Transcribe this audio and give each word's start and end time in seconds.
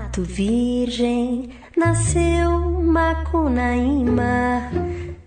mato 0.00 0.22
virgem 0.22 1.50
nasceu 1.76 2.80
Macunaíma. 2.80 4.70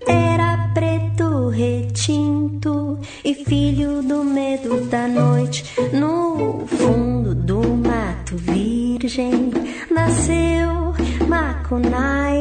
Era 0.07 0.71
preto 0.73 1.49
retinto 1.49 2.99
e 3.23 3.36
filho 3.36 4.01
do 4.01 4.23
medo 4.23 4.81
da 4.88 5.07
noite. 5.07 5.63
No 5.94 6.65
fundo 6.65 7.36
do 7.36 7.62
mato 7.62 8.36
virgem 8.36 9.51
nasceu 9.91 10.94
Macunaíma. 11.28 12.33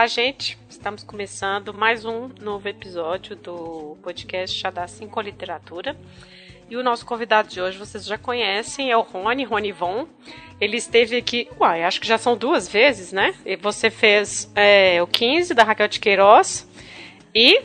Olá, 0.00 0.06
gente. 0.06 0.58
Estamos 0.70 1.04
começando 1.04 1.74
mais 1.74 2.06
um 2.06 2.30
novo 2.40 2.66
episódio 2.66 3.36
do 3.36 3.98
podcast 4.02 4.58
Xadá 4.58 4.88
5 4.88 5.20
Literatura. 5.20 5.94
E 6.70 6.76
o 6.78 6.82
nosso 6.82 7.04
convidado 7.04 7.50
de 7.50 7.60
hoje 7.60 7.76
vocês 7.76 8.06
já 8.06 8.16
conhecem, 8.16 8.90
é 8.90 8.96
o 8.96 9.02
Rony, 9.02 9.44
Rony 9.44 9.72
Von. 9.72 10.06
Ele 10.58 10.78
esteve 10.78 11.18
aqui, 11.18 11.50
uai, 11.60 11.84
acho 11.84 12.00
que 12.00 12.08
já 12.08 12.16
são 12.16 12.34
duas 12.34 12.66
vezes, 12.66 13.12
né? 13.12 13.34
E 13.44 13.56
você 13.56 13.90
fez 13.90 14.50
é, 14.54 15.02
o 15.02 15.06
15 15.06 15.52
da 15.52 15.64
Raquel 15.64 15.88
de 15.88 16.00
Queiroz 16.00 16.66
e 17.34 17.60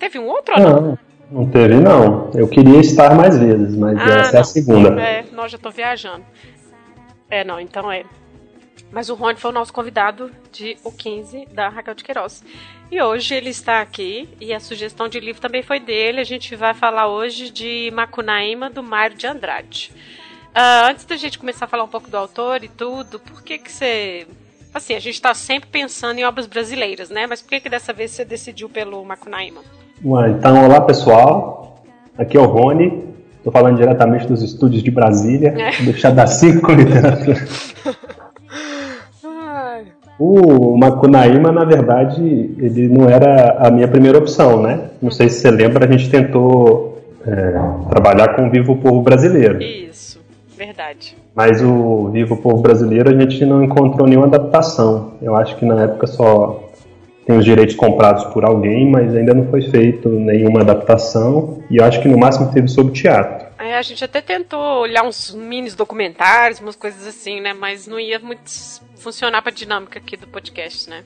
teve 0.00 0.18
um 0.18 0.28
outro 0.28 0.54
ou 0.54 0.60
não? 0.62 0.80
Não, 0.80 0.98
não 1.30 1.50
teve 1.50 1.74
não. 1.74 2.30
Eu 2.34 2.48
queria 2.48 2.80
estar 2.80 3.14
mais 3.14 3.38
vezes, 3.38 3.76
mas 3.76 3.98
Ah, 3.98 4.20
essa 4.20 4.36
é 4.36 4.38
a 4.38 4.40
não. 4.40 4.44
segunda. 4.44 5.02
É, 5.02 5.26
nós 5.30 5.52
já 5.52 5.58
tô 5.58 5.70
viajando. 5.70 6.24
É, 7.28 7.44
não, 7.44 7.60
então 7.60 7.92
é. 7.92 8.04
Mas 8.92 9.08
o 9.08 9.14
Rony 9.14 9.36
foi 9.38 9.50
o 9.50 9.54
nosso 9.54 9.72
convidado 9.72 10.30
de 10.52 10.76
o 10.84 10.92
15 10.92 11.46
da 11.52 11.70
Raquel 11.70 11.94
de 11.94 12.04
Queiroz. 12.04 12.44
E 12.90 13.00
hoje 13.00 13.34
ele 13.34 13.48
está 13.48 13.80
aqui 13.80 14.28
e 14.38 14.52
a 14.52 14.60
sugestão 14.60 15.08
de 15.08 15.18
livro 15.18 15.40
também 15.40 15.62
foi 15.62 15.80
dele. 15.80 16.20
A 16.20 16.24
gente 16.24 16.54
vai 16.54 16.74
falar 16.74 17.08
hoje 17.08 17.50
de 17.50 17.90
Macunaíma, 17.94 18.68
do 18.68 18.82
Mário 18.82 19.16
de 19.16 19.26
Andrade. 19.26 19.90
Ah, 20.54 20.88
antes 20.90 21.06
da 21.06 21.16
gente 21.16 21.38
começar 21.38 21.64
a 21.64 21.68
falar 21.68 21.84
um 21.84 21.88
pouco 21.88 22.10
do 22.10 22.16
autor 22.18 22.62
e 22.62 22.68
tudo, 22.68 23.18
por 23.18 23.42
que 23.42 23.56
que 23.56 23.72
você... 23.72 24.26
Assim, 24.74 24.94
a 24.94 25.00
gente 25.00 25.14
está 25.14 25.32
sempre 25.32 25.70
pensando 25.70 26.18
em 26.18 26.24
obras 26.24 26.46
brasileiras, 26.46 27.08
né? 27.08 27.26
Mas 27.26 27.40
por 27.40 27.48
que 27.48 27.60
que 27.60 27.68
dessa 27.70 27.92
vez 27.94 28.10
você 28.10 28.24
decidiu 28.26 28.68
pelo 28.68 29.02
Macunaíma? 29.04 29.62
Então, 30.36 30.66
olá 30.66 30.82
pessoal. 30.82 31.82
Aqui 32.18 32.36
é 32.36 32.40
o 32.40 32.44
Rony. 32.46 33.04
Estou 33.38 33.50
falando 33.52 33.76
diretamente 33.76 34.26
dos 34.26 34.42
estúdios 34.42 34.82
de 34.82 34.90
Brasília, 34.90 35.54
É. 35.58 35.82
do 35.82 35.94
Xadá 35.94 36.26
5 36.26 36.70
Literatura. 36.72 37.46
O 40.18 40.76
Macunaíma, 40.76 41.50
na 41.50 41.64
verdade, 41.64 42.54
ele 42.58 42.88
não 42.88 43.08
era 43.08 43.56
a 43.58 43.70
minha 43.70 43.88
primeira 43.88 44.18
opção, 44.18 44.62
né? 44.62 44.90
Não 45.00 45.10
sei 45.10 45.28
se 45.28 45.40
você 45.40 45.50
lembra, 45.50 45.84
a 45.84 45.90
gente 45.90 46.10
tentou 46.10 46.98
é, 47.26 47.58
trabalhar 47.88 48.36
com 48.36 48.46
o 48.46 48.50
Vivo 48.50 48.76
Povo 48.76 49.02
Brasileiro. 49.02 49.60
isso, 49.62 50.20
verdade. 50.56 51.16
Mas 51.34 51.62
o 51.62 52.10
Vivo 52.10 52.36
Povo 52.36 52.62
Brasileiro 52.62 53.10
a 53.10 53.18
gente 53.18 53.44
não 53.44 53.64
encontrou 53.64 54.06
nenhuma 54.06 54.26
adaptação. 54.26 55.12
Eu 55.20 55.34
acho 55.34 55.56
que 55.56 55.64
na 55.64 55.82
época 55.82 56.06
só 56.06 56.61
tem 57.26 57.36
os 57.36 57.44
direitos 57.44 57.76
comprados 57.76 58.24
por 58.24 58.44
alguém, 58.44 58.90
mas 58.90 59.14
ainda 59.14 59.32
não 59.32 59.46
foi 59.46 59.62
feito 59.62 60.08
nenhuma 60.08 60.60
adaptação. 60.60 61.62
E 61.70 61.76
eu 61.76 61.84
acho 61.84 62.00
que 62.00 62.08
no 62.08 62.18
máximo 62.18 62.52
teve 62.52 62.68
sobre 62.68 62.92
teatro. 62.92 63.46
É, 63.58 63.76
a 63.76 63.82
gente 63.82 64.04
até 64.04 64.20
tentou 64.20 64.80
olhar 64.80 65.04
uns 65.04 65.32
mini 65.32 65.70
documentários, 65.70 66.60
umas 66.60 66.74
coisas 66.74 67.06
assim, 67.06 67.40
né? 67.40 67.52
Mas 67.52 67.86
não 67.86 67.98
ia 67.98 68.18
muito 68.18 68.50
funcionar 68.96 69.40
pra 69.40 69.52
dinâmica 69.52 70.00
aqui 70.00 70.16
do 70.16 70.26
podcast, 70.26 70.90
né? 70.90 71.02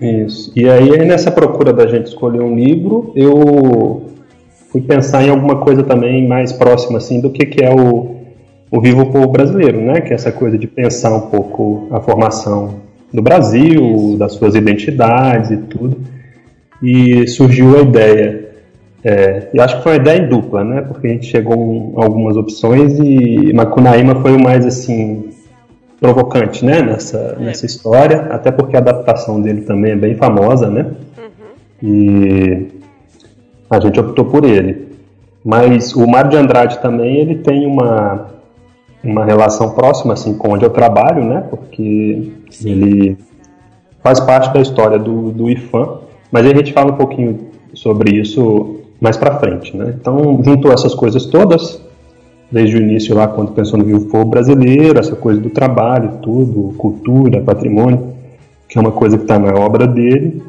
Isso. 0.00 0.50
E 0.56 0.68
aí 0.68 1.04
nessa 1.04 1.30
procura 1.30 1.74
da 1.74 1.86
gente 1.86 2.06
escolher 2.06 2.40
um 2.40 2.54
livro, 2.56 3.12
eu 3.14 4.10
fui 4.70 4.80
pensar 4.80 5.22
em 5.22 5.28
alguma 5.28 5.60
coisa 5.60 5.82
também 5.82 6.26
mais 6.26 6.52
próxima 6.52 6.96
assim 6.96 7.20
do 7.20 7.30
que, 7.30 7.44
que 7.44 7.62
é 7.62 7.70
o, 7.70 8.16
o 8.70 8.80
Vivo 8.80 9.12
Povo 9.12 9.28
Brasileiro, 9.28 9.78
né? 9.78 10.00
Que 10.00 10.12
é 10.12 10.14
essa 10.14 10.32
coisa 10.32 10.56
de 10.56 10.66
pensar 10.66 11.14
um 11.14 11.28
pouco 11.28 11.86
a 11.90 12.00
formação 12.00 12.80
do 13.12 13.22
Brasil, 13.22 14.16
das 14.18 14.32
suas 14.32 14.54
identidades 14.54 15.50
e 15.50 15.56
tudo. 15.56 15.98
E 16.82 17.26
surgiu 17.28 17.78
a 17.78 17.82
ideia. 17.82 18.48
É, 19.02 19.48
eu 19.52 19.62
acho 19.62 19.78
que 19.78 19.82
foi 19.82 19.92
uma 19.92 19.98
ideia 19.98 20.18
em 20.18 20.28
dupla, 20.28 20.64
né? 20.64 20.82
Porque 20.82 21.06
a 21.06 21.10
gente 21.10 21.26
chegou 21.26 21.56
em 21.56 21.92
algumas 22.02 22.36
opções 22.36 22.98
e 22.98 23.52
Macunaíma 23.52 24.16
foi 24.16 24.34
o 24.34 24.42
mais 24.42 24.66
assim 24.66 25.30
provocante, 26.00 26.64
né? 26.64 26.82
Nessa, 26.82 27.36
nessa 27.38 27.66
história, 27.66 28.28
até 28.30 28.50
porque 28.50 28.76
a 28.76 28.80
adaptação 28.80 29.40
dele 29.40 29.62
também 29.62 29.92
é 29.92 29.96
bem 29.96 30.14
famosa, 30.14 30.70
né? 30.70 30.86
E 31.82 32.68
a 33.68 33.80
gente 33.80 34.00
optou 34.00 34.24
por 34.24 34.44
ele. 34.44 34.88
Mas 35.44 35.94
o 35.94 36.06
Mário 36.06 36.30
de 36.30 36.36
Andrade 36.36 36.78
também 36.80 37.18
ele 37.18 37.36
tem 37.36 37.66
uma 37.66 38.28
uma 39.02 39.24
relação 39.24 39.70
próxima 39.70 40.14
assim 40.14 40.36
com 40.36 40.52
onde 40.52 40.64
eu 40.64 40.70
trabalho, 40.70 41.24
né? 41.24 41.44
Porque 41.48 42.32
ele 42.64 43.16
faz 44.02 44.20
parte 44.20 44.52
da 44.52 44.60
história 44.60 44.98
do, 44.98 45.30
do 45.30 45.50
IFAM, 45.50 45.98
mas 46.30 46.46
a 46.46 46.54
gente 46.54 46.72
fala 46.72 46.92
um 46.92 46.96
pouquinho 46.96 47.50
sobre 47.74 48.16
isso 48.16 48.80
mais 49.00 49.16
pra 49.16 49.38
frente, 49.38 49.76
né? 49.76 49.94
Então, 49.98 50.40
juntou 50.44 50.72
essas 50.72 50.94
coisas 50.94 51.26
todas, 51.26 51.80
desde 52.50 52.76
o 52.76 52.80
início 52.80 53.14
lá, 53.14 53.26
quando 53.26 53.52
pensou 53.52 53.78
no 53.78 53.84
Vivo 53.84 54.06
Povo 54.06 54.26
Brasileiro, 54.26 54.98
essa 54.98 55.16
coisa 55.16 55.40
do 55.40 55.50
trabalho, 55.50 56.18
tudo, 56.22 56.74
cultura, 56.76 57.40
patrimônio, 57.40 58.14
que 58.68 58.76
é 58.76 58.80
uma 58.80 58.92
coisa 58.92 59.16
que 59.16 59.24
está 59.24 59.38
na 59.38 59.54
obra 59.54 59.86
dele, 59.86 60.42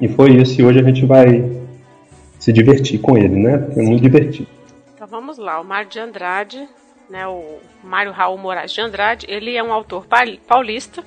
e 0.00 0.08
foi 0.08 0.30
isso, 0.32 0.60
e 0.60 0.64
hoje 0.64 0.80
a 0.80 0.82
gente 0.82 1.06
vai 1.06 1.48
se 2.38 2.52
divertir 2.52 2.98
com 2.98 3.16
ele, 3.16 3.36
né? 3.36 3.68
É 3.76 3.82
muito 3.82 4.02
divertido. 4.02 4.48
Então 4.94 5.06
vamos 5.06 5.38
lá, 5.38 5.60
o 5.60 5.64
Mário 5.64 5.90
de 5.90 6.00
Andrade, 6.00 6.68
né? 7.10 7.26
O 7.26 7.58
Mário 7.82 8.12
Raul 8.12 8.38
Moraes 8.38 8.72
de 8.72 8.80
Andrade, 8.80 9.26
ele 9.28 9.56
é 9.56 9.62
um 9.62 9.72
autor 9.72 10.06
pa- 10.06 10.24
paulista 10.46 11.04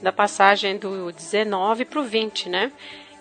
da 0.00 0.12
passagem 0.12 0.78
do 0.78 1.12
19 1.12 1.84
pro 1.84 2.02
20, 2.04 2.48
né? 2.48 2.72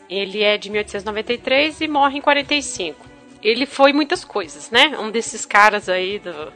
Ele 0.10 0.42
é 0.42 0.58
de 0.58 0.70
1893 0.70 1.82
e 1.82 1.88
morre 1.88 2.20
em 2.20 2.22
45. 2.22 3.06
Ele 3.44 3.66
foi 3.66 3.92
muitas 3.94 4.24
coisas, 4.24 4.70
né? 4.72 4.98
Um 5.00 5.12
desses 5.12 5.46
caras 5.46 5.90
aí 5.90 6.20
do, 6.20 6.52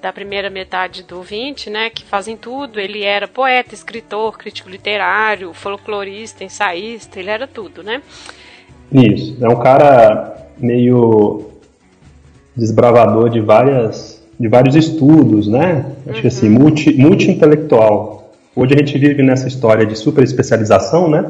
da 0.00 0.12
primeira 0.12 0.48
metade 0.50 1.02
do 1.02 1.22
20, 1.22 1.70
né, 1.70 1.90
que 1.90 2.04
fazem 2.04 2.36
tudo. 2.36 2.80
Ele 2.80 3.02
era 3.04 3.28
poeta, 3.28 3.74
escritor, 3.74 4.36
crítico 4.38 4.68
literário, 4.68 5.52
folclorista, 5.52 6.42
ensaísta, 6.42 7.20
ele 7.20 7.30
era 7.30 7.46
tudo, 7.46 7.82
né? 7.82 8.02
Isso, 8.92 9.36
é 9.44 9.48
um 9.48 9.60
cara 9.60 10.48
meio 10.58 11.50
desbravador 12.56 13.30
de 13.30 13.40
várias 13.40 14.19
de 14.40 14.48
vários 14.48 14.74
estudos, 14.74 15.46
né? 15.46 15.84
Acho 16.08 16.22
que 16.22 16.26
assim, 16.28 16.48
multi, 16.48 16.96
multi-intelectual. 16.96 18.32
Hoje 18.56 18.74
a 18.74 18.78
gente 18.78 18.98
vive 18.98 19.22
nessa 19.22 19.46
história 19.46 19.84
de 19.84 19.94
super 19.96 20.24
especialização, 20.24 21.10
né? 21.10 21.24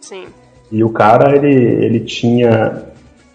Sim. 0.00 0.22
E 0.70 0.82
o 0.84 0.88
cara, 0.90 1.36
ele, 1.36 1.52
ele 1.52 2.00
tinha 2.00 2.82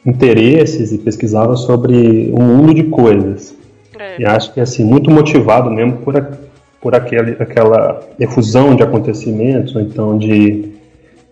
interesses 0.06 0.92
e 0.94 0.98
pesquisava 0.98 1.56
sobre 1.58 2.32
um 2.34 2.42
mundo 2.42 2.74
de 2.74 2.84
coisas. 2.84 3.54
É. 4.00 4.22
E 4.22 4.26
acho 4.26 4.54
que 4.54 4.62
assim, 4.62 4.84
muito 4.86 5.12
motivado 5.12 5.70
mesmo 5.70 5.98
por, 5.98 6.16
a- 6.16 6.32
por 6.82 6.96
aquele, 6.96 7.32
aquela 7.40 8.02
efusão 8.18 8.74
de 8.76 8.82
acontecimentos, 8.84 9.76
ou 9.76 9.82
então 9.82 10.18
de, 10.18 10.70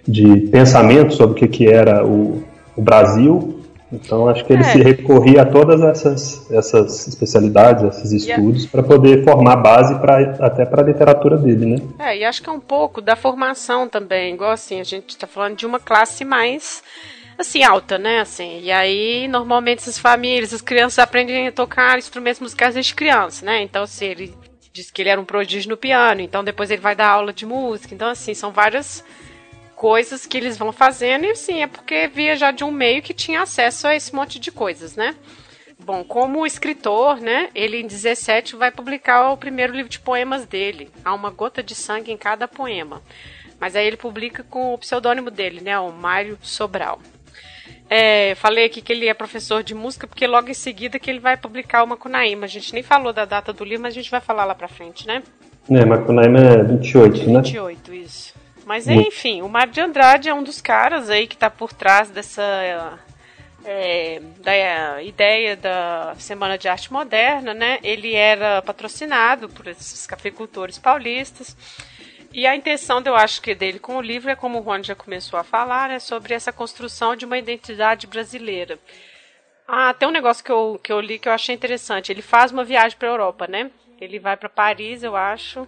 de 0.06 0.42
pensamento 0.48 1.14
sobre 1.14 1.32
o 1.32 1.36
que, 1.36 1.48
que 1.48 1.68
era 1.68 2.06
o, 2.06 2.44
o 2.76 2.82
Brasil. 2.82 3.57
Então 3.92 4.28
acho 4.28 4.44
que 4.44 4.52
ele 4.52 4.64
É. 4.64 4.72
se 4.74 4.82
recorria 4.84 5.44
a 5.44 5.46
todas 5.46 5.82
essas, 5.82 6.52
essas 6.52 7.08
especialidades, 7.08 7.84
esses 7.98 8.12
E 8.26 8.32
a- 8.32 8.36
estudos, 8.36 8.66
para 8.66 8.84
poder 8.84 9.24
formar 9.24 9.56
base 9.58 9.96
pra, 10.00 10.20
até 10.46 10.66
para 10.66 10.82
a 10.82 10.86
literatura 10.86 11.38
dele, 11.38 11.66
né? 11.66 11.82
É, 12.00 12.18
e 12.18 12.26
acho 12.26 12.42
que 12.44 12.50
é 12.50 12.52
um 12.52 12.60
pouco 12.60 13.02
da 13.02 13.16
formação 13.16 13.88
também, 13.88 14.34
igual 14.34 14.52
assim, 14.52 14.80
a 14.82 14.84
gente 14.84 15.18
tá 15.18 15.26
falando 15.26 15.56
de 15.56 15.66
uma 15.66 15.80
classe 15.80 16.26
mais 16.26 16.84
assim, 17.38 17.64
alta, 17.64 17.98
né? 17.98 18.20
Assim, 18.20 18.60
e 18.62 18.72
aí, 18.72 19.28
normalmente, 19.28 19.80
essas 19.80 19.98
famílias, 20.00 20.54
as 20.54 20.62
crianças 20.62 21.00
aprendem 21.00 21.48
a 21.48 21.52
tocar 21.52 21.98
instrumentos 21.98 22.42
musicais 22.42 22.74
desde 22.74 22.94
criança, 22.96 23.46
né? 23.46 23.62
Então, 23.62 23.84
assim, 23.84 24.06
ele 24.06 24.34
disse 24.74 24.92
que 24.92 25.02
ele 25.02 25.10
era 25.10 25.22
um 25.22 25.26
prodígio 25.26 25.70
no 25.70 25.78
piano, 25.78 26.20
então 26.22 26.44
depois 26.44 26.70
ele 26.72 26.82
vai 26.82 26.96
dar 26.96 27.10
aula 27.10 27.32
de 27.32 27.46
música. 27.46 27.94
Então, 27.96 28.10
assim, 28.10 28.34
são 28.34 28.52
várias 28.52 29.04
coisas 29.78 30.26
que 30.26 30.36
eles 30.36 30.58
vão 30.58 30.72
fazendo, 30.72 31.26
e 31.26 31.32
assim, 31.32 31.62
é 31.62 31.68
porque 31.68 32.08
via 32.08 32.36
já 32.36 32.50
de 32.50 32.64
um 32.64 32.72
meio 32.72 33.04
que 33.04 33.14
tinha 33.14 33.44
acesso 33.44 33.88
a 33.88 33.96
esse 33.96 34.14
monte 34.14 34.40
de 34.40 34.52
coisas, 34.52 34.96
né? 34.96 35.16
Bom, 35.80 36.04
como 36.04 36.48
escritor, 36.48 37.22
né, 37.22 37.50
ele 37.54 37.78
em 37.78 37.86
17 37.86 38.56
vai 38.56 38.72
publicar 38.72 39.30
o 39.30 39.38
primeiro 39.38 39.74
livro 39.74 39.88
de 39.88 40.00
poemas 40.00 40.48
dele, 40.48 40.90
Há 41.06 41.14
uma 41.14 41.30
gota 41.30 41.62
de 41.62 41.76
sangue 41.76 42.12
em 42.12 42.18
cada 42.18 42.48
poema. 42.48 43.04
Mas 43.60 43.76
aí 43.76 43.86
ele 43.86 43.98
publica 43.98 44.44
com 44.44 44.74
o 44.74 44.78
pseudônimo 44.80 45.30
dele, 45.30 45.62
né, 45.62 45.78
o 45.78 45.92
Mário 45.92 46.40
Sobral. 46.42 47.00
É, 47.88 48.34
falei 48.34 48.66
aqui 48.66 48.82
que 48.82 48.92
ele 48.92 49.08
é 49.08 49.14
professor 49.14 49.62
de 49.62 49.76
música, 49.76 50.08
porque 50.08 50.26
logo 50.26 50.50
em 50.50 50.56
seguida 50.56 50.98
que 50.98 51.10
ele 51.10 51.20
vai 51.20 51.38
publicar 51.38 51.84
o 51.84 51.88
Macunaíma. 51.88 52.46
A 52.46 52.50
gente 52.50 52.74
nem 52.74 52.82
falou 52.82 53.14
da 53.14 53.26
data 53.26 53.54
do 53.54 53.64
livro, 53.64 53.84
mas 53.84 53.94
a 53.94 53.96
gente 53.96 54.10
vai 54.12 54.20
falar 54.20 54.44
lá 54.44 54.56
pra 54.56 54.68
frente, 54.68 55.06
né? 55.06 55.22
É, 55.70 55.86
Macunaíma 55.86 56.40
é 56.40 56.64
28, 56.64 57.30
né? 57.30 57.42
28, 57.42 57.94
isso. 57.94 58.47
Mas 58.68 58.86
enfim, 58.86 59.42
o 59.42 59.48
Mário 59.48 59.72
de 59.72 59.80
Andrade 59.80 60.28
é 60.28 60.34
um 60.34 60.44
dos 60.44 60.60
caras 60.60 61.10
aí 61.10 61.26
que 61.26 61.36
está 61.36 61.50
por 61.50 61.72
trás 61.72 62.10
dessa 62.10 63.00
é, 63.64 64.22
da 64.40 65.02
ideia 65.02 65.56
da 65.56 66.14
Semana 66.20 66.58
de 66.58 66.68
Arte 66.68 66.92
Moderna, 66.92 67.54
né? 67.54 67.80
Ele 67.82 68.14
era 68.14 68.62
patrocinado 68.62 69.48
por 69.48 69.68
esses 69.68 70.06
cafeicultores 70.06 70.78
paulistas. 70.78 71.56
E 72.34 72.46
a 72.46 72.58
intenção, 72.58 73.02
eu 73.06 73.16
acho 73.16 73.42
que 73.42 73.56
dele 73.56 73.80
com 73.80 73.96
o 73.96 74.02
livro 74.02 74.30
é 74.30 74.36
como 74.36 74.60
o 74.60 74.64
Juan 74.64 74.84
já 74.84 74.96
começou 74.96 75.40
a 75.40 75.46
falar, 75.46 75.90
é 75.90 75.98
sobre 75.98 76.34
essa 76.34 76.52
construção 76.52 77.16
de 77.16 77.24
uma 77.24 77.38
identidade 77.38 78.06
brasileira. 78.06 78.78
Ah, 79.66 79.94
tem 79.94 80.10
um 80.10 80.12
negócio 80.12 80.44
que 80.44 80.52
eu, 80.52 80.78
que 80.84 80.92
eu 80.92 81.00
li 81.00 81.20
que 81.20 81.30
eu 81.30 81.34
achei 81.34 81.56
interessante. 81.56 82.12
Ele 82.12 82.22
faz 82.22 82.52
uma 82.52 82.66
viagem 82.66 82.98
para 82.98 83.08
a 83.08 83.12
Europa, 83.14 83.48
né? 83.48 83.72
Ele 84.02 84.20
vai 84.20 84.36
para 84.36 84.50
Paris, 84.50 85.04
eu 85.04 85.16
acho. 85.16 85.66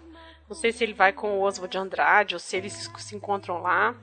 Não 0.50 0.56
sei 0.56 0.72
se 0.72 0.84
ele 0.84 0.94
vai 0.94 1.14
com 1.14 1.38
o 1.38 1.42
Oswald 1.42 1.72
de 1.72 1.78
Andrade 1.78 2.34
ou 2.34 2.40
se 2.40 2.58
eles 2.58 2.90
se 2.98 3.16
encontram 3.16 3.62
lá. 3.62 3.94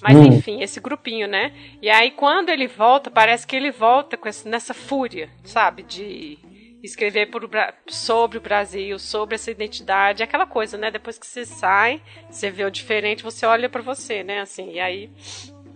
Mas 0.00 0.16
hum. 0.16 0.26
enfim, 0.26 0.62
esse 0.62 0.78
grupinho, 0.78 1.26
né? 1.26 1.52
E 1.82 1.90
aí 1.90 2.12
quando 2.12 2.50
ele 2.50 2.68
volta, 2.68 3.10
parece 3.10 3.44
que 3.44 3.56
ele 3.56 3.72
volta 3.72 4.16
com 4.16 4.28
esse, 4.28 4.48
nessa 4.48 4.72
fúria, 4.72 5.28
sabe? 5.42 5.82
De 5.82 6.38
escrever 6.80 7.26
por, 7.26 7.50
sobre 7.88 8.38
o 8.38 8.40
Brasil, 8.40 8.96
sobre 9.00 9.34
essa 9.34 9.50
identidade, 9.50 10.22
aquela 10.22 10.46
coisa, 10.46 10.78
né? 10.78 10.88
Depois 10.88 11.18
que 11.18 11.26
você 11.26 11.44
sai, 11.44 12.00
você 12.30 12.48
vê 12.48 12.64
o 12.64 12.70
diferente, 12.70 13.24
você 13.24 13.44
olha 13.44 13.68
para 13.68 13.82
você, 13.82 14.22
né? 14.22 14.40
Assim, 14.40 14.74
e 14.74 14.80
aí. 14.80 15.10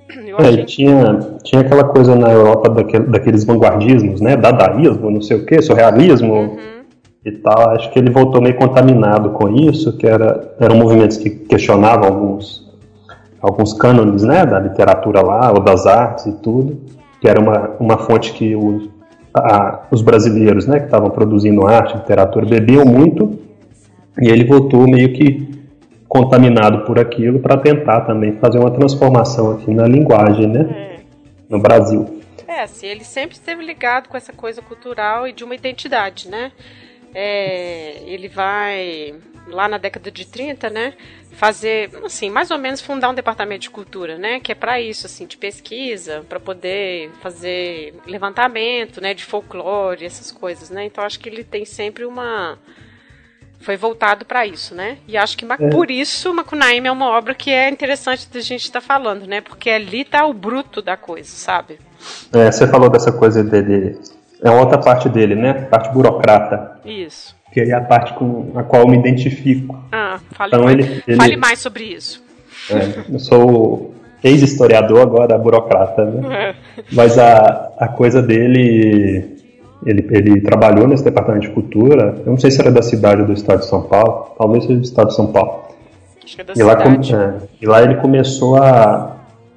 Eu 0.25 0.39
é, 0.39 0.49
achei... 0.51 0.65
tinha, 0.67 1.39
tinha 1.43 1.63
aquela 1.63 1.85
coisa 1.85 2.15
na 2.15 2.31
Europa 2.31 2.69
daquele, 2.71 3.07
daqueles 3.07 3.43
vanguardismos, 3.43 4.21
né? 4.21 4.37
Dadaísmo, 4.37 5.11
não 5.11 5.21
sei 5.21 5.37
o 5.37 5.45
que, 5.45 5.61
surrealismo. 5.61 6.33
Uhum 6.33 6.82
e 7.25 7.33
tal. 7.33 7.71
Acho 7.71 7.91
que 7.91 7.99
ele 7.99 8.11
voltou 8.11 8.41
meio 8.41 8.57
contaminado 8.57 9.31
com 9.31 9.49
isso, 9.49 9.97
que 9.97 10.07
era, 10.07 10.55
eram 10.61 10.77
movimentos 10.77 11.17
que 11.17 11.31
questionavam 11.31 12.07
alguns, 12.07 12.71
alguns 13.41 13.73
cânones 13.73 14.23
né, 14.23 14.45
da 14.45 14.59
literatura 14.59 15.23
lá, 15.23 15.53
ou 15.53 15.61
das 15.61 15.87
artes 15.87 16.27
e 16.27 16.33
tudo, 16.33 16.81
que 17.21 17.29
era 17.29 17.41
uma, 17.41 17.71
uma 17.79 17.99
fonte 17.99 18.33
que 18.33 18.57
os, 18.57 18.89
a, 19.35 19.83
os 19.91 20.03
brasileiros 20.03 20.67
né, 20.67 20.81
que 20.81 20.87
estavam 20.87 21.11
produzindo 21.11 21.67
arte, 21.67 21.97
literatura, 21.97 22.47
bebiam 22.47 22.85
muito, 22.85 23.39
e 24.21 24.29
ele 24.29 24.45
voltou 24.45 24.87
meio 24.87 25.13
que 25.13 25.63
contaminado 26.09 26.85
por 26.85 26.99
aquilo 26.99 27.39
para 27.39 27.57
tentar 27.57 28.03
também 28.03 28.33
fazer 28.37 28.59
uma 28.59 28.71
transformação 28.71 29.53
aqui 29.53 29.73
na 29.73 29.87
linguagem, 29.87 30.47
né, 30.47 30.61
é. 30.71 30.97
no 31.49 31.59
Brasil. 31.59 32.21
É, 32.47 32.65
assim, 32.65 32.87
ele 32.87 33.03
sempre 33.03 33.35
esteve 33.35 33.65
ligado 33.65 34.09
com 34.09 34.17
essa 34.17 34.31
coisa 34.31 34.61
cultural 34.61 35.27
e 35.27 35.33
de 35.33 35.43
uma 35.43 35.55
identidade, 35.55 36.29
né? 36.29 36.53
É, 37.15 38.03
ele 38.07 38.29
vai 38.29 39.15
lá 39.47 39.69
na 39.69 39.79
década 39.79 40.11
de 40.11 40.27
30, 40.27 40.71
né, 40.71 40.95
fazer, 41.33 41.91
assim, 42.05 42.31
mais 42.31 42.51
ou 42.51 42.59
menos 42.59 42.81
fundar 42.81 43.11
um 43.11 43.15
departamento 43.15 43.63
de 43.63 43.71
cultura, 43.71 44.17
né, 44.17 44.41
que 44.41 44.53
é 44.53 44.55
para 44.55 44.81
isso, 44.81 45.07
assim, 45.07 45.27
de 45.27 45.37
pesquisa, 45.37 46.25
para 46.29 46.39
poder 46.39 47.11
fazer 47.21 47.95
levantamento, 48.07 49.01
né, 49.01 49.15
de 49.15 49.25
folclore, 49.25 50.05
essas 50.05 50.31
coisas, 50.31 50.71
né. 50.71 50.85
Então 50.85 51.05
acho 51.05 51.19
que 51.19 51.29
ele 51.29 51.45
tem 51.45 51.65
sempre 51.65 52.05
uma 52.05 52.59
foi 53.63 53.77
voltado 53.77 54.25
para 54.25 54.45
isso, 54.45 54.75
né? 54.75 54.99
E 55.07 55.17
acho 55.17 55.37
que 55.37 55.45
é. 55.45 55.71
por 55.71 55.89
isso 55.89 56.35
Macunaíma 56.35 56.89
é 56.89 56.91
uma 56.91 57.09
obra 57.09 57.33
que 57.33 57.49
é 57.49 57.71
interessante 57.71 58.29
da 58.29 58.41
gente 58.41 58.65
estar 58.65 58.81
tá 58.81 58.87
falando, 58.87 59.25
né? 59.25 59.41
Porque 59.41 59.71
ali 59.71 60.05
tá 60.05 60.27
o 60.27 60.35
bruto 60.35 60.83
da 60.83 60.97
coisa, 60.97 61.31
sabe? 61.31 61.79
É, 62.33 62.51
você 62.51 62.67
falou 62.67 62.91
dessa 62.91 63.13
coisa 63.13 63.45
dele 63.45 63.97
é 64.43 64.51
outra 64.51 64.79
parte 64.79 65.09
dele, 65.09 65.35
né? 65.35 65.53
Parte 65.53 65.91
burocrata. 65.91 66.79
Isso. 66.85 67.35
Que 67.53 67.61
é 67.61 67.73
a 67.73 67.81
parte 67.81 68.13
com 68.15 68.53
a 68.57 68.63
qual 68.63 68.83
eu 68.83 68.89
me 68.89 68.97
identifico. 68.97 69.79
Ah, 69.93 70.19
fale, 70.33 70.51
então, 70.53 70.65
mais, 70.65 70.79
ele, 70.79 71.03
ele, 71.07 71.17
fale 71.17 71.37
mais 71.37 71.59
sobre 71.59 71.85
isso. 71.85 72.23
É, 72.71 73.13
eu 73.13 73.19
sou 73.19 73.95
ex-historiador, 74.23 75.01
agora 75.01 75.39
burocrata, 75.39 76.05
né? 76.05 76.51
É. 76.51 76.55
Mas 76.93 77.19
a, 77.19 77.73
a 77.79 77.89
coisa 77.89 78.23
dele. 78.23 79.31
Ele, 79.85 80.07
ele 80.13 80.41
trabalhou 80.41 80.87
nesse 80.87 81.03
departamento 81.03 81.49
de 81.49 81.53
cultura. 81.53 82.15
Eu 82.25 82.31
não 82.31 82.39
sei 82.39 82.53
se 82.53 82.61
era 82.61 82.71
da 82.71 82.83
cidade 82.83 83.23
ou 83.23 83.27
do 83.27 83.33
estado 83.33 83.59
de 83.61 83.67
São 83.67 83.83
Paulo. 83.83 84.33
Talvez 84.39 84.65
seja 84.65 84.79
do 84.79 84.85
estado 84.85 85.09
de 85.09 85.17
São 85.17 85.33
Paulo. 85.33 85.65
Acho 86.25 86.37
que 86.37 86.41
é 86.41 86.45
da 86.45 86.53
e 86.53 86.57
cidade. 86.57 87.13
Lá, 87.13 87.21
é, 87.21 87.35
e 87.61 87.67
lá 87.67 87.83
ele 87.83 87.97
começou 87.97 88.63
a, 88.63 89.17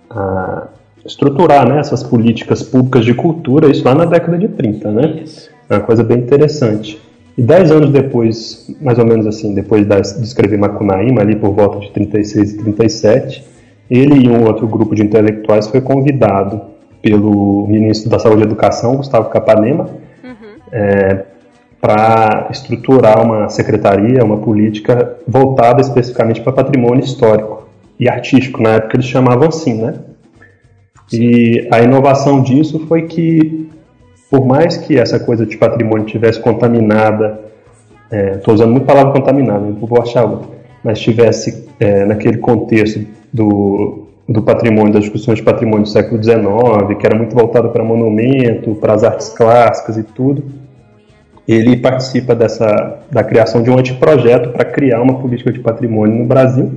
a 0.09 0.67
estruturar 1.05 1.69
né, 1.69 1.79
essas 1.79 2.01
políticas 2.01 2.63
públicas 2.63 3.05
de 3.05 3.13
cultura, 3.13 3.69
isso 3.69 3.85
lá 3.85 3.93
na 3.93 4.05
década 4.05 4.37
de 4.37 4.47
30, 4.47 4.91
né? 4.91 5.21
Isso. 5.23 5.49
É 5.69 5.75
uma 5.75 5.81
coisa 5.81 6.03
bem 6.03 6.19
interessante. 6.19 6.99
E 7.37 7.41
dez 7.41 7.69
anos 7.71 7.91
depois, 7.91 8.73
mais 8.81 8.97
ou 8.97 9.05
menos 9.05 9.27
assim, 9.27 9.53
depois 9.53 9.85
de 9.85 10.23
escrever 10.23 10.57
Macunaíma, 10.57 11.21
ali 11.21 11.35
por 11.35 11.51
volta 11.51 11.79
de 11.79 11.91
36 11.91 12.53
e 12.53 12.57
37, 12.57 13.45
ele 13.89 14.25
e 14.25 14.29
um 14.29 14.45
outro 14.45 14.67
grupo 14.67 14.95
de 14.95 15.03
intelectuais 15.03 15.67
foi 15.67 15.81
convidado 15.81 16.61
pelo 17.01 17.67
ministro 17.67 18.09
da 18.09 18.17
Saúde 18.17 18.41
e 18.41 18.45
Educação, 18.45 18.95
Gustavo 18.95 19.29
Capanema, 19.29 19.89
uhum. 20.23 20.59
é, 20.71 21.23
para 21.79 22.47
estruturar 22.49 23.21
uma 23.21 23.49
secretaria, 23.49 24.23
uma 24.23 24.37
política 24.37 25.17
voltada 25.27 25.81
especificamente 25.81 26.41
para 26.41 26.53
patrimônio 26.53 27.03
histórico 27.03 27.67
e 27.99 28.09
artístico. 28.09 28.63
Na 28.63 28.69
época 28.69 28.95
eles 28.95 29.05
chamavam 29.05 29.49
assim, 29.49 29.81
né? 29.81 29.93
E 31.11 31.67
a 31.71 31.81
inovação 31.81 32.41
disso 32.41 32.79
foi 32.87 33.03
que, 33.03 33.69
por 34.29 34.45
mais 34.45 34.77
que 34.77 34.97
essa 34.97 35.19
coisa 35.19 35.45
de 35.45 35.57
patrimônio 35.57 36.05
tivesse 36.05 36.39
contaminada, 36.39 37.39
estou 38.11 38.53
é, 38.53 38.55
usando 38.55 38.71
muito 38.71 38.83
a 38.83 38.93
palavra 38.93 39.13
contaminada, 39.13 39.59
não 39.59 39.73
vou 39.73 40.01
achar 40.01 40.25
outra, 40.25 40.49
mas 40.83 40.97
estivesse 40.97 41.67
é, 41.79 42.05
naquele 42.05 42.37
contexto 42.37 43.05
do, 43.31 44.07
do 44.27 44.41
patrimônio, 44.41 44.93
das 44.93 45.03
discussões 45.03 45.37
de 45.37 45.43
patrimônio 45.43 45.83
do 45.83 45.89
século 45.89 46.21
XIX, 46.21 46.97
que 46.99 47.05
era 47.05 47.15
muito 47.15 47.35
voltado 47.35 47.69
para 47.69 47.83
monumento, 47.83 48.75
para 48.75 48.93
as 48.93 49.03
artes 49.03 49.29
clássicas 49.29 49.97
e 49.97 50.03
tudo, 50.03 50.43
ele 51.47 51.77
participa 51.77 52.33
dessa, 52.33 52.99
da 53.11 53.23
criação 53.23 53.61
de 53.61 53.69
um 53.69 53.77
anteprojeto 53.77 54.49
para 54.49 54.65
criar 54.65 55.01
uma 55.01 55.19
política 55.19 55.51
de 55.51 55.59
patrimônio 55.59 56.17
no 56.17 56.25
Brasil, 56.25 56.71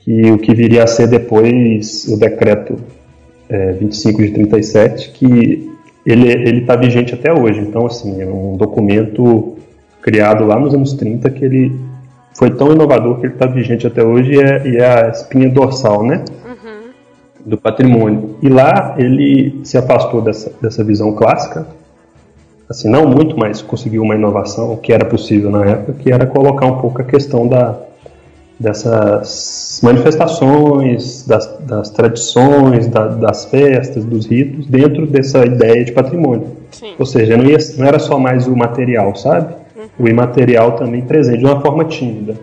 que 0.00 0.32
o 0.32 0.38
que 0.38 0.52
viria 0.52 0.82
a 0.82 0.86
ser 0.86 1.06
depois 1.06 2.06
o 2.08 2.18
decreto 2.18 2.76
é, 3.48 3.72
25 3.72 4.22
de 4.22 4.30
37, 4.30 5.10
que 5.10 5.72
ele 6.04 6.60
está 6.60 6.76
vigente 6.76 7.14
até 7.14 7.32
hoje. 7.32 7.60
Então, 7.60 7.86
assim, 7.86 8.22
é 8.22 8.26
um 8.26 8.56
documento 8.56 9.56
criado 10.00 10.44
lá 10.46 10.58
nos 10.58 10.74
anos 10.74 10.94
30 10.94 11.28
que 11.30 11.44
ele 11.44 11.78
foi 12.32 12.50
tão 12.50 12.72
inovador 12.72 13.18
que 13.18 13.26
ele 13.26 13.34
está 13.34 13.46
vigente 13.46 13.86
até 13.86 14.02
hoje 14.02 14.32
e 14.32 14.40
é, 14.40 14.68
e 14.68 14.76
é, 14.76 15.06
a 15.06 15.08
espinha 15.08 15.48
dorsal, 15.50 16.04
né? 16.04 16.24
Uhum. 16.46 16.90
Do 17.44 17.58
patrimônio. 17.58 18.36
E 18.40 18.48
lá 18.48 18.94
ele 18.96 19.60
se 19.64 19.76
afastou 19.76 20.22
dessa, 20.22 20.52
dessa 20.62 20.84
visão 20.84 21.12
clássica, 21.12 21.66
assim, 22.68 22.88
não 22.88 23.06
muito, 23.06 23.36
mas 23.36 23.60
conseguiu 23.60 24.02
uma 24.02 24.14
inovação 24.14 24.76
que 24.76 24.92
era 24.92 25.04
possível 25.04 25.50
na 25.50 25.64
época, 25.64 25.94
que 25.94 26.12
era 26.12 26.26
colocar 26.26 26.66
um 26.66 26.78
pouco 26.78 27.02
a 27.02 27.04
questão 27.04 27.46
da, 27.48 27.78
dessas 28.58 29.80
manifestações, 29.82 31.24
das, 31.24 31.46
das 31.60 31.90
tradições, 31.90 32.88
da, 32.88 33.06
das 33.06 33.44
festas, 33.44 34.04
dos 34.04 34.26
ritos, 34.26 34.66
dentro 34.66 35.06
dessa 35.06 35.44
ideia 35.44 35.84
de 35.84 35.92
patrimônio. 35.92 36.56
Sim. 36.72 36.94
Ou 36.98 37.06
seja, 37.06 37.36
não, 37.36 37.44
ia, 37.44 37.58
não 37.76 37.86
era 37.86 37.98
só 37.98 38.18
mais 38.18 38.46
o 38.46 38.56
material, 38.56 39.14
sabe? 39.14 39.54
Uhum. 39.76 39.88
O 39.98 40.08
imaterial 40.08 40.72
também 40.72 41.02
presente, 41.02 41.38
de 41.38 41.44
uma 41.44 41.60
forma 41.60 41.84
tímida, 41.84 42.36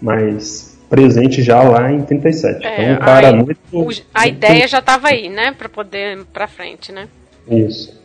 mas 0.00 0.78
presente 0.90 1.42
já 1.42 1.62
lá 1.62 1.90
em 1.90 2.02
37. 2.02 2.66
É, 2.66 2.82
então, 2.82 2.94
um 2.94 2.98
cara 2.98 3.28
a, 3.30 3.32
muito. 3.32 3.58
O, 3.72 3.80
a 3.80 3.82
muito... 3.82 4.04
ideia 4.26 4.68
já 4.68 4.78
estava 4.78 5.08
aí, 5.08 5.30
né? 5.30 5.52
Para 5.56 5.68
poder 5.68 6.22
para 6.32 6.46
frente, 6.46 6.92
né? 6.92 7.08
Isso. 7.48 7.98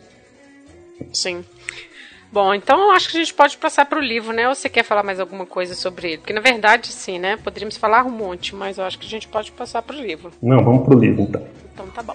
Sim. 1.12 1.44
Bom, 2.30 2.52
então 2.52 2.92
acho 2.92 3.10
que 3.10 3.16
a 3.16 3.20
gente 3.20 3.32
pode 3.32 3.56
passar 3.56 3.86
para 3.86 3.98
o 3.98 4.02
livro, 4.02 4.34
né? 4.34 4.48
Ou 4.48 4.54
você 4.54 4.68
quer 4.68 4.82
falar 4.82 5.02
mais 5.02 5.18
alguma 5.18 5.46
coisa 5.46 5.74
sobre 5.74 6.08
ele? 6.08 6.18
Porque 6.18 6.32
na 6.32 6.42
verdade, 6.42 6.88
sim, 6.88 7.18
né? 7.18 7.38
Poderíamos 7.38 7.78
falar 7.78 8.04
um 8.04 8.10
monte, 8.10 8.54
mas 8.54 8.76
eu 8.76 8.84
acho 8.84 8.98
que 8.98 9.06
a 9.06 9.08
gente 9.08 9.26
pode 9.26 9.50
passar 9.52 9.80
para 9.80 9.96
o 9.96 10.00
livro. 10.00 10.30
Não, 10.42 10.62
vamos 10.62 10.84
para 10.84 10.94
o 10.94 10.98
livro 10.98 11.22
então. 11.22 11.46
Então 11.72 11.86
tá 11.86 12.02
bom. 12.02 12.14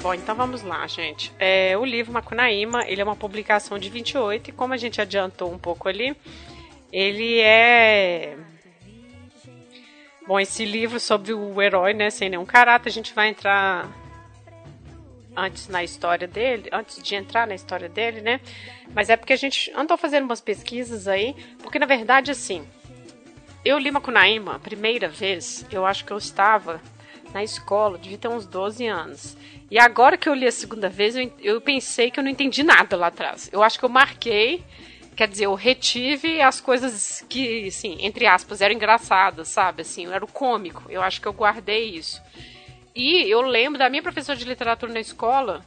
Bom, 0.00 0.14
então 0.14 0.36
vamos 0.36 0.62
lá, 0.62 0.86
gente. 0.86 1.32
É, 1.36 1.76
o 1.76 1.84
livro 1.84 2.12
Macunaíma, 2.12 2.84
ele 2.86 3.00
é 3.00 3.04
uma 3.04 3.16
publicação 3.16 3.76
de 3.76 3.90
28 3.90 4.50
e 4.50 4.52
como 4.52 4.72
a 4.72 4.76
gente 4.76 5.00
adiantou 5.00 5.52
um 5.52 5.58
pouco 5.58 5.88
ali, 5.88 6.16
ele 6.92 7.40
é. 7.40 8.36
Bom, 10.26 10.40
esse 10.40 10.64
livro 10.64 10.98
sobre 10.98 11.32
o 11.32 11.62
herói, 11.62 11.94
né, 11.94 12.10
sem 12.10 12.28
nenhum 12.28 12.44
caráter, 12.44 12.88
a 12.88 12.92
gente 12.92 13.14
vai 13.14 13.28
entrar 13.28 13.88
antes 15.36 15.68
na 15.68 15.84
história 15.84 16.26
dele, 16.26 16.68
antes 16.72 17.00
de 17.00 17.14
entrar 17.14 17.46
na 17.46 17.54
história 17.54 17.88
dele, 17.88 18.20
né? 18.20 18.40
Mas 18.94 19.10
é 19.10 19.16
porque 19.16 19.32
a 19.32 19.36
gente 19.36 19.70
andou 19.76 19.96
fazendo 19.96 20.24
umas 20.24 20.40
pesquisas 20.40 21.06
aí, 21.06 21.36
porque 21.62 21.78
na 21.78 21.86
verdade, 21.86 22.30
assim, 22.30 22.66
eu 23.64 23.78
li 23.78 23.90
Macunaíma 23.90 24.56
a 24.56 24.58
primeira 24.58 25.08
vez, 25.08 25.66
eu 25.70 25.84
acho 25.84 26.04
que 26.04 26.12
eu 26.12 26.18
estava 26.18 26.80
na 27.32 27.44
escola, 27.44 27.98
devia 27.98 28.16
ter 28.16 28.28
uns 28.28 28.46
12 28.46 28.86
anos. 28.86 29.36
E 29.70 29.78
agora 29.78 30.16
que 30.16 30.28
eu 30.28 30.34
li 30.34 30.46
a 30.46 30.52
segunda 30.52 30.88
vez, 30.88 31.16
eu, 31.16 31.30
eu 31.40 31.60
pensei 31.60 32.10
que 32.10 32.18
eu 32.18 32.24
não 32.24 32.30
entendi 32.30 32.62
nada 32.62 32.96
lá 32.96 33.08
atrás. 33.08 33.50
Eu 33.52 33.62
acho 33.62 33.78
que 33.78 33.84
eu 33.84 33.88
marquei, 33.88 34.64
quer 35.16 35.26
dizer, 35.26 35.46
eu 35.46 35.54
retive 35.54 36.42
as 36.42 36.60
coisas 36.60 37.24
que, 37.28 37.68
assim, 37.68 37.96
entre 38.00 38.26
aspas, 38.26 38.60
eram 38.60 38.74
engraçadas, 38.74 39.48
sabe? 39.48 39.80
Assim, 39.80 40.06
era 40.06 40.24
o 40.24 40.30
cômico. 40.30 40.84
Eu 40.90 41.02
acho 41.02 41.20
que 41.20 41.26
eu 41.26 41.32
guardei 41.32 41.96
isso. 41.96 42.22
E 42.94 43.22
eu 43.28 43.40
lembro 43.40 43.78
da 43.78 43.88
minha 43.88 44.02
professora 44.02 44.38
de 44.38 44.44
literatura 44.44 44.92
na 44.92 45.00
escola, 45.00 45.64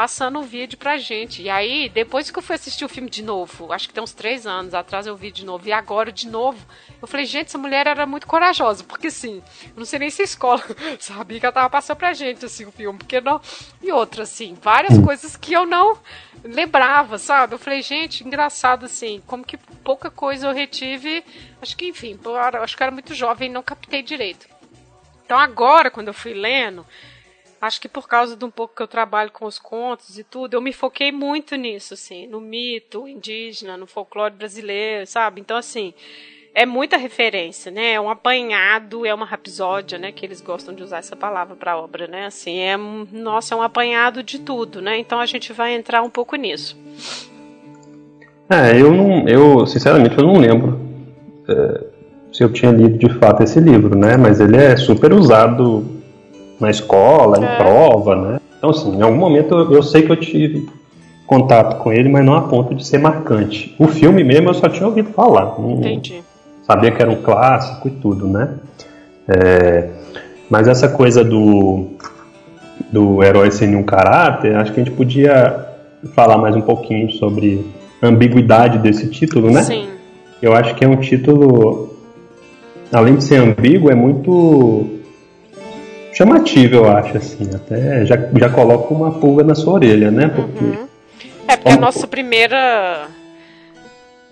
passando 0.00 0.38
o 0.38 0.42
vídeo 0.42 0.78
pra 0.78 0.96
gente. 0.96 1.42
E 1.42 1.50
aí, 1.50 1.90
depois 1.90 2.30
que 2.30 2.38
eu 2.38 2.42
fui 2.42 2.54
assistir 2.54 2.86
o 2.86 2.88
filme 2.88 3.10
de 3.10 3.22
novo, 3.22 3.70
acho 3.70 3.86
que 3.86 3.92
tem 3.92 4.02
uns 4.02 4.14
três 4.14 4.46
anos 4.46 4.72
atrás 4.72 5.06
eu 5.06 5.14
vi 5.14 5.30
de 5.30 5.44
novo, 5.44 5.68
e 5.68 5.72
agora 5.72 6.10
de 6.10 6.26
novo, 6.26 6.58
eu 7.02 7.06
falei, 7.06 7.26
gente, 7.26 7.48
essa 7.48 7.58
mulher 7.58 7.86
era 7.86 8.06
muito 8.06 8.26
corajosa, 8.26 8.82
porque 8.82 9.08
assim, 9.08 9.42
eu 9.66 9.72
não 9.76 9.84
sei 9.84 9.98
nem 9.98 10.08
se 10.08 10.22
a 10.22 10.24
escola 10.24 10.64
sabia 10.98 11.38
que 11.38 11.44
ela 11.44 11.52
tava 11.52 11.68
passando 11.68 11.98
pra 11.98 12.14
gente, 12.14 12.46
assim, 12.46 12.64
o 12.64 12.72
filme, 12.72 12.98
porque 12.98 13.20
não. 13.20 13.42
E 13.82 13.92
outra, 13.92 14.22
assim, 14.22 14.56
várias 14.62 14.96
coisas 15.04 15.36
que 15.36 15.52
eu 15.52 15.66
não 15.66 15.98
lembrava, 16.42 17.18
sabe? 17.18 17.52
Eu 17.52 17.58
falei, 17.58 17.82
gente, 17.82 18.26
engraçado 18.26 18.86
assim, 18.86 19.22
como 19.26 19.44
que 19.44 19.58
pouca 19.58 20.10
coisa 20.10 20.46
eu 20.46 20.54
retive. 20.54 21.22
Acho 21.60 21.76
que, 21.76 21.88
enfim, 21.88 22.18
acho 22.62 22.74
que 22.74 22.82
eu 22.82 22.86
era 22.86 22.90
muito 22.90 23.12
jovem 23.12 23.50
e 23.50 23.52
não 23.52 23.62
captei 23.62 24.02
direito. 24.02 24.48
Então 25.26 25.38
agora, 25.38 25.90
quando 25.90 26.08
eu 26.08 26.14
fui 26.14 26.32
lendo, 26.32 26.86
acho 27.60 27.80
que 27.80 27.88
por 27.88 28.08
causa 28.08 28.36
de 28.36 28.44
um 28.44 28.50
pouco 28.50 28.74
que 28.74 28.82
eu 28.82 28.88
trabalho 28.88 29.30
com 29.30 29.44
os 29.44 29.58
contos 29.58 30.18
e 30.18 30.24
tudo, 30.24 30.54
eu 30.54 30.60
me 30.60 30.72
foquei 30.72 31.12
muito 31.12 31.56
nisso, 31.56 31.94
assim, 31.94 32.26
no 32.26 32.40
mito 32.40 33.06
indígena, 33.06 33.76
no 33.76 33.86
folclore 33.86 34.34
brasileiro, 34.34 35.06
sabe? 35.06 35.40
Então, 35.40 35.56
assim, 35.56 35.92
é 36.54 36.64
muita 36.66 36.96
referência, 36.96 37.70
né? 37.70 37.92
É 37.92 38.00
um 38.00 38.10
apanhado, 38.10 39.06
é 39.06 39.14
uma 39.14 39.26
rapsódia, 39.26 39.98
né? 39.98 40.10
Que 40.10 40.24
eles 40.24 40.40
gostam 40.40 40.74
de 40.74 40.82
usar 40.82 40.98
essa 40.98 41.14
palavra 41.14 41.54
para 41.54 41.76
obra, 41.76 42.06
né? 42.06 42.26
Assim, 42.26 42.58
é, 42.58 42.76
nossa, 42.76 43.54
é 43.54 43.56
um 43.56 43.62
apanhado 43.62 44.22
de 44.22 44.38
tudo, 44.38 44.80
né? 44.80 44.98
Então 44.98 45.20
a 45.20 45.26
gente 45.26 45.52
vai 45.52 45.74
entrar 45.74 46.02
um 46.02 46.10
pouco 46.10 46.36
nisso. 46.36 46.76
É, 48.48 48.80
eu 48.80 48.92
não, 48.92 49.28
eu 49.28 49.66
sinceramente 49.66 50.18
eu 50.18 50.26
não 50.26 50.38
lembro 50.38 50.80
é, 51.48 51.84
se 52.32 52.42
eu 52.42 52.52
tinha 52.52 52.72
lido 52.72 52.98
de 52.98 53.08
fato 53.18 53.44
esse 53.44 53.60
livro, 53.60 53.96
né? 53.96 54.16
Mas 54.16 54.40
ele 54.40 54.56
é 54.56 54.76
super 54.76 55.12
usado 55.12 55.99
na 56.60 56.70
escola, 56.70 57.38
é. 57.38 57.40
em 57.40 57.56
prova, 57.56 58.14
né? 58.14 58.40
Então, 58.58 58.70
assim, 58.70 58.94
em 58.94 59.02
algum 59.02 59.16
momento 59.16 59.54
eu, 59.54 59.72
eu, 59.72 59.82
sei 59.82 60.02
que 60.02 60.12
eu 60.12 60.16
tive 60.16 60.68
contato 61.26 61.82
com 61.82 61.92
ele, 61.92 62.08
mas 62.08 62.24
não 62.24 62.34
a 62.34 62.42
ponto 62.42 62.74
de 62.74 62.86
ser 62.86 62.98
marcante. 62.98 63.74
O 63.78 63.88
filme 63.88 64.22
mesmo 64.22 64.50
eu 64.50 64.54
só 64.54 64.68
tinha 64.68 64.86
ouvido 64.86 65.10
falar. 65.10 65.54
Entendi. 65.58 66.22
Sabia 66.62 66.90
que 66.90 67.00
era 67.00 67.10
um 67.10 67.22
clássico 67.22 67.88
e 67.88 67.90
tudo, 67.92 68.28
né? 68.28 68.50
É, 69.26 69.88
mas 70.50 70.68
essa 70.68 70.88
coisa 70.88 71.24
do, 71.24 71.86
do 72.92 73.22
herói 73.22 73.50
sem 73.50 73.68
nenhum 73.68 73.82
caráter, 73.82 74.56
acho 74.56 74.72
que 74.72 74.80
a 74.80 74.84
gente 74.84 74.94
podia 74.94 75.66
falar 76.14 76.36
mais 76.36 76.54
um 76.54 76.60
pouquinho 76.60 77.10
sobre 77.12 77.64
a 78.02 78.06
ambiguidade 78.06 78.78
desse 78.78 79.08
título, 79.08 79.50
né? 79.50 79.62
Sim. 79.62 79.88
Eu 80.42 80.54
acho 80.54 80.74
que 80.74 80.84
é 80.84 80.88
um 80.88 80.96
título, 80.96 81.96
além 82.92 83.16
de 83.16 83.24
ser 83.24 83.36
ambíguo, 83.36 83.90
é 83.90 83.94
muito 83.94 84.99
chamativo, 86.12 86.76
eu 86.76 86.90
acho, 86.90 87.16
assim. 87.16 87.48
Até 87.54 88.04
já, 88.04 88.16
já 88.16 88.48
coloca 88.48 88.92
uma 88.92 89.12
pulga 89.12 89.44
na 89.44 89.54
sua 89.54 89.74
orelha, 89.74 90.10
né? 90.10 90.28
Porque. 90.28 90.64
Uhum. 90.64 90.88
É 91.48 91.56
porque 91.56 91.72
a 91.72 91.80
nossa 91.80 92.06
primeira. 92.06 93.08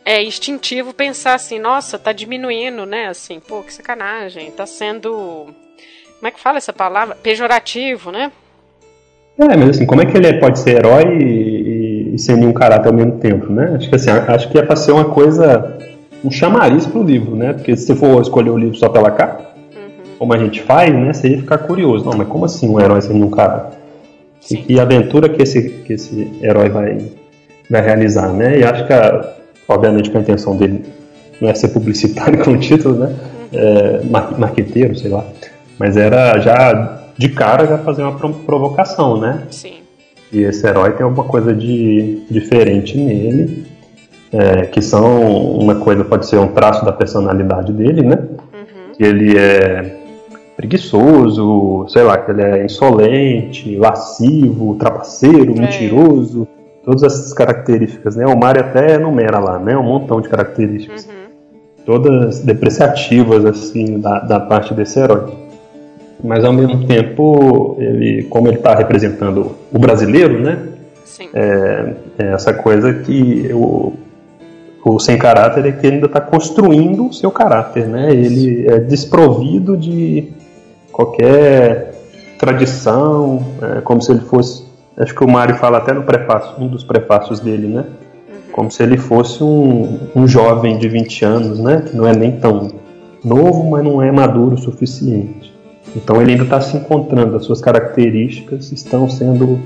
É 0.04 0.22
instintivo 0.22 0.94
pensar 0.94 1.34
assim, 1.34 1.58
nossa, 1.58 1.98
tá 1.98 2.12
diminuindo, 2.12 2.86
né? 2.86 3.08
Assim, 3.08 3.40
pô, 3.40 3.62
que 3.62 3.72
sacanagem. 3.72 4.50
Tá 4.50 4.64
sendo. 4.64 5.10
Como 6.18 6.26
é 6.26 6.30
que 6.30 6.40
fala 6.40 6.58
essa 6.58 6.72
palavra? 6.72 7.14
Pejorativo, 7.14 8.10
né? 8.10 8.32
É, 9.38 9.56
mas 9.56 9.70
assim, 9.70 9.86
como 9.86 10.02
é 10.02 10.06
que 10.06 10.16
ele 10.16 10.40
pode 10.40 10.58
ser 10.58 10.78
herói 10.78 11.04
e, 11.22 12.14
e, 12.14 12.18
sem 12.18 12.36
nenhum 12.36 12.52
caráter 12.52 12.88
ao 12.88 12.94
mesmo 12.94 13.18
tempo, 13.18 13.52
né? 13.52 13.74
Acho 13.76 13.88
que 13.88 13.94
assim, 13.94 14.10
acho 14.10 14.48
que 14.50 14.58
é 14.58 14.62
pra 14.62 14.74
ser 14.74 14.90
uma 14.90 15.04
coisa. 15.04 15.78
um 16.24 16.30
chamariz 16.30 16.86
pro 16.86 17.04
livro, 17.04 17.36
né? 17.36 17.52
Porque 17.52 17.76
se 17.76 17.86
você 17.86 17.94
for 17.94 18.20
escolher 18.20 18.50
o 18.50 18.58
livro 18.58 18.76
só 18.76 18.88
pela 18.88 19.12
capa, 19.12 19.54
como 20.18 20.32
a 20.34 20.38
gente 20.38 20.60
faz, 20.62 20.92
né, 20.92 21.12
você 21.12 21.28
ia 21.28 21.38
ficar 21.38 21.58
curioso. 21.58 22.04
Não, 22.04 22.16
mas 22.16 22.28
como 22.28 22.44
assim 22.44 22.68
um 22.68 22.80
herói 22.80 23.00
sendo 23.00 23.24
um 23.24 23.30
cara? 23.30 23.70
E 24.50 24.56
que 24.56 24.80
aventura 24.80 25.28
que 25.28 25.42
esse, 25.42 25.70
que 25.84 25.92
esse 25.92 26.38
herói 26.42 26.68
vai, 26.68 26.98
vai 27.70 27.82
realizar, 27.82 28.32
né? 28.32 28.58
E 28.58 28.64
acho 28.64 28.86
que, 28.86 28.92
a, 28.92 29.34
obviamente, 29.68 30.10
que 30.10 30.16
a 30.16 30.20
intenção 30.20 30.56
dele 30.56 30.84
não 31.40 31.48
é 31.48 31.54
ser 31.54 31.68
publicitário 31.68 32.42
com 32.44 32.52
o 32.52 32.58
título, 32.58 32.96
né? 32.96 33.14
É, 33.52 34.00
marqueteiro, 34.38 34.96
sei 34.96 35.10
lá. 35.10 35.24
Mas 35.78 35.96
era 35.96 36.38
já, 36.40 37.02
de 37.16 37.28
cara, 37.28 37.66
já 37.66 37.78
fazer 37.78 38.02
uma 38.02 38.18
provocação, 38.18 39.20
né? 39.20 39.44
Sim. 39.50 39.74
E 40.32 40.42
esse 40.42 40.66
herói 40.66 40.92
tem 40.92 41.04
alguma 41.04 41.24
coisa 41.24 41.54
de 41.54 42.22
diferente 42.30 42.98
nele, 42.98 43.66
é, 44.32 44.66
que 44.66 44.82
são 44.82 45.56
uma 45.56 45.76
coisa 45.76 46.04
pode 46.04 46.26
ser 46.26 46.36
um 46.38 46.48
traço 46.48 46.84
da 46.84 46.92
personalidade 46.92 47.72
dele, 47.72 48.02
né? 48.02 48.18
Uhum. 48.18 48.92
Ele 48.98 49.38
é 49.38 49.97
preguiçoso, 50.58 51.86
sei 51.88 52.02
lá, 52.02 52.18
que 52.18 52.32
ele 52.32 52.42
é 52.42 52.64
insolente, 52.64 53.76
lascivo, 53.76 54.74
trapaceiro, 54.74 55.52
é. 55.52 55.60
mentiroso, 55.60 56.48
todas 56.84 57.04
essas 57.04 57.32
características, 57.32 58.16
né? 58.16 58.26
O 58.26 58.36
Mario 58.36 58.62
até 58.62 58.94
enumera 58.94 59.38
lá, 59.38 59.60
né? 59.60 59.76
Um 59.76 59.84
montão 59.84 60.20
de 60.20 60.28
características. 60.28 61.06
Uhum. 61.06 61.12
Todas 61.86 62.40
depreciativas, 62.40 63.44
assim, 63.44 64.00
da, 64.00 64.18
da 64.18 64.40
parte 64.40 64.74
desse 64.74 64.98
herói. 64.98 65.32
Mas 66.24 66.44
ao 66.44 66.52
mesmo 66.52 66.84
tempo, 66.88 67.76
ele, 67.78 68.24
como 68.24 68.48
ele 68.48 68.56
está 68.56 68.74
representando 68.74 69.52
o 69.72 69.78
brasileiro, 69.78 70.40
né? 70.40 70.58
É, 71.34 71.94
é, 72.18 72.32
essa 72.32 72.52
coisa 72.52 72.92
que 72.94 73.48
o, 73.52 73.92
o 74.84 74.98
sem 74.98 75.16
caráter 75.16 75.66
é 75.66 75.72
que 75.72 75.86
ele 75.86 75.96
ainda 75.96 76.06
está 76.06 76.20
construindo 76.20 77.06
o 77.06 77.12
seu 77.12 77.30
caráter, 77.30 77.86
né? 77.86 78.10
Ele 78.10 78.66
é 78.68 78.80
desprovido 78.80 79.76
de 79.76 80.32
qualquer 80.98 81.94
tradição, 82.40 83.40
é, 83.62 83.80
como 83.82 84.02
se 84.02 84.10
ele 84.10 84.20
fosse. 84.22 84.66
Acho 84.96 85.14
que 85.14 85.22
o 85.22 85.30
Mário 85.30 85.54
fala 85.54 85.78
até 85.78 85.92
no 85.92 86.02
prefácio, 86.02 86.56
um 86.58 86.66
dos 86.66 86.82
prefácios 86.82 87.38
dele, 87.38 87.68
né? 87.68 87.84
Uhum. 88.28 88.52
Como 88.52 88.70
se 88.70 88.82
ele 88.82 88.96
fosse 88.96 89.44
um, 89.44 89.96
um 90.16 90.26
jovem 90.26 90.76
de 90.76 90.88
20 90.88 91.24
anos, 91.24 91.60
né? 91.60 91.84
Que 91.88 91.96
não 91.96 92.04
é 92.04 92.16
nem 92.16 92.32
tão 92.32 92.72
novo, 93.24 93.70
mas 93.70 93.84
não 93.84 94.02
é 94.02 94.10
maduro 94.10 94.56
o 94.56 94.58
suficiente. 94.58 95.54
Então 95.94 96.20
ele 96.20 96.32
ainda 96.32 96.42
está 96.42 96.60
se 96.60 96.76
encontrando, 96.76 97.36
as 97.36 97.44
suas 97.44 97.60
características 97.60 98.72
estão 98.72 99.08
sendo 99.08 99.60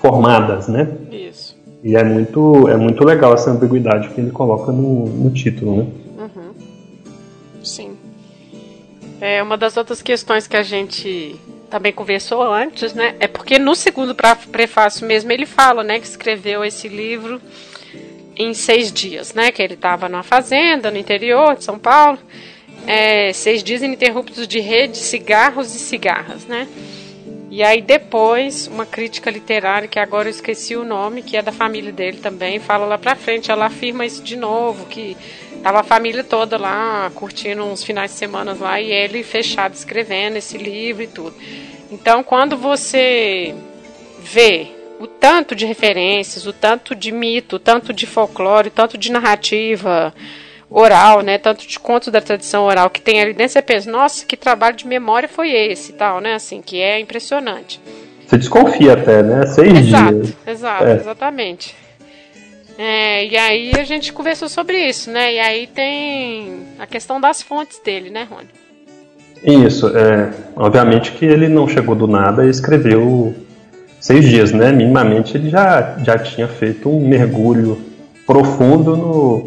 formadas, 0.00 0.66
né? 0.66 0.88
Isso. 1.12 1.56
E 1.84 1.94
é 1.94 2.02
muito, 2.02 2.68
é 2.68 2.76
muito 2.76 3.04
legal 3.04 3.32
essa 3.34 3.52
ambiguidade 3.52 4.08
que 4.08 4.20
ele 4.20 4.32
coloca 4.32 4.72
no, 4.72 5.06
no 5.06 5.30
título, 5.30 5.76
né? 5.76 5.86
É 9.24 9.40
uma 9.40 9.56
das 9.56 9.76
outras 9.76 10.02
questões 10.02 10.48
que 10.48 10.56
a 10.56 10.64
gente 10.64 11.36
também 11.70 11.92
conversou 11.92 12.42
antes, 12.42 12.92
né? 12.92 13.14
É 13.20 13.28
porque 13.28 13.56
no 13.56 13.72
segundo 13.76 14.16
prefácio 14.50 15.06
mesmo 15.06 15.30
ele 15.30 15.46
fala, 15.46 15.84
né, 15.84 16.00
que 16.00 16.06
escreveu 16.06 16.64
esse 16.64 16.88
livro 16.88 17.40
em 18.36 18.52
seis 18.52 18.92
dias, 18.92 19.32
né? 19.32 19.52
Que 19.52 19.62
ele 19.62 19.74
estava 19.74 20.08
numa 20.08 20.24
fazenda 20.24 20.90
no 20.90 20.98
interior 20.98 21.54
de 21.54 21.62
São 21.62 21.78
Paulo, 21.78 22.18
é, 22.84 23.32
seis 23.32 23.62
dias 23.62 23.80
ininterruptos 23.80 24.48
de 24.48 24.58
rede, 24.58 24.96
cigarros 24.96 25.72
e 25.72 25.78
cigarras, 25.78 26.44
né? 26.46 26.66
E 27.48 27.62
aí 27.62 27.80
depois 27.80 28.66
uma 28.66 28.84
crítica 28.84 29.30
literária 29.30 29.86
que 29.86 30.00
agora 30.00 30.26
eu 30.26 30.32
esqueci 30.32 30.74
o 30.74 30.84
nome, 30.84 31.22
que 31.22 31.36
é 31.36 31.42
da 31.42 31.52
família 31.52 31.92
dele 31.92 32.16
também, 32.16 32.58
fala 32.58 32.86
lá 32.86 32.98
para 32.98 33.14
frente, 33.14 33.52
ela 33.52 33.66
afirma 33.66 34.04
isso 34.04 34.20
de 34.20 34.34
novo, 34.34 34.86
que 34.86 35.16
Tava 35.62 35.80
a 35.80 35.84
família 35.84 36.24
toda 36.24 36.58
lá, 36.58 37.10
curtindo 37.14 37.62
uns 37.62 37.84
finais 37.84 38.10
de 38.10 38.16
semana 38.16 38.56
lá, 38.58 38.80
e 38.80 38.90
ele 38.90 39.22
fechado 39.22 39.74
escrevendo 39.74 40.36
esse 40.36 40.58
livro 40.58 41.02
e 41.02 41.06
tudo. 41.06 41.34
Então, 41.90 42.24
quando 42.24 42.56
você 42.56 43.54
vê 44.18 44.68
o 44.98 45.06
tanto 45.06 45.54
de 45.54 45.64
referências, 45.64 46.46
o 46.46 46.52
tanto 46.52 46.94
de 46.94 47.12
mito, 47.12 47.56
o 47.56 47.58
tanto 47.58 47.92
de 47.92 48.06
folclore, 48.06 48.68
o 48.68 48.72
tanto 48.72 48.98
de 48.98 49.12
narrativa 49.12 50.12
oral, 50.70 51.20
né, 51.20 51.38
tanto 51.38 51.66
de 51.66 51.78
contos 51.78 52.08
da 52.08 52.20
tradição 52.20 52.64
oral 52.64 52.88
que 52.88 53.00
tem 53.00 53.20
ali 53.20 53.34
dentro, 53.34 53.52
você 53.52 53.62
pensa, 53.62 53.90
nossa, 53.90 54.24
que 54.24 54.36
trabalho 54.36 54.74
de 54.74 54.86
memória 54.86 55.28
foi 55.28 55.50
esse 55.50 55.92
tal, 55.92 56.20
né, 56.20 56.34
assim, 56.34 56.62
que 56.62 56.80
é 56.80 56.98
impressionante. 56.98 57.80
Você 58.26 58.38
desconfia 58.38 58.94
até, 58.94 59.22
né, 59.22 59.46
seis 59.46 59.76
exato, 59.76 60.14
dias. 60.14 60.36
Exato, 60.46 60.84
é. 60.84 60.94
exatamente. 60.94 61.81
É, 62.78 63.26
e 63.26 63.36
aí 63.36 63.72
a 63.78 63.84
gente 63.84 64.12
conversou 64.12 64.48
sobre 64.48 64.78
isso, 64.78 65.10
né? 65.10 65.34
E 65.34 65.38
aí 65.38 65.66
tem 65.66 66.66
a 66.78 66.86
questão 66.86 67.20
das 67.20 67.42
fontes 67.42 67.80
dele, 67.84 68.10
né, 68.10 68.26
Rony? 68.30 68.48
Isso, 69.44 69.88
é, 69.88 70.30
obviamente 70.56 71.12
que 71.12 71.24
ele 71.24 71.48
não 71.48 71.66
chegou 71.66 71.94
do 71.94 72.06
nada 72.06 72.46
e 72.46 72.50
escreveu 72.50 73.34
seis 74.00 74.24
dias, 74.24 74.52
né? 74.52 74.72
Minimamente 74.72 75.36
ele 75.36 75.50
já, 75.50 75.96
já 76.04 76.18
tinha 76.18 76.48
feito 76.48 76.88
um 76.88 77.06
mergulho 77.06 77.80
profundo 78.26 78.96
no, 78.96 79.44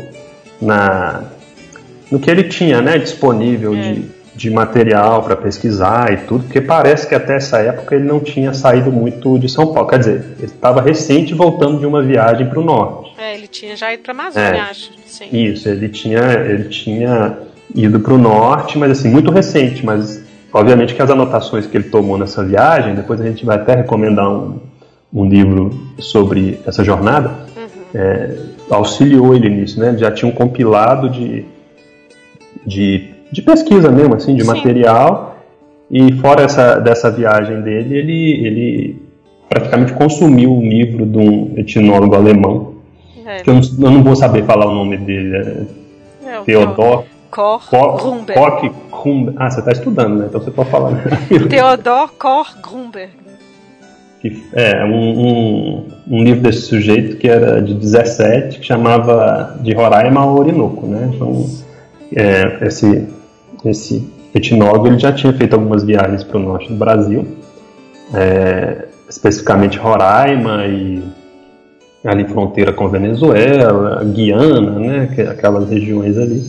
na, 0.61 1.23
no 2.11 2.19
que 2.19 2.29
ele 2.29 2.43
tinha, 2.43 2.81
né? 2.81 2.97
Disponível 2.97 3.73
é. 3.73 3.81
de, 3.81 4.05
de 4.35 4.49
material 4.49 5.23
para 5.23 5.35
pesquisar 5.35 6.11
e 6.11 6.17
tudo, 6.17 6.43
porque 6.43 6.61
parece 6.61 7.07
que 7.07 7.15
até 7.15 7.37
essa 7.37 7.59
época 7.59 7.95
ele 7.95 8.05
não 8.05 8.19
tinha 8.19 8.53
saído 8.53 8.91
muito 8.91 9.39
de 9.39 9.49
São 9.49 9.73
Paulo. 9.73 9.89
Quer 9.89 9.99
dizer, 9.99 10.25
ele 10.37 10.47
estava 10.47 10.81
recente 10.81 11.33
voltando 11.33 11.79
de 11.79 11.85
uma 11.85 12.01
viagem 12.01 12.47
para 12.47 12.59
o 12.59 12.63
norte. 12.63 13.04
É, 13.17 13.35
ele 13.35 13.47
tinha 13.47 13.75
já 13.75 13.93
ido 13.93 14.03
para 14.03 14.11
Amazônia, 14.11 14.47
é, 14.47 14.59
acho. 14.59 14.91
Sim. 15.05 15.29
Isso, 15.31 15.69
ele 15.69 15.89
tinha, 15.89 16.19
ele 16.19 16.65
tinha 16.65 17.37
ido 17.73 17.99
para 17.99 18.13
o 18.13 18.17
norte, 18.17 18.77
mas 18.77 18.91
assim, 18.91 19.09
muito 19.09 19.31
recente, 19.31 19.85
mas 19.85 20.23
obviamente 20.53 20.93
que 20.93 21.01
as 21.01 21.09
anotações 21.09 21.65
que 21.65 21.77
ele 21.77 21.89
tomou 21.89 22.17
nessa 22.17 22.43
viagem, 22.43 22.95
depois 22.95 23.19
a 23.21 23.25
gente 23.25 23.45
vai 23.45 23.57
até 23.57 23.75
recomendar 23.75 24.29
um, 24.29 24.59
um 25.13 25.27
livro 25.27 25.71
sobre 25.99 26.59
essa 26.65 26.83
jornada, 26.83 27.29
uhum. 27.55 27.99
é, 27.99 28.37
auxiliou 28.69 29.35
ele 29.35 29.49
nisso, 29.49 29.79
né? 29.79 29.95
Já 29.97 30.11
tinha 30.11 30.29
um 30.29 30.33
compilado 30.33 31.09
de, 31.09 31.45
de 32.65 33.15
de 33.35 33.41
pesquisa 33.41 33.91
mesmo, 33.91 34.15
assim, 34.15 34.33
de 34.33 34.43
Sim. 34.43 34.47
material. 34.47 35.37
E 35.91 36.13
fora 36.13 36.43
essa, 36.43 36.79
dessa 36.79 37.11
viagem 37.11 37.61
dele, 37.61 37.97
ele, 37.97 38.47
ele 38.47 39.01
praticamente 39.49 39.93
consumiu 39.93 40.53
um 40.53 40.61
livro 40.61 41.05
de 41.05 41.17
um 41.17 41.53
etnólogo 41.57 42.15
alemão, 42.15 42.74
é. 43.25 43.39
que 43.39 43.49
eu 43.49 43.55
não, 43.55 43.61
eu 43.61 43.91
não, 43.91 44.03
vou 44.03 44.15
saber 44.15 44.45
falar 44.45 44.67
o 44.67 44.73
nome 44.73 44.97
dele, 44.97 45.35
é, 45.35 45.65
é 46.25 46.43
Grunberg. 46.43 47.05
Koch 47.31 47.67
Grunberg. 47.69 49.35
Ah, 49.37 49.49
você 49.49 49.59
está 49.59 49.71
estudando, 49.71 50.17
né? 50.17 50.25
Então 50.29 50.41
você 50.41 50.51
pode 50.51 50.69
falar. 50.69 50.91
Theodor 51.49 52.09
Koch 52.17 52.55
Grunberg. 52.61 53.11
É, 54.53 54.83
um, 54.83 55.19
um, 55.19 55.87
um, 56.09 56.23
livro 56.23 56.41
desse 56.41 56.61
sujeito 56.61 57.17
que 57.17 57.27
era 57.27 57.61
de 57.61 57.75
17, 57.75 58.59
que 58.59 58.65
chamava 58.65 59.55
de 59.61 59.71
Roraima 59.73 60.21
ao 60.21 60.35
Orinoco, 60.35 60.87
né? 60.87 61.11
Então, 61.13 61.45
é, 62.15 62.65
esse 62.65 63.07
esse 63.63 64.07
etnólogo 64.33 64.87
ele 64.87 64.99
já 64.99 65.11
tinha 65.11 65.33
feito 65.33 65.53
algumas 65.53 65.83
viagens 65.83 66.23
para 66.23 66.37
o 66.37 66.39
norte 66.39 66.69
do 66.69 66.75
Brasil, 66.75 67.27
é, 68.13 68.85
especificamente 69.09 69.77
Roraima 69.77 70.65
e 70.67 71.03
ali 72.05 72.25
fronteira 72.25 72.71
com 72.71 72.87
Venezuela, 72.87 74.03
Guiana, 74.03 74.79
né, 74.79 75.09
aquelas 75.29 75.69
regiões 75.69 76.17
ali. 76.17 76.43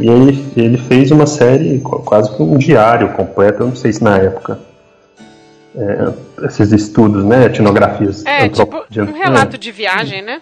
E 0.00 0.08
ele, 0.08 0.44
ele 0.56 0.78
fez 0.78 1.10
uma 1.10 1.26
série, 1.26 1.80
quase 1.80 2.34
que 2.36 2.42
um 2.42 2.56
diário 2.56 3.08
completo, 3.14 3.62
eu 3.62 3.68
não 3.68 3.74
sei 3.74 3.92
se 3.92 4.04
na 4.04 4.16
época, 4.18 4.60
é, 5.74 6.12
esses 6.46 6.72
estudos, 6.72 7.24
né, 7.24 7.46
etnografias. 7.46 8.24
É, 8.24 8.48
tipo 8.48 8.84
um 8.96 9.12
relato 9.12 9.58
de 9.58 9.72
viagem, 9.72 10.22
né? 10.22 10.40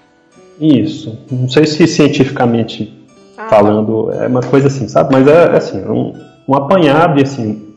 Isso. 0.60 1.18
Não 1.30 1.48
sei 1.48 1.66
se 1.66 1.86
cientificamente 1.86 2.92
ah. 3.36 3.48
falando, 3.48 4.12
é 4.12 4.26
uma 4.26 4.42
coisa 4.42 4.66
assim, 4.66 4.88
sabe? 4.88 5.12
Mas 5.12 5.26
é 5.26 5.56
assim, 5.56 5.82
um, 5.84 6.14
um 6.48 6.54
apanhado 6.54 7.18
e 7.18 7.22
assim, 7.22 7.74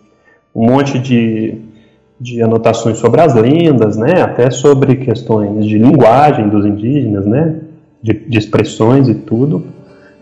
um 0.53 0.65
monte 0.72 0.98
de, 1.00 1.58
de 2.19 2.41
anotações 2.41 2.97
sobre 2.97 3.21
as 3.21 3.33
lendas, 3.33 3.97
né? 3.97 4.21
Até 4.21 4.49
sobre 4.51 4.97
questões 4.97 5.65
de 5.65 5.77
linguagem 5.77 6.49
dos 6.49 6.65
indígenas, 6.65 7.25
né? 7.25 7.55
De, 8.01 8.13
de 8.13 8.38
expressões 8.38 9.07
e 9.07 9.15
tudo. 9.15 9.65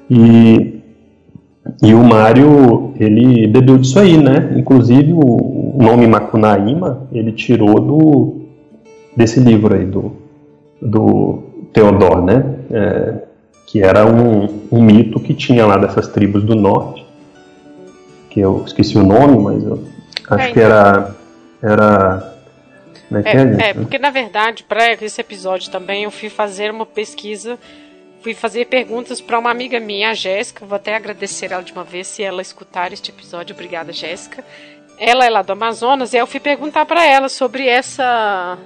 E, 0.09 0.79
e 1.83 1.93
o 1.93 2.03
Mário, 2.03 2.93
ele 2.99 3.47
bebeu 3.47 3.77
disso 3.77 3.99
aí, 3.99 4.17
né? 4.17 4.53
Inclusive 4.57 5.13
o 5.13 5.75
nome 5.77 6.07
Macunaíma, 6.07 7.07
ele 7.11 7.31
tirou 7.31 7.79
do 7.79 8.47
desse 9.15 9.39
livro 9.39 9.73
aí, 9.73 9.83
do, 9.83 10.11
do 10.79 11.39
Teodor, 11.73 12.23
né? 12.23 12.43
É, 12.69 13.13
que 13.65 13.81
era 13.81 14.05
um, 14.05 14.47
um 14.71 14.81
mito 14.81 15.19
que 15.19 15.33
tinha 15.33 15.65
lá 15.65 15.77
dessas 15.77 16.07
tribos 16.07 16.43
do 16.43 16.55
norte, 16.55 17.05
que 18.29 18.39
eu 18.39 18.63
esqueci 18.65 18.97
o 18.97 19.03
nome, 19.03 19.37
mas 19.39 19.63
eu 19.63 19.83
acho 20.29 20.47
é, 20.47 20.51
que 20.51 20.59
era. 20.59 21.15
Era 21.61 22.37
é, 23.11 23.37
é, 23.37 23.67
é, 23.67 23.69
é, 23.69 23.73
porque 23.73 23.97
na 23.97 24.09
verdade, 24.09 24.63
para 24.63 24.93
esse 24.93 25.21
episódio 25.21 25.71
também, 25.71 26.03
eu 26.03 26.11
fui 26.11 26.29
fazer 26.29 26.69
uma 26.69 26.85
pesquisa, 26.85 27.57
fui 28.21 28.33
fazer 28.33 28.65
perguntas 28.65 29.21
para 29.21 29.39
uma 29.39 29.49
amiga 29.49 29.79
minha, 29.79 30.09
a 30.09 30.13
Jéssica. 30.13 30.65
Vou 30.65 30.75
até 30.75 30.95
agradecer 30.95 31.51
ela 31.51 31.63
de 31.63 31.71
uma 31.71 31.83
vez 31.83 32.07
se 32.07 32.21
ela 32.21 32.41
escutar 32.41 32.91
este 32.91 33.11
episódio. 33.11 33.53
Obrigada, 33.53 33.93
Jéssica. 33.93 34.43
Ela 34.99 35.25
é 35.25 35.29
lá 35.29 35.41
do 35.41 35.51
Amazonas 35.53 36.13
e 36.13 36.17
eu 36.17 36.27
fui 36.27 36.39
perguntar 36.39 36.85
para 36.85 37.05
ela 37.05 37.29
sobre 37.29 37.67
essa 37.67 38.57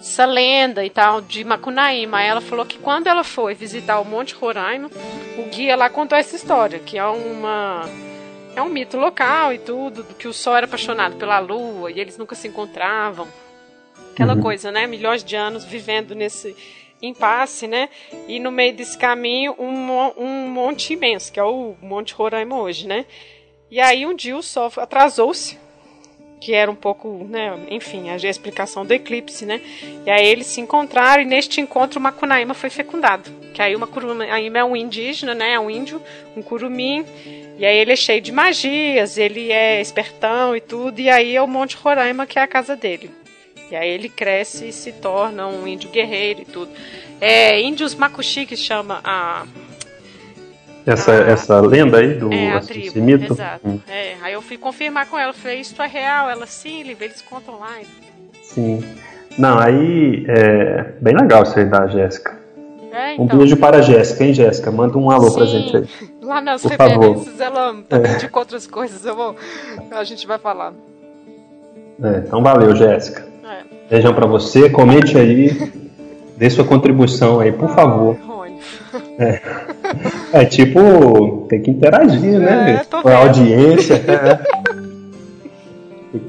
essa 0.00 0.26
lenda 0.26 0.84
e 0.84 0.90
tal 0.90 1.20
de 1.20 1.44
Macunaíma. 1.44 2.22
Ela 2.22 2.40
falou 2.40 2.66
que 2.66 2.78
quando 2.78 3.06
ela 3.06 3.22
foi 3.22 3.54
visitar 3.54 4.00
o 4.00 4.04
Monte 4.04 4.34
Roraima, 4.34 4.90
o 5.38 5.42
guia 5.44 5.76
lá 5.76 5.88
contou 5.88 6.18
essa 6.18 6.34
história, 6.34 6.80
que 6.80 6.98
é 6.98 7.04
uma 7.04 7.88
é 8.54 8.62
um 8.62 8.68
mito 8.68 8.96
local 8.96 9.52
e 9.52 9.58
tudo, 9.58 10.04
que 10.04 10.28
o 10.28 10.32
sol 10.32 10.56
era 10.56 10.66
apaixonado 10.66 11.16
pela 11.16 11.38
lua 11.38 11.90
e 11.90 11.98
eles 11.98 12.18
nunca 12.18 12.34
se 12.34 12.48
encontravam. 12.48 13.26
Aquela 14.12 14.34
uhum. 14.34 14.42
coisa, 14.42 14.70
né? 14.70 14.86
Milhões 14.86 15.24
de 15.24 15.34
anos 15.36 15.64
vivendo 15.64 16.14
nesse 16.14 16.54
impasse, 17.00 17.66
né? 17.66 17.88
E 18.28 18.38
no 18.38 18.52
meio 18.52 18.74
desse 18.74 18.96
caminho, 18.96 19.54
um, 19.58 20.22
um 20.22 20.48
monte 20.48 20.92
imenso, 20.92 21.32
que 21.32 21.40
é 21.40 21.44
o 21.44 21.74
Monte 21.80 22.14
Roraima 22.14 22.60
hoje, 22.60 22.86
né? 22.86 23.06
E 23.70 23.80
aí 23.80 24.06
um 24.06 24.14
dia 24.14 24.36
o 24.36 24.42
sol 24.42 24.70
atrasou-se 24.76 25.61
que 26.42 26.52
era 26.52 26.68
um 26.68 26.74
pouco, 26.74 27.24
né, 27.30 27.56
enfim, 27.70 28.10
a 28.10 28.16
explicação 28.16 28.84
do 28.84 28.92
eclipse, 28.92 29.46
né? 29.46 29.60
E 30.04 30.10
aí 30.10 30.26
eles 30.26 30.48
se 30.48 30.60
encontraram 30.60 31.22
e 31.22 31.24
neste 31.24 31.60
encontro 31.60 32.00
o 32.00 32.02
Macunaíma 32.02 32.52
foi 32.52 32.68
fecundado. 32.68 33.30
Que 33.54 33.62
aí 33.62 33.76
o 33.76 33.78
Macunaíma 33.78 34.58
é 34.58 34.64
um 34.64 34.74
indígena, 34.74 35.36
né, 35.36 35.52
é 35.52 35.60
um 35.60 35.70
índio, 35.70 36.02
um 36.36 36.42
curumim, 36.42 37.06
e 37.56 37.64
aí 37.64 37.78
ele 37.78 37.92
é 37.92 37.96
cheio 37.96 38.20
de 38.20 38.32
magias, 38.32 39.16
ele 39.16 39.52
é 39.52 39.80
espertão 39.80 40.56
e 40.56 40.60
tudo, 40.60 40.98
e 40.98 41.08
aí 41.08 41.36
é 41.36 41.40
o 41.40 41.46
Monte 41.46 41.76
Roraima 41.76 42.26
que 42.26 42.40
é 42.40 42.42
a 42.42 42.48
casa 42.48 42.74
dele. 42.74 43.08
E 43.70 43.76
aí 43.76 43.88
ele 43.88 44.08
cresce 44.08 44.66
e 44.68 44.72
se 44.72 44.90
torna 44.90 45.46
um 45.46 45.64
índio 45.64 45.90
guerreiro 45.90 46.42
e 46.42 46.44
tudo. 46.44 46.72
É, 47.20 47.60
índios 47.60 47.94
Makuxi 47.94 48.46
que 48.46 48.56
chama 48.56 49.00
a 49.04 49.46
essa, 50.86 51.12
ah, 51.12 51.30
essa 51.30 51.60
lenda 51.60 51.98
aí 51.98 52.14
do 52.14 52.32
é, 52.32 52.58
tribo, 52.60 53.00
mito? 53.00 53.32
Exato. 53.32 53.60
Hum. 53.66 53.80
É, 53.88 54.14
aí 54.22 54.32
eu 54.32 54.42
fui 54.42 54.56
confirmar 54.56 55.06
com 55.06 55.18
ela, 55.18 55.32
falei, 55.32 55.60
isso 55.60 55.80
é 55.80 55.86
real? 55.86 56.28
Ela, 56.28 56.46
sim, 56.46 56.80
eles 56.80 57.22
contam 57.22 57.58
lá. 57.58 57.78
Sim. 58.42 58.84
Não, 59.38 59.58
aí 59.58 60.24
é 60.28 60.92
bem 61.00 61.14
legal 61.14 61.42
isso 61.42 61.58
aí 61.58 61.64
da 61.64 61.86
Jéssica. 61.86 62.40
É, 62.92 63.14
então, 63.14 63.24
um 63.24 63.38
beijo 63.38 63.56
para 63.56 63.78
a 63.78 63.80
Jéssica, 63.80 64.22
hein, 64.22 64.34
Jéssica? 64.34 64.70
Manda 64.70 64.98
um 64.98 65.10
alô 65.10 65.30
sim, 65.30 65.36
pra 65.36 65.46
gente 65.46 65.76
aí. 65.76 65.88
Lá 66.20 66.40
nas 66.42 66.62
Por 66.62 66.70
referências 66.72 67.38
favor. 67.38 67.42
ela 67.42 67.82
também 67.88 68.12
é. 68.12 68.30
outras 68.38 68.66
coisas, 68.66 69.04
eu 69.04 69.16
vou, 69.16 69.34
a 69.90 70.04
gente 70.04 70.26
vai 70.26 70.38
falar. 70.38 70.72
É, 72.02 72.18
então 72.18 72.42
valeu, 72.42 72.76
Jéssica. 72.76 73.26
É. 73.44 73.62
Beijão 73.88 74.14
pra 74.14 74.26
você, 74.26 74.68
comente 74.68 75.16
aí, 75.16 75.72
dê 76.36 76.50
sua 76.50 76.64
contribuição 76.64 77.40
aí, 77.40 77.50
por 77.50 77.70
favor. 77.70 78.16
É. 79.18 79.40
é 80.32 80.44
tipo, 80.44 81.46
tem 81.48 81.60
que 81.60 81.70
interagir, 81.70 82.38
né? 82.38 82.82
É, 82.82 82.84
com 82.84 83.08
a 83.08 83.16
audiência. 83.16 84.02
É. 84.08 84.62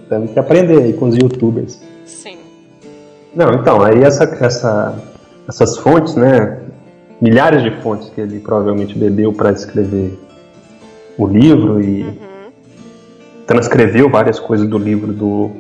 Temos 0.08 0.32
que 0.32 0.39
aprender 0.39 0.82
aí 0.82 0.93
com 0.93 1.08
os 1.08 1.15
youtubers. 1.17 1.82
Sim. 2.06 2.38
Não, 3.36 3.54
então, 3.54 3.82
aí 3.82 4.02
essa, 4.02 4.23
essa, 4.39 4.95
essas 5.47 5.78
fontes, 5.78 6.15
né? 6.15 6.60
Milhares 7.19 7.62
de 7.62 7.71
fontes 7.82 8.10
que 8.10 8.21
ele 8.21 8.39
provavelmente 8.39 8.97
bebeu 8.97 9.34
para 9.34 9.52
escrever 9.52 10.17
o 11.17 11.28
livro 11.28 11.82
e 11.82 12.04
uhum. 12.04 12.13
transcreveu 13.45 14.10
várias 14.10 14.39
coisas 14.39 14.67
do 14.67 14.78
livro 14.78 15.12
do 15.12 15.52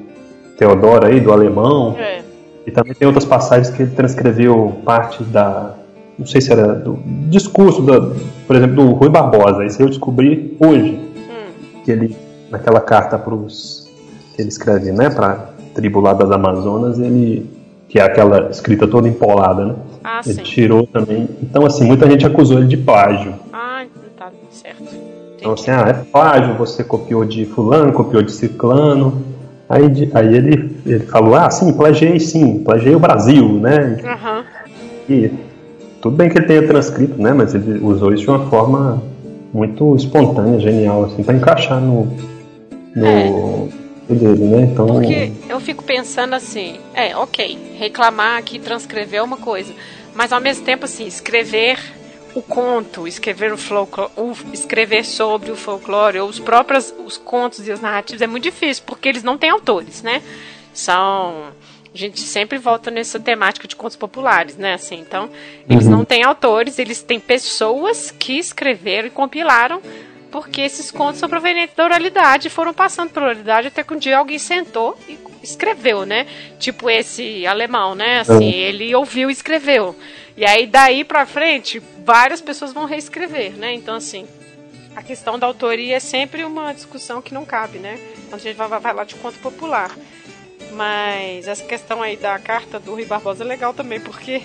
Teodoro 0.57 1.05
aí, 1.05 1.19
do 1.19 1.31
alemão. 1.31 1.95
É. 1.97 2.21
E 2.65 2.71
também 2.71 2.93
tem 2.93 3.05
outras 3.05 3.25
passagens 3.25 3.69
que 3.69 3.83
ele 3.83 3.91
transcreveu 3.91 4.73
parte 4.85 5.21
da 5.23 5.75
não 6.17 6.25
sei 6.25 6.41
se 6.41 6.51
era 6.51 6.75
do 6.75 6.99
discurso, 7.29 7.81
da, 7.81 7.99
por 8.45 8.55
exemplo, 8.55 8.75
do 8.75 8.91
Rui 8.91 9.09
Barbosa. 9.09 9.65
Isso 9.65 9.81
eu 9.81 9.89
descobri 9.89 10.55
hoje. 10.59 10.99
Hum. 11.17 11.81
Que 11.83 11.91
ele, 11.91 12.15
naquela 12.49 12.81
carta 12.81 13.17
pros, 13.17 13.89
que 14.35 14.41
ele 14.41 14.49
escreve, 14.49 14.91
né, 14.91 15.09
para 15.09 15.53
tribo 15.73 15.99
lá 15.99 16.13
das 16.13 16.31
Amazonas, 16.31 16.99
ele 16.99 17.49
que 17.93 17.99
é 17.99 18.01
aquela 18.01 18.49
escrita 18.49 18.87
toda 18.87 19.07
empolada, 19.07 19.65
né? 19.65 19.75
Ah, 20.03 20.21
ele 20.25 20.33
sim. 20.33 20.41
tirou 20.41 20.87
também. 20.87 21.29
Então, 21.43 21.63
assim, 21.63 21.85
muita 21.85 22.09
gente 22.09 22.25
acusou 22.25 22.57
ele 22.57 22.65
de 22.65 22.75
plágio. 22.75 23.35
Ah, 23.53 23.85
tá 24.17 24.31
certo. 24.49 24.81
Entendi. 24.81 24.97
Então, 25.37 25.53
assim, 25.53 25.69
ah, 25.69 25.85
é 25.87 25.93
plágio, 25.93 26.55
você 26.55 26.83
copiou 26.83 27.23
de 27.23 27.45
fulano, 27.45 27.93
copiou 27.93 28.23
de 28.23 28.31
ciclano. 28.31 29.21
Aí, 29.69 30.09
aí 30.11 30.35
ele, 30.35 30.75
ele 30.87 31.05
falou, 31.05 31.35
ah, 31.35 31.51
sim, 31.51 31.71
plagiei 31.71 32.19
sim, 32.19 32.63
plagiei 32.63 32.95
o 32.95 32.99
Brasil, 32.99 33.59
né? 33.59 33.97
Uhum. 34.03 34.43
E 35.07 35.31
tudo 36.03 36.17
bem 36.17 36.29
que 36.29 36.37
ele 36.37 36.45
tenha 36.45 36.67
transcrito, 36.67 37.19
né? 37.19 37.31
Mas 37.31 37.55
ele 37.55 37.79
usou 37.79 38.13
isso 38.13 38.23
de 38.23 38.29
uma 38.29 38.49
forma 38.49 39.01
muito 39.53 39.95
espontânea, 39.95 40.59
genial, 40.59 41.05
assim, 41.05 41.23
para 41.23 41.33
encaixar 41.33 41.79
no, 41.79 42.05
no 42.93 43.69
é. 44.09 44.13
dele, 44.13 44.43
né? 44.43 44.61
Então. 44.63 44.85
Porque 44.85 45.31
eu 45.47 45.61
fico 45.61 45.81
pensando 45.81 46.33
assim, 46.33 46.75
é, 46.93 47.15
ok, 47.15 47.57
reclamar 47.79 48.37
aqui, 48.37 48.59
transcrever 48.59 49.21
é 49.21 49.23
uma 49.23 49.37
coisa, 49.37 49.73
mas 50.13 50.33
ao 50.33 50.41
mesmo 50.41 50.65
tempo, 50.65 50.83
assim, 50.83 51.07
escrever 51.07 51.79
o 52.35 52.41
conto, 52.41 53.07
escrever 53.07 53.53
o, 53.53 53.57
folclore, 53.57 54.11
escrever 54.51 55.05
sobre 55.05 55.51
o 55.51 55.55
folclore, 55.55 56.19
ou 56.19 56.27
os 56.27 56.37
próprios 56.37 56.93
os 57.05 57.15
contos 57.15 57.65
e 57.65 57.71
as 57.71 57.79
narrativas 57.79 58.21
é 58.21 58.27
muito 58.27 58.43
difícil, 58.43 58.83
porque 58.85 59.07
eles 59.07 59.23
não 59.23 59.37
têm 59.37 59.51
autores, 59.51 60.03
né? 60.03 60.21
São 60.73 61.45
a 61.93 61.97
gente 61.97 62.19
sempre 62.21 62.57
volta 62.57 62.89
nessa 62.89 63.19
temática 63.19 63.67
de 63.67 63.75
contos 63.75 63.95
populares, 63.95 64.57
né? 64.57 64.73
Assim, 64.73 64.99
então, 64.99 65.29
eles 65.69 65.85
uhum. 65.85 65.91
não 65.91 66.05
têm 66.05 66.23
autores, 66.23 66.79
eles 66.79 67.03
têm 67.03 67.19
pessoas 67.19 68.09
que 68.09 68.39
escreveram 68.39 69.07
e 69.07 69.11
compilaram, 69.11 69.79
porque 70.31 70.61
esses 70.61 70.89
contos 70.89 71.19
são 71.19 71.29
provenientes 71.29 71.75
da 71.75 71.83
oralidade, 71.83 72.49
foram 72.49 72.73
passando 72.73 73.11
pela 73.11 73.27
oralidade 73.27 73.67
até 73.67 73.83
que 73.83 73.93
um 73.93 73.99
dia 73.99 74.17
alguém 74.17 74.39
sentou 74.39 74.97
e 75.07 75.19
escreveu, 75.43 76.05
né? 76.05 76.25
Tipo 76.57 76.89
esse 76.89 77.45
alemão, 77.45 77.93
né? 77.93 78.21
Assim, 78.21 78.33
uhum. 78.33 78.41
ele 78.41 78.95
ouviu 78.95 79.29
e 79.29 79.33
escreveu. 79.33 79.95
E 80.35 80.43
aí 80.43 80.65
daí 80.65 81.03
para 81.03 81.27
frente, 81.27 81.79
várias 82.03 82.41
pessoas 82.41 82.73
vão 82.73 82.85
reescrever, 82.85 83.51
né? 83.51 83.71
Então 83.73 83.95
assim, 83.95 84.25
a 84.95 85.03
questão 85.03 85.37
da 85.37 85.45
autoria 85.45 85.97
é 85.97 85.99
sempre 85.99 86.43
uma 86.43 86.73
discussão 86.73 87.21
que 87.21 87.33
não 87.33 87.45
cabe, 87.45 87.77
né? 87.77 87.99
Quando 88.29 88.41
a 88.41 88.43
gente 88.43 88.55
vai, 88.55 88.67
vai 88.67 88.93
lá 88.93 89.03
de 89.03 89.13
conto 89.15 89.37
popular. 89.37 89.91
Mas 90.75 91.47
essa 91.47 91.63
questão 91.63 92.01
aí 92.01 92.17
da 92.17 92.37
carta 92.39 92.79
do 92.79 92.93
Rui 92.93 93.05
Barbosa 93.05 93.43
é 93.43 93.47
legal 93.47 93.73
também, 93.73 93.99
porque 93.99 94.41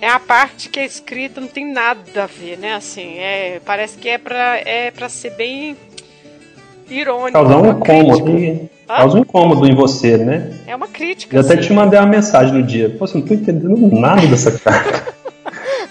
é 0.00 0.08
a 0.08 0.20
parte 0.20 0.68
que 0.68 0.78
é 0.78 0.84
escrita, 0.84 1.40
não 1.40 1.48
tem 1.48 1.72
nada 1.72 2.24
a 2.24 2.26
ver, 2.26 2.58
né? 2.58 2.74
Assim, 2.74 3.18
é, 3.18 3.60
parece 3.64 3.96
que 3.96 4.08
é 4.08 4.18
pra, 4.18 4.56
é 4.64 4.90
pra 4.90 5.08
ser 5.08 5.30
bem 5.30 5.76
irônico. 6.88 7.32
Causar 7.32 7.56
um 7.56 7.70
incômodo. 7.70 8.70
Causa 8.86 9.16
um 9.16 9.20
incômodo 9.20 9.66
em 9.66 9.74
você, 9.74 10.16
né? 10.16 10.54
É 10.66 10.76
uma 10.76 10.88
crítica. 10.88 11.36
Eu 11.36 11.40
até 11.40 11.56
te 11.56 11.72
mandei 11.72 11.98
uma 11.98 12.06
mensagem 12.06 12.54
no 12.54 12.62
dia. 12.62 12.90
Pô, 12.90 13.06
você 13.06 13.18
não 13.18 13.26
tô 13.26 13.34
entendendo 13.34 13.76
nada 13.98 14.26
dessa 14.26 14.58
carta. 14.58 15.14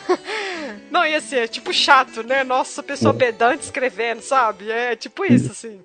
não, 0.90 1.06
ia 1.06 1.22
ser 1.22 1.40
é 1.40 1.48
tipo 1.48 1.74
chato, 1.74 2.24
né? 2.24 2.44
Nossa, 2.44 2.82
pessoa 2.82 3.14
é. 3.14 3.18
pedante 3.18 3.64
escrevendo, 3.64 4.22
sabe? 4.22 4.72
É 4.72 4.96
tipo 4.96 5.26
isso, 5.26 5.52
assim. 5.52 5.80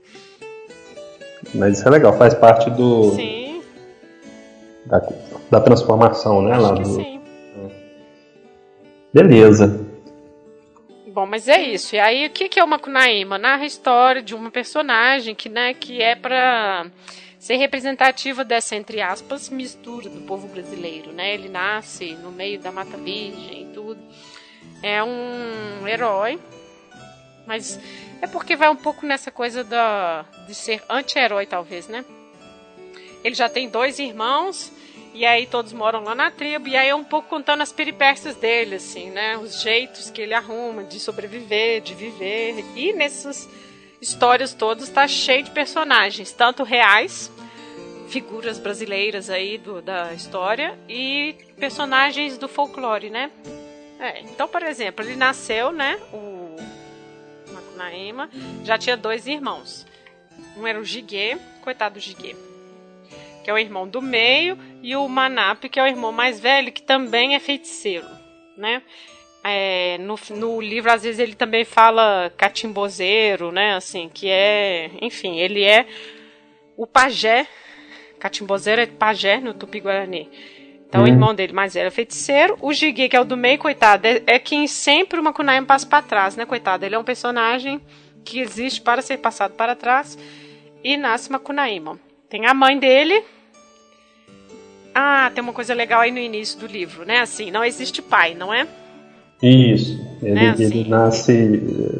Mas 1.54 1.78
isso 1.78 1.88
é 1.88 1.90
legal, 1.90 2.16
faz 2.16 2.34
parte 2.34 2.70
do. 2.70 3.14
Sim 3.14 3.41
da, 4.86 5.02
da 5.50 5.60
transformação, 5.60 6.42
né? 6.42 6.52
Acho 6.52 6.62
lá 6.62 6.72
do... 6.72 6.84
sim. 6.84 7.20
Beleza. 9.12 9.86
Bom, 11.08 11.26
mas 11.26 11.46
é 11.46 11.60
isso. 11.60 11.94
E 11.94 12.00
aí, 12.00 12.26
o 12.26 12.30
que, 12.30 12.58
é 12.58 12.64
o 12.64 12.68
Macunaíma? 12.68 13.36
Narra 13.36 13.64
a 13.64 13.66
história 13.66 14.22
de 14.22 14.34
uma 14.34 14.50
personagem 14.50 15.34
que, 15.34 15.50
né, 15.50 15.74
que 15.74 16.00
é 16.00 16.14
para 16.14 16.86
ser 17.38 17.56
representativa 17.56 18.44
dessa, 18.44 18.74
entre 18.74 19.02
aspas, 19.02 19.50
mistura 19.50 20.08
do 20.08 20.22
povo 20.22 20.48
brasileiro, 20.48 21.12
né? 21.12 21.34
Ele 21.34 21.50
nasce 21.50 22.14
no 22.14 22.32
meio 22.32 22.58
da 22.58 22.72
Mata 22.72 22.96
Virgem 22.96 23.64
e 23.64 23.74
tudo. 23.74 24.00
É 24.82 25.02
um 25.04 25.86
herói, 25.86 26.38
mas 27.46 27.78
é 28.22 28.26
porque 28.26 28.56
vai 28.56 28.70
um 28.70 28.76
pouco 28.76 29.04
nessa 29.04 29.30
coisa 29.30 29.62
da, 29.62 30.24
de 30.46 30.54
ser 30.54 30.82
anti-herói, 30.88 31.44
talvez, 31.44 31.88
né? 31.88 32.04
Ele 33.24 33.34
já 33.34 33.48
tem 33.48 33.68
dois 33.68 33.98
irmãos 33.98 34.72
e 35.14 35.26
aí 35.26 35.46
todos 35.46 35.72
moram 35.74 36.02
lá 36.02 36.14
na 36.14 36.30
tribo, 36.30 36.68
e 36.68 36.76
aí 36.76 36.88
é 36.88 36.94
um 36.94 37.04
pouco 37.04 37.28
contando 37.28 37.60
as 37.60 37.70
peripécias 37.70 38.34
dele, 38.34 38.76
assim, 38.76 39.10
né? 39.10 39.36
Os 39.36 39.60
jeitos 39.60 40.10
que 40.10 40.22
ele 40.22 40.32
arruma 40.32 40.84
de 40.84 40.98
sobreviver, 40.98 41.82
de 41.82 41.94
viver. 41.94 42.64
E 42.74 42.94
nessas 42.94 43.46
histórias 44.00 44.54
todas 44.54 44.88
tá 44.88 45.06
cheio 45.06 45.42
de 45.42 45.50
personagens, 45.50 46.32
tanto 46.32 46.62
reais, 46.62 47.30
figuras 48.08 48.58
brasileiras 48.58 49.28
aí 49.28 49.58
do, 49.58 49.82
da 49.82 50.14
história, 50.14 50.78
e 50.88 51.36
personagens 51.58 52.38
do 52.38 52.48
folclore, 52.48 53.10
né? 53.10 53.30
É, 54.00 54.20
então, 54.22 54.48
por 54.48 54.62
exemplo, 54.62 55.04
ele 55.04 55.14
nasceu, 55.14 55.72
né? 55.72 56.00
O 56.10 56.56
Macunaíma 57.52 58.30
já 58.64 58.78
tinha 58.78 58.96
dois 58.96 59.26
irmãos. 59.26 59.86
Um 60.56 60.66
era 60.66 60.80
o 60.80 60.84
Giguê, 60.84 61.36
coitado 61.62 61.94
do 61.94 62.00
Giguê 62.00 62.34
que 63.42 63.50
é 63.50 63.52
o 63.52 63.58
irmão 63.58 63.86
do 63.86 64.00
meio, 64.00 64.58
e 64.82 64.94
o 64.96 65.06
Manap, 65.08 65.68
que 65.68 65.78
é 65.78 65.82
o 65.82 65.86
irmão 65.86 66.12
mais 66.12 66.40
velho, 66.40 66.72
que 66.72 66.82
também 66.82 67.34
é 67.34 67.40
feiticeiro, 67.40 68.06
né? 68.56 68.82
É, 69.44 69.98
no, 69.98 70.16
no 70.36 70.60
livro, 70.60 70.92
às 70.92 71.02
vezes, 71.02 71.18
ele 71.18 71.34
também 71.34 71.64
fala 71.64 72.32
catimbozeiro, 72.36 73.50
né? 73.50 73.74
Assim, 73.74 74.08
que 74.08 74.28
é... 74.28 74.90
Enfim, 75.00 75.38
ele 75.38 75.64
é 75.64 75.86
o 76.76 76.86
pajé. 76.86 77.46
Catimbozeiro 78.20 78.82
é 78.82 78.86
pajé 78.86 79.40
no 79.40 79.52
Tupi-Guarani. 79.52 80.30
Então, 80.88 81.04
o 81.04 81.08
irmão 81.08 81.34
dele 81.34 81.54
mais 81.54 81.74
velho 81.74 81.86
é 81.86 81.90
feiticeiro. 81.90 82.56
O 82.60 82.72
Jigui, 82.72 83.08
que 83.08 83.16
é 83.16 83.20
o 83.20 83.24
do 83.24 83.36
meio, 83.36 83.58
coitado, 83.58 84.06
é, 84.06 84.22
é 84.26 84.38
quem 84.38 84.66
sempre 84.66 85.18
o 85.18 85.22
Makunaíma 85.22 85.66
passa 85.66 85.86
para 85.86 86.02
trás, 86.02 86.36
né, 86.36 86.44
coitado? 86.44 86.84
Ele 86.84 86.94
é 86.94 86.98
um 86.98 87.04
personagem 87.04 87.80
que 88.24 88.38
existe 88.38 88.80
para 88.80 89.02
ser 89.02 89.16
passado 89.16 89.54
para 89.54 89.74
trás 89.74 90.18
e 90.84 90.96
nasce 90.96 91.32
Makunaíma. 91.32 91.98
Tem 92.32 92.46
a 92.46 92.54
mãe 92.54 92.78
dele. 92.78 93.22
Ah, 94.94 95.30
tem 95.34 95.44
uma 95.44 95.52
coisa 95.52 95.74
legal 95.74 96.00
aí 96.00 96.10
no 96.10 96.18
início 96.18 96.58
do 96.58 96.66
livro, 96.66 97.04
né? 97.04 97.20
Assim, 97.20 97.50
não 97.50 97.62
existe 97.62 98.00
pai, 98.00 98.34
não 98.34 98.54
é? 98.54 98.66
Isso. 99.42 100.00
Ele, 100.22 100.32
né? 100.32 100.48
assim, 100.48 100.64
ele 100.64 100.88
nasce. 100.88 101.32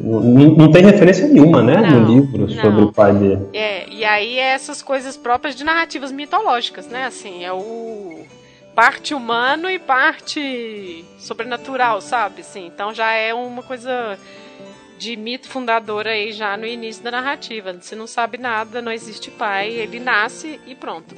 Não, 0.01 0.21
não, 0.21 0.71
tem 0.71 0.85
referência 0.85 1.27
nenhuma, 1.27 1.61
né? 1.61 1.79
Não, 1.79 1.99
no 1.99 2.15
livro 2.15 2.49
sobre 2.49 2.81
não. 2.81 2.85
o 2.85 2.91
pai 2.91 3.13
dele. 3.13 3.47
É, 3.53 3.87
e 3.87 4.03
aí 4.03 4.39
é 4.39 4.53
essas 4.53 4.81
coisas 4.81 5.15
próprias 5.15 5.55
de 5.55 5.63
narrativas 5.63 6.11
mitológicas, 6.11 6.87
né? 6.87 7.05
Assim, 7.05 7.45
é 7.45 7.53
o. 7.53 8.25
Parte 8.73 9.13
humano 9.13 9.69
e 9.69 9.77
parte 9.77 11.05
sobrenatural, 11.19 12.01
sabe? 12.01 12.41
Assim, 12.41 12.65
então 12.65 12.91
já 12.91 13.11
é 13.13 13.35
uma 13.35 13.61
coisa 13.61 14.17
de 15.03 15.17
mito 15.17 15.49
fundador 15.49 16.07
aí 16.07 16.31
já 16.31 16.55
no 16.55 16.65
início 16.65 17.03
da 17.03 17.11
narrativa. 17.11 17.75
Você 17.77 17.93
não 17.93 18.07
sabe 18.07 18.37
nada, 18.37 18.81
não 18.81 18.89
existe 18.89 19.29
pai, 19.29 19.69
ele 19.69 19.99
nasce 19.99 20.61
e 20.65 20.73
pronto. 20.73 21.13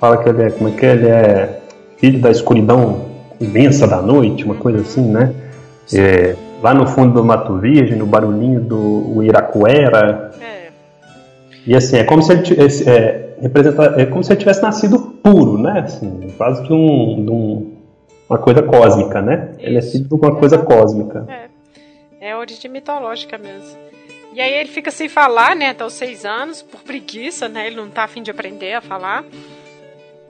Fala 0.00 0.20
que 0.20 0.28
ele 0.28 0.42
é, 0.42 0.50
como 0.50 0.68
é 0.68 0.72
que 0.72 0.84
ele 0.84 1.06
é 1.06 1.60
filho 1.96 2.18
da 2.18 2.32
escuridão 2.32 3.08
imensa 3.40 3.86
da 3.86 4.02
noite, 4.02 4.44
uma 4.44 4.56
coisa 4.56 4.80
assim, 4.80 5.12
né? 5.12 5.32
É, 5.94 6.34
lá 6.60 6.74
no 6.74 6.88
fundo 6.88 7.14
do 7.14 7.24
Mato 7.24 7.56
Virgem, 7.58 7.96
no 7.96 8.04
barulhinho 8.04 8.60
do 8.60 9.22
Iracuera. 9.22 10.32
É. 10.40 10.68
E 11.64 11.76
assim, 11.76 11.98
é 11.98 12.04
como 12.04 12.20
se 12.20 12.32
ele 12.32 12.42
é, 12.90 13.36
representa, 13.40 13.94
é 13.96 14.06
como 14.06 14.24
se 14.24 14.32
ele 14.32 14.40
tivesse 14.40 14.60
nascido 14.60 14.98
puro, 15.22 15.56
né? 15.56 15.82
Assim, 15.84 16.34
quase 16.36 16.62
que 16.64 16.72
um, 16.72 17.30
um 17.30 17.74
uma 18.28 18.38
coisa 18.38 18.62
cósmica, 18.62 19.22
né? 19.22 19.50
Isso. 19.52 19.66
Ele 19.66 19.78
é 19.78 19.82
filho 19.82 20.04
de 20.08 20.14
uma 20.14 20.34
coisa 20.34 20.58
cósmica. 20.58 21.24
É. 21.28 21.53
É 22.24 22.34
origem 22.34 22.70
mitológica 22.70 23.36
mesmo. 23.36 23.78
E 24.32 24.40
aí 24.40 24.50
ele 24.54 24.70
fica 24.70 24.90
sem 24.90 25.10
falar, 25.10 25.54
né, 25.54 25.68
até 25.68 25.84
os 25.84 25.92
seis 25.92 26.24
anos, 26.24 26.62
por 26.62 26.80
preguiça, 26.80 27.50
né? 27.50 27.66
Ele 27.66 27.76
não 27.76 27.90
tá 27.90 28.04
afim 28.04 28.22
de 28.22 28.30
aprender 28.30 28.72
a 28.72 28.80
falar. 28.80 29.26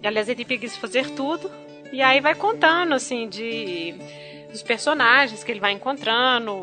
E, 0.02 0.04
aliás, 0.04 0.28
ele 0.28 0.38
tem 0.38 0.44
preguiça 0.44 0.74
de 0.74 0.80
fazer 0.80 1.08
tudo. 1.10 1.48
E 1.92 2.02
aí 2.02 2.20
vai 2.20 2.34
contando, 2.34 2.94
assim, 2.94 3.28
de 3.28 3.94
dos 4.50 4.60
personagens 4.60 5.44
que 5.44 5.52
ele 5.52 5.60
vai 5.60 5.70
encontrando. 5.70 6.60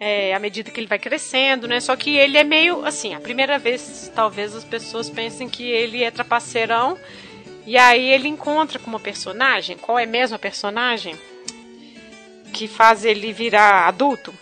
É, 0.00 0.34
à 0.34 0.38
medida 0.38 0.70
que 0.70 0.80
ele 0.80 0.86
vai 0.86 0.98
crescendo, 0.98 1.68
né? 1.68 1.78
Só 1.78 1.94
que 1.96 2.16
ele 2.16 2.38
é 2.38 2.44
meio 2.44 2.82
assim, 2.82 3.14
a 3.14 3.20
primeira 3.20 3.58
vez 3.58 4.10
talvez 4.14 4.56
as 4.56 4.64
pessoas 4.64 5.10
pensem 5.10 5.50
que 5.50 5.70
ele 5.70 6.02
é 6.02 6.10
trapaceirão. 6.10 6.96
E 7.66 7.76
aí 7.76 8.10
ele 8.10 8.26
encontra 8.26 8.78
com 8.78 8.88
uma 8.88 9.00
personagem. 9.00 9.76
Qual 9.76 9.98
é 9.98 10.06
mesmo 10.06 10.34
a 10.34 10.38
personagem? 10.38 11.14
Que 12.56 12.66
faz 12.66 13.04
ele 13.04 13.34
virar 13.34 13.86
adulto? 13.86 14.32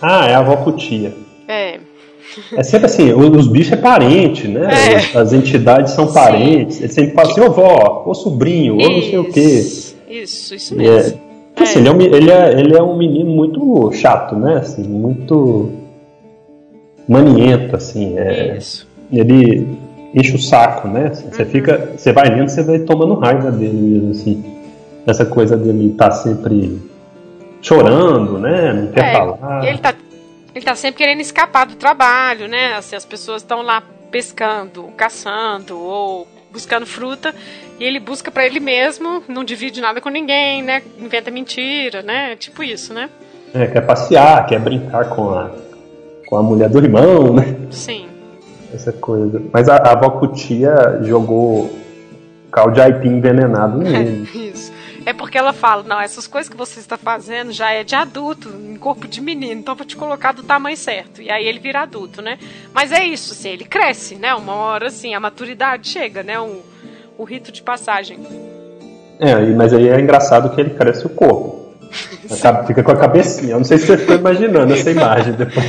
Ah, 0.00 0.26
é 0.26 0.34
a 0.34 0.38
avó 0.38 0.56
cutia. 0.56 1.12
É. 1.46 1.78
É 2.56 2.62
sempre 2.62 2.86
assim, 2.86 3.12
os 3.12 3.48
bichos 3.48 3.72
é 3.72 3.76
parente, 3.76 4.48
né? 4.48 4.68
É. 4.94 5.18
As 5.18 5.32
entidades 5.32 5.92
são 5.92 6.10
parentes. 6.12 6.80
Ele 6.80 6.92
sempre 6.92 7.14
fala 7.14 7.30
assim, 7.30 7.40
ô 7.42 7.50
vó, 7.50 8.04
ô 8.06 8.14
sobrinho, 8.14 8.74
ô 8.74 8.78
não 8.78 9.02
sei 9.02 9.18
o 9.18 9.24
quê. 9.24 9.64
Isso, 10.08 10.54
isso 10.54 10.74
é, 10.74 10.76
mesmo. 10.76 11.20
É, 11.54 11.62
assim, 11.62 11.78
Ele, 11.80 11.88
é 11.88 11.92
um, 11.92 12.00
ele, 12.00 12.30
é, 12.30 12.60
ele 12.60 12.76
é 12.76 12.82
um 12.82 12.96
menino 12.96 13.30
muito 13.30 13.92
chato, 13.92 14.34
né? 14.36 14.56
Assim, 14.56 14.82
muito 14.82 15.70
maniento, 17.06 17.76
assim. 17.76 18.18
É, 18.18 18.56
isso. 18.56 18.88
Ele 19.12 19.66
enche 20.14 20.34
o 20.34 20.38
saco, 20.38 20.88
né? 20.88 21.08
Assim, 21.08 21.26
uhum. 21.26 21.32
Você 21.32 21.44
fica. 21.44 21.92
Você 21.96 22.12
vai 22.12 22.28
lendo, 22.28 22.48
você 22.48 22.62
vai 22.62 22.78
tomando 22.80 23.14
raiva 23.14 23.50
dele 23.50 23.76
mesmo, 23.76 24.10
assim 24.10 24.55
essa 25.06 25.24
coisa 25.24 25.56
dele 25.56 25.92
estar 25.92 26.10
tá 26.10 26.14
sempre 26.16 26.80
chorando, 27.62 28.38
né? 28.38 28.72
Não 28.72 28.92
quer 28.92 29.04
é, 29.04 29.12
falar. 29.12 29.64
Ele 29.64 29.78
tá, 29.78 29.94
ele 30.54 30.64
tá 30.64 30.74
sempre 30.74 30.98
querendo 30.98 31.20
escapar 31.20 31.66
do 31.66 31.76
trabalho, 31.76 32.48
né? 32.48 32.74
Assim, 32.74 32.96
as 32.96 33.04
pessoas 33.04 33.42
estão 33.42 33.62
lá 33.62 33.82
pescando, 34.10 34.84
caçando 34.96 35.78
ou 35.78 36.26
buscando 36.52 36.86
fruta 36.86 37.34
e 37.78 37.84
ele 37.84 38.00
busca 38.00 38.30
para 38.30 38.46
ele 38.46 38.58
mesmo, 38.58 39.22
não 39.28 39.44
divide 39.44 39.80
nada 39.80 40.00
com 40.00 40.08
ninguém, 40.08 40.62
né? 40.62 40.82
Inventa 40.98 41.30
mentira, 41.30 42.02
né? 42.02 42.34
Tipo 42.36 42.62
isso, 42.62 42.94
né? 42.94 43.10
É, 43.54 43.66
quer 43.66 43.82
passear, 43.82 44.46
quer 44.46 44.58
brincar 44.58 45.10
com 45.10 45.30
a, 45.30 45.50
com 46.26 46.36
a 46.36 46.42
mulher 46.42 46.68
do 46.68 46.78
irmão, 46.78 47.34
né? 47.34 47.56
Sim. 47.70 48.08
Essa 48.72 48.92
coisa. 48.92 49.42
Mas 49.52 49.68
a, 49.68 49.76
a 49.76 49.92
avó 49.92 50.10
Cutia 50.10 51.00
jogou 51.02 51.70
caldo 52.50 52.72
de 52.72 52.80
aipim 52.80 53.16
envenenado 53.16 53.78
nele. 53.78 54.26
É 55.06 55.12
porque 55.12 55.38
ela 55.38 55.52
fala, 55.52 55.84
não, 55.84 56.00
essas 56.00 56.26
coisas 56.26 56.48
que 56.50 56.56
você 56.56 56.80
está 56.80 56.96
fazendo 56.96 57.52
já 57.52 57.70
é 57.70 57.84
de 57.84 57.94
adulto, 57.94 58.48
em 58.48 58.74
corpo 58.74 59.06
de 59.06 59.20
menino, 59.20 59.60
então 59.60 59.76
vou 59.76 59.86
te 59.86 59.96
colocar 59.96 60.32
do 60.32 60.42
tamanho 60.42 60.76
certo. 60.76 61.22
E 61.22 61.30
aí 61.30 61.46
ele 61.46 61.60
vira 61.60 61.82
adulto, 61.82 62.20
né? 62.20 62.40
Mas 62.74 62.90
é 62.90 63.04
isso, 63.04 63.32
assim, 63.32 63.50
ele 63.50 63.64
cresce, 63.64 64.16
né? 64.16 64.34
Uma 64.34 64.54
hora, 64.54 64.88
assim, 64.88 65.14
a 65.14 65.20
maturidade 65.20 65.88
chega, 65.88 66.24
né? 66.24 66.40
O, 66.40 66.60
o 67.16 67.22
rito 67.22 67.52
de 67.52 67.62
passagem. 67.62 68.18
É, 69.20 69.36
mas 69.54 69.72
aí 69.72 69.88
é 69.88 70.00
engraçado 70.00 70.52
que 70.52 70.60
ele 70.60 70.70
cresce 70.70 71.06
o 71.06 71.10
corpo. 71.10 71.72
Fica 72.66 72.82
com 72.82 72.90
a 72.90 72.96
cabecinha. 72.96 73.52
Eu 73.52 73.58
não 73.58 73.64
sei 73.64 73.78
se 73.78 73.86
você 73.86 73.98
ficou 73.98 74.16
imaginando 74.16 74.72
essa 74.72 74.90
imagem 74.90 75.34
depois. 75.34 75.66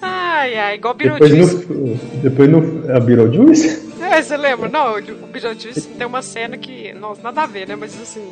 Ai, 0.00 0.56
ai, 0.56 0.74
igual 0.76 0.94
Beetlejuice. 0.94 1.56
Depois 1.56 1.78
no, 1.78 2.22
depois 2.22 2.48
no 2.48 2.90
é 2.90 3.00
Beetlejuice? 3.00 3.92
É, 4.00 4.22
você 4.22 4.34
lembra? 4.34 4.70
Não, 4.70 4.96
o 4.96 5.26
Beetlejuice 5.26 5.88
tem 5.88 6.06
uma 6.06 6.22
cena 6.22 6.56
que, 6.56 6.94
nossa, 6.94 7.20
nada 7.22 7.42
a 7.42 7.46
ver, 7.46 7.68
né? 7.68 7.76
Mas 7.76 8.00
assim, 8.00 8.26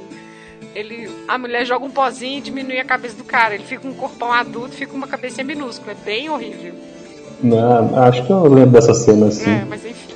ele, 0.77 1.09
a 1.27 1.39
mulher 1.39 1.65
joga 1.65 1.87
um 1.87 1.91
pozinho 1.91 2.39
e 2.39 2.41
diminui 2.43 2.79
a 2.79 2.85
cabeça 2.85 3.17
do 3.17 3.25
cara. 3.25 3.55
Ele 3.55 3.65
fica 3.65 3.89
um 3.89 3.95
corpão 3.95 4.31
adulto, 4.31 4.75
fica 4.75 4.95
uma 4.95 5.07
cabeça 5.07 5.43
minúscula. 5.43 5.93
É 5.93 6.05
bem 6.05 6.29
horrível. 6.29 6.75
Não, 7.43 7.99
acho 8.03 8.25
que 8.27 8.31
eu 8.31 8.45
lembro 8.47 8.73
dessa 8.73 8.93
cena 8.93 9.29
assim. 9.29 9.51
É, 9.51 9.65
mas 9.67 9.85
enfim. 9.85 10.15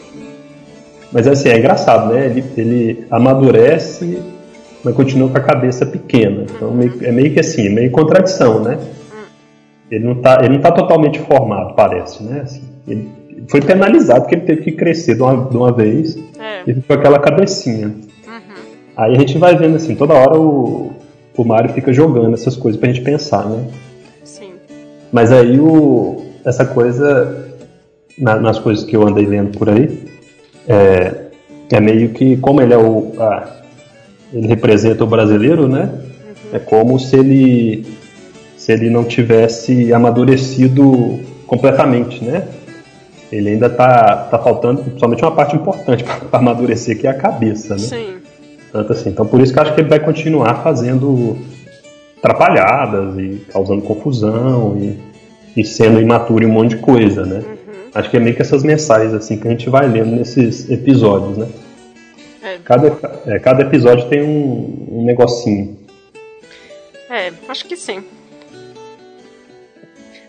Mas 1.10 1.26
assim, 1.26 1.48
é 1.48 1.58
engraçado, 1.58 2.12
né? 2.12 2.26
Ele, 2.26 2.44
ele 2.56 3.06
amadurece, 3.10 4.22
mas 4.84 4.94
continua 4.94 5.30
com 5.30 5.38
a 5.38 5.40
cabeça 5.40 5.86
pequena. 5.86 6.44
Então 6.54 6.70
meio, 6.72 6.94
é 7.02 7.10
meio 7.10 7.32
que 7.32 7.40
assim, 7.40 7.70
meio 7.70 7.90
contradição, 7.90 8.60
né? 8.62 8.78
Ele 9.90 10.04
não 10.04 10.14
tá, 10.16 10.40
ele 10.44 10.54
não 10.54 10.60
tá 10.60 10.70
totalmente 10.70 11.18
formado, 11.20 11.74
parece, 11.74 12.22
né? 12.22 12.42
Assim, 12.42 12.62
ele 12.86 13.08
foi 13.48 13.60
penalizado 13.60 14.20
porque 14.20 14.34
ele 14.36 14.44
teve 14.44 14.62
que 14.62 14.72
crescer 14.72 15.16
de 15.16 15.22
uma, 15.22 15.48
de 15.48 15.56
uma 15.56 15.72
vez 15.72 16.16
É. 16.38 16.62
e 16.66 16.74
ficou 16.74 16.96
aquela 16.96 17.18
cabecinha. 17.18 17.92
Uhum. 19.00 19.04
Aí 19.06 19.16
a 19.16 19.18
gente 19.18 19.38
vai 19.38 19.56
vendo 19.56 19.76
assim, 19.76 19.94
toda 19.94 20.14
hora 20.14 20.38
o, 20.38 20.92
o 21.36 21.44
Mario 21.44 21.72
fica 21.72 21.92
jogando 21.92 22.34
essas 22.34 22.56
coisas 22.56 22.78
pra 22.78 22.88
gente 22.90 23.02
pensar, 23.02 23.46
né? 23.46 23.64
Sim. 24.24 24.52
Mas 25.12 25.32
aí 25.32 25.58
o, 25.58 26.22
essa 26.44 26.64
coisa, 26.64 27.46
na- 28.18 28.36
nas 28.36 28.58
coisas 28.58 28.84
que 28.84 28.94
eu 28.96 29.06
andei 29.06 29.24
lendo 29.26 29.56
por 29.58 29.68
aí, 29.70 29.98
é, 30.68 31.14
é 31.72 31.80
meio 31.80 32.10
que, 32.10 32.36
como 32.36 32.60
ele 32.60 32.74
é 32.74 32.78
o. 32.78 33.12
ele 34.32 34.46
representa 34.46 35.02
o 35.04 35.06
brasileiro, 35.06 35.66
né? 35.68 35.90
É 36.52 36.58
como 36.58 36.98
se 36.98 37.16
ele 37.16 37.86
se 38.56 38.72
ele 38.72 38.90
não 38.90 39.04
tivesse 39.04 39.90
amadurecido 39.92 41.18
completamente, 41.46 42.22
né? 42.22 42.46
Ele 43.32 43.50
ainda 43.50 43.70
tá, 43.70 44.28
tá 44.30 44.38
faltando 44.38 44.84
somente 44.98 45.22
uma 45.24 45.30
parte 45.34 45.56
importante 45.56 46.04
para 46.30 46.38
amadurecer, 46.38 46.98
que 46.98 47.06
é 47.06 47.10
a 47.10 47.14
cabeça, 47.14 47.74
né? 47.74 47.80
Sim. 47.80 48.19
Tanto 48.72 48.92
assim. 48.92 49.10
Então 49.10 49.26
por 49.26 49.40
isso 49.40 49.52
que 49.52 49.58
eu 49.58 49.62
acho 49.62 49.74
que 49.74 49.80
ele 49.80 49.88
vai 49.88 50.00
continuar 50.00 50.62
fazendo 50.62 51.38
atrapalhadas 52.18 53.18
e 53.18 53.44
causando 53.50 53.82
confusão 53.82 54.76
e, 54.76 55.60
e 55.60 55.64
sendo 55.64 56.00
imaturo 56.00 56.44
em 56.44 56.46
um 56.46 56.52
monte 56.52 56.76
de 56.76 56.82
coisa, 56.82 57.24
né? 57.24 57.42
Acho 57.94 58.08
que 58.08 58.16
é 58.16 58.20
meio 58.20 58.36
que 58.36 58.42
essas 58.42 58.62
mensagens 58.62 59.12
assim 59.12 59.36
que 59.38 59.48
a 59.48 59.50
gente 59.50 59.68
vai 59.68 59.88
lendo 59.88 60.14
nesses 60.14 60.70
episódios, 60.70 61.38
né? 61.38 61.48
É. 62.42 62.58
Cada, 62.64 62.96
é, 63.26 63.38
cada 63.38 63.62
episódio 63.62 64.08
tem 64.08 64.22
um, 64.22 65.00
um 65.00 65.04
negocinho. 65.04 65.78
É, 67.08 67.32
acho 67.48 67.64
que 67.66 67.76
sim. 67.76 68.04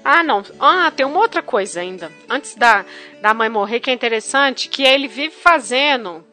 Ah, 0.03 0.23
não. 0.23 0.43
Ah, 0.59 0.91
tem 0.95 1.05
uma 1.05 1.19
outra 1.19 1.43
coisa 1.43 1.79
ainda. 1.79 2.11
Antes 2.27 2.55
da, 2.55 2.83
da 3.21 3.33
mãe 3.33 3.49
morrer, 3.49 3.79
que 3.79 3.91
é 3.91 3.93
interessante, 3.93 4.67
que 4.67 4.81
ele 4.81 5.07
vive 5.07 5.35
fazendo 5.35 6.23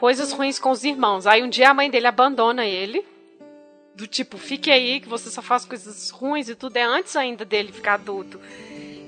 coisas 0.00 0.32
ruins 0.32 0.58
com 0.58 0.70
os 0.70 0.82
irmãos. 0.82 1.26
Aí 1.26 1.42
um 1.42 1.48
dia 1.48 1.70
a 1.70 1.74
mãe 1.74 1.90
dele 1.90 2.06
abandona 2.06 2.64
ele. 2.64 3.04
Do 3.94 4.06
tipo, 4.06 4.38
fique 4.38 4.70
aí, 4.70 4.98
que 4.98 5.08
você 5.08 5.30
só 5.30 5.42
faz 5.42 5.66
coisas 5.66 6.08
ruins 6.10 6.48
e 6.48 6.54
tudo. 6.54 6.76
É 6.78 6.82
antes 6.82 7.14
ainda 7.16 7.44
dele 7.44 7.70
ficar 7.70 7.94
adulto. 7.94 8.40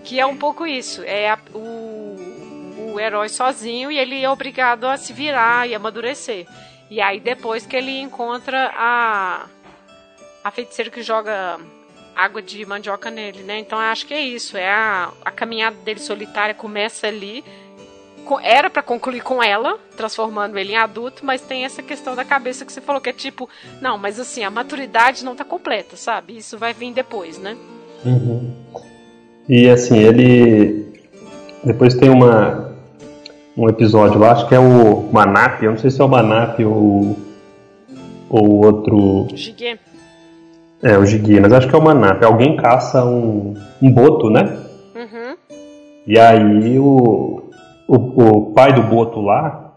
Que 0.05 0.21
é 0.21 0.27
um 0.27 0.37
pouco 0.37 0.67
isso. 0.67 1.03
É 1.05 1.31
a- 1.31 1.39
o, 1.55 2.93
o 2.95 3.01
herói 3.01 3.31
sozinho 3.31 3.91
e 3.91 3.99
ele 3.99 4.23
é 4.23 4.29
obrigado 4.29 4.85
a 4.85 4.99
se 4.99 5.13
virar 5.15 5.67
e 5.67 5.75
amadurecer. 5.75 6.47
E 6.91 7.01
aí 7.01 7.19
depois 7.19 7.65
que 7.65 7.75
ele 7.75 7.99
encontra 8.01 8.71
a 8.77 9.47
a 10.45 10.51
feiticeira 10.51 10.91
que 10.91 11.03
joga 11.03 11.59
água 12.17 12.43
de 12.43 12.67
mandioca 12.67 13.11
nele, 13.13 13.45
né? 13.45 13.61
Então 13.61 13.79
acho 13.79 14.05
que 14.05 14.13
é 14.13 14.21
isso, 14.21 14.57
é 14.57 14.69
a, 14.69 15.11
a 15.25 15.31
caminhada 15.31 15.77
dele 15.77 16.01
solitária 16.01 16.53
começa 16.55 17.07
ali. 17.07 17.45
Era 18.43 18.71
pra 18.71 18.83
concluir 18.83 19.23
com 19.23 19.43
ela, 19.43 19.79
transformando 19.97 20.59
ele 20.59 20.73
em 20.73 20.77
adulto, 20.77 21.25
mas 21.25 21.43
tem 21.43 21.65
essa 21.65 21.83
questão 21.83 22.15
da 22.15 22.25
cabeça 22.25 22.65
que 22.65 22.73
você 22.73 22.81
falou 22.81 23.01
que 23.01 23.11
é 23.11 23.13
tipo, 23.13 23.49
não, 23.81 23.99
mas 23.99 24.19
assim, 24.19 24.43
a 24.43 24.51
maturidade 24.51 25.25
não 25.25 25.37
tá 25.37 25.45
completa, 25.45 25.97
sabe? 25.97 26.37
Isso 26.37 26.57
vai 26.57 26.73
vir 26.73 26.93
depois, 26.93 27.39
né? 27.39 27.57
E 29.49 29.69
assim, 29.69 29.99
ele. 29.99 30.87
Depois 31.65 31.95
tem 31.95 32.09
uma. 32.09 32.73
Um 33.55 33.69
episódio 33.69 34.19
lá, 34.19 34.33
acho 34.33 34.49
que 34.49 34.55
é 34.55 34.59
o 34.59 35.11
Manap, 35.13 35.63
eu 35.63 35.73
não 35.73 35.79
sei 35.79 35.91
se 35.91 36.01
é 36.01 36.05
o 36.05 36.09
Manap 36.09 36.59
ou. 36.61 37.17
Ou 38.31 38.65
outro. 38.65 39.29
Gigue. 39.35 39.79
É, 40.83 40.97
o 40.97 41.05
Gigui, 41.05 41.39
mas 41.39 41.53
acho 41.53 41.69
que 41.69 41.75
é 41.75 41.79
o 41.79 41.83
Manap. 41.83 42.23
Alguém 42.25 42.57
caça 42.57 43.05
um, 43.05 43.55
um 43.81 43.93
boto, 43.93 44.31
né? 44.31 44.59
Uhum. 44.97 45.37
E 46.07 46.19
aí 46.19 46.79
o, 46.79 47.42
o, 47.97 48.39
o 48.49 48.53
pai 48.53 48.73
do 48.73 48.83
boto 48.83 49.21
lá, 49.21 49.73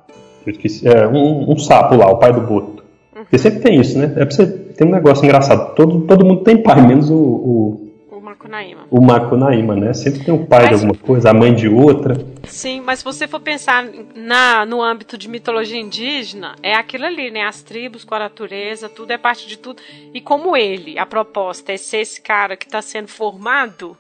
eu 0.46 0.52
esqueci, 0.52 0.88
é 0.88 1.08
um, 1.08 1.52
um 1.52 1.58
sapo 1.58 1.96
lá, 1.96 2.08
o 2.10 2.18
pai 2.18 2.32
do 2.34 2.42
boto. 2.42 2.84
Porque 3.14 3.38
sempre 3.38 3.60
tem 3.62 3.80
isso, 3.80 3.98
né? 3.98 4.06
É 4.18 4.26
pra 4.26 4.32
você 4.36 4.46
ter 4.46 4.86
um 4.86 4.92
negócio 4.92 5.24
engraçado. 5.26 5.74
Todo, 5.74 6.02
todo 6.02 6.26
mundo 6.26 6.44
tem 6.44 6.62
pai, 6.62 6.86
menos 6.86 7.10
o, 7.10 7.16
o, 7.16 7.92
O 8.12 8.22
Makunaíma. 8.22 8.82
o 8.92 9.02
Makunaíma, 9.02 9.76
né? 9.76 9.94
Sempre 9.94 10.24
tem 10.26 10.34
um 10.34 10.46
pai 10.46 10.66
de 10.66 10.72
Mas- 10.74 10.84
alguma 10.84 11.00
coisa, 11.02 11.30
a 11.30 11.34
mãe 11.34 11.54
de 11.56 11.68
outra. 11.70 12.16
Sim, 12.44 12.82
mas 12.86 13.00
se 13.00 13.06
você 13.06 13.28
for 13.28 13.40
pensar 13.40 13.88
na, 14.16 14.66
no 14.66 14.84
âmbito 14.84 15.18
de 15.18 15.28
mitologia 15.30 15.80
indígena, 15.80 16.56
é 16.62 16.76
aquilo 16.76 17.06
ali, 17.06 17.32
né? 17.32 17.44
As 17.44 17.64
tribos 17.64 18.04
com 18.04 18.14
a 18.14 18.20
natureza, 18.20 18.88
tudo 18.90 19.12
é 19.12 19.18
parte 19.18 19.48
de 19.48 19.58
tudo. 19.58 19.82
E 20.14 20.22
como 20.22 20.56
ele, 20.56 21.00
a 21.00 21.06
proposta 21.06 21.72
é 21.72 21.78
ser 21.78 22.00
esse 22.02 22.22
cara 22.22 22.56
que 22.58 22.66
está 22.66 22.82
sendo 22.82 23.08
formado, 23.08 23.98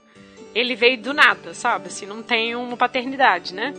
ele 0.53 0.75
veio 0.75 1.01
do 1.01 1.13
nada, 1.13 1.53
sabe? 1.53 1.87
Assim, 1.87 2.05
não 2.05 2.21
tem 2.21 2.55
uma 2.55 2.77
paternidade, 2.77 3.53
né? 3.55 3.73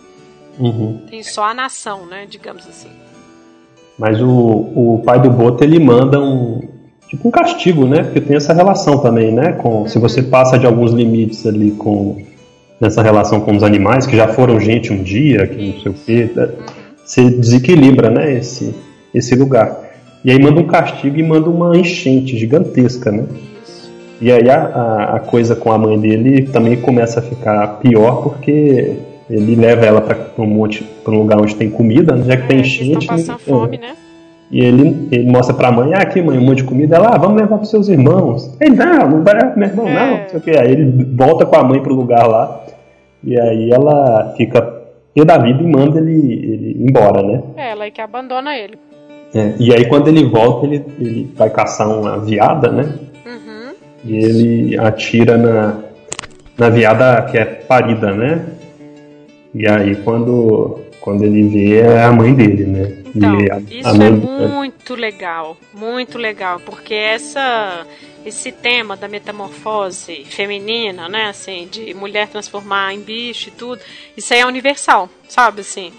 Uhum. 0.58 1.00
Tem 1.08 1.22
só 1.22 1.44
a 1.44 1.54
nação, 1.54 2.06
né? 2.06 2.26
Digamos 2.28 2.66
assim. 2.66 2.88
Mas 3.98 4.20
o, 4.20 4.28
o 4.28 5.02
pai 5.04 5.20
do 5.20 5.30
Boto 5.30 5.64
ele 5.64 5.78
manda 5.78 6.20
um 6.20 6.60
tipo 7.08 7.28
um 7.28 7.30
castigo, 7.30 7.86
né? 7.86 8.02
Porque 8.02 8.20
tem 8.20 8.36
essa 8.36 8.52
relação 8.52 8.98
também, 8.98 9.32
né? 9.32 9.52
Com 9.52 9.86
se 9.86 9.98
você 9.98 10.22
passa 10.22 10.58
de 10.58 10.66
alguns 10.66 10.92
limites 10.92 11.46
ali 11.46 11.70
com 11.72 12.22
nessa 12.80 13.02
relação 13.02 13.40
com 13.40 13.56
os 13.56 13.62
animais 13.62 14.06
que 14.06 14.16
já 14.16 14.28
foram 14.28 14.60
gente 14.60 14.92
um 14.92 15.02
dia, 15.02 15.46
que 15.46 15.72
não 15.72 15.80
sei 15.80 15.92
o 15.92 15.94
quê, 15.94 16.30
né? 16.34 16.48
você 17.04 17.30
desequilibra, 17.30 18.10
né? 18.10 18.34
Esse 18.34 18.74
esse 19.14 19.34
lugar. 19.34 19.86
E 20.22 20.30
aí 20.30 20.38
manda 20.38 20.60
um 20.60 20.66
castigo 20.66 21.16
e 21.18 21.22
manda 21.22 21.48
uma 21.48 21.76
enchente 21.76 22.36
gigantesca, 22.36 23.10
né? 23.10 23.24
E 24.20 24.32
aí 24.32 24.50
a, 24.50 24.64
a, 24.64 25.16
a 25.16 25.20
coisa 25.20 25.54
com 25.54 25.72
a 25.72 25.78
mãe 25.78 25.98
dele 25.98 26.42
também 26.48 26.76
começa 26.76 27.20
a 27.20 27.22
ficar 27.22 27.78
pior 27.78 28.22
porque 28.22 28.96
ele 29.28 29.56
leva 29.56 29.84
ela 29.84 30.00
para 30.00 30.16
um 30.38 30.46
monte, 30.46 30.82
para 30.84 31.12
um 31.12 31.18
lugar 31.18 31.40
onde 31.40 31.54
tem 31.56 31.70
comida, 31.70 32.14
né? 32.14 32.24
já 32.24 32.36
que 32.36 32.46
tem 32.48 32.58
É, 32.58 32.60
eles 32.60 32.72
enchente. 32.72 32.98
estão 32.98 33.16
passando 33.16 33.36
é. 33.36 33.38
fome, 33.38 33.78
né? 33.78 33.94
E 34.50 34.60
ele, 34.60 35.08
ele 35.10 35.30
mostra 35.30 35.52
pra 35.54 35.72
mãe, 35.72 35.92
ah, 35.92 35.98
aqui 35.98 36.22
mãe, 36.22 36.38
um 36.38 36.42
monte 36.42 36.58
de 36.58 36.64
comida. 36.64 36.96
Ela, 36.96 37.08
ah, 37.14 37.18
vamos 37.18 37.40
levar 37.40 37.56
pros 37.58 37.68
seus 37.70 37.88
irmãos. 37.88 38.56
Ele, 38.60 38.76
não, 38.76 39.10
não 39.10 39.24
vai 39.24 39.34
pro 39.50 39.58
meu 39.58 39.68
irmão, 39.68 39.86
não. 39.86 39.92
É. 39.92 40.22
Não 40.22 40.28
sei 40.28 40.38
o 40.38 40.42
quê. 40.42 40.52
Aí 40.56 40.70
ele 40.70 41.04
volta 41.16 41.44
com 41.44 41.56
a 41.56 41.64
mãe 41.64 41.80
pro 41.82 41.94
lugar 41.94 42.26
lá. 42.28 42.64
E 43.24 43.38
aí 43.40 43.70
ela 43.72 44.34
fica 44.36 44.62
pé 45.12 45.24
da 45.24 45.38
vida 45.38 45.60
e 45.60 45.66
manda 45.66 45.98
ele, 45.98 46.12
ele 46.12 46.76
embora, 46.88 47.22
né? 47.22 47.42
É 47.56 47.70
ela 47.72 47.84
aí 47.84 47.90
que 47.90 48.00
abandona 48.00 48.56
ele. 48.56 48.78
É, 49.34 49.54
E 49.58 49.74
aí 49.74 49.86
quando 49.86 50.06
ele 50.08 50.24
volta, 50.24 50.66
ele, 50.66 50.84
ele 51.00 51.32
vai 51.36 51.50
caçar 51.50 51.88
uma 51.88 52.18
viada, 52.20 52.70
né? 52.70 52.94
Uhum. 53.26 53.72
E 54.04 54.16
ele 54.16 54.78
atira 54.78 55.36
na, 55.36 55.74
na 56.56 56.68
viada 56.68 57.22
que 57.22 57.36
é 57.36 57.44
parida, 57.44 58.12
né? 58.12 58.44
E 59.56 59.66
aí 59.66 59.96
quando, 59.96 60.80
quando 61.00 61.24
ele 61.24 61.48
vê 61.48 61.80
é 61.80 62.04
a 62.04 62.12
mãe 62.12 62.34
dele, 62.34 62.64
né? 62.66 63.02
Então, 63.14 63.40
e 63.40 63.50
a, 63.50 63.58
isso 63.58 63.88
a 63.88 63.92
é 63.92 64.10
mãe, 64.10 64.10
muito 64.10 64.94
legal, 64.94 65.56
muito 65.72 66.18
legal, 66.18 66.60
porque 66.60 66.94
essa 66.94 67.86
esse 68.26 68.50
tema 68.50 68.96
da 68.96 69.06
metamorfose 69.06 70.24
feminina, 70.24 71.08
né, 71.08 71.28
assim, 71.28 71.68
de 71.70 71.94
mulher 71.94 72.28
transformar 72.28 72.92
em 72.92 73.00
bicho 73.00 73.48
e 73.48 73.52
tudo, 73.52 73.80
isso 74.16 74.34
aí 74.34 74.40
é 74.40 74.46
universal, 74.46 75.08
sabe, 75.28 75.60
assim. 75.60 75.92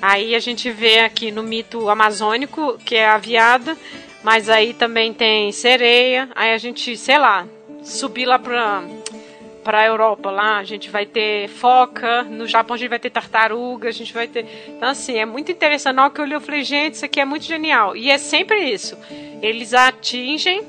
Aí 0.00 0.34
a 0.34 0.38
gente 0.38 0.70
vê 0.70 1.00
aqui 1.00 1.30
no 1.30 1.42
mito 1.42 1.90
amazônico, 1.90 2.78
que 2.78 2.96
é 2.96 3.06
a 3.06 3.18
viada, 3.18 3.76
mas 4.22 4.48
aí 4.48 4.72
também 4.72 5.12
tem 5.12 5.52
sereia, 5.52 6.28
aí 6.34 6.54
a 6.54 6.58
gente, 6.58 6.96
sei 6.96 7.18
lá, 7.18 7.46
subir 7.82 8.24
lá 8.24 8.38
pra 8.38 8.82
para 9.64 9.80
a 9.80 9.86
Europa 9.86 10.30
lá, 10.30 10.58
a 10.58 10.64
gente 10.64 10.90
vai 10.90 11.06
ter 11.06 11.48
foca, 11.48 12.22
no 12.22 12.46
Japão 12.46 12.74
a 12.74 12.78
gente 12.78 12.90
vai 12.90 12.98
ter 12.98 13.10
tartaruga, 13.10 13.88
a 13.88 13.92
gente 13.92 14.12
vai 14.12 14.28
ter. 14.28 14.46
Então, 14.68 14.90
assim, 14.90 15.16
é 15.16 15.24
muito 15.24 15.50
interessante. 15.50 15.96
Na 15.96 16.04
hora 16.04 16.12
que 16.12 16.20
eu 16.20 16.24
li, 16.26 16.34
eu 16.34 16.40
falei, 16.40 16.62
gente, 16.62 16.94
isso 16.94 17.04
aqui 17.04 17.18
é 17.18 17.24
muito 17.24 17.46
genial. 17.46 17.96
E 17.96 18.10
é 18.10 18.18
sempre 18.18 18.60
isso. 18.60 18.96
Eles 19.40 19.72
atingem 19.72 20.62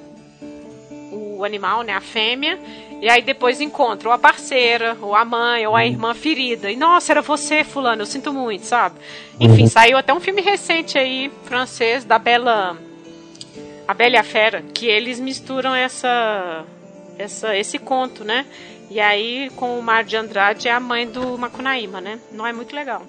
o 1.12 1.44
animal, 1.44 1.82
né, 1.82 1.94
a 1.94 2.02
fêmea, 2.02 2.58
e 3.02 3.10
aí 3.10 3.22
depois 3.22 3.60
encontram 3.60 4.12
a 4.12 4.18
parceira, 4.18 4.98
ou 5.02 5.14
a 5.14 5.26
mãe, 5.26 5.68
ou 5.68 5.76
a 5.76 5.86
irmã 5.86 6.14
ferida. 6.14 6.72
E 6.72 6.76
nossa, 6.76 7.12
era 7.12 7.22
você, 7.22 7.64
fulano, 7.64 8.02
eu 8.02 8.06
sinto 8.06 8.32
muito, 8.34 8.66
sabe? 8.66 8.96
Enfim, 9.40 9.64
uhum. 9.64 9.68
saiu 9.68 9.98
até 9.98 10.14
um 10.14 10.20
filme 10.20 10.42
recente 10.42 10.98
aí, 10.98 11.30
francês, 11.44 12.06
da 12.06 12.18
Bela. 12.18 12.78
A 13.88 13.94
Bela 13.94 14.16
e 14.16 14.18
a 14.18 14.24
Fera, 14.24 14.64
que 14.74 14.88
eles 14.88 15.20
misturam 15.20 15.76
essa, 15.76 16.64
essa 17.20 17.56
esse 17.56 17.78
conto, 17.78 18.24
né? 18.24 18.46
E 18.90 19.00
aí, 19.00 19.50
com 19.56 19.80
o 19.80 19.84
Mar 19.84 20.04
de 20.04 20.16
Andrade, 20.16 20.68
é 20.68 20.72
a 20.72 20.80
mãe 20.80 21.08
do 21.08 21.38
Macunaíma, 21.38 22.00
né? 22.00 22.20
Não 22.32 22.46
é 22.46 22.54
muito 22.54 22.76
legal. 22.76 23.02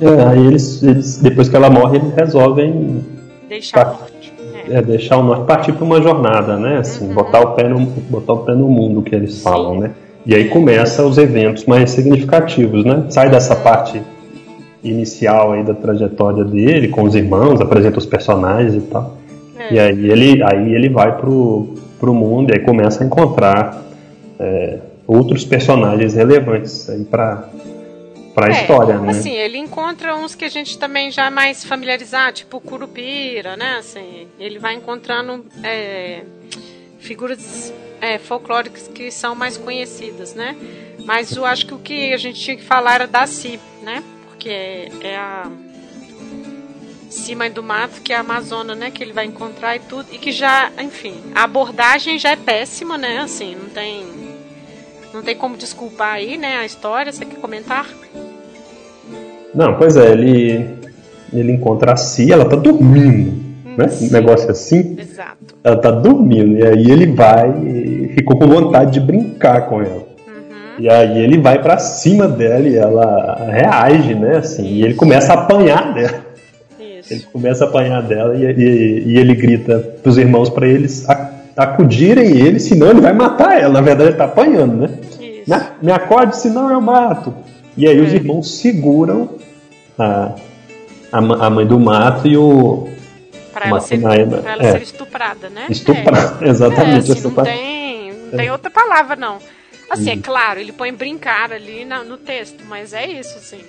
É, 0.00 0.24
aí 0.24 0.46
eles, 0.46 0.82
eles 0.82 1.18
depois 1.18 1.48
que 1.48 1.56
ela 1.56 1.70
morre, 1.70 1.98
eles 1.98 2.14
resolvem 2.14 3.04
deixar 3.48 3.84
part... 3.84 4.00
norte. 4.00 4.32
É. 4.68 4.78
é. 4.78 4.82
deixar 4.82 5.16
o 5.16 5.22
norte 5.22 5.46
partir 5.46 5.72
para 5.72 5.84
uma 5.84 6.00
jornada, 6.00 6.56
né? 6.56 6.78
Assim, 6.78 7.08
uhum. 7.08 7.14
botar 7.14 7.40
o 7.40 7.54
pé 7.54 7.68
no 7.68 7.80
botar 7.80 8.32
o 8.34 8.38
pé 8.38 8.54
no 8.54 8.68
mundo 8.68 9.02
que 9.02 9.14
eles 9.14 9.42
falam, 9.42 9.74
Sim. 9.74 9.80
né? 9.80 9.90
E 10.24 10.34
aí 10.34 10.48
começa 10.48 11.04
os 11.04 11.18
eventos 11.18 11.64
mais 11.66 11.90
significativos, 11.90 12.84
né? 12.84 13.04
Sai 13.08 13.30
dessa 13.30 13.54
parte 13.56 14.02
inicial 14.82 15.52
aí 15.52 15.64
da 15.64 15.74
trajetória 15.74 16.44
dele 16.44 16.88
com 16.88 17.02
os 17.04 17.14
irmãos, 17.14 17.60
apresenta 17.60 17.98
os 17.98 18.06
personagens 18.06 18.74
e 18.74 18.80
tal. 18.80 19.16
É. 19.58 19.74
E 19.74 19.78
aí 19.78 20.10
ele 20.10 20.42
aí 20.42 20.74
ele 20.74 20.88
vai 20.88 21.16
pro 21.16 21.74
pro 21.98 22.12
mundo 22.12 22.50
e 22.50 22.58
aí 22.58 22.64
começa 22.64 23.02
a 23.02 23.06
encontrar 23.06 23.82
é, 24.38 24.78
outros 25.06 25.44
personagens 25.44 26.14
relevantes 26.14 26.88
aí 26.90 27.04
para 27.04 27.48
para 28.34 28.48
a 28.48 28.50
é, 28.50 28.60
história, 28.60 28.98
né? 28.98 29.10
Assim, 29.12 29.32
ele 29.32 29.56
encontra 29.56 30.14
uns 30.14 30.34
que 30.34 30.44
a 30.44 30.48
gente 30.50 30.78
também 30.78 31.10
já 31.10 31.28
é 31.28 31.30
mais 31.30 31.64
familiarizado, 31.64 32.36
tipo 32.36 32.60
Curupira, 32.60 33.56
né? 33.56 33.76
Assim, 33.78 34.28
ele 34.38 34.58
vai 34.58 34.74
encontrando 34.74 35.46
é, 35.62 36.22
figuras 36.98 37.72
é, 37.98 38.18
folclóricas 38.18 38.88
que 38.88 39.10
são 39.10 39.34
mais 39.34 39.56
conhecidas, 39.56 40.34
né? 40.34 40.54
Mas 41.06 41.34
eu 41.34 41.46
acho 41.46 41.66
que 41.66 41.72
o 41.72 41.78
que 41.78 42.12
a 42.12 42.18
gente 42.18 42.38
tinha 42.38 42.56
que 42.58 42.62
falar 42.62 42.96
era 42.96 43.06
da 43.06 43.26
Si, 43.26 43.58
né? 43.82 44.02
Porque 44.28 44.50
é 44.50 45.16
a 45.16 45.50
cima 47.08 47.48
do 47.48 47.62
mato, 47.62 48.02
que 48.02 48.12
é 48.12 48.16
a 48.16 48.20
Amazônia, 48.20 48.74
né? 48.74 48.90
Que 48.90 49.02
ele 49.02 49.14
vai 49.14 49.24
encontrar 49.24 49.76
e 49.76 49.80
tudo. 49.80 50.08
E 50.12 50.18
que 50.18 50.30
já, 50.30 50.70
enfim, 50.78 51.14
a 51.34 51.44
abordagem 51.44 52.18
já 52.18 52.32
é 52.32 52.36
péssima, 52.36 52.98
né? 52.98 53.20
Assim, 53.20 53.54
não 53.54 53.70
tem 53.70 54.25
não 55.16 55.22
tem 55.22 55.34
como 55.34 55.56
desculpar 55.56 56.14
aí, 56.14 56.36
né, 56.36 56.58
a 56.58 56.66
história. 56.66 57.10
Você 57.10 57.24
quer 57.24 57.40
comentar? 57.40 57.88
Não, 59.54 59.74
pois 59.78 59.96
é, 59.96 60.12
ele, 60.12 60.68
ele 61.32 61.52
encontra 61.52 61.94
a 61.94 61.96
Si, 61.96 62.30
ela 62.30 62.44
tá 62.44 62.56
dormindo, 62.56 63.32
né? 63.78 63.86
Um 64.02 64.12
negócio 64.12 64.50
assim. 64.50 64.96
Exato. 65.00 65.56
Ela 65.64 65.78
tá 65.78 65.90
dormindo, 65.90 66.58
e 66.58 66.66
aí 66.66 66.90
ele 66.90 67.06
vai 67.06 67.50
e 67.64 68.12
ficou 68.14 68.38
com 68.38 68.46
vontade 68.46 68.92
de 68.92 69.00
brincar 69.00 69.62
com 69.62 69.80
ela. 69.80 70.06
Uhum. 70.26 70.80
E 70.80 70.88
aí 70.88 71.18
ele 71.18 71.38
vai 71.38 71.62
para 71.62 71.78
cima 71.78 72.28
dela 72.28 72.68
e 72.68 72.76
ela 72.76 73.48
reage, 73.50 74.14
né? 74.14 74.36
Assim, 74.36 74.66
e 74.66 74.84
ele 74.84 74.94
começa 74.94 75.32
a 75.32 75.36
apanhar 75.36 75.94
dela. 75.94 76.26
Isso. 76.78 77.14
Ele 77.14 77.22
começa 77.32 77.64
a 77.64 77.68
apanhar 77.68 78.02
dela 78.02 78.36
e, 78.36 78.44
e, 78.44 79.02
e 79.06 79.18
ele 79.18 79.34
grita 79.34 79.78
pros 80.02 80.18
irmãos 80.18 80.50
para 80.50 80.68
eles 80.68 81.08
acudirem 81.56 82.36
ele, 82.36 82.60
senão 82.60 82.90
ele 82.90 83.00
vai 83.00 83.12
matar 83.12 83.60
ela. 83.60 83.74
Na 83.74 83.80
verdade, 83.80 84.10
ele 84.10 84.18
tá 84.18 84.24
apanhando, 84.24 84.76
né? 84.76 84.90
Me, 85.18 85.86
me 85.86 85.92
acorde, 85.92 86.36
senão 86.36 86.70
eu 86.70 86.80
mato. 86.80 87.34
E 87.76 87.86
aí 87.86 87.98
é. 87.98 88.00
os 88.00 88.12
irmãos 88.12 88.58
seguram 88.58 89.30
a, 89.98 90.34
a, 91.12 91.18
a, 91.18 91.50
mãe 91.50 91.66
do 91.66 91.78
mato 91.78 92.26
e 92.26 92.36
o. 92.36 92.88
Pra 93.52 93.68
ela, 93.68 93.80
ser, 93.80 94.00
pra 94.00 94.14
ela 94.14 94.62
é. 94.62 94.72
ser 94.72 94.82
estuprada, 94.82 95.48
né? 95.48 95.66
Estuprada, 95.70 96.44
é. 96.44 96.48
exatamente. 96.50 97.10
É, 97.10 97.14
assim, 97.14 97.22
não, 97.22 97.44
tem, 97.44 98.12
não 98.12 98.38
tem 98.38 98.50
outra 98.50 98.70
palavra, 98.70 99.16
não. 99.16 99.38
Assim, 99.88 100.10
é 100.10 100.16
claro, 100.16 100.58
ele 100.58 100.72
põe 100.72 100.92
brincar 100.92 101.52
ali 101.52 101.84
na, 101.84 102.02
no 102.02 102.16
texto, 102.16 102.64
mas 102.68 102.92
é 102.92 103.06
isso, 103.06 103.38
sim. 103.38 103.60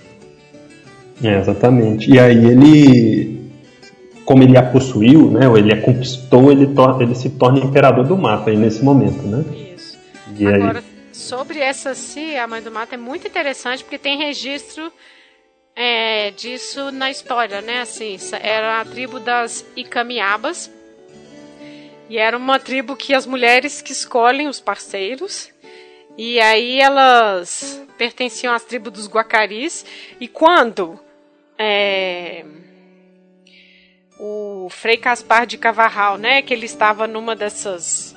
É, 1.23 1.39
exatamente. 1.39 2.12
E 2.12 2.19
aí 2.19 2.45
ele, 2.45 3.47
como 4.28 4.44
ele 4.44 4.58
a 4.58 4.62
possuiu, 4.62 5.32
né, 5.32 5.48
ou 5.48 5.58
ele 5.58 5.72
a 5.72 5.82
conquistou, 5.82 6.52
ele, 6.52 6.68
ele 7.00 7.16
se 7.16 7.30
torna 7.30 7.60
imperador 7.60 8.06
do 8.06 8.18
mapa 8.18 8.50
aí 8.50 8.58
nesse 8.58 8.84
momento, 8.84 9.26
né? 9.26 9.74
Isso. 9.74 9.98
E 10.38 10.46
Agora, 10.46 10.80
aí... 10.80 10.86
sobre 11.13 11.60
essa 11.60 11.96
Si, 11.96 12.36
a 12.36 12.46
mãe 12.46 12.62
do 12.62 12.70
mato, 12.70 12.94
é 12.94 12.98
muito 12.98 13.26
interessante 13.26 13.86
porque 13.86 13.98
tem 13.98 14.18
registro 14.18 14.92
é, 15.74 16.32
disso 16.32 16.92
na 16.92 17.10
história, 17.10 17.62
né? 17.62 17.80
Assim, 17.80 18.18
era 18.42 18.82
a 18.82 18.86
tribo 18.86 19.18
das 19.18 19.66
Icamiabas. 19.78 20.70
E 22.10 22.18
era 22.18 22.36
uma 22.36 22.60
tribo 22.60 22.98
que 22.98 23.13
as 23.13 23.26
mulheres 23.26 23.82
que 23.82 23.94
escolhem 23.94 24.50
os 24.50 24.60
parceiros. 24.60 25.54
E 26.18 26.38
aí 26.42 26.82
elas 26.82 27.82
pertenciam 27.98 28.54
às 28.54 28.66
tribos 28.66 28.92
dos 28.92 29.08
Guacaris. 29.08 29.86
E 30.20 30.28
quando 30.28 31.00
é, 31.58 32.44
o 34.67 34.69
Frei 34.69 34.97
Caspar 34.97 35.47
de 35.47 35.58
Cavarral, 35.58 36.17
né, 36.17 36.41
que 36.41 36.53
ele 36.53 36.65
estava 36.65 37.08
numa 37.08 37.38
dessas 37.38 38.13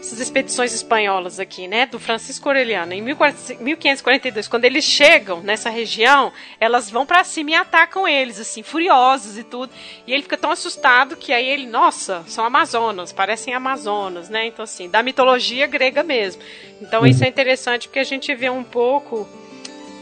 essas 0.00 0.18
expedições 0.18 0.72
espanholas 0.72 1.38
aqui, 1.38 1.68
né, 1.68 1.86
do 1.86 2.00
Francisco 2.00 2.48
Aureliano, 2.48 2.92
em 2.92 3.00
1542, 3.00 4.48
quando 4.48 4.64
eles 4.64 4.84
chegam 4.84 5.40
nessa 5.42 5.70
região, 5.70 6.32
elas 6.58 6.90
vão 6.90 7.06
para 7.06 7.22
cima 7.22 7.52
e 7.52 7.54
atacam 7.54 8.08
eles, 8.08 8.40
assim, 8.40 8.64
furiosos 8.64 9.38
e 9.38 9.44
tudo. 9.44 9.72
E 10.04 10.12
ele 10.12 10.24
fica 10.24 10.36
tão 10.36 10.50
assustado 10.50 11.14
que 11.14 11.32
aí 11.32 11.46
ele, 11.46 11.66
nossa, 11.66 12.24
são 12.26 12.44
amazonas, 12.44 13.12
parecem 13.12 13.54
amazonas, 13.54 14.28
né? 14.28 14.46
Então, 14.46 14.64
assim, 14.64 14.90
da 14.90 15.04
mitologia 15.04 15.68
grega 15.68 16.02
mesmo. 16.02 16.42
Então, 16.80 17.06
isso 17.06 17.22
é 17.22 17.28
interessante 17.28 17.86
porque 17.86 18.00
a 18.00 18.04
gente 18.04 18.34
vê 18.34 18.50
um 18.50 18.64
pouco 18.64 19.28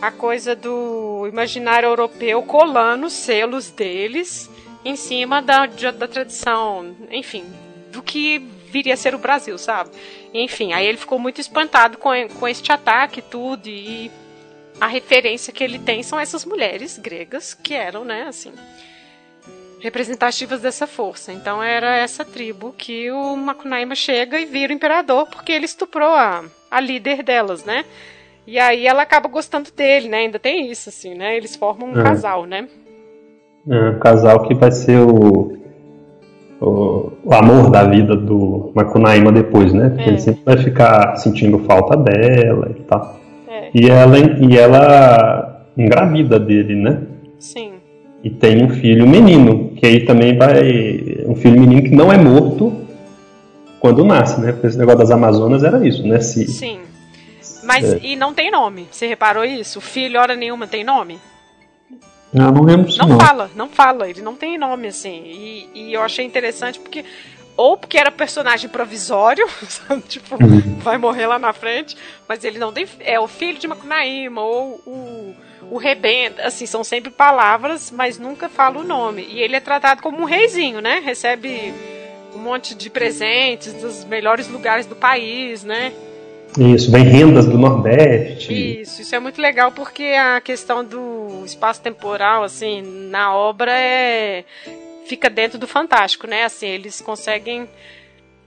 a 0.00 0.10
coisa 0.10 0.56
do 0.56 1.26
imaginário 1.28 1.88
europeu 1.88 2.42
colando 2.42 3.04
os 3.04 3.12
selos 3.12 3.68
deles 3.68 4.49
em 4.84 4.96
cima 4.96 5.42
da, 5.42 5.66
da 5.66 6.08
tradição, 6.08 6.96
enfim, 7.10 7.44
do 7.90 8.02
que 8.02 8.38
viria 8.70 8.94
a 8.94 8.96
ser 8.96 9.14
o 9.14 9.18
Brasil, 9.18 9.58
sabe? 9.58 9.90
Enfim, 10.32 10.72
aí 10.72 10.86
ele 10.86 10.96
ficou 10.96 11.18
muito 11.18 11.40
espantado 11.40 11.98
com, 11.98 12.10
com 12.28 12.48
este 12.48 12.72
ataque 12.72 13.18
e 13.18 13.22
tudo, 13.22 13.68
e 13.68 14.10
a 14.80 14.86
referência 14.86 15.52
que 15.52 15.62
ele 15.62 15.78
tem 15.78 16.02
são 16.02 16.18
essas 16.18 16.44
mulheres 16.44 16.96
gregas 16.96 17.52
que 17.52 17.74
eram, 17.74 18.04
né, 18.04 18.22
assim, 18.28 18.52
representativas 19.80 20.60
dessa 20.60 20.86
força. 20.86 21.32
Então 21.32 21.62
era 21.62 21.96
essa 21.96 22.24
tribo 22.24 22.74
que 22.76 23.10
o 23.10 23.36
Macunaíma 23.36 23.94
chega 23.94 24.40
e 24.40 24.46
vira 24.46 24.72
o 24.72 24.76
imperador 24.76 25.26
porque 25.26 25.52
ele 25.52 25.64
estuprou 25.64 26.14
a, 26.14 26.44
a 26.70 26.80
líder 26.80 27.22
delas, 27.22 27.64
né? 27.64 27.84
E 28.46 28.58
aí 28.58 28.86
ela 28.86 29.02
acaba 29.02 29.28
gostando 29.28 29.70
dele, 29.70 30.08
né? 30.08 30.18
Ainda 30.18 30.38
tem 30.38 30.70
isso, 30.70 30.88
assim, 30.88 31.14
né? 31.14 31.36
Eles 31.36 31.56
formam 31.56 31.90
um 31.90 32.00
é. 32.00 32.02
casal, 32.02 32.46
né? 32.46 32.68
Um 33.66 33.98
casal 33.98 34.42
que 34.42 34.54
vai 34.54 34.72
ser 34.72 34.98
o 34.98 35.60
o, 36.60 37.12
o, 37.24 37.34
amor 37.34 37.70
da 37.70 37.84
vida 37.84 38.14
do 38.14 38.70
Macunaíma 38.74 39.32
depois, 39.32 39.72
né? 39.72 39.88
Porque 39.88 40.04
é. 40.04 40.08
ele 40.08 40.20
sempre 40.20 40.42
vai 40.44 40.58
ficar 40.58 41.16
sentindo 41.16 41.58
falta 41.60 41.96
dela 41.96 42.70
e 42.78 42.82
tal. 42.82 43.18
É. 43.48 43.70
E 43.72 43.88
ela, 43.88 44.18
e 44.18 44.58
ela 44.58 45.66
engravida 45.76 46.38
dele, 46.38 46.76
né? 46.76 47.02
Sim. 47.38 47.72
E 48.22 48.28
tem 48.28 48.62
um 48.62 48.68
filho 48.68 49.08
menino, 49.08 49.70
que 49.76 49.86
aí 49.86 50.04
também 50.04 50.36
vai. 50.36 51.24
Um 51.26 51.34
filho 51.34 51.58
menino 51.58 51.82
que 51.82 51.94
não 51.94 52.12
é 52.12 52.18
morto 52.18 52.70
quando 53.80 54.04
nasce, 54.04 54.38
né? 54.38 54.52
Porque 54.52 54.66
esse 54.66 54.78
negócio 54.78 54.98
das 54.98 55.10
Amazonas 55.10 55.64
era 55.64 55.86
isso, 55.86 56.06
né? 56.06 56.20
Se, 56.20 56.46
Sim. 56.46 56.80
Mas 57.64 57.94
é. 57.94 58.00
e 58.02 58.16
não 58.16 58.34
tem 58.34 58.50
nome. 58.50 58.86
Você 58.90 59.06
reparou 59.06 59.44
isso? 59.44 59.78
O 59.78 59.82
filho, 59.82 60.20
hora 60.20 60.36
nenhuma, 60.36 60.66
tem 60.66 60.84
nome? 60.84 61.18
Não, 62.32 62.52
não 62.52 62.62
lembro 62.62 62.88
Não, 62.96 63.08
não 63.08 63.20
fala, 63.20 63.50
não 63.56 63.68
fala, 63.68 64.08
ele 64.08 64.22
não 64.22 64.36
tem 64.36 64.56
nome 64.56 64.88
assim. 64.88 65.22
E, 65.24 65.70
e 65.74 65.92
eu 65.92 66.02
achei 66.02 66.24
interessante 66.24 66.78
porque 66.78 67.04
ou 67.56 67.76
porque 67.76 67.98
era 67.98 68.10
personagem 68.10 68.70
provisório, 68.70 69.46
tipo, 70.08 70.42
uhum. 70.42 70.78
vai 70.78 70.96
morrer 70.96 71.26
lá 71.26 71.38
na 71.38 71.52
frente, 71.52 71.94
mas 72.26 72.42
ele 72.42 72.58
não 72.58 72.72
tem. 72.72 72.86
É 73.00 73.20
o 73.20 73.28
filho 73.28 73.58
de 73.58 73.68
Macunaíma, 73.68 74.40
ou 74.40 74.80
o, 74.86 75.36
o 75.70 75.78
assim, 76.42 76.64
são 76.64 76.82
sempre 76.82 77.10
palavras, 77.10 77.90
mas 77.90 78.18
nunca 78.18 78.48
fala 78.48 78.78
o 78.78 78.84
nome. 78.84 79.26
E 79.28 79.40
ele 79.40 79.56
é 79.56 79.60
tratado 79.60 80.00
como 80.00 80.22
um 80.22 80.24
reizinho, 80.24 80.80
né? 80.80 81.02
Recebe 81.04 81.74
um 82.34 82.38
monte 82.38 82.74
de 82.74 82.88
presentes 82.88 83.74
dos 83.74 84.04
melhores 84.04 84.48
lugares 84.48 84.86
do 84.86 84.96
país, 84.96 85.62
né? 85.62 85.92
Isso, 86.58 86.90
vem 86.90 87.04
rendas 87.04 87.46
do 87.46 87.56
Nordeste. 87.56 88.80
Isso, 88.80 89.02
isso 89.02 89.14
é 89.14 89.20
muito 89.20 89.40
legal 89.40 89.70
porque 89.72 90.02
a 90.18 90.40
questão 90.40 90.84
do 90.84 91.42
espaço 91.44 91.80
temporal, 91.80 92.42
assim, 92.42 92.82
na 92.82 93.34
obra 93.34 93.72
é 93.72 94.44
fica 95.06 95.28
dentro 95.28 95.58
do 95.58 95.66
fantástico, 95.66 96.26
né? 96.26 96.44
Assim, 96.44 96.68
eles 96.68 97.00
conseguem 97.00 97.68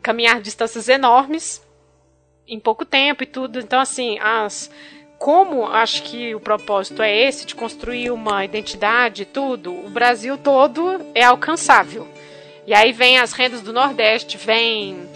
caminhar 0.01 0.41
distâncias 0.41 0.87
enormes 0.87 1.61
em 2.47 2.59
pouco 2.59 2.85
tempo 2.85 3.23
e 3.23 3.25
tudo. 3.25 3.59
Então, 3.59 3.79
assim, 3.79 4.17
as 4.19 4.69
como 5.17 5.65
acho 5.65 6.03
que 6.03 6.35
o 6.35 6.39
propósito 6.39 7.01
é 7.01 7.17
esse 7.17 7.45
de 7.45 7.55
construir 7.55 8.11
uma 8.11 8.43
identidade 8.43 9.21
e 9.21 9.25
tudo, 9.25 9.73
o 9.73 9.89
Brasil 9.89 10.37
todo 10.37 10.99
é 11.15 11.23
alcançável. 11.23 12.05
E 12.67 12.73
aí 12.73 12.91
vem 12.91 13.17
as 13.17 13.31
rendas 13.31 13.61
do 13.61 13.71
Nordeste, 13.71 14.37
vem 14.37 15.07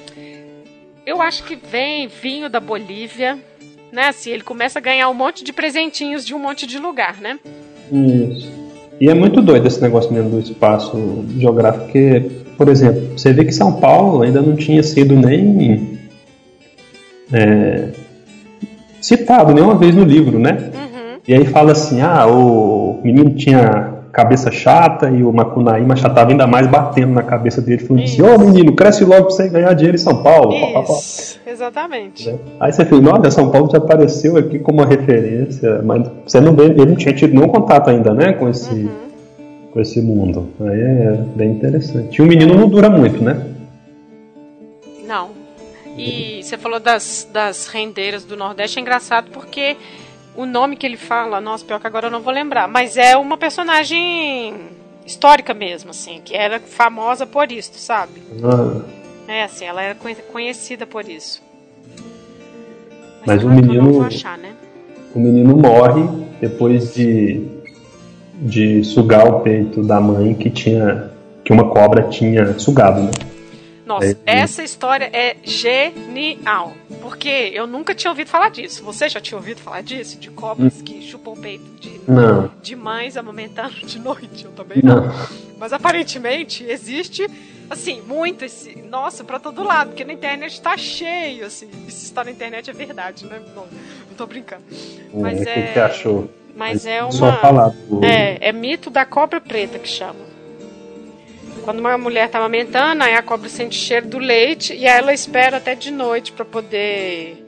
eu 1.08 1.22
acho 1.22 1.46
que 1.46 1.56
vem 1.56 2.10
vinho 2.10 2.50
da 2.50 2.60
Bolívia, 2.60 3.40
né? 3.94 4.10
Assim, 4.10 4.30
ele 4.30 4.44
começa 4.44 4.78
a 4.78 4.82
ganhar 4.82 5.10
um 5.10 5.14
monte 5.14 5.42
de 5.42 5.54
presentinhos 5.54 6.26
de 6.26 6.36
um 6.36 6.40
monte 6.40 6.68
de 6.68 6.78
lugar, 6.78 7.22
né? 7.22 7.40
Isso. 7.90 8.52
E 9.00 9.10
é 9.10 9.14
muito 9.14 9.42
doido 9.42 9.66
esse 9.66 9.82
negócio 9.82 10.12
mesmo 10.12 10.32
do 10.32 10.40
espaço 10.42 11.26
geográfico, 11.38 11.86
porque, 11.86 12.30
por 12.58 12.68
exemplo, 12.68 13.18
você 13.18 13.32
vê 13.32 13.46
que 13.46 13.54
São 13.54 13.80
Paulo 13.80 14.22
ainda 14.22 14.42
não 14.42 14.58
tinha 14.58 14.84
sido 14.84 15.16
nem 15.16 15.98
é, 17.32 17.90
citado 19.00 19.54
nenhuma 19.54 19.76
vez 19.76 19.96
no 19.96 20.04
livro, 20.04 20.38
né? 20.38 20.72
Uhum. 20.74 21.20
E 21.26 21.34
aí 21.34 21.46
fala 21.46 21.72
assim, 21.72 22.02
ah, 22.02 22.28
o 22.28 23.00
menino 23.02 23.34
tinha 23.34 23.97
cabeça 24.18 24.50
chata 24.50 25.12
e 25.12 25.24
o 25.24 25.32
Macunaíma 25.32 25.96
já 25.96 26.08
estava 26.08 26.32
ainda 26.32 26.48
mais 26.48 26.66
batendo 26.66 27.14
na 27.14 27.22
cabeça 27.22 27.62
dele, 27.62 27.86
falando 27.86 28.04
assim, 28.04 28.20
ô 28.24 28.34
oh, 28.34 28.40
menino, 28.40 28.74
cresce 28.74 29.06
logo 29.06 29.26
pra 29.26 29.30
você 29.30 29.48
ganhar 29.48 29.72
dinheiro 29.74 29.96
em 29.96 30.00
São 30.00 30.24
Paulo. 30.24 30.56
Isso, 30.90 31.40
exatamente. 31.46 32.28
Né? 32.28 32.40
Aí 32.60 32.74
você 32.74 32.84
fala, 32.84 33.14
olha, 33.14 33.30
São 33.30 33.52
Paulo 33.52 33.70
já 33.72 33.78
apareceu 33.78 34.36
aqui 34.36 34.58
como 34.58 34.80
uma 34.80 34.88
referência, 34.88 35.84
mas 35.84 36.10
você 36.26 36.42
não 36.42 36.60
ele 36.60 36.84
não 36.84 36.96
tinha 36.96 37.14
tido 37.14 37.36
nenhum 37.36 37.48
contato 37.48 37.92
ainda, 37.92 38.12
né, 38.12 38.34
com 38.34 38.50
esse, 38.50 38.74
uhum. 38.74 38.90
com 39.72 39.80
esse 39.80 40.02
mundo. 40.02 40.50
Aí 40.62 40.82
é 40.82 41.24
bem 41.36 41.52
interessante. 41.52 42.18
E 42.18 42.22
o 42.24 42.26
menino 42.26 42.56
não 42.56 42.68
dura 42.68 42.90
muito, 42.90 43.24
né? 43.24 43.40
Não. 45.06 45.30
E 45.96 46.42
você 46.42 46.58
falou 46.58 46.80
das, 46.80 47.30
das 47.32 47.68
rendeiras 47.68 48.24
do 48.24 48.36
Nordeste, 48.36 48.80
é 48.80 48.82
engraçado 48.82 49.30
porque 49.32 49.78
o 50.38 50.46
nome 50.46 50.78
que 50.78 50.86
ele 50.86 50.96
fala, 50.96 51.42
nossa, 51.42 51.66
pior 51.66 51.80
que 51.80 51.88
agora 51.88 52.08
eu 52.08 52.12
não 52.12 52.22
vou 52.22 52.32
lembrar, 52.32 52.68
mas 52.68 52.96
é 52.96 53.18
uma 53.18 53.36
personagem 53.36 54.54
histórica 55.06 55.54
mesmo, 55.54 55.90
assim, 55.90 56.22
que 56.24 56.36
era 56.36 56.60
famosa 56.60 57.26
por 57.26 57.52
isso, 57.52 57.72
sabe? 57.74 58.22
Ah. 58.44 58.82
É, 59.28 59.44
assim, 59.44 59.66
ela 59.66 59.82
era 59.82 59.98
conhecida 60.32 60.86
por 60.86 61.10
isso. 61.10 61.42
Mas, 63.26 63.44
mas 63.44 63.44
o 63.44 63.50
menino. 63.50 64.04
Achar, 64.04 64.38
né? 64.38 64.54
O 65.14 65.20
menino 65.20 65.58
morre 65.58 66.08
depois 66.40 66.94
de, 66.94 67.46
de 68.36 68.84
sugar 68.84 69.28
o 69.28 69.40
peito 69.42 69.82
da 69.84 70.00
mãe 70.00 70.34
que 70.34 70.50
tinha. 70.50 71.10
que 71.44 71.52
uma 71.52 71.70
cobra 71.70 72.04
tinha 72.04 72.58
sugado, 72.58 73.02
né? 73.02 73.12
Nossa, 73.88 74.06
é, 74.26 74.40
essa 74.40 74.62
história 74.62 75.10
é 75.14 75.38
genial. 75.44 76.74
Porque 77.02 77.30
eu 77.54 77.66
nunca 77.66 77.96
tinha 77.96 78.12
ouvido 78.12 78.30
falar 78.30 78.50
disso. 78.50 78.84
Você 78.84 79.08
já 79.08 79.22
tinha 79.22 79.38
ouvido 79.38 79.62
falar 79.62 79.82
disso? 79.82 80.20
De 80.20 80.30
cobras 80.30 80.82
hum. 80.82 80.84
que 80.84 81.02
chupam 81.02 81.32
o 81.32 81.38
peito 81.38 81.64
de, 81.80 82.02
não. 82.06 82.52
de 82.62 82.76
mães 82.76 83.16
amamentando 83.16 83.76
de 83.76 83.98
noite? 83.98 84.44
Eu 84.44 84.52
também 84.52 84.80
não. 84.84 85.08
não. 85.08 85.28
Mas 85.58 85.72
aparentemente 85.72 86.66
existe, 86.66 87.26
assim, 87.70 88.02
muito 88.02 88.44
esse. 88.44 88.76
Nossa, 88.82 89.24
pra 89.24 89.40
todo 89.40 89.64
lado. 89.64 89.90
Porque 89.92 90.04
na 90.04 90.12
internet 90.12 90.62
tá 90.62 90.76
cheio, 90.76 91.46
assim. 91.46 91.70
Se 91.88 92.06
está 92.06 92.26
na 92.26 92.32
internet 92.32 92.70
é 92.70 92.74
verdade, 92.74 93.26
né? 93.26 93.42
Não, 93.56 93.64
não 93.64 94.16
tô 94.18 94.26
brincando. 94.26 94.64
Mas 95.14 95.42
é. 95.42 95.52
O 95.52 95.68
que 95.68 95.74
você 95.74 95.80
achou? 95.80 96.30
Mas 96.58 96.86
é 96.86 97.02
uma. 97.02 97.12
Só 97.14 97.32
falar. 97.40 97.74
É, 98.04 98.50
é 98.50 98.52
mito 98.52 98.90
da 98.90 99.06
cobra 99.06 99.40
preta 99.40 99.80
que 99.80 99.88
chama. 99.88 100.27
Quando 101.68 101.80
uma 101.80 101.98
mulher 101.98 102.28
está 102.28 102.38
amamentando, 102.38 103.04
aí 103.04 103.14
a 103.14 103.22
cobra 103.22 103.50
sente 103.50 103.76
cheiro 103.76 104.08
do 104.08 104.18
leite 104.18 104.74
e 104.74 104.86
ela 104.86 105.14
espera 105.14 105.58
até 105.58 105.76
de 105.76 105.92
noite 105.92 106.32
para 106.32 106.46
poder 106.46 107.46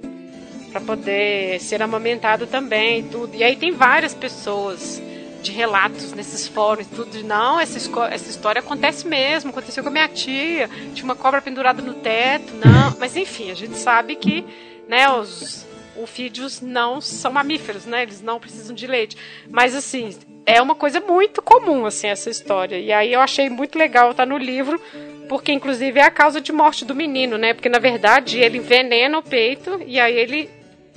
para 0.74 0.82
poder 0.82 1.58
ser 1.62 1.82
amamentada 1.82 2.46
também 2.46 3.00
e 3.00 3.04
tudo. 3.04 3.34
E 3.34 3.42
aí 3.46 3.56
tem 3.56 3.72
várias 3.72 4.14
pessoas 4.14 5.02
de 5.42 5.54
relatos 5.54 6.12
nesses 6.12 6.50
fóruns 6.50 6.88
tudo. 6.88 7.24
Não, 7.24 7.62
essa, 7.62 7.78
essa 8.12 8.30
história 8.30 8.60
acontece 8.60 9.08
mesmo, 9.08 9.52
aconteceu 9.52 9.82
com 9.82 9.88
a 9.88 9.94
minha 9.94 10.10
tia, 10.10 10.70
tinha 10.94 11.06
uma 11.06 11.16
cobra 11.16 11.42
pendurada 11.42 11.82
no 11.82 11.94
teto, 11.94 12.54
não. 12.56 12.98
Mas 13.00 13.16
enfim, 13.16 13.52
a 13.52 13.56
gente 13.56 13.78
sabe 13.78 14.18
que, 14.18 14.44
né, 14.90 15.10
os 15.10 15.66
ofídeos 15.96 16.60
não 16.60 17.00
são 17.00 17.32
mamíferos, 17.32 17.86
né? 17.86 18.04
Eles 18.04 18.22
não 18.22 18.38
precisam 18.38 18.76
de 18.76 18.86
leite. 18.86 19.16
Mas 19.50 19.74
assim, 19.74 20.14
é 20.50 20.60
uma 20.60 20.74
coisa 20.74 21.00
muito 21.00 21.44
comum, 21.44 21.86
assim, 21.86 22.08
essa 22.08 22.30
história. 22.30 22.78
E 22.78 22.92
aí 22.92 23.14
eu 23.14 23.20
achei 23.20 23.50
muito 23.50 23.78
legal 23.78 24.12
estar 24.12 24.26
no 24.26 24.38
livro, 24.38 24.82
porque 25.28 25.52
inclusive 25.52 26.00
é 26.00 26.04
a 26.04 26.10
causa 26.10 26.42
de 26.42 26.52
morte 26.52 26.84
do 26.84 26.96
menino, 26.96 27.38
né? 27.38 27.54
Porque 27.54 27.70
na 27.70 27.78
verdade 27.78 28.40
ele 28.40 28.58
envenena 28.58 29.20
o 29.20 29.22
peito 29.22 29.80
e 29.86 30.00
aí 30.00 30.18
ele 30.18 30.50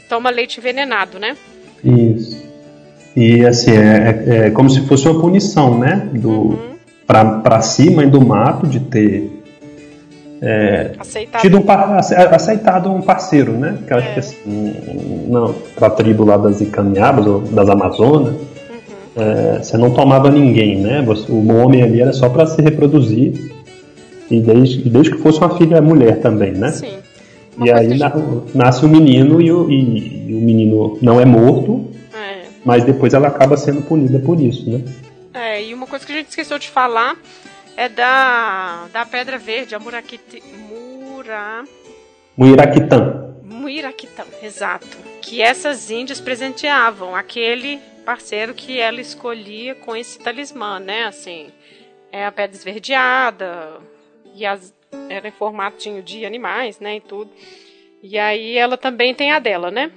toma 0.08 0.30
leite 0.30 0.58
envenenado, 0.58 1.18
né? 1.18 1.36
Isso. 1.84 2.50
E 3.14 3.44
assim, 3.44 3.72
é, 3.72 4.24
é, 4.26 4.36
é 4.46 4.50
como 4.50 4.70
se 4.70 4.86
fosse 4.86 5.06
uma 5.06 5.20
punição, 5.20 5.78
né? 5.78 6.08
Do, 6.14 6.30
uhum. 6.30 6.76
pra, 7.06 7.22
pra 7.40 7.60
cima 7.60 8.06
do 8.06 8.24
mato 8.24 8.66
de 8.66 8.80
ter 8.80 9.30
é, 10.40 10.92
aceitado. 10.98 11.42
Tido 11.42 11.58
um, 11.58 11.64
aceitado 12.34 12.90
um 12.90 13.02
parceiro, 13.02 13.52
né? 13.52 13.76
Que 13.86 13.92
eu 13.92 13.98
acho 13.98 14.08
é. 14.08 14.12
que 14.14 14.18
assim, 14.18 14.74
não, 15.28 15.54
pra 15.76 15.90
tribo 15.90 16.24
lá 16.24 16.38
das 16.38 16.62
Icamiabas 16.62 17.26
ou 17.26 17.40
das 17.42 17.68
Amazonas, 17.68 18.34
é, 19.16 19.58
você 19.62 19.76
não 19.76 19.92
tomava 19.92 20.30
ninguém, 20.30 20.78
né? 20.78 21.04
O 21.28 21.52
homem 21.54 21.82
ali 21.82 22.00
era 22.00 22.12
só 22.12 22.28
para 22.28 22.46
se 22.46 22.60
reproduzir 22.62 23.52
e 24.30 24.40
desde, 24.40 24.88
desde 24.88 25.12
que 25.12 25.18
fosse 25.18 25.38
uma 25.38 25.56
filha 25.56 25.80
mulher 25.82 26.20
também, 26.20 26.52
né? 26.52 26.72
Sim. 26.72 26.98
Uma 27.56 27.66
e 27.66 27.70
aí 27.70 27.90
gente... 27.90 28.56
nasce 28.56 28.84
o 28.84 28.88
menino 28.88 29.40
e 29.40 29.52
o, 29.52 29.70
e, 29.70 30.30
e 30.30 30.34
o 30.34 30.40
menino 30.40 30.98
não 31.02 31.20
é 31.20 31.24
morto, 31.26 31.90
é. 32.14 32.44
mas 32.64 32.82
depois 32.84 33.12
ela 33.12 33.28
acaba 33.28 33.56
sendo 33.58 33.82
punida 33.82 34.18
por 34.18 34.40
isso, 34.40 34.70
né? 34.70 34.82
É, 35.34 35.62
e 35.62 35.74
uma 35.74 35.86
coisa 35.86 36.06
que 36.06 36.12
a 36.12 36.16
gente 36.16 36.28
esqueceu 36.28 36.58
de 36.58 36.68
falar 36.68 37.16
é 37.76 37.88
da, 37.88 38.86
da 38.92 39.04
Pedra 39.04 39.38
Verde, 39.38 39.74
a 39.74 39.78
Murakiti, 39.78 40.42
Mura... 40.68 41.64
Muiraquitã. 42.34 43.34
Muiraquitã, 43.44 44.24
exato. 44.42 44.86
Que 45.20 45.42
essas 45.42 45.90
índias 45.90 46.20
presenteavam 46.20 47.14
aquele 47.14 47.78
parceiro 48.02 48.54
que 48.54 48.78
ela 48.78 49.00
escolhia 49.00 49.74
com 49.74 49.96
esse 49.96 50.18
talismã, 50.18 50.78
né? 50.78 51.04
Assim, 51.04 51.48
é 52.10 52.26
a 52.26 52.32
pedra 52.32 52.56
esverdeada 52.56 53.80
e 54.34 54.44
as, 54.44 54.74
era 55.08 55.28
em 55.28 55.32
formatinho 55.32 56.02
de 56.02 56.26
animais, 56.26 56.78
né? 56.78 56.96
E 56.96 57.00
tudo. 57.00 57.30
E 58.02 58.18
aí 58.18 58.56
ela 58.58 58.76
também 58.76 59.14
tem 59.14 59.32
a 59.32 59.38
dela, 59.38 59.70
né? 59.70 59.90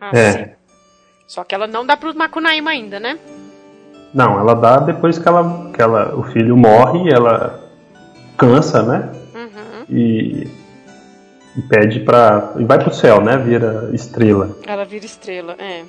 Assim. 0.00 0.40
É. 0.40 0.54
Só 1.26 1.44
que 1.44 1.54
ela 1.54 1.66
não 1.66 1.84
dá 1.84 1.96
pro 1.96 2.16
Macunaíma 2.16 2.70
ainda, 2.70 2.98
né? 2.98 3.18
Não, 4.14 4.40
ela 4.40 4.54
dá 4.54 4.78
depois 4.78 5.18
que 5.18 5.28
ela, 5.28 5.70
que 5.72 5.82
ela 5.82 6.16
o 6.16 6.22
filho 6.22 6.56
morre, 6.56 7.12
ela 7.12 7.62
cansa, 8.38 8.82
né? 8.82 9.12
Uhum. 9.34 9.84
E, 9.90 10.48
e 11.56 11.62
pede 11.68 12.00
pra. 12.00 12.54
E 12.58 12.64
vai 12.64 12.78
pro 12.82 12.94
céu, 12.94 13.20
né? 13.20 13.36
Vira 13.36 13.90
estrela. 13.92 14.56
Ela 14.66 14.84
vira 14.86 15.04
estrela, 15.04 15.54
é. 15.58 15.84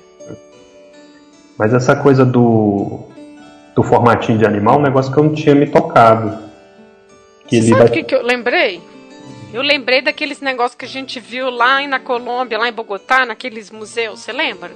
Mas 1.60 1.74
essa 1.74 1.94
coisa 1.94 2.26
do, 2.26 3.02
do 3.76 3.84
formatinho 3.84 4.38
de 4.38 4.46
animal 4.46 4.76
é 4.76 4.78
um 4.78 4.84
negócio 4.84 5.12
que 5.12 5.20
eu 5.20 5.26
não 5.26 5.34
tinha 5.34 5.54
me 5.54 5.68
tocado. 5.68 6.40
Que 7.46 7.62
Sabe 7.62 7.74
o 7.74 7.78
vai... 7.78 7.90
que, 7.90 8.04
que 8.04 8.16
eu 8.16 8.24
lembrei? 8.24 8.82
Eu 9.54 9.62
lembrei 9.62 10.02
daqueles 10.02 10.40
negócios 10.40 10.76
que 10.76 10.86
a 10.86 10.88
gente 10.88 11.20
viu 11.20 11.50
lá 11.50 11.86
na 11.86 12.00
Colômbia, 12.00 12.58
lá 12.58 12.70
em 12.70 12.72
Bogotá, 12.72 13.26
naqueles 13.26 13.70
museus, 13.72 14.22
você 14.22 14.32
lembra? 14.32 14.72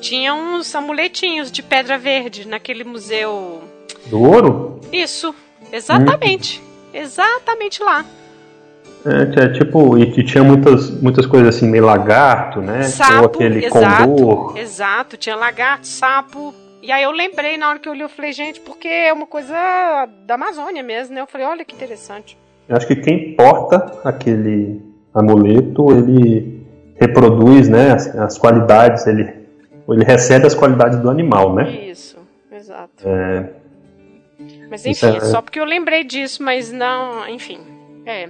Tinha 0.00 0.32
uns 0.32 0.74
amuletinhos 0.74 1.52
de 1.52 1.62
pedra 1.62 1.98
verde 1.98 2.48
naquele 2.48 2.84
museu. 2.84 3.62
Do 4.06 4.22
ouro? 4.22 4.80
Isso, 4.90 5.34
exatamente. 5.70 6.58
Hum. 6.58 6.64
Exatamente 6.94 7.82
lá. 7.82 8.02
É, 9.06 9.44
é, 9.44 9.48
tipo, 9.50 9.98
e 9.98 10.24
tinha 10.24 10.42
muitas, 10.42 10.90
muitas 10.90 11.26
coisas 11.26 11.56
assim, 11.56 11.68
meio 11.68 11.84
lagarto, 11.84 12.62
né? 12.62 12.84
Sapo, 12.84 13.18
Ou 13.18 13.24
aquele 13.26 13.66
exato, 13.66 14.08
condor. 14.08 14.58
Exato, 14.58 15.16
tinha 15.18 15.36
lagarto, 15.36 15.86
sapo. 15.86 16.54
E 16.82 16.90
aí 16.90 17.02
eu 17.02 17.10
lembrei 17.10 17.56
na 17.58 17.68
hora 17.68 17.78
que 17.78 17.88
eu 17.88 17.92
li, 17.92 18.00
eu 18.00 18.08
falei, 18.08 18.32
gente, 18.32 18.60
porque 18.60 18.88
é 18.88 19.12
uma 19.12 19.26
coisa 19.26 19.54
da 20.26 20.34
Amazônia 20.34 20.82
mesmo, 20.82 21.14
né? 21.14 21.20
Eu 21.20 21.26
falei, 21.26 21.46
olha 21.46 21.64
que 21.64 21.74
interessante. 21.74 22.38
Eu 22.66 22.76
acho 22.76 22.86
que 22.86 22.96
quem 22.96 23.34
porta 23.34 24.00
aquele 24.04 24.80
amuleto, 25.12 25.92
ele 25.92 26.66
reproduz, 26.96 27.68
né, 27.68 27.92
as, 27.92 28.06
as 28.16 28.38
qualidades, 28.38 29.06
ele, 29.06 29.28
ele 29.88 30.04
recebe 30.04 30.46
as 30.46 30.54
qualidades 30.54 30.98
do 30.98 31.10
animal, 31.10 31.54
né? 31.54 31.70
Isso, 31.70 32.16
exato. 32.50 33.06
É... 33.06 33.50
Mas 34.70 34.84
enfim, 34.86 35.16
é... 35.16 35.20
só 35.20 35.42
porque 35.42 35.60
eu 35.60 35.64
lembrei 35.64 36.04
disso, 36.04 36.42
mas 36.42 36.72
não, 36.72 37.28
enfim. 37.28 37.60
É. 38.06 38.28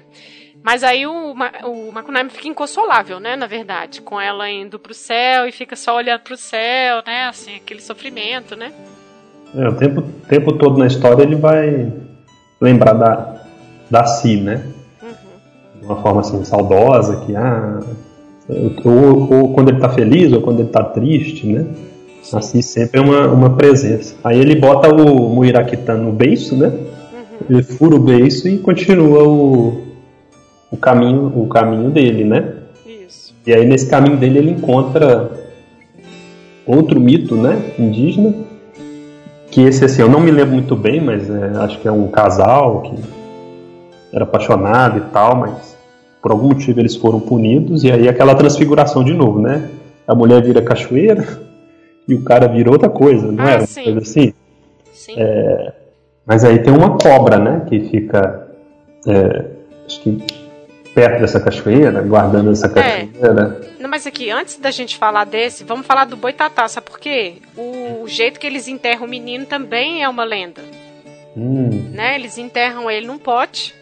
Mas 0.64 0.82
aí 0.82 1.06
o, 1.06 1.34
o 1.66 1.92
Makunaime 1.92 2.30
fica 2.30 2.48
inconsolável, 2.48 3.20
né? 3.20 3.36
Na 3.36 3.46
verdade, 3.46 4.00
com 4.00 4.18
ela 4.18 4.48
indo 4.48 4.78
pro 4.78 4.94
céu 4.94 5.46
e 5.46 5.52
fica 5.52 5.76
só 5.76 5.94
olhando 5.94 6.22
pro 6.22 6.38
céu, 6.38 7.02
né? 7.06 7.26
Assim, 7.28 7.56
aquele 7.56 7.82
sofrimento, 7.82 8.56
né? 8.56 8.72
É, 9.54 9.68
o 9.68 9.74
tempo, 9.76 10.02
tempo 10.26 10.52
todo 10.54 10.78
na 10.78 10.86
história 10.86 11.22
ele 11.22 11.36
vai 11.36 11.92
lembrar 12.58 12.94
da, 12.94 13.42
da 13.90 14.06
Si, 14.06 14.38
né? 14.40 14.66
Uhum. 15.02 15.80
De 15.80 15.84
uma 15.84 16.00
forma 16.00 16.22
assim, 16.22 16.42
saudosa, 16.46 17.26
que 17.26 17.36
ah, 17.36 17.80
Ou, 18.86 19.34
ou, 19.34 19.54
quando 19.54 19.68
ele 19.68 19.80
tá 19.80 19.90
feliz, 19.90 20.32
ou 20.32 20.40
quando 20.40 20.60
ele 20.60 20.70
tá 20.70 20.82
triste, 20.82 21.46
né? 21.46 21.66
Sim. 22.22 22.38
Assim 22.38 22.62
sempre 22.62 23.00
é 23.00 23.02
uma, 23.02 23.26
uma 23.28 23.50
presença. 23.54 24.16
Aí 24.24 24.40
ele 24.40 24.56
bota 24.56 24.88
o 24.88 25.28
Muiraquitã 25.28 25.94
no 25.94 26.10
beiço, 26.10 26.56
né? 26.56 26.68
Uhum. 26.68 27.46
Ele 27.50 27.62
fura 27.62 27.96
o 27.96 28.00
beiço 28.00 28.48
e 28.48 28.56
continua 28.56 29.28
o, 29.28 29.84
o 30.75 30.77
caminho 30.77 31.33
o 31.35 31.47
caminho 31.47 31.91
dele, 31.91 32.25
né? 32.25 32.53
Isso. 32.85 33.33
E 33.47 33.55
aí 33.55 33.64
nesse 33.64 33.89
caminho 33.89 34.16
dele 34.16 34.39
ele 34.39 34.51
encontra 34.51 35.31
outro 36.66 37.01
mito, 37.01 37.37
né? 37.37 37.75
Indígena. 37.79 38.35
Que 39.51 39.62
esse 39.62 39.85
assim, 39.85 40.03
eu 40.03 40.09
não 40.09 40.18
me 40.18 40.33
lembro 40.33 40.55
muito 40.55 40.75
bem, 40.75 41.01
mas 41.01 41.31
é, 41.31 41.53
acho 41.59 41.79
que 41.79 41.87
é 41.87 41.93
um 41.93 42.09
casal 42.09 42.83
que 42.83 42.95
era 44.12 44.25
apaixonado 44.25 44.99
e 44.99 45.01
tal, 45.12 45.37
mas 45.37 45.77
por 46.20 46.33
algum 46.33 46.49
motivo 46.49 46.81
eles 46.81 46.97
foram 46.97 47.20
punidos 47.20 47.85
e 47.85 47.93
aí 47.93 48.09
aquela 48.09 48.35
transfiguração 48.35 49.05
de 49.05 49.14
novo, 49.14 49.41
né? 49.41 49.70
A 50.07 50.14
mulher 50.14 50.43
vira 50.43 50.61
cachoeira 50.61 51.25
e 52.09 52.14
o 52.14 52.22
cara 52.22 52.49
vira 52.49 52.70
outra 52.70 52.89
coisa, 52.89 53.31
não 53.31 53.45
ah, 53.45 53.51
era? 53.51 53.66
Sim. 53.66 53.85
Coisa 53.85 53.99
assim? 54.01 54.33
Sim. 54.93 55.14
É, 55.16 55.72
mas 56.27 56.45
aí 56.45 56.59
tem 56.59 56.75
uma 56.75 56.99
cobra, 56.99 57.39
né? 57.39 57.62
Que 57.68 57.81
fica. 57.91 58.49
É, 59.07 59.45
acho 59.87 60.01
que 60.01 60.43
perto 60.95 61.20
dessa 61.20 61.40
cachoeira, 61.40 62.01
guardando 62.03 62.53
essa 62.53 62.66
é. 62.66 62.70
cachoeira. 62.70 63.61
É. 63.78 63.82
Não, 63.82 63.90
mas 63.90 64.07
aqui, 64.07 64.30
antes 64.30 64.57
da 64.57 64.70
gente 64.70 64.97
falar 64.97 65.24
desse, 65.24 65.64
vamos 65.64 65.86
falar 65.86 66.05
do 66.05 66.16
boitatá, 66.16 66.68
sabe 66.68 66.88
por 66.88 66.99
quê? 66.99 67.36
O 67.57 68.07
jeito 68.07 68.38
que 68.38 68.47
eles 68.47 68.68
enterram 68.68 69.05
o 69.05 69.09
menino 69.09 69.45
também 69.45 70.03
é 70.03 70.09
uma 70.09 70.24
lenda. 70.24 70.62
Hum. 71.36 71.90
Né? 71.92 72.14
Eles 72.14 72.38
enterram 72.38 72.90
ele 72.90 73.07
num 73.07 73.18
pote 73.18 73.74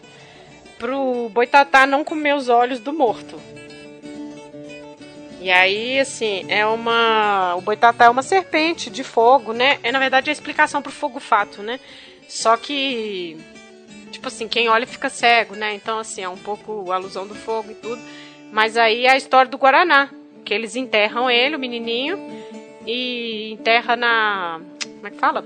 pro 0.79 1.29
boitatá 1.29 1.85
não 1.85 2.03
comer 2.03 2.35
os 2.35 2.49
olhos 2.49 2.79
do 2.79 2.91
morto. 2.91 3.39
E 5.39 5.51
aí, 5.51 5.99
assim, 5.99 6.45
é 6.47 6.65
uma. 6.65 7.55
O 7.55 7.61
boitatá 7.61 8.05
é 8.05 8.09
uma 8.09 8.23
serpente 8.23 8.89
de 8.89 9.03
fogo, 9.03 9.51
né? 9.51 9.77
É 9.83 9.91
na 9.91 9.99
verdade 9.99 10.29
a 10.29 10.33
explicação 10.33 10.81
pro 10.81 10.91
fogo 10.91 11.19
fato, 11.19 11.61
né? 11.61 11.81
Só 12.29 12.55
que. 12.55 13.37
Tipo 14.13 14.27
assim, 14.27 14.47
quem 14.47 14.69
olha 14.69 14.85
fica 14.85 15.09
cego, 15.09 15.55
né? 15.55 15.73
Então, 15.73 15.97
assim, 15.97 16.21
é 16.21 16.29
um 16.29 16.37
pouco 16.37 16.91
alusão 16.91 17.27
do 17.27 17.33
fogo 17.33 17.71
e 17.71 17.75
tudo. 17.75 18.01
Mas 18.51 18.77
aí 18.77 19.05
é 19.05 19.11
a 19.11 19.17
história 19.17 19.49
do 19.49 19.57
Guaraná. 19.57 20.09
Que 20.45 20.53
eles 20.53 20.75
enterram 20.75 21.31
ele, 21.31 21.55
o 21.55 21.59
menininho, 21.59 22.19
e 22.85 23.53
enterra 23.53 23.95
na. 23.95 24.61
Como 24.83 25.07
é 25.07 25.09
que 25.09 25.17
fala? 25.17 25.43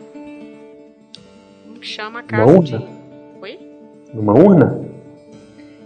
Como 1.63 1.79
que 1.79 1.87
chama 1.87 2.19
a 2.19 2.23
casa? 2.23 2.43
Uma 2.43 2.51
urna? 2.51 2.77
De... 2.79 2.87
Oi? 3.41 3.59
Uma 4.13 4.33
urna? 4.33 4.87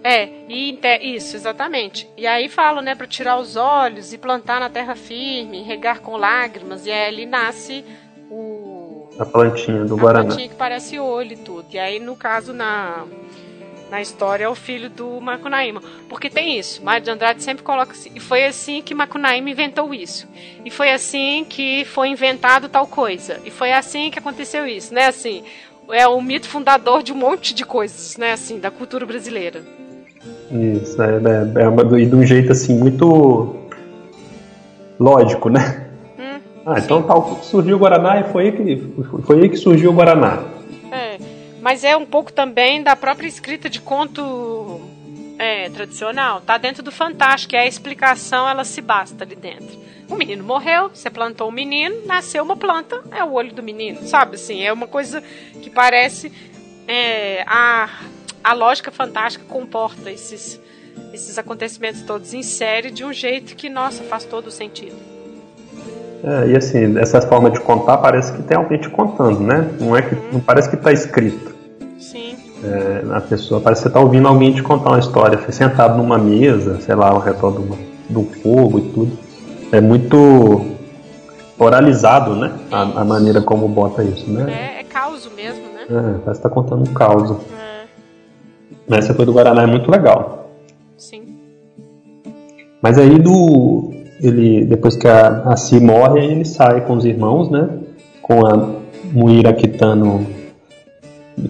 É, 0.03 0.29
e 0.49 0.79
isso, 1.01 1.36
exatamente. 1.36 2.09
E 2.17 2.25
aí 2.25 2.49
falo, 2.49 2.82
né, 2.82 2.95
para 2.95 3.05
tirar 3.05 3.38
os 3.38 3.55
olhos 3.55 4.11
e 4.13 4.17
plantar 4.17 4.59
na 4.59 4.69
terra 4.69 4.95
firme, 4.95 5.61
regar 5.61 5.99
com 5.99 6.17
lágrimas, 6.17 6.88
e 6.88 6.91
aí 6.91 7.07
ali 7.07 7.25
nasce 7.25 7.86
o 8.29 8.70
a 9.20 9.26
plantinha 9.26 9.86
do 9.86 9.95
a 9.95 9.97
Guaraná. 9.97 10.26
Plantinha 10.26 10.49
que 10.49 10.55
parece 10.55 10.99
olho 10.99 11.34
e 11.34 11.38
tudo. 11.38 11.66
E 11.72 11.80
aí 11.80 11.99
no 11.99 12.16
caso 12.16 12.53
na 12.53 13.05
na 13.91 14.01
história 14.01 14.45
é 14.45 14.47
o 14.47 14.55
filho 14.55 14.89
do 14.89 15.20
Macunaíma. 15.20 15.82
Porque 16.07 16.30
tem 16.30 16.57
isso, 16.57 16.82
Mário 16.82 17.03
de 17.03 17.12
Andrade 17.12 17.43
sempre 17.43 17.62
coloca 17.62 17.91
assim. 17.91 18.09
E 18.16 18.22
foi 18.22 18.45
assim 18.45 18.82
que 18.82 18.95
Macunaíma 18.95 19.49
inventou 19.49 19.93
isso. 19.93 20.28
E 20.64 20.72
foi 20.72 20.91
assim 20.91 21.45
que 21.47 21.84
foi 21.84 22.07
inventado 22.07 22.70
tal 22.70 22.88
coisa. 22.88 23.39
E 23.43 23.51
foi 23.51 23.74
assim 23.74 24.09
que 24.09 24.18
aconteceu 24.18 24.66
isso, 24.66 24.93
né? 24.93 25.07
Assim, 25.07 25.43
é 25.89 26.07
o 26.07 26.22
mito 26.22 26.47
fundador 26.47 27.03
de 27.03 27.12
um 27.12 27.18
monte 27.18 27.53
de 27.53 27.66
coisas, 27.66 28.16
né? 28.16 28.32
Assim, 28.32 28.59
da 28.59 28.72
cultura 28.72 29.05
brasileira. 29.05 29.62
Isso, 30.49 31.01
é, 31.01 31.16
é, 31.16 31.64
é 31.64 31.99
e 31.99 32.05
de 32.05 32.16
um 32.16 32.26
jeito 32.26 32.51
assim 32.53 32.78
muito 32.78 33.55
lógico, 34.97 35.49
né? 35.49 35.90
Ah, 36.66 36.78
então 36.78 37.01
tal, 37.01 37.41
surgiu 37.43 37.76
o 37.76 37.80
Guaraná 37.80 38.20
e 38.20 38.24
foi 38.26 38.45
aí, 38.45 38.51
que, 38.51 38.93
foi 39.24 39.41
aí 39.41 39.49
que 39.49 39.57
surgiu 39.57 39.91
o 39.91 39.93
Guaraná. 39.93 40.43
É, 40.91 41.18
mas 41.62 41.84
é 41.84 41.95
um 41.97 42.05
pouco 42.05 42.32
também 42.32 42.84
da 42.84 42.95
própria 42.95 43.28
escrita 43.28 43.70
de 43.70 43.82
conto 43.82 44.82
é, 45.39 45.70
tradicional. 45.70 46.41
Tá 46.41 46.57
dentro 46.57 46.84
do 46.84 46.91
fantástico, 46.91 47.55
e 47.55 47.57
a 47.57 47.66
explicação 47.66 48.47
ela 48.47 48.64
se 48.64 48.82
basta 48.82 49.24
ali 49.24 49.36
dentro. 49.36 49.80
O 50.07 50.16
menino 50.16 50.43
morreu, 50.43 50.89
você 50.89 51.09
plantou 51.09 51.47
um 51.47 51.51
menino, 51.51 52.05
nasceu 52.05 52.43
uma 52.43 52.57
planta, 52.57 53.01
é 53.12 53.24
o 53.24 53.32
olho 53.32 53.53
do 53.53 53.64
menino, 53.64 54.05
sabe? 54.05 54.36
Assim, 54.36 54.62
é 54.62 54.72
uma 54.72 54.88
coisa 54.88 55.24
que 55.62 55.70
parece 55.70 56.32
é, 56.88 57.43
a 57.47 57.89
a 58.43 58.53
lógica 58.53 58.91
fantástica 58.91 59.45
comporta 59.45 60.12
esses, 60.12 60.59
esses 61.14 61.38
acontecimentos 61.38 62.01
todos 62.01 62.34
em 62.34 62.43
série 62.43 62.89
de 62.89 63.05
um 63.05 63.14
jeito 63.14 63.55
que, 63.55 63.70
nossa, 63.70 64.03
faz 64.03 64.26
todo 64.26 64.47
o 64.47 64.51
sentido. 64.51 65.11
É, 66.24 66.49
e 66.49 66.55
assim, 66.55 66.97
essa 66.99 67.22
forma 67.22 67.49
de 67.49 67.59
contar 67.59 67.97
parece 67.97 68.32
que 68.34 68.43
tem 68.43 68.55
alguém 68.55 68.78
te 68.78 68.89
contando, 68.89 69.39
né? 69.39 69.69
Não, 69.80 69.95
é 69.95 70.01
que, 70.01 70.15
não 70.32 70.39
parece 70.39 70.69
que 70.69 70.76
está 70.76 70.91
escrito. 70.91 71.55
Sim. 71.99 72.36
É, 72.63 73.03
a 73.11 73.22
pessoa 73.22 73.59
parece 73.59 73.82
que 73.82 73.84
você 73.84 73.89
está 73.89 73.99
ouvindo 73.99 74.28
alguém 74.28 74.53
te 74.53 74.61
contar 74.61 74.91
uma 74.91 74.99
história, 74.99 75.39
sentado 75.51 75.97
numa 75.97 76.17
mesa, 76.17 76.80
sei 76.82 76.93
lá, 76.93 77.09
ao 77.09 77.19
redor 77.19 77.51
do, 77.51 77.78
do 78.09 78.24
fogo 78.24 78.80
e 78.80 78.82
tudo. 78.91 79.17
É 79.72 79.82
muito 79.82 80.78
oralizado, 81.57 82.36
né? 82.36 82.51
A, 82.72 82.82
a 82.82 83.05
maneira 83.05 83.41
como 83.41 83.67
bota 83.67 84.03
isso, 84.03 84.30
né? 84.30 84.51
É, 84.51 84.82
é 84.82 84.84
caos 84.84 85.30
mesmo, 85.36 85.63
né? 85.74 85.84
É, 85.89 85.91
parece 85.91 86.24
que 86.24 86.32
está 86.32 86.49
contando 86.49 86.89
um 86.89 86.93
caos. 86.93 87.32
É. 87.32 88.97
Essa 88.97 89.13
coisa 89.13 89.32
do 89.32 89.34
Guaraná 89.34 89.63
é 89.63 89.67
muito 89.67 89.89
legal. 89.89 90.51
Sim. 90.97 91.38
Mas 92.82 92.97
aí 92.97 93.17
do. 93.17 94.00
Ele, 94.22 94.65
depois 94.65 94.95
que 94.95 95.07
a, 95.07 95.43
a 95.45 95.57
Si 95.57 95.80
morre, 95.80 96.24
ele 96.24 96.45
sai 96.45 96.82
com 96.82 96.93
os 96.93 97.05
irmãos, 97.05 97.49
né? 97.49 97.69
Com 98.22 98.45
a 98.45 98.82
Muira 99.11 99.51
quitando 99.51 100.26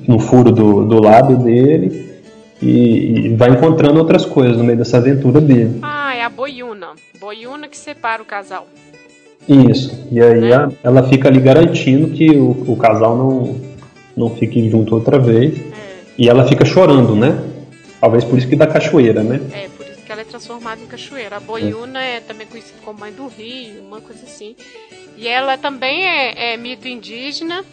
no 0.08 0.20
furo 0.20 0.52
do, 0.52 0.86
do 0.86 1.02
lábio 1.02 1.38
dele. 1.38 2.10
E, 2.62 3.26
e, 3.26 3.36
vai 3.36 3.50
encontrando 3.50 3.98
outras 4.00 4.26
coisas 4.26 4.56
no 4.56 4.64
meio 4.64 4.78
dessa 4.78 4.98
aventura 4.98 5.42
dele. 5.42 5.80
Ah, 5.82 6.16
é 6.16 6.24
a 6.24 6.30
Boiuna. 6.30 6.90
Boiuna 7.20 7.68
que 7.68 7.76
separa 7.76 8.22
o 8.22 8.26
casal. 8.26 8.68
Isso. 9.50 10.08
E 10.12 10.22
aí 10.22 10.40
né? 10.42 10.54
a, 10.54 10.70
ela 10.84 11.04
fica 11.04 11.28
ali 11.28 11.40
garantindo 11.40 12.10
que 12.10 12.30
o, 12.30 12.52
o 12.68 12.76
casal 12.78 13.18
não, 13.18 13.56
não 14.16 14.30
fique 14.30 14.70
junto 14.70 14.94
outra 14.94 15.18
vez. 15.18 15.58
É. 15.58 15.62
E 16.18 16.30
ela 16.30 16.48
fica 16.48 16.64
chorando, 16.64 17.16
né? 17.16 17.38
Talvez 18.00 18.24
por 18.24 18.38
isso 18.38 18.48
que 18.48 18.56
dá 18.56 18.68
cachoeira, 18.68 19.24
né? 19.24 19.42
É, 19.52 19.68
transformada 20.42 20.82
em 20.82 20.88
cachoeira. 20.88 21.38
A 21.38 21.40
Boiuna 21.40 22.04
é, 22.04 22.16
é 22.16 22.20
também 22.20 22.48
conhecida 22.48 22.80
como 22.84 23.00
mãe 23.00 23.14
do 23.14 23.28
rio, 23.28 23.82
uma 23.82 24.02
coisa 24.02 24.26
assim. 24.26 24.56
E 25.16 25.28
ela 25.28 25.58
também 25.58 26.06
é, 26.06 26.54
é 26.54 26.58
mito 26.58 26.88
indígena, 26.88 27.64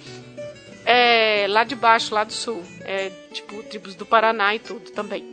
é, 0.84 1.46
lá 1.48 1.64
de 1.64 1.74
baixo, 1.74 2.14
lá 2.14 2.24
do 2.24 2.32
sul. 2.32 2.62
É, 2.82 3.10
tipo, 3.32 3.62
tribos 3.64 3.94
do 3.94 4.04
Paraná 4.04 4.54
e 4.54 4.58
tudo 4.58 4.90
também. 4.90 5.24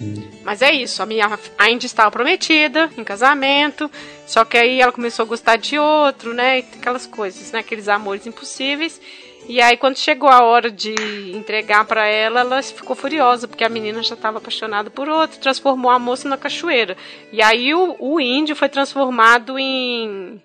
Hum. 0.00 0.30
Mas 0.42 0.62
é 0.62 0.72
isso, 0.72 1.02
a 1.02 1.06
minha 1.06 1.38
ainda 1.58 1.86
estava 1.86 2.10
prometida 2.10 2.90
em 2.96 3.04
casamento, 3.04 3.90
só 4.26 4.44
que 4.44 4.56
aí 4.56 4.80
ela 4.80 4.90
começou 4.90 5.24
a 5.24 5.28
gostar 5.28 5.56
de 5.56 5.78
outro, 5.78 6.32
né? 6.32 6.58
Aquelas 6.58 7.06
coisas, 7.06 7.52
né? 7.52 7.60
Aqueles 7.60 7.86
amores 7.86 8.26
impossíveis. 8.26 9.00
E 9.48 9.60
aí, 9.60 9.76
quando 9.76 9.96
chegou 9.96 10.28
a 10.28 10.42
hora 10.44 10.70
de 10.70 10.94
entregar 11.34 11.84
para 11.84 12.06
ela, 12.06 12.40
ela 12.40 12.62
ficou 12.62 12.94
furiosa, 12.94 13.48
porque 13.48 13.64
a 13.64 13.68
menina 13.68 14.02
já 14.02 14.14
estava 14.14 14.38
apaixonada 14.38 14.88
por 14.88 15.08
outro, 15.08 15.40
transformou 15.40 15.90
a 15.90 15.98
moça 15.98 16.28
na 16.28 16.36
cachoeira. 16.36 16.96
E 17.32 17.42
aí, 17.42 17.74
o, 17.74 17.96
o 17.98 18.20
índio 18.20 18.54
foi 18.54 18.68
transformado 18.68 19.58
em, 19.58 20.40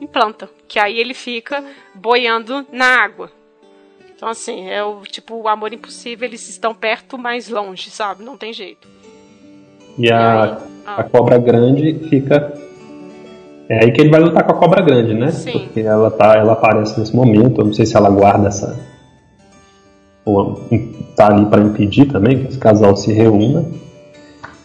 em 0.00 0.06
planta, 0.06 0.48
que 0.68 0.78
aí 0.78 0.98
ele 0.98 1.14
fica 1.14 1.64
boiando 1.94 2.66
na 2.70 3.02
água. 3.02 3.30
Então, 4.14 4.28
assim, 4.28 4.68
é 4.68 4.84
o 4.84 5.02
tipo 5.02 5.34
o 5.34 5.48
amor 5.48 5.72
impossível, 5.72 6.28
eles 6.28 6.48
estão 6.48 6.74
perto, 6.74 7.18
mas 7.18 7.48
longe, 7.48 7.90
sabe? 7.90 8.22
Não 8.22 8.36
tem 8.36 8.52
jeito. 8.52 8.86
E, 9.98 10.06
e 10.06 10.12
a, 10.12 10.42
aí, 10.44 10.50
ah. 10.86 11.00
a 11.00 11.04
cobra 11.04 11.38
grande 11.38 12.08
fica 12.10 12.63
é 13.68 13.84
aí 13.84 13.92
que 13.92 14.00
ele 14.00 14.10
vai 14.10 14.20
lutar 14.20 14.44
com 14.44 14.52
a 14.52 14.56
cobra 14.56 14.82
grande, 14.82 15.14
né? 15.14 15.30
Sim. 15.30 15.52
Porque 15.52 15.80
ela, 15.80 16.10
tá, 16.10 16.36
ela 16.36 16.52
aparece 16.52 16.98
nesse 16.98 17.14
momento. 17.14 17.60
Eu 17.60 17.66
não 17.66 17.72
sei 17.72 17.86
se 17.86 17.96
ela 17.96 18.10
guarda 18.10 18.48
essa. 18.48 18.78
Ou 20.24 20.60
tá 21.16 21.28
ali 21.28 21.46
para 21.46 21.62
impedir 21.62 22.06
também 22.06 22.40
que 22.40 22.48
esse 22.48 22.58
casal 22.58 22.96
se 22.96 23.12
reúna. 23.12 23.64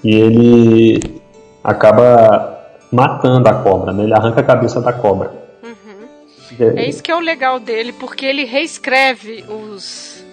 E 0.04 0.16
ele 0.16 1.22
acaba 1.64 2.58
matando 2.92 3.48
a 3.48 3.54
cobra, 3.54 3.94
né? 3.94 4.04
Ele 4.04 4.14
arranca 4.14 4.42
a 4.42 4.44
cabeça 4.44 4.82
da 4.82 4.92
cobra. 4.92 5.32
Uhum. 5.64 6.78
É, 6.78 6.88
isso 6.88 7.04
que 7.04 7.12
é 7.12 7.16
o 7.16 7.20
legal 7.20 7.60
dele, 7.60 7.94
porque 7.94 8.26
ele 8.26 8.44
reescreve 8.44 9.46
os, 9.48 10.26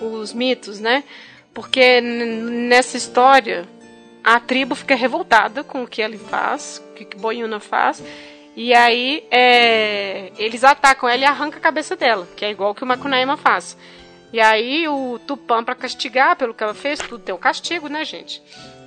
os 0.00 0.32
mitos, 0.32 0.80
né? 0.80 1.04
Porque 1.52 2.00
nessa 2.00 2.96
história 2.96 3.64
a 4.24 4.40
tribo 4.40 4.74
fica 4.74 4.94
revoltada 4.94 5.62
com 5.62 5.82
o 5.82 5.86
que 5.86 6.00
ele 6.00 6.18
faz, 6.18 6.82
o 6.90 6.94
que 6.94 7.16
Boiuna 7.16 7.60
faz. 7.60 8.02
E 8.56 8.72
aí 8.72 9.26
é, 9.30 10.32
eles 10.38 10.64
atacam 10.64 11.08
ela 11.08 11.22
e 11.22 11.26
arrancam 11.26 11.58
a 11.58 11.62
cabeça 11.62 11.94
dela, 11.94 12.26
que 12.34 12.44
é 12.44 12.50
igual 12.50 12.74
que 12.74 12.82
o 12.82 12.86
Macunaíma 12.86 13.36
faz. 13.36 13.76
E 14.32 14.40
aí 14.40 14.88
o 14.88 15.18
Tupã, 15.26 15.62
para 15.62 15.74
castigar 15.74 16.36
pelo 16.36 16.54
que 16.54 16.64
ela 16.64 16.74
fez, 16.74 16.98
tudo 16.98 17.22
tem 17.22 17.34
um 17.34 17.38
castigo, 17.38 17.88
né, 17.88 18.04
gente? 18.04 18.42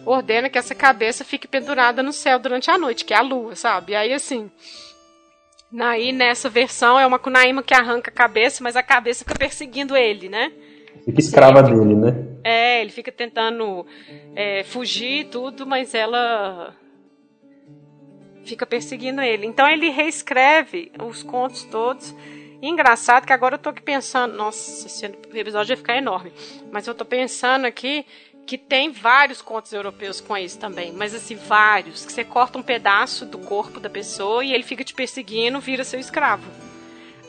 ordena 0.10 0.50
que 0.50 0.58
essa 0.58 0.74
cabeça 0.74 1.26
fique 1.26 1.48
pendurada 1.48 2.02
no 2.02 2.14
céu 2.14 2.40
durante 2.40 2.72
a 2.72 2.78
noite, 2.78 3.06
que 3.06 3.14
é 3.14 3.18
a 3.18 3.22
lua, 3.22 3.56
sabe? 3.56 3.92
E 3.92 3.96
aí, 3.96 4.14
assim, 4.14 4.50
aí 5.80 6.12
nessa 6.12 6.50
versão 6.50 7.00
é 7.00 7.06
uma 7.06 7.20
Kunaima 7.20 7.62
que 7.62 7.74
arranca 7.74 8.10
a 8.10 8.14
cabeça, 8.14 8.64
mas 8.64 8.76
a 8.76 8.84
cabeça 8.84 9.26
fica 9.26 9.38
perseguindo 9.38 9.96
ele, 9.96 10.30
né? 10.30 10.52
Fica 11.08 11.22
escrava 11.22 11.66
Sim, 11.66 11.74
dele, 11.74 11.96
né? 11.96 12.28
É, 12.44 12.82
ele 12.82 12.92
fica 12.92 13.14
tentando 13.14 13.86
é, 14.36 14.66
fugir 14.66 15.22
e 15.22 15.24
tudo, 15.24 15.66
mas 15.66 15.96
ela 15.96 16.76
fica 18.44 18.66
perseguindo 18.66 19.22
ele. 19.22 19.48
Então 19.48 19.66
ele 19.70 19.90
reescreve 19.90 20.92
os 21.02 21.24
contos 21.24 21.64
todos. 21.64 22.14
E 22.62 22.68
engraçado 22.68 23.26
que 23.26 23.32
agora 23.32 23.56
eu 23.56 23.60
tô 23.60 23.70
aqui 23.70 23.82
pensando, 23.82 24.36
nossa, 24.36 24.86
esse 24.86 25.06
episódio 25.06 25.70
vai 25.70 25.78
ficar 25.78 25.98
enorme. 25.98 26.34
Mas 26.72 26.88
eu 26.88 26.94
tô 26.94 27.06
pensando 27.06 27.64
aqui 27.64 28.06
que 28.46 28.58
tem 28.58 28.92
vários 28.92 29.42
contos 29.42 29.72
europeus 29.72 30.20
com 30.20 30.36
isso 30.36 30.58
também, 30.58 30.94
mas 30.94 31.14
assim, 31.14 31.36
vários, 31.36 32.06
que 32.06 32.14
você 32.14 32.24
corta 32.24 32.58
um 32.58 32.64
pedaço 32.64 33.26
do 33.26 33.38
corpo 33.38 33.78
da 33.78 33.90
pessoa 33.90 34.44
e 34.44 34.54
ele 34.54 34.64
fica 34.64 34.86
te 34.86 34.94
perseguindo, 34.94 35.60
vira 35.60 35.84
seu 35.84 36.00
escravo. 36.00 36.50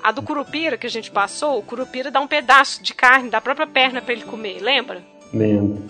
A 0.08 0.10
do 0.10 0.22
Curupira 0.22 0.78
que 0.78 0.86
a 0.86 0.90
gente 0.90 1.10
passou, 1.10 1.58
o 1.58 1.62
Curupira 1.62 2.10
dá 2.10 2.18
um 2.18 2.26
pedaço 2.26 2.82
de 2.82 2.94
carne 2.94 3.28
da 3.28 3.42
própria 3.42 3.66
perna 3.66 4.00
para 4.00 4.14
ele 4.14 4.22
comer, 4.22 4.58
lembra? 4.58 5.02
Lembro. 5.34 5.84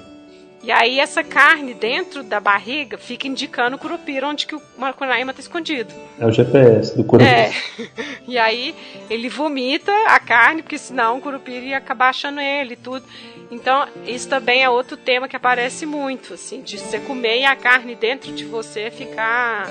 E 0.60 0.72
aí 0.72 0.98
essa 0.98 1.22
carne 1.22 1.72
dentro 1.72 2.24
da 2.24 2.40
barriga 2.40 2.98
fica 2.98 3.28
indicando 3.28 3.76
o 3.76 3.78
Curupira 3.78 4.26
onde 4.26 4.44
que 4.44 4.56
o 4.56 4.62
Macunaíma 4.76 5.32
tá 5.32 5.38
escondido. 5.38 5.94
É 6.18 6.26
o 6.26 6.32
GPS 6.32 6.96
do 6.96 7.04
Curupira. 7.04 7.30
É. 7.30 7.52
E 8.26 8.36
aí 8.36 8.74
ele 9.08 9.28
vomita 9.28 9.92
a 10.08 10.18
carne, 10.18 10.62
porque 10.62 10.78
senão 10.78 11.18
o 11.18 11.20
Curupira 11.20 11.64
ia 11.64 11.78
acabar 11.78 12.08
achando 12.08 12.40
ele 12.40 12.72
e 12.72 12.76
tudo. 12.76 13.06
Então, 13.52 13.86
isso 14.04 14.28
também 14.28 14.64
é 14.64 14.68
outro 14.68 14.96
tema 14.96 15.28
que 15.28 15.36
aparece 15.36 15.86
muito, 15.86 16.34
assim, 16.34 16.60
de 16.60 16.76
você 16.76 16.98
comer 16.98 17.42
e 17.42 17.44
a 17.44 17.54
carne 17.54 17.94
dentro 17.94 18.32
de 18.32 18.44
você 18.44 18.90
ficar 18.90 19.70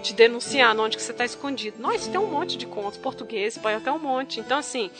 te 0.00 0.14
denunciando 0.14 0.82
onde 0.82 0.96
que 0.96 1.02
você 1.02 1.12
está 1.12 1.24
escondido. 1.24 1.76
Nossa, 1.80 2.10
tem 2.10 2.20
um 2.20 2.30
monte 2.30 2.56
de 2.56 2.66
contos 2.66 2.98
portugueses, 2.98 3.56
espanhol 3.56 3.80
tem 3.80 3.92
um 3.92 3.98
monte. 3.98 4.40
Então, 4.40 4.58
assim, 4.58 4.90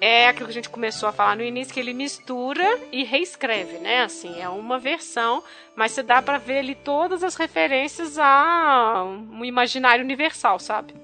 é 0.00 0.28
aquilo 0.28 0.46
que 0.46 0.52
a 0.52 0.54
gente 0.54 0.70
começou 0.70 1.08
a 1.08 1.12
falar 1.12 1.36
no 1.36 1.42
início, 1.42 1.74
que 1.74 1.80
ele 1.80 1.92
mistura 1.92 2.64
e 2.90 3.04
reescreve, 3.04 3.78
né? 3.78 4.02
Assim, 4.02 4.40
é 4.40 4.48
uma 4.48 4.78
versão, 4.78 5.42
mas 5.76 5.92
você 5.92 6.02
dá 6.02 6.22
para 6.22 6.38
ver 6.38 6.60
ali 6.60 6.74
todas 6.74 7.22
as 7.22 7.34
referências 7.34 8.18
a 8.18 9.04
um 9.04 9.44
imaginário 9.44 10.04
universal, 10.04 10.58
sabe? 10.58 10.94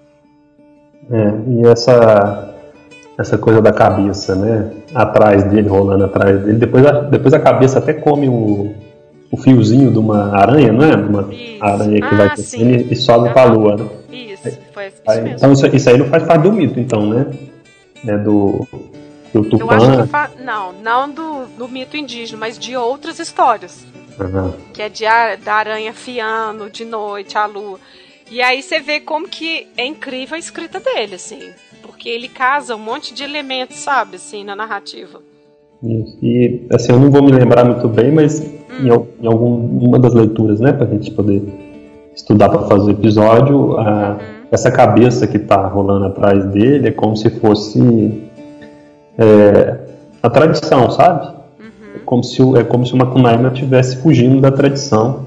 É, 1.11 1.51
e 1.51 1.67
essa 1.67 2.55
essa 3.19 3.39
coisa 3.39 3.63
da 3.63 3.73
cabeça, 3.73 4.35
né? 4.35 4.71
Atrás 4.95 5.45
dele, 5.45 5.69
rolando 5.69 6.05
atrás 6.05 6.39
dele. 6.41 6.59
Depois 6.59 6.85
a, 6.85 7.01
depois 7.03 7.33
a 7.33 7.39
cabeça 7.39 7.79
até 7.79 7.95
come 7.95 8.29
o, 8.29 8.75
o 9.31 9.37
fiozinho 9.37 9.91
de 9.91 9.99
uma 9.99 10.37
aranha, 10.37 10.73
não 10.73 10.85
é? 10.85 10.97
De 10.97 11.09
uma 11.09 11.35
isso. 11.35 11.65
aranha 11.65 12.01
que 12.01 12.15
ah, 12.15 12.17
vai 12.17 12.35
crescendo 12.35 12.71
e, 12.71 12.93
e 12.93 12.97
sobe 12.97 13.31
para 13.31 13.43
a 13.43 13.53
lua, 13.53 13.77
né? 13.77 13.89
Isso, 14.11 14.59
foi 14.73 14.87
isso 14.87 15.03
aí, 15.07 15.31
Então 15.33 15.53
isso, 15.53 15.67
isso, 15.67 15.91
aí 15.91 15.99
não 15.99 16.07
faz 16.07 16.25
parte 16.25 16.43
do 16.43 16.53
mito, 16.53 16.79
então, 16.79 17.09
né? 17.09 17.27
né, 18.07 18.17
do, 18.19 18.67
do 19.33 19.45
Tupã. 19.45 19.65
Eu 19.65 19.71
acho 19.71 20.03
que 20.03 20.09
fa... 20.09 20.31
Não, 20.43 20.73
não 20.73 21.11
do, 21.11 21.47
do 21.59 21.69
mito 21.69 21.97
indígena, 21.97 22.39
mas 22.39 22.59
de 22.59 22.77
outras 22.77 23.19
histórias. 23.19 23.85
Uhum. 24.19 24.53
Que 24.73 24.83
é 24.83 24.89
de 24.89 25.05
da 25.45 25.55
aranha 25.55 25.93
fiando 25.93 26.71
de 26.71 26.85
noite, 26.85 27.37
a 27.37 27.47
lua. 27.47 27.79
E 28.31 28.41
aí 28.41 28.63
você 28.63 28.81
vê 28.81 29.01
como 29.01 29.29
que 29.29 29.67
é 29.77 29.85
incrível 29.85 30.37
a 30.37 30.39
escrita 30.39 30.81
dele, 30.81 31.17
assim. 31.17 31.51
Porque 31.83 32.09
ele 32.09 32.29
casa 32.29 32.75
um 32.75 32.79
monte 32.79 33.13
de 33.13 33.23
elementos, 33.23 33.77
sabe, 33.77 34.17
assim, 34.17 34.43
na 34.43 34.57
narrativa. 34.57 35.21
Isso. 35.83 36.19
E, 36.23 36.67
assim, 36.73 36.93
eu 36.93 36.99
não 36.99 37.11
vou 37.11 37.23
me 37.23 37.33
lembrar 37.33 37.65
muito 37.65 37.89
bem, 37.89 38.11
mas. 38.11 38.41
Em, 38.81 38.89
em 39.23 39.27
alguma 39.27 39.99
das 39.99 40.15
leituras, 40.15 40.61
né, 40.61 40.73
pra 40.73 40.87
gente 40.87 41.11
poder 41.11 41.43
estudar 42.15 42.49
para 42.49 42.63
fazer 42.63 42.87
o 42.87 42.91
episódio, 42.91 43.79
a, 43.79 44.11
uhum 44.13 44.37
essa 44.51 44.71
cabeça 44.71 45.27
que 45.27 45.37
está 45.37 45.67
rolando 45.67 46.07
atrás 46.07 46.45
dele 46.47 46.89
é 46.89 46.91
como 46.91 47.17
se 47.17 47.31
fosse 47.31 48.23
é, 49.19 49.77
a 50.23 50.31
tradição, 50.31 50.91
sabe? 50.91 51.27
Uhum. 51.27 51.97
É, 51.97 51.99
como 52.05 52.25
se, 52.25 52.43
é 52.59 52.65
como 52.65 52.87
se 52.87 52.95
uma 52.95 53.07
Kunaima 53.07 53.49
estivesse 53.49 53.97
fugindo 53.97 54.41
da 54.41 54.51
tradição 54.51 55.27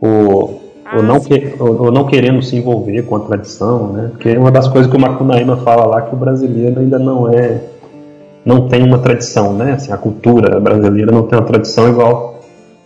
ou, 0.00 0.60
ah, 0.84 0.96
ou, 0.96 1.02
não 1.02 1.20
que, 1.20 1.54
ou, 1.58 1.84
ou, 1.84 1.92
não 1.92 2.04
querendo 2.04 2.40
se 2.42 2.56
envolver 2.56 3.02
com 3.02 3.16
a 3.16 3.20
tradição, 3.20 3.92
né? 3.92 4.08
Porque 4.12 4.28
é 4.28 4.38
uma 4.38 4.50
das 4.50 4.68
coisas 4.68 4.90
que 4.90 4.96
o 4.96 5.00
Macunaíma 5.00 5.56
fala 5.58 5.84
lá 5.86 6.02
que 6.02 6.14
o 6.14 6.18
brasileiro 6.18 6.80
ainda 6.80 6.98
não 6.98 7.32
é 7.32 7.60
não 8.44 8.66
tem 8.66 8.82
uma 8.82 8.98
tradição, 8.98 9.52
né? 9.52 9.72
Assim, 9.72 9.92
a 9.92 9.96
cultura 9.96 10.58
brasileira 10.60 11.10
não 11.12 11.24
tem 11.24 11.38
uma 11.38 11.44
tradição 11.44 11.88
igual 11.88 12.37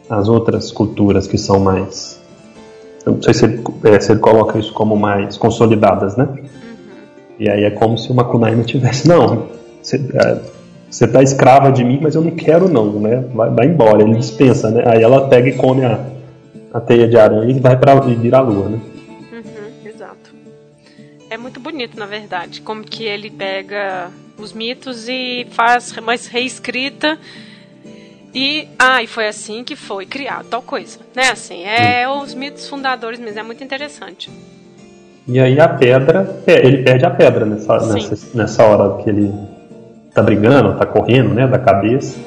às 0.09 0.29
outras 0.29 0.71
culturas 0.71 1.27
que 1.27 1.39
são 1.39 1.61
mais 1.61 2.23
eu 3.05 3.15
não 3.15 3.23
sei 3.23 3.35
se 3.35 3.45
ele, 3.45 3.63
é, 3.85 4.01
se 4.01 4.13
ele 4.13 4.21
coloca 4.21 4.59
isso 4.59 4.73
como 4.73 4.97
mais 4.97 5.37
consolidadas, 5.37 6.17
né? 6.17 6.25
Uhum. 6.25 6.47
E 7.39 7.51
aí 7.51 7.65
é 7.65 7.71
como 7.71 7.99
se 7.99 8.11
uma 8.11 8.25
Kunaima 8.25 8.63
tivesse, 8.63 9.09
não, 9.09 9.49
você 9.83 9.97
é, 11.05 11.07
tá 11.09 11.23
escrava 11.23 11.73
de 11.73 11.85
mim, 11.85 11.99
mas 12.01 12.15
eu 12.15 12.23
não 12.23 12.31
quero 12.31 12.69
não, 12.69 13.01
né? 13.01 13.25
Vai, 13.35 13.51
vai 13.51 13.67
embora, 13.67 14.03
ele 14.03 14.17
dispensa, 14.17 14.71
né? 14.71 14.85
Aí 14.87 15.03
ela 15.03 15.29
pega 15.29 15.49
e 15.49 15.57
come 15.57 15.85
a, 15.85 16.07
a 16.73 16.81
teia 16.81 17.09
de 17.09 17.17
aranha 17.17 17.51
e 17.51 17.59
vai 17.59 17.77
para 17.77 17.99
vira 18.01 18.39
a 18.39 18.41
lua, 18.41 18.69
né? 18.69 18.81
Uhum, 19.33 19.89
exato. 19.89 20.33
É 21.29 21.37
muito 21.37 21.59
bonito, 21.59 21.99
na 21.99 22.07
verdade, 22.07 22.61
como 22.61 22.85
que 22.85 23.05
ele 23.05 23.31
pega 23.31 24.11
os 24.39 24.53
mitos 24.53 25.09
e 25.09 25.47
faz 25.51 25.93
mais 26.01 26.29
reescrita 26.29 27.19
e, 28.35 28.69
ah, 28.79 29.03
e 29.03 29.07
foi 29.07 29.29
assim 29.29 29.63
que 29.63 29.77
foi 29.77 30.07
criado 30.07 30.47
tal 30.49 30.63
coisa, 30.63 30.99
né? 31.15 31.31
Assim, 31.31 31.65
é 31.65 32.09
hum. 32.09 32.23
os 32.23 32.35
mitos 32.35 32.69
fundadores 32.69 33.21
mesmo, 33.21 33.41
é 33.41 33.43
muito 33.43 33.63
interessante. 33.63 34.31
E 35.27 35.39
aí 35.39 35.61
a 35.61 35.69
pedra, 35.69 36.43
é, 36.47 36.67
ele 36.67 36.83
perde 36.83 37.05
a 37.05 37.11
pedra 37.11 37.45
nessa, 37.45 37.79
nessa, 37.87 38.37
nessa 38.37 38.65
hora 38.65 39.03
que 39.03 39.09
ele 39.09 39.33
tá 40.13 40.23
brigando, 40.23 40.77
tá 40.77 40.87
correndo, 40.87 41.33
né, 41.33 41.47
da 41.47 41.59
cabeça. 41.59 42.19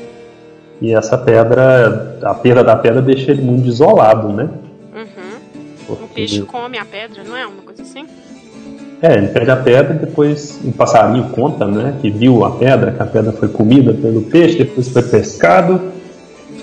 E 0.82 0.94
essa 0.94 1.18
pedra, 1.18 2.20
a 2.24 2.34
perda 2.34 2.64
da 2.64 2.76
pedra 2.76 3.02
deixa 3.02 3.32
ele 3.32 3.42
muito 3.42 3.68
isolado, 3.68 4.32
né? 4.32 4.50
Uhum. 4.94 5.96
O 5.96 6.08
bicho 6.14 6.46
come 6.46 6.78
a 6.78 6.86
pedra, 6.86 7.24
não 7.24 7.36
é 7.36 7.46
uma 7.46 7.62
coisa 7.62 7.82
assim? 7.82 8.06
É, 9.02 9.14
ele 9.14 9.28
perde 9.28 9.52
a 9.52 9.58
pedra 9.58 9.96
e 9.96 10.06
depois 10.06 10.60
um 10.64 10.72
passarinho 10.72 11.30
conta, 11.30 11.68
né, 11.68 11.98
que 12.02 12.10
viu 12.10 12.46
a 12.46 12.52
pedra, 12.52 12.92
que 12.92 13.02
a 13.02 13.06
pedra 13.06 13.32
foi 13.32 13.50
comida 13.50 13.94
pelo 13.94 14.24
peixe, 14.24 14.58
depois 14.58 14.90
foi 14.90 15.04
pescado 15.04 15.94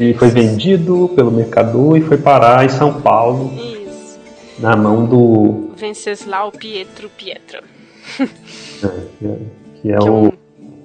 e 0.00 0.14
foi 0.14 0.28
vendido 0.28 1.10
pelo 1.14 1.30
mercador 1.30 1.96
e 1.96 2.00
foi 2.00 2.16
parar 2.16 2.64
em 2.64 2.68
São 2.68 3.00
Paulo. 3.00 3.52
Isso. 3.54 4.18
Na 4.58 4.76
mão 4.76 5.06
do. 5.06 5.72
Venceslau 5.76 6.50
Pietro 6.52 7.10
Pietra. 7.10 7.62
é, 8.20 8.26
é, 8.26 9.36
que 9.80 9.92
é 9.92 9.98
que 9.98 10.08
o. 10.08 10.26
É 10.26 10.28
um... 10.28 10.32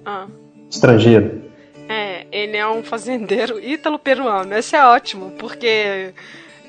ah. 0.06 0.28
Estrangeiro. 0.70 1.42
É, 1.88 2.26
ele 2.32 2.58
é 2.58 2.68
um 2.68 2.84
fazendeiro 2.84 3.60
ítalo-peruano. 3.60 4.54
Esse 4.56 4.76
é 4.76 4.86
ótimo, 4.86 5.32
porque. 5.40 6.14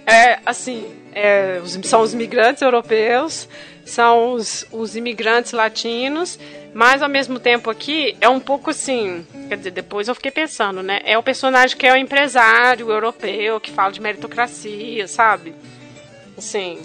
É, 0.07 0.39
assim, 0.47 0.87
é, 1.13 1.61
são 1.83 2.01
os 2.01 2.15
imigrantes 2.15 2.63
europeus, 2.63 3.47
são 3.89 4.33
os, 4.33 4.67
os 4.71 4.97
imigrantes 4.97 5.53
latinos 5.53 6.39
mas 6.75 7.03
ao 7.03 7.09
mesmo 7.09 7.39
tempo 7.39 7.71
aqui 7.71 8.17
é 8.21 8.29
um 8.29 8.41
pouco 8.41 8.71
assim. 8.71 9.27
Quer 9.49 9.57
dizer, 9.57 9.71
depois 9.71 10.09
eu 10.09 10.15
fiquei 10.15 10.31
pensando, 10.31 10.83
né? 10.83 11.01
É 11.05 11.17
o 11.17 11.23
personagem 11.23 11.77
que 11.77 11.87
é 11.87 11.93
o 11.93 11.97
empresário 11.97 12.91
europeu, 12.91 13.59
que 13.61 13.71
fala 13.71 13.93
de 13.93 14.01
meritocracia, 14.01 15.09
sabe? 15.09 15.55
Assim. 16.37 16.79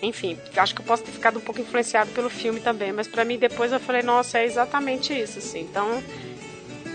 Enfim, 0.00 0.38
acho 0.56 0.74
que 0.74 0.80
eu 0.80 0.84
posso 0.84 1.02
ter 1.02 1.10
ficado 1.10 1.38
um 1.38 1.42
pouco 1.42 1.60
influenciado 1.60 2.10
pelo 2.10 2.30
filme 2.30 2.60
também, 2.60 2.92
mas 2.92 3.08
para 3.08 3.24
mim 3.24 3.36
depois 3.36 3.72
eu 3.72 3.80
falei, 3.80 4.00
nossa, 4.02 4.38
é 4.38 4.44
exatamente 4.44 5.12
isso, 5.12 5.40
assim. 5.40 5.62
Então, 5.62 6.00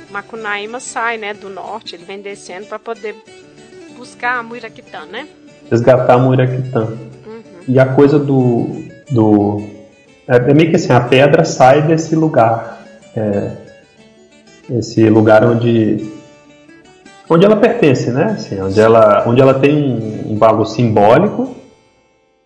Macunaíma 0.10 0.80
sai, 0.80 1.18
né, 1.18 1.34
do 1.34 1.50
norte, 1.50 1.96
ele 1.96 2.06
vem 2.06 2.22
descendo 2.22 2.68
para 2.68 2.80
poder 2.80 3.14
buscar 3.98 4.38
a 4.38 4.44
Muiraquitã, 4.44 5.06
né? 5.06 5.28
Resgatar 5.70 6.14
a 6.14 6.18
Muiraquitã. 6.18 6.98
E 7.68 7.80
a 7.80 7.86
coisa 7.86 8.20
do, 8.20 8.68
do 9.10 9.62
é, 10.28 10.38
é 10.38 10.54
meio 10.54 10.70
que 10.70 10.76
assim, 10.76 10.94
a 10.94 11.02
pedra 11.02 11.44
sai 11.44 11.82
desse 11.84 12.16
lugar. 12.16 12.82
É, 13.16 13.52
esse 14.70 15.10
lugar 15.10 15.44
onde 15.44 16.12
onde 17.30 17.46
ela 17.46 17.56
pertence, 17.56 18.12
né? 18.12 18.36
Assim, 18.38 18.62
onde, 18.62 18.80
ela, 18.80 19.24
onde 19.28 19.42
ela 19.42 19.54
tem 19.54 19.76
um, 19.76 20.34
um, 20.34 20.38
valor 20.38 20.66
simbólico 20.66 21.56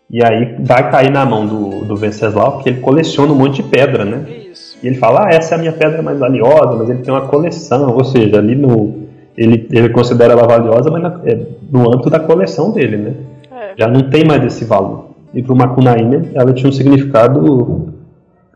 e 0.09 0.23
aí 0.23 0.55
vai 0.59 0.89
cair 0.89 1.11
na 1.11 1.25
mão 1.25 1.45
do, 1.45 1.83
do 1.83 1.95
Venceslau, 1.95 2.53
porque 2.53 2.69
ele 2.69 2.79
coleciona 2.79 3.33
um 3.33 3.35
monte 3.35 3.61
de 3.61 3.63
pedra, 3.63 4.05
né? 4.05 4.25
Isso. 4.51 4.77
E 4.81 4.87
ele 4.87 4.97
fala, 4.97 5.25
ah, 5.25 5.29
essa 5.29 5.55
é 5.55 5.57
a 5.57 5.59
minha 5.59 5.73
pedra 5.73 6.01
mais 6.01 6.17
valiosa, 6.17 6.75
mas 6.75 6.89
ele 6.89 7.01
tem 7.01 7.13
uma 7.13 7.27
coleção, 7.27 7.93
ou 7.93 8.03
seja, 8.03 8.37
ali 8.37 8.55
no 8.55 9.07
ele, 9.37 9.67
ele 9.71 9.89
considera 9.89 10.33
ela 10.33 10.47
valiosa, 10.47 10.89
mas 10.89 11.03
na, 11.03 11.21
é, 11.25 11.39
no 11.69 11.87
âmbito 11.91 12.09
da 12.09 12.19
coleção 12.19 12.71
dele, 12.71 12.97
né? 12.97 13.13
É. 13.51 13.73
Já 13.77 13.87
não 13.87 14.09
tem 14.09 14.25
mais 14.25 14.43
esse 14.43 14.65
valor 14.65 15.06
e 15.37 15.43
para 15.43 15.53
o 15.53 15.55
Macunaíma 15.55 16.23
ela 16.33 16.51
tinha 16.51 16.67
um 16.67 16.73
significado 16.73 17.93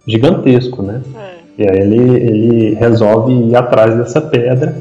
gigantesco, 0.07 0.81
né? 0.81 0.99
É. 1.15 1.31
E 1.59 1.69
aí 1.69 1.79
ele, 1.79 2.15
ele 2.15 2.73
resolve 2.73 3.31
ir 3.31 3.55
atrás 3.55 3.95
dessa 3.95 4.19
pedra, 4.19 4.75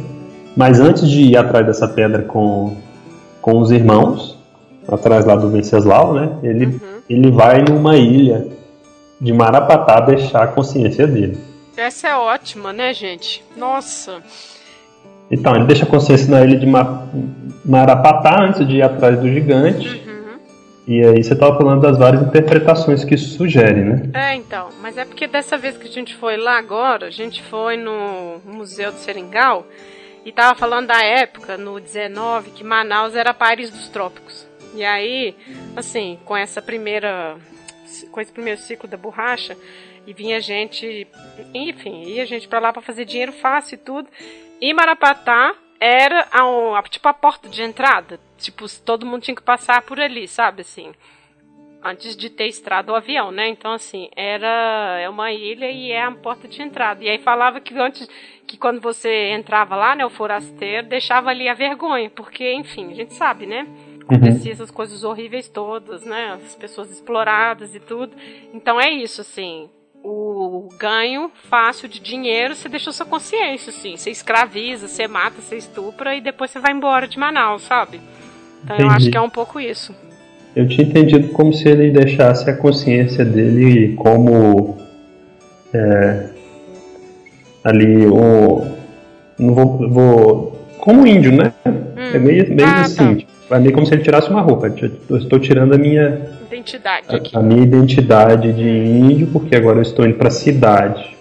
mas 0.57 0.81
antes 0.81 1.07
de 1.07 1.25
ir 1.25 1.37
atrás 1.37 1.67
dessa 1.67 1.87
pedra 1.87 2.23
com, 2.23 2.75
com 3.43 3.59
os 3.59 3.71
irmãos, 3.71 4.39
atrás 4.89 5.27
lá 5.27 5.37
do 5.37 5.51
Venceslau, 5.51 6.15
né? 6.15 6.31
Ele, 6.43 6.67
uhum. 6.67 6.81
ele 7.09 7.31
vai 7.31 7.63
numa 7.63 7.97
ilha 7.99 8.47
de 9.21 9.31
Marapatá 9.31 10.01
deixar 10.01 10.45
a 10.45 10.47
consciência 10.47 11.07
dele. 11.07 11.39
Essa 11.77 12.09
é 12.09 12.17
ótima, 12.17 12.73
né, 12.73 12.95
gente? 12.95 13.45
Nossa. 13.59 14.23
Então, 15.31 15.55
ele 15.55 15.67
deixa 15.67 15.85
a 15.85 15.89
consciência 15.89 16.31
na 16.31 16.43
ilha 16.43 16.59
de 16.59 16.67
Marapatá 17.65 18.43
antes 18.43 18.67
de 18.67 18.77
ir 18.77 18.83
atrás 18.83 19.21
do 19.21 19.29
gigante. 19.29 20.00
E 20.87 21.05
aí 21.05 21.23
você 21.23 21.35
estava 21.35 21.57
falando 21.57 21.83
das 21.83 21.99
várias 21.99 22.23
interpretações 22.23 23.05
que 23.05 23.15
isso 23.15 23.37
sugere, 23.37 23.85
né? 23.85 24.03
É, 24.15 24.35
então. 24.35 24.71
Mas 24.81 24.97
é 24.97 25.05
porque 25.05 25.27
dessa 25.27 25.57
vez 25.57 25.77
que 25.77 25.87
a 25.87 25.91
gente 25.91 26.15
foi 26.17 26.37
lá 26.37 26.59
agora, 26.59 27.07
a 27.07 27.11
gente 27.11 27.43
foi 27.43 27.77
no 27.77 28.41
Museu 28.45 28.91
do 28.91 28.99
Seringal 28.99 29.67
e 30.25 30.33
tava 30.33 30.59
falando 30.59 30.89
da 30.89 31.01
época, 31.05 31.57
no 31.57 31.79
19, 31.79 32.51
que 32.51 32.65
Manaus 32.65 33.15
era 33.15 33.33
Paris 33.33 33.71
dos 33.71 33.89
Trópicos. 33.89 34.47
E 34.75 34.85
aí, 34.85 35.35
assim, 35.77 36.19
com 36.25 36.37
essa 36.37 36.61
primeira. 36.61 37.37
com 38.11 38.21
esse 38.21 38.33
primeiro 38.33 38.61
ciclo 38.61 38.89
da 38.89 38.97
borracha, 38.97 39.57
e 40.07 40.13
vinha 40.13 40.41
gente. 40.41 41.07
Enfim, 41.55 42.03
ia 42.03 42.27
gente 42.27 42.49
para 42.49 42.59
lá 42.59 42.73
para 42.73 42.83
fazer 42.83 43.05
dinheiro 43.05 43.33
fácil 43.33 43.75
e 43.75 43.79
tudo. 43.79 44.09
E 44.61 44.73
Marapatá 44.75 45.55
era 45.81 46.29
a, 46.31 46.79
a, 46.79 46.83
tipo 46.83 47.09
a 47.09 47.15
porta 47.15 47.49
de 47.49 47.63
entrada. 47.63 48.21
Tipo, 48.37 48.67
todo 48.85 49.07
mundo 49.07 49.23
tinha 49.23 49.35
que 49.35 49.43
passar 49.43 49.83
por 49.83 49.99
ali, 49.99 50.29
sabe 50.29 50.61
assim. 50.61 50.93
Antes 51.83 52.15
de 52.15 52.29
ter 52.29 52.47
estrada 52.47 52.93
o 52.93 52.95
avião, 52.95 53.31
né? 53.31 53.49
Então, 53.49 53.73
assim, 53.73 54.11
era 54.15 54.99
é 55.01 55.09
uma 55.09 55.33
ilha 55.33 55.71
e 55.71 55.91
é 55.91 56.03
a 56.03 56.13
porta 56.13 56.47
de 56.47 56.61
entrada. 56.61 57.03
E 57.03 57.09
aí 57.09 57.19
falava 57.19 57.59
que 57.59 57.75
antes 57.79 58.07
que 58.47 58.59
quando 58.59 58.81
você 58.81 59.31
entrava 59.31 59.75
lá, 59.75 59.95
né, 59.95 60.05
o 60.05 60.11
forasteiro, 60.11 60.87
deixava 60.87 61.31
ali 61.31 61.49
a 61.49 61.55
vergonha, 61.55 62.11
porque, 62.11 62.53
enfim, 62.53 62.91
a 62.91 62.95
gente 62.95 63.15
sabe, 63.15 63.47
né? 63.47 63.67
Acontecia 64.03 64.51
uhum. 64.51 64.53
essas 64.53 64.71
coisas 64.71 65.05
horríveis 65.05 65.49
todas, 65.49 66.05
né? 66.05 66.35
As 66.35 66.55
pessoas 66.55 66.91
exploradas 66.91 67.75
e 67.75 67.81
tudo. 67.81 68.15
Então 68.53 68.79
é 68.79 68.91
isso, 68.91 69.23
assim 69.23 69.71
o 70.03 70.69
ganho 70.79 71.31
fácil 71.49 71.89
de 71.89 72.01
dinheiro, 72.01 72.55
você 72.55 72.69
deixou 72.69 72.93
sua 72.93 73.07
consciência, 73.07 73.71
assim. 73.71 73.97
Você 73.97 74.11
escraviza, 74.11 74.89
você 74.89 75.07
mata, 75.07 75.41
você 75.41 75.57
estupra 75.57 76.15
e 76.15 76.21
depois 76.21 76.51
você 76.51 76.59
vai 76.59 76.73
embora 76.73 77.07
de 77.07 77.19
Manaus, 77.19 77.63
sabe? 77.63 78.01
Então 78.65 78.77
Entendi. 78.77 78.91
eu 78.91 78.97
acho 78.97 79.11
que 79.11 79.17
é 79.17 79.21
um 79.21 79.31
pouco 79.31 79.61
isso. 79.61 79.95
Eu 80.55 80.67
tinha 80.69 80.87
entendido 80.87 81.29
como 81.29 81.53
se 81.53 81.69
ele 81.69 81.91
deixasse 81.91 82.49
a 82.49 82.57
consciência 82.57 83.25
dele 83.25 83.95
como. 83.95 84.79
É, 85.73 86.31
ali, 87.63 88.07
o. 88.07 88.67
Não 89.39 89.55
vou, 89.55 89.89
vou. 89.89 90.67
Como 90.79 91.07
índio, 91.07 91.33
né? 91.33 91.53
Hum. 91.65 92.15
É 92.15 92.19
meio, 92.19 92.55
meio 92.55 92.69
ah, 92.69 92.81
assim. 92.81 93.17
Tá. 93.17 93.30
É 93.51 93.59
meio 93.59 93.73
como 93.73 93.85
se 93.85 93.95
ele 93.95 94.03
tirasse 94.03 94.31
uma 94.31 94.41
roupa. 94.41 94.73
Eu 95.09 95.17
estou 95.17 95.39
tirando 95.39 95.75
a 95.75 95.79
minha 95.79 96.21
identidade 96.47 97.15
aqui. 97.15 97.37
A, 97.37 97.43
minha 97.43 97.63
identidade 97.63 98.53
de 98.53 98.69
índio, 98.69 99.27
porque 99.29 99.57
agora 99.57 99.79
eu 99.79 99.83
estou 99.83 100.07
indo 100.07 100.15
para 100.15 100.29
a 100.29 100.33
cidade. 100.33 101.17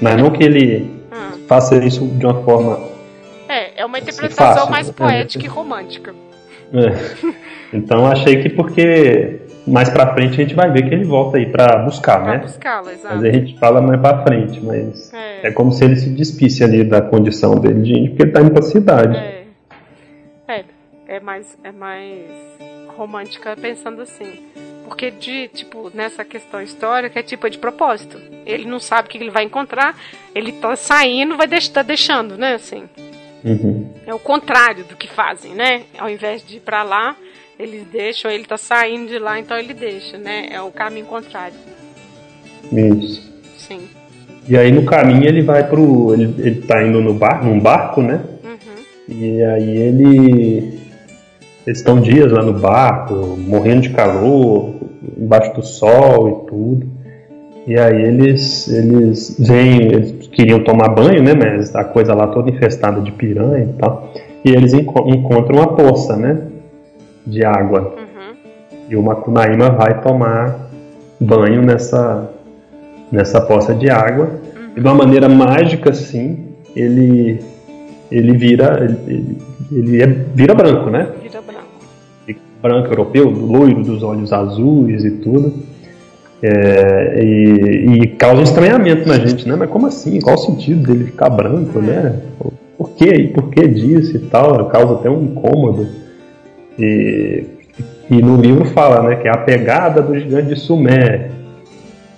Mas 0.00 0.16
não 0.16 0.30
que 0.30 0.42
ele 0.42 0.90
hum. 1.12 1.38
faça 1.46 1.76
isso 1.76 2.04
de 2.06 2.26
uma 2.26 2.42
forma. 2.42 2.80
É, 3.48 3.82
é 3.82 3.86
uma 3.86 3.98
interpretação 3.98 4.46
fácil, 4.46 4.70
mais 4.70 4.90
poética 4.90 5.44
é. 5.44 5.46
e 5.46 5.48
romântica. 5.48 6.14
É. 6.74 7.32
Então 7.72 8.06
achei 8.06 8.42
que 8.42 8.48
porque 8.48 9.40
mais 9.66 9.88
pra 9.88 10.12
frente 10.14 10.32
a 10.32 10.44
gente 10.44 10.54
vai 10.54 10.70
ver 10.70 10.88
que 10.88 10.94
ele 10.94 11.04
volta 11.04 11.36
aí 11.36 11.46
pra 11.46 11.78
buscar, 11.78 12.22
pra 12.22 12.32
né? 12.32 12.38
buscá-la, 12.38 12.92
exato. 12.92 13.14
Mas 13.14 13.24
a 13.24 13.30
gente 13.30 13.58
fala 13.58 13.80
mais 13.80 14.00
pra 14.00 14.22
frente, 14.22 14.60
mas 14.62 15.12
é. 15.12 15.48
é. 15.48 15.50
como 15.52 15.72
se 15.72 15.84
ele 15.84 15.96
se 15.96 16.10
despisse 16.10 16.64
ali 16.64 16.82
da 16.82 17.00
condição 17.00 17.54
dele 17.54 17.82
de 17.82 17.92
índio, 17.92 18.10
porque 18.10 18.22
ele 18.22 18.32
tá 18.32 18.40
indo 18.40 18.50
pra 18.50 18.62
cidade. 18.62 19.16
É, 19.16 19.41
é, 21.12 21.20
mais, 21.20 21.58
é 21.62 21.70
mais 21.70 22.30
romântica 22.96 23.54
pensando 23.54 24.00
assim. 24.00 24.46
Porque 24.84 25.10
de, 25.10 25.48
tipo, 25.48 25.90
nessa 25.94 26.24
questão 26.24 26.62
histórica 26.62 27.20
é 27.20 27.22
tipo 27.22 27.46
é 27.46 27.50
de 27.50 27.58
propósito. 27.58 28.18
Ele 28.46 28.64
não 28.64 28.80
sabe 28.80 29.08
o 29.08 29.10
que 29.10 29.18
ele 29.18 29.30
vai 29.30 29.44
encontrar, 29.44 29.96
ele 30.34 30.52
tá 30.52 30.74
saindo, 30.74 31.36
vai 31.36 31.46
deixar, 31.46 31.72
tá 31.72 31.82
deixando, 31.82 32.36
né, 32.36 32.54
assim. 32.54 32.88
Uhum. 33.44 33.92
É 34.06 34.14
o 34.14 34.18
contrário 34.18 34.84
do 34.84 34.96
que 34.96 35.08
fazem, 35.08 35.54
né? 35.54 35.82
Ao 35.98 36.08
invés 36.08 36.46
de 36.46 36.56
ir 36.56 36.60
para 36.60 36.82
lá, 36.82 37.16
eles 37.58 37.84
deixam, 37.86 38.30
ele 38.30 38.44
tá 38.44 38.56
saindo 38.56 39.08
de 39.08 39.18
lá, 39.18 39.38
então 39.38 39.56
ele 39.58 39.74
deixa, 39.74 40.16
né? 40.16 40.48
É 40.50 40.60
o 40.62 40.70
caminho 40.70 41.06
contrário. 41.06 41.56
Isso. 42.72 43.32
Sim. 43.58 43.88
E 44.48 44.56
aí 44.56 44.72
no 44.72 44.84
caminho 44.84 45.26
ele 45.26 45.42
vai 45.42 45.68
pro. 45.68 46.14
Ele, 46.14 46.34
ele 46.38 46.62
tá 46.62 46.82
indo 46.82 47.00
no 47.00 47.14
bar, 47.14 47.44
num 47.44 47.60
barco, 47.60 48.00
né? 48.00 48.20
Uhum. 48.42 49.16
E 49.16 49.42
aí 49.42 49.76
ele 49.76 50.81
eles 51.66 51.78
estão 51.78 52.00
dias 52.00 52.30
lá 52.32 52.42
no 52.42 52.52
barco, 52.52 53.14
morrendo 53.14 53.82
de 53.82 53.90
calor, 53.90 54.74
embaixo 55.16 55.54
do 55.54 55.62
sol 55.62 56.28
e 56.28 56.50
tudo. 56.50 56.86
E 57.66 57.78
aí 57.78 58.02
eles, 58.02 58.66
eles 58.68 59.36
vêm, 59.38 59.82
eles 59.82 60.26
queriam 60.28 60.64
tomar 60.64 60.88
banho, 60.88 61.22
né? 61.22 61.34
Mas 61.34 61.74
a 61.76 61.84
coisa 61.84 62.12
lá 62.14 62.26
toda 62.26 62.50
infestada 62.50 63.00
de 63.00 63.12
piranha 63.12 63.64
e 63.64 63.72
tal. 63.78 64.12
E 64.44 64.50
eles 64.50 64.74
enco 64.74 65.08
encontram 65.08 65.58
uma 65.58 65.68
poça, 65.68 66.16
né? 66.16 66.42
De 67.24 67.44
água. 67.44 67.94
Uhum. 67.96 68.34
E 68.90 68.96
o 68.96 69.02
Macunaíma 69.02 69.70
vai 69.70 70.00
tomar 70.00 70.68
banho 71.20 71.62
nessa, 71.62 72.32
nessa 73.12 73.40
poça 73.40 73.72
de 73.72 73.88
água. 73.88 74.24
Uhum. 74.24 74.70
E 74.76 74.80
de 74.80 74.86
uma 74.86 74.94
maneira 74.94 75.28
mágica, 75.28 75.90
assim, 75.90 76.48
ele, 76.74 77.38
ele 78.10 78.36
vira. 78.36 78.84
Ele, 79.06 79.38
ele 79.70 80.02
é, 80.02 80.06
vira 80.06 80.52
branco, 80.52 80.90
né? 80.90 81.06
Branco 82.62 82.88
europeu, 82.88 83.28
loiro, 83.28 83.82
dos 83.82 84.02
olhos 84.02 84.32
azuis 84.32 85.04
e 85.04 85.10
tudo. 85.10 85.52
É, 86.42 87.22
e, 87.22 88.02
e, 88.02 88.06
causa 88.08 88.42
estranhamento 88.42 89.06
na 89.06 89.18
gente, 89.18 89.46
né? 89.48 89.54
Mas 89.56 89.70
como 89.70 89.86
assim? 89.86 90.20
Qual 90.20 90.34
o 90.34 90.38
sentido 90.38 90.86
dele 90.86 91.04
ficar 91.04 91.30
branco, 91.30 91.78
né? 91.80 92.20
Por 92.76 92.90
que, 92.90 93.28
por 93.28 93.50
que 93.50 93.66
disso 93.68 94.16
e 94.16 94.20
tal? 94.20 94.66
Causa 94.66 94.94
até 94.94 95.08
um 95.08 95.22
incômodo. 95.22 95.86
E, 96.78 97.44
e 98.10 98.22
no 98.22 98.40
livro 98.40 98.64
fala, 98.66 99.08
né? 99.08 99.16
Que 99.16 99.28
é 99.28 99.30
a 99.30 99.36
pegada 99.36 100.02
do 100.02 100.18
gigante 100.18 100.48
de 100.48 100.56
Sumé, 100.56 101.30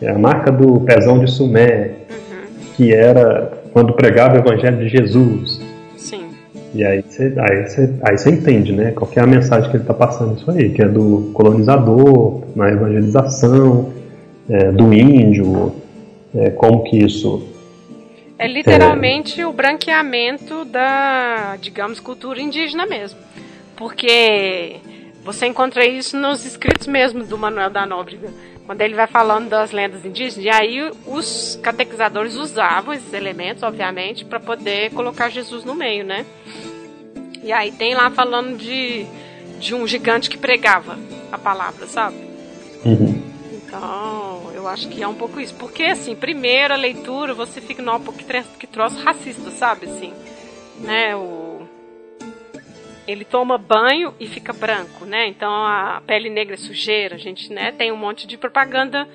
é 0.01 0.11
a 0.11 0.19
marca 0.19 0.51
do 0.51 0.81
pezão 0.81 1.19
de 1.19 1.31
Sumé, 1.31 1.91
uhum. 2.09 2.73
que 2.77 2.95
era 2.95 3.53
quando 3.73 3.93
pregava 3.93 4.37
o 4.37 4.39
evangelho 4.39 4.79
de 4.79 4.89
Jesus. 4.89 5.61
E 6.75 6.85
aí 6.85 7.03
você 7.03 7.33
aí 7.39 7.65
aí 8.03 8.35
entende, 8.35 8.73
né? 8.73 8.91
Qual 8.91 9.11
é 9.15 9.21
a 9.21 9.27
mensagem 9.27 9.71
que 9.71 9.77
ele 9.77 9.85
está 9.85 9.95
passando 9.95 10.37
isso 10.37 10.51
aí, 10.51 10.71
que 10.71 10.83
é 10.83 10.89
do 10.89 11.31
colonizador, 11.33 12.43
na 12.57 12.69
evangelização, 12.69 13.93
é, 14.49 14.73
do 14.73 14.93
índio, 14.93 15.73
é, 16.35 16.51
como 16.51 16.83
que 16.83 16.99
isso. 16.99 17.49
É 18.37 18.49
literalmente 18.49 19.41
é... 19.41 19.47
o 19.47 19.53
branqueamento 19.53 20.65
da, 20.65 21.57
digamos, 21.61 22.01
cultura 22.01 22.41
indígena 22.41 22.85
mesmo. 22.85 23.21
Porque 23.77 24.77
você 25.25 25.47
encontra 25.47 25.87
isso 25.87 26.17
nos 26.17 26.45
escritos 26.45 26.87
mesmo 26.87 27.25
do 27.25 27.39
Manuel 27.39 27.71
da 27.71 27.87
Nóbrega, 27.87 28.29
quando 28.67 28.81
ele 28.81 28.95
vai 28.95 29.07
falando 29.07 29.49
das 29.49 29.73
lendas 29.73 30.05
indígenas. 30.05 30.45
E 30.45 30.49
aí 30.49 30.91
os 31.07 31.59
catequizadores 31.63 32.35
usavam 32.35 32.95
esses 32.95 33.13
elementos, 33.13 33.63
obviamente, 33.63 34.25
para 34.25 34.41
poder 34.41 34.91
colocar 34.93 35.29
Jesus 35.29 35.65
no 35.65 35.75
meio, 35.75 36.05
né? 36.05 36.25
E 37.43 37.53
aí 37.53 37.71
tem 37.73 37.95
lá 37.95 38.11
falando 38.11 38.57
de, 38.57 39.07
de 39.59 39.75
um 39.75 39.87
gigante 39.87 40.31
que 40.31 40.39
pregava 40.39 40.99
a 41.31 41.37
palavra, 41.37 41.87
sabe? 41.87 42.17
Uhum. 42.85 43.23
Então, 43.53 44.51
eu 44.55 44.67
acho 44.67 44.89
que 44.89 45.03
é 45.03 45.09
um 45.09 45.15
pouco 45.15 45.41
isso. 45.41 45.55
Porque, 45.55 45.83
assim, 45.85 46.15
primeira 46.15 46.77
leitura, 46.77 47.35
você 47.35 47.61
fica 47.61 47.83
num 47.83 48.01
pouco 48.01 48.19
que, 48.19 48.43
que 48.59 48.67
troço 48.67 48.97
racista, 49.03 49.51
sabe? 49.51 49.87
Assim, 49.87 50.13
né? 50.81 51.15
O... 51.15 51.44
Ele 53.07 53.25
toma 53.25 53.59
banho 53.59 54.15
e 54.19 54.27
fica 54.27 54.53
branco, 54.53 55.05
né? 55.05 55.27
Então 55.27 55.53
a 55.53 56.03
pele 56.07 56.31
negra 56.31 56.55
é 56.55 56.59
sujeira. 56.59 57.17
A 57.17 57.19
gente, 57.19 57.53
né, 57.53 57.73
tem 57.73 57.93
um 57.93 57.97
monte 57.97 58.27
de 58.27 58.37
propaganda 58.37 59.07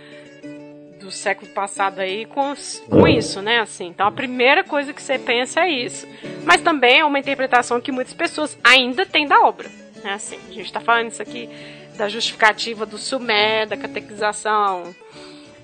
do 1.00 1.10
século 1.12 1.50
passado 1.52 2.00
aí 2.00 2.26
com, 2.26 2.54
com 2.90 3.08
isso, 3.08 3.42
né? 3.42 3.60
Assim, 3.60 3.88
então 3.88 4.06
a 4.06 4.12
primeira 4.12 4.64
coisa 4.64 4.94
que 4.94 5.02
você 5.02 5.18
pensa 5.18 5.62
é 5.62 5.70
isso. 5.70 6.08
Mas 6.44 6.62
também 6.62 7.00
é 7.00 7.06
uma 7.06 7.18
interpretação 7.18 7.82
que 7.82 7.92
muitas 7.92 8.14
pessoas 8.14 8.58
ainda 8.64 9.06
têm 9.06 9.28
da 9.28 9.40
obra. 9.42 9.70
Né? 10.04 10.14
Assim, 10.14 10.38
a 10.50 10.52
gente 10.52 10.66
está 10.66 10.80
falando 10.80 11.12
isso 11.12 11.22
aqui 11.22 11.50
da 11.98 12.08
justificativa 12.08 12.86
do 12.86 12.98
Sumé, 12.98 13.66
da 13.66 13.76
catequização 13.76 14.96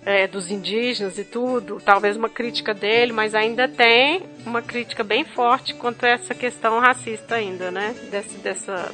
é, 0.05 0.27
dos 0.27 0.51
indígenas 0.51 1.17
e 1.17 1.23
tudo, 1.23 1.81
talvez 1.83 2.15
uma 2.15 2.29
crítica 2.29 2.73
dele, 2.73 3.11
mas 3.11 3.33
ainda 3.33 3.67
tem 3.67 4.21
uma 4.45 4.61
crítica 4.61 5.03
bem 5.03 5.25
forte 5.25 5.73
contra 5.73 6.09
essa 6.09 6.35
questão 6.35 6.79
racista 6.79 7.35
ainda, 7.35 7.71
né? 7.71 7.95
Desse, 8.11 8.37
dessa, 8.37 8.91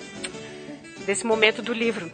desse 1.06 1.26
momento 1.26 1.62
do 1.62 1.74
livro. 1.74 2.10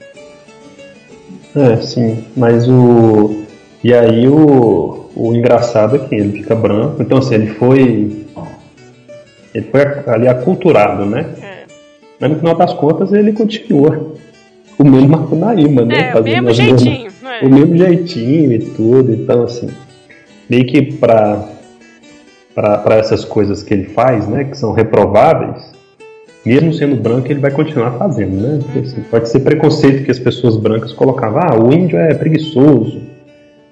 É, 1.55 1.77
sim, 1.77 2.25
mas 2.35 2.67
o 2.67 3.45
e 3.83 3.93
aí 3.93 4.27
o, 4.27 5.09
o 5.15 5.35
engraçado 5.35 5.95
é 5.95 5.99
que 5.99 6.15
ele 6.15 6.39
fica 6.39 6.55
branco, 6.55 7.01
então 7.01 7.19
assim, 7.19 7.35
ele 7.35 7.47
foi. 7.47 8.25
Ele 9.53 9.65
foi 9.71 9.81
ali 10.07 10.27
aculturado, 10.27 11.05
né? 11.05 11.25
É. 11.41 11.65
Mas 12.19 12.31
no 12.31 12.37
final 12.37 12.55
das 12.55 12.73
contas 12.73 13.13
ele 13.13 13.31
continua 13.33 14.13
o 14.77 14.83
mesmo 14.83 15.07
Macunaíma, 15.07 15.85
né? 15.85 16.11
É, 16.11 16.19
o 16.19 16.23
mesmo 16.23 16.53
jeitinho. 16.53 17.06
É? 17.41 17.45
O 17.45 17.49
mesmo 17.49 17.77
jeitinho 17.77 18.51
e 18.51 18.59
tudo. 18.59 19.11
Então, 19.11 19.43
assim, 19.43 19.69
meio 20.49 20.65
que 20.65 20.93
para 20.93 21.57
para 22.55 22.95
essas 22.95 23.23
coisas 23.23 23.61
que 23.61 23.71
ele 23.71 23.83
faz, 23.83 24.27
né, 24.27 24.45
que 24.45 24.57
são 24.57 24.73
reprováveis, 24.73 25.71
mesmo 26.43 26.73
sendo 26.73 26.95
branco, 26.95 27.27
ele 27.31 27.39
vai 27.39 27.51
continuar 27.51 27.91
fazendo, 27.91 28.35
né? 28.35 28.59
Assim, 28.81 29.01
pode 29.11 29.29
ser 29.29 29.41
preconceito 29.41 30.03
que 30.03 30.09
as 30.09 30.17
pessoas 30.17 30.57
brancas 30.57 30.91
colocavam, 30.91 31.39
ah, 31.39 31.55
o 31.55 31.71
índio 31.71 31.99
é 31.99 32.15
preguiçoso, 32.15 33.01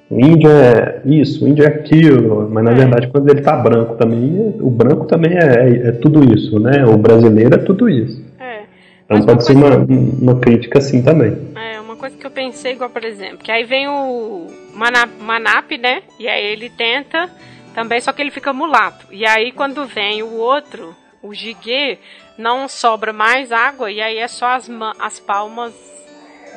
o 0.07 0.19
índio 0.19 0.51
é 0.51 1.01
isso, 1.03 1.45
o 1.45 1.47
índio 1.47 1.63
é 1.63 1.67
aquilo, 1.67 2.47
mas 2.51 2.63
na 2.63 2.71
é. 2.71 2.75
verdade 2.75 3.07
quando 3.07 3.27
ele 3.29 3.41
tá 3.41 3.55
branco 3.55 3.95
também, 3.95 4.53
o 4.59 4.69
branco 4.69 5.05
também 5.05 5.31
é, 5.31 5.39
é, 5.39 5.87
é 5.87 5.91
tudo 5.93 6.23
isso, 6.31 6.59
né? 6.59 6.85
O 6.85 6.95
brasileiro 6.95 7.55
é 7.55 7.57
tudo 7.57 7.89
isso. 7.89 8.21
É. 8.39 8.63
Então 9.05 9.17
mas 9.17 9.25
pode 9.25 9.45
ser 9.45 9.53
uma, 9.53 9.77
uma 9.77 10.35
crítica 10.35 10.77
assim 10.77 11.01
também. 11.01 11.33
É, 11.55 11.74
coisa 12.05 12.17
que 12.17 12.25
eu 12.25 12.31
pensei, 12.31 12.73
igual 12.73 12.89
por 12.89 13.03
exemplo, 13.03 13.39
que 13.39 13.51
aí 13.51 13.63
vem 13.63 13.87
o 13.87 14.47
Manap, 14.73 15.09
Manap 15.19 15.71
né? 15.71 16.03
E 16.19 16.27
aí 16.27 16.45
ele 16.45 16.69
tenta 16.69 17.31
também, 17.73 17.99
só 17.99 18.13
que 18.13 18.21
ele 18.21 18.29
fica 18.29 18.53
mulato. 18.53 19.07
E 19.11 19.25
aí 19.25 19.51
quando 19.51 19.85
vem 19.85 20.21
o 20.21 20.33
outro, 20.35 20.95
o 21.21 21.33
Gigue, 21.33 21.97
não 22.37 22.67
sobra 22.67 23.11
mais 23.11 23.51
água 23.51 23.91
e 23.91 24.01
aí 24.01 24.17
é 24.17 24.27
só 24.27 24.47
as, 24.49 24.69
as 24.99 25.19
palmas 25.19 25.73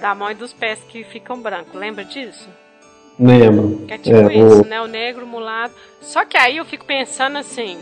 da 0.03 0.15
mão 0.15 0.31
e 0.31 0.35
dos 0.35 0.53
pés 0.53 0.81
que 0.89 1.03
ficam 1.03 1.41
brancos. 1.41 1.75
Lembra 1.75 2.05
disso? 2.05 2.49
Lembro. 3.19 3.87
Que 3.87 3.95
é 3.95 3.99
tipo 3.99 4.17
é, 4.17 4.37
isso, 4.37 4.63
o... 4.63 4.67
né? 4.67 4.81
O 4.83 4.87
negro, 4.87 5.25
o 5.25 5.29
mulato. 5.29 5.75
Só 6.03 6.25
que 6.25 6.37
aí 6.37 6.59
eu 6.59 6.65
fico 6.65 6.85
pensando 6.85 7.39
assim: 7.39 7.79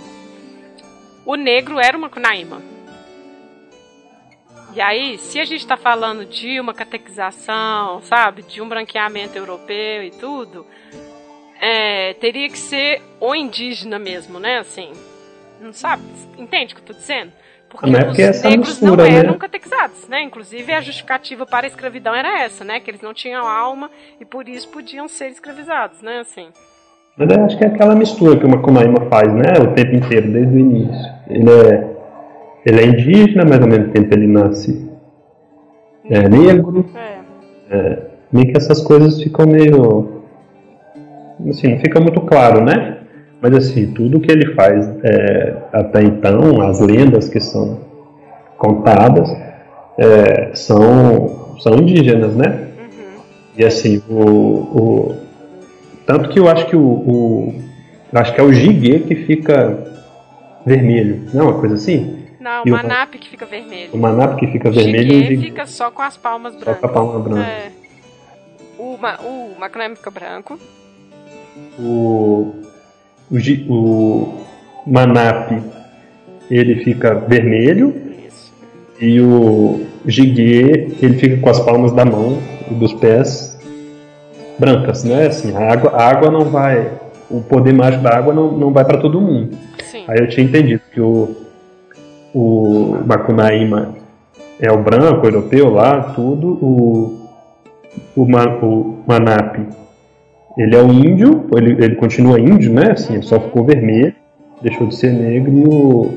o 1.27 1.35
negro 1.35 1.79
era 1.81 1.99
uma 1.99 2.09
Cunaíma. 2.09 2.63
E 4.77 4.81
aí, 4.83 5.17
se 5.17 5.41
a 5.41 5.45
gente 5.47 5.63
está 5.63 5.75
falando 5.75 6.27
de 6.27 6.61
uma 6.61 6.75
catequização, 6.75 8.03
sabe, 8.03 8.43
de 8.43 8.61
um 8.61 8.69
branqueamento 8.69 9.35
europeu 9.35 10.03
e 10.03 10.11
tudo, 10.11 10.67
é, 11.59 12.13
teria 12.13 12.47
que 12.51 12.59
ser 12.59 13.01
o 13.19 13.35
indígena 13.35 13.99
mesmo, 13.99 14.39
né? 14.39 14.59
Assim, 14.59 14.93
não 15.63 15.73
sabe? 15.73 16.03
Entende 16.37 16.75
o 16.75 16.77
que 16.77 16.83
eu 16.83 16.87
tô 16.89 16.93
dizendo? 16.93 17.33
Porque 17.71 17.91
não 17.91 17.99
é 17.99 18.05
porque 18.05 18.23
os 18.23 18.43
negros 18.43 18.69
mistura, 18.69 19.09
não 19.09 19.17
eram 19.17 19.33
né? 19.33 19.39
catequizados, 19.39 20.09
né? 20.09 20.23
Inclusive 20.23 20.71
a 20.71 20.83
justificativa 20.83 21.47
para 21.47 21.67
a 21.67 21.69
escravidão 21.69 22.15
era 22.15 22.43
essa, 22.43 22.63
né? 22.63 22.79
Que 22.79 22.91
eles 22.91 23.01
não 23.01 23.15
tinham 23.15 23.49
alma 23.49 23.91
e 24.21 24.27
por 24.27 24.47
isso 24.47 24.69
podiam 24.69 25.09
ser 25.09 25.29
escravizados, 25.29 26.03
né? 26.03 26.19
Assim. 26.19 26.49
Mas 27.17 27.31
eu 27.31 27.45
acho 27.47 27.57
que 27.57 27.65
é 27.65 27.69
aquela 27.69 27.95
mistura 27.95 28.39
que 28.39 28.45
uma 28.45 28.59
Macunaíma 28.59 29.09
faz, 29.09 29.33
né? 29.33 29.55
O 29.59 29.73
tempo 29.73 29.97
inteiro, 29.97 30.31
desde 30.31 30.55
o 30.55 30.59
início. 30.59 31.15
Ele 31.31 31.51
é, 31.51 31.96
ele 32.67 32.81
é 32.81 32.87
indígena, 32.87 33.45
mas 33.49 33.61
ao 33.61 33.69
mesmo 33.69 33.93
tempo 33.93 34.13
ele 34.13 34.27
nasce 34.27 34.91
é, 36.11 36.29
negro. 36.29 36.85
É. 36.97 37.17
É, 37.71 37.99
meio 38.33 38.49
que 38.49 38.57
essas 38.57 38.83
coisas 38.83 39.23
ficam 39.23 39.47
meio 39.47 40.23
assim, 41.49 41.69
não 41.69 41.79
fica 41.79 42.01
muito 42.01 42.21
claro, 42.23 42.65
né? 42.65 42.99
Mas 43.41 43.55
assim, 43.55 43.93
tudo 43.93 44.19
que 44.19 44.33
ele 44.33 44.55
faz 44.55 44.89
é, 45.05 45.55
até 45.73 46.03
então, 46.03 46.61
as 46.61 46.81
lendas 46.81 47.29
que 47.29 47.39
são 47.39 47.79
contadas, 48.59 49.31
é, 49.99 50.51
são, 50.55 51.57
são 51.61 51.75
indígenas, 51.75 52.35
né? 52.35 52.47
Uhum. 52.49 53.21
E 53.59 53.65
assim, 53.65 54.03
o, 54.09 54.15
o, 54.15 55.15
tanto 56.05 56.31
que 56.31 56.41
eu 56.41 56.49
acho 56.49 56.67
que 56.67 56.75
o, 56.75 56.81
o 56.81 57.55
acho 58.13 58.35
que 58.35 58.41
é 58.41 58.45
o 58.45 58.53
gigue 58.53 59.01
que 59.01 59.15
fica 59.15 59.79
vermelho, 60.65 61.23
não 61.33 61.43
é 61.43 61.45
uma 61.45 61.61
coisa 61.61 61.75
assim? 61.77 62.16
Não, 62.47 62.63
o 62.63 62.71
manap 62.71 63.15
que 63.15 63.29
fica 63.29 63.45
vermelho. 63.45 63.91
O 63.93 63.99
manap 63.99 64.39
que 64.39 64.47
fica 64.47 64.71
vermelho 64.71 65.17
o 65.17 65.23
gigue 65.25 65.47
fica 65.47 65.67
só 65.67 65.91
com 65.91 66.03
as 66.03 66.17
palmas 66.17 66.55
brancas. 66.55 66.81
Só 66.81 66.81
com 66.81 66.87
a 66.87 66.89
palma 66.89 67.19
branca. 67.19 67.43
É. 67.43 67.73
O, 68.79 68.95
o 68.95 69.59
macramé 69.59 69.97
fica 69.97 70.11
branco 70.13 70.57
o, 71.79 72.55
o, 73.31 73.37
o 73.69 74.45
Manap 74.87 75.51
ele 76.51 76.85
fica 76.85 77.15
vermelho 77.15 77.95
e 79.01 79.21
o 79.21 79.85
Gigue 80.07 80.95
ele 81.03 81.19
fica 81.19 81.37
com 81.39 81.51
as 81.51 81.61
palmas 81.61 81.93
da 81.93 82.05
mão 82.05 82.39
e 82.71 82.75
dos 82.75 82.93
pés 82.95 83.59
brancas, 84.59 85.05
né? 85.05 85.27
Assim, 85.27 85.55
a 85.55 85.73
água, 85.73 85.91
a 85.91 86.09
água 86.09 86.31
não 86.31 86.45
vai, 86.45 86.91
o 87.29 87.43
poder 87.43 87.75
mágico 87.75 88.05
da 88.05 88.17
água 88.17 88.33
não, 88.33 88.53
não 88.53 88.73
vai 88.73 88.85
para 88.85 88.99
todo 88.99 89.21
mundo. 89.21 89.57
Sim. 89.83 90.05
Aí 90.09 90.19
eu 90.19 90.29
tinha 90.29 90.47
entendido 90.47 90.81
que 90.93 91.01
o 91.01 91.46
o 92.37 92.99
Makunaíma 93.07 93.95
é 94.61 94.71
o 94.71 94.83
branco, 94.83 95.25
o 95.25 95.27
europeu 95.27 95.71
lá, 95.71 96.13
tudo, 96.15 96.49
o, 96.63 97.29
o, 98.15 98.23
o 98.23 99.05
Manap 99.07 99.59
ele 100.57 100.75
é 100.75 100.83
o 100.83 100.91
índio, 100.91 101.47
ele, 101.55 101.85
ele 101.85 101.97
continua 101.97 102.41
índio, 102.41 102.73
né? 102.73 102.93
Assim, 102.93 103.21
só 103.21 103.39
ficou 103.39 103.65
vermelho, 103.65 104.15
deixou 104.63 104.87
de 104.87 104.97
ser 104.97 105.13
negro 105.13 105.53
e 105.53 105.65
o, 105.67 106.15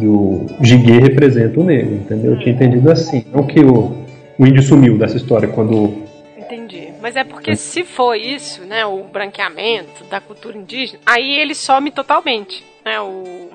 e 0.00 0.06
o 0.06 0.46
Jiguê 0.62 0.98
representa 0.98 1.60
o 1.60 1.64
negro, 1.64 1.94
entendeu? 1.94 2.32
Eu 2.32 2.38
tinha 2.38 2.54
entendido 2.54 2.90
assim. 2.90 3.26
Não 3.32 3.46
que 3.46 3.60
o, 3.60 3.92
o 4.38 4.46
índio 4.46 4.62
sumiu 4.62 4.96
dessa 4.96 5.18
história 5.18 5.48
quando. 5.48 6.06
Entendi. 6.38 6.88
Mas 7.02 7.14
é 7.14 7.24
porque 7.24 7.54
se 7.56 7.84
for 7.84 8.14
isso, 8.14 8.64
né? 8.64 8.86
O 8.86 9.04
branqueamento 9.04 10.04
da 10.10 10.18
cultura 10.18 10.56
indígena, 10.56 10.98
aí 11.04 11.38
ele 11.38 11.54
some 11.54 11.90
totalmente, 11.90 12.64
né? 12.84 12.98
O. 13.00 13.50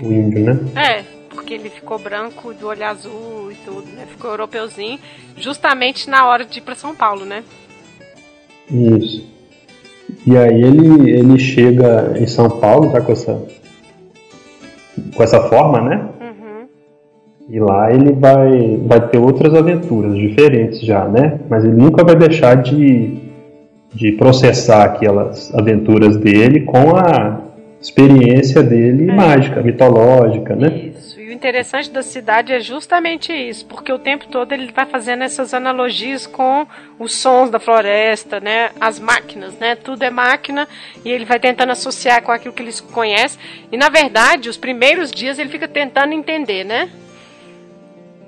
O 0.00 0.12
índio, 0.12 0.44
né? 0.44 0.58
É, 0.76 1.04
porque 1.28 1.54
ele 1.54 1.70
ficou 1.70 1.98
branco 1.98 2.54
do 2.54 2.68
olho 2.68 2.84
azul 2.84 3.50
e 3.50 3.54
tudo, 3.64 3.86
né? 3.96 4.06
Ficou 4.10 4.30
europeuzinho, 4.30 4.98
justamente 5.36 6.08
na 6.08 6.26
hora 6.26 6.44
de 6.44 6.58
ir 6.58 6.62
para 6.62 6.74
São 6.74 6.94
Paulo, 6.94 7.24
né? 7.24 7.42
Isso. 8.70 9.26
E 10.26 10.36
aí 10.36 10.62
ele, 10.62 11.10
ele 11.10 11.38
chega 11.38 12.14
em 12.18 12.26
São 12.26 12.48
Paulo, 12.48 12.90
tá 12.90 13.00
com 13.00 13.12
essa, 13.12 13.42
com 15.14 15.22
essa 15.22 15.48
forma, 15.48 15.80
né? 15.80 16.08
Uhum. 16.20 16.66
E 17.48 17.60
lá 17.60 17.92
ele 17.92 18.12
vai, 18.12 18.76
vai 18.84 19.08
ter 19.08 19.18
outras 19.18 19.54
aventuras 19.54 20.16
diferentes 20.16 20.80
já, 20.80 21.06
né? 21.06 21.40
Mas 21.48 21.64
ele 21.64 21.74
nunca 21.74 22.04
vai 22.04 22.16
deixar 22.16 22.56
de, 22.56 23.16
de 23.94 24.12
processar 24.12 24.84
aquelas 24.84 25.54
aventuras 25.54 26.16
dele 26.16 26.60
com 26.60 26.96
a 26.96 27.47
experiência 27.80 28.62
dele 28.62 29.10
é. 29.10 29.14
mágica, 29.14 29.62
mitológica, 29.62 30.54
né? 30.54 30.92
Isso 30.98 31.18
interessante 31.38 31.90
da 31.90 32.02
cidade 32.02 32.52
é 32.52 32.58
justamente 32.58 33.32
isso, 33.32 33.64
porque 33.66 33.92
o 33.92 33.98
tempo 33.98 34.26
todo 34.26 34.52
ele 34.52 34.70
vai 34.72 34.84
fazendo 34.84 35.22
essas 35.22 35.54
analogias 35.54 36.26
com 36.26 36.66
os 36.98 37.14
sons 37.14 37.48
da 37.48 37.60
floresta, 37.60 38.40
né? 38.40 38.70
As 38.80 38.98
máquinas, 38.98 39.56
né? 39.58 39.76
Tudo 39.76 40.02
é 40.02 40.10
máquina 40.10 40.68
e 41.04 41.10
ele 41.10 41.24
vai 41.24 41.38
tentando 41.38 41.70
associar 41.70 42.22
com 42.22 42.32
aquilo 42.32 42.52
que 42.52 42.62
ele 42.62 42.72
conhece. 42.92 43.38
E 43.70 43.76
na 43.76 43.88
verdade, 43.88 44.48
os 44.48 44.56
primeiros 44.56 45.10
dias 45.10 45.38
ele 45.38 45.48
fica 45.48 45.68
tentando 45.68 46.12
entender, 46.12 46.64
né? 46.64 46.90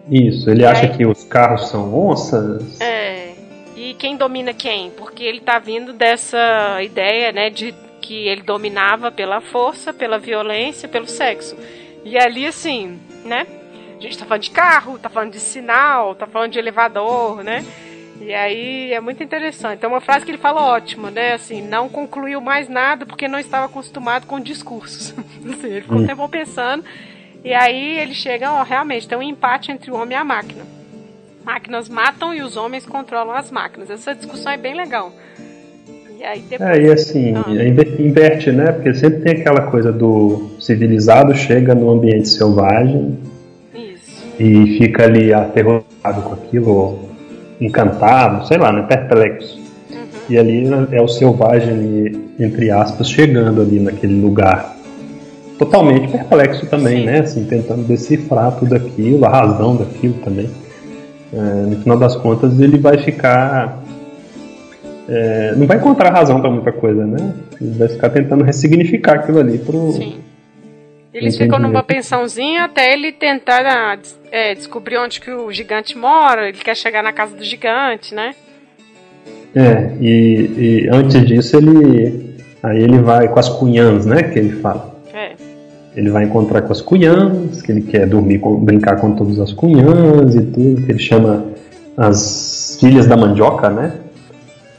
Isso, 0.09 0.49
ele 0.49 0.63
e 0.63 0.67
acha 0.67 0.87
aí... 0.87 0.97
que 0.97 1.05
os 1.05 1.25
carros 1.25 1.69
são 1.69 1.93
onças. 1.93 2.81
É. 2.81 3.33
E 3.77 3.95
quem 3.95 4.17
domina 4.17 4.53
quem? 4.53 4.91
Porque 4.91 5.25
ele 5.25 5.41
tá 5.41 5.59
vindo 5.59 5.93
dessa 5.93 6.83
ideia, 6.83 7.33
né, 7.33 7.49
de 7.49 7.75
que 8.11 8.27
ele 8.27 8.43
dominava 8.43 9.13
pela 9.13 9.41
força, 9.41 9.93
pela 9.93 10.19
violência, 10.19 10.89
pelo 10.89 11.07
sexo. 11.07 11.57
E 12.05 12.19
ali, 12.19 12.45
assim, 12.45 12.99
né? 13.25 13.47
A 13.97 14.03
gente 14.03 14.19
tá 14.19 14.27
falando 14.27 14.43
de 14.43 14.51
carro, 14.51 14.99
tá 14.99 15.09
falando 15.09 15.31
de 15.31 15.39
sinal, 15.39 16.17
tá 16.17 16.27
falando 16.27 16.51
de 16.51 16.59
elevador, 16.59 17.45
né? 17.45 17.65
E 18.21 18.35
aí 18.35 18.93
é 18.93 18.99
muito 18.99 19.23
interessante. 19.23 19.85
É 19.85 19.87
uma 19.87 20.01
frase 20.01 20.25
que 20.25 20.33
ele 20.33 20.39
fala 20.39 20.61
ótima, 20.61 21.09
né? 21.09 21.35
Assim, 21.35 21.63
não 21.63 21.89
concluiu 21.89 22.41
mais 22.41 22.69
nada 22.69 23.07
porque 23.07 23.29
não 23.29 23.39
estava 23.39 23.67
acostumado 23.67 24.27
com 24.27 24.41
discursos. 24.41 25.15
assim, 25.49 25.69
ele 25.69 25.83
ficou 25.83 25.99
um 25.99 26.07
tempo 26.07 26.29
pensando. 26.29 26.85
E 27.45 27.55
aí 27.55 27.97
ele 28.01 28.13
chega, 28.13 28.53
ó, 28.53 28.65
realmente, 28.65 29.07
tem 29.07 29.17
um 29.17 29.23
empate 29.23 29.71
entre 29.71 29.89
o 29.89 29.95
homem 29.95 30.19
e 30.19 30.21
a 30.21 30.25
máquina. 30.25 30.67
Máquinas 31.45 31.89
matam 31.89 32.35
e 32.35 32.43
os 32.43 32.57
homens 32.57 32.85
controlam 32.85 33.37
as 33.37 33.53
máquinas. 33.53 33.89
Essa 33.89 34.17
discussão 34.17 34.51
é 34.51 34.57
bem 34.57 34.75
legal. 34.75 35.13
E 36.21 36.25
aí 36.25 36.45
depois... 36.51 36.71
É, 36.71 36.83
e 36.83 36.93
assim, 36.93 37.35
ah. 37.35 38.03
inverte, 38.03 38.53
né? 38.53 38.73
Porque 38.73 38.93
sempre 38.93 39.21
tem 39.21 39.41
aquela 39.41 39.63
coisa 39.63 39.91
do 39.91 40.51
civilizado 40.61 41.35
chega 41.35 41.75
no 41.75 41.89
ambiente 41.91 42.29
selvagem 42.29 43.19
Isso. 43.75 44.27
e 44.39 44.79
fica 44.79 45.05
ali 45.05 45.33
aterrorizado 45.33 46.21
com 46.23 46.35
aquilo, 46.35 46.99
encantado, 47.59 48.47
sei 48.47 48.59
lá, 48.59 48.71
né? 48.71 48.83
Perplexo. 48.83 49.59
Uhum. 49.91 49.97
E 50.29 50.39
ali 50.39 50.65
é 50.93 51.01
o 51.01 51.09
selvagem 51.09 51.73
ali, 51.73 52.21
entre 52.39 52.71
aspas, 52.71 53.09
chegando 53.09 53.63
ali 53.63 53.81
naquele 53.81 54.21
lugar. 54.21 54.77
Totalmente 55.59 56.09
perplexo 56.09 56.67
também, 56.67 56.99
Sim. 56.99 57.07
né? 57.07 57.21
Assim, 57.21 57.45
tentando 57.45 57.85
decifrar 57.85 58.59
tudo 58.59 58.75
aquilo, 58.75 59.25
a 59.25 59.31
razão 59.31 59.75
daquilo 59.75 60.15
também. 60.23 60.51
É, 61.33 61.37
no 61.39 61.77
final 61.81 61.97
das 61.99 62.15
contas, 62.15 62.61
ele 62.61 62.77
vai 62.77 62.99
ficar 62.99 63.83
é, 65.11 65.55
não 65.57 65.67
vai 65.67 65.77
encontrar 65.77 66.13
razão 66.13 66.41
para 66.41 66.51
muita 66.51 66.71
coisa, 66.71 67.05
né? 67.05 67.35
Ele 67.61 67.73
vai 67.73 67.89
ficar 67.89 68.11
tentando 68.11 68.45
ressignificar 68.45 69.15
aquilo 69.15 69.41
ali 69.41 69.59
pro, 69.59 69.93
Eles 71.13 71.37
ficam 71.37 71.59
numa 71.59 71.83
pensãozinha 71.83 72.65
até 72.65 72.93
ele 72.93 73.11
tentar 73.11 73.99
é, 74.31 74.55
descobrir 74.55 74.99
onde 74.99 75.21
que 75.21 75.33
o 75.33 75.51
gigante 75.51 75.99
mora, 75.99 76.49
ele 76.49 76.59
quer 76.59 76.77
chegar 76.77 77.03
na 77.03 77.13
casa 77.13 77.35
do 77.35 77.43
gigante, 77.43 78.15
né? 78.15 78.37
É, 79.53 79.91
e, 80.01 80.85
e 80.85 80.89
antes 80.93 81.27
disso 81.27 81.57
ele. 81.57 82.31
Aí 82.63 82.81
ele 82.81 82.99
vai 82.99 83.27
com 83.27 83.41
as 83.41 83.49
cunhãs, 83.49 84.07
né? 84.07 84.23
Que 84.23 84.39
ele 84.39 84.53
fala. 84.61 84.95
É. 85.13 85.33
Ele 85.97 86.11
vai 86.11 86.23
encontrar 86.23 86.63
com 86.63 86.71
as 86.71 86.81
cunhãs, 86.81 87.61
que 87.63 87.73
ele 87.73 87.81
quer 87.81 88.07
dormir, 88.07 88.39
com, 88.39 88.55
brincar 88.55 89.01
com 89.01 89.17
todas 89.17 89.41
as 89.41 89.53
cunhãs 89.53 90.37
e 90.37 90.43
tudo, 90.43 90.83
que 90.83 90.93
ele 90.93 91.01
chama 91.01 91.47
as 91.97 92.79
filhas 92.79 93.09
da 93.09 93.17
mandioca, 93.17 93.69
né? 93.71 93.93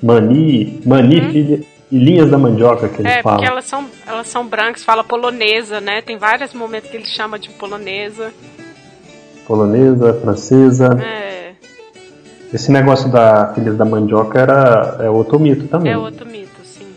Mani, 0.02 0.82
Mani, 0.86 1.22
hum. 1.22 1.32
filha, 1.32 1.64
e 1.92 1.98
linhas 1.98 2.32
da 2.32 2.38
mandioca 2.38 2.88
que 2.88 3.02
ele 3.02 3.10
é, 3.10 3.22
fala. 3.22 3.36
É, 3.36 3.40
porque 3.40 3.52
elas 3.52 3.66
são, 3.66 3.86
elas 4.08 4.28
são 4.28 4.48
brancas, 4.48 4.84
fala 4.84 5.04
polonesa, 5.04 5.82
né? 5.82 6.02
Tem 6.02 6.18
vários 6.18 6.54
momentos 6.54 6.90
que 6.90 6.96
ele 6.96 7.06
chama 7.06 7.38
de 7.38 7.50
polonesa. 7.50 8.32
Polonesa, 9.46 10.14
francesa. 10.14 10.98
É. 11.04 11.52
Esse 12.54 12.72
negócio 12.72 13.10
da 13.10 13.54
filhas 13.54 13.78
da 13.78 13.84
mandioca 13.84 14.40
era 14.40 14.98
é 15.02 15.10
outro 15.10 15.40
mito 15.40 15.68
também. 15.68 15.92
É 15.92 15.98
outro 15.98 16.26
mito, 16.26 16.62
sim. 16.64 16.88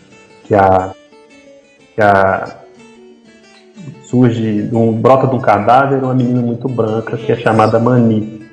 Que 0.45 0.55
a 0.55 0.93
que 1.93 2.01
a 2.01 2.57
surge 4.03 4.69
um 4.71 4.93
brota 4.93 5.27
de 5.27 5.35
um 5.35 5.39
cadáver 5.39 6.03
uma 6.03 6.13
menina 6.13 6.41
muito 6.41 6.67
branca 6.67 7.17
que 7.17 7.31
é 7.31 7.35
chamada 7.35 7.79
Mani. 7.79 8.45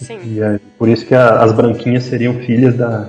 Sim. 0.00 0.18
E 0.24 0.40
é 0.40 0.60
por 0.76 0.88
isso 0.88 1.06
que 1.06 1.14
a, 1.14 1.40
as 1.42 1.52
branquinhas 1.52 2.04
seriam 2.04 2.34
filhas 2.34 2.76
da 2.76 3.08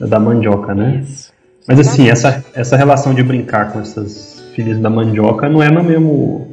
da 0.00 0.18
mandioca, 0.18 0.74
né? 0.74 1.02
Isso. 1.02 1.32
Mas 1.66 1.80
assim, 1.80 2.08
essa, 2.08 2.44
essa 2.54 2.76
relação 2.76 3.14
de 3.14 3.22
brincar 3.22 3.72
com 3.72 3.80
essas 3.80 4.44
filhas 4.54 4.78
da 4.78 4.90
mandioca 4.90 5.48
não 5.48 5.62
é 5.62 5.70
no 5.70 5.82
mesmo, 5.82 6.48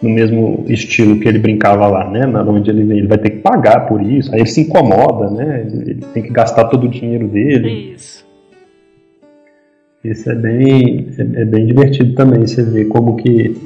no 0.00 0.10
mesmo 0.10 0.64
estilo 0.68 1.18
que 1.18 1.26
ele 1.26 1.38
brincava 1.38 1.86
lá, 1.86 2.08
né? 2.08 2.26
Na 2.26 2.42
onde 2.42 2.70
ele 2.70 2.84
vem. 2.84 2.98
Ele 2.98 3.08
vai 3.08 3.18
ter 3.18 3.30
que 3.30 3.38
pagar 3.38 3.86
por 3.86 4.02
isso, 4.02 4.32
aí 4.32 4.40
ele 4.40 4.48
se 4.48 4.60
incomoda, 4.62 5.30
né? 5.30 5.66
Ele 5.66 6.04
tem 6.12 6.22
que 6.22 6.30
gastar 6.30 6.64
todo 6.64 6.84
o 6.84 6.88
dinheiro 6.88 7.28
dele. 7.28 7.94
Isso. 7.94 8.22
Isso 10.04 10.30
é 10.30 10.34
bem, 10.34 11.08
é, 11.16 11.42
é 11.42 11.44
bem 11.44 11.64
divertido 11.64 12.14
também, 12.14 12.46
você 12.46 12.62
vê 12.62 12.84
como 12.84 13.16
que 13.16 13.56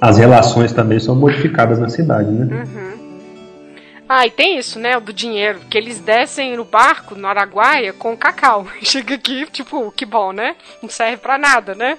as 0.00 0.16
relações 0.16 0.72
também 0.72 0.98
são 0.98 1.14
modificadas 1.14 1.78
na 1.78 1.88
cidade, 1.88 2.30
né? 2.30 2.48
Uhum. 2.50 2.99
Ah, 4.12 4.26
e 4.26 4.30
tem 4.32 4.58
isso, 4.58 4.76
né? 4.80 4.98
Do 4.98 5.12
dinheiro. 5.12 5.60
Que 5.70 5.78
eles 5.78 6.00
descem 6.00 6.56
no 6.56 6.64
barco, 6.64 7.14
no 7.14 7.28
Araguaia, 7.28 7.92
com 7.92 8.16
cacau. 8.16 8.66
Chega 8.82 9.14
aqui, 9.14 9.46
tipo, 9.52 9.92
que 9.92 10.04
bom, 10.04 10.32
né? 10.32 10.56
Não 10.82 10.90
serve 10.90 11.18
pra 11.18 11.38
nada, 11.38 11.76
né? 11.76 11.96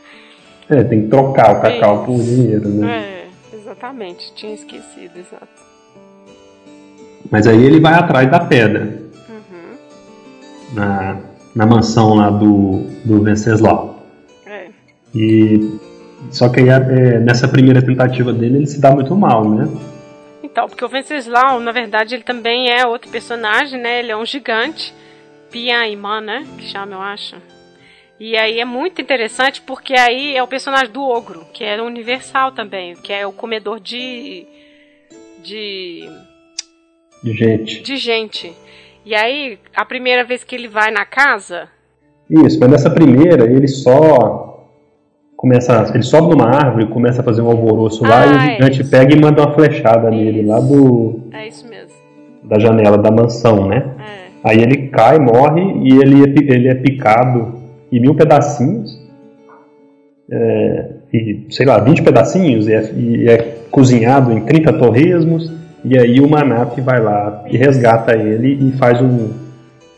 É, 0.69 0.83
tem 0.83 1.03
que 1.03 1.07
trocar 1.07 1.55
o 1.55 1.61
cacau 1.61 2.03
por 2.03 2.21
dinheiro, 2.21 2.67
né? 2.67 2.91
É, 2.91 3.55
exatamente. 3.55 4.33
Tinha 4.35 4.53
esquecido, 4.53 5.17
exato. 5.17 5.47
Mas 7.31 7.47
aí 7.47 7.63
ele 7.63 7.79
vai 7.79 7.93
atrás 7.93 8.29
da 8.29 8.41
pedra. 8.41 9.03
Uhum. 9.29 9.77
Na, 10.73 11.17
na 11.55 11.65
mansão 11.65 12.15
lá 12.15 12.29
do, 12.29 12.87
do 13.05 13.23
Venceslau. 13.23 14.05
É. 14.45 14.65
E. 15.15 15.79
Só 16.29 16.49
que 16.49 16.59
aí, 16.59 16.67
é, 16.67 17.19
nessa 17.19 17.47
primeira 17.47 17.81
tentativa 17.81 18.33
dele, 18.33 18.57
ele 18.57 18.67
se 18.67 18.81
dá 18.81 18.91
muito 18.91 19.15
mal, 19.15 19.49
né? 19.49 19.69
Então, 20.51 20.67
porque 20.67 20.83
o 20.83 20.89
Venceslau, 20.89 21.61
na 21.61 21.71
verdade, 21.71 22.13
ele 22.13 22.23
também 22.23 22.69
é 22.69 22.85
outro 22.85 23.09
personagem, 23.09 23.79
né? 23.79 23.99
Ele 23.99 24.11
é 24.11 24.17
um 24.17 24.25
gigante, 24.25 24.93
Piaimã, 25.49 26.19
né? 26.19 26.45
Que 26.57 26.65
chama, 26.65 26.93
eu 26.93 27.01
acho. 27.01 27.37
E 28.19 28.35
aí 28.37 28.59
é 28.59 28.65
muito 28.65 29.01
interessante 29.01 29.61
porque 29.61 29.93
aí 29.93 30.35
é 30.35 30.43
o 30.43 30.47
personagem 30.47 30.91
do 30.91 31.01
ogro, 31.01 31.45
que 31.53 31.63
é 31.63 31.81
universal 31.81 32.51
também, 32.51 32.95
que 32.95 33.13
é 33.13 33.25
o 33.25 33.31
comedor 33.31 33.79
de. 33.79 34.45
de. 35.41 36.09
de 37.23 37.33
gente. 37.33 37.81
De 37.81 37.95
gente. 37.95 38.53
E 39.05 39.15
aí, 39.15 39.57
a 39.73 39.85
primeira 39.85 40.23
vez 40.23 40.43
que 40.43 40.53
ele 40.53 40.67
vai 40.67 40.91
na 40.91 41.05
casa. 41.05 41.69
Isso, 42.29 42.59
mas 42.59 42.69
nessa 42.69 42.89
primeira 42.89 43.45
ele 43.45 43.67
só 43.67 44.50
começa, 45.41 45.91
ele 45.91 46.03
sobe 46.03 46.29
numa 46.29 46.45
árvore, 46.45 46.85
começa 46.85 47.21
a 47.21 47.23
fazer 47.23 47.41
um 47.41 47.47
alvoroço 47.47 48.05
ah, 48.05 48.09
lá 48.09 48.25
e 48.25 48.29
o 48.29 48.35
ah, 48.35 48.39
gigante 48.39 48.81
é 48.81 48.85
pega 48.85 49.15
e 49.15 49.19
manda 49.19 49.41
uma 49.41 49.53
flechada 49.53 50.11
nele 50.11 50.43
lá 50.43 50.59
do 50.59 51.19
é 51.33 51.47
isso 51.47 51.67
mesmo. 51.67 51.89
da 52.43 52.59
janela 52.59 52.95
da 52.95 53.09
mansão, 53.09 53.67
né? 53.67 53.83
É. 53.99 54.21
Aí 54.43 54.61
ele 54.61 54.89
cai, 54.89 55.17
morre 55.17 55.61
e 55.81 55.97
ele 55.99 56.23
é, 56.23 56.53
ele 56.55 56.67
é 56.67 56.75
picado 56.75 57.55
em 57.91 57.99
mil 57.99 58.13
pedacinhos. 58.13 59.01
É, 60.31 60.89
e, 61.11 61.47
sei 61.49 61.65
lá, 61.65 61.79
20 61.79 62.03
pedacinhos 62.03 62.67
e 62.67 62.73
é, 62.73 62.93
e 62.95 63.27
é, 63.27 63.37
cozinhado 63.69 64.31
em 64.31 64.41
30 64.41 64.73
torresmos. 64.73 65.51
E 65.83 65.97
aí 65.97 66.21
o 66.21 66.29
Manap 66.29 66.79
vai 66.79 67.01
lá 67.01 67.43
e 67.49 67.57
resgata 67.57 68.15
ele 68.15 68.67
e 68.67 68.71
faz 68.77 69.01
um, 69.01 69.31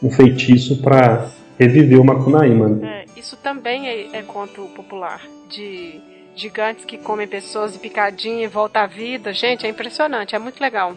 um 0.01 0.09
feitiço 0.09 0.81
para 0.81 1.27
reviver 1.59 1.99
o 1.99 2.05
Makunaíma. 2.05 2.79
É 2.81 3.02
isso 3.23 3.37
também 3.37 3.87
é, 3.87 4.17
é 4.17 4.21
conto 4.21 4.63
popular. 4.75 5.21
De 5.49 6.01
gigantes 6.35 6.83
que 6.83 6.97
comem 6.97 7.25
pessoas 7.25 7.73
e 7.73 7.79
picadinha 7.79 8.43
e 8.43 8.47
volta 8.47 8.81
à 8.81 8.87
vida. 8.87 9.31
Gente, 9.31 9.65
é 9.65 9.69
impressionante, 9.69 10.35
é 10.35 10.39
muito 10.39 10.59
legal. 10.59 10.93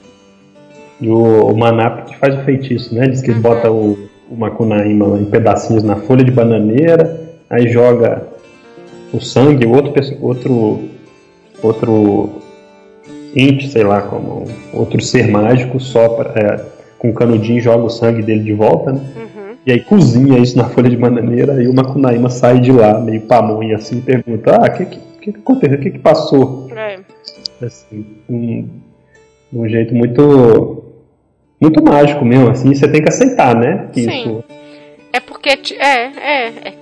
E 1.00 1.08
o, 1.08 1.46
o 1.46 1.56
Manap 1.56 2.06
que 2.06 2.16
faz 2.16 2.34
o 2.34 2.44
feitiço, 2.44 2.94
né? 2.94 3.06
Diz 3.06 3.22
que 3.22 3.30
uhum. 3.30 3.36
ele 3.36 3.42
bota 3.42 3.70
o, 3.70 4.08
o 4.28 4.36
Macunaíma 4.36 5.20
em 5.20 5.26
pedacinhos 5.26 5.84
na 5.84 5.96
folha 5.96 6.24
de 6.24 6.32
bananeira, 6.32 7.20
aí 7.48 7.68
joga 7.68 8.26
o 9.12 9.20
sangue, 9.20 9.66
outro 9.66 9.92
outro 10.20 10.80
outro 11.62 12.42
ente, 13.36 13.68
sei 13.68 13.84
lá, 13.84 14.02
como 14.02 14.46
outro 14.72 15.00
ser 15.00 15.28
mágico 15.28 15.78
sopra 15.78 16.32
é, 16.34 16.64
com 16.98 17.12
canudinho 17.12 17.60
joga 17.60 17.84
o 17.84 17.90
sangue 17.90 18.22
dele 18.22 18.42
de 18.42 18.54
volta, 18.54 18.92
né? 18.92 19.00
Uhum. 19.16 19.35
E 19.66 19.72
aí 19.72 19.80
cozinha 19.80 20.38
isso 20.38 20.56
na 20.56 20.68
folha 20.68 20.88
de 20.88 20.96
bananeira 20.96 21.60
e 21.60 21.66
o 21.66 21.74
Macunaíma 21.74 22.30
sai 22.30 22.60
de 22.60 22.70
lá, 22.70 23.00
meio 23.00 23.22
pamonha 23.22 23.74
assim, 23.74 23.98
e 23.98 24.00
pergunta: 24.00 24.54
Ah, 24.54 24.68
o 24.68 24.72
que, 24.72 24.86
que, 24.86 25.00
que 25.20 25.30
aconteceu? 25.30 25.76
O 25.76 25.80
que, 25.80 25.90
que 25.90 25.98
passou? 25.98 26.68
É. 26.70 27.00
Assim, 27.60 28.06
um, 28.28 28.68
um 29.52 29.68
jeito 29.68 29.92
muito. 29.92 30.84
Muito 31.58 31.82
mágico 31.82 32.22
mesmo, 32.22 32.50
assim, 32.50 32.74
você 32.74 32.86
tem 32.86 33.02
que 33.02 33.08
aceitar, 33.08 33.56
né? 33.56 33.88
Sim. 33.92 34.08
Isso... 34.08 34.44
É 35.12 35.18
porque. 35.18 35.48
É, 35.48 36.02
é, 36.04 36.46
é. 36.48 36.74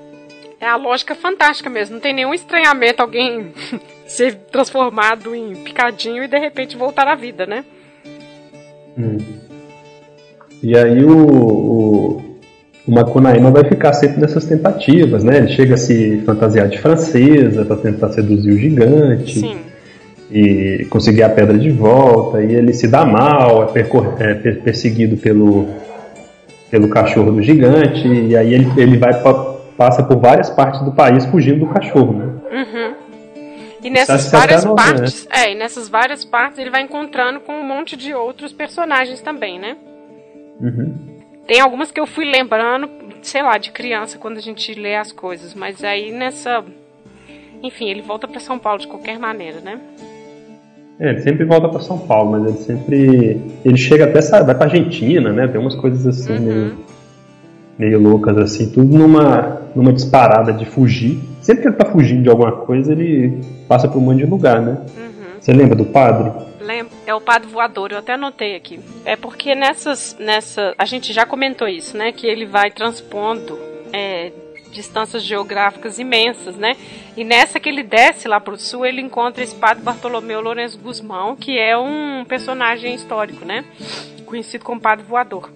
É 0.61 0.67
a 0.67 0.77
lógica 0.77 1.15
fantástica 1.15 1.71
mesmo. 1.71 1.95
Não 1.95 2.01
tem 2.01 2.15
nenhum 2.15 2.33
estranhamento 2.33 3.03
alguém 3.03 3.53
ser 4.07 4.35
transformado 4.51 5.35
em 5.35 5.55
picadinho 5.57 6.23
e 6.23 6.29
de 6.29 6.39
repente 6.39 6.77
voltar 6.77 7.07
à 7.07 7.15
vida, 7.15 7.47
né? 7.47 7.65
Hum. 8.97 9.19
E 10.63 10.77
aí 10.77 11.05
o, 11.05 11.19
o 11.19 12.34
o 12.87 12.93
Macunaíma 12.93 13.51
vai 13.51 13.65
ficar 13.65 13.95
sempre 13.95 14.21
nessas 14.21 14.45
tentativas, 14.45 15.25
né? 15.25 15.39
Ele 15.39 15.49
chega 15.49 15.75
a 15.75 15.79
se 15.79 16.23
fantasiar 16.27 16.69
de 16.69 16.79
francesa 16.79 17.65
para 17.65 17.77
tentar 17.77 18.11
seduzir 18.11 18.53
o 18.53 18.59
gigante. 18.59 19.41
Sim. 19.41 19.57
E 20.31 20.87
conseguir 20.91 21.23
a 21.23 21.29
pedra 21.29 21.57
de 21.57 21.71
volta, 21.71 22.43
e 22.43 22.55
ele 22.55 22.73
se 22.73 22.89
dá 22.89 23.05
mal, 23.05 23.73
é, 23.75 24.49
é 24.49 24.53
perseguido 24.53 25.17
pelo, 25.17 25.69
pelo 26.71 26.89
cachorro 26.89 27.31
do 27.31 27.43
gigante, 27.43 28.09
e 28.09 28.37
aí 28.37 28.53
ele, 28.53 28.69
ele 28.77 28.97
vai 28.97 29.13
passa 29.77 30.03
por 30.03 30.17
várias 30.19 30.51
partes 30.51 30.81
do 30.83 30.93
país 30.93 31.25
fugindo 31.27 31.61
do 31.61 31.67
cachorro, 31.67 32.13
né? 32.13 32.27
Uhum. 32.51 32.95
E 33.83 33.91
nessas 33.91 34.31
várias 34.31 34.65
partes, 34.65 35.29
é, 35.31 35.53
e 35.53 35.55
nessas 35.55 35.89
várias 35.89 36.25
partes 36.25 36.59
ele 36.59 36.71
vai 36.71 36.83
encontrando 36.83 37.41
com 37.41 37.53
um 37.53 37.65
monte 37.65 37.97
de 37.97 38.15
outros 38.15 38.53
personagens 38.53 39.21
também, 39.21 39.59
né? 39.59 39.77
Uhum. 40.61 41.14
Tem 41.47 41.61
algumas 41.61 41.91
que 41.91 42.01
eu 42.01 42.07
fui 42.07 42.25
lembrando, 42.25 42.89
sei 43.23 43.43
lá, 43.43 43.59
de 43.59 43.71
criança 43.71 44.19
quando 44.19 44.39
a 44.39 44.41
gente 44.41 44.73
lê 44.75 44.97
as 44.97 45.13
coisas, 45.13 45.55
mas 45.55 45.85
aí 45.85 46.11
nessa. 46.11 46.65
Enfim, 47.63 47.89
ele 47.89 48.03
volta 48.03 48.27
para 48.27 48.41
São 48.41 48.59
Paulo 48.59 48.81
de 48.81 48.87
qualquer 48.87 49.19
maneira, 49.19 49.61
né? 49.61 49.79
É, 50.99 51.11
ele 51.11 51.21
sempre 51.21 51.45
volta 51.45 51.69
para 51.69 51.81
São 51.81 51.99
Paulo, 51.99 52.33
mas 52.33 52.45
ele 52.47 52.59
sempre. 52.59 53.41
Ele 53.65 53.77
chega 53.77 54.05
até. 54.05 54.21
Vai 54.43 54.55
pra 54.55 54.67
Argentina, 54.67 55.33
né? 55.33 55.49
Tem 55.49 55.61
umas 55.61 55.75
coisas 55.75 56.07
assim 56.07 56.33
uhum. 56.33 56.41
meio, 56.41 56.77
meio 57.79 58.01
loucas, 58.01 58.39
assim, 58.39 58.71
tudo 58.71 58.97
numa, 58.97 59.63
numa 59.75 59.93
disparada 59.93 60.53
de 60.53 60.65
fugir. 60.65 61.19
Sempre 61.41 61.63
que 61.63 61.69
ele 61.69 61.77
tá 61.77 61.85
fugindo 61.85 62.23
de 62.23 62.29
alguma 62.31 62.53
coisa, 62.53 62.93
ele 62.93 63.41
passa 63.69 63.89
por 63.89 63.99
um 63.99 64.03
monte 64.03 64.19
de 64.19 64.27
lugar, 64.27 64.63
né? 64.63 64.79
Uhum. 64.97 65.04
Você 65.45 65.53
lembra 65.53 65.77
do 65.77 65.85
padre? 65.85 66.33
Lembro. 66.59 66.97
É 67.07 67.15
o 67.15 67.21
padre 67.21 67.47
voador, 67.51 67.93
eu 67.93 67.99
até 67.99 68.15
anotei 68.15 68.57
aqui. 68.57 68.81
É 69.05 69.15
porque 69.15 69.55
nessas. 69.55 70.17
Nessa, 70.19 70.75
a 70.79 70.87
gente 70.87 71.13
já 71.13 71.27
comentou 71.27 71.69
isso, 71.69 71.99
né? 71.99 72.13
Que 72.13 72.27
ele 72.27 72.47
vai 72.47 72.71
transpondo 72.71 73.59
é, 73.93 74.33
distâncias 74.73 75.23
geográficas 75.23 75.99
imensas, 75.99 76.57
né? 76.57 76.79
E 77.15 77.23
nessa 77.25 77.61
que 77.61 77.69
ele 77.69 77.83
desce 77.83 78.27
lá 78.27 78.41
pro 78.41 78.57
sul, 78.57 78.87
ele 78.87 79.03
encontra 79.03 79.45
esse 79.45 79.55
padre 79.55 79.83
Bartolomeu 79.83 80.41
Lourenço 80.41 80.79
Guzmão, 80.79 81.37
que 81.37 81.59
é 81.59 81.77
um 81.77 82.25
personagem 82.25 82.95
histórico, 82.95 83.45
né? 83.45 83.67
Conhecido 84.25 84.65
como 84.65 84.81
padre 84.81 85.05
voador. 85.05 85.53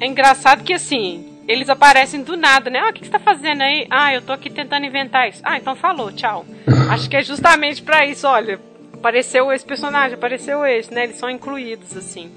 É 0.00 0.06
engraçado 0.06 0.64
que 0.64 0.72
assim, 0.72 1.31
eles 1.46 1.68
aparecem 1.68 2.22
do 2.22 2.36
nada, 2.36 2.70
né? 2.70 2.78
Ah, 2.78 2.90
o 2.90 2.92
que, 2.92 3.00
que 3.00 3.06
você 3.06 3.12
tá 3.12 3.18
fazendo 3.18 3.62
aí? 3.62 3.86
Ah, 3.90 4.14
eu 4.14 4.22
tô 4.22 4.32
aqui 4.32 4.48
tentando 4.48 4.86
inventar 4.86 5.28
isso. 5.28 5.40
Ah, 5.44 5.56
então 5.56 5.74
falou, 5.74 6.12
tchau. 6.12 6.44
Acho 6.90 7.08
que 7.08 7.16
é 7.16 7.22
justamente 7.22 7.82
para 7.82 8.06
isso, 8.06 8.26
olha. 8.26 8.60
Apareceu 8.94 9.52
esse 9.52 9.64
personagem, 9.64 10.14
apareceu 10.14 10.64
esse, 10.64 10.92
né? 10.94 11.04
Eles 11.04 11.16
são 11.16 11.28
incluídos, 11.28 11.96
assim. 11.96 12.30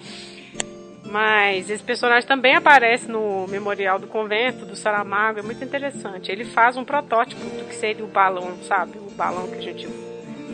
Mas 1.03 1.70
esse 1.70 1.84
personagem 1.84 2.28
também 2.28 2.56
aparece 2.56 3.10
no 3.10 3.45
Memorial 3.47 3.99
do 3.99 4.08
Convento, 4.08 4.66
do 4.66 4.76
Saramago, 4.76 5.39
é 5.39 5.41
muito 5.43 5.64
interessante. 5.64 6.32
Ele 6.32 6.43
faz 6.43 6.76
um 6.76 6.84
protótipo 6.84 7.41
do 7.41 7.66
que 7.66 7.76
seria 7.76 8.03
o 8.03 8.08
balão, 8.08 8.58
sabe? 8.64 8.97
O 8.97 9.12
balão 9.12 9.47
que 9.47 9.58
a 9.58 9.62
gente 9.62 9.88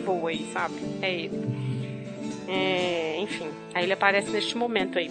voa 0.04 0.30
aí, 0.30 0.46
sabe? 0.52 0.74
É 1.00 1.10
ele. 1.10 1.40
É, 2.46 3.16
enfim, 3.18 3.48
aí 3.72 3.84
ele 3.84 3.94
aparece 3.94 4.30
neste 4.30 4.56
momento 4.56 4.98
aí. 4.98 5.10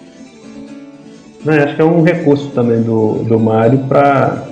Não, 1.43 1.53
acho 1.53 1.75
que 1.75 1.81
é 1.81 1.85
um 1.85 2.03
recurso 2.03 2.49
também 2.51 2.81
do, 2.81 3.23
do 3.23 3.39
Mario 3.39 3.79
para 3.87 4.47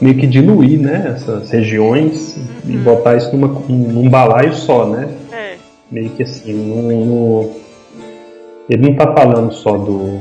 meio 0.00 0.16
que 0.16 0.26
diluir 0.26 0.78
né, 0.80 1.14
essas 1.16 1.50
regiões 1.50 2.36
uhum. 2.36 2.74
e 2.74 2.76
botar 2.76 3.16
isso 3.16 3.34
numa, 3.34 3.48
num 3.68 4.08
balaio 4.08 4.52
só, 4.52 4.86
né? 4.86 5.08
É. 5.32 5.54
Meio 5.90 6.10
que 6.10 6.22
assim, 6.22 6.52
no, 6.52 7.06
no... 7.06 7.50
ele 8.68 8.82
não 8.82 8.92
está 8.92 9.14
falando 9.14 9.52
só 9.52 9.78
do, 9.78 10.20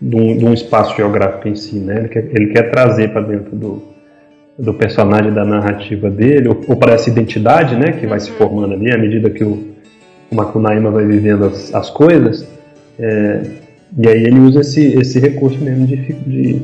de 0.00 0.16
um, 0.16 0.36
de 0.36 0.44
um, 0.44 0.52
espaço 0.52 0.94
geográfico 0.96 1.48
em 1.48 1.54
si, 1.54 1.76
né? 1.76 1.98
Ele 1.98 2.08
quer, 2.08 2.24
ele 2.34 2.46
quer 2.48 2.70
trazer 2.70 3.12
para 3.12 3.22
dentro 3.22 3.56
do, 3.56 3.82
do 4.58 4.74
personagem, 4.74 5.32
da 5.32 5.44
narrativa 5.44 6.10
dele, 6.10 6.48
ou, 6.48 6.60
ou 6.68 6.76
para 6.76 6.92
essa 6.92 7.08
identidade, 7.08 7.76
né? 7.76 7.92
Que 7.92 8.06
vai 8.06 8.20
se 8.20 8.30
uhum. 8.32 8.36
formando 8.36 8.74
ali 8.74 8.92
à 8.92 8.98
medida 8.98 9.30
que 9.30 9.42
o, 9.44 9.72
o 10.30 10.34
Makunaíma 10.34 10.90
vai 10.90 11.06
vivendo 11.06 11.46
as, 11.46 11.74
as 11.74 11.88
coisas. 11.88 12.46
É, 12.98 13.40
e 13.98 14.08
aí 14.08 14.24
ele 14.24 14.40
usa 14.40 14.60
esse, 14.60 14.94
esse 14.98 15.18
recurso 15.18 15.58
mesmo 15.58 15.86
de, 15.86 15.96
de, 15.96 16.62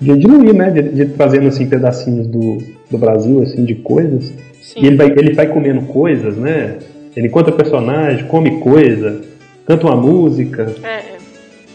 de 0.00 0.18
diluir, 0.18 0.54
né? 0.54 0.70
De, 0.70 0.82
de 0.82 1.06
trazendo 1.06 1.48
assim 1.48 1.68
pedacinhos 1.68 2.26
do, 2.26 2.58
do 2.90 2.96
Brasil, 2.96 3.42
assim, 3.42 3.64
de 3.64 3.74
coisas. 3.74 4.32
Sim. 4.62 4.80
E 4.82 4.86
ele 4.86 4.96
vai, 4.96 5.06
ele 5.08 5.34
vai 5.34 5.46
comendo 5.46 5.82
coisas, 5.82 6.36
né? 6.36 6.78
Ele 7.14 7.28
conta 7.28 7.52
personagem, 7.52 8.26
come 8.26 8.60
coisa, 8.60 9.20
canta 9.66 9.86
uma 9.86 9.96
música. 9.96 10.74
É. 10.82 11.18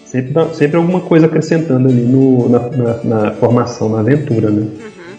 Sempre, 0.05 0.31
dá, 0.31 0.49
sempre 0.53 0.77
alguma 0.77 1.01
coisa 1.01 1.25
acrescentando 1.25 1.89
ali 1.89 2.01
no, 2.01 2.49
na, 2.49 2.59
na, 2.69 3.03
na 3.03 3.31
formação, 3.31 3.89
na 3.89 3.99
aventura, 3.99 4.49
né? 4.49 4.61
Uhum. 4.61 5.13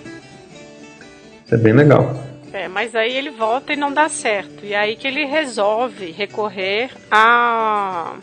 Isso 1.44 1.54
é 1.54 1.58
bem 1.58 1.72
legal. 1.72 2.16
É, 2.52 2.68
mas 2.68 2.94
aí 2.94 3.16
ele 3.16 3.30
volta 3.30 3.72
e 3.72 3.76
não 3.76 3.92
dá 3.92 4.08
certo. 4.08 4.64
E 4.64 4.74
aí 4.74 4.94
que 4.94 5.08
ele 5.08 5.24
resolve 5.24 6.12
recorrer 6.12 6.90
a 7.10 8.14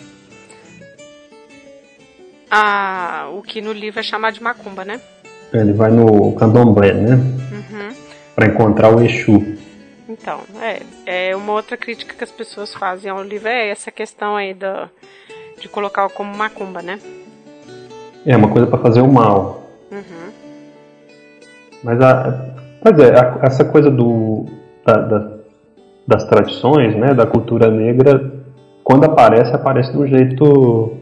a, 2.52 3.30
o 3.34 3.41
que 3.41 3.62
no 3.62 3.72
livro 3.72 4.02
é 4.02 4.04
chamado 4.04 4.34
de 4.34 4.43
macumba, 4.43 4.84
né? 4.84 4.99
Ele 5.54 5.72
vai 5.72 5.89
no 5.89 6.34
candomblé, 6.34 6.93
né? 6.93 7.14
Uhum. 7.16 7.95
Para 8.36 8.47
encontrar 8.47 8.93
o 8.93 9.02
Exu. 9.02 9.58
Então, 10.08 10.41
é, 10.62 11.30
é 11.30 11.36
uma 11.36 11.54
outra 11.54 11.78
crítica 11.78 12.14
que 12.14 12.24
as 12.24 12.32
pessoas 12.32 12.74
fazem 12.74 13.10
ao 13.10 13.24
livro 13.24 13.47
é 13.47 13.70
essa 13.70 13.89
questão 13.89 14.36
aí 14.36 14.54
da, 14.54 14.89
de 15.60 15.70
colocar 15.70 16.10
como 16.10 16.36
macumba, 16.36 16.82
né? 16.82 16.99
É 18.26 18.36
uma 18.36 18.49
coisa 18.49 18.68
para 18.68 18.80
fazer 18.80 18.99
o 18.99 19.08
mal. 19.08 19.64
Uhum. 19.89 20.32
Mas 21.82 22.02
a, 22.02 22.54
pois 22.82 22.99
é, 22.99 23.18
a, 23.18 23.39
essa 23.43 23.64
coisa 23.64 23.89
do 23.89 24.45
da, 24.86 24.93
da, 24.93 25.32
das 26.06 26.26
tradições, 26.26 26.95
né, 26.95 27.14
da 27.14 27.26
cultura 27.26 27.70
negra, 27.72 28.34
quando 28.84 29.06
aparece, 29.06 29.54
aparece 29.54 29.91
de 29.91 29.97
um 29.97 30.08
jeito 30.08 31.01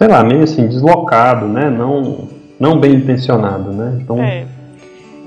sei 0.00 0.08
lá, 0.08 0.24
meio 0.24 0.44
assim, 0.44 0.66
deslocado, 0.66 1.46
né? 1.46 1.68
Não, 1.68 2.26
não 2.58 2.80
bem 2.80 2.94
intencionado, 2.94 3.70
né? 3.70 3.98
Então... 4.00 4.18
É. 4.18 4.46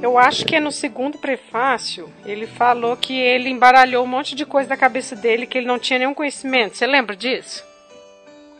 Eu 0.01 0.17
acho 0.17 0.45
que 0.45 0.55
é 0.55 0.59
no 0.59 0.71
segundo 0.71 1.17
prefácio, 1.17 2.09
ele 2.25 2.45
falou 2.45 2.97
que 2.97 3.17
ele 3.17 3.49
embaralhou 3.49 4.03
um 4.03 4.07
monte 4.07 4.35
de 4.35 4.45
coisa 4.45 4.67
da 4.67 4.75
cabeça 4.75 5.15
dele 5.15 5.45
que 5.45 5.57
ele 5.57 5.67
não 5.67 5.79
tinha 5.79 5.97
nenhum 5.97 6.13
conhecimento. 6.13 6.75
Você 6.75 6.85
lembra 6.85 7.15
disso? 7.15 7.63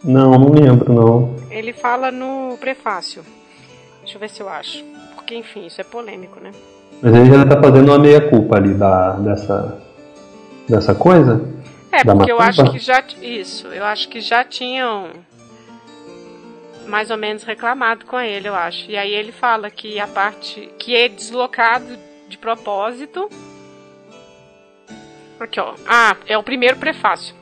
Não, 0.02 0.32
não 0.32 0.52
lembro, 0.52 0.94
não. 0.94 1.36
Ele 1.50 1.74
fala 1.74 2.12
no 2.12 2.58
prefácio. 2.62 3.26
Deixa 4.02 4.16
eu 4.16 4.22
ver 4.22 4.30
se 4.30 4.40
eu 4.40 4.48
acho. 4.48 4.86
Porque, 5.16 5.36
enfim, 5.36 5.66
isso 5.66 5.82
é 5.82 5.84
polêmico, 5.84 6.40
né? 6.40 6.52
Mas 7.02 7.14
ele 7.14 7.26
já 7.26 7.46
tá 7.46 7.62
fazendo 7.62 7.90
uma 7.90 8.00
meia-culpa 8.00 8.56
ali 8.56 8.74
da, 8.74 9.12
dessa, 9.14 9.82
dessa 10.70 10.96
coisa? 10.96 11.42
É, 11.92 12.06
porque 12.06 12.32
eu 12.32 12.40
acho 12.40 12.72
que 12.72 12.80
já. 12.80 13.04
Isso, 13.22 13.68
eu 13.68 13.84
acho 13.84 14.08
que 14.08 14.22
já 14.22 14.46
tinham 14.46 15.10
mais 16.88 17.10
ou 17.10 17.18
menos 17.18 17.44
reclamado 17.44 18.06
com 18.06 18.20
ele, 18.20 18.48
eu 18.48 18.56
acho. 18.56 18.90
E 18.90 18.98
aí 18.98 19.14
ele 19.14 19.32
fala 19.32 19.70
que 19.70 20.00
a 20.00 20.08
parte 20.08 20.70
que 20.78 20.96
é 20.96 21.08
deslocado 21.08 21.98
de 22.28 22.38
propósito. 22.38 23.30
Aqui, 25.40 25.60
ó. 25.60 25.76
Ah, 25.88 26.16
é 26.26 26.38
o 26.38 26.44
primeiro 26.44 26.78
prefácio. 26.78 27.36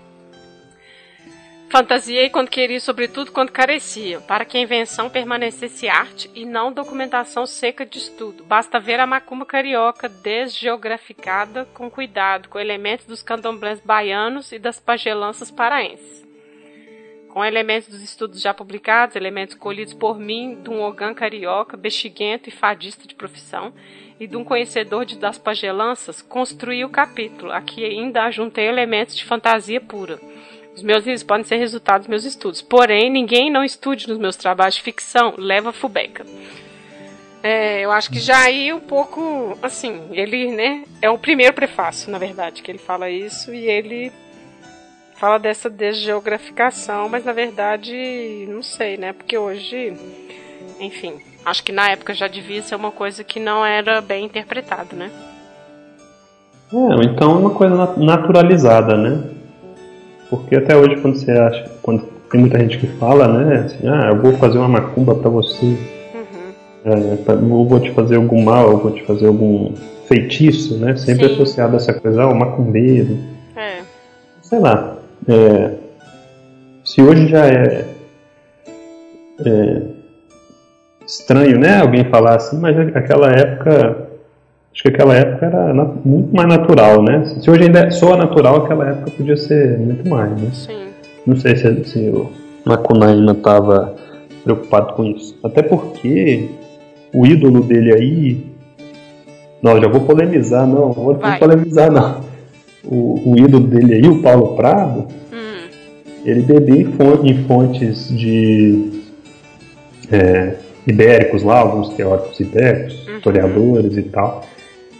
Fantasiei 1.69 2.29
quando 2.29 2.49
queria, 2.49 2.81
sobretudo 2.81 3.31
quando 3.31 3.51
carecia, 3.51 4.19
para 4.19 4.43
que 4.43 4.57
a 4.57 4.61
invenção 4.61 5.09
permanecesse 5.09 5.87
arte 5.87 6.29
e 6.35 6.43
não 6.45 6.73
documentação 6.73 7.45
seca 7.45 7.85
de 7.85 7.97
estudo. 7.97 8.43
Basta 8.43 8.77
ver 8.77 8.99
a 8.99 9.07
macumba 9.07 9.45
carioca 9.45 10.09
desgeograficada 10.09 11.65
com 11.73 11.89
cuidado, 11.89 12.49
com 12.49 12.59
elementos 12.59 13.05
dos 13.05 13.23
candomblés 13.23 13.79
baianos 13.79 14.51
e 14.51 14.59
das 14.59 14.81
pagelanças 14.81 15.49
paraenses 15.49 16.30
com 17.33 17.43
elementos 17.43 17.89
dos 17.89 18.01
estudos 18.01 18.41
já 18.41 18.53
publicados, 18.53 19.15
elementos 19.15 19.55
colhidos 19.55 19.93
por 19.93 20.19
mim, 20.19 20.57
de 20.61 20.69
um 20.69 20.81
ogã 20.81 21.13
carioca, 21.13 21.77
bexiguento 21.77 22.49
e 22.49 22.51
fadista 22.51 23.07
de 23.07 23.15
profissão, 23.15 23.73
e 24.19 24.27
de 24.27 24.35
um 24.35 24.43
conhecedor 24.43 25.05
de, 25.05 25.17
das 25.17 25.37
pagelanças, 25.37 26.21
construí 26.21 26.83
o 26.83 26.89
capítulo. 26.89 27.51
Aqui 27.51 27.83
ainda 27.83 28.29
juntei 28.29 28.67
elementos 28.67 29.15
de 29.15 29.23
fantasia 29.23 29.79
pura. 29.79 30.19
Os 30.75 30.83
meus 30.83 31.05
livros 31.05 31.23
podem 31.23 31.45
ser 31.45 31.55
resultado 31.55 32.01
dos 32.01 32.07
meus 32.07 32.23
estudos. 32.23 32.61
Porém, 32.61 33.09
ninguém 33.09 33.49
não 33.49 33.63
estude 33.63 34.07
nos 34.07 34.17
meus 34.17 34.35
trabalhos 34.35 34.75
de 34.75 34.81
ficção 34.81 35.33
leva 35.37 35.73
fubeca. 35.73 36.25
É, 37.43 37.81
eu 37.81 37.91
acho 37.91 38.11
que 38.11 38.19
já 38.19 38.43
aí 38.43 38.71
um 38.71 38.79
pouco, 38.79 39.57
assim, 39.61 40.09
ele, 40.11 40.51
né, 40.51 40.83
é 41.01 41.09
o 41.09 41.17
primeiro 41.17 41.53
prefácio, 41.53 42.11
na 42.11 42.19
verdade, 42.19 42.61
que 42.61 42.69
ele 42.69 42.77
fala 42.77 43.09
isso 43.09 43.51
e 43.53 43.65
ele 43.67 44.11
fala 45.21 45.37
dessa 45.37 45.69
desgeograficação, 45.69 47.07
mas 47.07 47.23
na 47.23 47.31
verdade, 47.31 48.47
não 48.49 48.63
sei, 48.63 48.97
né? 48.97 49.13
Porque 49.13 49.37
hoje, 49.37 49.93
enfim, 50.79 51.13
acho 51.45 51.63
que 51.63 51.71
na 51.71 51.91
época 51.91 52.15
já 52.15 52.27
devia 52.27 52.63
ser 52.63 52.73
uma 52.73 52.89
coisa 52.89 53.23
que 53.23 53.39
não 53.39 53.63
era 53.63 54.01
bem 54.01 54.25
interpretada, 54.25 54.95
né? 54.95 55.11
É, 56.73 57.05
então 57.05 57.33
é 57.33 57.35
uma 57.35 57.51
coisa 57.51 57.93
naturalizada, 57.97 58.97
né? 58.97 59.23
Porque 60.27 60.55
até 60.55 60.75
hoje 60.75 60.99
quando 60.99 61.17
você 61.17 61.31
acha, 61.31 61.69
quando 61.83 62.03
tem 62.31 62.41
muita 62.41 62.57
gente 62.57 62.79
que 62.79 62.87
fala, 62.87 63.27
né, 63.27 63.65
assim, 63.65 63.87
ah, 63.87 64.09
eu 64.11 64.19
vou 64.19 64.33
fazer 64.37 64.57
uma 64.57 64.69
macumba 64.69 65.13
para 65.13 65.29
você, 65.29 65.65
uhum. 65.65 66.53
é, 66.83 67.33
eu 67.33 67.65
vou 67.67 67.79
te 67.79 67.91
fazer 67.91 68.15
algum 68.15 68.41
mal, 68.41 68.71
eu 68.71 68.77
vou 68.79 68.91
te 68.91 69.03
fazer 69.03 69.27
algum 69.27 69.71
feitiço, 70.07 70.79
né? 70.79 70.95
Sempre 70.95 71.27
Sim. 71.27 71.33
associado 71.35 71.73
a 71.73 71.77
essa 71.77 71.93
coisa, 71.93 72.23
ah, 72.23 72.27
o 72.27 72.35
macumbeiro. 72.35 73.19
É. 73.55 73.81
Sei 74.41 74.57
lá. 74.57 74.97
É, 75.27 75.71
se 76.83 77.01
hoje 77.01 77.27
já 77.27 77.45
é, 77.45 77.85
é, 79.45 79.81
estranho, 81.05 81.59
né, 81.59 81.79
alguém 81.79 82.05
falar 82.05 82.35
assim, 82.35 82.59
mas 82.59 82.77
aquela 82.95 83.31
época, 83.31 84.07
acho 84.73 84.81
que 84.81 84.89
aquela 84.89 85.15
época 85.15 85.45
era 85.45 85.73
muito 86.03 86.35
mais 86.35 86.47
natural, 86.47 87.03
né? 87.03 87.23
Se 87.39 87.49
hoje 87.49 87.63
ainda 87.63 87.79
é 87.81 87.91
só 87.91 88.17
natural, 88.17 88.65
aquela 88.65 88.89
época 88.89 89.11
podia 89.11 89.37
ser 89.37 89.77
muito 89.77 90.07
mais, 90.09 90.31
né? 90.31 90.49
Sim. 90.51 90.87
Não 91.25 91.35
sei 91.35 91.55
se, 91.55 91.83
se 91.85 92.09
o 92.09 92.31
Macunaíma 92.65 93.33
estava 93.33 93.95
preocupado 94.43 94.93
com 94.93 95.05
isso. 95.05 95.37
Até 95.43 95.61
porque 95.61 96.49
o 97.13 97.25
ídolo 97.25 97.61
dele 97.61 97.93
aí. 97.93 98.51
Não, 99.61 99.79
já 99.79 99.87
vou 99.87 100.01
polemizar, 100.01 100.65
não, 100.65 100.91
vou, 100.91 101.13
vou 101.13 101.37
polemizar, 101.37 101.91
não 101.91 102.30
o, 102.83 103.31
o 103.31 103.37
ídolo 103.37 103.67
dele 103.67 103.95
aí, 103.95 104.07
o 104.07 104.21
Paulo 104.21 104.55
Prado, 104.55 105.07
hum. 105.31 105.67
ele 106.25 106.41
bebia 106.41 106.87
em 107.23 107.43
fontes 107.45 108.09
de 108.09 109.01
é, 110.11 110.55
ibéricos 110.85 111.43
lá, 111.43 111.59
alguns 111.59 111.89
teóricos 111.89 112.39
ibéricos, 112.39 113.07
uhum. 113.07 113.17
historiadores 113.17 113.97
e 113.97 114.03
tal, 114.03 114.43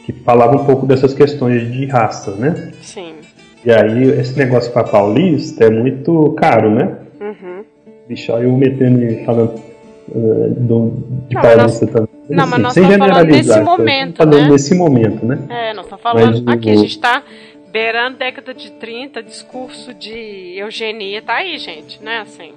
que 0.05 0.13
falavam 0.13 0.61
um 0.61 0.65
pouco 0.65 0.85
dessas 0.85 1.13
questões 1.13 1.71
de 1.71 1.85
raça, 1.85 2.31
né? 2.31 2.71
Sim. 2.81 3.13
E 3.63 3.71
aí 3.71 4.09
esse 4.19 4.37
negócio 4.37 4.71
para 4.71 4.83
paulista 4.83 5.65
é 5.65 5.69
muito 5.69 6.33
caro, 6.37 6.71
né? 6.71 6.97
Uhum. 7.19 7.63
Bicho, 8.07 8.31
eu 8.31 8.51
metendo 8.57 9.03
e 9.03 9.23
falando 9.23 9.53
uh, 10.09 10.49
do, 10.49 10.93
de 11.27 11.35
não, 11.35 11.41
paulista 11.41 11.85
nós... 11.85 11.93
também. 11.93 12.09
Não, 12.29 12.47
mas 12.47 12.61
nós 12.61 12.77
estamos 12.77 12.97
falando 12.97 13.27
nesse 13.27 13.59
momento, 13.59 14.17
falando 14.17 14.41
né? 14.41 14.49
nesse 14.49 14.75
momento, 14.75 15.25
né? 15.25 15.39
É, 15.49 15.73
nós 15.73 15.85
estamos 15.85 16.01
falando 16.01 16.43
mas, 16.43 16.55
aqui, 16.55 16.69
a 16.69 16.75
gente 16.75 16.89
está 16.89 17.23
beirando 17.71 18.17
década 18.17 18.53
de 18.53 18.71
30, 18.71 19.23
discurso 19.23 19.93
de 19.93 20.55
eugenia 20.57 21.21
tá 21.21 21.35
aí, 21.35 21.57
gente, 21.57 22.03
né? 22.03 22.19
Assim. 22.19 22.51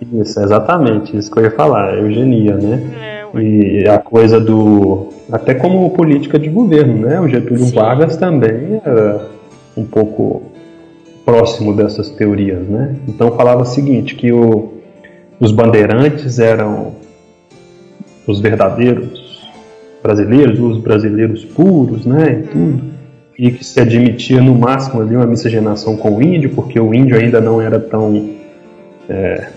Isso, 0.00 0.40
exatamente, 0.40 1.16
isso 1.16 1.30
que 1.30 1.38
eu 1.38 1.44
ia 1.44 1.50
falar, 1.50 1.96
eugenia, 1.98 2.56
né? 2.56 3.24
É. 3.34 3.40
E 3.40 3.88
a 3.88 3.98
coisa 3.98 4.40
do. 4.40 5.08
Até 5.30 5.54
como 5.54 5.88
política 5.90 6.38
de 6.38 6.48
governo, 6.48 7.06
né? 7.06 7.20
O 7.20 7.28
Getúlio 7.28 7.66
Sim. 7.66 7.74
Vargas 7.74 8.16
também 8.16 8.80
era 8.84 9.28
um 9.76 9.84
pouco 9.84 10.42
próximo 11.24 11.74
dessas 11.74 12.10
teorias, 12.10 12.66
né? 12.66 12.96
Então 13.06 13.30
falava 13.36 13.62
o 13.62 13.66
seguinte, 13.66 14.16
que 14.16 14.32
o, 14.32 14.72
os 15.38 15.52
bandeirantes 15.52 16.38
eram 16.38 16.94
os 18.26 18.40
verdadeiros 18.40 19.48
brasileiros, 20.02 20.58
os 20.58 20.78
brasileiros 20.78 21.44
puros, 21.44 22.04
né? 22.04 22.40
E 22.40 22.48
tudo. 22.48 22.89
E 23.42 23.50
que 23.52 23.64
se 23.64 23.80
admitia 23.80 24.42
no 24.42 24.54
máximo 24.54 25.00
ali 25.00 25.16
uma 25.16 25.24
miscigenação 25.26 25.96
com 25.96 26.18
o 26.18 26.22
índio, 26.22 26.50
porque 26.50 26.78
o 26.78 26.92
índio 26.94 27.16
ainda 27.16 27.40
não 27.40 27.58
era 27.58 27.80
tão 27.80 28.34
é, 29.08 29.48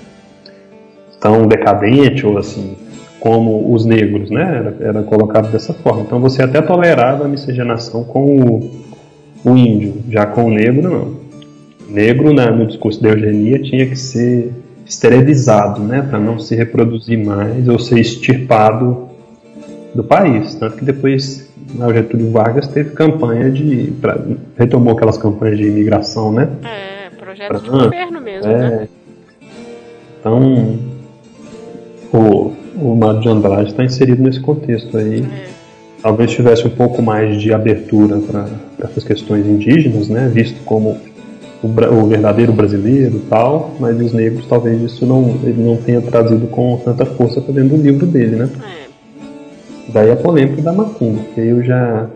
tão 1.20 1.46
decadente 1.48 2.26
ou 2.26 2.38
assim 2.38 2.78
como 3.20 3.74
os 3.74 3.86
negros, 3.86 4.30
né? 4.30 4.42
Era, 4.42 4.88
era 4.90 5.04
colocado 5.04 5.52
dessa 5.52 5.74
forma. 5.74 6.02
Então 6.04 6.22
você 6.22 6.42
até 6.42 6.62
tolerava 6.62 7.26
a 7.26 7.28
miscigenação 7.28 8.06
com 8.06 8.26
o, 8.26 8.72
o 9.44 9.58
índio, 9.58 9.96
já 10.10 10.26
com 10.26 10.46
o 10.46 10.50
negro 10.50 10.90
não. 10.90 11.24
O 11.90 11.92
negro 11.92 12.34
na- 12.34 12.52
no 12.52 12.66
discurso 12.66 13.04
da 13.04 13.10
eugenia 13.10 13.60
tinha 13.60 13.86
que 13.86 13.98
ser 13.98 14.50
esterilizado, 14.86 15.82
né? 15.82 16.08
Para 16.10 16.20
não 16.20 16.40
se 16.40 16.56
reproduzir 16.56 17.18
mais 17.18 17.68
ou 17.68 17.78
ser 17.78 18.00
extirpado 18.00 19.10
do 19.94 20.06
país. 20.06 20.56
Tanto 20.56 20.78
que 20.78 20.86
depois 20.86 21.43
né, 21.74 21.88
o 21.88 21.94
Getúlio 21.94 22.32
Vargas 22.32 22.68
teve 22.68 22.91
campanha 22.91 23.50
de. 23.50 23.91
Pra, 24.02 24.20
retomou 24.58 24.94
aquelas 24.94 25.18
campanhas 25.18 25.58
de 25.58 25.68
imigração, 25.68 26.32
né? 26.32 26.50
É, 26.64 27.10
projeto 27.16 27.62
de 27.62 27.70
Ah, 27.70 27.84
governo 27.84 28.22
mesmo, 28.22 28.52
né? 28.52 28.84
É. 28.84 28.88
Então, 30.20 30.80
o, 32.14 32.54
o 32.76 32.95
Mário 32.95 33.22
de 33.22 33.30
Andrade 33.30 33.72
está 33.72 33.84
inserido 33.84 34.22
nesse 34.24 34.40
contexto 34.40 34.98
aí. 34.98 35.22
É. 35.22 35.54
Talvez 36.02 36.32
tivesse 36.32 36.68
um 36.68 36.70
pouco 36.70 37.02
mais 37.02 37.41
de 37.41 37.54
abertura 37.54 38.18
para 38.18 38.48
essas 38.84 39.04
questões 39.04 39.48
indígenas, 39.48 40.10
né? 40.10 40.30
Visto 40.34 40.62
como 40.66 41.00
o, 41.64 41.68
o 41.68 42.08
verdadeiro 42.08 42.52
brasileiro 42.52 43.18
e 43.18 43.30
tal, 43.30 43.76
mas 43.80 44.00
os 44.00 44.12
negros 44.12 44.45
talvez 44.45 44.82
isso 44.82 45.06
não, 45.06 45.40
ele 45.44 45.64
não 45.64 45.78
tenha 45.78 46.02
trazido 46.02 46.45
com 46.48 46.78
tanta 46.84 47.06
força 47.06 47.40
para 47.41 47.54
dentro 47.54 47.78
do 47.78 47.84
livro 47.84 48.06
dele, 48.06 48.36
né? 48.36 48.50
É. 48.80 48.83
Daí 49.94 50.11
a 50.11 50.15
polêmica 50.15 50.61
da 50.61 50.74
macumba, 50.74 51.24
que 51.34 51.40
aí 51.41 51.49
eu 51.49 51.64
já 51.64 52.10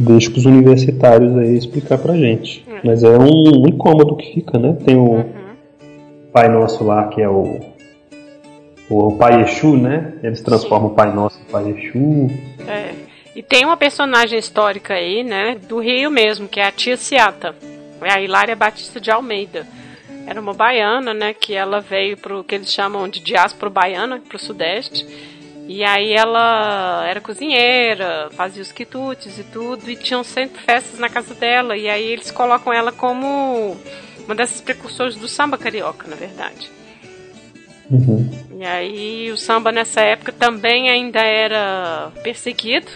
deixo 0.00 0.32
para 0.32 0.38
os 0.40 0.46
universitários 0.46 1.36
aí 1.38 1.56
explicar 1.56 1.96
pra 1.98 2.14
gente. 2.16 2.66
É. 2.68 2.80
Mas 2.84 3.04
é 3.04 3.16
um 3.16 3.66
incômodo 3.68 4.16
que 4.16 4.34
fica, 4.34 4.58
né? 4.58 4.76
Tem 4.84 4.96
o 4.96 5.12
Uhum. 5.12 5.24
Pai 6.32 6.48
Nosso 6.48 6.82
lá, 6.82 7.06
que 7.08 7.20
é 7.22 7.28
o, 7.28 7.60
o 8.90 9.12
Pai 9.16 9.42
Exu, 9.42 9.76
né? 9.76 10.14
Eles 10.22 10.40
transformam 10.40 10.88
o 10.88 10.94
Pai 10.94 11.14
Nosso 11.14 11.38
em 11.40 11.52
Pai 11.52 11.68
Exu. 11.70 12.30
É. 12.66 12.94
E 13.34 13.42
tem 13.42 13.64
uma 13.64 13.76
personagem 13.76 14.38
histórica 14.38 14.94
aí, 14.94 15.22
né, 15.24 15.56
do 15.68 15.78
Rio 15.78 16.10
mesmo, 16.10 16.48
que 16.48 16.60
é 16.60 16.66
a 16.66 16.72
tia 16.72 16.96
Ciata. 16.96 17.54
É 18.02 18.10
a 18.12 18.20
Hilária 18.20 18.54
Batista 18.56 19.00
de 19.00 19.10
Almeida. 19.10 19.66
Era 20.26 20.40
uma 20.40 20.52
baiana, 20.52 21.14
né, 21.14 21.32
que 21.32 21.54
ela 21.54 21.80
veio 21.80 22.16
pro 22.16 22.44
que 22.44 22.54
eles 22.54 22.72
chamam 22.72 23.08
de 23.08 23.20
diáspora 23.20 23.70
baiana, 23.70 24.20
pro 24.28 24.38
sudeste. 24.38 25.06
E 25.68 25.84
aí 25.84 26.12
ela 26.12 27.04
era 27.06 27.20
cozinheira, 27.20 28.28
fazia 28.32 28.62
os 28.62 28.72
quitutes 28.72 29.38
e 29.38 29.44
tudo, 29.44 29.90
e 29.90 29.96
tinham 29.96 30.24
sempre 30.24 30.60
festas 30.60 30.98
na 30.98 31.08
casa 31.08 31.34
dela. 31.34 31.76
E 31.76 31.88
aí 31.88 32.04
eles 32.04 32.30
colocam 32.30 32.72
ela 32.72 32.90
como 32.90 33.76
uma 34.24 34.34
dessas 34.34 34.60
precursores 34.60 35.16
do 35.16 35.28
samba 35.28 35.56
carioca, 35.56 36.08
na 36.08 36.16
verdade. 36.16 36.70
Uhum. 37.90 38.30
E 38.58 38.64
aí 38.64 39.30
o 39.30 39.36
samba 39.36 39.70
nessa 39.70 40.00
época 40.00 40.32
também 40.32 40.88
ainda 40.88 41.20
era 41.20 42.10
perseguido. 42.22 42.90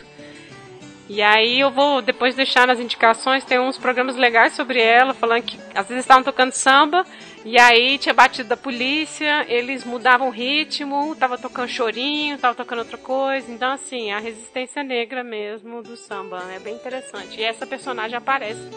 E 1.09 1.23
aí 1.23 1.61
eu 1.61 1.71
vou 1.71 2.03
depois 2.03 2.35
deixar 2.35 2.67
nas 2.67 2.81
indicações, 2.81 3.45
tem 3.45 3.61
uns 3.61 3.79
programas 3.79 4.17
legais 4.17 4.55
sobre 4.55 4.81
ela, 4.81 5.15
falando 5.15 5.43
que 5.43 5.57
às 5.73 5.87
vezes 5.87 6.05
estavam 6.05 6.25
tocando 6.25 6.53
samba, 6.53 7.05
e 7.49 7.57
aí 7.61 7.97
tinha 7.97 8.13
batido 8.13 8.49
da 8.49 8.57
polícia, 8.57 9.47
eles 9.49 9.85
mudavam 9.85 10.27
o 10.27 10.33
ritmo, 10.33 11.15
tava 11.15 11.39
tocando 11.39 11.69
chorinho, 11.69 12.37
tava 12.39 12.57
tocando 12.57 12.81
outra 12.81 12.99
coisa. 12.99 13.49
Então, 13.53 13.71
assim, 13.71 14.11
a 14.11 14.19
resistência 14.19 14.83
negra 14.83 15.23
mesmo 15.23 15.81
do 15.81 15.97
samba, 15.97 16.43
é 16.53 16.59
bem 16.59 16.75
interessante. 16.75 17.39
E 17.41 17.45
essa 17.45 17.65
personagem 17.65 18.17
aparece 18.17 18.69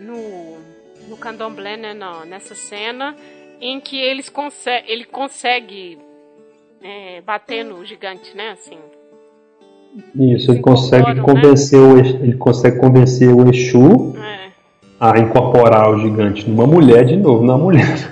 no, 0.00 0.56
no 1.10 1.16
candomblé, 1.18 1.76
né, 1.76 1.92
não, 1.92 2.24
nessa 2.24 2.54
cena, 2.54 3.14
em 3.60 3.78
que 3.78 3.98
eles 3.98 4.30
conse 4.30 4.70
ele 4.86 5.04
consegue 5.04 5.98
é, 6.82 7.20
bater 7.20 7.66
no 7.66 7.84
gigante, 7.84 8.34
né, 8.34 8.52
assim. 8.52 8.78
Isso, 10.14 10.52
ele 10.52 10.58
Se 10.58 10.62
consegue 10.62 11.14
né? 11.14 11.22
convencer 11.22 11.78
o 11.78 11.98
Exu, 12.00 12.16
ele 12.22 12.36
consegue 12.36 12.78
convencer 12.78 13.28
o 13.28 13.48
Exu 13.50 14.14
É, 14.16 14.27
a 15.00 15.18
incorporar 15.18 15.90
o 15.90 15.98
gigante 16.00 16.48
numa 16.48 16.66
mulher 16.66 17.04
de 17.04 17.16
novo, 17.16 17.44
na 17.44 17.56
mulher. 17.56 18.10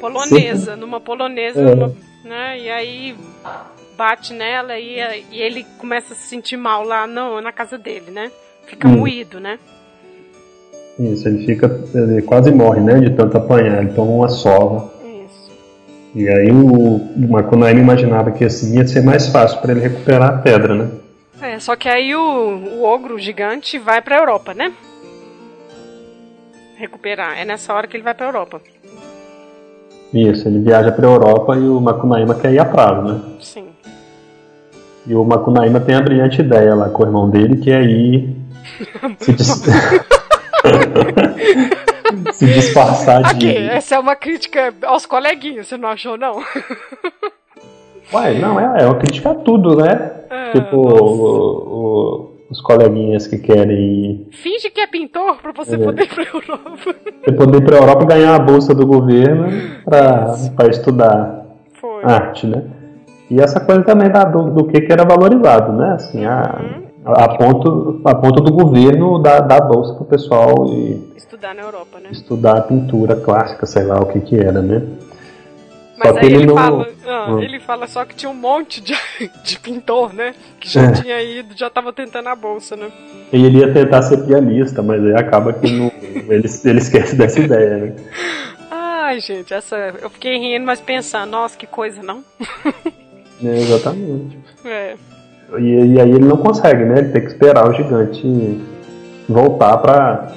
polonesa, 0.00 0.74
numa 0.76 1.00
polonesa, 1.00 1.60
É. 1.60 1.74
numa- 1.74 1.92
né, 2.24 2.58
e 2.60 2.70
aí 2.70 3.14
bate 3.96 4.32
nela 4.32 4.78
e, 4.78 4.96
e 5.30 5.40
ele 5.40 5.66
começa 5.78 6.12
a 6.14 6.16
se 6.16 6.28
sentir 6.28 6.56
mal 6.56 6.84
lá 6.84 7.06
no, 7.06 7.40
na 7.40 7.52
casa 7.52 7.76
dele, 7.76 8.10
né? 8.10 8.30
Fica 8.66 8.88
Hum. 8.88 8.98
moído, 8.98 9.38
né? 9.40 9.58
Isso, 10.98 11.26
ele 11.26 11.44
fica. 11.46 11.80
Ele 11.94 12.22
quase 12.22 12.50
morre, 12.52 12.80
né? 12.80 13.00
De 13.00 13.10
tanto 13.10 13.36
apanhar, 13.36 13.82
ele 13.82 13.92
toma 13.92 14.12
uma 14.12 14.28
sova. 14.28 14.92
Isso. 15.04 15.50
E 16.14 16.28
aí 16.28 16.50
o, 16.50 16.96
o 16.96 17.28
Makunaíma 17.30 17.80
imaginava 17.80 18.30
que 18.30 18.44
assim 18.44 18.76
ia 18.76 18.86
ser 18.86 19.02
mais 19.02 19.26
fácil 19.28 19.60
para 19.60 19.72
ele 19.72 19.80
recuperar 19.80 20.28
a 20.34 20.38
pedra, 20.38 20.74
né? 20.74 20.90
É, 21.40 21.58
só 21.58 21.74
que 21.74 21.88
aí 21.88 22.14
o, 22.14 22.20
o 22.20 22.84
ogro 22.84 23.18
gigante 23.18 23.78
vai 23.78 24.00
pra 24.00 24.18
Europa, 24.18 24.54
né? 24.54 24.72
Recuperar. 26.82 27.38
É 27.38 27.44
nessa 27.44 27.72
hora 27.72 27.86
que 27.86 27.96
ele 27.96 28.02
vai 28.02 28.12
pra 28.12 28.26
Europa. 28.26 28.60
Isso, 30.12 30.48
ele 30.48 30.58
viaja 30.58 30.90
para 30.90 31.06
Europa 31.06 31.54
e 31.56 31.60
o 31.68 31.80
Makunaíma 31.80 32.34
quer 32.34 32.52
ir 32.52 32.58
a 32.58 32.64
prazo, 32.64 33.02
né? 33.02 33.20
Sim. 33.40 33.68
E 35.06 35.14
o 35.14 35.24
Makunaíma 35.24 35.78
tem 35.78 35.94
a 35.94 36.00
brilhante 36.00 36.40
ideia 36.40 36.74
lá 36.74 36.88
com 36.88 37.04
o 37.04 37.06
irmão 37.06 37.30
dele 37.30 37.58
que 37.58 37.70
é 37.70 37.84
ir 37.84 38.36
se, 39.20 39.32
dis- 39.32 39.62
se 42.32 42.46
disfarçar 42.46 43.32
de. 43.34 43.56
essa 43.56 43.94
é 43.94 43.98
uma 44.00 44.16
crítica 44.16 44.74
aos 44.84 45.06
coleguinhas, 45.06 45.68
você 45.68 45.76
não 45.76 45.88
achou, 45.88 46.16
não? 46.18 46.42
Ué, 48.12 48.34
não, 48.40 48.58
é, 48.58 48.82
é 48.82 48.86
uma 48.86 48.96
crítica 48.96 49.30
a 49.30 49.34
tudo, 49.36 49.76
né? 49.76 50.10
É, 50.28 50.50
tipo, 50.52 50.76
nossa. 50.76 51.04
o- 51.04 51.68
o- 51.68 52.31
os 52.52 52.60
coleguinhas 52.60 53.26
que 53.26 53.38
querem 53.38 54.26
Finge 54.30 54.70
que 54.70 54.80
é 54.80 54.86
pintor 54.86 55.36
pra 55.42 55.52
você 55.52 55.74
É. 55.74 55.78
poder 55.78 56.02
ir 56.04 56.08
pra 56.14 56.22
Europa. 56.24 56.94
Você 57.24 57.32
poder 57.32 57.58
ir 57.58 57.64
para 57.64 57.76
a 57.76 57.80
Europa 57.80 58.04
ganhar 58.04 58.34
a 58.34 58.38
bolsa 58.38 58.74
do 58.74 58.86
governo 58.86 59.46
para 59.84 60.68
estudar 60.70 61.46
Foi. 61.80 62.04
arte, 62.04 62.46
né? 62.46 62.62
E 63.30 63.40
essa 63.40 63.58
coisa 63.60 63.82
também 63.82 64.10
da, 64.10 64.24
do, 64.24 64.50
do 64.50 64.64
que, 64.66 64.80
que 64.82 64.92
era 64.92 65.04
valorizado, 65.04 65.72
né? 65.72 65.92
Assim, 65.94 66.24
a, 66.24 66.60
Uhum. 66.60 66.82
a, 67.14 67.28
ponto, 67.36 68.00
a 68.04 68.14
ponto 68.14 68.42
do 68.42 68.52
governo 68.52 69.18
dar, 69.18 69.40
dar 69.40 69.62
bolsa 69.62 69.94
para 69.94 70.02
o 70.02 70.06
pessoal 70.06 70.54
e 70.68 71.12
Estudar 71.16 71.54
na 71.54 71.62
Europa, 71.62 71.98
né? 72.00 72.10
estudar 72.12 72.58
a 72.58 72.60
pintura 72.60 73.16
clássica, 73.16 73.64
sei 73.64 73.84
lá 73.84 73.98
o 74.00 74.06
que 74.06 74.20
que 74.20 74.36
era, 74.38 74.60
né? 74.60 74.82
Mas 76.04 76.16
aí 76.16 76.26
ele 76.26 76.46
não- 76.46 76.54
fala, 76.56 76.88
ah, 77.06 77.26
Hum. 77.32 77.40
ele 77.42 77.60
fala 77.60 77.86
só 77.86 78.04
que 78.04 78.14
tinha 78.14 78.30
um 78.30 78.34
monte 78.34 78.80
de, 78.80 78.94
de 79.44 79.58
pintor, 79.60 80.12
né? 80.14 80.34
Que 80.60 80.68
já 80.68 80.82
É. 80.82 80.92
tinha 80.92 81.22
ido, 81.22 81.56
já 81.56 81.68
tava 81.70 81.92
tentando 81.92 82.28
a 82.28 82.34
bolsa, 82.36 82.76
né? 82.76 82.90
E 83.32 83.44
ele 83.44 83.58
ia 83.58 83.72
tentar 83.72 84.02
ser 84.02 84.18
pianista, 84.26 84.82
mas 84.82 85.02
aí 85.04 85.14
acaba 85.14 85.52
que 85.52 85.70
não, 85.70 85.90
ele, 86.02 86.46
ele 86.64 86.78
esquece 86.78 87.16
dessa 87.16 87.40
ideia, 87.40 87.76
né? 87.78 87.92
Ai, 88.70 89.20
gente, 89.20 89.52
essa. 89.52 89.76
Eu 90.00 90.08
fiquei 90.10 90.38
rindo, 90.38 90.64
mas 90.64 90.80
pensando, 90.80 91.30
nossa, 91.30 91.56
que 91.56 91.66
coisa, 91.66 92.02
não? 92.02 92.22
É, 93.44 93.58
exatamente. 93.58 94.38
É. 94.64 94.94
E, 95.58 95.94
e 95.94 96.00
aí 96.00 96.08
ele 96.10 96.24
não 96.24 96.36
consegue, 96.36 96.84
né? 96.84 97.00
Ele 97.00 97.08
tem 97.10 97.20
que 97.22 97.28
esperar 97.32 97.68
o 97.68 97.74
gigante 97.74 98.22
voltar 99.28 99.76
pra, 99.78 100.32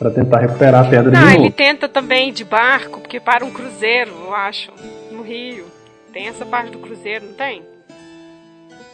pra 0.00 0.10
tentar 0.10 0.38
recuperar 0.40 0.86
a 0.86 0.88
pedra 0.90 1.12
Não, 1.12 1.20
de 1.20 1.26
Ah, 1.26 1.34
ele 1.34 1.44
novo. 1.44 1.52
tenta 1.52 1.86
também 1.88 2.32
de 2.32 2.42
barco, 2.42 3.00
porque 3.00 3.20
para 3.20 3.44
um 3.44 3.50
cruzeiro, 3.52 4.10
eu 4.24 4.34
acho, 4.34 4.72
no 5.12 5.20
Rio. 5.22 5.66
Tem 6.10 6.26
essa 6.26 6.44
parte 6.46 6.70
do 6.72 6.78
cruzeiro, 6.78 7.26
não 7.26 7.34
tem? 7.34 7.62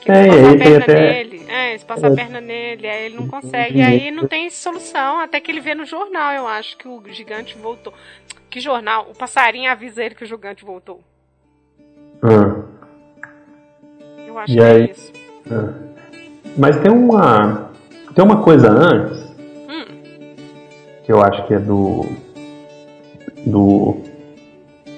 Que 0.01 0.13
Tem, 0.13 0.25
eles 0.33 0.35
passam 0.35 0.53
a 0.53 0.59
perna 0.59 0.83
até- 0.85 1.01
nele. 1.25 1.47
É, 1.49 1.71
eles 1.71 1.85
passam 1.85 2.09
a 2.11 2.13
É. 2.13 2.17
perna 2.17 2.41
nele, 2.41 2.87
aí 2.89 3.05
ele 3.07 3.17
não 3.17 3.29
consegue. 3.29 3.79
E 3.79 3.83
aí 3.83 4.11
não 4.11 4.27
tem 4.27 4.51
solução, 4.51 5.21
até 5.21 5.41
que 5.41 5.51
ele 5.51 5.61
vê 5.61 5.75
no 5.77 5.85
jornal, 5.87 6.33
eu 6.33 6.47
acho, 6.47 6.77
que 6.77 6.87
o 6.89 7.01
gigante 7.11 7.57
voltou. 7.57 7.95
Que 8.51 8.59
jornal? 8.61 9.09
O 9.11 9.17
passarinho 9.17 9.71
avisa 9.71 10.03
ele 10.05 10.15
que 10.17 10.25
o 10.25 10.27
gigante 10.27 10.65
voltou. 10.65 11.01
Ah, 12.23 12.65
Eu 14.27 14.39
acho 14.39 14.53
E 14.53 14.57
que 14.57 14.63
aí? 14.63 14.83
é 14.83 14.91
isso. 14.91 15.13
Mas 16.59 16.77
tem 16.81 16.91
uma. 16.91 17.71
Tem 18.15 18.25
uma 18.25 18.43
coisa 18.43 18.69
antes, 18.71 19.19
Hum, 19.21 19.26
que 21.07 21.13
eu 21.13 21.23
acho 21.23 21.47
que 21.47 21.55
é 21.55 21.59
do. 21.59 22.05
Do. 23.47 23.97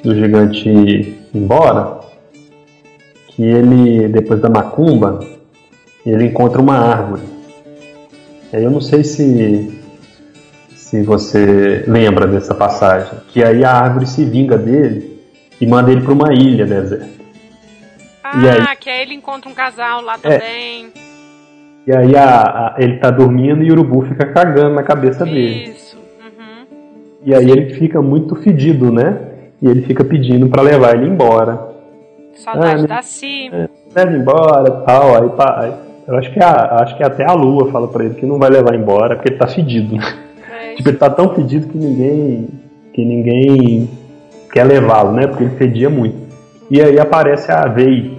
do 0.02 0.14
gigante 0.14 0.68
ir 0.68 1.28
embora, 1.34 2.00
que 3.28 3.42
ele, 3.44 4.08
depois 4.08 4.40
da 4.40 4.48
macumba, 4.48 5.20
ele 6.04 6.24
encontra 6.24 6.60
uma 6.60 6.78
árvore. 6.78 7.22
Aí 8.52 8.64
eu 8.64 8.70
não 8.70 8.80
sei 8.80 9.04
se 9.04 9.78
se 10.88 11.02
você 11.02 11.84
lembra 11.86 12.26
dessa 12.26 12.54
passagem, 12.54 13.20
que 13.28 13.44
aí 13.44 13.62
a 13.62 13.70
árvore 13.70 14.06
se 14.06 14.24
vinga 14.24 14.56
dele 14.56 15.20
e 15.60 15.66
manda 15.66 15.92
ele 15.92 16.00
para 16.00 16.14
uma 16.14 16.32
ilha 16.32 16.64
deserta. 16.64 17.10
Ah, 18.24 18.40
e 18.42 18.48
aí, 18.48 18.76
que 18.76 18.88
aí 18.88 19.02
ele 19.02 19.12
encontra 19.12 19.50
um 19.50 19.54
casal 19.54 20.00
lá 20.00 20.14
é, 20.14 20.38
também. 20.38 20.92
E 21.86 21.94
aí 21.94 22.16
a, 22.16 22.40
a, 22.40 22.74
ele 22.78 22.96
tá 22.96 23.10
dormindo 23.10 23.62
e 23.62 23.70
o 23.70 23.72
urubu 23.72 24.02
fica 24.02 24.32
cagando 24.32 24.74
na 24.74 24.82
cabeça 24.82 25.24
Isso. 25.24 25.34
dele. 25.34 25.76
E 27.24 27.34
aí 27.34 27.50
ele 27.50 27.74
fica 27.74 28.00
muito 28.00 28.36
fedido, 28.36 28.92
né? 28.92 29.18
E 29.60 29.66
ele 29.66 29.82
fica 29.82 30.04
pedindo 30.04 30.48
para 30.48 30.62
levar 30.62 30.94
ele 30.94 31.08
embora. 31.08 31.68
Saudade 32.34 32.84
ah, 32.84 32.86
da 32.86 33.02
Si. 33.02 33.50
É, 33.52 33.68
leva 33.94 34.12
embora 34.12 34.70
tal. 34.82 35.22
Aí, 35.22 35.28
pá, 35.30 35.78
eu 36.06 36.16
acho 36.16 36.32
que, 36.32 36.40
a, 36.42 36.82
acho 36.82 36.96
que 36.96 37.02
até 37.02 37.24
a 37.24 37.32
lua 37.32 37.70
fala 37.72 37.88
para 37.88 38.04
ele 38.04 38.14
que 38.14 38.24
não 38.24 38.38
vai 38.38 38.48
levar 38.48 38.74
embora 38.74 39.16
porque 39.16 39.30
ele 39.30 39.38
tá 39.38 39.48
fedido. 39.48 39.96
Né? 39.96 40.02
Tipo, 40.76 40.90
ele 40.90 40.96
tá 40.96 41.10
tão 41.10 41.34
fedido 41.34 41.66
que 41.66 41.76
ninguém. 41.76 42.48
que 42.94 43.04
ninguém 43.04 43.90
quer 44.52 44.62
levá-lo, 44.64 45.12
né? 45.12 45.26
Porque 45.26 45.42
ele 45.42 45.56
fedia 45.56 45.90
muito. 45.90 46.16
E 46.70 46.80
aí 46.80 47.00
aparece 47.00 47.50
a 47.50 47.66
Vei. 47.66 48.16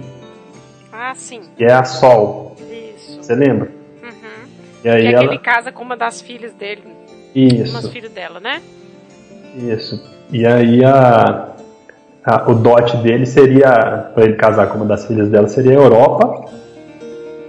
Ah, 0.92 1.14
sim. 1.14 1.40
Que 1.56 1.64
é 1.64 1.72
a 1.72 1.84
Sol. 1.84 2.54
Isso. 2.70 3.22
Você 3.22 3.34
lembra? 3.34 3.70
Uhum. 4.02 4.48
E 4.84 4.88
aí 4.90 5.00
que 5.00 5.08
é 5.08 5.12
ela... 5.12 5.24
ele 5.24 5.38
casa 5.38 5.72
com 5.72 5.82
uma 5.82 5.96
das 5.96 6.20
filhas 6.20 6.52
dele. 6.52 6.82
Isso. 7.34 7.72
Uma 7.72 7.80
das 7.80 7.90
filhas 7.90 8.12
dela, 8.12 8.40
né? 8.40 8.60
Isso. 9.56 10.02
E 10.32 10.46
aí 10.46 10.84
a, 10.84 11.48
a, 12.24 12.50
o 12.50 12.54
dote 12.54 12.96
dele 12.98 13.26
seria, 13.26 14.10
para 14.14 14.24
ele 14.24 14.34
casar 14.34 14.68
com 14.68 14.76
uma 14.76 14.86
das 14.86 15.06
filhas 15.06 15.28
dela, 15.28 15.48
seria 15.48 15.72
a 15.72 15.82
Europa, 15.82 16.50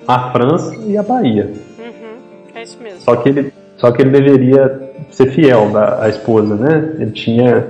a 0.07 0.31
França 0.31 0.75
e 0.87 0.97
a 0.97 1.03
Bahia. 1.03 1.51
Uhum. 1.79 2.55
É 2.55 2.63
isso 2.63 2.77
mesmo. 2.81 3.01
Só 3.01 3.15
que 3.15 3.29
ele, 3.29 3.53
só 3.77 3.91
que 3.91 4.01
ele 4.01 4.09
deveria 4.09 4.91
ser 5.11 5.31
fiel 5.31 5.69
da, 5.69 6.03
à 6.03 6.09
esposa, 6.09 6.55
né? 6.55 6.95
Ele 6.99 7.11
tinha, 7.11 7.67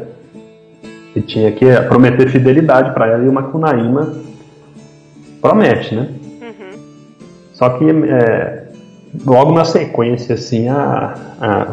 ele 1.15 1.25
tinha 1.25 1.51
que 1.51 1.65
prometer 1.87 2.29
fidelidade 2.29 2.93
para 2.93 3.07
ela 3.07 3.23
e 3.23 3.29
o 3.29 3.33
Macunaíma 3.33 4.13
promete, 5.41 5.95
né? 5.95 6.07
Uhum. 6.41 6.79
Só 7.53 7.69
que 7.69 7.85
é, 7.89 8.63
logo 9.25 9.51
na 9.51 9.65
sequência, 9.65 10.35
assim, 10.35 10.69
a, 10.69 11.15
a, 11.39 11.67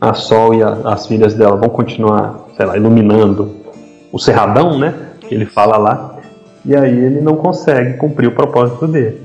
a 0.00 0.14
Sol 0.14 0.54
e 0.54 0.62
a, 0.62 0.70
as 0.84 1.06
filhas 1.06 1.34
dela 1.34 1.56
vão 1.56 1.68
continuar, 1.68 2.46
sei 2.56 2.66
lá, 2.66 2.76
iluminando 2.76 3.54
o 4.12 4.18
Cerradão, 4.18 4.78
né? 4.78 4.94
Que 5.20 5.34
ele 5.34 5.46
fala 5.46 5.76
lá. 5.76 6.16
E 6.64 6.74
aí 6.74 6.98
ele 6.98 7.20
não 7.20 7.36
consegue 7.36 7.96
cumprir 7.98 8.28
o 8.28 8.32
propósito 8.32 8.86
dele. 8.86 9.22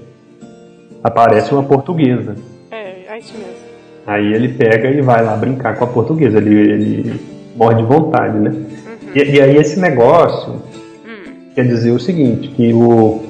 Aparece 1.04 1.54
uma 1.54 1.64
portuguesa. 1.64 2.36
É, 2.72 3.14
é 3.14 3.20
isso 3.20 3.34
mesmo. 3.34 3.70
Aí 4.06 4.34
ele 4.34 4.50
pega 4.50 4.90
e 4.90 5.02
vai 5.02 5.24
lá 5.24 5.36
brincar 5.36 5.78
com 5.78 5.84
a 5.84 5.88
portuguesa, 5.88 6.38
ele, 6.38 6.56
ele 6.56 7.22
morre 7.56 7.76
de 7.76 7.84
vontade, 7.84 8.40
né? 8.40 8.50
Uhum. 8.50 8.66
E, 9.14 9.20
e, 9.20 9.42
aí 9.42 9.56
esse 9.58 9.80
negócio 9.80 10.54
uhum. 10.54 11.52
quer 11.54 11.68
dizer 11.68 11.92
o 11.92 12.00
seguinte, 12.00 12.48
que 12.50 12.74
o, 12.74 13.24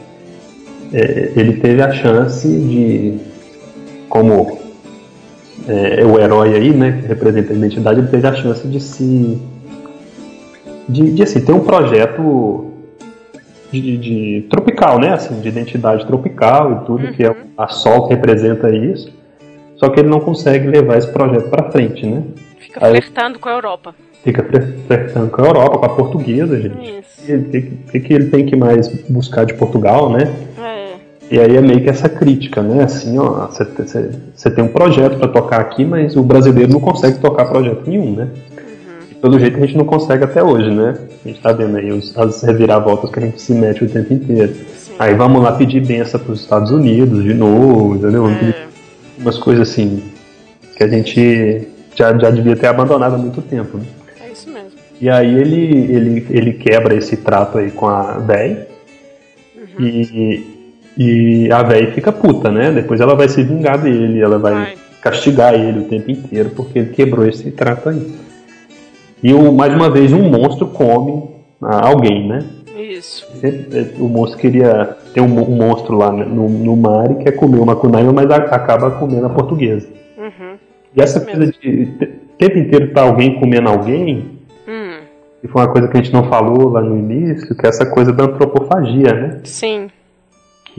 é, 0.93 1.33
ele 1.35 1.57
teve 1.57 1.81
a 1.81 1.91
chance 1.91 2.47
de, 2.47 3.17
como 4.07 4.58
é, 5.69 6.05
o 6.05 6.19
herói 6.19 6.55
aí, 6.55 6.71
né, 6.71 6.99
que 7.01 7.07
representa 7.07 7.53
a 7.53 7.55
identidade, 7.55 7.99
ele 7.99 8.07
teve 8.07 8.27
a 8.27 8.33
chance 8.33 8.67
de 8.67 8.79
se 8.79 9.39
de, 10.87 11.11
de 11.11 11.23
assim, 11.23 11.41
ter 11.41 11.51
um 11.51 11.59
projeto 11.59 12.71
de, 13.71 13.97
de, 13.97 14.47
tropical, 14.49 14.99
né, 14.99 15.13
assim, 15.13 15.39
de 15.39 15.47
identidade 15.47 16.05
tropical 16.07 16.71
e 16.71 16.85
tudo, 16.85 17.05
uhum. 17.05 17.13
que 17.13 17.23
é 17.23 17.35
a 17.55 17.67
Sol 17.67 18.07
que 18.07 18.15
representa 18.15 18.73
isso. 18.73 19.13
Só 19.75 19.87
que 19.89 19.99
ele 19.99 20.09
não 20.09 20.19
consegue 20.19 20.67
levar 20.67 20.97
esse 20.97 21.07
projeto 21.07 21.49
para 21.49 21.71
frente, 21.71 22.05
né? 22.05 22.23
Fica 22.57 22.85
Aí, 22.85 23.01
flertando 23.01 23.39
com 23.39 23.47
a 23.47 23.51
Europa. 23.53 23.95
Fica 24.23 24.45
flertando 24.87 25.29
com 25.29 25.41
a 25.41 25.45
Europa, 25.45 25.77
com 25.77 25.85
a 25.85 25.89
portuguesa, 25.89 26.59
gente. 26.59 26.99
Isso. 26.99 27.33
O 27.87 27.91
que, 27.91 27.99
que, 28.01 28.13
ele 28.13 28.25
tem 28.29 28.45
que 28.45 28.57
mais 28.57 28.89
buscar 29.07 29.45
de 29.45 29.53
Portugal, 29.53 30.11
né? 30.11 30.33
É. 30.61 30.78
E 31.31 31.39
aí 31.39 31.55
é 31.55 31.61
meio 31.61 31.83
que 31.83 31.89
essa 31.89 32.09
crítica, 32.09 32.61
né? 32.63 32.83
Assim, 32.83 33.17
ó, 33.19 33.47
você 33.47 34.49
tem 34.49 34.63
um 34.63 34.67
projeto 34.67 35.17
para 35.19 35.27
tocar 35.27 35.61
aqui, 35.61 35.85
mas 35.85 36.15
o 36.15 36.23
brasileiro 36.23 36.71
não 36.71 36.79
consegue 36.79 37.19
tocar 37.19 37.45
projeto 37.45 37.87
nenhum, 37.87 38.15
né? 38.15 38.27
Uhum. 38.51 39.19
Pelo 39.21 39.39
jeito 39.39 39.57
a 39.57 39.59
gente 39.59 39.77
não 39.77 39.85
consegue 39.85 40.23
até 40.23 40.43
hoje, 40.43 40.71
né? 40.71 40.97
A 41.23 41.27
gente 41.27 41.39
tá 41.39 41.51
vendo 41.51 41.77
aí 41.77 41.91
os, 41.91 42.17
as 42.17 42.41
reviravoltas 42.41 43.11
que 43.11 43.19
a 43.19 43.21
gente 43.21 43.39
se 43.39 43.53
mete 43.53 43.83
o 43.83 43.89
tempo 43.89 44.11
inteiro. 44.11 44.55
Sim. 44.75 44.93
Aí 44.97 45.13
vamos 45.13 45.43
lá 45.43 45.51
pedir 45.51 45.85
benção 45.85 46.19
para 46.19 46.33
os 46.33 46.41
Estados 46.41 46.71
Unidos 46.71 47.23
de 47.23 47.33
novo, 47.35 47.95
entendeu? 47.95 48.27
É. 48.27 48.67
umas 49.19 49.37
coisas 49.37 49.69
assim 49.69 50.01
que 50.75 50.83
a 50.83 50.87
gente 50.87 51.67
já, 51.95 52.17
já 52.17 52.31
devia 52.31 52.55
ter 52.55 52.67
abandonado 52.67 53.13
há 53.13 53.17
muito 53.19 53.41
tempo. 53.43 53.77
Né? 53.77 53.83
É 54.25 54.31
isso 54.31 54.49
mesmo. 54.49 54.71
E 54.99 55.07
aí 55.09 55.39
ele, 55.39 55.93
ele, 55.93 56.27
ele 56.31 56.53
quebra 56.53 56.95
esse 56.95 57.17
trato 57.17 57.59
aí 57.59 57.69
com 57.69 57.87
a 57.87 58.17
véi 58.17 58.65
uhum. 59.55 59.85
e, 59.85 60.58
e 61.01 61.49
a 61.49 61.63
véi 61.63 61.87
fica 61.93 62.11
puta, 62.11 62.51
né? 62.51 62.73
Depois 62.73 62.99
ela 62.99 63.15
vai 63.15 63.29
se 63.29 63.41
vingar 63.41 63.81
dele, 63.81 64.19
ela 64.19 64.37
vai, 64.37 64.53
vai, 64.53 64.77
castigar 65.01 65.53
ele 65.53 65.79
o 65.79 65.83
tempo 65.85 66.11
inteiro 66.11 66.49
porque 66.49 66.77
ele 66.77 66.89
quebrou 66.89 67.25
esse 67.25 67.49
trato 67.51 67.87
aí. 67.87 68.15
E 69.23 69.33
o, 69.33 69.49
mais 69.53 69.73
uma 69.73 69.89
vez 69.89 70.11
um 70.11 70.29
monstro 70.29 70.67
come 70.67 71.23
alguém, 71.61 72.27
né? 72.27 72.43
Isso. 72.77 73.25
O 73.97 74.09
monstro 74.09 74.37
queria. 74.39 74.97
Tem 75.13 75.23
um, 75.23 75.27
monstro 75.27 75.95
lá 75.97 76.11
no, 76.11 76.49
no 76.49 76.75
mar 76.75 77.09
e 77.11 77.23
quer 77.23 77.31
comer 77.31 77.59
uma 77.59 77.77
cunaíma, 77.77 78.11
mas 78.11 78.29
acaba 78.29 78.91
comendo 78.91 79.25
a 79.25 79.29
portuguesa. 79.29 79.87
Uhum. 80.17 80.57
E 80.93 81.01
essa 81.01 81.21
coisa 81.21 81.49
de 81.49 81.93
o 82.03 82.37
tempo 82.37 82.57
inteiro 82.57 82.91
tá 82.91 83.03
alguém 83.03 83.39
comendo 83.39 83.69
alguém, 83.69 84.39
hum. 84.67 84.99
que 85.41 85.47
foi 85.47 85.61
uma 85.61 85.71
coisa 85.71 85.87
que 85.87 85.97
a 85.97 86.01
gente 86.01 86.13
não 86.13 86.29
falou 86.29 86.69
lá 86.69 86.81
no 86.81 86.97
início, 86.97 87.55
que 87.55 87.65
é 87.65 87.69
essa 87.69 87.85
coisa 87.85 88.11
da 88.11 88.25
antropofagia, 88.25 89.13
né? 89.13 89.39
Sim. 89.45 89.89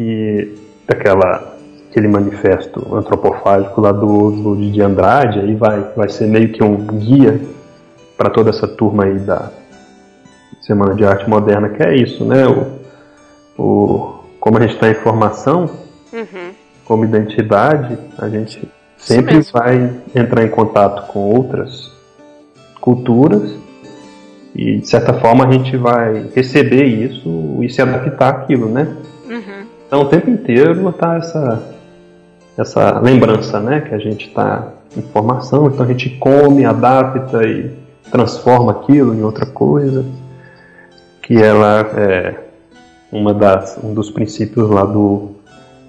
Que 0.01 0.59
daquela 0.89 1.56
aquele 1.90 2.09
manifesto 2.09 2.94
antropofágico 2.94 3.81
lá 3.81 3.90
do 3.90 4.06
Oswald 4.06 4.70
de 4.70 4.81
Andrade, 4.81 5.40
aí 5.40 5.55
vai, 5.55 5.81
vai 5.97 6.09
ser 6.09 6.28
meio 6.28 6.52
que 6.52 6.62
um 6.62 6.77
guia 6.77 7.40
para 8.16 8.31
toda 8.31 8.51
essa 8.51 8.68
turma 8.68 9.05
aí 9.05 9.18
da, 9.18 9.51
Semana 10.60 10.94
de 10.94 11.05
Arte 11.05 11.28
Moderna, 11.28 11.70
que 11.70 11.82
é 11.82 11.97
isso, 11.97 12.24
né? 12.24 12.47
O, 12.47 13.60
o, 13.60 14.24
como 14.39 14.59
a 14.59 14.60
gente 14.60 14.74
está 14.74 14.89
em 14.89 14.94
formação, 14.94 15.68
uhum. 16.12 16.52
como 16.85 17.05
identidade, 17.05 17.98
a 18.18 18.28
gente 18.28 18.68
sempre 18.97 19.40
vai 19.52 19.90
entrar 20.14 20.44
em 20.44 20.48
contato 20.48 21.10
com 21.10 21.20
outras 21.35 21.90
culturas 22.81 23.52
e, 24.55 24.78
de 24.78 24.89
certa 24.89 25.14
forma, 25.14 25.47
a 25.47 25.51
gente 25.51 25.77
vai 25.77 26.31
receber 26.35 26.85
isso 26.85 27.59
e 27.62 27.68
se 27.68 27.82
adaptar 27.82 28.28
àquilo, 28.28 28.68
né? 28.68 28.97
Então, 29.90 30.02
o 30.02 30.04
tempo 30.04 30.30
inteiro 30.30 30.92
tá 30.92 31.16
essa, 31.16 31.74
essa 32.56 33.00
lembrança, 33.00 33.58
né? 33.58 33.80
Que 33.80 33.92
a 33.92 33.98
gente 33.98 34.28
está 34.28 34.68
em 34.96 35.02
formação, 35.02 35.66
então 35.66 35.84
a 35.84 35.88
gente 35.88 36.10
come, 36.10 36.64
adapta 36.64 37.44
e 37.44 37.76
transforma 38.08 38.70
aquilo 38.70 39.12
em 39.12 39.24
outra 39.24 39.46
coisa 39.46 40.06
que 41.20 41.42
ela 41.42 41.80
é 41.96 42.36
uma 43.10 43.34
das, 43.34 43.80
um 43.82 43.92
dos 43.92 44.12
princípios 44.12 44.70
lá 44.70 44.84
do, 44.84 45.32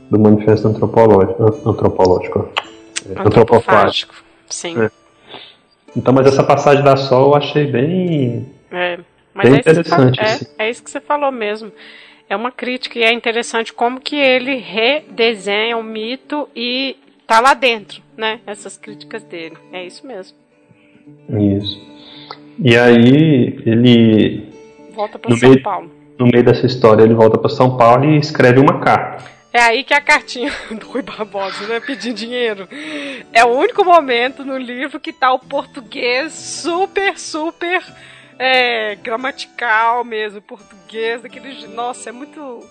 do 0.10 0.18
manifesto 0.18 0.68
antropológico, 0.68 1.70
antropológico, 1.70 2.50
é, 3.08 3.22
antropofágico, 3.22 4.16
sim. 4.50 4.82
É. 4.82 4.90
Então, 5.96 6.12
mas 6.12 6.26
essa 6.26 6.44
passagem 6.44 6.84
da 6.84 6.96
Sol 6.96 7.28
eu 7.28 7.36
achei 7.36 7.68
bem, 7.68 8.48
é, 8.72 8.98
bem 9.36 9.54
é 9.54 9.58
interessante. 9.58 10.20
É, 10.20 10.24
assim. 10.24 10.46
é 10.58 10.72
isso 10.72 10.84
que 10.84 10.90
você 10.90 11.00
falou 11.00 11.32
mesmo. 11.32 11.72
É 12.32 12.36
uma 12.38 12.50
crítica 12.50 12.98
e 12.98 13.04
é 13.04 13.12
interessante 13.12 13.74
como 13.74 14.00
que 14.00 14.16
ele 14.16 14.56
redesenha 14.56 15.76
o 15.76 15.84
mito 15.84 16.48
e 16.56 16.96
tá 17.28 17.42
lá 17.42 17.54
dentro, 17.54 18.02
né? 18.16 18.40
Essas 18.48 18.78
críticas 18.78 19.22
dele. 19.22 19.58
É 19.74 19.86
isso 19.86 20.08
mesmo. 20.08 20.38
Isso. 21.58 21.78
E 22.58 22.78
aí 22.78 23.62
ele 23.66 24.48
volta 24.94 25.20
para 25.20 25.36
São 25.36 25.50
meio, 25.50 25.62
Paulo. 25.62 25.92
No 26.18 26.26
meio 26.26 26.42
dessa 26.42 26.66
história, 26.66 27.04
ele 27.04 27.14
volta 27.14 27.38
para 27.38 27.50
São 27.50 27.76
Paulo 27.76 28.06
e 28.06 28.18
escreve 28.18 28.62
uma 28.62 28.80
carta. 28.80 29.26
É 29.52 29.60
aí 29.60 29.84
que 29.84 29.94
é 29.94 29.98
a 29.98 30.02
cartinha 30.02 30.54
do 30.72 30.88
Rui 30.88 31.02
Barbosa, 31.02 31.68
né? 31.68 31.82
Pedindo 31.82 32.16
dinheiro. 32.16 32.66
É 33.34 33.44
o 33.44 33.50
único 33.50 33.84
momento 33.84 34.46
no 34.46 34.58
livro 34.58 35.02
que 35.02 35.12
tá 35.12 35.34
o 35.34 35.40
português 35.40 36.32
super, 36.32 37.20
super 37.20 37.84
é, 38.42 38.96
gramatical 38.96 40.04
mesmo. 40.04 40.42
Português, 40.42 41.22
daquele. 41.22 41.68
Nossa, 41.68 42.10
é 42.10 42.12
muito. 42.12 42.68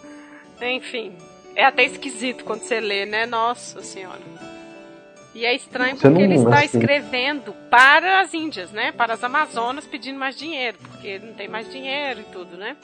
Enfim. 0.61 1.13
É 1.55 1.65
até 1.65 1.85
esquisito 1.85 2.45
quando 2.45 2.63
você 2.63 2.81
lê, 2.81 3.07
né? 3.07 3.25
Nossa 3.25 3.81
senhora. 3.81 4.21
E 5.33 5.45
é 5.45 5.55
estranho 5.55 5.95
porque 5.95 6.09
não, 6.09 6.21
ele 6.21 6.35
está 6.35 6.65
escrevendo 6.65 7.55
para 7.71 8.21
as 8.21 8.35
Índias, 8.35 8.73
né? 8.73 8.91
Para 8.91 9.15
as 9.15 9.23
Amazonas 9.23 9.87
pedindo 9.87 10.19
mais 10.19 10.37
dinheiro, 10.37 10.77
porque 10.89 11.21
não 11.21 11.35
tem 11.35 11.47
mais 11.47 11.71
dinheiro 11.71 12.21
e 12.21 12.25
tudo, 12.25 12.57
né? 12.57 12.77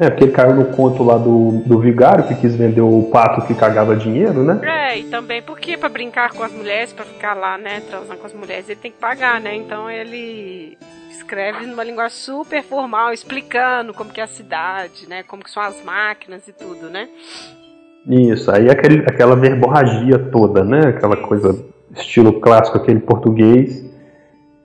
É, 0.00 0.10
porque 0.10 0.24
ele 0.24 0.32
caiu 0.32 0.54
no 0.54 0.66
conto 0.66 1.02
lá 1.04 1.16
do, 1.16 1.62
do 1.64 1.78
vigário 1.78 2.26
que 2.26 2.34
quis 2.34 2.56
vender 2.56 2.80
o 2.80 3.08
pato 3.12 3.46
que 3.46 3.54
cagava 3.54 3.94
dinheiro, 3.96 4.42
né? 4.42 4.60
É, 4.62 4.98
e 4.98 5.04
também 5.04 5.42
porque 5.42 5.76
para 5.76 5.88
brincar 5.88 6.32
com 6.32 6.42
as 6.42 6.52
mulheres, 6.52 6.92
para 6.92 7.04
ficar 7.04 7.34
lá, 7.34 7.56
né, 7.56 7.82
transando 7.88 8.18
com 8.18 8.26
as 8.26 8.34
mulheres, 8.34 8.68
ele 8.68 8.80
tem 8.80 8.90
que 8.90 8.98
pagar, 8.98 9.40
né? 9.40 9.54
Então 9.54 9.88
ele 9.90 10.76
escreve 11.18 11.66
numa 11.66 11.84
linguagem 11.84 12.16
super 12.16 12.62
formal, 12.62 13.12
explicando 13.12 13.92
como 13.92 14.10
que 14.10 14.20
é 14.20 14.24
a 14.24 14.28
cidade, 14.28 15.08
né? 15.08 15.22
Como 15.22 15.42
que 15.42 15.50
são 15.50 15.62
as 15.62 15.82
máquinas 15.84 16.46
e 16.48 16.52
tudo, 16.52 16.88
né? 16.88 17.08
Isso, 18.06 18.50
aí 18.50 18.70
aquele, 18.70 19.00
aquela 19.00 19.36
verborragia 19.36 20.18
toda, 20.18 20.64
né? 20.64 20.80
Aquela 20.88 21.16
coisa 21.16 21.62
estilo 21.94 22.40
clássico, 22.40 22.78
aquele 22.78 23.00
português 23.00 23.84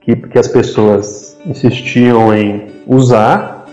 que, 0.00 0.14
que 0.16 0.38
as 0.38 0.48
pessoas 0.48 1.38
insistiam 1.44 2.34
em 2.34 2.66
usar, 2.86 3.66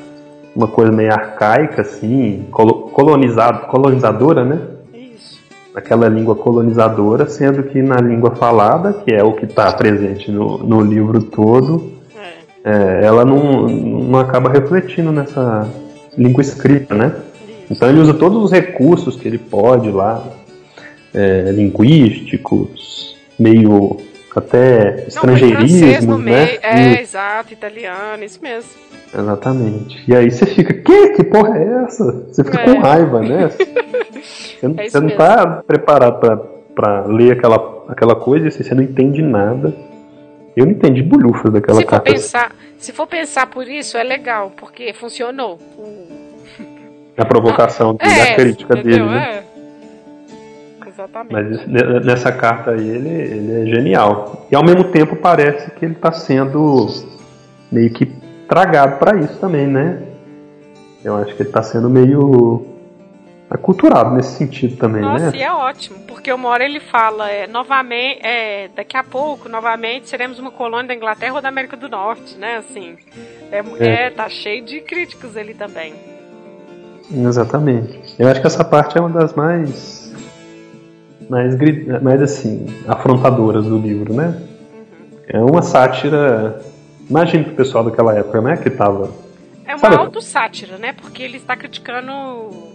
uma 0.55 0.67
coisa 0.67 0.91
meio 0.91 1.11
arcaica, 1.11 1.81
assim, 1.81 2.47
colonizado, 2.51 3.67
colonizadora, 3.67 4.43
né? 4.43 4.59
Isso. 4.93 5.39
Aquela 5.73 6.09
língua 6.09 6.35
colonizadora, 6.35 7.27
sendo 7.27 7.63
que 7.63 7.81
na 7.81 7.97
língua 7.97 8.35
falada, 8.35 8.93
que 8.93 9.13
é 9.13 9.23
o 9.23 9.33
que 9.33 9.45
está 9.45 9.71
presente 9.71 10.29
no, 10.31 10.57
no 10.57 10.81
livro 10.81 11.23
todo, 11.23 12.00
é, 12.63 13.05
ela 13.05 13.25
não, 13.25 13.67
não 13.67 14.19
acaba 14.19 14.49
refletindo 14.49 15.11
nessa 15.11 15.67
língua 16.17 16.41
escrita, 16.41 16.93
né? 16.93 17.15
Então 17.69 17.89
ele 17.89 17.99
usa 17.99 18.13
todos 18.13 18.43
os 18.43 18.51
recursos 18.51 19.15
que 19.15 19.27
ele 19.27 19.37
pode 19.37 19.89
lá, 19.89 20.23
é, 21.13 21.51
linguísticos, 21.51 23.15
meio 23.39 23.97
até 24.35 25.05
estrangeirismo, 25.07 26.17
né? 26.17 26.57
É, 26.61 26.93
e... 26.93 27.01
exato, 27.01 27.53
italiano, 27.53 28.23
isso 28.23 28.39
mesmo. 28.41 28.69
Exatamente. 29.13 30.03
E 30.07 30.15
aí 30.15 30.31
você 30.31 30.45
fica, 30.45 30.73
que? 30.73 31.09
Que 31.09 31.23
porra 31.23 31.57
é 31.57 31.83
essa? 31.83 32.25
Você 32.29 32.43
fica 32.43 32.61
é. 32.61 32.65
com 32.65 32.79
raiva, 32.79 33.21
né? 33.21 33.49
Você, 34.21 34.67
não, 34.67 34.75
é 34.77 34.87
você 34.87 34.99
não 34.99 35.09
tá 35.09 35.63
preparado 35.65 36.19
para 36.75 37.05
ler 37.07 37.31
aquela, 37.31 37.83
aquela 37.87 38.15
coisa 38.15 38.47
e 38.47 38.51
você 38.51 38.75
não 38.75 38.83
entende 38.83 39.19
nada. 39.19 39.73
Eu 40.55 40.65
não 40.65 40.73
entendi 40.73 41.01
bolhufas 41.01 41.51
daquela 41.51 41.79
se 41.79 41.85
carta. 41.85 42.09
For 42.09 42.13
pensar, 42.13 42.55
se 42.77 42.91
for 42.91 43.07
pensar 43.07 43.47
por 43.47 43.67
isso, 43.67 43.97
é 43.97 44.03
legal, 44.03 44.51
porque 44.55 44.93
funcionou. 44.93 45.59
A 47.17 47.25
provocação 47.25 47.95
dele, 47.95 48.19
é, 48.19 48.21
a 48.23 48.35
crítica 48.35 48.79
entendeu? 48.79 49.05
dele. 49.05 49.09
Né? 49.09 49.43
É. 49.47 50.87
Exatamente. 50.87 51.67
Mas 51.67 52.05
nessa 52.05 52.31
carta 52.31 52.71
aí 52.71 52.87
ele, 52.87 53.09
ele 53.09 53.61
é 53.61 53.75
genial. 53.75 54.47
E 54.49 54.55
ao 54.55 54.63
mesmo 54.63 54.85
tempo 54.85 55.15
parece 55.15 55.69
que 55.71 55.85
ele 55.85 55.93
está 55.93 56.11
sendo 56.11 56.87
meio 57.71 57.91
que 57.91 58.05
tragado 58.47 58.97
para 58.97 59.19
isso 59.19 59.37
também, 59.39 59.67
né? 59.67 60.01
Eu 61.03 61.15
acho 61.17 61.35
que 61.35 61.43
ele 61.43 61.49
está 61.49 61.61
sendo 61.61 61.89
meio 61.89 62.65
aculturado 63.51 64.15
nesse 64.15 64.37
sentido 64.37 64.77
também, 64.77 65.01
Nossa, 65.01 65.19
né? 65.19 65.25
Nossa, 65.25 65.37
e 65.37 65.41
é 65.41 65.51
ótimo, 65.51 65.99
porque 66.07 66.31
uma 66.31 66.47
hora 66.47 66.63
ele 66.63 66.79
fala, 66.79 67.29
é, 67.29 67.45
novamente, 67.47 68.25
é, 68.25 68.69
daqui 68.73 68.95
a 68.95 69.03
pouco, 69.03 69.49
novamente, 69.49 70.07
seremos 70.07 70.39
uma 70.39 70.51
colônia 70.51 70.87
da 70.87 70.95
Inglaterra 70.95 71.35
ou 71.35 71.41
da 71.41 71.49
América 71.49 71.75
do 71.75 71.89
Norte, 71.89 72.37
né? 72.37 72.57
Assim, 72.57 72.95
é, 73.51 73.61
é. 73.79 74.05
é 74.05 74.09
tá 74.09 74.29
cheio 74.29 74.63
de 74.63 74.79
críticos 74.79 75.35
ali 75.35 75.53
também. 75.53 75.93
Exatamente. 77.13 77.99
Eu 78.17 78.29
acho 78.29 78.39
que 78.39 78.47
essa 78.47 78.63
parte 78.63 78.97
é 78.97 79.01
uma 79.01 79.09
das 79.09 79.33
mais 79.33 80.01
mais, 81.29 81.55
mais 82.01 82.21
assim, 82.21 82.65
afrontadoras 82.87 83.65
do 83.65 83.77
livro, 83.77 84.13
né? 84.13 84.27
Uhum. 84.73 85.19
É 85.27 85.39
uma 85.41 85.61
sátira. 85.61 86.61
Imagina 87.09 87.43
pro 87.43 87.55
pessoal 87.55 87.83
daquela 87.83 88.13
época, 88.13 88.41
né? 88.41 88.55
Que 88.55 88.69
tava. 88.69 89.11
É 89.65 89.75
uma 89.75 89.95
auto-sátira, 89.95 90.77
né? 90.77 90.93
Porque 90.93 91.21
ele 91.21 91.37
está 91.37 91.55
criticando 91.55 92.70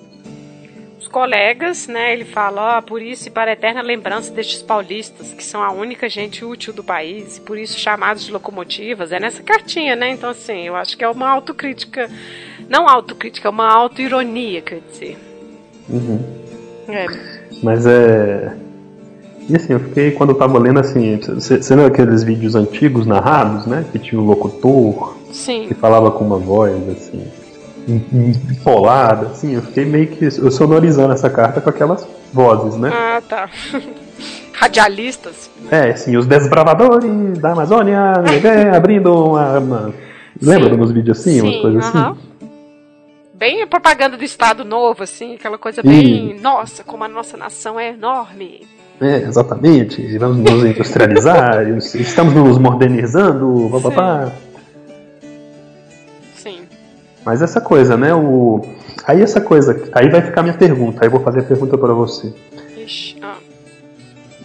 os 1.07 1.09
colegas, 1.09 1.87
né? 1.87 2.13
Ele 2.13 2.25
fala, 2.25 2.77
ó, 2.77 2.79
oh, 2.79 2.83
por 2.83 3.01
isso 3.01 3.29
e 3.29 3.31
para 3.31 3.51
a 3.51 3.55
eterna 3.55 3.81
lembrança 3.81 4.33
destes 4.33 4.61
paulistas, 4.61 5.33
que 5.33 5.43
são 5.43 5.63
a 5.63 5.73
única 5.73 6.09
gente 6.09 6.45
útil 6.45 6.73
do 6.73 6.83
país, 6.85 7.39
e 7.39 7.41
por 7.41 7.57
isso 7.57 7.79
chamados 7.79 8.25
de 8.25 8.33
locomotivas. 8.33 9.13
É 9.13 9.21
nessa 9.21 9.43
cartinha, 9.43 9.95
né? 9.97 10.11
Então, 10.11 10.31
assim, 10.31 10.67
eu 10.67 10.77
acho 10.77 10.97
que 10.97 11.05
é 11.05 11.09
uma 11.09 11.29
autocrítica. 11.29 12.11
Não 12.69 12.89
autocrítica, 12.89 13.49
é 13.49 13.51
uma 13.51 13.73
autoironia, 13.73 14.61
quer 14.61 14.81
dizer. 14.91 15.17
Uhum. 15.89 16.21
É. 16.89 17.07
Mas 17.63 17.87
é. 17.87 18.57
E 19.49 19.55
assim, 19.55 19.75
eu 19.75 19.81
fiquei, 19.81 20.11
quando 20.11 20.31
eu 20.31 20.37
tava 20.37 20.59
lendo 20.59 20.81
assim, 20.81 21.21
você 21.21 21.75
lembra 21.77 21.87
aqueles 21.87 22.25
vídeos 22.25 22.57
antigos 22.57 23.07
narrados, 23.07 23.65
né? 23.67 23.85
Que 23.93 23.99
tinha 23.99 24.21
um 24.21 24.25
locutor 24.25 25.17
Sim. 25.31 25.69
que 25.69 25.75
falava 25.75 26.11
com 26.11 26.25
uma 26.25 26.39
voz, 26.39 26.77
assim 26.89 27.46
empolada, 27.89 29.29
assim, 29.29 29.55
eu 29.55 29.63
fiquei 29.63 29.85
meio 29.85 30.09
que 30.09 30.25
eu 30.25 30.51
sonorizando 30.51 31.13
essa 31.13 31.31
carta 31.31 31.61
com 31.61 31.71
aquelas 31.71 32.07
vozes, 32.33 32.77
né? 32.79 32.91
Ah, 32.93 33.23
tá. 33.27 33.49
Radialistas. 34.53 35.51
É, 35.71 35.95
sim, 35.95 36.17
os 36.17 36.27
desbravadores 36.27 37.39
da 37.39 37.53
Amazônia 37.53 38.15
abrindo 38.75 39.13
uma, 39.13 39.59
uma... 39.59 39.95
Lembra 40.41 40.71
de 40.71 40.77
uns 40.77 40.91
vídeos 40.91 41.21
assim, 41.21 41.41
sim, 41.41 41.41
umas 41.43 41.57
coisas 41.61 41.87
uh 41.87 41.93
-huh. 41.93 42.11
assim? 42.11 42.21
Bem 43.35 43.67
propaganda 43.67 44.17
do 44.17 44.25
Estado 44.25 44.65
Novo, 44.65 45.03
assim, 45.03 45.35
aquela 45.35 45.59
coisa 45.59 45.83
bem. 45.83 46.31
E... 46.31 46.41
Nossa, 46.41 46.83
como 46.83 47.05
a 47.05 47.09
nossa 47.09 47.37
nação 47.37 47.79
é 47.79 47.91
enorme. 47.91 48.67
É, 49.01 49.19
exatamente. 49.19 50.17
Vamos 50.17 50.39
nos 50.39 50.65
industrializar, 50.65 51.69
estamos 51.95 52.35
nos 52.35 52.59
modernizando, 52.59 53.69
papapá. 53.71 54.33
Mas 57.27 57.43
essa 57.43 57.61
coisa, 57.61 57.97
né? 57.97 58.15
O... 58.15 58.65
Aí 59.05 59.21
essa 59.21 59.41
coisa. 59.41 59.83
Aí 59.93 60.09
vai 60.09 60.23
ficar 60.23 60.45
minha 60.45 60.57
pergunta. 60.57 61.01
Aí 61.03 61.09
eu 61.09 61.11
vou 61.11 61.21
fazer 61.21 61.41
a 61.41 61.43
pergunta 61.43 61.77
para 61.77 61.93
você. 61.93 62.33
Ixi, 62.77 63.17
ah. 63.21 63.39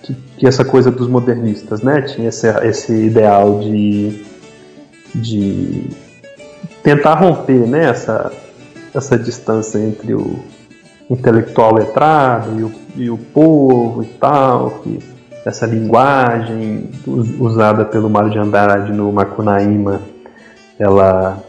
que, 0.01 0.15
que, 0.37 0.47
essa 0.47 0.65
coisa 0.65 0.89
dos 0.89 1.07
modernistas, 1.07 1.83
né? 1.83 2.01
Tinha 2.01 2.29
esse, 2.29 2.47
esse 2.65 2.91
ideal 2.91 3.59
de. 3.59 4.25
de 5.13 5.91
tentar 6.81 7.13
romper 7.13 7.67
né, 7.67 7.85
essa, 7.87 8.31
essa 8.95 9.15
distância 9.15 9.77
entre 9.77 10.15
o 10.15 10.39
intelectual 11.07 11.75
letrado 11.75 12.59
e 12.59 12.63
o, 12.63 12.71
e 12.95 13.09
o 13.11 13.17
povo 13.17 14.01
e 14.01 14.07
tal, 14.07 14.81
que 14.81 14.97
essa 15.45 15.67
linguagem 15.67 16.89
usada 17.39 17.85
pelo 17.85 18.09
Mário 18.09 18.31
de 18.31 18.39
Andrade 18.39 18.91
no 18.91 19.11
Macunaíma, 19.11 20.01
ela 20.79 21.43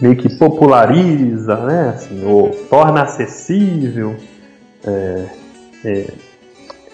meio 0.00 0.16
que 0.16 0.28
populariza, 0.36 1.56
né? 1.56 1.90
Assim, 1.90 2.24
ou 2.24 2.50
torna 2.68 3.02
acessível 3.02 4.16
é, 4.84 5.26
é, 5.84 6.14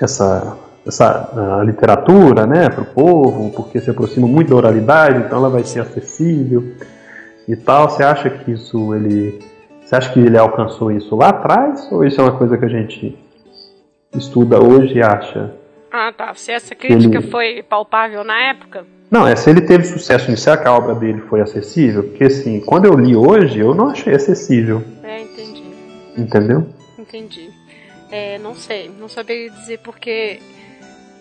essa, 0.00 0.56
essa 0.86 1.62
literatura 1.64 2.46
né, 2.46 2.68
para 2.68 2.82
o 2.82 2.86
povo, 2.86 3.50
porque 3.50 3.80
se 3.80 3.90
aproxima 3.90 4.26
muito 4.26 4.50
da 4.50 4.56
oralidade, 4.56 5.20
então 5.20 5.38
ela 5.38 5.48
vai 5.48 5.64
ser 5.64 5.80
acessível 5.80 6.74
e 7.48 7.56
tal. 7.56 7.88
Você 7.88 8.02
acha 8.02 8.30
que 8.30 8.52
isso 8.52 8.94
ele. 8.94 9.38
Você 9.84 9.94
acha 9.94 10.12
que 10.12 10.18
ele 10.18 10.36
alcançou 10.36 10.90
isso 10.90 11.14
lá 11.14 11.28
atrás? 11.28 11.90
Ou 11.92 12.04
isso 12.04 12.20
é 12.20 12.24
uma 12.24 12.36
coisa 12.36 12.58
que 12.58 12.64
a 12.64 12.68
gente 12.68 13.16
estuda 14.16 14.60
hoje 14.60 14.94
e 14.94 15.02
acha? 15.02 15.54
Ah, 15.92 16.12
tá. 16.12 16.34
Se 16.34 16.50
essa 16.50 16.74
crítica 16.74 17.18
ele... 17.18 17.30
foi 17.30 17.62
palpável 17.62 18.24
na 18.24 18.36
época? 18.50 18.84
Não, 19.10 19.26
é 19.26 19.36
se 19.36 19.48
ele 19.48 19.60
teve 19.60 19.84
sucesso 19.84 20.34
será 20.36 20.56
que 20.56 20.66
a 20.66 20.72
obra 20.74 20.94
dele 20.94 21.20
foi 21.28 21.40
acessível? 21.40 22.02
Porque 22.04 22.24
assim, 22.24 22.60
quando 22.60 22.86
eu 22.86 22.94
li 22.94 23.14
hoje, 23.14 23.60
eu 23.60 23.74
não 23.74 23.88
achei 23.90 24.14
acessível. 24.14 24.82
É, 25.02 25.22
entendi. 25.22 25.62
Entendeu? 26.16 26.66
Entendi. 26.98 27.50
É, 28.10 28.38
não 28.38 28.54
sei, 28.54 28.90
não 28.98 29.08
sabia 29.08 29.50
dizer 29.50 29.78
porque 29.78 30.40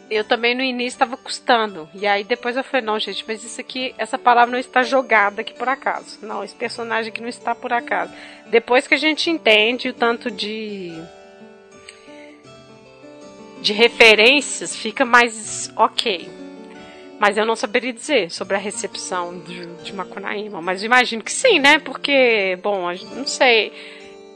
eu 0.10 0.24
também 0.24 0.56
no 0.56 0.62
início 0.62 0.96
estava 0.96 1.16
custando. 1.18 1.88
E 1.94 2.08
aí 2.08 2.24
depois 2.24 2.56
eu 2.56 2.64
falei, 2.64 2.86
não, 2.86 3.00
gente, 3.00 3.24
mas 3.28 3.44
isso 3.44 3.60
aqui, 3.62 3.94
essa 3.98 4.18
palavra 4.18 4.52
não 4.52 4.60
está 4.60 4.84
jogada 4.84 5.42
aqui 5.42 5.54
por 5.54 5.70
acaso. 5.70 6.20
Não, 6.22 6.44
esse 6.44 6.56
personagem 6.56 7.12
aqui 7.12 7.22
não 7.22 7.30
está 7.30 7.54
por 7.54 7.72
acaso. 7.72 8.12
Depois 8.50 8.88
que 8.88 8.94
a 8.94 8.98
gente 8.98 9.30
entende 9.30 9.90
o 9.90 9.94
tanto 9.94 10.30
de 10.32 10.94
de 13.62 13.74
referências, 13.74 14.76
fica 14.76 15.04
mais 15.04 15.72
ok. 15.76 16.30
Mas 17.26 17.38
eu 17.38 17.46
não 17.46 17.56
saberia 17.56 17.92
dizer 17.92 18.30
sobre 18.30 18.56
a 18.56 18.60
recepção 18.60 19.40
de, 19.40 19.66
de 19.84 19.92
Macunaíma. 19.92 20.62
Mas 20.62 20.84
imagino 20.84 21.24
que 21.24 21.32
sim, 21.32 21.58
né? 21.58 21.80
Porque, 21.80 22.56
bom, 22.62 22.86
não 23.16 23.26
sei. 23.26 23.74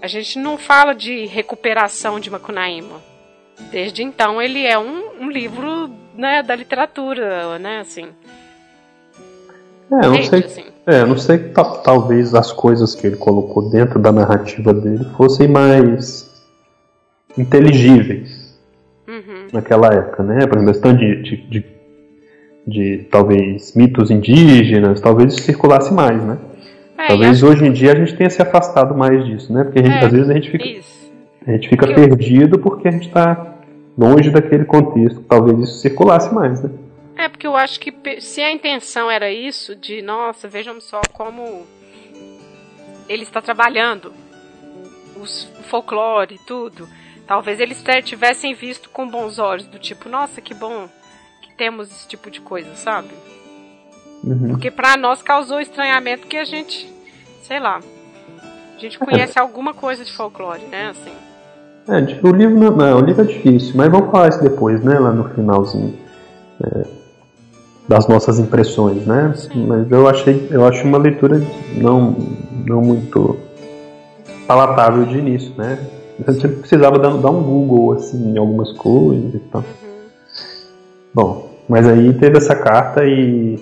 A 0.02 0.08
gente 0.08 0.40
não 0.40 0.58
fala 0.58 0.96
de 0.96 1.28
recuperação 1.28 2.20
de 2.20 2.32
Macunaíma. 2.32 2.96
Desde 3.70 4.02
então 4.02 4.42
ele 4.42 4.66
é 4.66 4.80
um, 4.80 5.22
um 5.22 5.30
livro 5.30 5.92
né, 6.16 6.42
da 6.42 6.56
literatura, 6.56 7.60
né? 7.60 7.82
Assim. 7.82 8.08
É, 9.92 10.06
eu 10.08 10.12
não 10.12 10.24
sei. 10.24 10.40
Assim. 10.40 10.66
É, 10.88 11.02
eu 11.02 11.08
não 11.08 11.18
sei 11.20 11.38
que 11.38 11.50
talvez 11.84 12.34
as 12.34 12.52
coisas 12.52 12.96
que 12.96 13.06
ele 13.06 13.18
colocou 13.18 13.70
dentro 13.70 14.00
da 14.00 14.12
narrativa 14.12 14.74
dele 14.74 15.06
fossem 15.16 15.48
mais 15.48 16.44
inteligíveis. 17.38 18.50
Uhum. 19.08 19.48
naquela 19.52 19.88
época, 19.88 20.22
né? 20.22 20.46
Por 20.46 20.58
exemplo, 20.58 20.72
questão 20.72 20.96
de, 20.96 21.24
de, 21.24 21.38
de, 21.50 21.79
de, 22.70 23.08
talvez 23.10 23.74
mitos 23.76 24.12
indígenas, 24.12 25.02
talvez 25.02 25.34
isso 25.34 25.44
circulasse 25.44 25.94
mais, 25.94 26.24
né? 26.24 26.38
É, 26.98 27.08
talvez 27.08 27.42
hoje 27.42 27.66
em 27.66 27.72
dia 27.72 27.94
a 27.94 27.96
gente 27.96 28.16
tenha 28.16 28.30
se 28.30 28.42
afastado 28.42 28.96
mais 28.96 29.26
disso, 29.26 29.52
né? 29.52 29.64
Porque 29.64 29.80
gente, 29.80 29.92
é, 29.92 30.06
às 30.06 30.12
vezes 30.12 30.30
a 30.30 30.34
gente 30.34 30.52
fica, 30.52 30.66
a 31.48 31.52
gente 31.52 31.70
fica 31.70 31.88
porque 31.88 32.02
perdido 32.02 32.58
eu... 32.58 32.62
porque 32.62 32.88
a 32.88 32.92
gente 32.92 33.08
está 33.08 33.56
longe 33.98 34.30
daquele 34.30 34.66
contexto. 34.66 35.22
Talvez 35.22 35.60
isso 35.60 35.80
circulasse 35.80 36.34
mais, 36.34 36.62
né? 36.62 36.70
É, 37.18 37.28
porque 37.28 37.48
eu 37.48 37.56
acho 37.56 37.80
que 37.80 37.94
se 38.22 38.42
a 38.42 38.52
intenção 38.52 39.12
era 39.12 39.32
isso, 39.32 39.76
de 39.76 40.02
nossa, 40.02 40.48
vejam 40.48 40.80
só 40.80 41.02
como 41.12 41.66
ele 43.10 43.24
está 43.24 43.42
trabalhando 43.42 44.14
o 45.18 45.26
folclore 45.64 46.36
e 46.36 46.40
tudo, 46.46 46.88
talvez 47.28 47.60
eles 47.60 47.84
tivessem 48.06 48.54
visto 48.54 48.90
com 48.90 49.10
bons 49.10 49.38
olhos, 49.38 49.66
do 49.66 49.78
tipo, 49.80 50.08
nossa, 50.08 50.40
que 50.40 50.54
bom 50.54 50.88
temos 51.60 51.92
esse 51.92 52.08
tipo 52.08 52.32
de 52.32 52.40
coisa, 52.40 52.74
sabe? 52.76 53.10
Uhum. 54.24 54.48
Porque 54.52 54.72
para 54.72 54.96
nós 54.96 55.22
causou 55.22 55.60
estranhamento 55.60 56.26
que 56.26 56.38
a 56.38 56.46
gente, 56.46 56.92
sei 57.44 57.60
lá, 57.60 57.82
a 58.76 58.80
gente 58.80 58.98
conhece 58.98 59.38
alguma 59.38 59.74
coisa 59.74 60.06
de 60.06 60.12
folclore, 60.14 60.64
né, 60.72 60.92
assim. 60.92 61.12
É, 61.88 62.26
o 62.26 62.32
livro 62.32 62.58
não, 62.58 62.72
não, 62.72 62.98
o 63.00 63.02
livro 63.02 63.24
é 63.24 63.26
difícil, 63.26 63.74
mas 63.76 63.92
vamos 63.92 64.10
falar 64.10 64.30
isso 64.30 64.42
depois, 64.42 64.82
né, 64.82 64.98
lá 64.98 65.12
no 65.12 65.30
finalzinho. 65.36 65.98
É, 66.64 67.00
das 67.90 68.08
nossas 68.08 68.38
impressões, 68.38 69.04
né? 69.08 69.34
Sim. 69.36 69.66
Mas 69.66 69.90
eu 69.90 70.08
achei, 70.08 70.48
eu 70.52 70.64
acho 70.64 70.86
uma 70.86 71.00
leitura 71.00 71.42
não, 71.76 72.16
não 72.64 72.82
muito 72.82 73.36
palatável 74.48 75.06
de 75.06 75.18
início, 75.18 75.52
né? 75.58 75.80
Você 76.24 76.48
precisava 76.48 77.00
dar, 77.00 77.18
dar 77.18 77.32
um 77.32 77.42
Google 77.42 77.94
assim 77.94 78.34
em 78.34 78.38
algumas 78.38 78.72
coisas 78.74 79.34
e 79.34 79.40
tal. 79.40 79.62
Uhum. 79.62 80.10
Bom, 81.16 81.49
mas 81.70 81.88
aí 81.88 82.12
teve 82.14 82.38
essa 82.38 82.56
carta 82.56 83.06
e, 83.06 83.60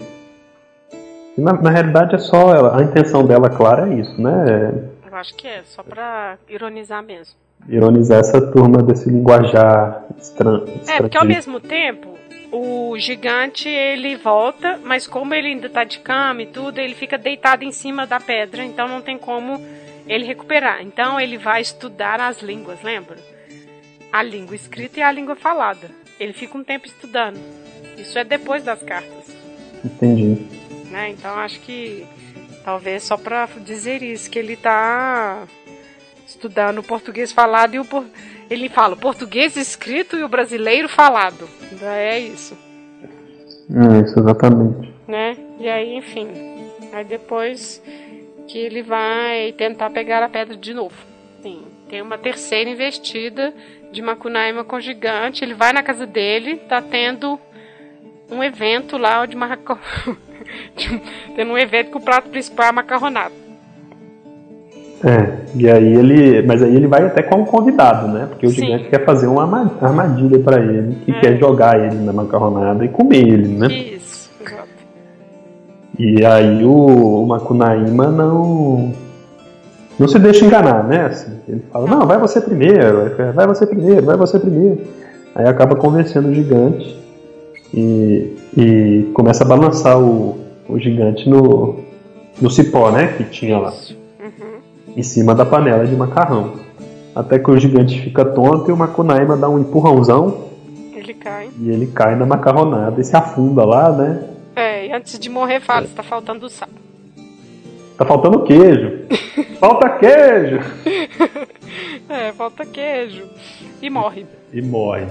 e 1.37 1.41
na, 1.41 1.51
na, 1.53 1.69
realidade 1.69 2.15
é 2.15 2.17
só 2.17 2.55
ela, 2.55 2.79
a 2.79 2.81
intenção 2.81 3.25
dela 3.25 3.49
clara 3.49 3.91
é 3.91 3.99
isso, 3.99 4.19
né? 4.19 4.85
Eu 5.05 5.15
acho 5.15 5.35
que 5.35 5.45
é 5.45 5.61
só 5.65 5.83
para 5.83 6.37
ironizar 6.47 7.03
mesmo. 7.03 7.35
Ironizar 7.67 8.19
essa 8.19 8.39
turma 8.49 8.81
desse 8.81 9.09
linguajar 9.09 10.05
estranho. 10.17 10.63
É, 10.87 10.97
porque 10.99 11.17
ao 11.17 11.25
mesmo 11.25 11.59
tempo 11.59 12.17
o 12.49 12.97
gigante 12.97 13.67
ele 13.67 14.15
volta, 14.15 14.79
mas 14.85 15.05
como 15.05 15.33
ele 15.33 15.49
ainda 15.49 15.69
tá 15.69 15.83
de 15.83 15.99
cama 15.99 16.43
e 16.43 16.45
tudo, 16.45 16.79
ele 16.79 16.95
fica 16.95 17.17
deitado 17.17 17.65
em 17.65 17.73
cima 17.73 18.07
da 18.07 18.21
pedra, 18.21 18.63
então 18.63 18.87
não 18.87 19.01
tem 19.01 19.17
como 19.17 19.59
ele 20.07 20.23
recuperar. 20.23 20.81
Então 20.81 21.19
ele 21.19 21.37
vai 21.37 21.61
estudar 21.61 22.21
as 22.21 22.41
línguas, 22.41 22.81
lembra? 22.81 23.17
A 24.13 24.23
língua 24.23 24.55
escrita 24.55 24.99
e 24.99 25.03
a 25.03 25.11
língua 25.11 25.35
falada. 25.35 25.89
Ele 26.17 26.31
fica 26.31 26.57
um 26.57 26.63
tempo 26.63 26.85
estudando. 26.85 27.66
Isso 27.97 28.17
é 28.17 28.23
depois 28.23 28.63
das 28.63 28.81
cartas. 28.81 29.25
Entendi. 29.83 30.45
Né? 30.89 31.09
Então 31.09 31.35
acho 31.35 31.59
que 31.61 32.05
talvez 32.63 33.03
só 33.03 33.17
para 33.17 33.47
dizer 33.63 34.01
isso 34.01 34.29
que 34.29 34.39
ele 34.39 34.55
tá 34.55 35.47
estudando 36.25 36.79
o 36.79 36.83
português 36.83 37.31
falado 37.31 37.75
e 37.75 37.79
o 37.79 37.85
por... 37.85 38.05
ele 38.49 38.69
fala 38.69 38.93
o 38.93 38.97
português 38.97 39.55
escrito 39.55 40.17
e 40.17 40.23
o 40.23 40.29
brasileiro 40.29 40.87
falado. 40.87 41.47
É 41.81 42.19
isso. 42.19 42.57
É 43.69 44.05
isso, 44.05 44.19
exatamente. 44.19 44.93
Né? 45.07 45.37
E 45.59 45.67
aí, 45.67 45.95
enfim. 45.95 46.27
Aí 46.93 47.03
depois 47.03 47.81
que 48.47 48.57
ele 48.57 48.81
vai 48.81 49.51
tentar 49.53 49.89
pegar 49.89 50.23
a 50.23 50.29
pedra 50.29 50.55
de 50.55 50.73
novo. 50.73 50.95
Sim, 51.41 51.65
tem 51.89 52.01
uma 52.01 52.17
terceira 52.17 52.69
investida 52.69 53.53
de 53.91 54.01
Macunaíma 54.01 54.63
com 54.63 54.79
gigante. 54.79 55.43
Ele 55.43 55.53
vai 55.53 55.73
na 55.73 55.83
casa 55.83 56.05
dele, 56.05 56.57
tá 56.57 56.81
tendo 56.81 57.39
um 58.31 58.43
evento 58.43 58.97
lá 58.97 59.25
de 59.25 59.35
macarrão. 59.35 59.79
tendo 61.35 61.51
um 61.51 61.57
evento 61.57 61.91
que 61.91 61.97
o 61.97 62.01
prato 62.01 62.29
principal 62.29 62.67
é 62.67 62.71
macarronado. 62.71 63.33
É, 65.03 65.37
e 65.55 65.69
aí 65.69 65.93
ele. 65.93 66.41
Mas 66.41 66.63
aí 66.63 66.75
ele 66.75 66.87
vai 66.87 67.05
até 67.05 67.21
com 67.21 67.41
um 67.41 67.45
convidado, 67.45 68.07
né? 68.07 68.25
Porque 68.27 68.47
o 68.47 68.49
Sim. 68.49 68.65
gigante 68.65 68.89
quer 68.89 69.05
fazer 69.05 69.27
uma 69.27 69.43
armadilha 69.79 70.39
para 70.39 70.59
ele, 70.59 70.95
que 71.05 71.11
é. 71.11 71.19
quer 71.19 71.37
jogar 71.37 71.79
ele 71.79 72.03
na 72.03 72.11
macarronada 72.11 72.83
e 72.83 72.89
comer 72.89 73.27
ele, 73.27 73.47
né? 73.47 73.67
Isso, 73.67 74.31
exato. 74.41 74.67
E 75.99 76.25
aí 76.25 76.65
o, 76.65 77.23
o 77.23 77.53
não. 77.53 78.93
Não 79.99 80.07
se 80.07 80.19
deixa 80.19 80.45
enganar, 80.45 80.83
né? 80.83 81.05
Assim, 81.05 81.39
ele 81.47 81.63
fala, 81.71 81.87
não, 81.89 82.05
vai 82.05 82.19
você 82.19 82.39
primeiro, 82.39 83.15
vai 83.33 83.47
você 83.47 83.65
primeiro, 83.65 84.05
vai 84.05 84.15
você 84.15 84.39
primeiro. 84.39 84.81
Aí 85.33 85.47
acaba 85.47 85.75
convencendo 85.75 86.29
o 86.29 86.33
gigante 86.33 87.06
e, 87.73 88.35
e 88.57 89.11
começa 89.13 89.43
a 89.43 89.47
balançar 89.47 89.99
o, 89.99 90.39
o 90.67 90.79
gigante 90.79 91.29
no, 91.29 91.79
no 92.41 92.49
cipó, 92.49 92.91
né? 92.91 93.13
Que 93.17 93.23
tinha 93.25 93.57
lá 93.57 93.73
em 94.97 95.03
cima 95.03 95.35
da 95.35 95.45
panela 95.45 95.85
de 95.85 95.95
macarrão. 95.95 96.53
Até 97.15 97.37
que 97.37 97.51
o 97.51 97.59
gigante 97.59 98.01
fica 98.01 98.25
tonto 98.25 98.69
e 98.69 98.73
o 98.73 98.77
Macunaíma 98.77 99.37
dá 99.37 99.47
um 99.47 99.59
empurrãozão. 99.59 100.47
Ele 100.95 101.13
cai. 101.13 101.49
E 101.59 101.69
ele 101.69 101.85
cai 101.87 102.15
na 102.15 102.25
macarronada 102.25 102.99
e 102.99 103.03
se 103.03 103.15
afunda 103.15 103.63
lá, 103.63 103.91
né? 103.91 104.27
É, 104.55 104.87
e 104.87 104.91
antes 104.91 105.19
de 105.19 105.29
morrer 105.29 105.59
fala, 105.59 105.85
está 105.85 106.01
faltando 106.01 106.49
sal. 106.49 106.67
Tá 107.95 108.05
faltando 108.05 108.43
queijo. 108.43 109.05
falta 109.59 109.89
queijo! 109.99 110.59
é, 112.09 112.31
falta 112.33 112.65
queijo. 112.65 113.23
E 113.79 113.89
morre. 113.91 114.25
E 114.51 114.61
morre. 114.63 115.05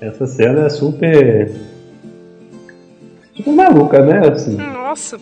Essa 0.00 0.26
cena 0.26 0.66
é 0.66 0.68
super. 0.68 1.50
super 3.36 3.52
maluca, 3.52 4.04
né? 4.04 4.28
Assim. 4.28 4.56
Nossa. 4.56 5.18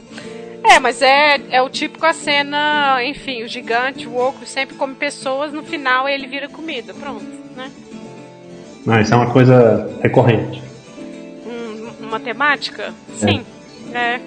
É, 0.62 0.78
mas 0.81 1.01
é, 1.01 1.40
é 1.51 1.62
o 1.62 1.69
típico 1.70 2.05
a 2.05 2.12
cena, 2.12 3.03
enfim, 3.05 3.44
o 3.44 3.48
gigante, 3.48 4.07
o 4.07 4.16
ogro 4.16 4.44
sempre 4.44 4.77
come 4.77 4.94
pessoas, 4.94 5.53
no 5.53 5.62
final 5.62 6.09
ele 6.09 6.27
vira 6.27 6.48
comida, 6.48 6.93
pronto, 6.93 7.24
né? 7.55 7.70
Ah, 8.86 9.01
isso 9.01 9.15
é 9.15 9.16
uma 9.16 9.31
coisa 9.31 9.98
recorrente. 10.03 10.62
Hum, 11.47 11.93
uma 12.01 12.19
temática? 12.19 12.93
Sim, 13.15 13.44
é. 13.93 13.98
é. 13.98 14.20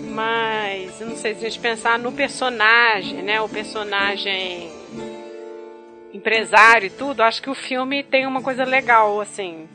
Mas, 0.00 1.00
não 1.00 1.16
sei, 1.16 1.34
se 1.34 1.44
a 1.44 1.48
gente 1.48 1.60
pensar 1.60 1.98
no 1.98 2.12
personagem, 2.12 3.22
né? 3.22 3.40
O 3.40 3.48
personagem 3.48 4.70
empresário 6.16 6.86
e 6.86 6.90
tudo, 6.90 7.22
acho 7.22 7.42
que 7.42 7.50
o 7.50 7.54
filme 7.54 8.02
tem 8.02 8.26
uma 8.26 8.42
coisa 8.42 8.64
legal, 8.64 9.20
assim. 9.20 9.66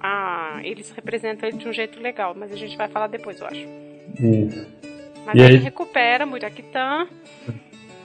Ah, 0.00 0.60
eles 0.62 0.92
representam 0.94 1.48
ele 1.48 1.56
de 1.58 1.68
um 1.68 1.72
jeito 1.72 2.00
legal, 2.00 2.34
mas 2.36 2.52
a 2.52 2.56
gente 2.56 2.76
vai 2.76 2.88
falar 2.88 3.06
depois, 3.06 3.40
eu 3.40 3.46
acho. 3.46 3.66
Isso. 4.20 4.66
Mas 5.24 5.34
e 5.34 5.38
ele 5.40 5.56
aí? 5.56 5.62
recupera 5.62 6.26
Muraquitã 6.26 7.06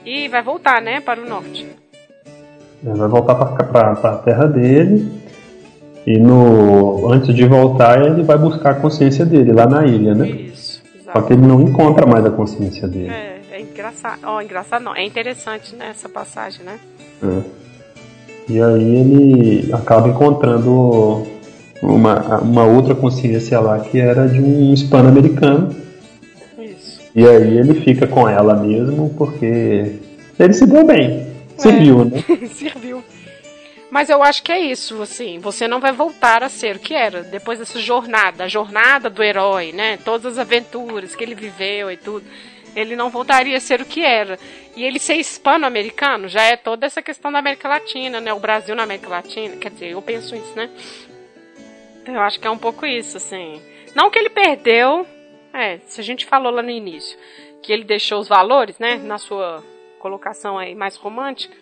e 0.04 0.28
vai 0.28 0.42
voltar, 0.42 0.80
né, 0.80 1.00
para 1.00 1.20
o 1.20 1.28
norte. 1.28 1.66
Ele 2.82 2.98
vai 2.98 3.08
voltar 3.08 3.34
para 3.34 3.92
a 3.92 4.16
terra 4.18 4.46
dele 4.46 5.20
e 6.06 6.18
no 6.18 7.12
antes 7.12 7.34
de 7.34 7.44
voltar 7.44 8.02
ele 8.02 8.22
vai 8.22 8.38
buscar 8.38 8.70
a 8.70 8.74
consciência 8.74 9.26
dele 9.26 9.52
lá 9.52 9.66
na 9.66 9.84
ilha, 9.86 10.14
né? 10.14 10.28
Isso. 10.28 10.82
Só 11.04 11.20
que 11.20 11.34
ele 11.34 11.42
não 11.42 11.60
encontra 11.60 12.06
mais 12.06 12.24
a 12.24 12.30
consciência 12.30 12.88
dele. 12.88 13.10
É, 13.10 13.40
é 13.50 13.60
engraçado. 13.60 14.20
Ó, 14.24 14.36
oh, 14.36 14.40
engraçado 14.40 14.82
não. 14.82 14.96
É 14.96 15.04
interessante 15.04 15.74
né, 15.76 15.88
essa 15.90 16.08
passagem, 16.08 16.64
né? 16.64 16.80
É. 17.22 17.59
E 18.50 18.60
aí 18.60 18.96
ele 18.96 19.72
acaba 19.72 20.08
encontrando 20.08 21.26
uma, 21.82 22.38
uma 22.38 22.64
outra 22.64 22.94
consciência 22.94 23.60
lá 23.60 23.78
que 23.78 23.98
era 23.98 24.26
de 24.26 24.40
um 24.40 24.72
hispano-americano 24.72 25.74
e 27.14 27.26
aí 27.26 27.58
ele 27.58 27.74
fica 27.80 28.06
com 28.06 28.28
ela 28.28 28.54
mesmo 28.54 29.12
porque 29.16 29.96
ele 30.38 30.52
se 30.52 30.66
deu 30.66 30.84
bem. 30.84 31.26
Serviu, 31.56 32.02
é. 32.02 32.04
né? 32.04 32.24
Serviu. 32.48 33.04
Mas 33.90 34.08
eu 34.08 34.22
acho 34.22 34.44
que 34.44 34.52
é 34.52 34.60
isso, 34.60 35.02
assim, 35.02 35.40
você 35.40 35.66
não 35.66 35.80
vai 35.80 35.90
voltar 35.90 36.44
a 36.44 36.48
ser 36.48 36.76
o 36.76 36.78
que 36.78 36.94
era 36.94 37.24
depois 37.24 37.58
dessa 37.58 37.80
jornada, 37.80 38.44
a 38.44 38.48
jornada 38.48 39.10
do 39.10 39.20
herói, 39.20 39.72
né? 39.72 39.98
Todas 40.04 40.34
as 40.34 40.38
aventuras 40.38 41.16
que 41.16 41.24
ele 41.24 41.34
viveu 41.34 41.90
e 41.90 41.96
tudo. 41.96 42.24
Ele 42.74 42.94
não 42.96 43.10
voltaria 43.10 43.56
a 43.56 43.60
ser 43.60 43.80
o 43.80 43.86
que 43.86 44.04
era. 44.04 44.38
E 44.76 44.84
ele 44.84 44.98
ser 44.98 45.14
hispano-americano 45.14 46.28
já 46.28 46.42
é 46.42 46.56
toda 46.56 46.86
essa 46.86 47.02
questão 47.02 47.32
da 47.32 47.38
América 47.38 47.68
Latina, 47.68 48.20
né? 48.20 48.32
O 48.32 48.40
Brasil 48.40 48.74
na 48.74 48.84
América 48.84 49.08
Latina, 49.08 49.56
quer 49.56 49.70
dizer, 49.70 49.90
eu 49.90 50.02
penso 50.02 50.34
isso, 50.36 50.54
né? 50.54 50.70
Eu 52.06 52.20
acho 52.20 52.40
que 52.40 52.46
é 52.46 52.50
um 52.50 52.58
pouco 52.58 52.86
isso, 52.86 53.16
assim. 53.16 53.60
Não 53.94 54.10
que 54.10 54.18
ele 54.18 54.30
perdeu 54.30 55.06
é, 55.52 55.78
se 55.86 56.00
a 56.00 56.04
gente 56.04 56.26
falou 56.26 56.52
lá 56.52 56.62
no 56.62 56.70
início 56.70 57.18
que 57.62 57.72
ele 57.72 57.84
deixou 57.84 58.20
os 58.20 58.28
valores, 58.28 58.78
né, 58.78 58.96
na 58.96 59.18
sua 59.18 59.62
colocação 59.98 60.58
aí 60.58 60.74
mais 60.74 60.96
romântica, 60.96 61.54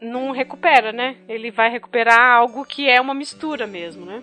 não 0.00 0.30
recupera, 0.30 0.92
né? 0.92 1.16
Ele 1.28 1.50
vai 1.50 1.70
recuperar 1.70 2.30
algo 2.36 2.64
que 2.64 2.88
é 2.88 3.00
uma 3.00 3.14
mistura 3.14 3.66
mesmo, 3.66 4.04
né? 4.04 4.22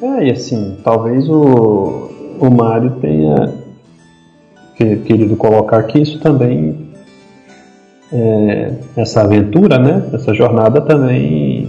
É, 0.00 0.28
e 0.28 0.30
assim, 0.30 0.80
talvez 0.82 1.28
o, 1.28 2.10
o 2.40 2.50
Mário 2.50 2.98
tenha 3.00 3.34
querido 5.04 5.36
colocar 5.36 5.82
que 5.84 5.98
isso 5.98 6.18
também, 6.20 6.88
é, 8.12 8.72
essa 8.96 9.22
aventura, 9.22 9.78
né? 9.78 10.08
Essa 10.12 10.34
jornada 10.34 10.80
também 10.80 11.68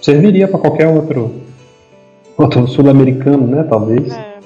serviria 0.00 0.48
para 0.48 0.58
qualquer 0.58 0.88
outro, 0.88 1.32
outro 2.36 2.66
sul-americano, 2.66 3.46
né? 3.46 3.62
Talvez. 3.64 4.12
É. 4.12 4.36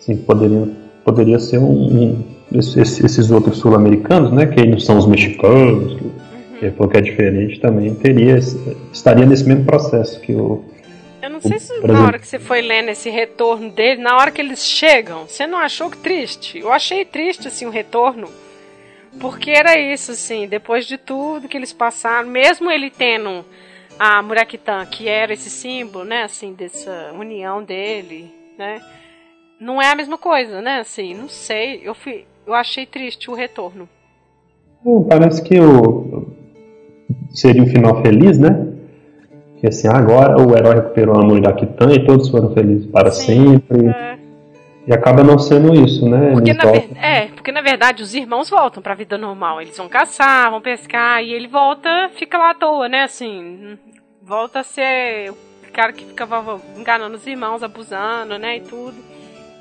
Sim, 0.00 0.16
poderia, 0.18 0.68
poderia 1.04 1.38
ser 1.38 1.58
um, 1.58 1.72
um 1.72 2.24
esses, 2.52 3.02
esses 3.02 3.30
outros 3.30 3.58
sul-americanos, 3.58 4.30
né? 4.32 4.46
Que 4.46 4.66
não 4.66 4.78
são 4.78 4.98
os 4.98 5.06
mexicanos, 5.06 5.94
que, 5.94 6.10
que, 6.60 6.66
é, 6.66 6.70
que 6.70 6.96
é 6.96 7.00
diferente, 7.00 7.60
também 7.60 7.94
teria 7.94 8.38
estaria 8.92 9.26
nesse 9.26 9.46
mesmo 9.46 9.64
processo 9.64 10.20
que 10.20 10.32
o 10.32 10.62
eu 11.26 11.30
não 11.30 11.40
sei 11.40 11.58
se 11.58 11.80
na 11.84 12.06
hora 12.06 12.20
que 12.20 12.26
você 12.26 12.38
foi 12.38 12.62
lendo 12.62 12.88
esse 12.88 13.10
retorno 13.10 13.68
dele, 13.68 14.00
na 14.00 14.16
hora 14.16 14.30
que 14.30 14.40
eles 14.40 14.64
chegam, 14.64 15.26
você 15.26 15.44
não 15.44 15.58
achou 15.58 15.90
triste? 15.90 16.60
Eu 16.60 16.72
achei 16.72 17.04
triste, 17.04 17.48
assim, 17.48 17.66
o 17.66 17.70
retorno. 17.70 18.28
Porque 19.20 19.50
era 19.50 19.76
isso, 19.76 20.12
assim, 20.12 20.46
depois 20.46 20.86
de 20.86 20.96
tudo 20.96 21.48
que 21.48 21.56
eles 21.56 21.72
passaram, 21.72 22.28
mesmo 22.28 22.70
ele 22.70 22.90
tendo 22.90 23.44
a 23.98 24.22
Murakitan, 24.22 24.86
que 24.86 25.08
era 25.08 25.32
esse 25.32 25.50
símbolo, 25.50 26.04
né, 26.04 26.22
assim, 26.22 26.52
dessa 26.52 27.12
união 27.18 27.60
dele, 27.60 28.30
né, 28.56 28.80
não 29.58 29.82
é 29.82 29.90
a 29.90 29.96
mesma 29.96 30.18
coisa, 30.18 30.60
né, 30.60 30.78
assim, 30.80 31.12
não 31.14 31.28
sei, 31.28 31.80
eu, 31.82 31.94
fui, 31.94 32.24
eu 32.46 32.54
achei 32.54 32.86
triste 32.86 33.30
o 33.30 33.34
retorno. 33.34 33.88
parece 35.08 35.42
que 35.42 35.58
o, 35.58 36.28
seria 37.30 37.62
um 37.62 37.66
final 37.66 38.02
feliz, 38.02 38.38
né, 38.38 38.65
que 39.58 39.66
assim, 39.66 39.88
agora 39.88 40.36
o 40.40 40.56
herói 40.56 40.76
recuperou 40.76 41.16
a 41.16 41.24
mão 41.24 41.40
da 41.40 41.52
Kitan 41.52 41.92
e 41.92 42.04
todos 42.04 42.28
foram 42.28 42.52
felizes 42.52 42.86
para 42.86 43.10
Sim, 43.10 43.58
sempre. 43.58 43.88
É. 43.88 44.18
E 44.86 44.92
acaba 44.92 45.24
não 45.24 45.38
sendo 45.38 45.74
isso, 45.74 46.08
né? 46.08 46.30
Porque 46.32 46.52
na, 46.52 46.64
ver... 46.64 46.90
é, 46.96 47.26
porque 47.28 47.50
na 47.50 47.60
verdade 47.60 48.02
os 48.02 48.14
irmãos 48.14 48.48
voltam 48.48 48.80
para 48.82 48.92
a 48.92 48.96
vida 48.96 49.18
normal. 49.18 49.60
Eles 49.60 49.76
vão 49.76 49.88
caçar, 49.88 50.50
vão 50.50 50.60
pescar 50.60 51.22
e 51.24 51.32
ele 51.32 51.48
volta, 51.48 52.10
fica 52.14 52.38
lá 52.38 52.50
à 52.50 52.54
toa, 52.54 52.88
né? 52.88 53.02
Assim, 53.02 53.76
volta 54.22 54.60
a 54.60 54.62
ser 54.62 55.30
o 55.30 55.72
cara 55.72 55.92
que 55.92 56.04
ficava 56.04 56.60
enganando 56.76 57.16
os 57.16 57.26
irmãos, 57.26 57.64
abusando, 57.64 58.38
né? 58.38 58.58
E 58.58 58.60
tudo. 58.60 58.94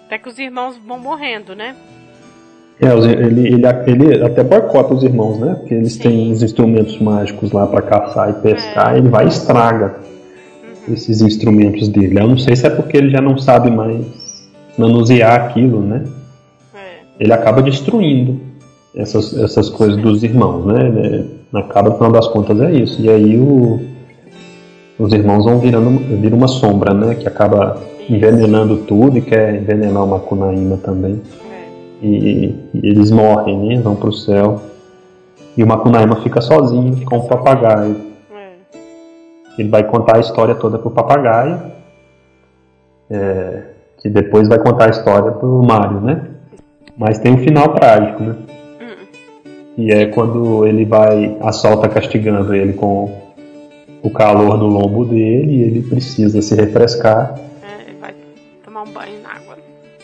Até 0.05 0.19
que 0.19 0.29
os 0.29 0.37
irmãos 0.37 0.77
vão 0.77 0.99
morrendo, 0.99 1.55
né? 1.55 1.75
É, 2.81 2.87
ele, 2.87 3.47
ele, 3.47 3.65
ele 3.87 4.23
até 4.23 4.43
boicota 4.43 4.93
os 4.93 5.03
irmãos, 5.03 5.39
né? 5.39 5.55
Porque 5.55 5.73
eles 5.73 5.93
Sim. 5.93 5.99
têm 5.99 6.31
os 6.31 6.43
instrumentos 6.43 6.99
mágicos 6.99 7.51
lá 7.51 7.65
para 7.65 7.81
caçar 7.81 8.29
e 8.29 8.33
pescar, 8.33 8.95
é. 8.95 8.97
ele 8.97 9.07
vai 9.07 9.25
e 9.25 9.29
estraga 9.29 9.95
uhum. 10.87 10.93
esses 10.93 11.21
instrumentos 11.21 11.87
dele. 11.87 12.19
Eu 12.19 12.27
não 12.27 12.37
sei 12.37 12.55
se 12.55 12.67
é 12.67 12.69
porque 12.69 12.97
ele 12.97 13.09
já 13.09 13.21
não 13.21 13.37
sabe 13.37 13.71
mais 13.71 14.05
manusear 14.77 15.45
aquilo, 15.45 15.79
né? 15.79 16.03
É. 16.75 17.23
Ele 17.23 17.31
acaba 17.31 17.61
destruindo 17.61 18.41
essas, 18.93 19.33
essas 19.37 19.69
coisas 19.69 19.95
dos 19.97 20.21
irmãos, 20.21 20.65
né? 20.65 21.25
Acaba, 21.53 21.91
no 21.91 21.95
final 21.95 22.11
das 22.11 22.27
contas, 22.27 22.59
é 22.59 22.73
isso. 22.73 23.01
E 23.01 23.09
aí 23.09 23.37
o, 23.37 23.79
os 24.99 25.13
irmãos 25.13 25.45
vão 25.45 25.59
virando 25.59 25.91
viram 26.19 26.37
uma 26.37 26.49
sombra, 26.49 26.93
né? 26.93 27.15
Que 27.15 27.25
acaba 27.25 27.81
envenenando 28.09 28.79
tudo 28.79 29.17
e 29.17 29.21
quer 29.21 29.55
envenenar 29.55 30.03
o 30.03 30.07
Macunaíma 30.07 30.75
também 30.75 31.21
e, 32.01 32.55
e 32.73 32.87
eles 32.87 33.11
morrem, 33.11 33.57
né? 33.57 33.81
Vão 33.81 33.95
pro 33.95 34.11
céu. 34.11 34.61
E 35.57 35.63
o 35.63 35.67
Macunaíma 35.67 36.17
fica 36.17 36.41
sozinho 36.41 37.05
com 37.05 37.17
o 37.17 37.27
papagaio. 37.27 37.95
É. 38.33 38.53
Ele 39.57 39.69
vai 39.69 39.83
contar 39.83 40.17
a 40.17 40.19
história 40.19 40.55
toda 40.55 40.77
pro 40.77 40.91
papagaio. 40.91 41.59
É, 43.09 43.63
que 44.01 44.09
depois 44.09 44.47
vai 44.47 44.59
contar 44.59 44.87
a 44.87 44.89
história 44.89 45.31
pro 45.31 45.63
Mario, 45.63 46.01
né? 46.01 46.27
Mas 46.97 47.19
tem 47.19 47.33
um 47.33 47.37
final 47.37 47.73
trágico, 47.73 48.23
né? 48.23 48.35
Hum. 48.81 49.05
E 49.77 49.91
é 49.91 50.05
quando 50.07 50.65
ele 50.65 50.85
vai, 50.85 51.37
a 51.41 51.51
Sol 51.51 51.77
tá 51.77 51.87
castigando 51.87 52.53
ele 52.53 52.73
com 52.73 53.25
o 54.01 54.09
calor 54.09 54.57
no 54.57 54.67
lombo 54.67 55.05
dele 55.05 55.55
e 55.55 55.63
ele 55.63 55.81
precisa 55.81 56.41
se 56.41 56.55
refrescar. 56.55 57.39
É, 57.63 57.93
vai 57.99 58.13
tomar 58.63 58.83
um 58.83 58.91
banho 58.91 59.21
na 59.21 59.29
água. 59.29 59.44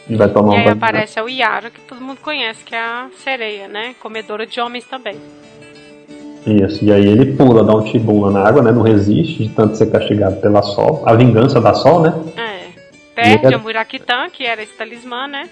E 0.10 0.16
vai 0.16 0.30
tomar 0.30 0.54
e 0.54 0.58
aí 0.58 0.64
banho. 0.64 0.76
aparece 0.76 1.20
a 1.20 1.24
Yara, 1.24 1.70
que 1.70 1.80
todo 1.82 2.02
mundo 2.02 2.20
conhece, 2.22 2.64
que 2.64 2.76
é 2.76 2.80
a 2.80 3.08
sereia, 3.24 3.68
né? 3.68 3.96
Comedora 4.02 4.46
de 4.46 4.60
homens 4.60 4.86
também. 4.86 5.16
Isso, 6.46 6.84
e 6.84 6.92
aí 6.92 7.08
ele 7.08 7.34
pula, 7.34 7.64
dá 7.64 7.76
um 7.76 7.84
tibum 7.84 8.22
lá 8.22 8.32
na 8.32 8.48
água, 8.48 8.64
né? 8.64 8.72
Não 8.72 8.82
resiste 8.82 9.44
de 9.44 9.50
tanto 9.50 9.76
ser 9.76 9.92
castigado 9.92 10.38
pela 10.38 10.64
Sol. 10.64 11.04
A 11.06 11.14
vingança 11.14 11.62
da 11.62 11.74
Sol, 11.74 12.02
né? 12.02 12.14
É. 12.36 12.62
Perde 13.14 13.54
é... 13.54 13.56
a 13.56 13.60
Murakitã, 13.60 14.28
que 14.32 14.44
era 14.44 14.64
esse 14.64 14.76
talismã, 14.76 15.28
né? 15.28 15.48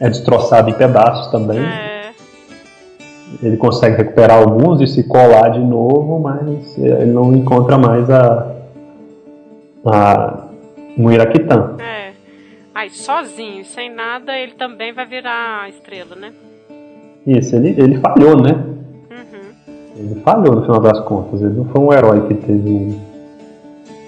É 0.00 0.08
destroçado 0.08 0.70
em 0.70 0.72
pedaços 0.72 1.30
também. 1.30 1.60
É. 1.60 2.12
Ele 3.42 3.56
consegue 3.56 3.96
recuperar 3.96 4.38
alguns 4.38 4.80
e 4.80 4.86
se 4.86 5.04
colar 5.04 5.50
de 5.50 5.60
novo, 5.60 6.18
mas 6.18 6.76
ele 6.78 7.12
não 7.12 7.34
encontra 7.34 7.76
mais 7.76 8.08
a. 8.10 8.56
a 9.86 10.44
Murakitã. 10.96 11.76
É. 11.78 12.01
Aí, 12.82 12.90
sozinho, 12.90 13.64
sem 13.64 13.94
nada, 13.94 14.36
ele 14.36 14.54
também 14.54 14.92
vai 14.92 15.06
virar 15.06 15.68
estrela, 15.68 16.16
né? 16.16 16.32
Isso, 17.24 17.54
ele, 17.54 17.80
ele 17.80 18.00
falhou, 18.00 18.42
né? 18.42 18.60
Uhum. 19.08 19.74
Ele 19.94 20.20
falhou 20.22 20.56
no 20.56 20.62
final 20.62 20.80
das 20.80 20.98
contas. 21.02 21.40
Ele 21.42 21.54
não 21.54 21.64
foi 21.66 21.80
um 21.80 21.92
herói 21.92 22.26
que 22.26 22.34
teve 22.34 22.68
um, 22.68 23.00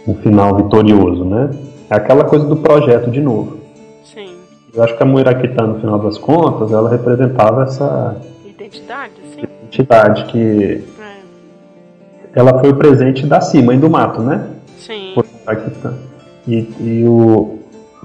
um 0.08 0.14
final 0.16 0.56
vitorioso, 0.56 1.24
né? 1.24 1.50
É 1.88 1.94
aquela 1.94 2.24
coisa 2.24 2.46
do 2.46 2.56
projeto 2.56 3.12
de 3.12 3.20
novo. 3.20 3.58
Sim. 4.02 4.34
Eu 4.74 4.82
acho 4.82 4.96
que 4.96 5.02
a 5.04 5.06
Murakita, 5.06 5.64
no 5.64 5.78
final 5.78 6.00
das 6.00 6.18
contas, 6.18 6.72
ela 6.72 6.90
representava 6.90 7.62
essa 7.62 8.20
identidade, 8.44 9.12
sim. 9.36 9.42
Identidade 9.62 10.24
que 10.24 10.84
é. 10.98 12.40
ela 12.40 12.58
foi 12.58 12.70
o 12.70 12.74
presente 12.74 13.24
da 13.24 13.40
Si, 13.40 13.62
mãe 13.62 13.78
do 13.78 13.88
mato, 13.88 14.20
né? 14.20 14.50
Sim. 14.78 15.12
Por 15.14 15.24
E, 16.48 16.68
e 16.80 17.04
o, 17.06 17.60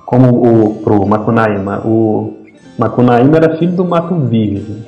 como 0.10 0.42
o 0.42 0.74
pro 0.82 1.06
Macunaíma. 1.06 1.84
O 1.86 2.34
Macunaíma 2.80 3.38
era 3.38 3.58
filho 3.58 3.74
do 3.74 3.86
Mato 3.86 4.16
Virgem. 4.16 4.84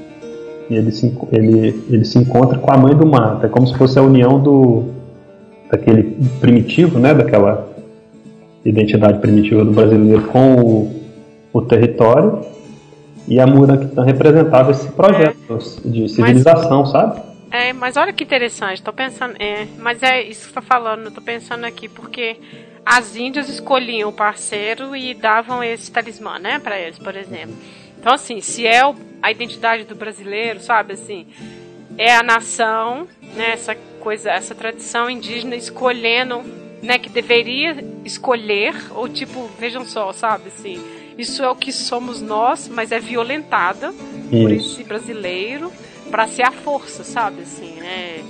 E 0.67 0.75
ele 0.75 0.91
se, 0.91 1.15
ele, 1.31 1.83
ele 1.91 2.03
se 2.03 2.17
encontra 2.17 2.57
com 2.57 2.71
a 2.71 2.77
mãe 2.77 2.95
do 2.95 3.05
mato. 3.05 3.45
É 3.45 3.49
como 3.49 3.67
se 3.67 3.77
fosse 3.77 3.99
a 3.99 4.01
união 4.01 4.39
do 4.41 4.85
daquele 5.69 6.17
primitivo, 6.39 6.97
né, 6.97 7.13
daquela 7.13 7.69
identidade 8.65 9.19
primitiva 9.19 9.63
do 9.63 9.71
brasileiro 9.71 10.23
com 10.23 10.55
o, 10.55 10.91
o 11.53 11.61
território. 11.61 12.39
E 13.27 13.39
a 13.39 13.45
Murakita 13.45 14.03
representava 14.03 14.71
esse 14.71 14.87
projeto 14.87 15.37
é. 15.51 15.87
de 15.87 16.09
civilização, 16.09 16.79
mas, 16.79 16.89
sabe? 16.89 17.21
É, 17.51 17.73
mas 17.73 17.97
olha 17.97 18.13
que 18.13 18.23
interessante, 18.23 18.81
tô 18.81 18.93
pensando, 18.93 19.35
é, 19.37 19.67
mas 19.77 20.01
é 20.01 20.23
isso 20.23 20.47
que 20.47 20.47
você 20.47 20.53
tá 20.53 20.61
falando, 20.61 21.11
tô 21.11 21.21
pensando 21.21 21.65
aqui, 21.65 21.89
porque 21.89 22.37
as 22.85 23.17
índias 23.17 23.49
escolhiam 23.49 24.09
o 24.09 24.13
parceiro 24.13 24.95
e 24.95 25.13
davam 25.13 25.61
esse 25.61 25.91
talismã, 25.91 26.39
né, 26.39 26.59
para 26.59 26.79
eles, 26.79 26.97
por 26.97 27.13
exemplo. 27.13 27.53
Então, 27.99 28.13
assim, 28.13 28.39
se 28.39 28.65
é 28.65 28.81
a 29.21 29.31
identidade 29.31 29.83
do 29.83 29.93
brasileiro, 29.93 30.61
sabe, 30.61 30.93
assim, 30.93 31.27
é 31.97 32.15
a 32.15 32.23
nação, 32.23 33.05
né, 33.35 33.51
essa 33.51 33.75
coisa, 33.99 34.31
essa 34.31 34.55
tradição 34.55 35.09
indígena 35.09 35.55
escolhendo, 35.57 36.41
né, 36.81 36.97
que 36.97 37.09
deveria 37.09 37.83
escolher, 38.05 38.73
ou 38.91 39.09
tipo, 39.09 39.47
vejam 39.59 39.85
só, 39.85 40.13
sabe, 40.13 40.47
assim, 40.47 40.81
isso 41.17 41.43
é 41.43 41.49
o 41.49 41.55
que 41.55 41.73
somos 41.73 42.21
nós, 42.21 42.69
mas 42.69 42.93
é 42.93 42.99
violentada 42.99 43.89
isso. 43.89 44.29
por 44.29 44.51
esse 44.51 44.83
brasileiro 44.85 45.69
para 46.11 46.27
ser 46.27 46.43
a 46.43 46.51
força, 46.51 47.03
sabe, 47.03 47.41
assim, 47.41 47.79
né, 47.79 48.23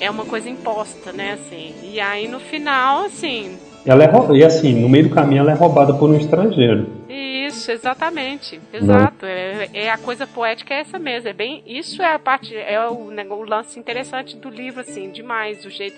é 0.00 0.10
uma 0.10 0.24
coisa 0.24 0.48
imposta, 0.48 1.12
né, 1.12 1.34
assim, 1.34 1.74
e 1.82 2.00
aí 2.00 2.26
no 2.26 2.40
final, 2.40 3.04
assim, 3.04 3.56
ela 3.86 4.04
é 4.04 4.36
e 4.36 4.44
assim, 4.44 4.74
no 4.74 4.88
meio 4.88 5.08
do 5.08 5.14
caminho 5.14 5.40
ela 5.40 5.52
é 5.52 5.54
roubada 5.54 5.94
por 5.94 6.10
um 6.10 6.16
estrangeiro. 6.16 6.98
Isso, 7.08 7.72
exatamente. 7.72 8.60
Exato. 8.70 9.24
É, 9.24 9.70
é, 9.72 9.90
a 9.90 9.96
coisa 9.96 10.26
poética 10.26 10.74
é 10.74 10.80
essa 10.80 10.98
mesmo. 10.98 11.30
É 11.30 11.32
bem, 11.32 11.62
isso 11.66 12.02
é 12.02 12.12
a 12.12 12.18
parte, 12.18 12.54
é 12.54 12.78
o, 12.86 13.10
né, 13.10 13.24
o 13.24 13.42
lance 13.42 13.78
interessante 13.78 14.36
do 14.36 14.50
livro, 14.50 14.82
assim, 14.82 15.10
demais, 15.10 15.64
o 15.64 15.70
jeito 15.70 15.96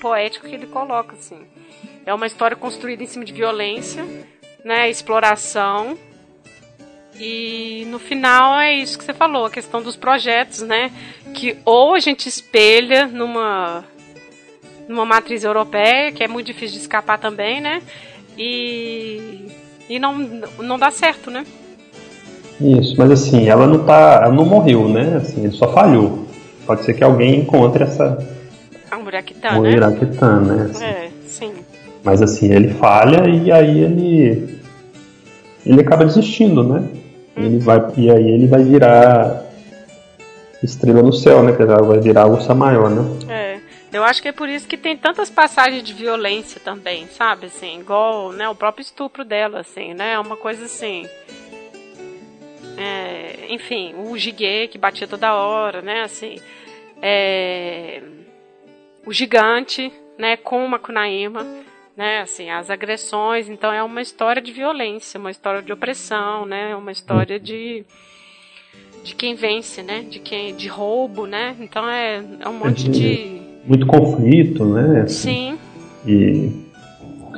poético 0.00 0.46
que 0.46 0.54
ele 0.54 0.66
coloca, 0.66 1.14
assim. 1.14 1.38
É 2.06 2.14
uma 2.14 2.26
história 2.26 2.56
construída 2.56 3.02
em 3.02 3.06
cima 3.06 3.24
de 3.24 3.32
violência, 3.32 4.04
né, 4.64 4.88
exploração. 4.88 5.98
E 7.18 7.86
no 7.90 7.98
final 7.98 8.60
é 8.60 8.74
isso 8.74 8.98
que 8.98 9.04
você 9.04 9.14
falou, 9.14 9.46
a 9.46 9.50
questão 9.50 9.82
dos 9.82 9.96
projetos, 9.96 10.62
né? 10.62 10.90
Que 11.32 11.56
ou 11.64 11.94
a 11.94 12.00
gente 12.00 12.28
espelha 12.28 13.06
numa 13.06 13.84
numa 14.88 15.04
matriz 15.04 15.44
europeia, 15.44 16.12
que 16.12 16.22
é 16.22 16.28
muito 16.28 16.46
difícil 16.46 16.76
de 16.76 16.82
escapar 16.82 17.18
também, 17.18 17.60
né? 17.60 17.82
E, 18.38 19.48
e 19.88 19.98
não, 19.98 20.16
não 20.58 20.78
dá 20.78 20.90
certo, 20.90 21.30
né? 21.30 21.44
Isso, 22.60 22.94
mas 22.96 23.10
assim, 23.10 23.48
ela 23.48 23.66
não 23.66 23.84
tá. 23.84 24.22
Ela 24.24 24.32
não 24.32 24.44
morreu, 24.44 24.88
né? 24.88 25.16
Assim, 25.16 25.44
ele 25.44 25.52
só 25.52 25.72
falhou. 25.72 26.26
Pode 26.66 26.84
ser 26.84 26.94
que 26.94 27.04
alguém 27.04 27.40
encontre 27.40 27.84
essa. 27.84 28.18
A 28.90 28.98
Muraquitã, 28.98 29.60
né? 29.60 29.70
Muraquitã, 29.70 30.40
né? 30.40 30.70
Assim. 30.70 30.84
É, 30.84 31.10
sim. 31.26 31.52
Mas 32.02 32.22
assim, 32.22 32.52
ele 32.52 32.68
falha 32.74 33.28
e 33.28 33.52
aí 33.52 33.80
ele. 33.80 34.56
Ele 35.66 35.80
acaba 35.80 36.04
desistindo, 36.04 36.62
né? 36.62 36.84
Ele 37.36 37.58
vai, 37.58 37.78
e 37.96 38.10
aí 38.10 38.30
ele 38.30 38.46
vai 38.46 38.62
virar 38.62 39.44
estrela 40.62 41.02
no 41.02 41.12
céu, 41.12 41.42
né? 41.42 41.52
Quer 41.52 41.66
dizer, 41.66 41.82
vai 41.82 42.00
virar 42.00 42.26
ursa 42.26 42.54
maior, 42.54 42.90
né? 42.90 43.02
É. 43.28 43.56
Eu 43.92 44.04
acho 44.04 44.20
que 44.20 44.28
é 44.28 44.32
por 44.32 44.48
isso 44.48 44.66
que 44.66 44.76
tem 44.76 44.96
tantas 44.96 45.30
passagens 45.30 45.82
de 45.82 45.94
violência 45.94 46.60
também, 46.60 47.06
sabe? 47.06 47.46
Assim, 47.46 47.80
igual, 47.80 48.32
né, 48.32 48.48
o 48.48 48.54
próprio 48.54 48.82
estupro 48.82 49.24
dela, 49.24 49.60
assim, 49.60 49.94
né? 49.94 50.12
É 50.12 50.18
uma 50.18 50.36
coisa 50.36 50.64
assim. 50.64 51.06
É, 52.76 53.46
enfim, 53.48 53.94
o 53.96 54.16
Giguê 54.18 54.68
que 54.68 54.76
batia 54.76 55.06
toda 55.06 55.34
hora, 55.34 55.80
né? 55.80 56.02
Assim, 56.02 56.38
é, 57.00 58.02
o 59.06 59.12
gigante, 59.12 59.92
né? 60.18 60.36
Com 60.36 60.64
o 60.64 60.68
Macunaíma, 60.68 61.46
né? 61.96 62.20
Assim, 62.20 62.50
as 62.50 62.70
agressões. 62.70 63.48
Então 63.48 63.72
é 63.72 63.82
uma 63.82 64.02
história 64.02 64.42
de 64.42 64.52
violência, 64.52 65.18
uma 65.18 65.30
história 65.30 65.62
de 65.62 65.72
opressão, 65.72 66.44
né? 66.44 66.76
Uma 66.76 66.92
história 66.92 67.40
de 67.40 67.84
de 69.02 69.14
quem 69.14 69.36
vence, 69.36 69.82
né? 69.82 70.02
De 70.02 70.18
quem 70.18 70.54
de 70.54 70.68
roubo, 70.68 71.26
né? 71.26 71.56
Então 71.60 71.88
é, 71.88 72.22
é 72.40 72.48
um 72.48 72.54
monte 72.54 72.88
de 72.88 73.40
muito 73.64 73.86
conflito, 73.86 74.64
né? 74.64 75.06
Sim. 75.06 75.58
E 76.06 76.66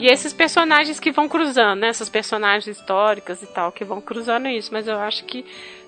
e 0.01 0.07
esses 0.07 0.33
personagens 0.33 1.01
que 1.01 1.11
vão 1.11 1.29
cruzando, 1.29 1.81
né? 1.81 1.89
Essas 1.89 2.09
personagens 2.09 2.67
históricas 2.67 3.43
e 3.43 3.47
tal, 3.47 3.73
que 3.73 3.85
vão 3.85 4.01
cruzando 4.01 4.47
isso. 4.49 4.71
Mas 4.73 4.87
eu 4.87 4.97
acho 4.99 5.25
que 5.25 5.45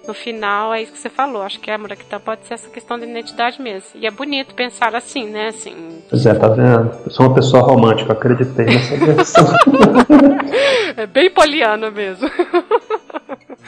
no 0.07 0.15
final 0.15 0.73
é 0.73 0.83
isso 0.83 0.93
que 0.93 0.99
você 0.99 1.09
falou. 1.09 1.43
Acho 1.43 1.61
que 1.61 1.71
a 1.71 1.79
Murakita 1.79 2.19
pode 2.19 2.47
ser 2.47 2.55
essa 2.55 2.69
questão 2.69 2.99
da 2.99 3.07
identidade 3.07 3.61
mesmo. 3.61 3.89
E 3.95 4.07
é 4.07 4.11
bonito 4.11 4.55
pensar 4.55 4.95
assim, 4.95 5.29
né? 5.31 5.49
Assim, 5.49 5.75
pois 6.09 6.25
é, 6.27 6.35
tá 6.35 6.49
vendo? 6.49 6.91
Eu 7.05 7.11
sou 7.11 7.27
uma 7.27 7.35
pessoa 7.35 7.63
romântica, 7.63 8.13
acreditei 8.13 8.67
nessa 8.67 8.97
versão. 8.97 9.47
é 10.97 11.07
bem 11.07 11.31
poliana 11.31 11.91
mesmo. 11.91 12.29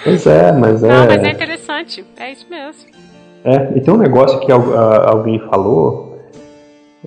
Pois 0.03 0.27
é, 0.27 0.53
mas 0.53 0.83
é. 0.83 0.89
Não, 0.89 1.07
mas 1.07 1.23
é 1.23 1.31
interessante. 1.31 2.05
É 2.17 2.33
isso 2.33 2.47
mesmo. 2.51 2.91
É, 3.45 3.77
e 3.77 3.81
tem 3.81 3.93
um 3.93 3.99
negócio 3.99 4.41
que 4.41 4.51
alguém 4.51 5.39
falou. 5.51 6.19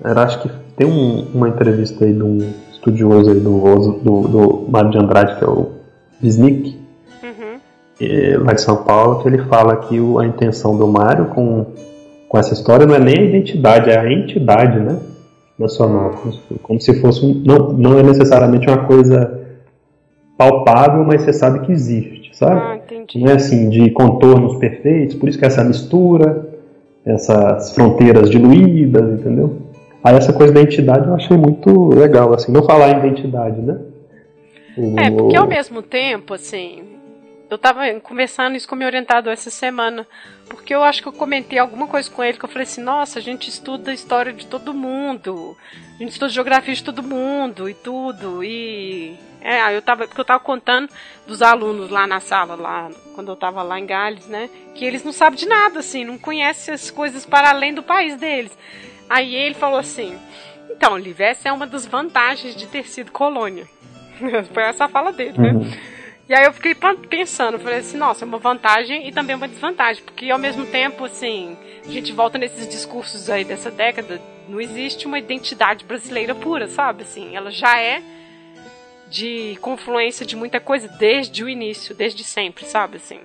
Era, 0.03 0.23
acho 0.23 0.41
que 0.41 0.49
tem 0.76 0.85
um, 0.85 1.27
uma 1.34 1.47
entrevista 1.47 2.03
aí 2.03 2.14
de 2.14 2.22
um 2.22 2.53
estudioso 2.72 3.31
aí 3.31 3.39
do, 3.39 3.91
do, 4.03 4.27
do 4.27 4.65
Mário 4.69 4.91
de 4.91 4.97
Andrade, 4.97 5.38
que 5.38 5.43
é 5.43 5.47
o 5.47 5.72
uhum. 6.22 6.84
Lá 8.39 8.53
de 8.53 8.61
São 8.61 8.84
Paulo, 8.84 9.22
que 9.22 9.27
ele 9.27 9.39
fala 9.43 9.77
que 9.77 9.99
o, 9.99 10.19
a 10.19 10.26
intenção 10.26 10.77
do 10.77 10.88
Mário 10.88 11.27
com, 11.27 11.65
com 12.27 12.38
essa 12.38 12.53
história 12.53 12.85
não 12.85 12.95
é 12.95 12.99
nem 12.99 13.17
a 13.17 13.23
identidade, 13.23 13.89
é 13.89 13.97
a 13.97 14.11
entidade 14.11 14.80
né, 14.80 14.99
nacional. 15.57 16.11
Como, 16.11 16.59
como 16.61 16.81
se 16.81 16.99
fosse. 16.99 17.26
Um, 17.26 17.41
não, 17.45 17.73
não 17.73 17.99
é 17.99 18.03
necessariamente 18.03 18.67
uma 18.67 18.85
coisa 18.85 19.41
palpável, 20.38 21.05
mas 21.05 21.22
você 21.22 21.31
sabe 21.31 21.65
que 21.65 21.72
existe, 21.72 22.35
sabe? 22.35 22.59
Ah, 22.59 22.80
não 23.15 23.27
é 23.27 23.35
assim, 23.35 23.69
de 23.69 23.89
contornos 23.91 24.57
perfeitos, 24.57 25.15
por 25.15 25.30
isso 25.30 25.39
que 25.39 25.45
essa 25.45 25.63
mistura, 25.63 26.49
essas 27.05 27.73
fronteiras 27.73 28.30
diluídas, 28.30 29.19
entendeu? 29.19 29.61
Aí 30.03 30.15
essa 30.15 30.34
coisa 30.34 30.53
da 30.53 30.61
entidade 30.61 31.07
eu 31.07 31.15
achei 31.15 31.38
muito 31.38 31.89
legal, 31.89 32.34
assim, 32.34 32.51
não 32.51 32.63
falar 32.63 32.89
em 32.91 33.07
identidade, 33.07 33.61
né? 33.61 33.80
O... 34.77 34.99
É, 34.99 35.09
porque 35.09 35.38
ao 35.38 35.47
mesmo 35.47 35.81
tempo, 35.81 36.34
assim, 36.34 36.84
eu 37.49 37.57
tava 37.57 37.81
conversando 37.99 38.55
isso 38.55 38.67
com 38.67 38.76
meu 38.76 38.88
orientador 38.88 39.31
essa 39.31 39.49
semana, 39.49 40.07
porque 40.47 40.73
eu 40.73 40.84
acho 40.84 41.01
que 41.01 41.07
eu 41.07 41.13
comentei 41.13 41.59
alguma 41.59 41.88
coisa 41.88 42.09
com 42.09 42.23
ele 42.23 42.38
que 42.38 42.45
eu 42.45 42.49
falei 42.49 42.63
assim, 42.63 42.81
nossa, 42.81 43.19
a 43.19 43.22
gente 43.22 43.49
estuda 43.49 43.91
a 43.91 43.93
história 43.93 44.34
de 44.34 44.47
todo 44.47 44.73
mundo, 44.73 45.55
a 45.95 45.97
gente 45.97 46.11
estuda 46.11 46.30
geografia 46.30 46.73
de 46.73 46.84
todo 46.84 47.03
mundo 47.03 47.69
e 47.69 47.73
tudo, 47.73 48.43
e 48.43 49.17
é, 49.41 49.76
eu 49.76 49.81
tava, 49.81 50.07
porque 50.07 50.19
eu 50.19 50.26
tava 50.26 50.39
contando 50.39 50.89
dos 51.27 51.41
alunos 51.41 51.89
lá 51.89 52.07
na 52.07 52.19
sala, 52.19 52.55
lá, 52.55 52.89
quando 53.13 53.31
eu 53.31 53.35
tava 53.35 53.61
lá 53.61 53.80
em 53.80 53.85
Gales, 53.85 54.27
né, 54.27 54.49
que 54.73 54.84
eles 54.84 55.03
não 55.03 55.11
sabem 55.11 55.38
de 55.38 55.47
nada, 55.47 55.80
assim, 55.80 56.03
não 56.03 56.17
conhecem 56.17 56.73
as 56.73 56.89
coisas 56.89 57.26
para 57.26 57.49
além 57.49 57.73
do 57.73 57.84
país 57.84 58.17
deles. 58.17 58.57
Aí 59.07 59.35
ele 59.35 59.53
falou 59.53 59.77
assim: 59.77 60.19
então, 60.69 60.97
Liv, 60.97 61.22
essa 61.22 61.49
é 61.49 61.51
uma 61.51 61.65
das 61.65 61.85
vantagens 61.85 62.55
de 62.55 62.67
ter 62.67 62.88
sido 62.88 63.11
colônia. 63.11 63.67
Foi 64.53 64.63
essa 64.63 64.85
a 64.85 64.89
fala 64.89 65.11
dele, 65.11 65.38
né? 65.38 65.51
Uhum. 65.51 65.94
E 66.27 66.34
aí 66.34 66.45
eu 66.45 66.53
fiquei 66.53 66.76
pensando, 67.07 67.60
falei 67.60 67.80
assim, 67.80 67.97
nossa, 67.97 68.26
é 68.26 68.27
uma 68.27 68.39
vantagem 68.39 69.07
e 69.07 69.11
também 69.11 69.35
uma 69.35 69.47
desvantagem, 69.47 70.03
porque 70.03 70.31
ao 70.31 70.39
mesmo 70.39 70.65
tempo, 70.65 71.06
assim, 71.06 71.56
a 71.85 71.91
gente 71.91 72.11
volta 72.11 72.39
nesses 72.39 72.68
discursos 72.68 73.30
aí 73.30 73.45
dessa 73.45 73.69
década, 73.69 74.19
não 74.49 74.60
existe 74.60 75.06
uma 75.06 75.19
identidade 75.19 75.85
brasileira 75.85 76.34
pura, 76.34 76.68
sabe? 76.68 77.03
Assim, 77.03 77.35
ela 77.35 77.52
já 77.52 77.80
é 77.80 78.02
de 79.07 79.56
confluência 79.61 80.26
de 80.26 80.35
muita 80.35 80.60
coisa 80.60 80.88
desde 80.88 81.43
o 81.43 81.49
início, 81.49 81.93
desde 81.93 82.23
sempre, 82.23 82.65
sabe? 82.65 82.97
Assim. 82.97 83.19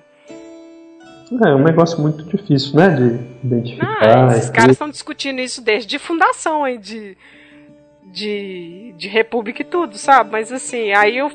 É 1.43 1.55
um 1.55 1.63
negócio 1.63 1.99
muito 2.01 2.23
difícil, 2.25 2.77
né? 2.77 2.89
De 2.91 3.47
identificar. 3.47 4.29
Ah, 4.31 4.37
esses 4.37 4.51
caras 4.51 4.73
estão 4.73 4.91
discutindo 4.91 5.41
isso 5.41 5.63
desde 5.63 5.99
fundação 5.99 6.65
aí 6.65 6.77
de, 6.77 7.17
de, 8.05 8.95
de 8.97 9.09
República 9.09 9.63
e 9.63 9.65
tudo, 9.65 9.97
sabe? 9.97 10.33
Mas 10.33 10.53
assim, 10.53 10.93
aí 10.93 11.17
eu 11.17 11.31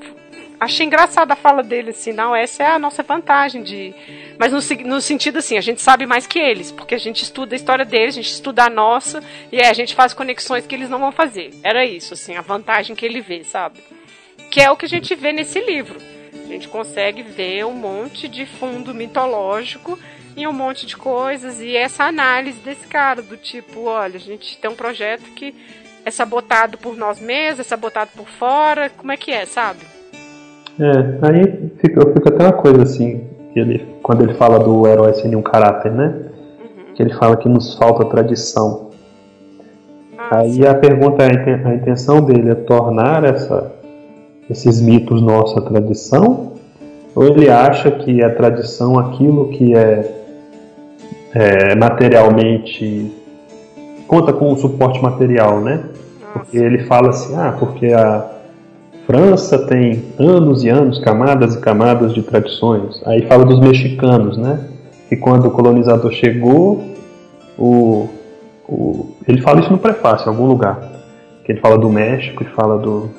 achei 0.59 0.85
engraçada 0.85 1.33
a 1.33 1.35
fala 1.35 1.61
dele, 1.63 1.91
assim, 1.91 2.13
não, 2.13 2.35
essa 2.35 2.63
é 2.63 2.67
a 2.67 2.79
nossa 2.79 3.03
vantagem 3.03 3.63
de. 3.63 3.93
Mas 4.37 4.51
no, 4.51 4.59
no 4.85 5.01
sentido 5.01 5.39
assim, 5.39 5.57
a 5.57 5.61
gente 5.61 5.81
sabe 5.81 6.05
mais 6.05 6.27
que 6.27 6.39
eles, 6.39 6.71
porque 6.71 6.95
a 6.95 6.99
gente 6.99 7.23
estuda 7.23 7.55
a 7.55 7.57
história 7.57 7.85
deles, 7.85 8.15
a 8.15 8.21
gente 8.21 8.31
estuda 8.31 8.65
a 8.65 8.69
nossa, 8.69 9.23
e 9.51 9.59
aí 9.59 9.67
a 9.67 9.73
gente 9.73 9.95
faz 9.95 10.13
conexões 10.13 10.65
que 10.65 10.75
eles 10.75 10.89
não 10.89 10.99
vão 10.99 11.11
fazer. 11.11 11.51
Era 11.63 11.85
isso, 11.85 12.13
assim, 12.13 12.35
a 12.35 12.41
vantagem 12.41 12.95
que 12.95 13.05
ele 13.05 13.21
vê, 13.21 13.43
sabe? 13.43 13.79
Que 14.49 14.61
é 14.61 14.71
o 14.71 14.77
que 14.77 14.85
a 14.85 14.89
gente 14.89 15.13
vê 15.15 15.31
nesse 15.31 15.59
livro. 15.59 15.99
A 16.33 16.47
gente 16.47 16.67
consegue 16.67 17.23
ver 17.23 17.65
um 17.65 17.73
monte 17.73 18.27
de 18.27 18.45
fundo 18.45 18.93
mitológico 18.93 19.97
e 20.35 20.45
um 20.45 20.53
monte 20.53 20.85
de 20.85 20.95
coisas 20.97 21.61
e 21.61 21.75
essa 21.75 22.03
análise 22.03 22.59
desse 22.59 22.85
cara 22.87 23.21
do 23.21 23.37
tipo, 23.37 23.85
olha, 23.85 24.17
a 24.17 24.19
gente 24.19 24.57
tem 24.57 24.69
um 24.69 24.75
projeto 24.75 25.23
que 25.31 25.55
é 26.03 26.11
sabotado 26.11 26.77
por 26.77 26.95
nós 26.95 27.19
mesmos, 27.19 27.61
é 27.61 27.63
sabotado 27.63 28.11
por 28.15 28.27
fora, 28.27 28.89
como 28.89 29.11
é 29.11 29.17
que 29.17 29.31
é, 29.31 29.45
sabe? 29.45 29.79
É, 30.79 31.27
aí 31.27 31.71
fica, 31.77 32.01
fica 32.11 32.29
até 32.29 32.43
uma 32.43 32.53
coisa 32.53 32.83
assim, 32.83 33.21
que 33.53 33.59
ele, 33.59 33.85
quando 34.03 34.23
ele 34.23 34.33
fala 34.33 34.59
do 34.59 34.85
herói 34.87 35.13
sem 35.13 35.29
nenhum 35.29 35.41
caráter, 35.41 35.91
né? 35.91 36.07
Uhum. 36.07 36.93
Que 36.93 37.03
ele 37.03 37.13
fala 37.13 37.37
que 37.37 37.47
nos 37.47 37.75
falta 37.75 38.05
tradição. 38.05 38.89
Ah, 40.17 40.39
aí 40.39 40.53
sim. 40.53 40.65
a 40.65 40.73
pergunta 40.73 41.23
é, 41.23 41.67
a 41.67 41.75
intenção 41.75 42.21
dele 42.21 42.51
é 42.51 42.55
tornar 42.55 43.23
essa 43.23 43.75
esses 44.49 44.81
mitos 44.81 45.21
nossa 45.21 45.61
tradição? 45.61 46.53
Ou 47.15 47.23
ele 47.25 47.49
acha 47.49 47.89
que 47.91 48.23
a 48.23 48.29
tradição, 48.29 48.99
aquilo 48.99 49.49
que 49.49 49.75
é, 49.75 50.11
é 51.33 51.75
materialmente. 51.75 53.11
conta 54.07 54.33
com 54.33 54.51
o 54.51 54.57
suporte 54.57 55.01
material, 55.01 55.61
né? 55.61 55.83
Porque 56.33 56.57
ele 56.57 56.79
fala 56.79 57.09
assim, 57.09 57.33
ah, 57.35 57.55
porque 57.57 57.87
a 57.87 58.34
França 59.05 59.59
tem 59.59 60.03
anos 60.17 60.63
e 60.63 60.69
anos, 60.69 60.99
camadas 60.99 61.55
e 61.55 61.59
camadas 61.59 62.13
de 62.13 62.23
tradições. 62.23 63.01
Aí 63.05 63.21
fala 63.27 63.45
dos 63.45 63.59
mexicanos, 63.59 64.37
né? 64.37 64.59
Que 65.07 65.15
quando 65.15 65.47
o 65.47 65.51
colonizador 65.51 66.11
chegou, 66.11 66.83
o, 67.57 68.09
o, 68.67 69.15
ele 69.27 69.41
fala 69.41 69.59
isso 69.59 69.71
no 69.71 69.77
prefácio, 69.77 70.25
em 70.25 70.29
algum 70.29 70.47
lugar. 70.47 70.79
Que 71.43 71.51
ele 71.51 71.59
fala 71.59 71.77
do 71.77 71.89
México 71.89 72.43
e 72.43 72.47
fala 72.47 72.79
do, 72.79 73.09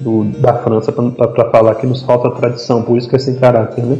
do, 0.00 0.24
da 0.38 0.54
França 0.54 0.92
para 0.92 1.50
falar 1.50 1.74
que 1.74 1.86
nos 1.86 2.02
falta 2.02 2.30
tradição, 2.30 2.82
por 2.82 2.96
isso 2.96 3.08
que 3.08 3.16
é 3.16 3.18
sem 3.18 3.34
caráter, 3.34 3.84
né? 3.84 3.98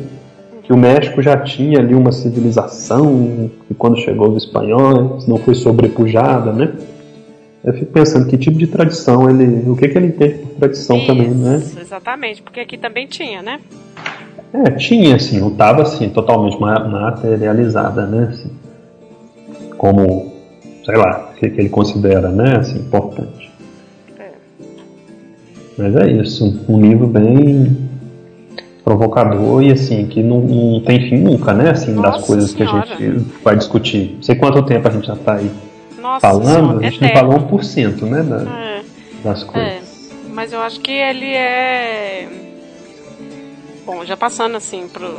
Que 0.63 0.73
o 0.73 0.77
México 0.77 1.21
já 1.21 1.37
tinha 1.37 1.81
ali 1.81 1.95
uma 1.95 2.13
civilização 2.13 3.51
que 3.67 3.75
quando 3.75 3.99
chegou 3.99 4.31
os 4.31 4.45
espanhóis 4.45 5.27
não 5.27 5.37
foi 5.37 5.57
sobrepujada, 5.57 6.53
né? 6.53 6.73
Eu 7.65 7.73
fico 7.75 7.93
pensando 7.93 8.27
que 8.27 8.37
tipo 8.37 8.59
de 8.59 8.67
tradição 8.67 9.31
ele, 9.31 9.71
o 9.71 9.77
que 9.77 9.89
que 9.89 9.97
ele 9.97 10.09
entende 10.09 10.35
por 10.39 10.57
tradição 10.57 10.97
isso, 10.97 11.07
também, 11.07 11.31
né? 11.31 11.63
Exatamente, 11.81 12.43
porque 12.43 12.61
aqui 12.61 12.77
também 12.77 13.07
tinha, 13.07 13.41
né? 13.41 13.61
É, 14.53 14.71
tinha 14.73 15.15
assim, 15.15 15.39
não 15.39 15.49
estava 15.49 15.83
assim 15.83 16.09
totalmente 16.09 16.61
materializada, 16.61 18.05
né? 18.07 18.29
Assim, 18.31 18.51
como, 19.79 20.33
sei 20.85 20.97
lá, 20.97 21.31
o 21.33 21.39
que, 21.39 21.51
que 21.51 21.61
ele 21.61 21.69
considera, 21.69 22.31
né? 22.31 22.57
Assim, 22.57 22.79
importante. 22.81 23.53
Mas 25.79 25.97
é 25.97 26.11
isso, 26.11 26.65
um 26.69 26.81
livro 26.81 27.07
bem 27.07 27.77
provocador 28.85 29.63
e 29.63 29.71
assim, 29.71 30.07
que 30.07 30.21
não, 30.23 30.41
não 30.41 30.81
tem 30.81 31.09
fim 31.09 31.19
nunca, 31.19 31.55
né? 31.55 31.71
Assim, 31.71 31.93
Nossa 31.93 32.19
das 32.19 32.27
coisas 32.27 32.51
senhora. 32.51 32.83
que 32.83 32.93
a 32.93 33.11
gente 33.11 33.25
vai 33.43 33.57
discutir. 33.57 34.15
Não 34.17 34.23
sei 34.23 34.35
quanto 34.35 34.63
tempo 34.65 34.87
a 34.87 34.91
gente 34.91 35.07
já 35.07 35.15
está 35.15 35.35
aí 35.37 35.51
Nossa 36.03 36.21
falando, 36.29 36.81
a 36.81 36.83
gente 36.91 37.03
eterno. 37.05 37.31
não 37.33 37.41
falou 37.49 37.59
1%, 37.61 38.03
né? 38.03 38.23
Da, 38.23 38.59
É, 38.61 38.83
das 39.23 39.45
coisas. 39.45 39.71
é, 39.73 39.83
mas 40.31 40.53
eu 40.53 40.61
acho 40.61 40.81
que 40.81 40.91
ele 40.93 41.33
é. 41.33 42.29
Bom, 43.87 44.05
já 44.05 44.17
passando 44.17 44.57
assim 44.57 44.89
pro, 44.89 45.19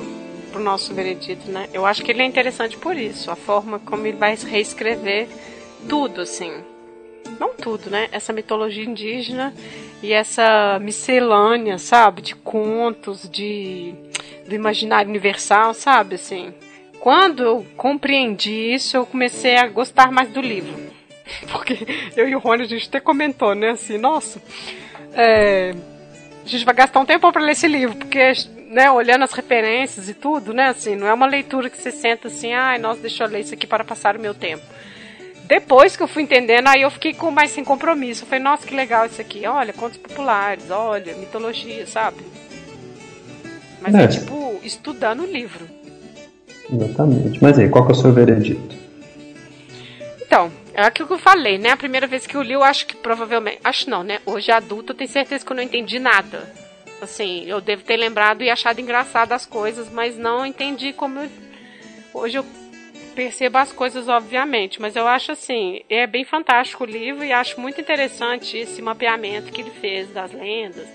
pro 0.51 0.61
nosso 0.61 0.93
veredito, 0.93 1.49
né? 1.49 1.67
Eu 1.73 1.85
acho 1.85 2.03
que 2.03 2.11
ele 2.11 2.21
é 2.21 2.25
interessante 2.25 2.77
por 2.77 2.95
isso, 2.95 3.31
a 3.31 3.35
forma 3.35 3.79
como 3.79 4.05
ele 4.05 4.17
vai 4.17 4.35
reescrever 4.35 5.27
tudo, 5.89 6.21
assim. 6.21 6.51
Não 7.39 7.49
tudo, 7.55 7.89
né? 7.89 8.07
Essa 8.11 8.31
mitologia 8.31 8.83
indígena 8.85 9.53
e 10.01 10.13
essa 10.13 10.77
miscelânea, 10.81 11.77
sabe? 11.77 12.21
De 12.21 12.35
contos, 12.35 13.27
de 13.29 13.93
do 14.47 14.53
imaginário 14.53 15.09
universal, 15.09 15.73
sabe? 15.73 16.15
Assim, 16.15 16.53
quando 17.03 17.43
eu 17.43 17.65
compreendi 17.75 18.73
isso, 18.73 18.95
eu 18.95 19.05
comecei 19.05 19.57
a 19.57 19.67
gostar 19.67 20.09
mais 20.09 20.29
do 20.29 20.39
livro. 20.39 20.73
Porque 21.51 21.85
eu 22.15 22.29
e 22.29 22.33
o 22.33 22.39
Rony, 22.39 22.63
a 22.63 22.65
gente 22.65 22.87
até 22.87 23.01
comentou, 23.01 23.53
né? 23.53 23.71
Assim, 23.71 23.97
nossa, 23.97 24.41
é, 25.13 25.73
a 26.45 26.47
gente 26.47 26.63
vai 26.63 26.73
gastar 26.73 27.01
um 27.01 27.05
tempo 27.05 27.29
para 27.29 27.41
ler 27.41 27.51
esse 27.51 27.67
livro, 27.67 27.97
porque, 27.97 28.31
né, 28.69 28.89
olhando 28.89 29.23
as 29.23 29.33
referências 29.33 30.07
e 30.07 30.13
tudo, 30.13 30.53
né? 30.53 30.69
Assim, 30.69 30.95
não 30.95 31.05
é 31.05 31.13
uma 31.13 31.25
leitura 31.25 31.69
que 31.69 31.77
você 31.77 31.91
senta 31.91 32.29
assim, 32.29 32.53
ai, 32.53 32.79
nossa, 32.79 33.01
deixa 33.01 33.25
eu 33.25 33.27
ler 33.27 33.41
isso 33.41 33.53
aqui 33.53 33.67
para 33.67 33.83
passar 33.83 34.15
o 34.15 34.21
meu 34.21 34.33
tempo. 34.33 34.63
Depois 35.43 35.97
que 35.97 36.03
eu 36.03 36.07
fui 36.07 36.23
entendendo, 36.23 36.69
aí 36.69 36.83
eu 36.83 36.89
fiquei 36.89 37.13
com 37.13 37.29
mais 37.29 37.51
sem 37.51 37.65
compromisso. 37.65 38.23
Eu 38.23 38.27
falei, 38.27 38.45
nossa, 38.45 38.65
que 38.65 38.73
legal 38.73 39.07
isso 39.07 39.19
aqui. 39.19 39.45
Olha, 39.45 39.73
contos 39.73 39.97
populares, 39.97 40.71
olha, 40.71 41.13
mitologia, 41.15 41.85
sabe? 41.85 42.23
Mas 43.81 43.93
é, 43.93 44.03
é 44.03 44.07
tipo, 44.07 44.61
estudando 44.63 45.23
o 45.23 45.29
livro. 45.29 45.82
Exatamente. 46.73 47.41
Mas 47.41 47.59
aí, 47.59 47.69
qual 47.69 47.85
que 47.85 47.91
é 47.91 47.95
o 47.95 47.97
seu 47.97 48.11
veredito? 48.11 48.75
Então, 50.25 50.51
é 50.73 50.81
aquilo 50.81 51.07
que 51.07 51.13
eu 51.13 51.19
falei, 51.19 51.57
né? 51.57 51.69
A 51.69 51.77
primeira 51.77 52.07
vez 52.07 52.25
que 52.25 52.35
eu 52.35 52.41
li, 52.41 52.53
eu 52.53 52.63
acho 52.63 52.87
que 52.87 52.95
provavelmente. 52.95 53.59
Acho 53.63 53.89
não, 53.89 54.03
né? 54.03 54.19
Hoje 54.25 54.51
adulto, 54.51 54.91
eu 54.91 54.97
tenho 54.97 55.09
certeza 55.09 55.45
que 55.45 55.51
eu 55.51 55.55
não 55.55 55.63
entendi 55.63 55.99
nada. 55.99 56.51
Assim, 57.01 57.45
eu 57.45 57.59
devo 57.61 57.83
ter 57.83 57.97
lembrado 57.97 58.43
e 58.43 58.49
achado 58.49 58.79
engraçado 58.79 59.33
as 59.33 59.45
coisas, 59.45 59.89
mas 59.91 60.17
não 60.17 60.45
entendi 60.45 60.93
como 60.93 61.19
eu... 61.19 61.29
Hoje 62.13 62.37
eu 62.37 62.45
percebo 63.13 63.57
as 63.57 63.71
coisas, 63.71 64.07
obviamente, 64.07 64.81
mas 64.81 64.95
eu 64.95 65.07
acho 65.07 65.31
assim, 65.31 65.81
é 65.89 66.07
bem 66.07 66.23
fantástico 66.23 66.83
o 66.83 66.87
livro 66.87 67.23
e 67.23 67.31
acho 67.31 67.59
muito 67.59 67.79
interessante 67.79 68.57
esse 68.57 68.81
mapeamento 68.81 69.51
que 69.51 69.61
ele 69.61 69.69
fez 69.69 70.09
das 70.11 70.31
lendas, 70.31 70.87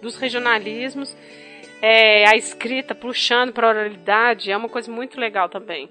dos 0.00 0.16
regionalismos. 0.16 1.16
É, 1.84 2.28
a 2.28 2.36
escrita 2.36 2.94
puxando 2.94 3.52
para 3.52 3.66
a 3.66 3.70
oralidade 3.70 4.52
é 4.52 4.56
uma 4.56 4.68
coisa 4.68 4.88
muito 4.88 5.18
legal 5.18 5.48
também. 5.48 5.90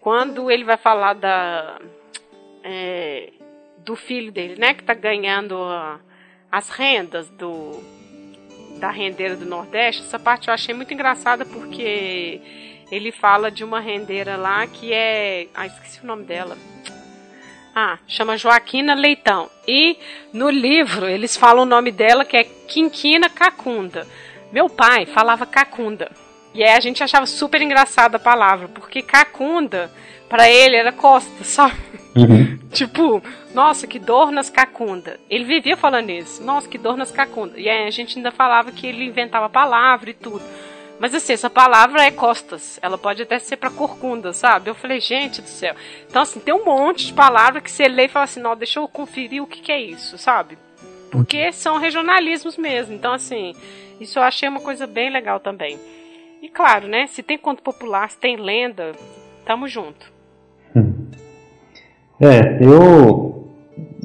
Quando 0.00 0.50
ele 0.50 0.64
vai 0.64 0.78
falar 0.78 1.12
da 1.12 1.78
é, 2.64 3.34
do 3.84 3.94
filho 3.94 4.32
dele, 4.32 4.56
né, 4.58 4.72
que 4.72 4.80
está 4.80 4.94
ganhando 4.94 5.56
a, 5.62 6.00
as 6.50 6.70
rendas 6.70 7.28
do 7.28 7.84
da 8.80 8.90
rendeira 8.90 9.36
do 9.36 9.44
Nordeste, 9.44 10.02
essa 10.02 10.18
parte 10.18 10.48
eu 10.48 10.54
achei 10.54 10.74
muito 10.74 10.92
engraçada 10.94 11.44
porque 11.44 12.40
ele 12.90 13.12
fala 13.12 13.50
de 13.50 13.62
uma 13.62 13.80
rendeira 13.80 14.36
lá 14.36 14.66
que 14.66 14.90
é, 14.90 15.48
ah, 15.54 15.66
esqueci 15.66 16.02
o 16.02 16.06
nome 16.06 16.24
dela. 16.24 16.56
Ah, 17.74 17.98
chama 18.08 18.38
Joaquina 18.38 18.94
Leitão. 18.94 19.50
E 19.68 19.98
no 20.32 20.48
livro 20.48 21.06
eles 21.06 21.36
falam 21.36 21.64
o 21.64 21.66
nome 21.66 21.90
dela 21.90 22.24
que 22.24 22.38
é 22.38 22.44
Quinquina 22.44 23.28
Cacunda. 23.28 24.06
Meu 24.52 24.68
pai 24.68 25.06
falava 25.06 25.46
Cacunda. 25.46 26.10
E 26.54 26.62
aí 26.64 26.70
a 26.70 26.80
gente 26.80 27.02
achava 27.02 27.26
super 27.26 27.60
engraçada 27.60 28.16
a 28.16 28.20
palavra, 28.20 28.68
porque 28.68 29.02
Cacunda 29.02 29.90
para 30.28 30.48
ele 30.48 30.76
era 30.76 30.92
costa, 30.92 31.44
sabe? 31.44 31.76
Uhum. 32.16 32.58
tipo, 32.72 33.22
nossa, 33.54 33.86
que 33.86 33.98
dor 33.98 34.30
nas 34.30 34.50
cacunda. 34.50 35.20
Ele 35.30 35.44
vivia 35.44 35.76
falando 35.76 36.10
isso. 36.10 36.42
Nossa, 36.42 36.68
que 36.68 36.78
dor 36.78 36.96
nas 36.96 37.12
cacunda. 37.12 37.58
E 37.58 37.68
aí 37.68 37.86
a 37.86 37.90
gente 37.90 38.16
ainda 38.16 38.32
falava 38.32 38.72
que 38.72 38.86
ele 38.86 39.04
inventava 39.04 39.48
palavra 39.48 40.10
e 40.10 40.14
tudo. 40.14 40.42
Mas 40.98 41.14
assim, 41.14 41.34
essa 41.34 41.50
palavra 41.50 42.04
é 42.04 42.10
costas. 42.10 42.78
Ela 42.82 42.96
pode 42.96 43.22
até 43.22 43.38
ser 43.38 43.56
para 43.56 43.70
corcunda, 43.70 44.32
sabe? 44.32 44.70
Eu 44.70 44.74
falei, 44.74 44.98
gente 44.98 45.42
do 45.42 45.48
céu. 45.48 45.74
Então, 46.08 46.22
assim, 46.22 46.40
tem 46.40 46.54
um 46.54 46.64
monte 46.64 47.06
de 47.06 47.12
palavra 47.12 47.60
que 47.60 47.70
você 47.70 47.86
lê 47.86 48.06
e 48.06 48.08
fala 48.08 48.24
assim, 48.24 48.40
não, 48.40 48.56
deixa 48.56 48.80
eu 48.80 48.88
conferir 48.88 49.42
o 49.42 49.46
que, 49.46 49.60
que 49.60 49.72
é 49.72 49.80
isso, 49.80 50.16
sabe? 50.16 50.56
Porque 51.16 51.52
são 51.52 51.78
regionalismos 51.78 52.56
mesmo. 52.56 52.94
Então, 52.94 53.12
assim, 53.12 53.54
isso 54.00 54.18
eu 54.18 54.22
achei 54.22 54.48
uma 54.48 54.60
coisa 54.60 54.86
bem 54.86 55.10
legal 55.10 55.40
também. 55.40 55.78
E 56.42 56.48
claro, 56.48 56.86
né? 56.86 57.06
Se 57.06 57.22
tem 57.22 57.38
conto 57.38 57.62
popular, 57.62 58.10
se 58.10 58.18
tem 58.18 58.36
lenda, 58.36 58.92
tamo 59.44 59.66
junto. 59.66 60.12
É, 62.20 62.58
eu, 62.60 63.48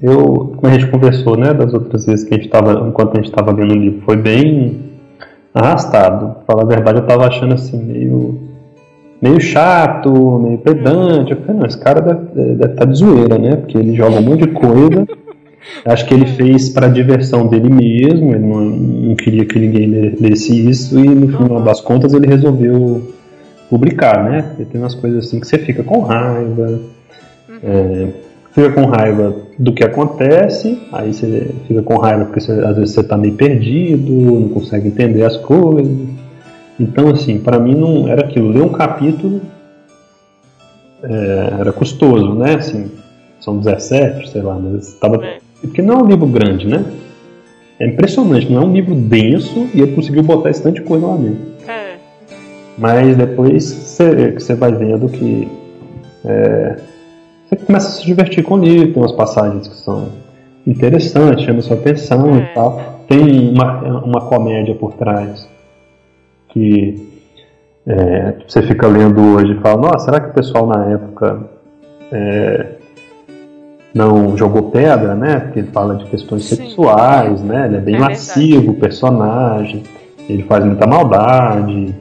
eu, 0.01 0.55
como 0.57 0.67
a 0.67 0.73
gente 0.73 0.89
conversou, 0.89 1.37
né, 1.37 1.53
das 1.53 1.73
outras 1.73 2.05
vezes 2.05 2.25
que 2.25 2.33
a 2.33 2.37
gente 2.37 2.47
estava, 2.47 2.87
enquanto 2.87 3.13
a 3.13 3.15
gente 3.15 3.29
estava 3.29 3.53
vendo 3.53 3.71
o 3.71 3.77
livro, 3.77 4.01
foi 4.01 4.17
bem 4.17 4.91
arrastado. 5.53 6.35
Pra 6.35 6.43
falar 6.45 6.63
a 6.63 6.65
verdade, 6.65 6.99
eu 6.99 7.03
estava 7.03 7.27
achando 7.27 7.53
assim 7.53 7.77
meio, 7.77 8.39
meio 9.21 9.39
chato, 9.39 10.11
meio 10.39 10.57
pedante. 10.57 11.31
Eu 11.31 11.41
falei, 11.41 11.55
não, 11.55 11.65
esse 11.65 11.79
cara 11.79 12.01
deve, 12.01 12.53
estar 12.53 12.69
tá 12.69 12.85
de 12.85 12.97
zoeira, 12.97 13.37
né? 13.37 13.55
Porque 13.55 13.77
ele 13.77 13.95
joga 13.95 14.17
um 14.17 14.21
monte 14.21 14.47
de 14.47 14.51
coisa. 14.51 15.07
Acho 15.85 16.05
que 16.05 16.13
ele 16.13 16.25
fez 16.25 16.69
para 16.69 16.87
diversão 16.87 17.47
dele 17.47 17.69
mesmo, 17.69 18.33
ele 18.33 18.45
não, 18.45 18.61
não, 18.61 19.15
queria 19.15 19.45
que 19.45 19.59
ninguém 19.59 19.87
lesse 20.19 20.67
isso 20.69 20.99
e 20.99 21.07
no 21.07 21.27
final 21.27 21.61
das 21.61 21.81
contas 21.81 22.13
ele 22.13 22.27
resolveu 22.27 23.13
publicar, 23.69 24.23
né? 24.23 24.41
Porque 24.41 24.65
tem 24.65 24.81
umas 24.81 24.95
coisas 24.95 25.25
assim 25.25 25.39
que 25.39 25.47
você 25.47 25.57
fica 25.57 25.83
com 25.83 26.01
raiva, 26.01 26.79
é, 27.63 28.07
fica 28.51 28.71
com 28.71 28.85
raiva 28.85 29.35
do 29.57 29.73
que 29.73 29.83
acontece, 29.83 30.79
aí 30.91 31.13
você 31.13 31.51
fica 31.67 31.81
com 31.81 31.97
raiva 31.97 32.25
porque 32.25 32.41
você, 32.41 32.51
às 32.51 32.75
vezes 32.75 32.93
você 32.93 33.01
está 33.01 33.17
meio 33.17 33.35
perdido, 33.35 34.11
não 34.11 34.49
consegue 34.49 34.87
entender 34.87 35.23
as 35.23 35.37
coisas. 35.37 35.95
Então, 36.79 37.09
assim, 37.09 37.39
para 37.39 37.59
mim 37.59 37.75
não 37.75 38.07
era 38.07 38.25
aquilo. 38.25 38.49
Ler 38.49 38.63
um 38.63 38.69
capítulo 38.69 39.41
é, 41.03 41.53
era 41.59 41.71
custoso, 41.71 42.33
né? 42.33 42.55
Assim, 42.55 42.91
são 43.39 43.57
17, 43.57 44.29
sei 44.31 44.41
lá, 44.41 44.55
mas 44.55 44.89
estava. 44.89 45.21
Porque 45.61 45.81
não 45.81 45.99
é 45.99 46.03
um 46.03 46.05
livro 46.07 46.25
grande, 46.27 46.67
né? 46.67 46.83
É 47.79 47.87
impressionante, 47.87 48.51
não 48.51 48.61
é 48.61 48.65
um 48.65 48.73
livro 48.73 48.93
denso 48.93 49.67
e 49.73 49.81
ele 49.81 49.93
conseguiu 49.93 50.23
botar 50.23 50.49
esse 50.49 50.61
tanto 50.61 50.75
de 50.75 50.81
coisa 50.81 51.07
lá 51.07 51.15
dentro. 51.15 51.51
É. 51.67 51.95
Mas 52.77 53.17
depois 53.17 53.63
você, 53.63 54.31
você 54.31 54.53
vai 54.53 54.71
vendo 54.71 55.09
que 55.09 55.47
é, 56.25 56.77
você 57.49 57.55
começa 57.55 57.87
a 57.87 57.91
se 57.91 58.05
divertir 58.05 58.43
com 58.43 58.55
o 58.55 58.63
livro, 58.63 58.93
tem 58.93 59.01
umas 59.01 59.11
passagens 59.11 59.67
que 59.67 59.75
são 59.75 60.09
interessantes, 60.65 61.43
chamam 61.43 61.61
sua 61.61 61.75
atenção 61.75 62.35
é. 62.35 62.39
e 62.39 62.53
tal. 62.53 63.01
Tem 63.07 63.49
uma, 63.49 64.03
uma 64.03 64.21
comédia 64.21 64.75
por 64.75 64.93
trás 64.93 65.49
que 66.49 67.09
é, 67.87 68.35
você 68.47 68.61
fica 68.61 68.87
lendo 68.87 69.21
hoje 69.35 69.53
e 69.53 69.59
fala, 69.59 69.81
nossa, 69.81 70.05
será 70.05 70.19
que 70.19 70.29
o 70.29 70.33
pessoal 70.33 70.67
na 70.67 70.85
época 70.91 71.49
é, 72.11 72.65
não 73.93 74.37
jogou 74.37 74.63
pedra, 74.71 75.15
né? 75.15 75.39
Porque 75.39 75.59
ele 75.59 75.69
fala 75.71 75.95
de 75.95 76.05
questões 76.05 76.45
Sim. 76.45 76.55
sexuais, 76.55 77.41
né? 77.41 77.67
Ele 77.67 77.77
é 77.77 77.79
bem 77.79 77.95
é 77.95 77.99
lascivo, 77.99 78.71
o 78.71 78.75
personagem, 78.75 79.83
ele 80.27 80.43
faz 80.43 80.63
muita 80.63 80.87
maldade. 80.87 81.93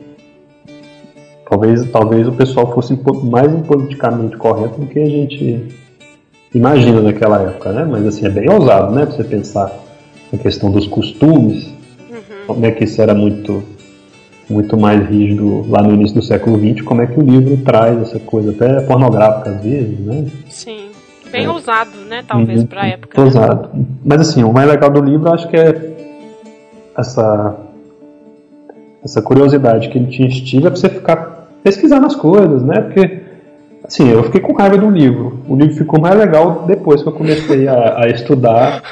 Talvez, 1.48 1.84
talvez 1.90 2.28
o 2.28 2.32
pessoal 2.32 2.72
fosse 2.72 2.98
mais 3.24 3.52
politicamente 3.66 4.36
correto 4.36 4.80
do 4.80 4.86
que 4.86 5.00
a 5.00 5.06
gente 5.06 5.68
imagina 6.54 7.00
naquela 7.00 7.42
época, 7.42 7.72
né? 7.72 7.84
Mas 7.84 8.06
assim, 8.06 8.26
é 8.26 8.30
bem 8.30 8.48
ousado, 8.48 8.94
né? 8.94 9.04
Pra 9.04 9.16
você 9.16 9.24
pensar 9.24 9.72
na 10.32 10.38
questão 10.38 10.70
dos 10.70 10.86
costumes, 10.86 11.66
uhum. 12.08 12.46
como 12.46 12.66
é 12.66 12.70
que 12.70 12.84
isso 12.84 13.02
era 13.02 13.14
muito 13.14 13.62
muito 14.48 14.76
mais 14.76 15.08
rígido 15.08 15.64
lá 15.68 15.80
no 15.80 15.94
início 15.94 16.16
do 16.16 16.22
século 16.22 16.58
XX, 16.58 16.82
como 16.82 17.00
é 17.00 17.06
que 17.06 17.18
o 17.18 17.22
livro 17.22 17.56
traz 17.58 18.02
essa 18.02 18.18
coisa 18.18 18.50
até 18.50 18.80
pornográfica 18.80 19.50
às 19.50 19.62
vezes, 19.62 19.98
né? 20.00 20.26
Sim, 20.48 20.89
bem 21.30 21.44
é. 21.44 21.50
ousado, 21.50 21.96
né? 22.08 22.24
Talvez 22.26 22.60
uhum. 22.60 22.66
para 22.66 22.82
a 22.82 22.86
época. 22.88 23.18
Né? 23.18 23.24
Ousado. 23.24 23.70
Né? 23.72 23.84
Mas 24.04 24.20
assim, 24.20 24.42
o 24.42 24.52
mais 24.52 24.68
legal 24.68 24.90
do 24.90 25.00
livro 25.00 25.32
acho 25.32 25.48
que 25.48 25.56
é 25.56 25.96
essa 26.96 27.56
essa 29.02 29.22
curiosidade 29.22 29.88
que 29.88 29.98
ele 29.98 30.08
te 30.08 30.22
instiga 30.22 30.70
para 30.70 30.78
você 30.78 30.88
ficar 30.88 31.40
pesquisar 31.62 32.00
nas 32.00 32.14
coisas, 32.14 32.62
né? 32.62 32.80
Porque, 32.80 33.20
assim, 33.84 34.08
eu 34.08 34.24
fiquei 34.24 34.40
com 34.40 34.52
raiva 34.52 34.78
do 34.78 34.90
livro. 34.90 35.42
O 35.48 35.56
livro 35.56 35.74
ficou 35.74 36.00
mais 36.00 36.16
legal 36.16 36.64
depois 36.66 37.02
que 37.02 37.08
eu 37.08 37.12
comecei 37.12 37.68
a, 37.68 38.04
a 38.04 38.08
estudar 38.08 38.82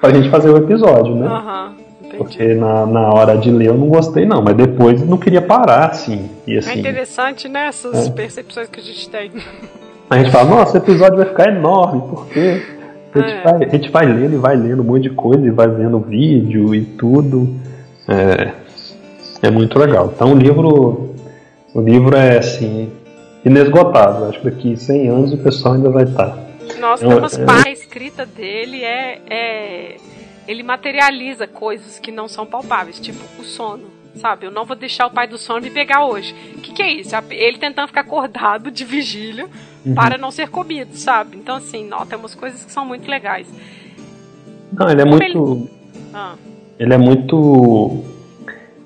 pra 0.00 0.10
gente 0.10 0.28
fazer 0.30 0.50
o 0.50 0.56
episódio, 0.56 1.14
né? 1.14 1.28
Uhum. 1.28 1.82
Porque 2.18 2.54
na, 2.54 2.84
na 2.84 3.08
hora 3.12 3.36
de 3.36 3.50
ler 3.50 3.68
eu 3.68 3.74
não 3.74 3.88
gostei, 3.88 4.26
não, 4.26 4.42
mas 4.42 4.54
depois 4.54 5.06
não 5.06 5.16
queria 5.16 5.40
parar, 5.40 5.86
assim. 5.86 6.28
E, 6.46 6.58
assim 6.58 6.70
é 6.70 6.78
interessante, 6.78 7.48
né? 7.48 7.68
Essas 7.68 8.08
é. 8.08 8.10
percepções 8.10 8.68
que 8.68 8.80
a 8.80 8.82
gente 8.82 9.08
tem. 9.08 9.30
A 10.12 10.18
gente 10.18 10.30
fala, 10.30 10.50
nossa, 10.50 10.74
o 10.74 10.82
episódio 10.82 11.16
vai 11.16 11.26
ficar 11.26 11.48
enorme, 11.48 12.02
porque 12.10 12.62
a 13.14 13.18
gente, 13.18 13.32
é. 13.32 13.42
vai, 13.42 13.64
a 13.64 13.68
gente 13.68 13.90
vai 13.90 14.06
lendo 14.06 14.34
e 14.34 14.36
vai 14.36 14.54
lendo 14.54 14.82
um 14.82 14.84
monte 14.84 15.04
de 15.04 15.10
coisa 15.10 15.46
e 15.46 15.50
vai 15.50 15.68
vendo 15.68 15.98
vídeo 16.00 16.74
e 16.74 16.84
tudo. 16.84 17.56
É, 18.06 18.52
é 19.42 19.50
muito 19.50 19.78
legal. 19.78 20.12
Então 20.14 20.32
o 20.32 20.36
livro 20.36 21.14
o 21.74 21.80
livro 21.80 22.14
é 22.14 22.36
assim, 22.36 22.92
inesgotável. 23.42 24.28
Acho 24.28 24.40
que 24.40 24.50
daqui 24.50 24.76
100 24.76 25.08
anos 25.08 25.32
o 25.32 25.38
pessoal 25.38 25.74
ainda 25.74 25.88
vai 25.88 26.04
estar. 26.04 26.36
Nossa, 26.78 27.06
tem 27.06 27.16
umas 27.16 27.38
é... 27.38 27.44
a 27.66 27.70
escrita 27.70 28.26
dele 28.26 28.82
é, 28.82 29.18
é. 29.30 29.96
Ele 30.46 30.62
materializa 30.62 31.46
coisas 31.46 31.98
que 31.98 32.12
não 32.12 32.28
são 32.28 32.44
palpáveis, 32.44 33.00
tipo 33.00 33.20
o 33.40 33.44
sono. 33.44 33.91
Sabe, 34.16 34.46
eu 34.46 34.50
não 34.50 34.64
vou 34.64 34.76
deixar 34.76 35.06
o 35.06 35.10
pai 35.10 35.26
do 35.26 35.38
sono 35.38 35.62
me 35.62 35.70
pegar 35.70 36.04
hoje. 36.04 36.34
O 36.56 36.60
que, 36.60 36.72
que 36.72 36.82
é 36.82 36.92
isso? 36.92 37.14
Ele 37.30 37.58
tentando 37.58 37.88
ficar 37.88 38.02
acordado 38.02 38.70
de 38.70 38.84
vigília 38.84 39.46
uhum. 39.84 39.94
para 39.94 40.18
não 40.18 40.30
ser 40.30 40.48
comido, 40.48 40.94
sabe? 40.96 41.36
Então, 41.36 41.56
assim, 41.56 41.88
não, 41.88 42.04
tem 42.04 42.18
umas 42.18 42.34
coisas 42.34 42.64
que 42.64 42.70
são 42.70 42.84
muito 42.84 43.10
legais. 43.10 43.46
Não, 44.72 44.90
ele 44.90 45.00
é 45.00 45.04
Como 45.04 45.16
muito. 45.16 45.52
Ele... 45.52 45.70
Ah. 46.14 46.34
ele 46.78 46.94
é 46.94 46.98
muito 46.98 48.04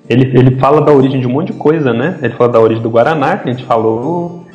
ele, 0.09 0.39
ele 0.39 0.57
fala 0.59 0.81
da 0.81 0.93
origem 0.93 1.21
de 1.21 1.27
um 1.27 1.31
monte 1.31 1.53
de 1.53 1.59
coisa, 1.59 1.93
né? 1.93 2.19
Ele 2.23 2.35
fala 2.35 2.53
da 2.53 2.61
origem 2.61 2.83
do 2.83 2.91
Guaraná, 2.91 3.37
que 3.39 3.49
a 3.49 3.53
gente 3.53 3.65
falou, 3.65 4.47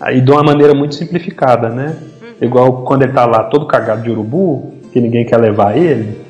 aí 0.00 0.20
de 0.20 0.30
uma 0.30 0.42
maneira 0.42 0.74
muito 0.74 0.94
simplificada, 0.94 1.68
né? 1.68 1.96
Uhum. 2.20 2.28
Igual 2.46 2.82
quando 2.82 3.02
ele 3.02 3.12
tá 3.12 3.24
lá 3.24 3.44
todo 3.44 3.66
cagado 3.66 4.02
de 4.02 4.10
urubu, 4.10 4.74
que 4.92 5.00
ninguém 5.00 5.24
quer 5.24 5.38
levar 5.38 5.76
ele, 5.76 6.20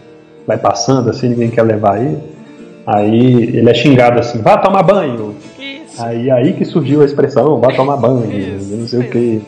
vai 0.47 0.59
passando 0.59 1.09
assim, 1.09 1.29
ninguém 1.29 1.51
quer 1.51 1.63
levar 1.63 2.01
ele. 2.01 2.19
Aí 2.89 3.35
ele 3.55 3.69
é 3.69 3.75
xingado 3.75 4.19
assim, 4.19 4.41
vá 4.41 4.57
tomar 4.57 4.83
banho. 4.83 5.35
Isso. 5.59 6.03
Aí 6.03 6.31
aí 6.31 6.55
que 6.55 6.65
surgiu 6.65 7.03
a 7.03 7.05
expressão, 7.05 7.61
vá 7.61 7.69
tomar 7.69 7.99
banho, 7.99 8.31
Isso, 8.33 8.75
não 8.75 8.89
sei 8.89 9.01
o 9.01 9.03
isso 9.03 9.13
que. 9.13 9.43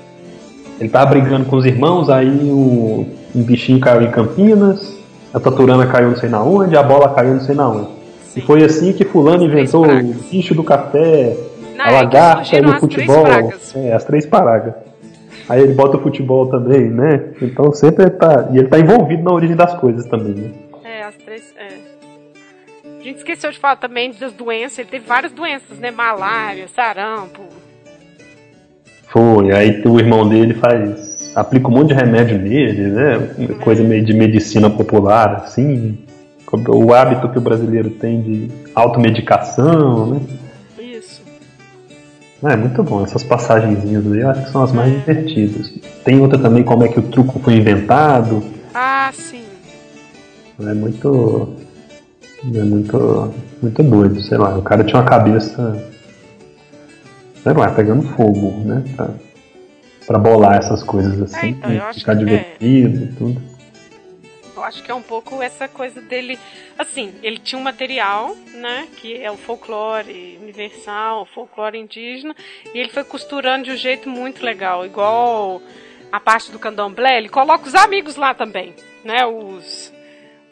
Ele 0.79 0.91
tava 0.91 1.07
brigando 1.07 1.47
com 1.47 1.57
os 1.57 1.65
irmãos, 1.65 2.11
aí 2.11 2.29
o, 2.29 3.07
um 3.35 3.43
bichinho 3.43 3.81
caiu 3.81 4.03
em 4.03 4.11
Campinas, 4.11 4.95
a 5.33 5.41
taturana 5.41 5.87
caiu 5.87 6.11
não 6.11 6.17
sei 6.17 6.29
na 6.29 6.43
onde, 6.43 6.77
a 6.77 6.83
bola 6.83 7.15
caiu 7.15 7.33
não 7.33 7.41
sei 7.41 7.55
na 7.55 7.67
onde. 7.67 7.89
E 8.37 8.41
Sim. 8.41 8.41
foi 8.43 8.63
assim 8.63 8.93
que 8.93 9.05
fulano 9.05 9.43
inventou 9.43 9.87
Três 9.87 10.05
o 10.05 10.31
bicho 10.31 10.55
do 10.55 10.63
café, 10.63 11.35
Não, 11.79 11.85
a 11.87 11.91
lagarta 11.93 12.57
e 12.57 12.61
o 12.61 12.63
três 12.63 12.81
futebol. 12.81 13.23
pragas. 13.23 13.75
É, 13.75 13.93
as 13.95 14.05
três 14.05 14.27
paragas. 14.27 14.75
Aí 15.49 15.63
ele 15.63 15.73
bota 15.73 15.97
o 15.97 16.01
futebol 16.03 16.47
também, 16.49 16.91
né? 16.91 17.25
Então 17.41 17.73
sempre 17.73 18.05
ele 18.05 18.11
tá. 18.11 18.49
E 18.53 18.59
ele 18.59 18.69
tá 18.69 18.79
envolvido 18.79 19.23
na 19.23 19.33
origem 19.33 19.57
das 19.57 19.75
coisas 19.75 20.05
também, 20.07 20.35
né? 20.35 20.51
É, 20.85 21.03
as 21.05 21.15
três. 21.17 21.55
É. 21.57 21.90
A 23.01 23.03
gente 23.03 23.17
esqueceu 23.17 23.51
de 23.51 23.59
falar 23.59 23.77
também 23.77 24.13
das 24.13 24.33
doenças. 24.35 24.79
Ele 24.79 24.89
teve 24.89 25.07
várias 25.07 25.33
doenças, 25.33 25.79
né? 25.79 25.91
Malária, 25.91 26.69
sarampo. 26.69 27.43
Foi, 29.09 29.51
aí 29.53 29.83
o 29.87 29.99
irmão 29.99 30.29
dele 30.29 30.53
faz. 30.55 31.33
aplica 31.35 31.69
um 31.69 31.71
monte 31.71 31.89
de 31.89 31.95
remédio 31.95 32.39
nele, 32.39 32.89
né? 32.89 33.57
Coisa 33.65 33.83
meio 33.83 34.05
de 34.05 34.13
medicina 34.13 34.69
popular, 34.69 35.37
assim. 35.37 35.99
O 36.69 36.93
hábito 36.93 37.31
que 37.31 37.39
o 37.39 37.41
brasileiro 37.41 37.91
tem 37.91 38.21
de 38.21 38.49
automedicação, 38.75 40.07
né? 40.07 40.21
Isso. 40.79 41.23
É 42.45 42.55
muito 42.55 42.83
bom, 42.83 43.03
essas 43.03 43.23
passagenzinhas 43.23 44.13
aí 44.13 44.21
eu 44.21 44.31
acho 44.31 44.45
que 44.45 44.51
são 44.51 44.63
as 44.63 44.73
mais 44.73 44.93
divertidas. 44.93 45.73
Tem 46.05 46.21
outra 46.21 46.39
também, 46.39 46.63
como 46.63 46.85
é 46.85 46.89
que 46.89 46.99
o 46.99 47.03
truco 47.03 47.39
foi 47.39 47.55
inventado. 47.55 48.43
Ah, 48.75 49.11
sim. 49.15 49.45
É 50.61 50.75
muito. 50.75 51.70
É 52.45 52.63
muito. 52.63 53.35
Muito 53.61 53.83
doido, 53.83 54.23
sei 54.23 54.39
lá. 54.39 54.57
O 54.57 54.63
cara 54.63 54.83
tinha 54.85 55.01
uma 55.01 55.09
cabeça. 55.09 55.91
Sei 57.43 57.53
lá, 57.53 57.71
pegando 57.71 58.03
fogo, 58.15 58.51
né? 58.65 58.83
Pra, 58.97 59.11
pra 60.07 60.19
bolar 60.19 60.57
essas 60.57 60.83
coisas 60.83 61.21
assim. 61.21 61.47
É, 61.47 61.51
então, 61.51 61.73
eu 61.73 61.83
acho 61.85 62.01
ficar 62.01 62.15
divertido 62.15 63.05
e 63.05 63.13
tudo. 63.15 63.51
Eu 64.57 64.65
acho 64.65 64.83
que 64.83 64.91
é 64.91 64.95
um 64.95 65.03
pouco 65.03 65.43
essa 65.43 65.69
coisa 65.69 66.03
dele. 66.03 66.39
Assim, 66.79 67.15
ele 67.23 67.39
tinha 67.39 67.59
um 67.59 67.63
material, 67.63 68.37
né? 68.55 68.89
Que 68.97 69.23
é 69.23 69.31
o 69.31 69.37
folclore 69.37 70.39
universal, 70.41 71.23
o 71.23 71.27
folclore 71.27 71.79
indígena. 71.79 72.35
E 72.75 72.79
ele 72.79 72.91
foi 72.91 73.05
costurando 73.05 73.65
de 73.65 73.71
um 73.73 73.77
jeito 73.77 74.09
muito 74.09 74.45
legal. 74.45 74.85
Igual 74.85 75.63
a 76.13 76.21
parte 76.21 76.51
do 76.51 76.59
candomblé, 76.59 77.19
ele 77.19 77.29
coloca 77.29 77.67
os 77.67 77.75
amigos 77.75 78.17
lá 78.17 78.35
também, 78.35 78.75
né? 79.05 79.25
Os. 79.25 79.93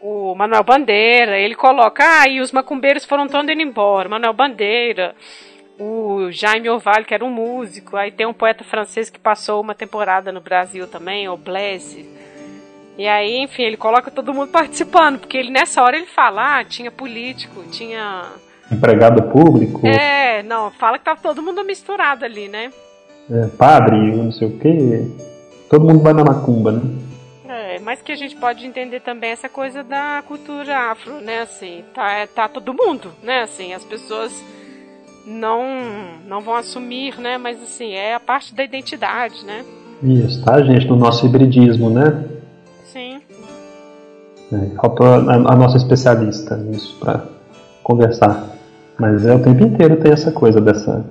O 0.00 0.34
Manuel 0.34 0.62
Bandeira, 0.62 1.38
ele 1.38 1.54
coloca, 1.54 2.04
ah, 2.04 2.28
e 2.28 2.40
os 2.40 2.52
macumbeiros 2.52 3.04
foram 3.04 3.26
todos 3.26 3.50
indo 3.50 3.60
embora. 3.62 4.08
Manuel 4.08 4.32
Bandeira, 4.32 5.14
o 5.78 6.30
Jaime 6.30 6.70
Orvalho, 6.70 7.04
que 7.04 7.14
era 7.14 7.24
um 7.24 7.30
músico, 7.30 7.96
aí 7.96 8.10
tem 8.12 8.26
um 8.26 8.32
poeta 8.32 8.62
francês 8.62 9.10
que 9.10 9.18
passou 9.18 9.60
uma 9.60 9.74
temporada 9.74 10.30
no 10.30 10.40
Brasil 10.40 10.86
também, 10.86 11.28
o 11.28 11.36
Blaise. 11.36 12.08
E 12.96 13.06
aí, 13.06 13.38
enfim, 13.38 13.62
ele 13.62 13.76
coloca 13.76 14.10
todo 14.10 14.34
mundo 14.34 14.50
participando, 14.50 15.18
porque 15.20 15.36
ele 15.36 15.50
nessa 15.50 15.82
hora 15.82 15.96
ele 15.96 16.06
fala, 16.06 16.58
ah, 16.58 16.64
tinha 16.64 16.90
político, 16.90 17.62
tinha. 17.70 18.24
Empregado 18.70 19.22
público, 19.30 19.86
É, 19.86 20.42
não, 20.42 20.70
fala 20.72 20.98
que 20.98 21.04
tava 21.04 21.20
todo 21.20 21.42
mundo 21.42 21.64
misturado 21.64 22.24
ali, 22.24 22.48
né? 22.48 22.70
é, 23.30 23.46
padre, 23.56 23.96
não 24.16 24.32
sei 24.32 24.48
o 24.48 24.58
quê. 24.58 25.06
Todo 25.68 25.84
mundo 25.84 26.02
vai 26.02 26.12
na 26.12 26.24
macumba, 26.24 26.72
né? 26.72 26.80
É, 27.58 27.80
mas 27.80 28.00
que 28.00 28.12
a 28.12 28.16
gente 28.16 28.36
pode 28.36 28.64
entender 28.64 29.00
também 29.00 29.30
essa 29.30 29.48
coisa 29.48 29.82
da 29.82 30.22
cultura 30.28 30.92
afro, 30.92 31.14
né? 31.20 31.40
Assim, 31.40 31.82
tá, 31.92 32.24
tá 32.32 32.48
todo 32.48 32.72
mundo, 32.72 33.10
né? 33.20 33.42
Assim, 33.42 33.72
as 33.74 33.82
pessoas 33.82 34.32
não 35.26 35.64
não 36.28 36.40
vão 36.40 36.54
assumir, 36.54 37.18
né? 37.18 37.36
Mas 37.36 37.60
assim, 37.60 37.94
é 37.94 38.14
a 38.14 38.20
parte 38.20 38.54
da 38.54 38.62
identidade, 38.62 39.44
né? 39.44 39.64
Isso, 40.04 40.44
tá, 40.44 40.62
gente? 40.62 40.86
No 40.86 40.94
nosso 40.94 41.26
hibridismo, 41.26 41.90
né? 41.90 42.24
Sim. 42.84 43.20
É, 44.52 44.76
faltou 44.80 45.06
a, 45.06 45.16
a 45.34 45.56
nossa 45.56 45.78
especialista 45.78 46.56
nisso 46.56 46.96
pra 47.00 47.24
conversar. 47.82 48.50
Mas 49.00 49.26
é 49.26 49.34
o 49.34 49.42
tempo 49.42 49.64
inteiro 49.64 49.96
tem 49.96 50.12
essa 50.12 50.30
coisa 50.30 50.60
dessa 50.60 51.04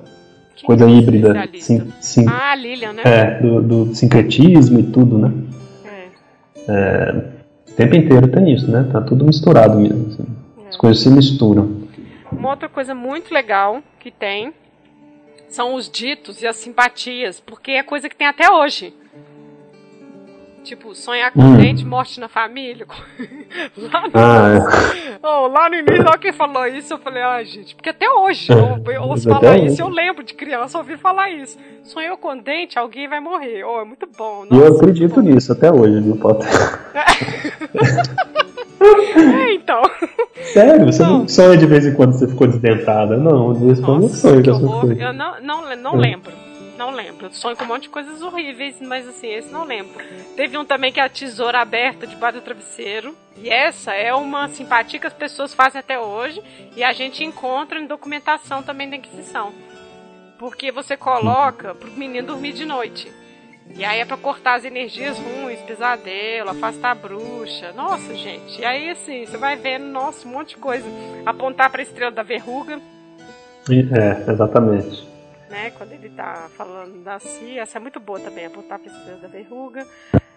coisa 0.63 0.89
híbrida. 0.89 1.27
especialista? 1.27 1.65
Sim, 1.65 1.91
sim, 1.99 2.25
Ah, 2.29 2.55
Lilian, 2.55 2.93
né? 2.93 3.01
é, 3.03 3.41
do, 3.41 3.61
do 3.61 3.95
sincretismo 3.95 4.79
e 4.79 4.83
tudo, 4.83 5.17
né? 5.17 5.31
É. 6.67 6.73
É, 6.73 7.71
o 7.71 7.75
tempo 7.75 7.95
inteiro 7.95 8.27
tem 8.27 8.53
isso, 8.53 8.69
né? 8.69 8.87
Tá 8.91 9.01
tudo 9.01 9.25
misturado 9.25 9.79
mesmo. 9.79 10.07
assim. 10.07 10.25
As 10.67 10.75
coisas 10.75 11.01
se 11.01 11.09
misturam. 11.09 11.87
Uma 12.31 12.49
outra 12.49 12.67
coisa 12.67 12.93
muito 12.93 13.33
legal 13.33 13.81
que 13.99 14.11
tem 14.11 14.53
são 15.49 15.75
os 15.75 15.89
ditos 15.89 16.41
e 16.41 16.47
as 16.47 16.57
simpatias, 16.57 17.39
porque 17.39 17.71
é 17.71 17.83
coisa 17.83 18.09
que 18.09 18.15
tem 18.15 18.27
até 18.27 18.51
hoje. 18.51 18.93
Tipo, 20.67 20.93
sonhar 20.93 21.31
com 21.31 21.39
Hum. 21.41 21.55
dente, 21.55 21.85
morte 21.85 22.19
na 22.19 22.27
família. 22.27 22.85
lá, 23.77 24.01
no, 24.01 24.11
Ah, 24.13 25.17
Oh, 25.23 25.47
lá 25.47 25.69
no 25.69 25.75
início, 25.75 26.05
alguém 26.09 26.33
falou 26.33 26.67
isso, 26.67 26.93
eu 26.93 26.97
falei, 26.97 27.23
ah, 27.23 27.41
gente, 27.41 27.73
porque 27.73 27.89
até 27.89 28.09
hoje 28.09 28.51
eu, 28.51 28.91
eu 28.91 29.03
ouço 29.03 29.29
falar 29.29 29.57
isso, 29.59 29.81
eu 29.81 29.87
lembro 29.87 30.23
de 30.25 30.33
criança 30.33 30.77
ouvir 30.77 30.97
falar 30.97 31.29
isso. 31.29 31.57
Sonhou 31.83 32.17
com 32.17 32.37
dente, 32.37 32.77
alguém 32.77 33.07
vai 33.07 33.21
morrer. 33.21 33.63
Oh, 33.63 33.79
é 33.79 33.85
muito 33.85 34.05
bom. 34.17 34.45
E 34.51 34.55
eu 34.57 34.59
nossa, 34.71 34.75
acredito 34.75 35.21
nisso 35.21 35.53
até 35.53 35.71
hoje, 35.71 36.01
viu, 36.01 36.17
Potter? 36.17 36.45
É, 38.79 39.53
então. 39.55 39.81
Sério, 40.53 40.85
você 40.85 41.01
não, 41.03 41.19
Não. 41.19 41.27
sonha 41.27 41.57
de 41.57 41.65
vez 41.65 41.85
em 41.85 41.93
quando 41.95 42.13
você 42.13 42.27
ficou 42.27 42.47
desdentada. 42.47 43.17
Não, 43.17 43.53
de 43.53 43.65
vez 43.65 43.79
em 43.79 43.81
quando 43.81 44.03
eu 44.03 44.09
Nossa, 44.09 44.15
sonho 44.29 44.43
coisas. 44.43 44.99
Eu 44.99 45.13
não, 45.13 45.41
não, 45.41 45.75
não 45.75 45.93
Hum. 45.95 45.97
lembro. 45.97 46.31
Não 46.77 46.91
lembro. 46.91 47.33
Sonho 47.33 47.57
com 47.57 47.63
um 47.63 47.67
monte 47.67 47.83
de 47.83 47.89
coisas 47.89 48.21
horríveis, 48.21 48.79
mas 48.79 49.07
assim, 49.07 49.27
esse 49.27 49.51
não 49.51 49.63
lembro. 49.63 50.05
Teve 50.35 50.57
um 50.57 50.63
também 50.63 50.91
que 50.91 50.99
é 50.99 51.03
a 51.03 51.09
tesoura 51.09 51.59
aberta 51.59 52.05
debaixo 52.05 52.39
do 52.39 52.43
travesseiro. 52.43 53.15
E 53.35 53.49
essa 53.49 53.93
é 53.93 54.13
uma 54.13 54.47
simpatia 54.49 54.99
que 54.99 55.07
as 55.07 55.13
pessoas 55.13 55.53
fazem 55.53 55.79
até 55.79 55.99
hoje. 55.99 56.41
E 56.75 56.83
a 56.83 56.93
gente 56.93 57.23
encontra 57.23 57.79
em 57.79 57.87
documentação 57.87 58.61
também 58.61 58.89
da 58.89 58.95
Inquisição. 58.95 59.51
Porque 60.37 60.71
você 60.71 60.95
coloca 60.95 61.73
pro 61.73 61.91
menino 61.91 62.27
dormir 62.27 62.53
de 62.53 62.65
noite. 62.65 63.11
E 63.75 63.83
aí 63.83 63.99
é 63.99 64.05
pra 64.05 64.15
cortar 64.15 64.55
as 64.55 64.63
energias 64.63 65.17
ruins, 65.17 65.59
pesadelo, 65.61 66.51
afastar 66.51 66.91
a 66.91 66.95
bruxa. 66.95 67.73
Nossa, 67.73 68.15
gente. 68.15 68.61
E 68.61 68.65
aí, 68.65 68.89
assim, 68.91 69.25
você 69.25 69.35
vai 69.35 69.55
vendo, 69.55 69.85
nossa, 69.85 70.27
um 70.27 70.31
monte 70.31 70.49
de 70.49 70.57
coisa. 70.57 70.85
Apontar 71.25 71.69
pra 71.71 71.81
estrela 71.81 72.11
da 72.11 72.23
verruga 72.23 72.79
É, 73.69 74.31
exatamente. 74.31 75.06
Né? 75.49 75.71
Quando 75.77 75.91
ele 75.93 76.09
tá 76.09 76.47
falando 76.55 77.03
da 77.03 77.19
si, 77.19 77.57
essa 77.57 77.77
é 77.77 77.81
muito 77.81 77.99
boa 77.99 78.19
também, 78.19 78.45
apontar 78.45 78.79
pra 78.79 78.91
estrela 78.91 79.19
da 79.19 79.27
verruga. 79.27 79.85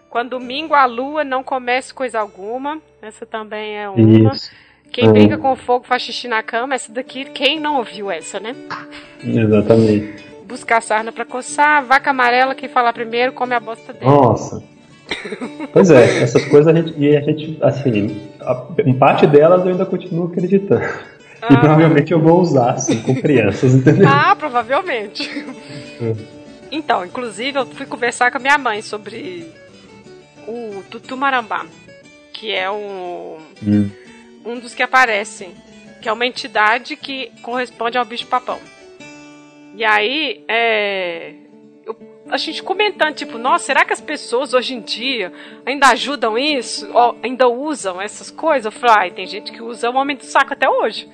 Quando 0.09 0.31
domingo 0.31 0.73
a 0.73 0.85
lua 0.85 1.23
não 1.23 1.41
comece 1.43 1.93
coisa 1.93 2.19
alguma, 2.19 2.79
essa 3.01 3.25
também 3.25 3.77
é 3.77 3.89
uma. 3.89 4.33
Isso, 4.33 4.51
Quem 4.91 5.07
É. 5.07 5.11
brinca 5.11 5.37
com 5.37 5.55
fogo 5.55 5.85
faz 5.87 6.01
xixi 6.01 6.27
na 6.27 6.43
cama, 6.43 6.75
essa 6.75 6.91
daqui, 6.91 7.23
quem 7.23 7.61
não 7.61 7.77
ouviu 7.77 8.11
essa, 8.11 8.41
né? 8.41 8.53
exatamente. 9.23 10.25
Buscar 10.45 10.81
sarna 10.81 11.13
pra 11.13 11.23
coçar, 11.23 11.81
vaca 11.85 12.09
amarela, 12.09 12.53
quem 12.53 12.67
falar 12.67 12.91
primeiro 12.91 13.31
come 13.31 13.55
a 13.55 13.59
bosta 13.61 13.93
dele. 13.93 14.05
Nossa. 14.05 14.61
Pois 15.71 15.89
é, 15.91 16.23
essas 16.23 16.43
coisas 16.45 16.67
a 16.67 16.77
gente, 16.77 16.93
e 16.97 17.15
a 17.15 17.21
gente, 17.21 17.57
assim, 17.61 18.21
a, 18.41 18.55
parte 18.99 19.25
delas 19.27 19.63
eu 19.65 19.71
ainda 19.71 19.85
continuo 19.85 20.27
acreditando. 20.27 20.83
E 21.41 21.53
Ah. 21.53 21.57
provavelmente 21.59 22.11
eu 22.11 22.19
vou 22.19 22.39
usar, 22.39 22.71
assim, 22.73 23.01
com 23.01 23.15
crianças, 23.15 23.73
entendeu? 23.73 24.07
Ah, 24.07 24.35
provavelmente. 24.35 25.29
Então, 26.71 27.03
inclusive, 27.05 27.57
eu 27.59 27.65
fui 27.65 27.85
conversar 27.85 28.31
com 28.31 28.37
a 28.37 28.41
minha 28.41 28.57
mãe 28.57 28.81
sobre 28.81 29.45
o 30.47 30.83
Tutumarambá, 30.89 31.65
que 32.31 32.51
é 32.51 32.69
um, 32.71 33.37
Hum. 33.65 33.89
um 34.45 34.59
dos 34.59 34.73
que 34.73 34.81
aparecem, 34.83 35.53
que 36.01 36.07
é 36.07 36.13
uma 36.13 36.25
entidade 36.25 36.95
que 36.95 37.31
corresponde 37.41 37.97
ao 37.97 38.05
bicho-papão. 38.05 38.59
E 39.75 39.83
aí, 39.83 40.43
é, 40.47 41.33
a 42.29 42.37
gente 42.37 42.63
comentando, 42.63 43.15
tipo, 43.15 43.37
nossa, 43.37 43.65
será 43.65 43.83
que 43.83 43.93
as 43.93 44.01
pessoas 44.01 44.53
hoje 44.53 44.73
em 44.73 44.81
dia 44.81 45.31
ainda 45.65 45.87
ajudam 45.87 46.37
isso? 46.37 46.89
Ou 46.93 47.17
ainda 47.21 47.47
usam 47.47 48.01
essas 48.01 48.31
coisas? 48.31 48.65
Eu 48.65 48.71
falei, 48.79 48.95
ai, 48.97 49.11
tem 49.11 49.25
gente 49.27 49.51
que 49.51 49.61
usa 49.61 49.89
o 49.89 49.95
homem 49.95 50.15
do 50.15 50.23
saco 50.25 50.53
até 50.53 50.69
hoje. 50.69 51.07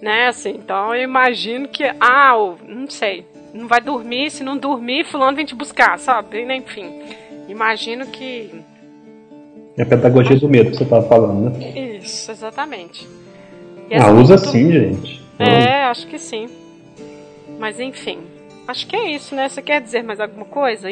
Né, 0.00 0.28
assim, 0.28 0.50
então 0.50 0.94
eu 0.94 1.02
imagino 1.02 1.66
que, 1.68 1.82
ah, 2.00 2.32
não 2.66 2.88
sei, 2.88 3.26
não 3.52 3.66
vai 3.66 3.80
dormir, 3.80 4.30
se 4.30 4.44
não 4.44 4.56
dormir, 4.56 5.04
fulano 5.04 5.36
vem 5.36 5.44
te 5.44 5.54
buscar, 5.56 5.98
sabe? 5.98 6.40
Enfim, 6.54 7.02
imagino 7.48 8.06
que 8.06 8.50
É 9.76 9.82
a 9.82 9.86
pedagogia 9.86 10.36
do 10.38 10.48
medo 10.48 10.70
que 10.70 10.76
você 10.76 10.84
tava 10.84 11.08
falando, 11.08 11.50
né? 11.58 11.96
isso, 11.98 12.30
exatamente. 12.30 13.08
E 13.90 13.94
Ah, 13.96 14.06
assim, 14.08 14.18
usa 14.20 14.36
tu- 14.36 14.48
sim, 14.48 14.70
gente. 14.70 15.22
É, 15.38 15.84
acho 15.84 16.06
que 16.06 16.18
sim. 16.18 16.48
Mas 17.58 17.80
enfim, 17.80 18.20
acho 18.68 18.86
que 18.86 18.94
é 18.94 19.10
isso, 19.10 19.34
né? 19.34 19.48
Você 19.48 19.60
quer 19.62 19.80
dizer 19.80 20.04
mais 20.04 20.20
alguma 20.20 20.44
coisa? 20.44 20.88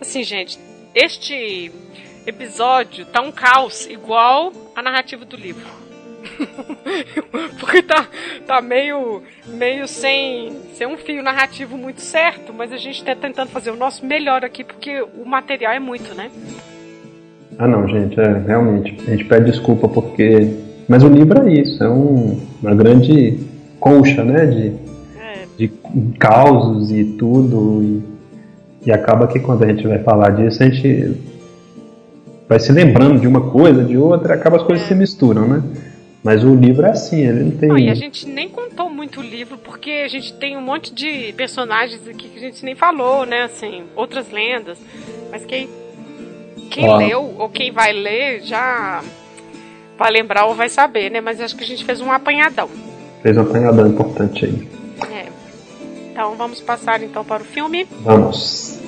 Assim, 0.00 0.22
gente, 0.22 0.58
este 0.94 1.72
episódio 2.26 3.04
tá 3.06 3.20
um 3.20 3.32
caos 3.32 3.86
igual 3.86 4.52
a 4.76 4.82
narrativa 4.82 5.24
do 5.24 5.36
livro. 5.36 5.66
Porque 7.58 7.82
tá, 7.82 8.06
tá 8.46 8.60
meio, 8.60 9.22
meio 9.46 9.86
sem, 9.86 10.52
sem 10.74 10.86
um 10.86 10.96
fio 10.96 11.22
narrativo 11.22 11.76
muito 11.76 12.00
certo, 12.00 12.52
mas 12.52 12.72
a 12.72 12.76
gente 12.76 13.04
tá 13.04 13.14
tentando 13.14 13.48
fazer 13.48 13.70
o 13.70 13.76
nosso 13.76 14.04
melhor 14.04 14.44
aqui, 14.44 14.64
porque 14.64 15.02
o 15.02 15.24
material 15.24 15.72
é 15.72 15.80
muito, 15.80 16.14
né? 16.14 16.30
Ah 17.58 17.68
não, 17.68 17.86
gente, 17.88 18.18
é, 18.18 18.42
realmente. 18.46 18.96
A 19.06 19.10
gente 19.10 19.24
pede 19.24 19.50
desculpa 19.50 19.88
porque. 19.88 20.50
Mas 20.88 21.02
o 21.02 21.08
livro 21.08 21.46
é 21.46 21.52
isso, 21.52 21.82
é 21.82 21.88
um, 21.88 22.38
uma 22.62 22.74
grande 22.74 23.38
concha, 23.78 24.24
né? 24.24 24.46
De, 24.46 24.72
é. 25.18 25.46
de 25.56 25.68
causos 26.18 26.90
e 26.90 27.04
tudo. 27.04 27.82
E, 27.82 28.88
e 28.88 28.92
acaba 28.92 29.26
que 29.26 29.38
quando 29.38 29.64
a 29.64 29.68
gente 29.68 29.86
vai 29.86 29.98
falar 30.00 30.30
disso, 30.30 30.62
a 30.62 30.66
gente 30.66 31.16
vai 32.48 32.58
se 32.58 32.72
lembrando 32.72 33.20
de 33.20 33.26
uma 33.26 33.40
coisa, 33.40 33.82
de 33.84 33.96
outra, 33.96 34.34
e 34.34 34.36
acaba 34.36 34.56
as 34.56 34.62
coisas 34.62 34.84
é. 34.84 34.88
se 34.88 34.94
misturam, 34.94 35.46
né? 35.46 35.62
Mas 36.24 36.42
o 36.42 36.54
livro 36.54 36.86
é 36.86 36.90
assim, 36.90 37.20
ele 37.20 37.44
não 37.44 37.50
tem. 37.50 37.68
Não, 37.68 37.78
e 37.78 37.90
a 37.90 37.94
gente 37.94 38.26
nem 38.26 38.48
contou 38.48 38.88
muito 38.88 39.20
o 39.20 39.22
livro, 39.22 39.58
porque 39.58 39.90
a 40.06 40.08
gente 40.08 40.32
tem 40.32 40.56
um 40.56 40.62
monte 40.62 40.92
de 40.94 41.34
personagens 41.34 42.08
aqui 42.08 42.30
que 42.30 42.38
a 42.38 42.40
gente 42.40 42.64
nem 42.64 42.74
falou, 42.74 43.26
né? 43.26 43.42
Assim, 43.42 43.84
outras 43.94 44.30
lendas. 44.30 44.78
Mas 45.30 45.44
quem, 45.44 45.68
quem 46.70 46.96
leu 46.96 47.34
ou 47.38 47.50
quem 47.50 47.70
vai 47.70 47.92
ler 47.92 48.40
já 48.40 49.04
vai 49.98 50.10
lembrar 50.10 50.46
ou 50.46 50.54
vai 50.54 50.70
saber, 50.70 51.10
né? 51.10 51.20
Mas 51.20 51.42
acho 51.42 51.54
que 51.54 51.62
a 51.62 51.66
gente 51.66 51.84
fez 51.84 52.00
um 52.00 52.10
apanhadão. 52.10 52.70
Fez 53.22 53.36
um 53.36 53.42
apanhadão 53.42 53.86
importante 53.86 54.46
aí. 54.46 54.68
É. 55.12 55.26
Então 56.10 56.36
vamos 56.36 56.58
passar 56.62 57.02
então 57.02 57.22
para 57.22 57.42
o 57.42 57.44
filme. 57.44 57.86
Vamos. 58.00 58.80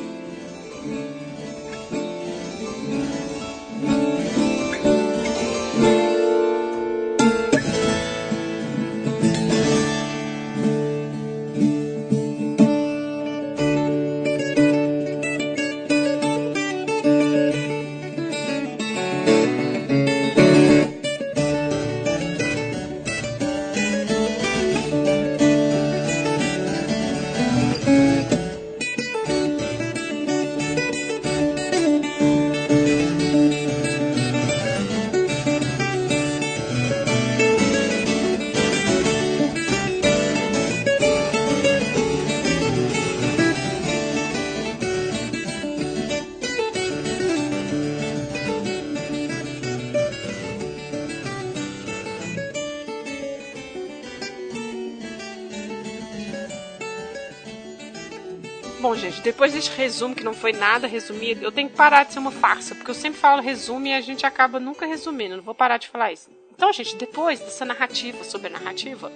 Depois 59.27 59.53
desse 59.53 59.71
resumo, 59.71 60.15
que 60.15 60.23
não 60.23 60.33
foi 60.33 60.53
nada 60.53 60.87
resumido, 60.87 61.45
eu 61.45 61.51
tenho 61.51 61.69
que 61.69 61.75
parar 61.75 62.05
de 62.05 62.13
ser 62.13 62.21
uma 62.21 62.31
farsa, 62.31 62.77
porque 62.77 62.93
eu 62.93 62.95
sempre 62.95 63.19
falo 63.19 63.43
resumo 63.43 63.85
e 63.89 63.93
a 63.93 64.01
gente 64.01 64.25
acaba 64.25 64.61
nunca 64.61 64.87
resumindo. 64.87 65.37
Não 65.37 65.43
vou 65.43 65.53
parar 65.55 65.79
de 65.79 65.89
falar 65.89 66.13
isso. 66.13 66.31
Então, 66.55 66.73
gente, 66.73 66.95
depois 66.95 67.41
dessa 67.41 67.65
narrativa 67.65 68.23
sobre 68.23 68.47
a 68.47 68.51
narrativa, 68.51 69.11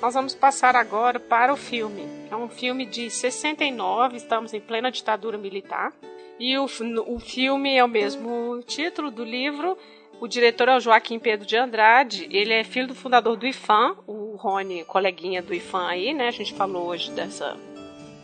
nós 0.00 0.14
vamos 0.14 0.32
passar 0.32 0.76
agora 0.76 1.18
para 1.18 1.52
o 1.52 1.56
filme. 1.56 2.04
É 2.30 2.36
um 2.36 2.48
filme 2.48 2.86
de 2.86 3.10
69, 3.10 4.16
estamos 4.16 4.54
em 4.54 4.60
plena 4.60 4.92
ditadura 4.92 5.36
militar. 5.36 5.92
E 6.38 6.56
o, 6.56 6.66
o 7.08 7.18
filme 7.18 7.76
é 7.76 7.82
o 7.82 7.88
mesmo 7.88 8.62
título 8.64 9.10
do 9.10 9.24
livro. 9.24 9.76
O 10.20 10.28
diretor 10.28 10.68
é 10.68 10.76
o 10.76 10.80
Joaquim 10.80 11.18
Pedro 11.18 11.44
de 11.44 11.56
Andrade. 11.56 12.28
Ele 12.30 12.54
é 12.54 12.62
filho 12.62 12.86
do 12.86 12.94
fundador 12.94 13.36
do 13.36 13.44
IFAM, 13.44 13.96
o 14.06 14.36
Rony, 14.36 14.84
coleguinha 14.84 15.42
do 15.42 15.52
IFAM 15.52 15.88
aí, 15.88 16.14
né? 16.14 16.28
A 16.28 16.32
gente 16.32 16.54
falou 16.54 16.86
hoje 16.86 17.10
dessa 17.10 17.56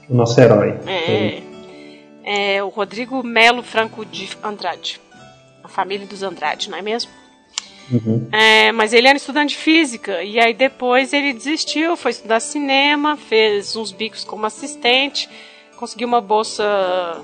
o 0.09 0.15
nosso 0.15 0.41
herói. 0.41 0.79
É, 0.87 1.43
é 2.57 2.62
o 2.62 2.69
Rodrigo 2.69 3.23
Melo 3.23 3.62
Franco 3.62 4.05
de 4.05 4.29
Andrade. 4.43 5.01
A 5.62 5.69
família 5.69 6.07
dos 6.07 6.23
Andrade, 6.23 6.70
não 6.70 6.79
é 6.79 6.83
mesmo? 6.83 7.11
Uhum. 7.91 8.29
É, 8.33 8.73
mas 8.73 8.93
ele 8.93 9.09
era 9.09 9.16
estudante 9.16 9.51
de 9.51 9.57
física 9.57 10.23
e 10.23 10.39
aí 10.39 10.55
depois 10.55 11.12
ele 11.12 11.33
desistiu, 11.33 11.97
foi 11.97 12.12
estudar 12.12 12.41
cinema, 12.41 13.16
fez 13.16 13.77
uns 13.77 13.93
bicos 13.93 14.24
como 14.24 14.47
assistente, 14.47 15.29
conseguiu 15.77 16.09
uma 16.09 16.20
bolsa 16.20 17.23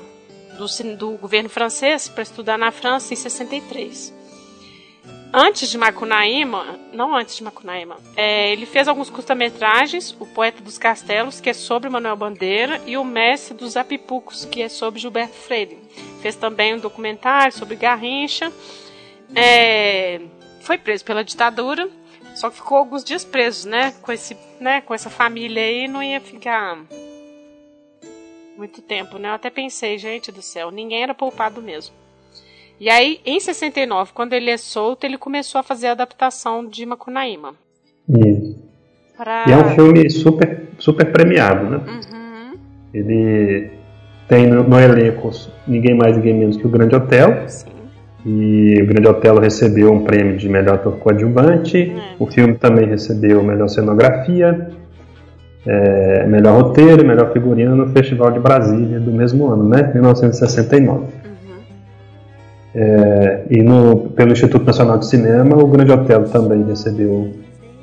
do, 0.58 0.96
do 0.96 1.10
governo 1.12 1.48
francês 1.48 2.08
para 2.08 2.22
estudar 2.22 2.58
na 2.58 2.70
França 2.70 3.14
em 3.14 3.16
63 3.16 4.17
antes 5.32 5.68
de 5.68 5.78
Macunaíma, 5.78 6.78
não 6.92 7.14
antes 7.14 7.36
de 7.36 7.42
Macunaíma, 7.42 7.96
é, 8.16 8.52
ele 8.52 8.66
fez 8.66 8.88
alguns 8.88 9.10
curta-metragens, 9.10 10.16
O 10.18 10.26
Poeta 10.26 10.62
dos 10.62 10.78
Castelos, 10.78 11.40
que 11.40 11.50
é 11.50 11.52
sobre 11.52 11.88
Manuel 11.88 12.16
Bandeira, 12.16 12.80
e 12.86 12.96
O 12.96 13.04
Mestre 13.04 13.54
dos 13.54 13.76
Apipucos, 13.76 14.44
que 14.44 14.62
é 14.62 14.68
sobre 14.68 15.00
Gilberto 15.00 15.34
Freire. 15.34 15.78
Fez 16.22 16.36
também 16.36 16.74
um 16.74 16.78
documentário 16.78 17.52
sobre 17.52 17.76
Garrincha. 17.76 18.52
É, 19.34 20.20
foi 20.60 20.78
preso 20.78 21.04
pela 21.04 21.22
ditadura, 21.22 21.88
só 22.34 22.50
que 22.50 22.56
ficou 22.56 22.78
alguns 22.78 23.04
dias 23.04 23.24
preso, 23.24 23.68
né? 23.68 23.92
Com, 24.02 24.12
esse, 24.12 24.36
né? 24.60 24.80
com 24.80 24.94
essa 24.94 25.10
família 25.10 25.62
aí, 25.62 25.88
não 25.88 26.02
ia 26.02 26.20
ficar 26.20 26.78
muito 28.56 28.82
tempo, 28.82 29.18
né? 29.18 29.28
Eu 29.28 29.34
até 29.34 29.50
pensei, 29.50 29.98
gente 29.98 30.32
do 30.32 30.42
céu, 30.42 30.70
ninguém 30.70 31.02
era 31.02 31.14
poupado 31.14 31.62
mesmo. 31.62 31.94
E 32.80 32.88
aí, 32.88 33.20
em 33.26 33.40
69, 33.40 34.12
quando 34.14 34.32
ele 34.34 34.50
é 34.50 34.56
solto, 34.56 35.04
ele 35.04 35.18
começou 35.18 35.58
a 35.58 35.64
fazer 35.64 35.88
a 35.88 35.92
adaptação 35.92 36.64
de 36.66 36.86
Macunaíma. 36.86 37.54
Isso. 38.08 38.56
Pra... 39.16 39.44
E 39.48 39.52
é 39.52 39.56
um 39.56 39.68
filme 39.70 40.08
super, 40.08 40.68
super 40.78 41.10
premiado, 41.10 41.68
né? 41.68 41.80
Uhum. 41.86 42.58
Ele 42.94 43.70
tem 44.28 44.46
no, 44.46 44.62
no, 44.62 44.78
elenco 44.78 45.30
ninguém 45.66 45.96
mais, 45.96 46.16
ninguém 46.16 46.34
menos 46.34 46.56
que 46.56 46.66
o 46.66 46.70
Grande 46.70 46.94
Hotel. 46.94 47.48
Sim. 47.48 47.66
E 48.24 48.80
o 48.80 48.86
Grande 48.86 49.08
Hotel 49.08 49.38
recebeu 49.38 49.92
um 49.92 50.04
prêmio 50.04 50.36
de 50.36 50.48
melhor 50.48 50.76
ator 50.76 50.98
coadjuvante. 50.98 51.92
É. 51.96 52.14
O 52.18 52.26
filme 52.26 52.54
também 52.54 52.86
recebeu 52.86 53.42
melhor 53.42 53.68
cenografia, 53.68 54.70
é, 55.66 56.26
melhor 56.26 56.62
roteiro, 56.62 57.04
melhor 57.04 57.32
figurino 57.32 57.74
no 57.74 57.88
Festival 57.88 58.30
de 58.30 58.38
Brasília 58.38 59.00
do 59.00 59.10
mesmo 59.10 59.48
ano, 59.48 59.68
né? 59.68 59.90
1969. 59.92 61.27
É, 62.74 63.42
e 63.50 63.62
no, 63.62 64.10
pelo 64.10 64.32
Instituto 64.32 64.64
Nacional 64.64 64.98
de 64.98 65.06
Cinema, 65.06 65.56
o 65.56 65.66
Grande 65.66 65.92
Hotel 65.92 66.24
também 66.24 66.64
recebeu 66.64 67.30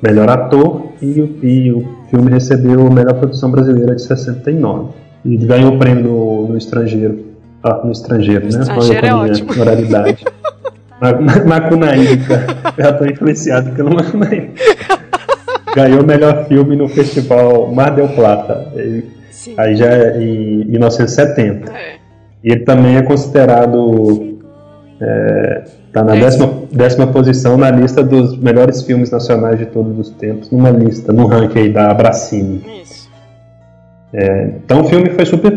melhor 0.02 0.28
ator 0.28 0.88
e, 1.02 1.38
e 1.42 1.72
o 1.72 1.86
filme 2.10 2.30
recebeu 2.30 2.90
melhor 2.90 3.14
produção 3.14 3.50
brasileira 3.50 3.94
de 3.94 4.02
69. 4.02 4.90
E 5.24 5.36
ganhou 5.36 5.74
o 5.74 5.78
prêmio 5.78 6.04
no, 6.04 6.48
no 6.48 6.56
estrangeiro. 6.56 7.26
Ah, 7.62 7.80
no 7.84 7.90
estrangeiro, 7.90 8.44
né? 8.44 8.60
Estrangeiro 8.60 9.06
é 9.06 9.14
ótimo. 9.14 9.56
Moralidade. 9.56 10.24
Macunaíma. 11.46 12.24
Já 12.78 12.90
estou 12.90 13.06
influenciado 13.06 13.70
pelo 13.72 13.92
Macunaíma. 13.92 14.48
Ganhou 15.74 16.02
o 16.02 16.06
melhor 16.06 16.46
filme 16.46 16.76
no 16.76 16.88
festival 16.88 17.70
Mar 17.72 17.94
del 17.94 18.08
Plata. 18.08 18.72
Aí 19.56 19.76
já 19.76 19.86
é 19.86 20.22
em 20.22 20.64
1970. 20.64 21.72
É. 21.72 21.96
E 22.42 22.52
ele 22.52 22.60
também 22.60 22.96
é 22.96 23.02
considerado 23.02 24.35
Está 24.96 25.06
é, 25.06 25.64
tá 25.92 26.02
na 26.02 26.14
décima, 26.14 26.52
décima 26.72 27.06
posição 27.08 27.58
na 27.58 27.70
lista 27.70 28.02
dos 28.02 28.36
melhores 28.38 28.82
filmes 28.82 29.10
nacionais 29.10 29.58
de 29.58 29.66
todos 29.66 29.98
os 29.98 30.10
tempos, 30.10 30.50
numa 30.50 30.70
lista, 30.70 31.12
no 31.12 31.26
ranking 31.26 31.58
aí 31.58 31.72
da 31.72 31.90
Abracine. 31.90 32.64
Isso. 32.82 33.10
É, 34.12 34.52
então 34.64 34.80
o 34.80 34.84
filme 34.84 35.10
foi 35.10 35.26
super 35.26 35.52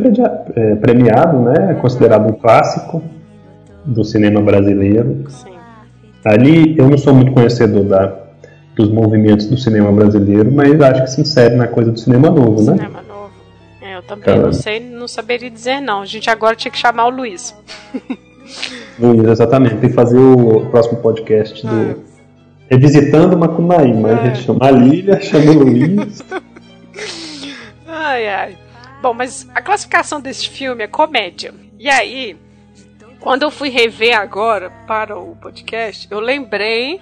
é, 0.56 0.76
premiado, 0.76 1.40
né? 1.40 1.78
Considerado 1.82 2.30
um 2.30 2.34
clássico 2.34 3.02
do 3.86 4.03
cinema 4.03 4.41
brasileiro. 4.41 5.24
Sim. 5.30 5.53
Ali 6.26 6.78
eu 6.78 6.90
não 6.90 6.98
sou 6.98 7.14
muito 7.14 7.32
conhecedor 7.32 7.86
da, 7.86 8.14
dos 8.76 8.91
movimentos 8.91 9.45
do 9.45 9.57
cinema 9.57 9.90
brasileiro, 9.90 10.52
mas 10.52 10.82
acho 10.82 11.03
que 11.03 11.11
se 11.11 11.22
insere 11.22 11.56
na 11.56 11.68
coisa 11.68 11.94
do 11.94 11.99
cinema 11.99 12.30
novo, 12.30 12.61
né? 12.61 12.74
Cinema 12.74 13.02
novo. 13.07 13.32
É, 13.82 13.95
eu 13.95 14.03
também 14.03 14.38
não 14.38 14.52
sei, 14.52 14.80
não 14.82 15.07
saberia 15.07 15.49
dizer 15.49 15.80
não. 15.80 16.02
A 16.02 16.06
gente 16.06 16.30
agora 16.30 16.57
tinha 16.57 16.72
que 16.72 16.78
chamar 16.78 17.06
o 17.06 17.10
Luiz. 17.10 17.56
Luiz, 18.99 19.27
exatamente. 19.30 19.76
Tem 19.77 19.89
que 19.89 19.95
fazer 19.95 20.17
o 20.17 20.65
próximo 20.69 20.97
podcast 21.01 21.65
do. 21.65 21.91
Ah. 21.91 21.95
Revisitando 22.69 23.38
Macunai, 23.38 23.91
mas 23.93 24.19
a 24.19 24.26
gente 24.27 24.43
chama 24.43 24.59
a 24.61 24.71
Lília, 24.71 25.19
chama 25.21 25.51
o 25.51 25.63
Luiz. 25.63 26.23
ai, 27.88 28.27
ai. 28.27 28.57
Bom, 29.01 29.13
mas 29.13 29.47
a 29.55 29.61
classificação 29.61 30.21
desse 30.21 30.47
filme 30.49 30.84
é 30.84 30.88
comédia. 30.88 31.53
E 31.80 31.89
aí, 31.89 32.38
Quando 33.19 33.43
eu 33.43 33.51
fui 33.51 33.69
rever 33.69 34.17
agora 34.17 34.71
para 34.88 35.17
o 35.17 35.35
podcast, 35.35 36.07
eu 36.09 36.21
lembrei 36.21 37.01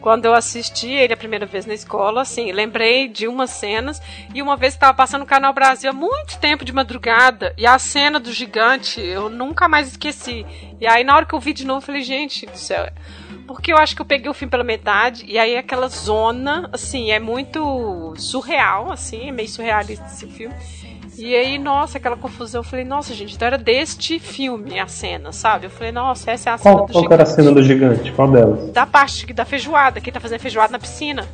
quando 0.00 0.24
eu 0.24 0.34
assisti 0.34 0.88
ele 0.88 1.12
a 1.12 1.16
primeira 1.16 1.46
vez 1.46 1.66
na 1.66 1.74
escola, 1.74 2.22
assim, 2.22 2.52
lembrei 2.52 3.08
de 3.08 3.26
umas 3.26 3.50
cenas 3.50 4.00
e 4.34 4.40
uma 4.40 4.56
vez 4.56 4.74
estava 4.74 4.94
passando 4.94 5.20
no 5.20 5.26
Canal 5.26 5.52
Brasil 5.52 5.90
há 5.90 5.92
muito 5.92 6.38
tempo 6.38 6.64
de 6.64 6.72
madrugada 6.72 7.52
e 7.56 7.66
a 7.66 7.78
cena 7.78 8.20
do 8.20 8.32
gigante 8.32 9.00
eu 9.00 9.28
nunca 9.28 9.68
mais 9.68 9.88
esqueci. 9.88 10.46
E 10.80 10.86
aí 10.86 11.02
na 11.04 11.16
hora 11.16 11.26
que 11.26 11.34
eu 11.34 11.40
vi 11.40 11.52
de 11.52 11.66
novo, 11.66 11.78
eu 11.78 11.86
falei, 11.86 12.02
gente 12.02 12.46
do 12.46 12.56
céu, 12.56 12.88
porque 13.46 13.72
eu 13.72 13.76
acho 13.76 13.96
que 13.96 14.02
eu 14.02 14.06
peguei 14.06 14.30
o 14.30 14.34
filme 14.34 14.50
pela 14.50 14.64
metade 14.64 15.24
e 15.26 15.38
aí 15.38 15.56
aquela 15.56 15.88
zona, 15.88 16.68
assim, 16.72 17.10
é 17.10 17.18
muito 17.18 18.14
surreal, 18.16 18.92
assim, 18.92 19.28
é 19.28 19.32
meio 19.32 19.48
surrealista 19.48 20.06
esse 20.06 20.26
filme. 20.26 20.54
E 21.18 21.34
aí, 21.34 21.58
nossa, 21.58 21.98
aquela 21.98 22.16
confusão. 22.16 22.60
Eu 22.60 22.64
falei, 22.64 22.84
nossa, 22.84 23.12
gente, 23.12 23.34
então 23.34 23.46
era 23.48 23.58
deste 23.58 24.18
filme 24.18 24.78
a 24.78 24.86
cena, 24.86 25.32
sabe? 25.32 25.66
Eu 25.66 25.70
falei, 25.70 25.90
nossa, 25.92 26.30
essa 26.30 26.50
é 26.50 26.52
a 26.52 26.58
Qual, 26.58 26.74
cena 26.74 26.86
do 26.86 26.92
qual 26.92 27.02
gigante. 27.02 27.12
era 27.14 27.22
a 27.22 27.26
cena 27.26 27.52
do 27.52 27.62
gigante? 27.62 28.12
Qual 28.12 28.30
delas? 28.30 28.70
Da 28.70 28.86
parte 28.86 29.32
da 29.32 29.44
feijoada, 29.44 30.00
que 30.00 30.12
tá 30.12 30.20
fazendo 30.20 30.40
feijoada 30.40 30.72
na 30.72 30.78
piscina. 30.78 31.26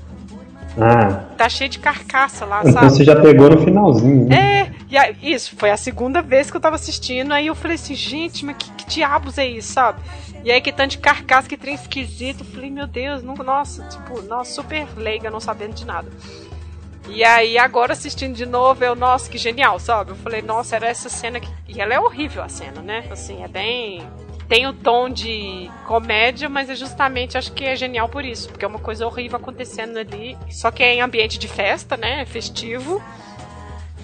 Ah, 0.80 1.26
Tá 1.36 1.48
cheio 1.48 1.70
de 1.70 1.78
carcaça 1.78 2.44
lá, 2.44 2.60
então 2.60 2.72
sabe? 2.72 2.86
você 2.90 3.04
já 3.04 3.14
pegou 3.20 3.48
no 3.50 3.58
finalzinho. 3.60 4.26
né? 4.28 4.36
É, 4.62 4.72
e 4.90 4.96
aí, 4.98 5.16
isso, 5.22 5.54
foi 5.56 5.70
a 5.70 5.76
segunda 5.76 6.20
vez 6.20 6.50
que 6.50 6.56
eu 6.56 6.60
tava 6.60 6.74
assistindo, 6.74 7.32
aí 7.32 7.46
eu 7.46 7.54
falei 7.54 7.76
assim, 7.76 7.94
gente, 7.94 8.44
mas 8.44 8.56
que, 8.56 8.70
que 8.72 8.86
diabos 8.90 9.38
é 9.38 9.46
isso, 9.46 9.72
sabe? 9.72 10.00
E 10.44 10.50
aí 10.50 10.60
que 10.60 10.72
tanto 10.72 10.90
de 10.92 10.98
carcaça, 10.98 11.48
que 11.48 11.56
trem 11.56 11.74
esquisito, 11.76 12.40
eu 12.40 12.44
falei, 12.46 12.70
meu 12.70 12.88
Deus, 12.88 13.22
não, 13.22 13.34
nossa, 13.36 13.84
tipo, 13.84 14.20
nossa, 14.22 14.50
super 14.52 14.86
leiga, 14.96 15.30
não 15.30 15.38
sabendo 15.38 15.74
de 15.74 15.86
nada. 15.86 16.08
E 17.08 17.22
aí, 17.22 17.58
agora 17.58 17.92
assistindo 17.92 18.34
de 18.34 18.46
novo, 18.46 18.82
eu, 18.84 18.94
nossa, 18.94 19.28
que 19.28 19.36
genial, 19.36 19.78
sabe? 19.78 20.10
Eu 20.10 20.16
falei, 20.16 20.40
nossa, 20.40 20.76
era 20.76 20.86
essa 20.86 21.08
cena 21.08 21.38
que. 21.38 21.48
E 21.68 21.80
ela 21.80 21.94
é 21.94 22.00
horrível 22.00 22.42
a 22.42 22.48
cena, 22.48 22.80
né? 22.80 23.04
Assim, 23.10 23.42
é 23.42 23.48
bem. 23.48 24.02
Tem 24.48 24.66
o 24.66 24.72
tom 24.72 25.08
de 25.08 25.70
comédia, 25.86 26.48
mas 26.48 26.68
é 26.68 26.74
justamente, 26.74 27.38
acho 27.38 27.52
que 27.52 27.64
é 27.64 27.74
genial 27.74 28.08
por 28.08 28.24
isso, 28.24 28.48
porque 28.48 28.64
é 28.64 28.68
uma 28.68 28.78
coisa 28.78 29.06
horrível 29.06 29.38
acontecendo 29.38 29.98
ali. 29.98 30.36
Só 30.50 30.70
que 30.70 30.82
é 30.82 30.94
em 30.94 31.00
ambiente 31.00 31.38
de 31.38 31.48
festa, 31.48 31.96
né? 31.96 32.22
É 32.22 32.24
festivo. 32.26 33.02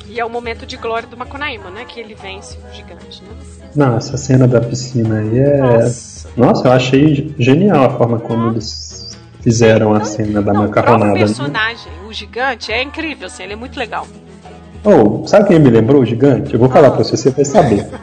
E 0.06 0.18
é 0.18 0.24
o 0.24 0.31
momento 0.31 0.66
de 0.66 0.77
glória 0.77 1.09
do 1.09 1.16
Macunaíma, 1.16 1.70
né? 1.70 1.85
Que 1.85 2.01
ele 2.01 2.14
vence 2.14 2.59
o 2.59 2.74
gigante, 2.74 3.22
né? 3.22 3.31
Não, 3.77 3.97
essa 3.97 4.16
cena 4.16 4.48
da 4.48 4.60
piscina 4.60 5.20
aí 5.20 5.39
é. 5.39 5.59
Nossa. 5.59 6.31
Nossa, 6.36 6.68
eu 6.68 6.72
achei 6.72 7.35
genial 7.39 7.85
a 7.85 7.90
forma 7.90 8.18
como 8.18 8.51
eles 8.51 9.10
fizeram 9.41 9.93
a 9.95 10.05
cena 10.05 10.41
da 10.43 10.53
Não, 10.53 10.61
o 10.61 10.65
macarronada. 10.65 11.12
né? 11.12 11.19
personagem, 11.21 11.93
o 12.09 12.12
gigante, 12.12 12.73
é 12.73 12.83
incrível, 12.83 13.27
assim, 13.27 13.43
ele 13.45 13.53
é 13.55 13.57
muito 13.57 13.79
legal. 13.79 14.07
Oh, 14.85 15.27
sabe 15.27 15.49
quem 15.49 15.59
me 15.59 15.69
lembrou 15.71 16.01
o 16.03 16.07
gigante? 16.07 16.55
Eu 16.55 16.61
vou 16.61 16.69
falar 16.71 16.91
pra 16.91 17.05
você, 17.05 17.17
você 17.17 17.31
vai 17.31 17.45
saber. 17.45 17.87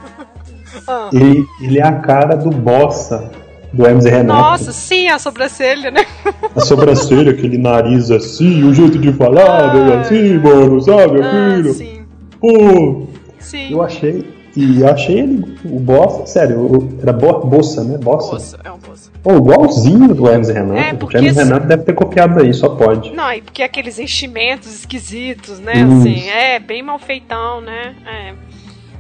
Ah. 0.89 1.09
Ele, 1.11 1.43
ele 1.61 1.79
é 1.79 1.83
a 1.83 1.91
cara 1.99 2.35
do 2.35 2.49
Bossa 2.49 3.29
do 3.73 3.85
Hermes 3.85 4.05
e 4.05 4.09
Renato. 4.09 4.41
Nossa, 4.41 4.71
sim, 4.71 5.09
a 5.09 5.19
sobrancelha, 5.19 5.91
né? 5.91 6.05
A 6.55 6.61
sobrancelha, 6.61 7.31
aquele 7.31 7.57
nariz 7.57 8.09
assim, 8.09 8.63
o 8.63 8.73
jeito 8.73 8.97
de 8.97 9.11
falar, 9.11 9.41
Ah. 9.75 9.99
assim, 9.99 10.37
mano, 10.37 10.79
sabe, 10.79 11.19
Ah, 11.21 11.51
filho? 11.57 11.73
sim, 11.73 12.03
Pô, 12.39 13.07
sim. 13.39 13.71
eu 13.73 13.81
achei. 13.81 14.36
E 14.59 14.81
eu 14.81 14.87
achei 14.89 15.19
ele, 15.19 15.57
o 15.65 15.79
Bossa, 15.79 16.25
sério, 16.25 16.59
o- 16.61 16.99
era 17.01 17.13
Bo, 17.13 17.45
Bossa, 17.45 17.83
né? 17.83 17.97
Bossa. 17.99 18.31
Poço, 18.31 18.57
é 18.63 18.71
um 18.71 18.79
poço. 18.79 19.11
Pô, 19.21 19.35
igualzinho 19.37 20.15
do 20.15 20.27
Hermes 20.27 20.49
Renato. 20.49 20.79
É, 20.79 20.93
o 20.93 20.97
porque 20.97 21.17
Hermes 21.17 21.35
e 21.37 21.39
esse- 21.39 21.47
Renato 21.47 21.67
deve 21.67 21.83
ter 21.83 21.93
copiado 21.93 22.39
aí, 22.39 22.51
só 22.55 22.69
pode. 22.69 23.11
Não, 23.11 23.31
e 23.31 23.41
porque 23.41 23.61
aqueles 23.61 23.99
enchimentos 23.99 24.73
esquisitos, 24.73 25.59
né? 25.59 25.73
Isso. 25.75 25.97
Assim, 25.99 26.27
é 26.29 26.59
bem 26.59 26.81
mal 26.81 26.97
feitão, 26.97 27.61
né? 27.61 27.95
É. 28.05 28.33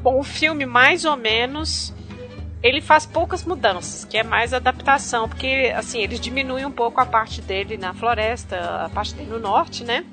Bom, 0.03 0.19
o 0.19 0.23
filme, 0.23 0.63
mais 0.67 1.05
ou 1.05 1.17
menos, 1.17 1.91
ele 2.61 2.79
faz 2.79 3.07
poucas 3.07 3.43
mudanças, 3.43 4.05
que 4.05 4.15
é 4.15 4.23
mais 4.23 4.53
adaptação, 4.53 5.27
porque, 5.27 5.73
assim, 5.75 5.99
eles 6.01 6.19
diminuem 6.19 6.65
um 6.65 6.71
pouco 6.71 7.01
a 7.01 7.05
parte 7.05 7.41
dele 7.41 7.77
na 7.77 7.95
floresta, 7.95 8.57
a 8.85 8.89
parte 8.89 9.15
dele 9.15 9.31
no 9.31 9.39
norte, 9.39 9.83
né? 9.83 10.03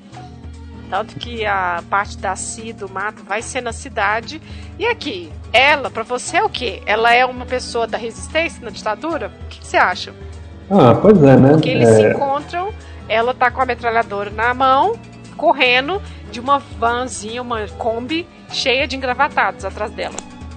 Tanto 0.91 1.17
que 1.17 1.45
a 1.47 1.83
parte 1.89 2.19
da 2.19 2.37
Si, 2.37 2.73
do 2.73 2.89
mato, 2.89 3.23
vai 3.25 3.43
ser 3.43 3.61
na 3.61 3.73
cidade. 3.73 4.41
E 4.79 4.87
aqui, 4.87 5.31
ela, 5.53 5.91
pra 5.91 6.03
você 6.03 6.37
é 6.37 6.45
o 6.45 6.49
quê? 6.49 6.83
Ela 6.87 7.13
é 7.15 7.25
uma 7.25 7.47
pessoa 7.47 7.87
da 7.87 7.97
resistência 7.99 8.63
na 8.63 8.71
ditadura? 8.71 9.33
O 9.45 9.49
que, 9.49 9.61
que 9.61 9.67
você 9.67 9.77
acha? 9.77 10.13
Ah, 10.71 10.95
pois 10.95 11.21
é, 11.23 11.37
né? 11.37 11.51
Porque 11.53 11.71
eles 11.71 11.89
se 11.89 12.03
É, 12.05 12.11
encontram, 12.13 12.69
ela 13.09 13.35
tá 13.35 13.51
com 13.51 13.61
a 13.63 13.67
metralhadora 13.67 14.31
na 14.31 14.53
mão, 14.55 14.95
correndo 15.37 16.01
de 16.31 16.39
uma 16.41 16.59
vanzinha, 16.79 17.41
uma 17.43 17.67
Kombi, 17.79 18.27
cheia 18.51 18.87
de 18.87 18.97
engravatados 18.97 19.65
atrás 19.65 19.91
dela. 19.93 20.15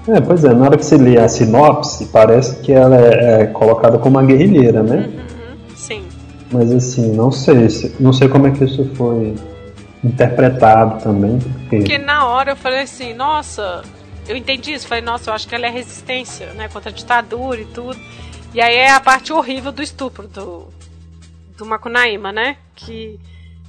é, 0.07 0.19
pois 0.21 0.43
é, 0.43 0.53
na 0.53 0.65
hora 0.65 0.77
que 0.77 0.85
você 0.85 0.97
lê 0.97 1.17
a 1.19 1.27
sinopse, 1.27 2.05
parece 2.07 2.61
que 2.61 2.71
ela 2.71 2.95
é, 2.97 3.41
é 3.41 3.45
colocada 3.47 3.97
como 3.97 4.17
uma 4.17 4.25
guerrilheira, 4.25 4.81
né? 4.83 5.09
Uhum, 5.09 5.75
sim. 5.75 6.03
Mas 6.51 6.71
assim, 6.71 7.11
não 7.13 7.31
sei, 7.31 7.69
se- 7.69 7.95
não 7.99 8.13
sei 8.13 8.27
como 8.29 8.47
é 8.47 8.51
que 8.51 8.63
isso 8.63 8.85
foi 8.95 9.35
interpretado 10.03 11.03
também, 11.03 11.40
porque, 11.40 11.78
Porque 11.78 11.98
na 11.98 12.28
hora 12.28 12.52
eu 12.52 12.56
falei 12.56 12.82
assim, 12.82 13.14
nossa, 13.14 13.84
eu 14.28 14.36
entendi 14.36 14.74
isso, 14.74 14.88
falei, 14.88 15.03
nossa, 15.03 15.30
eu 15.30 15.34
acho 15.34 15.48
que 15.48 15.56
ela 15.56 15.65
é 15.65 15.69
resistência, 15.69 16.53
né, 16.53 16.68
contra 16.69 16.90
a 16.90 16.94
ditadura 16.94 17.61
e 17.61 17.65
tudo. 17.65 17.98
E 18.53 18.61
aí 18.61 18.76
é 18.76 18.91
a 18.91 18.99
parte 18.99 19.34
horrível 19.34 19.72
do 19.72 19.84
estupro 19.84 20.28
do, 20.28 20.68
do 21.57 21.65
Macunaíma, 21.65 22.32
né? 22.32 22.57
Que, 22.76 23.19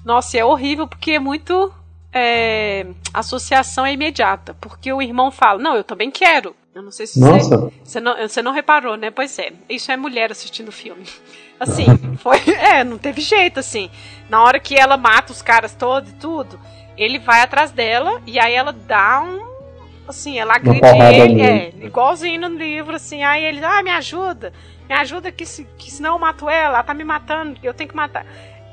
nossa, 0.05 0.39
é 0.39 0.45
horrível 0.45 0.87
porque 0.87 1.13
é 1.13 1.19
muito. 1.19 1.73
é, 2.13 2.87
associação 3.13 3.85
é 3.85 3.93
imediata. 3.93 4.55
Porque 4.61 4.93
o 4.93 5.03
irmão 5.03 5.31
fala, 5.31 5.59
não, 5.59 5.77
eu 5.77 5.85
também 5.85 6.11
quero. 6.11 6.55
Eu 6.75 6.83
não 6.83 6.93
sei 6.93 7.07
se 7.07 7.19
você, 7.19 7.29
Nossa, 7.29 7.73
você 7.85 8.01
não, 8.01 8.17
você 8.17 8.41
não 8.43 8.53
reparou, 8.53 8.97
né? 8.97 9.11
Pois 9.11 9.37
é. 9.39 9.53
Isso 9.69 9.91
é 9.91 9.97
mulher 9.97 10.31
assistindo 10.31 10.71
filme. 10.71 11.05
Assim, 11.59 11.87
foi. 12.19 12.39
É, 12.49 12.85
não 12.85 12.99
teve 12.99 13.21
jeito, 13.21 13.61
assim. 13.61 13.91
Na 14.29 14.43
hora 14.43 14.61
que 14.61 14.75
ela 14.77 14.97
mata 14.97 15.33
os 15.33 15.43
caras 15.43 15.75
todos 15.75 16.11
e 16.11 16.15
tudo, 16.15 16.59
ele 16.97 17.19
vai 17.19 17.41
atrás 17.41 17.71
dela 17.71 18.21
e 18.27 18.39
aí 18.39 18.55
ela 18.55 18.73
dá 18.73 19.21
um. 19.23 19.49
Assim, 20.07 20.39
ela 20.39 20.55
agride 20.55 20.87
ele, 20.87 21.43
é, 21.43 21.71
nele. 21.71 21.87
igualzinho 21.87 22.49
no 22.49 22.57
livro, 22.57 22.97
assim. 22.97 23.23
Aí 23.23 23.45
ele, 23.45 23.63
ah, 23.63 23.83
me 23.83 23.91
ajuda, 23.91 24.53
me 24.89 24.95
ajuda 24.95 25.31
que, 25.31 25.45
se, 25.45 25.67
que 25.77 25.91
senão 25.91 26.15
eu 26.15 26.19
mato 26.19 26.49
ela, 26.49 26.77
ela 26.77 26.83
tá 26.83 26.95
me 26.95 27.05
matando, 27.05 27.59
eu 27.63 27.75
tenho 27.75 27.91
que 27.91 27.97
matar. 27.97 28.25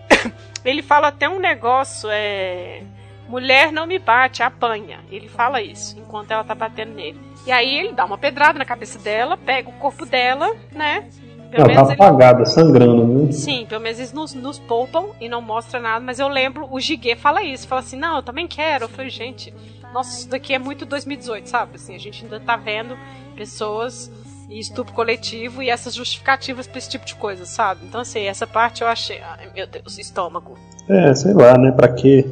ele 0.64 0.82
fala 0.82 1.10
até 1.10 1.28
um 1.28 1.40
negócio, 1.40 2.10
é. 2.12 2.82
Mulher 3.28 3.72
não 3.72 3.88
me 3.88 3.98
bate, 3.98 4.44
apanha. 4.44 5.00
Ele 5.12 5.28
fala 5.28 5.60
isso 5.60 5.98
enquanto 5.98 6.32
ela 6.32 6.44
tá 6.44 6.54
batendo 6.54 6.94
nele. 6.94 7.20
E 7.46 7.52
aí 7.52 7.76
ele 7.80 7.92
dá 7.92 8.06
uma 8.06 8.18
pedrada 8.18 8.58
na 8.60 8.66
cabeça 8.66 9.00
dela, 9.00 9.36
pega 9.36 9.68
o 9.68 9.74
corpo 9.74 10.06
dela, 10.06 10.56
né? 10.72 11.10
Pelo 11.56 11.72
ela 11.72 11.86
tá 11.86 11.94
apagada, 11.94 12.46
sangrando, 12.46 13.08
né? 13.08 13.32
Sim, 13.32 13.66
pelo 13.68 13.82
menos 13.82 13.98
eles 13.98 14.12
nos, 14.12 14.34
nos 14.34 14.60
poupam 14.60 15.06
e 15.22 15.30
não 15.30 15.42
mostra 15.42 15.80
nada, 15.80 16.04
mas 16.04 16.20
eu 16.20 16.28
lembro, 16.28 16.68
o 16.70 16.80
Gigue 16.80 17.16
fala 17.16 17.44
isso, 17.44 17.68
fala 17.68 17.82
assim, 17.82 17.98
não, 17.98 18.18
eu 18.18 18.24
também 18.24 18.48
quero. 18.48 18.86
Eu 18.86 18.90
falei, 18.90 19.10
gente, 19.10 19.54
nossa, 19.94 20.20
isso 20.20 20.30
daqui 20.30 20.54
é 20.54 20.60
muito 20.60 20.86
2018, 20.86 21.48
sabe? 21.48 21.76
Assim, 21.76 21.96
a 21.96 22.00
gente 22.00 22.26
ainda 22.26 22.40
tá 22.40 22.58
vendo 22.58 22.98
pessoas 23.36 24.12
e 24.50 24.60
estupro 24.60 24.94
coletivo 24.94 25.64
e 25.64 25.70
essas 25.70 25.96
justificativas 25.96 26.68
pra 26.68 26.78
esse 26.78 26.90
tipo 26.90 27.06
de 27.06 27.16
coisa, 27.16 27.46
sabe? 27.46 27.86
Então, 27.86 28.02
assim, 28.02 28.22
essa 28.22 28.46
parte 28.46 28.82
eu 28.82 28.88
achei, 28.88 29.20
ai 29.22 29.50
meu 29.56 29.66
Deus, 29.66 29.98
estômago. 29.98 30.58
É, 30.90 31.14
sei 31.14 31.34
lá, 31.34 31.58
né? 31.58 31.72
Pra 31.72 31.88
quê? 31.88 32.26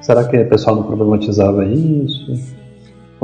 Será 0.00 0.26
que 0.26 0.36
o 0.36 0.48
pessoal 0.48 0.76
não 0.76 0.82
problematizava 0.82 1.64
isso? 1.64 2.61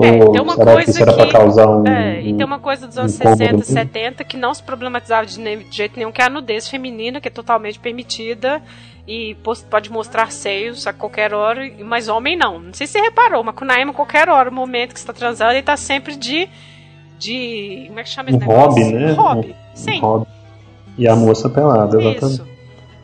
É, 0.04 0.18
tem 0.30 0.40
uma 0.40 0.54
será 0.54 0.66
que 0.66 0.72
coisa 0.74 0.90
isso 0.90 1.02
era 1.02 1.12
pra 1.12 1.26
que- 1.26 1.32
causar 1.32 1.68
um. 1.68 1.86
É, 1.86 2.20
e 2.22 2.34
tem 2.34 2.44
uma 2.46 2.58
coisa 2.58 2.86
dos 2.86 2.96
anos 2.98 3.14
incômodo 3.14 3.36
60 3.38 3.54
e 3.54 3.56
mesmo? 3.58 3.72
70 3.74 4.24
que 4.24 4.36
não 4.36 4.54
se 4.54 4.62
problematizava 4.62 5.26
de, 5.26 5.66
jeito 5.70 5.96
nenhum, 5.96 6.12
que 6.12 6.20
é 6.22 6.24
a 6.26 6.28
nudez 6.30 6.68
feminina, 6.68 7.20
que 7.20 7.28
é 7.28 7.30
totalmente 7.30 7.78
permitida 7.78 8.62
e 9.06 9.36
pode 9.70 9.90
mostrar 9.90 10.30
seios 10.30 10.86
a 10.86 10.92
qualquer 10.92 11.32
hora, 11.32 11.62
mas 11.84 12.08
homem 12.08 12.36
não. 12.36 12.58
Não 12.60 12.74
sei 12.74 12.86
se 12.86 12.92
você 12.94 13.00
reparou, 13.00 13.42
mas 13.42 13.54
Kunaima, 13.54 13.90
a 13.92 13.94
qualquer 13.94 14.28
hora, 14.28 14.50
o 14.50 14.52
momento 14.52 14.92
que 14.92 15.00
você 15.00 15.04
está 15.04 15.12
transando, 15.14 15.52
ele 15.52 15.62
tá 15.62 15.76
sempre 15.76 16.14
de. 16.14 16.48
de. 17.18 17.84
como 17.88 18.00
é 18.00 18.02
que 18.02 18.08
chama 18.10 18.30
Um 18.30 18.36
esse 18.36 18.46
negócio? 18.46 18.82
hobby, 18.82 18.92
né? 18.94 19.12
Um 19.12 19.14
hobby. 19.14 19.48
Um 19.50 19.76
Sim. 19.76 20.00
hobby. 20.00 20.26
E 20.98 21.08
a 21.08 21.16
moça 21.16 21.48
pelada, 21.48 22.00
exatamente. 22.00 22.57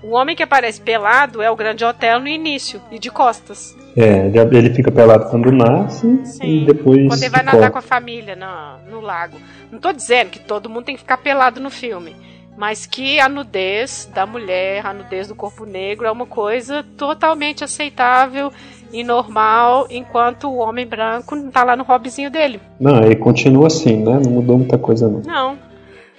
O 0.05 0.11
homem 0.11 0.37
que 0.37 0.43
aparece 0.43 0.83
pelado 0.83 1.41
é 1.41 1.51
o 1.51 1.57
grande 1.57 1.83
hotel 1.83 2.21
no 2.21 2.29
início 2.29 2.79
e 2.91 2.99
de 2.99 3.11
costas. 3.11 3.75
É, 3.97 4.31
ele, 4.53 4.75
fica 4.75 4.93
pelado 4.93 5.31
quando 5.31 5.51
nasce 5.51 6.21
Sim. 6.27 6.63
e 6.63 6.67
depois. 6.67 7.09
Quando 7.09 7.23
ele 7.23 7.31
vai 7.31 7.43
nadar 7.43 7.59
corta. 7.59 7.71
com 7.71 7.79
a 7.79 7.83
família 7.83 8.37
no, 8.37 8.91
no 8.91 9.01
lago. 9.01 9.39
Não 9.73 9.79
tô 9.79 9.93
dizendo 9.93 10.29
que 10.29 10.41
todo 10.41 10.69
mundo 10.69 10.85
tem 10.85 10.95
que 10.95 11.01
ficar 11.01 11.17
pelado 11.17 11.59
no 11.59 11.71
filme. 11.71 12.15
Mas 12.55 12.85
que 12.85 13.19
a 13.19 13.31
nudez 13.31 14.09
da 14.15 14.27
mulher, 14.27 14.87
a 14.87 14.93
nudez 14.93 15.29
do 15.29 15.35
corpo 15.35 15.65
negro 15.65 16.07
é 16.07 16.11
uma 16.11 16.27
coisa 16.27 16.85
totalmente 16.99 17.65
aceitável 17.65 18.53
e 18.93 19.03
normal, 19.03 19.89
enquanto 19.91 20.49
o 20.49 20.59
homem 20.59 20.87
branco 20.87 21.51
tá 21.51 21.65
lá 21.65 21.75
no 21.75 21.83
hobbyzinho 21.83 22.31
dele. 22.31 22.61
Não, 22.79 23.03
ele 23.03 23.17
continua 23.17 23.69
assim, 23.69 23.97
né? 23.97 24.21
Não 24.23 24.31
mudou 24.31 24.59
muita 24.59 24.77
coisa, 24.77 25.09
não. 25.09 25.23
Não. 25.23 25.74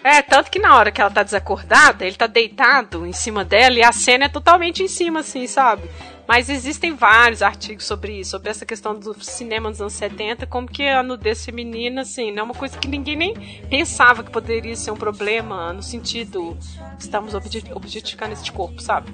É, 0.05 0.21
tanto 0.21 0.51
que 0.51 0.59
na 0.59 0.77
hora 0.77 0.91
que 0.91 1.01
ela 1.01 1.09
tá 1.09 1.23
desacordada, 1.23 2.05
ele 2.05 2.15
tá 2.15 2.27
deitado 2.27 3.07
em 3.07 3.11
cima 3.11 3.43
dela 3.43 3.73
e 3.73 3.81
a 3.81 3.91
cena 3.91 4.25
é 4.25 4.29
totalmente 4.29 4.83
em 4.83 4.87
cima, 4.87 5.21
assim, 5.21 5.47
sabe? 5.47 5.81
Mas 6.27 6.47
existem 6.47 6.93
vários 6.93 7.41
artigos 7.41 7.85
sobre 7.85 8.19
isso, 8.19 8.29
sobre 8.29 8.51
essa 8.51 8.67
questão 8.67 8.93
do 8.93 9.15
cinema 9.23 9.71
dos 9.71 9.81
anos 9.81 9.93
70, 9.93 10.45
como 10.45 10.67
que 10.67 10.87
a 10.87 11.01
nudez 11.01 11.43
feminina, 11.43 12.01
assim, 12.01 12.31
não 12.31 12.41
é 12.41 12.43
uma 12.43 12.53
coisa 12.53 12.77
que 12.77 12.87
ninguém 12.87 13.15
nem 13.15 13.33
pensava 13.67 14.23
que 14.23 14.29
poderia 14.29 14.75
ser 14.75 14.91
um 14.91 14.95
problema, 14.95 15.73
no 15.73 15.81
sentido, 15.81 16.55
estamos 16.99 17.33
objetificando 17.33 18.33
este 18.33 18.51
corpo, 18.51 18.79
sabe? 18.83 19.11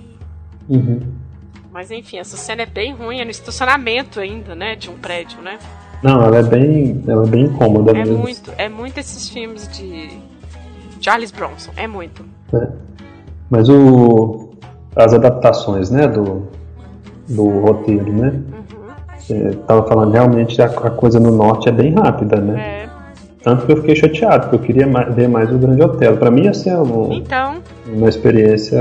Uhum. 0.68 1.16
Mas 1.72 1.90
enfim, 1.90 2.18
essa 2.18 2.36
cena 2.36 2.64
é 2.64 2.66
bem 2.66 2.94
ruim, 2.94 3.22
é 3.22 3.24
no 3.24 3.32
estacionamento 3.32 4.20
ainda, 4.20 4.54
né, 4.54 4.76
de 4.76 4.90
um 4.90 4.98
prédio, 4.98 5.42
né? 5.42 5.58
Não, 6.04 6.22
ela 6.22 6.40
é 6.40 6.44
bem, 6.44 7.02
ela 7.08 7.26
é 7.26 7.30
bem 7.30 7.46
incômoda 7.46 7.92
É 7.92 7.94
mesmo. 7.94 8.18
muito, 8.18 8.54
é 8.58 8.68
muito 8.68 8.98
esses 8.98 9.30
filmes 9.30 9.70
de 9.70 10.20
Charles 11.02 11.32
Bronson, 11.32 11.72
é 11.76 11.88
muito. 11.88 12.24
né? 12.54 12.70
Mas 13.50 13.68
o, 13.68 14.50
as 14.96 15.14
adaptações, 15.14 15.90
né, 15.92 16.08
do, 16.08 16.48
do 17.28 17.50
roteiro, 17.60 18.12
né? 18.14 18.40
É, 19.30 19.52
tava 19.68 19.88
falando, 19.88 20.12
realmente 20.14 20.62
a, 20.62 20.66
a 20.66 20.90
coisa 20.92 21.20
no 21.20 21.32
norte 21.32 21.68
é 21.70 21.72
bem 21.72 21.94
rápida, 21.94 22.38
né? 22.38 22.60
É. 22.60 22.90
Tanto 23.44 23.66
que 23.66 23.72
eu 23.72 23.78
fiquei 23.78 23.96
chateado, 23.96 24.44
porque 24.44 24.56
eu 24.56 24.60
queria 24.60 24.88
mais, 24.88 25.14
ver 25.16 25.28
mais 25.28 25.52
o 25.52 25.58
Grande 25.58 25.82
Hotel. 25.82 26.16
Pra 26.18 26.30
mim 26.30 26.44
ia 26.44 26.54
ser 26.54 26.76
um- 26.78 27.12
Então, 27.12 27.56
uma 27.88 28.08
experiência. 28.08 28.78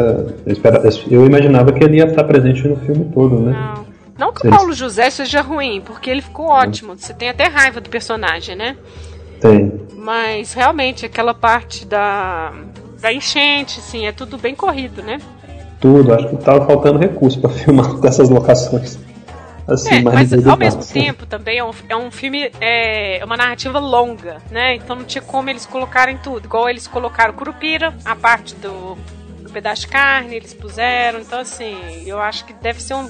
Eu, 0.47 0.91
eu 1.11 1.27
imaginava 1.27 1.73
que 1.73 1.83
ele 1.83 1.97
ia 1.97 2.05
estar 2.05 2.25
presente 2.25 2.69
no 2.69 2.77
filme 2.77 3.07
todo, 3.07 3.41
né? 3.41 3.53
não. 3.53 3.91
Não 4.19 4.33
que 4.35 4.47
o. 4.47 4.51
Paulo 4.51 4.75
José 4.75 5.09
seja 5.09 5.41
ruim, 5.41 5.81
porque 5.81 6.11
ele 6.11 6.21
ficou 6.21 6.45
ótimo. 6.47 6.95
Você 6.95 7.15
tem 7.15 7.31
até 7.31 7.45
raiva 7.45 7.81
do 7.81 7.89
personagem, 7.89 8.55
né? 8.55 8.77
Tem. 9.41 9.73
Mas 9.97 10.53
realmente 10.53 11.07
aquela 11.07 11.35
parte 11.35 11.85
da, 11.85 12.53
da 13.01 13.13
enchente, 13.13 13.81
assim, 13.81 14.07
é 14.07 14.13
tudo 14.13 14.39
bem 14.39 14.55
corrido, 14.55 15.03
né? 15.03 15.21
Tudo. 15.81 16.13
Acho 16.13 16.29
que 16.29 16.37
tava 16.37 16.67
faltando 16.67 16.99
recurso 16.99 17.41
pra 17.41 17.51
filmar 17.51 17.95
dessas 18.01 18.29
locações. 18.29 18.99
Assim, 19.67 19.97
É, 19.97 20.03
mas 20.03 20.47
ao 20.47 20.57
mesmo 20.57 20.85
tempo 20.85 21.27
também 21.27 21.59
é 21.59 21.65
um, 21.65 21.71
é 21.89 21.97
um 21.97 22.11
filme, 22.11 22.51
é 22.61 23.21
uma 23.25 23.37
narrativa 23.37 23.79
longa, 23.79 24.39
né? 24.51 24.75
Então 24.75 24.97
não 24.97 25.05
tinha 25.05 25.23
como 25.23 25.49
eles 25.49 25.65
colocarem 25.65 26.19
tudo. 26.19 26.47
Igual 26.47 26.69
eles 26.69 26.89
colocaram 26.89 27.33
Curupira, 27.35 27.95
a 28.05 28.17
parte 28.17 28.55
do, 28.57 28.97
do 29.43 29.51
pedaço 29.51 29.83
de 29.83 29.89
carne, 29.89 30.35
eles 30.35 30.53
puseram. 30.53 31.21
Então, 31.21 31.39
assim, 31.39 32.03
eu 32.05 32.19
acho 32.21 32.45
que 32.45 32.53
deve 32.53 32.83
ser 32.83 32.95
um. 32.95 33.09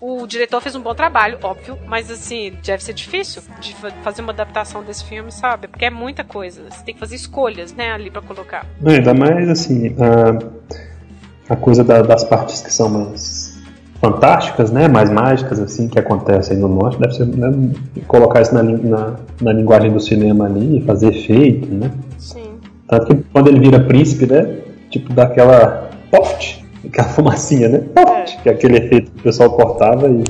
O, 0.00 0.22
o 0.22 0.26
diretor 0.26 0.60
fez 0.60 0.74
um 0.74 0.80
bom 0.82 0.94
trabalho, 0.94 1.38
óbvio, 1.42 1.78
mas 1.86 2.10
assim, 2.10 2.52
deve 2.64 2.82
ser 2.82 2.92
difícil 2.92 3.42
de 3.60 3.74
fa- 3.74 3.90
fazer 4.02 4.20
uma 4.20 4.32
adaptação 4.32 4.82
desse 4.82 5.04
filme, 5.04 5.32
sabe? 5.32 5.66
Porque 5.66 5.86
é 5.86 5.90
muita 5.90 6.22
coisa. 6.22 6.62
Você 6.70 6.84
tem 6.84 6.92
que 6.94 7.00
fazer 7.00 7.14
escolhas, 7.16 7.72
né, 7.72 7.90
ali 7.92 8.10
pra 8.10 8.20
colocar. 8.20 8.66
Não, 8.80 8.92
ainda 8.92 9.14
mais 9.14 9.48
assim, 9.48 9.94
a, 11.48 11.52
a 11.54 11.56
coisa 11.56 11.82
da- 11.82 12.02
das 12.02 12.22
partes 12.24 12.60
que 12.60 12.72
são 12.72 12.88
mais 12.90 13.58
fantásticas, 14.00 14.70
né? 14.70 14.88
Mais 14.88 15.10
mágicas, 15.10 15.58
assim, 15.60 15.88
que 15.88 15.98
acontecem 15.98 16.58
no 16.58 16.68
norte, 16.68 16.98
deve 17.00 17.14
ser 17.14 17.26
né, 17.26 17.50
colocar 18.08 18.42
isso 18.42 18.52
na, 18.54 18.62
na, 18.62 19.16
na 19.40 19.52
linguagem 19.52 19.90
do 19.92 20.00
cinema 20.00 20.46
ali, 20.46 20.82
fazer 20.84 21.14
efeito, 21.14 21.72
né? 21.72 21.90
Sim. 22.18 22.58
Tanto 22.88 23.06
que 23.06 23.22
quando 23.32 23.48
ele 23.48 23.60
vira 23.60 23.80
príncipe, 23.80 24.26
né? 24.26 24.58
Tipo, 24.90 25.12
dá 25.14 25.22
aquela 25.22 25.88
poft, 26.10 26.51
aquela 26.92 27.08
fumacinha, 27.08 27.68
né? 27.68 27.80
Poft, 27.94 28.38
que 28.42 28.48
é 28.48 28.52
aquele 28.52 28.76
efeito 28.78 29.10
que 29.10 29.20
o 29.20 29.22
pessoal 29.22 29.50
cortava 29.50 30.08
e, 30.10 30.24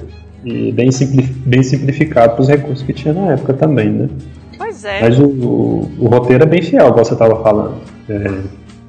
e 0.44 0.72
bem, 0.72 0.90
simpli, 0.92 1.22
bem 1.22 1.62
simplificado 1.62 2.34
para 2.34 2.42
os 2.42 2.48
recursos 2.48 2.82
que 2.84 2.92
tinha 2.92 3.12
na 3.12 3.32
época 3.32 3.52
também, 3.54 3.90
né? 3.90 4.08
Pois 4.56 4.84
é. 4.84 5.00
Mas 5.02 5.18
o, 5.18 5.24
o, 5.26 5.90
o 5.98 6.06
roteiro 6.08 6.44
é 6.44 6.46
bem 6.46 6.62
fiel, 6.62 6.88
igual 6.88 7.04
você 7.04 7.14
estava 7.14 7.42
falando. 7.42 7.74
É, 8.08 8.30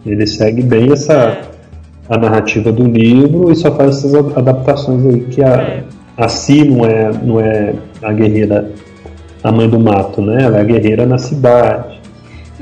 ele 0.06 0.28
segue 0.28 0.62
bem 0.62 0.92
essa 0.92 1.14
É. 1.14 1.42
a 2.10 2.18
narrativa 2.18 2.72
do 2.72 2.84
livro 2.84 3.52
e 3.52 3.56
só 3.56 3.72
faz 3.76 3.98
essas 3.98 4.14
adaptações 4.38 5.06
aí 5.06 5.22
que 5.26 5.44
a, 5.44 5.56
É. 5.62 5.84
a 6.18 6.28
Si 6.30 6.64
não 6.64 6.86
é, 6.86 7.12
não 7.24 7.40
é 7.40 7.74
a 8.02 8.12
guerreira, 8.14 8.70
a 9.44 9.52
mãe 9.52 9.68
do 9.70 9.80
mato, 9.80 10.22
né? 10.22 10.44
Ela 10.44 10.58
é 10.58 10.62
a 10.62 10.64
guerreira 10.64 11.06
na 11.06 11.18
cidade. 11.18 12.00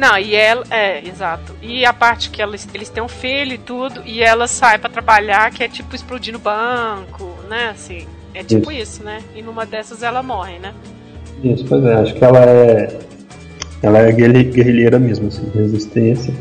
Não, 0.02 0.18
e 0.18 0.34
ela. 0.34 0.64
É, 0.72 1.08
exato. 1.08 1.56
E 1.62 1.86
a 1.86 1.94
parte 1.94 2.32
que 2.32 2.42
elas, 2.42 2.68
eles 2.74 2.90
têm 2.90 3.04
um 3.04 3.08
filho 3.08 3.54
e 3.54 3.58
tudo, 3.60 4.02
e 4.04 4.20
ela 4.24 4.48
sai 4.48 4.80
pra 4.80 4.90
trabalhar, 4.90 5.52
que 5.52 5.64
é 5.64 5.68
tipo 5.68 5.96
explodir 5.96 6.34
no 6.34 6.40
banco, 6.40 7.36
né? 7.48 7.70
Assim. 7.70 8.08
É 8.34 8.44
tipo 8.44 8.72
isso, 8.72 9.04
né? 9.04 9.22
E 9.36 9.44
numa 9.44 9.64
dessas 9.64 10.02
ela 10.02 10.24
morre, 10.24 10.58
né? 10.58 10.74
Isso, 11.44 11.64
pois 11.66 11.84
é, 11.86 11.94
acho 12.00 12.16
que 12.16 12.24
ela 12.26 12.40
é. 12.40 13.00
Ela 13.84 14.00
é 14.00 14.12
guerri- 14.12 14.46
guerrilheira 14.46 14.98
mesmo, 14.98 15.28
assim, 15.28 15.48
resistência. 15.54 16.34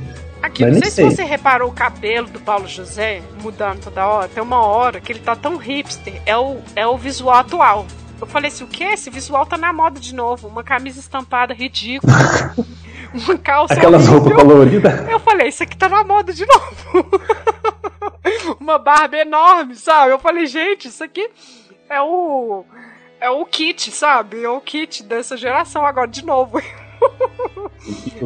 Aqui, 0.42 0.62
Mas 0.64 0.72
não 0.76 0.80
sei, 0.80 0.90
sei. 0.90 1.10
se 1.10 1.16
você 1.16 1.24
reparou 1.24 1.68
o 1.68 1.72
cabelo 1.72 2.28
do 2.28 2.40
Paulo 2.40 2.66
José 2.66 3.20
mudando 3.42 3.80
toda 3.80 4.06
hora. 4.06 4.28
Tem 4.28 4.42
uma 4.42 4.64
hora 4.64 5.02
que 5.02 5.12
ele 5.12 5.20
tá 5.20 5.36
tão 5.36 5.58
hipster. 5.58 6.14
É 6.24 6.34
o, 6.34 6.60
é 6.74 6.86
o 6.86 6.96
visual 6.96 7.36
atual. 7.36 7.86
Eu 8.18 8.26
falei 8.26 8.48
assim, 8.48 8.64
o 8.64 8.66
que? 8.66 8.84
Esse 8.84 9.10
visual 9.10 9.44
tá 9.44 9.58
na 9.58 9.70
moda 9.70 10.00
de 10.00 10.14
novo. 10.14 10.48
Uma 10.48 10.64
camisa 10.64 10.98
estampada 10.98 11.52
ridícula. 11.52 12.12
uma 13.14 13.38
calça 13.38 13.74
Aquelas 13.74 14.06
roupas 14.06 14.32
coloridas. 14.34 15.08
Eu 15.08 15.18
falei, 15.18 15.48
isso 15.48 15.62
aqui 15.62 15.76
tá 15.76 15.88
na 15.88 16.04
moda 16.04 16.32
de 16.32 16.46
novo. 16.46 17.10
Uma 18.60 18.78
barba 18.78 19.16
enorme, 19.16 19.74
sabe? 19.74 20.12
Eu 20.12 20.18
falei, 20.18 20.46
gente, 20.46 20.88
isso 20.88 21.02
aqui 21.02 21.28
é 21.88 22.00
o. 22.00 22.64
É 23.20 23.28
o 23.28 23.44
kit, 23.44 23.90
sabe? 23.90 24.42
É 24.42 24.48
o 24.48 24.60
kit 24.60 25.02
dessa 25.02 25.36
geração 25.36 25.84
agora, 25.84 26.08
de 26.08 26.24
novo. 26.24 26.60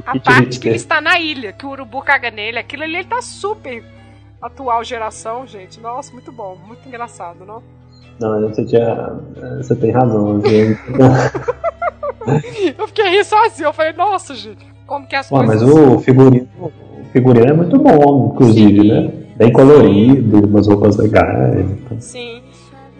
A 0.06 0.18
parte 0.18 0.58
que 0.58 0.68
ele 0.68 0.76
está 0.76 1.00
na 1.00 1.18
ilha, 1.18 1.52
que 1.52 1.64
o 1.64 1.70
urubu 1.70 2.02
caga 2.02 2.30
nele, 2.30 2.58
aquilo 2.58 2.82
ali 2.82 2.96
ele 2.96 3.08
tá 3.08 3.22
super 3.22 3.84
atual 4.42 4.82
geração, 4.84 5.46
gente. 5.46 5.80
Nossa, 5.80 6.12
muito 6.12 6.32
bom, 6.32 6.56
muito 6.56 6.86
engraçado, 6.86 7.44
não? 7.44 7.62
Não, 8.20 8.48
você 8.48 8.64
tinha. 8.64 9.12
Você 9.58 9.74
tem 9.76 9.90
razão. 9.90 10.40
gente. 10.44 10.80
Eu 12.78 12.88
fiquei 12.88 13.08
rindo 13.08 13.24
sozinho, 13.24 13.66
eu 13.66 13.72
falei, 13.72 13.92
nossa, 13.92 14.34
gente, 14.34 14.64
como 14.86 15.06
que 15.06 15.16
as 15.16 15.30
Ué, 15.30 15.46
mas 15.46 15.62
coisas. 15.62 15.70
o 15.70 15.98
figurino, 16.00 16.48
o 16.58 17.04
figurino 17.12 17.46
é 17.46 17.52
muito 17.52 17.78
bom, 17.78 18.32
inclusive, 18.34 18.80
Sim. 18.80 18.88
né? 18.88 19.12
Bem 19.36 19.52
colorido, 19.52 20.46
umas 20.46 20.68
roupas 20.68 20.96
legais. 20.96 21.68
então. 21.70 22.00
Sim. 22.00 22.42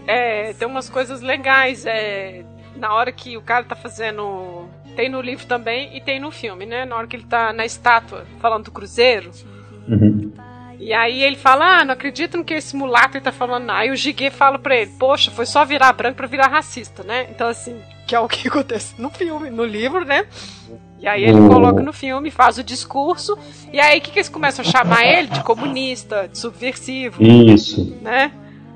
É, 0.06 0.52
tem 0.55 0.66
umas 0.66 0.90
coisas 0.90 1.20
legais. 1.20 1.86
É, 1.86 2.43
na 2.77 2.93
hora 2.93 3.12
que 3.12 3.36
o 3.36 3.43
cara 3.43 3.65
tá 3.65 3.74
fazendo. 3.77 4.65
Tem 4.97 5.09
no 5.09 5.20
livro 5.20 5.47
também 5.47 5.97
e 5.97 6.01
tem 6.01 6.20
no 6.20 6.31
filme, 6.31 6.66
né? 6.66 6.85
Na 6.85 6.97
hora 6.97 7.06
que 7.06 7.16
ele 7.16 7.24
tá 7.24 7.52
na 7.52 7.65
estátua 7.65 8.24
falando 8.40 8.65
do 8.65 8.70
cruzeiro. 8.70 9.31
Uhum. 9.89 10.32
E 10.78 10.93
aí 10.93 11.23
ele 11.23 11.36
fala, 11.36 11.81
ah, 11.81 11.85
não 11.85 11.94
acredito 11.94 12.36
no 12.36 12.44
que 12.44 12.55
esse 12.55 12.77
mulato 12.77 13.16
ele 13.16 13.24
tá 13.24 13.32
falando. 13.32 13.70
Aí 13.70 13.90
o 13.90 13.97
Gigue 13.97 14.31
fala 14.31 14.59
pra 14.59 14.77
ele, 14.77 14.90
poxa, 14.98 15.31
foi 15.31 15.47
só 15.47 15.65
virar 15.65 15.93
branco 15.93 16.16
pra 16.16 16.27
virar 16.27 16.48
racista, 16.48 17.02
né? 17.02 17.27
Então 17.31 17.48
assim, 17.48 17.77
que 18.06 18.14
é 18.14 18.20
o 18.20 18.28
que 18.28 18.47
acontece 18.48 18.94
no 18.98 19.10
filme, 19.10 19.51
no 19.51 19.64
livro, 19.64 20.05
né? 20.05 20.24
E 21.01 21.06
aí 21.06 21.24
ele 21.24 21.48
coloca 21.48 21.82
no 21.82 21.93
filme, 21.93 22.31
faz 22.31 22.56
o 22.56 22.64
discurso, 22.64 23.36
e 23.70 23.78
aí 23.78 23.98
o 23.98 24.01
que, 24.01 24.10
que 24.10 24.18
eles 24.18 24.28
começam 24.31 24.64
a 24.64 24.68
chamar 24.68 25.05
ele? 25.05 25.28
De 25.28 25.43
comunista, 25.43 26.28
de 26.32 26.39
subversivo, 26.39 27.22
Isso, 27.22 27.94
né? 28.01 28.31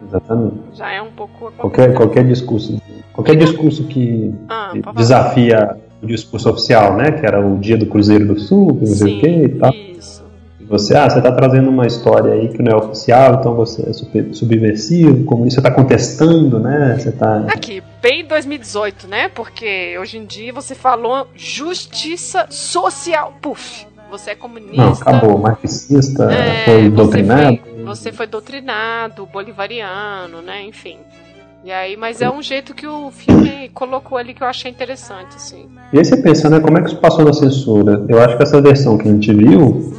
exatamente. 0.07 0.57
Já 0.75 0.91
é 0.93 1.01
um 1.01 1.11
pouco. 1.11 1.51
Qualquer, 1.57 1.95
qualquer 1.95 2.25
discurso. 2.27 2.81
Qualquer 3.15 3.35
discurso 3.37 3.85
que 3.85 4.35
Ah, 4.49 4.73
desafia 4.95 5.77
o 6.03 6.07
discurso 6.07 6.51
oficial, 6.51 6.97
né? 6.97 7.13
Que 7.13 7.27
era 7.27 7.45
o 7.45 7.59
dia 7.59 7.77
do 7.79 7.87
Cruzeiro 7.87 8.27
do 8.27 8.39
Sul, 8.39 8.77
que 8.79 8.85
não 8.87 8.95
sei 8.95 9.17
o 9.17 9.21
que 9.21 9.29
e 9.29 9.49
tal. 9.49 9.73
Isso. 9.73 10.23
Você, 10.69 10.95
ah, 10.95 11.09
você 11.09 11.23
tá 11.23 11.33
trazendo 11.33 11.71
uma 11.71 11.87
história 11.87 12.35
aí 12.35 12.49
que 12.49 12.63
não 12.63 12.73
é 12.73 12.77
oficial, 12.77 13.37
então 13.41 13.55
você 13.55 13.89
é 13.89 13.93
super- 13.95 14.35
subversivo, 14.35 15.25
comunista, 15.25 15.61
você 15.63 15.67
tá 15.69 15.75
contestando, 15.75 16.61
né? 16.61 16.97
Você 16.99 17.11
tá. 17.11 17.45
Aqui, 17.49 17.83
bem 18.01 18.25
2018, 18.27 19.07
né? 19.09 19.29
Porque 19.29 19.97
hoje 20.01 20.19
em 20.19 20.25
dia 20.25 20.53
você 20.53 20.75
falou 20.75 21.27
justiça 21.35 22.47
social. 22.51 23.35
Puf, 23.41 23.87
você 24.11 24.31
é 24.31 24.35
comunista. 24.35 24.77
Não, 24.77 24.93
acabou, 24.93 25.39
marxista, 25.39 26.25
É, 26.33 26.65
foi 26.65 26.83
você 26.85 26.91
doutrinado. 26.91 27.57
foi- 27.59 27.85
Você 27.85 28.13
foi 28.13 28.27
doutrinado, 28.27 29.27
bolivariano, 29.27 30.43
né? 30.43 30.63
Enfim. 30.65 30.99
E 31.65 31.73
aí, 31.73 31.97
mas 31.97 32.23
é 32.23 32.31
um 32.31 32.41
jeito 32.41 32.73
que 32.75 32.87
o 32.87 33.11
filme 33.11 33.69
colocou 33.75 34.17
ali 34.17 34.33
que 34.33 34.43
eu 34.43 34.47
achei 34.47 34.71
interessante, 34.71 35.35
assim. 35.37 35.67
E 35.93 35.99
aí 35.99 36.05
você 36.05 36.17
pensa, 36.17 36.49
né, 36.49 36.61
como 36.61 36.79
é 36.79 36.83
que 36.83 36.89
isso 36.89 36.97
passou 37.01 37.25
na 37.25 37.33
censura? 37.33 38.05
Eu 38.09 38.23
acho 38.23 38.37
que 38.37 38.43
essa 38.43 38.61
versão 38.63 38.97
que 38.97 39.09
a 39.09 39.11
gente 39.13 39.33
viu 39.35 39.93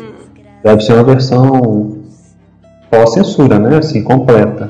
deve 0.64 0.82
ser 0.82 0.94
uma 0.94 1.04
versão 1.04 1.98
pós-censura, 2.90 3.60
né, 3.60 3.78
assim, 3.78 4.04
completa. 4.04 4.70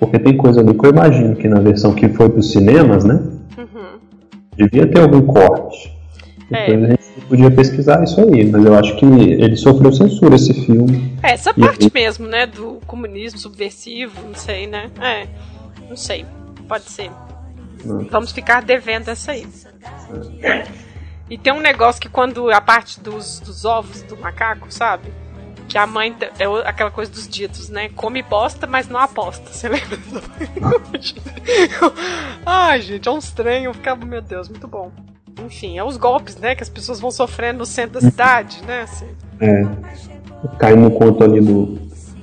Porque 0.00 0.18
tem 0.18 0.36
coisa 0.36 0.60
ali 0.60 0.74
que 0.74 0.84
eu 0.86 0.90
imagino 0.90 1.36
que 1.36 1.46
na 1.46 1.60
versão 1.60 1.94
que 1.94 2.08
foi 2.08 2.28
para 2.28 2.40
os 2.40 2.50
cinemas, 2.50 3.04
né, 3.04 3.14
Uhum. 3.58 3.98
devia 4.56 4.86
ter 4.86 5.00
algum 5.02 5.20
corte. 5.22 5.94
É. 6.52 6.66
Depois 6.66 6.84
a 6.84 6.88
gente 6.94 7.26
podia 7.28 7.50
pesquisar 7.50 8.02
isso 8.02 8.20
aí, 8.20 8.44
mas 8.50 8.64
eu 8.64 8.74
acho 8.74 8.96
que 8.96 9.04
ele 9.04 9.54
sofreu 9.56 9.92
censura, 9.92 10.34
esse 10.34 10.52
filme. 10.64 11.16
É, 11.22 11.32
essa 11.32 11.50
E 11.50 11.60
parte 11.60 11.84
aí? 11.84 11.90
mesmo, 11.94 12.26
né? 12.26 12.46
Do 12.46 12.80
comunismo 12.86 13.38
subversivo, 13.38 14.14
não 14.26 14.34
sei, 14.34 14.66
né? 14.66 14.90
É, 15.00 15.28
não 15.88 15.96
sei. 15.96 16.24
Pode 16.66 16.84
ser. 16.90 17.10
Não. 17.84 18.00
Vamos 18.10 18.32
ficar 18.32 18.62
devendo 18.62 19.08
essa 19.10 19.30
aí. 19.32 19.46
E 21.28 21.38
tem 21.38 21.52
um 21.52 21.60
negócio 21.60 22.00
que 22.00 22.08
quando 22.08 22.50
a 22.50 22.60
parte 22.60 22.98
dos, 23.00 23.38
dos 23.40 23.64
ovos 23.64 24.02
do 24.02 24.16
macaco, 24.16 24.66
sabe? 24.72 25.08
Que 25.70 25.78
a 25.78 25.86
mãe 25.86 26.12
é 26.36 26.68
aquela 26.68 26.90
coisa 26.90 27.12
dos 27.12 27.28
ditos, 27.28 27.68
né? 27.68 27.88
Come 27.90 28.24
bosta, 28.24 28.66
mas 28.66 28.88
não 28.88 28.98
aposta. 28.98 29.52
Você 29.52 29.68
lembra? 29.68 29.96
Ai, 32.44 32.82
gente, 32.82 33.08
é 33.08 33.12
um 33.12 33.18
estranho. 33.18 33.66
Eu 33.66 33.74
ficava, 33.74 34.04
meu 34.04 34.20
Deus, 34.20 34.48
muito 34.48 34.66
bom. 34.66 34.90
Enfim, 35.46 35.78
é 35.78 35.84
os 35.84 35.96
golpes, 35.96 36.36
né? 36.38 36.56
Que 36.56 36.64
as 36.64 36.68
pessoas 36.68 36.98
vão 36.98 37.12
sofrendo 37.12 37.60
no 37.60 37.66
centro 37.66 38.00
da 38.00 38.00
cidade, 38.00 38.60
né? 38.66 38.82
Assim. 38.82 39.06
É. 39.38 39.62
Cai 40.58 40.74
no 40.74 40.90
conto 40.90 41.22
ali 41.22 41.40
do, 41.40 41.78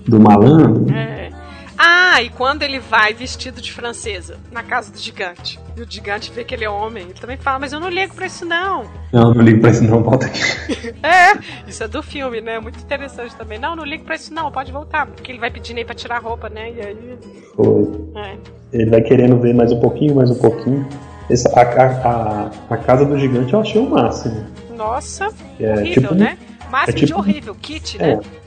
do 0.05 0.19
malandro. 0.19 0.93
É. 0.93 1.31
Ah, 1.77 2.21
e 2.21 2.29
quando 2.29 2.63
ele 2.63 2.79
vai 2.79 3.13
vestido 3.13 3.61
de 3.61 3.71
francesa 3.71 4.37
na 4.51 4.63
casa 4.63 4.91
do 4.91 4.97
gigante, 4.97 5.59
e 5.75 5.81
o 5.81 5.85
gigante 5.87 6.31
vê 6.31 6.43
que 6.43 6.55
ele 6.55 6.65
é 6.65 6.69
homem, 6.69 7.03
ele 7.03 7.13
também 7.13 7.37
fala, 7.37 7.59
mas 7.59 7.71
eu 7.71 7.79
não 7.79 7.89
ligo 7.89 8.15
pra 8.15 8.25
isso 8.25 8.45
não. 8.45 8.85
Não, 9.13 9.33
não 9.33 9.41
ligo 9.41 9.61
pra 9.61 9.69
isso 9.69 9.83
não, 9.83 10.01
volta 10.01 10.25
aqui. 10.25 10.41
é, 11.03 11.37
isso 11.67 11.83
é 11.83 11.87
do 11.87 12.01
filme, 12.01 12.41
né? 12.41 12.59
Muito 12.59 12.79
interessante 12.79 13.35
também. 13.35 13.59
Não, 13.59 13.75
não 13.75 13.85
ligo 13.85 14.03
pra 14.03 14.15
isso 14.15 14.33
não, 14.33 14.51
pode 14.51 14.71
voltar. 14.71 15.05
Porque 15.05 15.31
ele 15.31 15.39
vai 15.39 15.51
pedindo 15.51 15.77
aí 15.77 15.85
pra 15.85 15.93
tirar 15.93 16.17
a 16.17 16.19
roupa, 16.19 16.49
né? 16.49 16.71
E 16.71 16.81
aí. 16.81 17.19
Foi. 17.55 17.87
É. 18.15 18.37
Ele 18.73 18.89
vai 18.89 19.01
querendo 19.01 19.39
ver 19.39 19.53
mais 19.53 19.71
um 19.71 19.79
pouquinho, 19.79 20.15
mais 20.15 20.31
um 20.31 20.35
pouquinho. 20.35 20.87
Essa, 21.29 21.49
a, 21.49 21.61
a, 21.61 22.51
a, 22.69 22.77
casa 22.77 23.05
do 23.05 23.19
gigante 23.19 23.53
eu 23.53 23.59
achei 23.59 23.79
o 23.79 23.89
máximo. 23.89 24.45
Nossa, 24.75 25.27
é, 25.59 25.73
horrível, 25.73 26.01
tipo, 26.01 26.15
né? 26.15 26.37
Máximo 26.71 26.89
é 26.89 26.93
tipo, 26.93 27.05
de 27.07 27.13
horrível, 27.13 27.55
kit, 27.55 27.97
né? 27.97 28.13
É. 28.13 28.46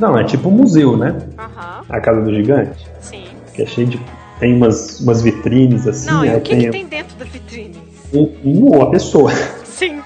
Não, 0.00 0.18
é 0.18 0.24
tipo 0.24 0.48
um 0.48 0.52
museu, 0.52 0.96
né? 0.96 1.10
Uhum. 1.38 1.84
A 1.88 2.00
Casa 2.00 2.22
do 2.22 2.34
Gigante. 2.34 2.88
Sim. 3.00 3.24
Que 3.54 3.62
é 3.62 3.66
cheio 3.66 3.86
de. 3.86 4.00
Tem 4.38 4.56
umas, 4.56 5.00
umas 5.00 5.20
vitrines 5.20 5.86
assim. 5.86 6.10
Não, 6.10 6.24
e 6.24 6.34
o 6.34 6.40
que 6.40 6.50
tem, 6.50 6.60
que 6.62 6.70
tem 6.70 6.86
dentro 6.86 7.14
da 7.16 7.26
vitrine? 7.26 7.78
Um, 8.12 8.32
uma 8.44 8.90
pessoa. 8.90 9.30
Sim. 9.64 10.02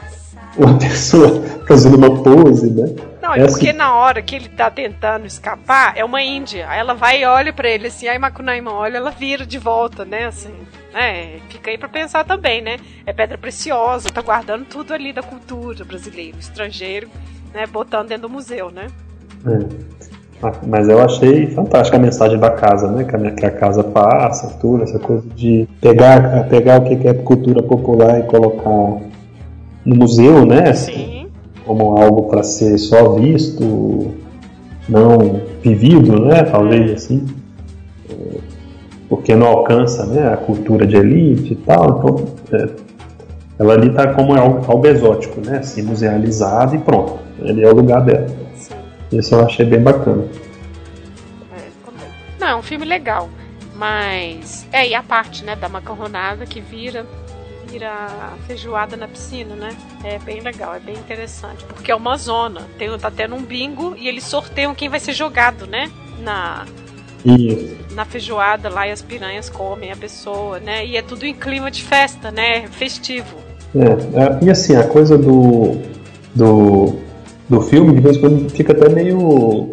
Uma 0.57 0.77
pessoa 0.79 1.41
fazendo 1.66 1.97
uma 1.97 2.23
pose, 2.23 2.71
né? 2.71 2.95
Não, 3.23 3.35
é, 3.35 3.47
porque 3.47 3.69
assim. 3.69 3.79
na 3.79 3.95
hora 3.95 4.21
que 4.21 4.35
ele 4.35 4.49
tá 4.49 4.71
tentando 4.71 5.27
escapar, 5.27 5.97
é 5.97 6.05
uma 6.05 6.21
índia. 6.21 6.69
Aí 6.69 6.81
ela 6.81 6.95
vai 6.95 7.23
e 7.23 7.25
olha 7.25 7.53
para 7.53 7.69
ele 7.69 7.87
assim, 7.87 8.09
aí 8.09 8.19
Macunaíma 8.19 8.73
olha, 8.73 8.97
ela 8.97 9.11
vira 9.11 9.47
de 9.47 9.59
volta, 9.59 10.05
né? 10.05 10.27
Assim. 10.27 10.53
É, 10.93 11.39
fica 11.49 11.71
aí 11.71 11.79
pra 11.79 11.89
pensar 11.89 12.25
também, 12.25 12.61
né? 12.61 12.79
É 13.07 13.12
pedra 13.12 13.39
preciosa, 13.39 14.11
tá 14.11 14.21
guardando 14.21 14.65
tudo 14.65 14.93
ali 14.93 15.12
da 15.12 15.23
cultura 15.23 15.85
brasileira, 15.85 16.37
estrangeiro, 16.39 17.09
né? 17.53 17.66
Botando 17.66 18.09
dentro 18.09 18.29
do 18.29 18.31
museu, 18.31 18.71
né? 18.71 18.89
É. 19.47 19.85
Mas 20.66 20.89
eu 20.89 21.01
achei 21.01 21.47
fantástica 21.47 21.97
a 21.97 22.01
mensagem 22.01 22.39
da 22.39 22.51
casa, 22.51 22.91
né? 22.91 23.05
Que 23.05 23.16
a, 23.16 23.31
que 23.31 23.47
a 23.47 23.51
casa 23.51 23.83
passa, 23.83 24.59
tudo, 24.61 24.83
essa 24.83 24.99
coisa 24.99 25.25
de 25.35 25.66
pegar, 25.81 26.49
pegar 26.49 26.81
o 26.81 26.85
que 26.85 27.09
é 27.09 27.15
cultura 27.15 27.62
popular 27.62 28.21
e 28.21 28.25
colocar 28.25 29.01
no 29.85 29.97
museu, 29.97 30.45
né? 30.45 30.73
Sim. 30.75 31.29
Como 31.65 31.97
algo 31.97 32.25
para 32.25 32.43
ser 32.43 32.77
só 32.79 33.12
visto, 33.12 34.15
não 34.89 35.41
vivido, 35.62 36.21
né? 36.25 36.43
Talvez 36.43 36.93
assim. 36.93 37.25
Porque 39.09 39.35
não 39.35 39.47
alcança 39.47 40.05
né, 40.07 40.33
a 40.33 40.37
cultura 40.37 40.87
de 40.87 40.97
elite 40.97 41.53
e 41.53 41.57
tal. 41.57 41.99
Então, 41.99 42.59
é, 42.59 42.69
ela 43.59 43.75
ali 43.75 43.89
está 43.89 44.12
como 44.12 44.35
algo, 44.35 44.65
algo 44.71 44.87
exótico, 44.87 45.41
né? 45.41 45.59
Assim, 45.59 45.83
musealizado 45.83 46.75
e 46.75 46.79
pronto. 46.79 47.15
Ele 47.41 47.65
é 47.65 47.71
o 47.71 47.75
lugar 47.75 48.03
dela. 48.03 48.44
Isso 49.13 49.35
eu 49.35 49.45
achei 49.45 49.65
bem 49.65 49.81
bacana. 49.81 50.27
É, 51.57 51.69
Não, 52.39 52.49
é 52.49 52.57
um 52.57 52.63
filme 52.63 52.85
legal. 52.85 53.29
Mas. 53.75 54.67
É, 54.73 54.89
e 54.89 54.95
a 54.95 55.03
parte, 55.03 55.45
né, 55.45 55.57
da 55.57 55.69
macarronada 55.69 56.47
que 56.47 56.61
vira 56.61 57.07
vira 57.75 58.37
feijoada 58.47 58.97
na 58.97 59.09
piscina, 59.09 59.57
né? 59.57 59.77
É 60.05 60.19
bem 60.21 60.41
legal, 60.41 60.75
é 60.75 60.79
bem 60.79 60.95
interessante. 60.95 61.65
Porque 61.65 61.91
é 61.91 61.95
uma 61.95 62.17
zona. 62.17 62.63
Tem, 62.79 62.97
tá 62.99 63.11
tendo 63.11 63.35
um 63.35 63.43
bingo 63.43 63.97
e 63.97 64.07
eles 64.07 64.23
sorteiam 64.23 64.75
quem 64.75 64.89
vai 64.89 65.01
ser 65.01 65.13
jogado, 65.13 65.67
né? 65.67 65.91
Na. 66.21 66.65
Isso. 67.25 67.77
Na 67.93 68.05
feijoada 68.05 68.69
lá 68.69 68.87
e 68.87 68.93
as 68.93 69.03
piranhas 69.03 69.49
comem 69.49 69.91
a 69.91 69.97
pessoa, 69.97 70.61
né? 70.61 70.87
E 70.87 70.97
é 70.97 71.03
tudo 71.03 71.27
em 71.27 71.35
clima 71.35 71.71
de 71.71 71.83
festa, 71.83 72.31
né? 72.31 72.69
Festivo. 72.69 73.37
É, 73.75 74.21
é 74.23 74.45
e 74.45 74.51
assim, 74.51 74.77
a 74.77 74.87
coisa 74.87 75.19
do. 75.19 75.79
do 76.35 77.04
do 77.49 77.61
filme, 77.61 77.95
de 77.95 78.01
vez 78.01 78.16
em 78.16 78.21
quando 78.21 78.51
fica 78.51 78.73
até 78.73 78.89
meio. 78.89 79.71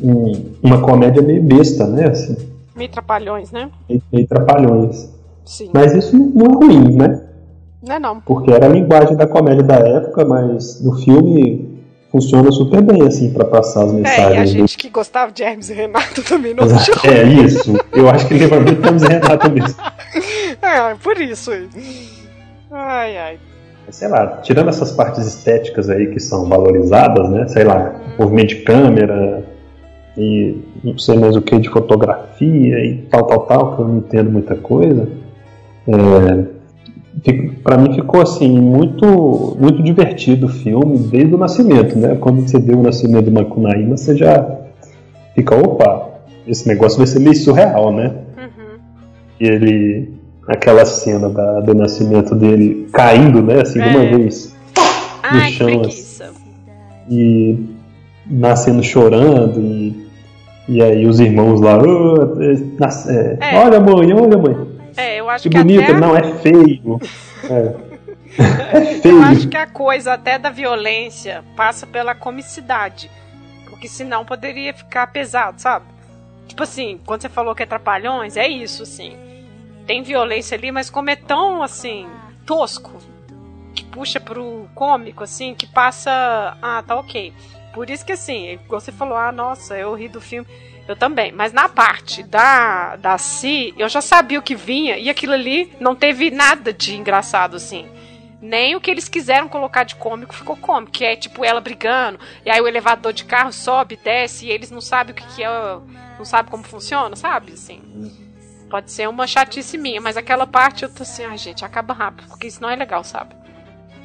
Um, 0.00 0.54
uma 0.62 0.80
comédia 0.80 1.22
meio 1.22 1.42
besta, 1.42 1.86
né? 1.86 2.08
Assim. 2.08 2.36
Meio 2.74 2.90
trapalhões, 2.90 3.52
né? 3.52 3.70
Meio, 3.88 4.02
meio 4.12 4.26
trapalhões. 4.26 5.08
Sim. 5.44 5.70
Mas 5.72 5.94
isso 5.94 6.16
não 6.16 6.46
é 6.46 6.54
ruim, 6.54 6.96
né? 6.96 7.22
Não 7.86 7.94
é 7.94 7.98
não. 7.98 8.20
Porque 8.20 8.50
era 8.50 8.66
a 8.66 8.68
linguagem 8.68 9.16
da 9.16 9.26
comédia 9.26 9.62
da 9.62 9.76
época, 9.76 10.24
mas 10.24 10.82
no 10.82 10.96
filme 10.98 11.82
funciona 12.10 12.50
super 12.50 12.82
bem, 12.82 13.02
assim, 13.02 13.32
para 13.32 13.44
passar 13.44 13.84
as 13.84 13.92
mensagens. 13.92 14.30
É, 14.30 14.34
e 14.34 14.38
a 14.38 14.46
gente 14.46 14.76
que 14.76 14.88
gostava 14.88 15.30
de 15.30 15.42
Hermes 15.42 15.70
e 15.70 15.74
Renato 15.74 16.22
também 16.24 16.54
não 16.54 16.64
achou. 16.64 16.94
É, 17.04 17.22
isso. 17.24 17.72
Eu 17.92 18.08
acho 18.08 18.26
que 18.26 18.34
lembra 18.34 18.60
muito 18.60 18.84
Hermes 18.84 19.02
e 19.02 19.08
Renato 19.08 19.50
mesmo. 19.50 19.80
É, 20.62 20.94
por 20.94 21.20
isso 21.20 21.50
aí. 21.50 21.68
Ai, 22.70 23.18
ai 23.18 23.38
sei 23.90 24.08
lá, 24.08 24.38
tirando 24.42 24.68
essas 24.68 24.92
partes 24.92 25.26
estéticas 25.26 25.90
aí 25.90 26.08
que 26.08 26.20
são 26.20 26.48
valorizadas, 26.48 27.28
né? 27.28 27.46
Sei 27.48 27.64
lá, 27.64 27.94
movimento 28.18 28.48
de 28.48 28.56
câmera 28.56 29.44
e 30.16 30.56
não 30.84 30.98
sei 30.98 31.18
mais 31.18 31.36
o 31.36 31.42
que 31.42 31.58
de 31.58 31.68
fotografia 31.68 32.84
e 32.84 32.98
tal, 33.10 33.26
tal, 33.26 33.40
tal, 33.46 33.76
que 33.76 33.82
eu 33.82 33.88
não 33.88 33.96
entendo 33.98 34.30
muita 34.30 34.54
coisa. 34.54 35.08
É, 35.86 36.62
para 37.62 37.76
mim 37.76 37.92
ficou 37.94 38.22
assim 38.22 38.48
muito 38.48 39.56
muito 39.60 39.82
divertido 39.82 40.46
o 40.46 40.48
filme 40.48 40.98
desde 40.98 41.34
o 41.34 41.38
nascimento, 41.38 41.98
né? 41.98 42.16
Quando 42.16 42.42
você 42.42 42.58
vê 42.58 42.74
o 42.74 42.82
nascimento 42.82 43.26
do 43.26 43.32
Macunaíma, 43.32 43.96
você 43.96 44.16
já 44.16 44.60
fica, 45.34 45.54
opa, 45.54 46.10
esse 46.46 46.66
negócio 46.66 46.98
vai 46.98 47.06
ser 47.06 47.20
meio 47.20 47.36
surreal, 47.36 47.92
né? 47.92 48.14
Uhum. 48.38 48.78
E 49.40 49.46
ele 49.46 50.21
aquela 50.46 50.84
cena 50.84 51.28
da, 51.28 51.60
do 51.60 51.74
nascimento 51.74 52.34
dele 52.34 52.88
caindo, 52.92 53.42
né, 53.42 53.60
assim, 53.62 53.80
de 53.80 53.88
uma 53.88 54.04
é. 54.04 54.10
vez 54.16 54.56
no 54.76 55.38
Ai, 55.38 55.52
chão. 55.52 55.80
Assim, 55.82 56.22
e 57.08 57.58
nascendo 58.26 58.82
chorando 58.82 59.60
e, 59.60 60.08
e 60.68 60.82
aí 60.82 61.06
os 61.06 61.20
irmãos 61.20 61.60
lá, 61.60 61.78
oh, 61.78 62.40
é, 62.40 63.38
é. 63.40 63.58
olha 63.58 63.80
mãe, 63.80 64.12
olha 64.12 64.38
mãe. 64.38 64.72
É, 64.96 65.20
eu 65.20 65.28
acho 65.28 65.44
que, 65.44 65.50
que 65.50 65.58
bonito, 65.58 65.82
até... 65.82 65.94
não, 65.94 66.16
é 66.16 66.22
feio. 66.38 67.00
é. 67.44 67.74
é 68.76 68.84
feio. 69.00 69.16
Eu 69.16 69.22
acho 69.22 69.48
que 69.48 69.56
a 69.56 69.66
coisa 69.66 70.14
até 70.14 70.38
da 70.38 70.50
violência 70.50 71.42
passa 71.56 71.86
pela 71.86 72.14
comicidade. 72.14 73.10
Porque 73.68 73.88
senão 73.88 74.24
poderia 74.24 74.72
ficar 74.72 75.06
pesado, 75.08 75.60
sabe? 75.60 75.86
Tipo 76.46 76.62
assim, 76.62 77.00
quando 77.04 77.22
você 77.22 77.28
falou 77.28 77.54
que 77.54 77.62
é 77.62 77.66
trapalhões, 77.66 78.36
é 78.36 78.46
isso, 78.46 78.82
assim 78.82 79.16
tem 79.86 80.02
violência 80.02 80.56
ali, 80.56 80.70
mas 80.70 80.90
como 80.90 81.10
é 81.10 81.16
tão 81.16 81.62
assim 81.62 82.08
tosco 82.46 82.92
que 83.74 83.84
puxa 83.84 84.20
pro 84.20 84.68
cômico 84.74 85.24
assim, 85.24 85.54
que 85.54 85.66
passa, 85.66 86.56
ah, 86.60 86.82
tá 86.86 86.96
OK. 86.96 87.32
Por 87.72 87.88
isso 87.88 88.04
que 88.04 88.12
assim, 88.12 88.58
você 88.68 88.92
falou, 88.92 89.16
ah, 89.16 89.32
nossa, 89.32 89.76
eu 89.76 89.94
ri 89.94 90.08
do 90.08 90.20
filme. 90.20 90.46
Eu 90.86 90.96
também, 90.96 91.30
mas 91.30 91.52
na 91.52 91.68
parte 91.68 92.24
da 92.24 92.96
da 92.96 93.16
Si, 93.16 93.72
eu 93.78 93.88
já 93.88 94.00
sabia 94.00 94.38
o 94.38 94.42
que 94.42 94.56
vinha 94.56 94.98
e 94.98 95.08
aquilo 95.08 95.32
ali 95.32 95.72
não 95.78 95.94
teve 95.94 96.30
nada 96.30 96.72
de 96.72 96.96
engraçado 96.96 97.56
assim. 97.56 97.86
Nem 98.40 98.74
o 98.74 98.80
que 98.80 98.90
eles 98.90 99.08
quiseram 99.08 99.48
colocar 99.48 99.84
de 99.84 99.94
cômico 99.94 100.34
ficou 100.34 100.56
cômico, 100.56 100.90
que 100.90 101.04
é 101.04 101.14
tipo 101.14 101.44
ela 101.44 101.60
brigando, 101.60 102.18
e 102.44 102.50
aí 102.50 102.60
o 102.60 102.66
elevador 102.66 103.12
de 103.12 103.24
carro 103.24 103.52
sobe, 103.52 103.96
desce, 104.02 104.46
e 104.46 104.50
eles 104.50 104.72
não 104.72 104.80
sabem 104.80 105.12
o 105.12 105.14
que, 105.14 105.24
que 105.36 105.44
é, 105.44 105.48
não 106.18 106.24
sabem 106.24 106.50
como 106.50 106.64
funciona, 106.64 107.14
sabe? 107.14 107.52
Assim. 107.52 107.80
Pode 108.72 108.90
ser 108.90 109.06
uma 109.06 109.26
chatice 109.26 109.76
minha, 109.76 110.00
mas 110.00 110.16
aquela 110.16 110.46
parte 110.46 110.84
eu 110.84 110.88
tô 110.88 111.02
assim, 111.02 111.22
ah, 111.26 111.36
gente, 111.36 111.62
acaba 111.62 111.92
rápido, 111.92 112.26
porque 112.28 112.46
isso 112.46 112.62
não 112.62 112.70
é 112.70 112.74
legal, 112.74 113.04
sabe? 113.04 113.34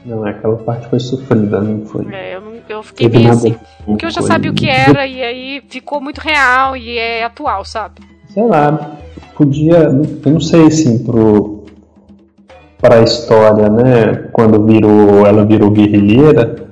Não, 0.05 0.25
aquela 0.25 0.57
parte 0.57 0.89
foi 0.89 0.99
sofrida, 0.99 1.61
não 1.61 1.85
foi? 1.85 2.05
É, 2.13 2.35
eu, 2.35 2.41
eu 2.67 2.83
fiquei 2.83 3.07
meio 3.07 3.29
assim. 3.31 3.55
Porque 3.85 4.05
eu 4.05 4.09
já 4.09 4.21
sabia 4.21 4.51
o 4.51 4.53
que 4.53 4.67
era, 4.67 5.07
e 5.07 5.23
aí 5.23 5.63
ficou 5.69 6.01
muito 6.01 6.19
real 6.19 6.75
e 6.75 6.97
é 6.97 7.23
atual, 7.23 7.63
sabe? 7.63 8.01
Sei 8.27 8.45
lá, 8.45 8.97
podia. 9.37 9.83
Eu 9.83 10.31
não 10.33 10.41
sei 10.41 10.65
assim, 10.65 11.01
pro. 11.01 11.63
Para 12.77 12.95
a 12.95 13.03
história, 13.03 13.69
né? 13.69 14.27
Quando 14.33 14.65
virou, 14.65 15.25
ela 15.25 15.45
virou 15.45 15.71
guerrilheira, 15.71 16.67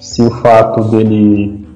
se 0.00 0.22
o 0.22 0.30
fato 0.30 0.84
dele 0.84 1.68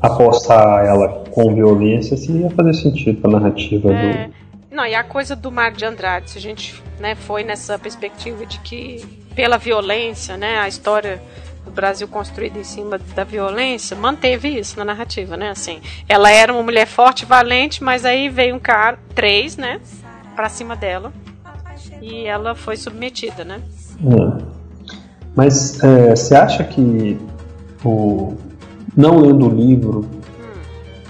apostar 0.00 0.86
ela 0.86 1.24
com 1.30 1.54
violência, 1.54 2.16
se 2.16 2.32
ia 2.32 2.48
fazer 2.48 2.72
sentido 2.72 3.20
para 3.20 3.36
a 3.36 3.40
narrativa 3.40 3.92
é. 3.92 4.28
do 4.28 4.37
não, 4.70 4.86
e 4.86 4.94
a 4.94 5.02
coisa 5.02 5.34
do 5.34 5.50
Mar 5.50 5.72
de 5.72 5.84
Andrade, 5.84 6.30
se 6.30 6.38
a 6.38 6.40
gente 6.40 6.82
né, 7.00 7.14
foi 7.14 7.42
nessa 7.42 7.78
perspectiva 7.78 8.44
de 8.44 8.58
que 8.60 9.04
pela 9.34 9.56
violência, 9.56 10.36
né, 10.36 10.58
a 10.58 10.68
história 10.68 11.22
do 11.64 11.70
Brasil 11.70 12.06
construída 12.08 12.58
em 12.58 12.64
cima 12.64 12.98
da 13.14 13.24
violência, 13.24 13.96
manteve 13.96 14.48
isso 14.48 14.78
na 14.78 14.84
narrativa, 14.84 15.36
né? 15.36 15.50
Assim, 15.50 15.80
ela 16.08 16.30
era 16.30 16.52
uma 16.52 16.62
mulher 16.62 16.86
forte, 16.86 17.24
valente, 17.24 17.82
mas 17.82 18.04
aí 18.04 18.28
veio 18.28 18.56
um 18.56 18.58
cara, 18.58 18.98
três, 19.14 19.56
né, 19.56 19.80
para 20.34 20.48
cima 20.48 20.74
dela, 20.74 21.12
e 22.02 22.26
ela 22.26 22.54
foi 22.54 22.76
submetida, 22.76 23.44
né? 23.44 23.60
Hum. 24.02 24.38
Mas 25.34 25.82
é, 25.82 26.16
você 26.16 26.34
acha 26.34 26.64
que 26.64 27.16
o 27.84 28.34
não 28.96 29.18
lendo 29.20 29.46
o 29.46 29.54
livro 29.54 30.08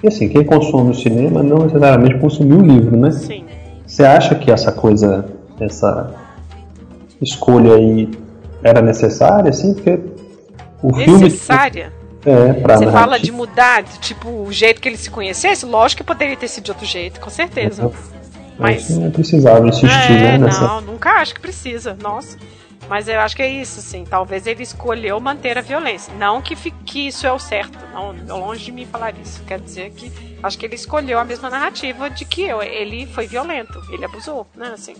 E 0.02 0.08
assim, 0.08 0.28
quem 0.28 0.44
consome 0.44 0.90
o 0.90 0.94
cinema 0.94 1.42
não 1.42 1.58
necessariamente 1.58 2.18
consumiu 2.18 2.58
o 2.58 2.62
livro, 2.62 2.96
né? 2.96 3.10
Sim. 3.10 3.47
Você 3.98 4.04
acha 4.04 4.36
que 4.36 4.48
essa 4.48 4.70
coisa, 4.70 5.24
essa 5.58 6.14
escolha 7.20 7.74
aí 7.74 8.08
era 8.62 8.80
necessária, 8.80 9.50
assim? 9.50 9.74
Porque 9.74 9.98
o 10.80 10.94
filme. 10.94 11.24
Necessária? 11.24 11.92
É, 12.24 12.52
pra 12.52 12.76
Você 12.76 12.84
narrativa- 12.84 12.92
fala 12.92 13.18
de 13.18 13.32
mudar, 13.32 13.82
tipo, 13.82 14.28
o 14.28 14.52
jeito 14.52 14.80
que 14.80 14.88
ele 14.88 14.96
se 14.96 15.10
conhecesse? 15.10 15.66
Lógico 15.66 16.02
que 16.02 16.06
poderia 16.06 16.36
ter 16.36 16.46
sido 16.46 16.62
de 16.66 16.70
outro 16.70 16.86
jeito, 16.86 17.18
com 17.18 17.28
certeza. 17.28 17.90
Mas. 18.56 18.88
Não 18.90 19.10
precisava 19.10 19.66
insistir, 19.66 20.12
É, 20.12 20.38
né? 20.38 20.38
Nessa... 20.38 20.60
não, 20.60 20.80
nunca 20.80 21.10
acho 21.20 21.34
que 21.34 21.40
precisa. 21.40 21.96
Nossa. 22.00 22.36
Mas 22.88 23.08
eu 23.08 23.20
acho 23.20 23.36
que 23.36 23.42
é 23.42 23.48
isso, 23.50 23.80
assim. 23.80 24.04
Talvez 24.08 24.46
ele 24.46 24.62
escolheu 24.62 25.18
manter 25.20 25.58
a 25.58 25.60
violência. 25.60 26.12
Não 26.18 26.40
que, 26.40 26.54
que 26.70 27.08
isso 27.08 27.26
é 27.26 27.32
o 27.32 27.38
certo. 27.38 27.78
Não, 27.92 28.14
longe 28.38 28.64
de 28.66 28.72
mim 28.72 28.86
falar 28.86 29.14
isso. 29.18 29.42
Quer 29.44 29.60
dizer 29.60 29.90
que 29.90 30.10
acho 30.42 30.58
que 30.58 30.64
ele 30.66 30.74
escolheu 30.74 31.18
a 31.18 31.24
mesma 31.24 31.50
narrativa 31.50 32.08
de 32.08 32.24
que 32.24 32.42
eu, 32.42 32.62
ele 32.62 33.06
foi 33.06 33.26
violento. 33.26 33.78
Ele 33.92 34.04
abusou, 34.04 34.46
né? 34.56 34.70
Assim. 34.72 34.94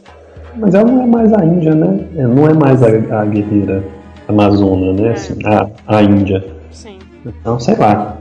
Mas 0.57 0.75
ela 0.75 0.91
não 0.91 1.03
é 1.03 1.07
mais 1.07 1.33
a 1.33 1.45
Índia, 1.45 1.75
né? 1.75 2.09
É, 2.17 2.23
Não 2.27 2.47
é 2.47 2.53
mais 2.55 2.83
a, 2.83 2.89
a 3.21 3.25
guerreira 3.25 3.83
amazona, 4.27 4.93
né? 4.93 5.13
Assim, 5.13 5.39
a, 5.47 5.97
a 5.99 6.03
Índia. 6.03 6.45
Sim, 6.71 6.99
Então, 7.25 7.59
sei 7.59 7.77
lá. 7.77 8.19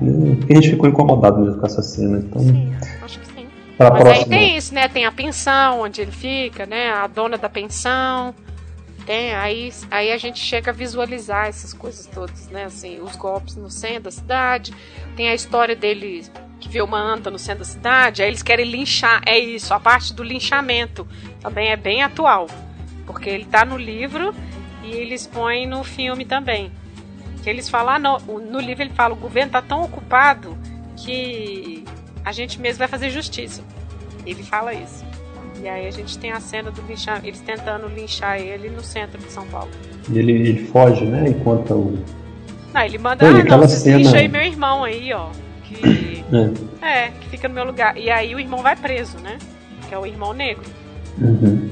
A 0.50 0.54
gente 0.54 0.70
ficou 0.70 0.88
incomodado 0.90 1.40
mesmo 1.42 1.60
com 1.60 1.66
essa 1.66 1.82
cena. 1.82 2.20
Então, 2.20 2.42
sim. 2.42 2.74
Acho 3.02 3.20
que 3.20 3.26
sim. 3.28 3.48
pra 3.78 3.90
Mas 3.92 4.00
aí 4.00 4.06
próxima. 4.14 4.28
tem 4.38 4.58
isso, 4.58 4.74
né? 4.74 4.88
Tem 4.88 5.06
a 5.06 5.12
pensão 5.12 5.82
onde 5.82 6.02
ele 6.02 6.12
fica, 6.12 6.66
né? 6.66 6.90
A 6.92 7.08
dona 7.08 7.38
da 7.38 7.50
pensão. 7.50 8.34
Tem, 9.08 9.34
aí, 9.34 9.72
aí 9.90 10.12
a 10.12 10.18
gente 10.18 10.38
chega 10.38 10.72
a 10.72 10.74
visualizar 10.74 11.48
essas 11.48 11.74
coisas 11.74 12.06
todas, 12.08 12.50
né? 12.50 12.66
Assim, 12.66 13.00
os 13.00 13.16
golpes 13.16 13.56
no 13.56 13.70
centro 13.70 14.04
da 14.04 14.12
cidade. 14.12 14.74
Tem 15.16 15.30
a 15.30 15.34
história 15.34 15.78
dele 15.78 16.26
que 16.60 16.68
vê 16.68 16.82
uma 16.82 17.00
anta 17.00 17.32
no 17.32 17.40
centro 17.40 17.60
da 17.60 17.66
cidade. 17.66 18.22
Aí 18.22 18.28
eles 18.28 18.44
querem 18.44 18.70
linchar. 18.70 19.22
É 19.26 19.40
isso, 19.40 19.74
a 19.74 19.80
parte 19.80 20.14
do 20.14 20.22
linchamento 20.22 21.08
também 21.40 21.70
é 21.70 21.78
bem 21.78 22.04
atual. 22.04 22.48
Porque 23.06 23.30
ele 23.30 23.46
tá 23.46 23.64
no 23.64 23.78
livro 23.78 24.36
e 24.84 24.92
eles 24.92 25.26
põem 25.26 25.66
no 25.66 25.86
filme 25.86 26.26
também. 26.26 26.70
Que 27.42 27.50
eles 27.50 27.70
falam, 27.70 27.94
ah, 27.96 28.00
no, 28.00 28.40
no 28.42 28.60
livro 28.60 28.84
ele 28.84 28.94
fala, 28.94 29.14
o 29.14 29.18
governo 29.18 29.54
tá 29.54 29.62
tão 29.62 29.84
ocupado 29.84 30.58
que 30.98 31.86
a 32.26 32.34
gente 32.34 32.60
mesmo 32.60 32.80
vai 32.80 32.90
fazer 32.90 33.10
justiça. 33.10 33.64
Ele 34.26 34.44
fala 34.44 34.74
isso. 34.74 35.07
E 35.62 35.68
aí 35.68 35.88
a 35.88 35.92
gente 35.92 36.18
tem 36.20 36.32
a 36.32 36.40
cena 36.40 36.70
do 36.72 36.82
linchar, 36.88 37.22
eles 37.24 37.40
tentando 37.42 37.88
linchar 37.88 38.40
ele 38.40 38.70
no 38.70 38.84
centro 38.84 39.18
de 39.20 39.32
São 39.32 39.46
Paulo. 39.48 39.70
E 40.12 40.20
ele, 40.20 40.32
ele 40.32 40.66
foge, 40.68 41.06
né? 41.06 41.26
Enquanto 41.28 41.72
o. 41.74 41.98
Não, 42.74 42.82
ele 42.82 42.98
manda, 42.98 43.26
Olha, 43.26 43.42
ah, 43.42 43.44
não, 43.44 43.60
vocês 43.60 43.82
cena- 43.82 43.98
lincham 43.98 44.16
aí 44.20 44.28
meu 44.28 44.42
irmão 44.42 44.84
aí, 44.84 45.12
ó. 45.14 45.28
Que. 45.64 46.24
É. 46.82 46.86
é, 47.06 47.12
que 47.20 47.30
fica 47.30 47.48
no 47.48 47.54
meu 47.56 47.66
lugar. 47.66 47.98
E 47.98 48.10
aí 48.10 48.36
o 48.36 48.40
irmão 48.40 48.62
vai 48.62 48.76
preso, 48.76 49.18
né? 49.20 49.38
Que 49.88 49.96
é 49.96 49.98
o 49.98 50.06
irmão 50.06 50.34
negro. 50.34 50.64
Uhum. 51.20 51.70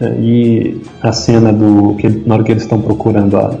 É, 0.00 0.08
E 0.20 0.80
a 1.02 1.12
cena 1.12 1.52
do. 1.52 1.94
Que, 1.96 2.08
na 2.08 2.34
hora 2.34 2.44
que 2.44 2.52
eles 2.52 2.62
estão 2.62 2.80
procurando 2.80 3.36
a, 3.36 3.58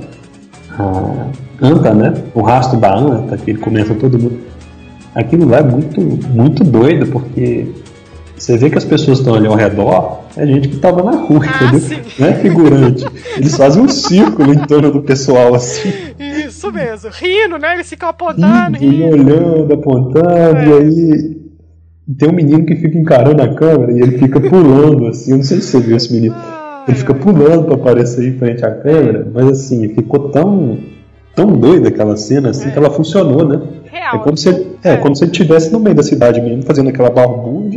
a 0.78 1.26
anta, 1.60 1.92
né? 1.94 2.12
O 2.34 2.42
rastro 2.42 2.78
da 2.78 2.94
anta, 2.94 3.36
que 3.36 3.50
ele 3.52 3.58
começa 3.58 3.94
todo 3.94 4.18
mundo. 4.18 4.38
Aquilo 5.14 5.48
lá 5.48 5.58
é 5.58 5.62
muito, 5.62 6.00
muito 6.00 6.64
doido, 6.64 7.06
porque 7.06 7.66
você 8.36 8.56
vê 8.58 8.68
que 8.70 8.78
as 8.78 8.84
pessoas 8.84 9.18
estão 9.18 9.34
ali 9.34 9.46
ao 9.46 9.54
redor, 9.54 10.20
é 10.36 10.46
gente 10.46 10.68
que 10.68 10.76
tava 10.76 11.02
na 11.02 11.12
rua, 11.12 11.40
Ah, 11.46 11.64
entendeu? 11.66 11.80
sim. 11.80 11.96
Não 12.18 12.26
é 12.28 12.34
figurante. 12.34 13.04
Eles 13.36 13.56
fazem 13.56 13.82
um 13.82 13.88
círculo 13.88 14.52
em 14.52 14.58
torno 14.66 14.90
do 14.90 15.02
pessoal 15.02 15.54
assim. 15.54 15.90
Isso 16.46 16.70
mesmo, 16.72 17.10
rindo, 17.12 17.58
né? 17.58 17.74
Eles 17.74 17.88
ficam 17.88 18.08
apontando, 18.08 18.76
Indo, 18.76 18.84
e 18.84 18.88
rindo. 18.88 19.12
olhando, 19.12 19.74
apontando, 19.74 20.28
É. 20.58 20.66
e 20.68 20.72
aí 20.72 21.36
tem 22.18 22.28
um 22.28 22.32
menino 22.34 22.66
que 22.66 22.76
fica 22.76 22.98
encarando 22.98 23.40
a 23.42 23.54
câmera 23.54 23.92
e 23.92 24.00
ele 24.00 24.18
fica 24.18 24.40
pulando, 24.40 25.06
assim, 25.06 25.30
eu 25.30 25.36
não 25.38 25.44
sei 25.44 25.60
se 25.60 25.68
você 25.68 25.80
viu 25.80 25.96
esse 25.96 26.12
menino. 26.12 26.34
Ele 26.86 26.96
fica 26.98 27.14
pulando 27.14 27.64
pra 27.64 27.76
aparecer 27.76 28.28
em 28.28 28.36
frente 28.38 28.62
à 28.64 28.70
câmera, 28.70 29.26
mas 29.32 29.46
assim, 29.48 29.88
ficou 29.94 30.28
tão, 30.28 30.76
tão 31.34 31.46
doida 31.46 31.88
aquela 31.88 32.14
cena, 32.16 32.50
assim, 32.50 32.70
que 32.70 32.76
ela 32.78 32.90
funcionou, 32.90 33.48
né? 33.48 33.58
Real. 33.90 34.16
É 34.16 34.18
como 34.18 34.36
se 34.36 34.48
ele, 34.50 34.66
é, 34.82 34.96
como 34.96 35.16
se 35.16 35.24
ele 35.24 35.30
estivesse 35.32 35.72
no 35.72 35.80
meio 35.80 35.96
da 35.96 36.02
cidade 36.02 36.42
mesmo, 36.42 36.62
fazendo 36.62 36.90
aquela 36.90 37.08
balbúrdia, 37.08 37.73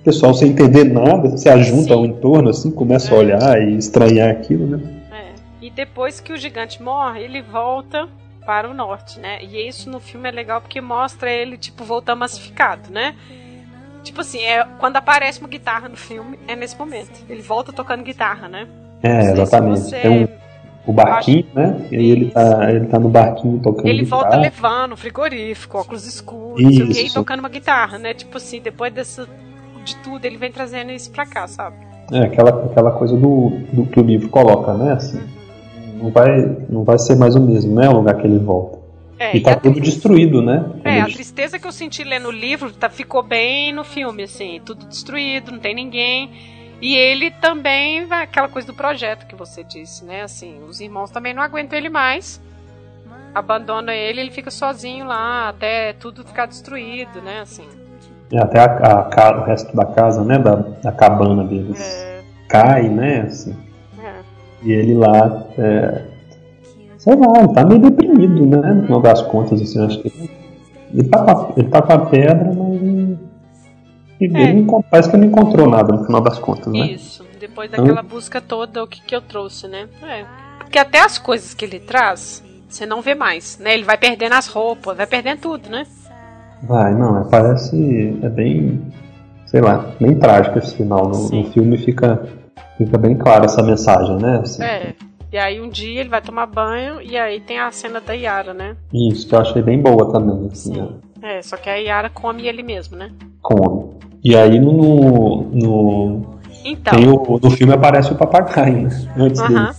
o 0.00 0.04
pessoal 0.04 0.32
sem 0.34 0.50
entender 0.50 0.84
nada, 0.84 1.36
se 1.36 1.48
ajunta 1.48 1.88
Sim. 1.88 1.92
ao 1.92 2.06
entorno, 2.06 2.48
assim, 2.50 2.70
começa 2.70 3.14
a 3.14 3.18
olhar 3.18 3.62
e 3.62 3.76
estranhar 3.76 4.30
aquilo, 4.30 4.66
né? 4.66 4.80
É. 5.12 5.32
E 5.60 5.70
depois 5.70 6.20
que 6.20 6.32
o 6.32 6.36
gigante 6.36 6.82
morre, 6.82 7.20
ele 7.22 7.42
volta 7.42 8.08
para 8.46 8.68
o 8.68 8.74
norte, 8.74 9.20
né? 9.20 9.38
E 9.42 9.68
isso 9.68 9.90
no 9.90 10.00
filme 10.00 10.28
é 10.28 10.32
legal 10.32 10.60
porque 10.60 10.80
mostra 10.80 11.30
ele, 11.30 11.56
tipo, 11.58 11.84
voltando 11.84 12.20
massificado, 12.20 12.90
né? 12.90 13.14
Tipo 14.02 14.22
assim, 14.22 14.40
é, 14.40 14.64
quando 14.78 14.96
aparece 14.96 15.38
uma 15.40 15.48
guitarra 15.48 15.86
no 15.88 15.96
filme, 15.96 16.38
é 16.48 16.56
nesse 16.56 16.76
momento. 16.78 17.10
Ele 17.28 17.42
volta 17.42 17.70
tocando 17.70 18.02
guitarra, 18.02 18.48
né? 18.48 18.66
É, 19.02 19.32
exatamente. 19.32 19.80
você- 19.80 20.00
Tem 20.00 20.24
um, 20.24 20.28
o 20.86 20.92
barquinho, 20.94 21.46
né? 21.54 21.76
E 21.92 21.96
aí 21.96 22.10
ele 22.10 22.30
tá, 22.30 22.70
ele 22.72 22.86
tá 22.86 22.98
no 22.98 23.10
barquinho 23.10 23.60
tocando 23.60 23.86
Ele 23.86 24.02
guitarra. 24.04 24.22
volta 24.22 24.36
levando 24.38 24.96
frigorífico, 24.96 25.76
óculos 25.76 26.06
escuros, 26.06 26.62
não 26.62 26.72
sei 26.72 26.82
o 26.84 26.88
quê, 26.88 27.02
e 27.02 27.06
Isso. 27.06 27.14
tocando 27.14 27.40
uma 27.40 27.50
guitarra, 27.50 27.98
né? 27.98 28.14
Tipo 28.14 28.38
assim, 28.38 28.58
depois 28.62 28.90
dessa, 28.92 29.28
de 29.90 30.02
tudo, 30.02 30.24
ele 30.24 30.36
vem 30.36 30.50
trazendo 30.50 30.90
isso 30.90 31.10
pra 31.10 31.26
cá, 31.26 31.46
sabe? 31.46 31.76
É, 32.12 32.24
aquela, 32.24 32.66
aquela 32.66 32.90
coisa 32.92 33.16
do, 33.16 33.50
do 33.72 33.86
que 33.86 34.00
o 34.00 34.02
livro 34.02 34.28
coloca, 34.28 34.74
né? 34.74 34.92
Assim, 34.92 35.20
não, 36.00 36.10
vai, 36.10 36.56
não 36.68 36.82
vai 36.82 36.98
ser 36.98 37.16
mais 37.16 37.36
o 37.36 37.40
mesmo, 37.40 37.74
né? 37.74 37.88
O 37.88 37.94
lugar 37.94 38.16
que 38.16 38.26
ele 38.26 38.38
volta. 38.38 38.80
É, 39.18 39.36
e 39.36 39.40
tá 39.40 39.54
tudo 39.54 39.78
destruído, 39.80 40.40
né? 40.40 40.64
É, 40.82 41.00
a 41.00 41.04
tristeza 41.04 41.58
que 41.58 41.66
eu 41.66 41.72
senti 41.72 42.02
lendo 42.02 42.28
o 42.28 42.32
livro 42.32 42.72
tá, 42.72 42.88
ficou 42.88 43.22
bem 43.22 43.70
no 43.70 43.84
filme, 43.84 44.22
assim, 44.22 44.60
tudo 44.64 44.86
destruído, 44.86 45.52
não 45.52 45.58
tem 45.58 45.74
ninguém. 45.74 46.30
E 46.80 46.96
ele 46.96 47.30
também 47.30 48.06
vai 48.06 48.22
aquela 48.24 48.48
coisa 48.48 48.66
do 48.66 48.74
projeto 48.74 49.26
que 49.26 49.36
você 49.36 49.62
disse, 49.62 50.04
né? 50.04 50.22
Assim, 50.22 50.62
os 50.66 50.80
irmãos 50.80 51.10
também 51.10 51.34
não 51.34 51.42
aguentam 51.42 51.78
ele 51.78 51.90
mais. 51.90 52.40
Abandona 53.34 53.94
ele, 53.94 54.22
ele 54.22 54.30
fica 54.30 54.50
sozinho 54.50 55.04
lá, 55.04 55.50
até 55.50 55.92
tudo 55.92 56.24
ficar 56.24 56.46
destruído, 56.46 57.20
né? 57.20 57.40
Assim. 57.42 57.68
É, 58.32 58.38
até 58.38 58.60
a, 58.60 59.08
a 59.10 59.40
o 59.40 59.44
resto 59.44 59.74
da 59.74 59.84
casa, 59.86 60.22
né? 60.24 60.38
Da, 60.38 60.54
da 60.56 60.92
cabana 60.92 61.44
deles 61.44 61.80
É, 61.80 62.20
cai, 62.48 62.88
né? 62.88 63.22
Assim, 63.22 63.56
é. 64.02 64.12
e 64.62 64.72
ele 64.72 64.94
lá, 64.94 65.44
é, 65.58 66.02
sei 66.98 67.16
lá, 67.16 67.38
ele 67.40 67.52
tá 67.54 67.64
meio 67.64 67.80
deprimido, 67.80 68.46
né? 68.46 68.72
No 68.72 68.82
final 68.84 69.00
das 69.00 69.22
contas, 69.22 69.60
assim, 69.60 69.84
acho 69.84 70.00
que 70.00 70.08
ele, 70.08 70.30
ele, 70.94 71.08
tá, 71.08 71.24
com 71.24 71.30
a, 71.30 71.52
ele 71.56 71.68
tá 71.68 71.82
com 71.82 71.92
a 71.92 71.98
pedra, 72.06 72.52
mas 72.52 72.82
ele, 72.82 73.18
ele 74.20 74.36
É. 74.42 74.52
não 74.52 74.60
encon- 74.60 74.84
parece 74.90 75.10
que 75.10 75.16
ele 75.16 75.26
não 75.26 75.32
encontrou 75.32 75.68
nada 75.68 75.92
no 75.92 76.04
final 76.04 76.20
das 76.20 76.38
contas, 76.38 76.72
né? 76.72 76.92
Isso, 76.92 77.24
depois 77.40 77.70
daquela 77.70 78.02
busca 78.02 78.40
toda, 78.40 78.84
o 78.84 78.86
que, 78.86 79.00
que 79.02 79.14
eu 79.16 79.20
trouxe, 79.22 79.66
né? 79.66 79.88
É. 80.02 80.24
Porque 80.58 80.78
até 80.78 81.00
as 81.00 81.18
coisas 81.18 81.52
que 81.54 81.64
ele 81.64 81.80
traz, 81.80 82.44
você 82.68 82.86
não 82.86 83.00
vê 83.02 83.14
mais, 83.14 83.58
né? 83.58 83.74
Ele 83.74 83.82
vai 83.82 83.96
perdendo 83.96 84.34
as 84.34 84.46
roupas, 84.46 84.96
vai 84.96 85.06
perdendo 85.06 85.40
tudo, 85.40 85.68
né? 85.68 85.84
Vai, 86.62 86.94
não, 86.94 87.20
é, 87.20 87.24
parece. 87.24 88.18
É 88.22 88.28
bem. 88.28 88.80
Sei 89.46 89.60
lá, 89.60 89.86
bem 90.00 90.14
trágico 90.18 90.58
esse 90.58 90.76
final. 90.76 91.08
No, 91.08 91.14
Sim. 91.14 91.42
no 91.44 91.50
filme 91.52 91.76
fica, 91.78 92.22
fica 92.78 92.96
bem 92.98 93.16
clara 93.16 93.46
essa 93.46 93.62
mensagem, 93.62 94.16
né? 94.18 94.40
Assim, 94.42 94.62
É. 94.62 94.94
E 95.32 95.38
aí 95.38 95.60
um 95.60 95.68
dia 95.68 96.00
ele 96.00 96.08
vai 96.08 96.20
tomar 96.20 96.46
banho 96.46 97.00
e 97.00 97.16
aí 97.16 97.40
tem 97.40 97.60
a 97.60 97.70
cena 97.70 98.00
da 98.00 98.12
Yara, 98.12 98.52
né? 98.52 98.76
Isso, 98.92 99.28
que 99.28 99.34
eu 99.34 99.38
achei 99.40 99.62
bem 99.62 99.80
boa 99.80 100.10
também, 100.12 100.48
assim, 100.50 100.76
né? 100.76 100.88
É, 101.22 101.40
só 101.42 101.56
que 101.56 101.70
a 101.70 101.76
Yara 101.76 102.10
come 102.10 102.48
ele 102.48 102.64
mesmo, 102.64 102.96
né? 102.96 103.10
Come. 103.40 103.90
E 104.24 104.34
aí 104.36 104.58
no. 104.58 105.42
no 105.52 106.20
Então. 106.64 106.94
tem 106.98 107.08
o, 107.08 107.38
no 107.40 107.50
filme 107.50 107.72
aparece 107.72 108.12
o 108.12 108.16
papagaio, 108.16 108.82
né? 108.82 108.90
Antes 109.16 109.40
Aham. 109.40 109.48
dele. 109.48 109.76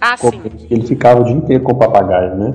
Ah, 0.00 0.16
sim. 0.16 0.40
Ele 0.70 0.82
ficava 0.86 1.20
o 1.20 1.24
dia 1.24 1.34
inteiro 1.34 1.62
com 1.64 1.72
o 1.72 1.78
papagaio, 1.78 2.34
né? 2.36 2.54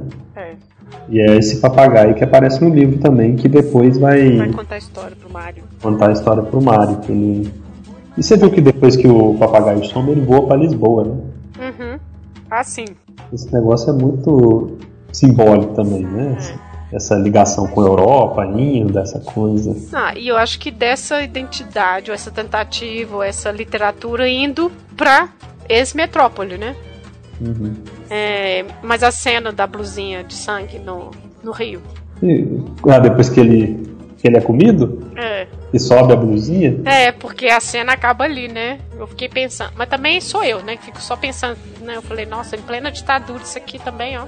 É. 1.10 1.14
E 1.14 1.22
é 1.22 1.36
esse 1.38 1.60
papagaio 1.60 2.16
que 2.16 2.24
aparece 2.24 2.64
no 2.64 2.74
livro 2.74 2.98
também, 3.00 3.36
que 3.36 3.48
depois 3.48 3.98
vai, 3.98 4.38
Vai 4.38 4.52
contar 4.52 4.76
a 4.76 4.78
história 4.78 5.16
pro 5.16 5.30
Mario. 5.30 5.64
contar 5.82 6.10
a 6.10 6.12
história 6.14 6.44
pro 6.44 6.62
Mario. 6.62 6.98
Que 6.98 7.12
ele... 7.12 7.54
E 8.18 8.24
você 8.24 8.38
viu 8.38 8.52
que 8.52 8.62
depois 8.62 8.96
que 8.96 9.08
o 9.08 9.34
papagaio 9.40 9.84
some, 9.86 10.12
ele 10.12 10.22
voa 10.22 10.46
pra 10.48 10.56
Lisboa, 10.56 11.04
né? 11.04 11.18
Uhum. 11.60 12.00
Ah, 12.50 12.64
sim. 12.64 12.86
Esse 13.34 13.52
negócio 13.52 13.90
é 13.90 13.94
muito 13.94 14.78
simbólico 15.12 15.74
também, 15.74 16.04
né? 16.04 16.38
Essa 16.92 17.16
ligação 17.16 17.66
com 17.66 17.82
a 17.82 17.86
Europa 17.86 18.44
ainda, 18.44 19.02
essa 19.02 19.20
coisa. 19.20 19.76
Ah, 19.92 20.14
e 20.16 20.28
eu 20.28 20.38
acho 20.38 20.60
que 20.60 20.70
dessa 20.70 21.24
identidade, 21.24 22.12
ou 22.12 22.16
essa 22.16 22.30
tentativa, 22.30 23.16
ou 23.16 23.24
essa 23.24 23.50
literatura 23.52 24.30
indo 24.30 24.72
pra 24.96 25.30
ex-metrópole, 25.68 26.56
né? 26.58 26.76
Uhum. 27.42 27.74
É, 28.16 28.64
mas 28.84 29.02
a 29.02 29.10
cena 29.10 29.52
da 29.52 29.66
blusinha 29.66 30.24
de 30.24 30.36
sangue 30.36 30.78
no, 30.78 31.10
no 31.44 31.52
rio. 31.52 31.82
E, 32.22 32.46
ah, 32.88 33.00
depois 33.00 33.28
que 33.28 33.40
ele, 33.40 33.88
que 34.20 34.28
ele 34.28 34.38
é 34.38 34.42
comido, 34.42 35.12
É. 35.16 35.48
e 35.74 35.80
sobe 35.80 36.14
a 36.14 36.16
blusinha, 36.16 36.80
É, 36.86 37.12
porque 37.12 37.48
a 37.48 37.60
cena 37.60 37.94
acaba 37.94 38.24
ali, 38.26 38.48
né? 38.48 38.78
Eu 39.00 39.08
fiquei 39.08 39.28
pensando. 39.28 39.72
Mas 39.76 39.90
também 39.90 40.22
sou 40.22 40.44
eu, 40.44 40.62
né? 40.62 40.78
Que 40.78 40.86
fico 40.86 41.02
só 41.02 41.16
pensando, 41.16 41.58
né? 41.82 41.96
Eu 41.96 42.04
falei, 42.04 42.28
nossa, 42.28 42.56
em 42.56 42.62
plena 42.62 42.92
ditadura 42.92 43.42
isso 43.42 43.58
aqui 43.58 43.80
também, 43.80 44.16
ó. 44.16 44.28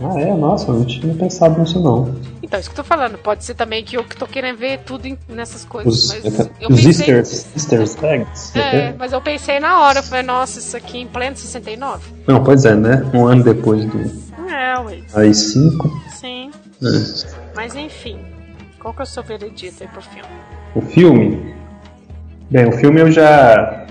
Ah, 0.00 0.18
é? 0.20 0.34
Nossa, 0.34 0.70
eu 0.70 0.74
não 0.74 0.84
tinha 0.84 1.14
pensado 1.14 1.60
nisso 1.60 1.80
não. 1.80 2.14
Então, 2.42 2.58
isso 2.58 2.70
que 2.70 2.78
eu 2.78 2.84
tô 2.84 2.88
falando. 2.88 3.18
Pode 3.18 3.44
ser 3.44 3.54
também 3.54 3.84
que 3.84 3.96
eu 3.96 4.04
que 4.04 4.16
tô 4.16 4.26
querendo 4.26 4.58
ver 4.58 4.78
tudo 4.80 5.06
em- 5.06 5.18
nessas 5.28 5.64
coisas. 5.64 5.92
Os, 5.92 6.08
mas 6.08 6.24
os 6.24 6.38
eu 6.60 6.68
pensei, 6.68 7.14
Easter, 7.54 7.80
eggs. 8.04 8.58
É, 8.58 8.94
mas 8.98 9.12
eu 9.12 9.20
pensei 9.20 9.60
na 9.60 9.80
hora. 9.80 10.00
Eu 10.00 10.02
falei, 10.02 10.24
nossa, 10.24 10.58
isso 10.58 10.76
aqui 10.76 10.98
em 10.98 11.06
pleno 11.06 11.36
69? 11.36 12.02
Não, 12.26 12.42
pois 12.42 12.64
é, 12.64 12.74
né? 12.74 13.08
Um 13.14 13.26
ano 13.26 13.44
depois 13.44 13.84
do 13.84 14.00
É, 14.48 14.78
ué. 14.80 15.02
AI-5. 15.14 15.90
Sim. 16.08 16.50
né? 16.80 17.04
Mas 17.54 17.74
enfim. 17.76 18.18
Qual 18.80 18.92
que 18.92 19.00
é 19.00 19.04
o 19.04 19.06
seu 19.06 19.22
veredito 19.22 19.82
aí 19.82 19.88
pro 19.88 20.02
filme? 20.02 20.28
O 20.74 20.80
filme. 20.82 21.54
Bem, 22.50 22.66
o 22.68 22.72
filme 22.72 23.00
eu 23.00 23.10
já 23.10 23.86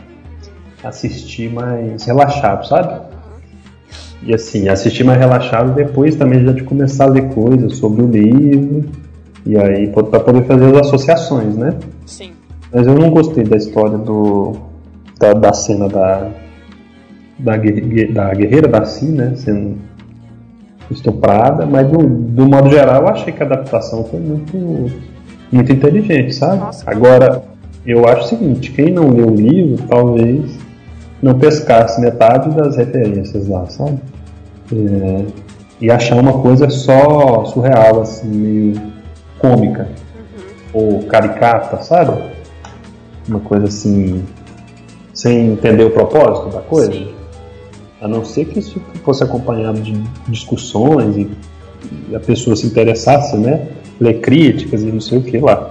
assisti 0.83 1.47
mais 1.47 2.03
relaxado, 2.03 2.67
sabe? 2.67 3.01
E 4.23 4.33
assim, 4.33 4.69
assisti 4.69 5.03
mais 5.03 5.17
relaxado 5.19 5.73
depois 5.73 6.15
também 6.15 6.43
já 6.45 6.51
de 6.51 6.63
começar 6.63 7.05
a 7.05 7.07
ler 7.09 7.29
coisas 7.29 7.77
sobre 7.77 8.03
o 8.03 8.07
livro. 8.07 8.85
E 9.45 9.57
aí, 9.57 9.87
para 9.87 10.19
poder 10.19 10.43
fazer 10.43 10.65
as 10.75 10.87
associações, 10.87 11.55
né? 11.57 11.73
Sim. 12.05 12.31
Mas 12.71 12.85
eu 12.85 12.93
não 12.95 13.09
gostei 13.09 13.43
da 13.43 13.57
história 13.57 13.97
do. 13.97 14.53
da, 15.19 15.33
da 15.33 15.53
cena 15.53 15.87
da. 15.87 16.29
Da, 17.39 17.57
guerre- 17.57 18.11
da 18.11 18.31
guerreira 18.35 18.67
da 18.67 18.85
Si, 18.85 19.05
né? 19.05 19.33
Sendo 19.35 19.77
estuprada, 20.91 21.65
mas 21.65 21.87
do, 21.87 21.97
do 22.05 22.45
modo 22.45 22.69
geral 22.69 23.01
eu 23.03 23.07
achei 23.07 23.31
que 23.33 23.41
a 23.41 23.45
adaptação 23.45 24.03
foi 24.03 24.19
muito, 24.19 24.91
muito 25.51 25.71
inteligente, 25.71 26.35
sabe? 26.35 26.59
Nossa. 26.59 26.83
Agora, 26.85 27.43
eu 27.85 28.05
acho 28.07 28.25
o 28.25 28.27
seguinte, 28.27 28.71
quem 28.71 28.91
não 28.91 29.09
leu 29.09 29.27
o 29.29 29.35
livro, 29.35 29.81
talvez 29.87 30.51
não 31.21 31.37
pescasse 31.37 32.01
metade 32.01 32.49
das 32.51 32.75
referências 32.75 33.47
lá, 33.47 33.65
sabe? 33.67 33.99
É, 34.73 35.25
e 35.79 35.91
achar 35.91 36.15
uma 36.15 36.41
coisa 36.41 36.69
só 36.69 37.45
surreal, 37.45 38.01
assim, 38.01 38.27
meio 38.27 38.81
cômica 39.39 39.89
ou 40.73 41.03
caricata, 41.03 41.81
sabe? 41.81 42.23
Uma 43.27 43.39
coisa 43.39 43.65
assim, 43.65 44.23
sem 45.13 45.51
entender 45.51 45.83
o 45.83 45.91
propósito 45.91 46.49
da 46.49 46.61
coisa. 46.61 46.91
Sim. 46.91 47.13
A 47.99 48.07
não 48.07 48.25
ser 48.25 48.45
que 48.45 48.59
isso 48.59 48.81
fosse 49.03 49.23
acompanhado 49.23 49.79
de 49.79 49.93
discussões 50.27 51.17
e, 51.17 51.29
e 52.09 52.15
a 52.15 52.19
pessoa 52.19 52.55
se 52.55 52.65
interessasse, 52.65 53.37
né? 53.37 53.67
Ler 53.99 54.19
críticas 54.21 54.81
e 54.81 54.87
não 54.87 55.01
sei 55.01 55.19
o 55.19 55.23
que 55.23 55.37
lá. 55.37 55.69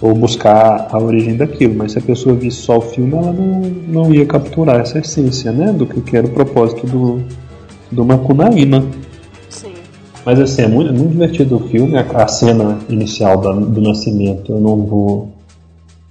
Ou 0.00 0.14
buscar 0.14 0.88
a 0.90 0.98
origem 0.98 1.36
daquilo. 1.36 1.74
Mas 1.74 1.92
se 1.92 1.98
a 1.98 2.02
pessoa 2.02 2.34
visse 2.34 2.58
só 2.58 2.78
o 2.78 2.82
filme, 2.82 3.14
ela 3.14 3.32
não, 3.32 3.60
não 3.60 4.12
ia 4.14 4.26
capturar 4.26 4.80
essa 4.80 4.98
essência, 4.98 5.50
né? 5.52 5.72
Do 5.72 5.86
que, 5.86 6.16
era 6.16 6.26
o 6.26 6.30
propósito 6.30 6.86
do, 6.86 7.22
do 7.90 8.04
Macunaíma. 8.04 8.84
Sim. 9.48 9.72
Mas 10.24 10.38
assim, 10.38 10.62
é 10.62 10.68
muito, 10.68 10.92
muito 10.92 11.12
divertido 11.12 11.56
o 11.56 11.68
filme. 11.68 11.96
A, 11.96 12.02
a 12.02 12.28
cena 12.28 12.78
inicial 12.88 13.38
da- 13.40 13.52
do 13.52 13.80
nascimento 13.80 14.52
eu 14.52 14.60
não 14.60 14.84
vou 14.84 15.32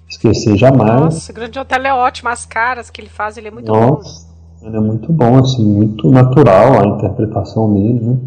esquecer 0.10 0.58
jamais. 0.58 1.02
Nossa, 1.02 1.32
o 1.32 1.36
Grande 1.36 1.60
Hotel 1.60 1.82
é 1.86 1.94
ótimo. 1.94 2.30
As 2.30 2.46
caras 2.46 2.90
que 2.90 3.02
ele 3.02 3.10
faz, 3.10 3.38
ele 3.38 3.50
é 3.50 3.52
muito 3.52 3.72
bom. 3.72 3.80
Nossa, 3.80 4.26
ele 4.64 4.78
é 4.78 4.80
muito 4.80 5.14
bom, 5.14 5.38
assim, 5.38 5.64
muito 5.64 6.10
natural 6.10 6.82
a 6.82 6.88
interpretação 6.88 7.72
dele, 7.72 8.00
né? 8.02 8.18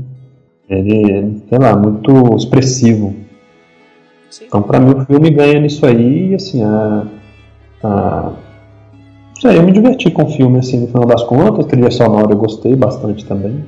Ele, 0.70 1.42
sei 1.48 1.58
lá, 1.58 1.74
muito 1.76 2.36
expressivo. 2.36 3.14
Sim. 4.30 4.44
Então, 4.46 4.62
pra 4.62 4.78
mim, 4.80 4.92
o 4.92 5.04
filme 5.06 5.30
ganha 5.30 5.60
nisso 5.60 5.84
aí, 5.86 6.34
assim, 6.34 6.62
a. 6.62 7.06
a 7.82 8.32
sei, 9.40 9.56
eu 9.56 9.62
me 9.62 9.72
diverti 9.72 10.10
com 10.10 10.24
o 10.24 10.28
filme, 10.30 10.58
assim, 10.58 10.80
no 10.80 10.86
final 10.88 11.06
das 11.06 11.22
contas. 11.24 11.64
A 11.64 11.68
trilha 11.68 11.90
sonora 11.90 12.32
eu 12.32 12.36
gostei 12.38 12.74
bastante 12.76 13.24
também, 13.24 13.64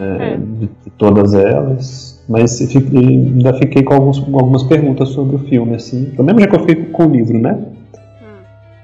é, 0.00 0.32
É. 0.32 0.36
de, 0.36 0.66
de 0.66 0.90
todas 0.96 1.34
elas. 1.34 2.12
Mas 2.28 2.56
fiquei- 2.58 3.00
ainda 3.00 3.52
fiquei 3.54 3.82
com 3.82 3.94
alguns, 3.94 4.18
com 4.20 4.38
algumas 4.38 4.62
perguntas 4.62 5.08
sobre 5.08 5.36
o 5.36 5.38
filme, 5.40 5.74
assim. 5.74 6.12
Mesmo 6.18 6.38
jeito 6.38 6.50
que 6.50 6.56
eu 6.56 6.60
fiquei 6.60 6.76
com 6.86 7.06
o 7.06 7.10
livro, 7.10 7.38
né? 7.38 7.58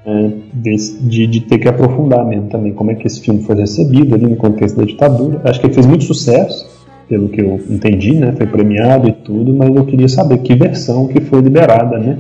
É, 0.04 0.30
de, 0.54 0.76
de, 1.08 1.26
de 1.26 1.40
ter 1.42 1.58
que 1.58 1.68
aprofundar 1.68 2.24
mesmo 2.24 2.48
também 2.48 2.72
como 2.72 2.90
é 2.90 2.94
que 2.94 3.06
esse 3.06 3.20
filme 3.20 3.42
foi 3.42 3.54
recebido 3.56 4.14
ali 4.14 4.26
no 4.26 4.36
contexto 4.36 4.76
da 4.76 4.84
ditadura. 4.84 5.40
Acho 5.44 5.60
que 5.60 5.66
ele 5.66 5.74
fez 5.74 5.86
muito 5.86 6.04
sucesso, 6.04 6.66
pelo 7.08 7.28
que 7.28 7.40
eu 7.40 7.56
entendi, 7.70 8.14
né? 8.14 8.32
Foi 8.32 8.46
premiado 8.46 9.08
e 9.08 9.12
tudo, 9.12 9.54
mas 9.54 9.74
eu 9.74 9.84
queria 9.86 10.08
saber 10.08 10.38
que 10.38 10.54
versão 10.54 11.08
que 11.08 11.20
foi 11.20 11.40
liberada, 11.40 11.98
né? 11.98 12.18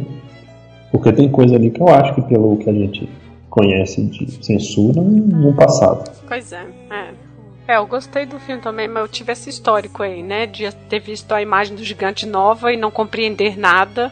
Porque 0.90 1.12
tem 1.12 1.28
coisa 1.28 1.56
ali 1.56 1.70
que 1.70 1.80
eu 1.80 1.88
acho 1.88 2.14
que 2.14 2.22
pelo 2.22 2.56
que 2.56 2.68
a 2.68 2.72
gente 2.72 3.08
conhece 3.50 4.02
de 4.04 4.44
censura 4.44 5.02
no 5.02 5.54
passado. 5.54 6.10
Pois 6.26 6.52
é, 6.52 6.64
é. 6.90 7.28
É, 7.68 7.76
eu 7.76 7.86
gostei 7.86 8.24
do 8.24 8.40
filme 8.40 8.62
também, 8.62 8.88
mas 8.88 9.02
eu 9.02 9.08
tive 9.08 9.30
esse 9.30 9.50
histórico 9.50 10.02
aí, 10.02 10.22
né? 10.22 10.46
De 10.46 10.72
ter 10.88 11.00
visto 11.00 11.30
a 11.32 11.42
imagem 11.42 11.76
do 11.76 11.84
gigante 11.84 12.24
nova 12.24 12.72
e 12.72 12.78
não 12.78 12.90
compreender 12.90 13.58
nada. 13.58 14.10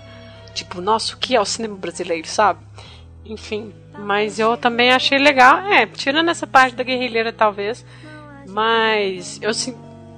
Tipo, 0.53 0.82
nossa, 0.82 1.15
o 1.15 1.19
que 1.19 1.35
é 1.35 1.40
o 1.40 1.44
cinema 1.44 1.74
brasileiro, 1.74 2.28
sabe? 2.28 2.61
Enfim, 3.24 3.73
mas 3.98 4.39
eu 4.39 4.59
também 4.59 4.93
achei 4.93 5.19
legal. 5.19 5.61
É, 5.73 5.86
tirando 5.86 6.28
essa 6.28 6.47
parte 6.47 6.76
da 6.76 6.84
guerrilheira, 6.84 7.33
talvez. 7.33 7.84
Mas 8.47 9.41
eu. 9.42 9.52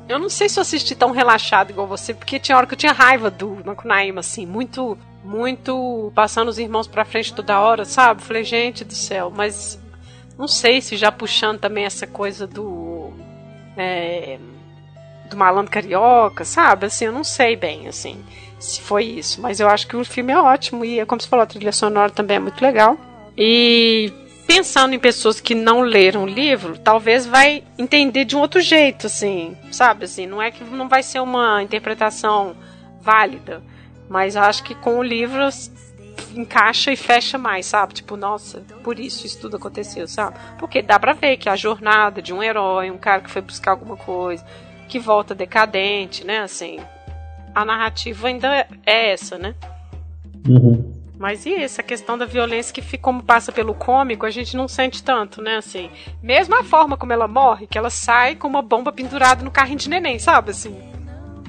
Eu 0.09 0.19
não 0.19 0.29
sei 0.29 0.49
se 0.49 0.59
eu 0.59 0.63
assisti 0.63 0.95
tão 0.95 1.11
relaxado 1.11 1.71
igual 1.71 1.87
você, 1.87 2.15
porque 2.15 2.39
tinha 2.39 2.57
hora 2.57 2.67
que 2.67 2.75
eu 2.75 2.79
tinha 2.79 2.93
raiva 2.93 3.31
do 3.31 3.59
Macunaíma, 3.65 4.21
assim, 4.21 4.47
muito, 4.47 4.97
muito 5.23 6.11
passando 6.15 6.49
os 6.49 6.59
irmãos 6.59 6.87
pra 6.87 7.05
frente 7.05 7.35
toda 7.35 7.61
hora, 7.61 7.85
sabe? 7.85 8.23
Falei, 8.23 8.43
gente 8.43 8.85
do 8.85 8.95
céu, 8.95 9.31
mas 9.35 9.79
não 10.39 10.49
sei 10.49 10.81
se 10.81 10.97
já 10.97 11.13
puxando 11.13 11.59
também 11.59 11.85
essa 11.85 12.07
coisa 12.07 12.47
do. 12.47 13.13
é, 13.77 14.39
do 15.29 15.37
malandro 15.37 15.71
carioca, 15.71 16.45
sabe? 16.45 16.87
Assim, 16.87 17.05
eu 17.05 17.13
não 17.13 17.25
sei 17.25 17.55
bem, 17.55 17.87
assim, 17.87 18.25
se 18.59 18.81
foi 18.81 19.05
isso. 19.05 19.41
Mas 19.41 19.61
eu 19.61 19.69
acho 19.69 19.87
que 19.87 19.97
o 19.97 20.05
filme 20.05 20.33
é 20.33 20.39
ótimo 20.39 20.85
e, 20.85 21.05
como 21.07 21.21
você 21.21 21.29
falou, 21.29 21.43
a 21.43 21.47
trilha 21.47 21.73
sonora 21.73 22.11
também 22.11 22.39
é 22.39 22.41
muito 22.41 22.63
legal. 22.63 22.97
E 23.37 24.13
pensando 24.49 24.95
em 24.95 24.99
pessoas 24.99 25.43
que 25.43 25.55
não 25.55 25.83
leram 25.83 26.23
o 26.25 26.27
livro, 26.27 26.79
talvez 26.79 27.27
vai 27.27 27.63
entender 27.77 28.25
de 28.25 28.35
um 28.35 28.41
outro 28.41 28.63
jeito, 28.63 29.07
assim, 29.07 29.55
sabe? 29.71 30.07
Assim, 30.07 30.27
não 30.27 30.41
é 30.41 30.51
que 30.51 30.65
não 30.65 30.89
vai 30.89 31.03
ser 31.03 31.21
uma 31.21 31.63
interpretação 31.63 32.57
válida, 32.99 33.63
mas 34.09 34.37
acho 34.37 34.65
que 34.65 34.75
com 34.75 34.99
o 34.99 35.03
livro 35.03 35.47
encaixa 36.35 36.91
e 36.91 36.97
fecha 36.97 37.37
mais, 37.37 37.67
sabe? 37.67 37.93
Tipo, 37.93 38.17
nossa, 38.17 38.61
por 38.83 38.99
isso 38.99 39.27
isso 39.27 39.39
tudo 39.39 39.59
aconteceu, 39.59 40.09
sabe? 40.09 40.39
Porque 40.59 40.81
dá 40.81 40.99
pra 40.99 41.13
ver 41.13 41.37
que 41.37 41.51
a 41.51 41.55
jornada 41.55 42.23
de 42.23 42.33
um 42.33 42.43
herói, 42.43 42.91
um 42.91 42.97
cara 42.97 43.21
que 43.21 43.31
foi 43.31 43.43
buscar 43.43 43.73
alguma 43.73 43.99
coisa, 43.99 44.43
que 44.89 44.99
volta 44.99 45.35
decadente, 45.35 46.25
né? 46.25 46.39
Assim, 46.39 46.81
a 47.55 47.67
narrativa 47.67 48.29
ainda 48.29 48.67
é 48.87 49.11
essa, 49.13 49.37
né? 49.37 49.55
Uhum. 50.49 50.98
Mas 51.19 51.45
e 51.45 51.55
essa 51.55 51.83
questão 51.83 52.17
da 52.17 52.25
violência 52.25 52.73
que 52.73 52.97
como 52.97 53.23
passa 53.23 53.51
pelo 53.51 53.75
cômico, 53.75 54.25
a 54.25 54.31
gente 54.31 54.57
não 54.57 54.69
sente 54.69 55.03
tanto, 55.03 55.43
né? 55.43 55.57
Assim, 55.57 55.91
mesmo 56.23 56.57
a 56.57 56.63
forma 56.63 56.97
como 56.97 57.13
ela 57.13 57.27
morre, 57.27 57.67
que 57.67 57.77
ela 57.77 57.91
sai 57.91 58.37
com 58.37 58.47
uma 58.47 58.63
bomba 58.63 58.93
pendurada 58.93 59.43
no 59.45 59.51
carrinho 59.51 59.79
de 59.79 59.91
neném, 59.91 60.19
sabe? 60.19 60.53
Assim, 60.53 60.77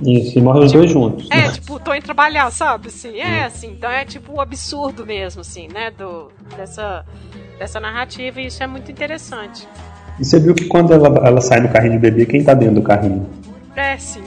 Isso, 0.02 0.40
e 0.40 0.42
morrem 0.42 0.64
os 0.64 0.72
dois 0.72 0.90
juntos. 0.90 1.30
é, 1.30 1.52
tipo, 1.52 1.80
tô 1.80 1.94
indo 1.94 2.04
trabalhar, 2.04 2.50
sabe? 2.52 2.88
Assim, 2.88 3.20
é 3.20 3.44
assim, 3.44 3.72
então 3.72 3.92
é 3.92 4.04
tipo 4.06 4.34
o 4.34 4.42
absurdo 4.42 5.06
mesmo, 5.06 5.42
assim, 5.42 5.68
né? 5.68 5.92
Do, 5.92 6.32
dessa, 6.58 7.06
dessa 7.60 7.80
narrativa, 7.80 8.42
e 8.42 8.48
isso 8.48 8.64
é 8.64 8.68
muito 8.68 8.92
interessante. 8.92 9.68
E 10.20 10.26
você 10.26 10.40
viu 10.40 10.56
que 10.56 10.66
quando 10.66 10.94
ela, 10.94 11.08
ela 11.28 11.42
sai 11.42 11.62
do 11.62 11.70
carrinho 11.70 11.94
de 11.94 12.00
bebê, 12.00 12.26
quem 12.26 12.44
tá 12.44 12.56
dentro 12.56 12.76
do 12.76 12.82
carrinho? 12.82 13.30
É, 13.76 13.98
sim. 13.98 14.24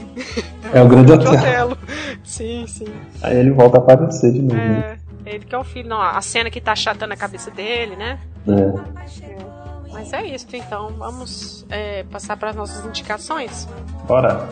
É 0.73 0.81
o 0.81 0.89
grande 0.89 1.13
De 1.19 1.27
hotel. 1.29 1.77
Sim, 2.25 2.65
sim. 2.67 2.87
Aí 3.21 3.37
ele 3.37 3.51
volta 3.51 3.77
a 3.79 3.81
aparecer 3.81 4.33
de 4.33 4.41
novo, 4.41 4.55
né? 4.55 4.97
Ele 5.25 5.45
que 5.45 5.55
é 5.55 5.59
o 5.59 5.65
filho, 5.65 5.89
não, 5.89 6.01
a 6.01 6.21
cena 6.21 6.51
que 6.51 6.61
tá 6.61 6.73
achatando 6.73 7.13
a 7.15 7.17
cabeça 7.17 7.51
dele, 7.51 7.97
né? 7.97 8.19
É. 8.49 9.93
Mas 9.93 10.13
é 10.13 10.27
isso, 10.27 10.47
então 10.55 10.89
vamos 10.99 11.65
é, 11.71 12.03
passar 12.05 12.37
para 12.37 12.51
as 12.51 12.57
nossas 12.57 12.85
indicações. 12.85 13.69
Bora. 14.07 14.49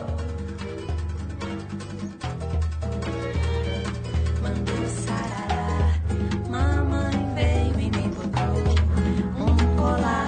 Mamãe 6.49 7.33
veio 7.35 7.79
e 7.79 7.91
me 7.91 8.07
botou 8.09 8.41
um 9.39 9.75
colar 9.75 10.20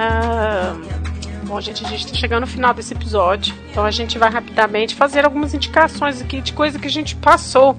Ah, 0.00 0.76
bom, 1.42 1.60
gente, 1.60 1.84
a 1.84 1.88
gente 1.88 2.04
está 2.04 2.16
chegando 2.16 2.42
no 2.42 2.46
final 2.46 2.72
desse 2.72 2.94
episódio, 2.94 3.52
então 3.68 3.84
a 3.84 3.90
gente 3.90 4.16
vai 4.16 4.30
rapidamente 4.30 4.94
fazer 4.94 5.24
algumas 5.24 5.52
indicações 5.54 6.22
aqui 6.22 6.40
de 6.40 6.52
coisa 6.52 6.78
que 6.78 6.86
a 6.86 6.90
gente 6.90 7.16
passou 7.16 7.76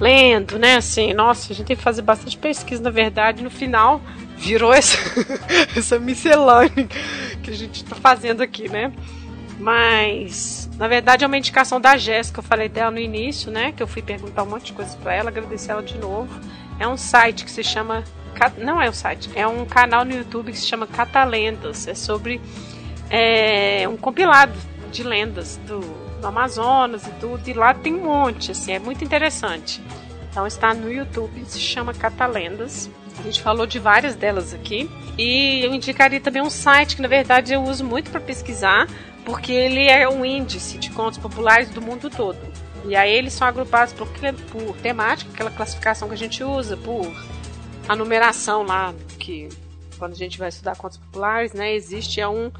lendo, 0.00 0.58
né? 0.58 0.76
Assim, 0.76 1.12
nossa, 1.12 1.52
a 1.52 1.54
gente 1.54 1.66
tem 1.66 1.76
que 1.76 1.82
fazer 1.82 2.00
bastante 2.00 2.38
pesquisa, 2.38 2.82
na 2.82 2.88
verdade, 2.88 3.44
no 3.44 3.50
final 3.50 4.00
virou 4.38 4.72
essa, 4.72 4.96
essa 5.76 5.98
miscelânea 5.98 6.88
que 7.42 7.50
a 7.50 7.54
gente 7.54 7.84
está 7.84 7.94
fazendo 7.94 8.40
aqui, 8.40 8.66
né? 8.66 8.90
Mas, 9.60 10.70
na 10.78 10.88
verdade, 10.88 11.24
é 11.24 11.26
uma 11.26 11.36
indicação 11.36 11.78
da 11.78 11.98
Jéssica, 11.98 12.38
eu 12.38 12.44
falei 12.44 12.70
dela 12.70 12.90
no 12.90 12.98
início, 12.98 13.52
né? 13.52 13.70
Que 13.72 13.82
eu 13.82 13.86
fui 13.86 14.00
perguntar 14.00 14.44
um 14.44 14.46
monte 14.46 14.66
de 14.66 14.72
coisas 14.72 14.94
para 14.94 15.14
ela, 15.14 15.28
agradecer 15.28 15.72
ela 15.72 15.82
de 15.82 15.98
novo. 15.98 16.30
É 16.80 16.88
um 16.88 16.96
site 16.96 17.44
que 17.44 17.50
se 17.50 17.62
chama. 17.62 18.02
Não 18.58 18.80
é 18.80 18.88
um 18.88 18.92
site, 18.92 19.30
é 19.34 19.46
um 19.46 19.64
canal 19.64 20.04
no 20.04 20.12
YouTube 20.12 20.52
que 20.52 20.58
se 20.58 20.66
chama 20.66 20.86
Catalendas. 20.86 21.86
É 21.86 21.94
sobre 21.94 22.40
é, 23.10 23.88
um 23.88 23.96
compilado 23.96 24.52
de 24.90 25.02
lendas 25.02 25.56
do, 25.66 25.80
do 26.20 26.26
Amazonas 26.26 27.06
e 27.06 27.10
tudo. 27.20 27.48
E 27.48 27.52
lá 27.52 27.74
tem 27.74 27.94
um 27.94 28.04
monte, 28.04 28.52
assim, 28.52 28.72
é 28.72 28.78
muito 28.78 29.04
interessante. 29.04 29.82
Então 30.30 30.46
está 30.46 30.74
no 30.74 30.90
YouTube, 30.90 31.44
se 31.46 31.60
chama 31.60 31.92
Catalendas. 31.92 32.90
A 33.18 33.22
gente 33.22 33.42
falou 33.42 33.66
de 33.66 33.78
várias 33.78 34.14
delas 34.14 34.54
aqui. 34.54 34.88
E 35.16 35.64
eu 35.64 35.74
indicaria 35.74 36.20
também 36.20 36.40
um 36.40 36.50
site 36.50 36.94
que, 36.96 37.02
na 37.02 37.08
verdade, 37.08 37.52
eu 37.52 37.62
uso 37.62 37.84
muito 37.84 38.10
para 38.10 38.20
pesquisar, 38.20 38.86
porque 39.24 39.50
ele 39.52 39.88
é 39.88 40.08
um 40.08 40.24
índice 40.24 40.78
de 40.78 40.90
contos 40.90 41.18
populares 41.18 41.68
do 41.70 41.82
mundo 41.82 42.08
todo. 42.08 42.38
E 42.84 42.94
aí 42.94 43.12
eles 43.12 43.32
são 43.32 43.46
agrupados 43.46 43.92
por, 43.92 44.06
por 44.06 44.76
temática, 44.76 45.30
aquela 45.32 45.50
classificação 45.50 46.08
que 46.08 46.14
a 46.14 46.18
gente 46.18 46.44
usa, 46.44 46.76
por 46.76 47.04
a 47.88 47.96
numeração 47.96 48.62
lá, 48.62 48.94
que 49.18 49.48
quando 49.98 50.12
a 50.12 50.16
gente 50.16 50.38
vai 50.38 50.48
estudar 50.48 50.76
contos 50.76 50.98
populares, 50.98 51.52
né, 51.52 51.74
existe 51.74 52.20
é 52.20 52.28
um 52.28 52.52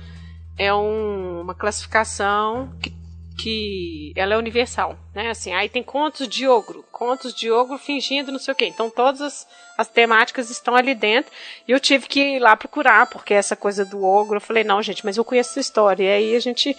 é 0.59 0.75
um, 0.75 1.43
uma 1.43 1.55
classificação 1.55 2.73
que 2.83 2.99
que 3.39 4.13
ela 4.17 4.35
é 4.35 4.37
universal, 4.37 4.99
né? 5.15 5.31
Assim, 5.31 5.55
aí 5.55 5.69
tem 5.69 5.83
contos 5.83 6.27
de 6.27 6.49
ogro, 6.49 6.85
contos 6.91 7.33
de 7.33 7.49
ogro 7.51 7.79
fingindo 7.79 8.33
não 8.33 8.39
sei 8.39 8.53
o 8.53 8.57
quê. 8.57 8.67
Então 8.67 8.91
todas 8.91 9.21
as, 9.21 9.47
as, 9.79 9.87
temáticas 9.87 10.51
estão 10.51 10.75
ali 10.75 10.93
dentro. 10.93 11.31
E 11.67 11.71
eu 11.71 11.79
tive 11.79 12.09
que 12.09 12.21
ir 12.21 12.39
lá 12.41 12.57
procurar, 12.57 13.09
porque 13.09 13.33
essa 13.33 13.55
coisa 13.55 13.85
do 13.85 14.05
ogro, 14.05 14.39
eu 14.39 14.41
falei, 14.41 14.65
não, 14.65 14.83
gente, 14.83 15.05
mas 15.05 15.17
eu 15.17 15.25
conheço 15.25 15.51
essa 15.51 15.61
história. 15.61 16.03
E 16.03 16.09
aí 16.09 16.35
a 16.35 16.41
gente 16.41 16.77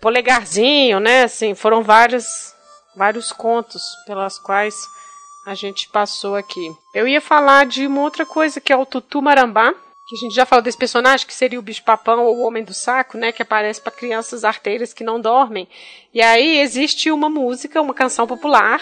polegarzinho, 0.00 1.00
né? 1.00 1.24
Assim, 1.24 1.52
foram 1.52 1.82
vários 1.82 2.54
vários 2.94 3.32
contos 3.32 3.82
pelas 4.06 4.38
quais 4.38 4.76
a 5.44 5.54
gente 5.54 5.88
passou 5.88 6.36
aqui. 6.36 6.74
Eu 6.94 7.06
ia 7.06 7.20
falar 7.20 7.66
de 7.66 7.86
uma 7.86 8.00
outra 8.00 8.24
coisa 8.24 8.60
que 8.60 8.72
é 8.72 8.76
o 8.76 8.86
Tutu 8.86 9.20
Marambá, 9.20 9.74
que 10.06 10.16
a 10.16 10.18
gente 10.18 10.34
já 10.34 10.44
falou 10.44 10.62
desse 10.62 10.78
personagem, 10.78 11.26
que 11.26 11.34
seria 11.34 11.58
o 11.58 11.62
bicho-papão 11.62 12.24
ou 12.24 12.38
o 12.38 12.42
homem 12.42 12.64
do 12.64 12.74
saco, 12.74 13.16
né, 13.16 13.32
que 13.32 13.42
aparece 13.42 13.80
para 13.80 13.92
crianças 13.92 14.44
arteiras 14.44 14.92
que 14.92 15.04
não 15.04 15.20
dormem. 15.20 15.68
E 16.12 16.20
aí 16.20 16.58
existe 16.58 17.10
uma 17.10 17.28
música, 17.28 17.80
uma 17.80 17.94
canção 17.94 18.26
popular, 18.26 18.80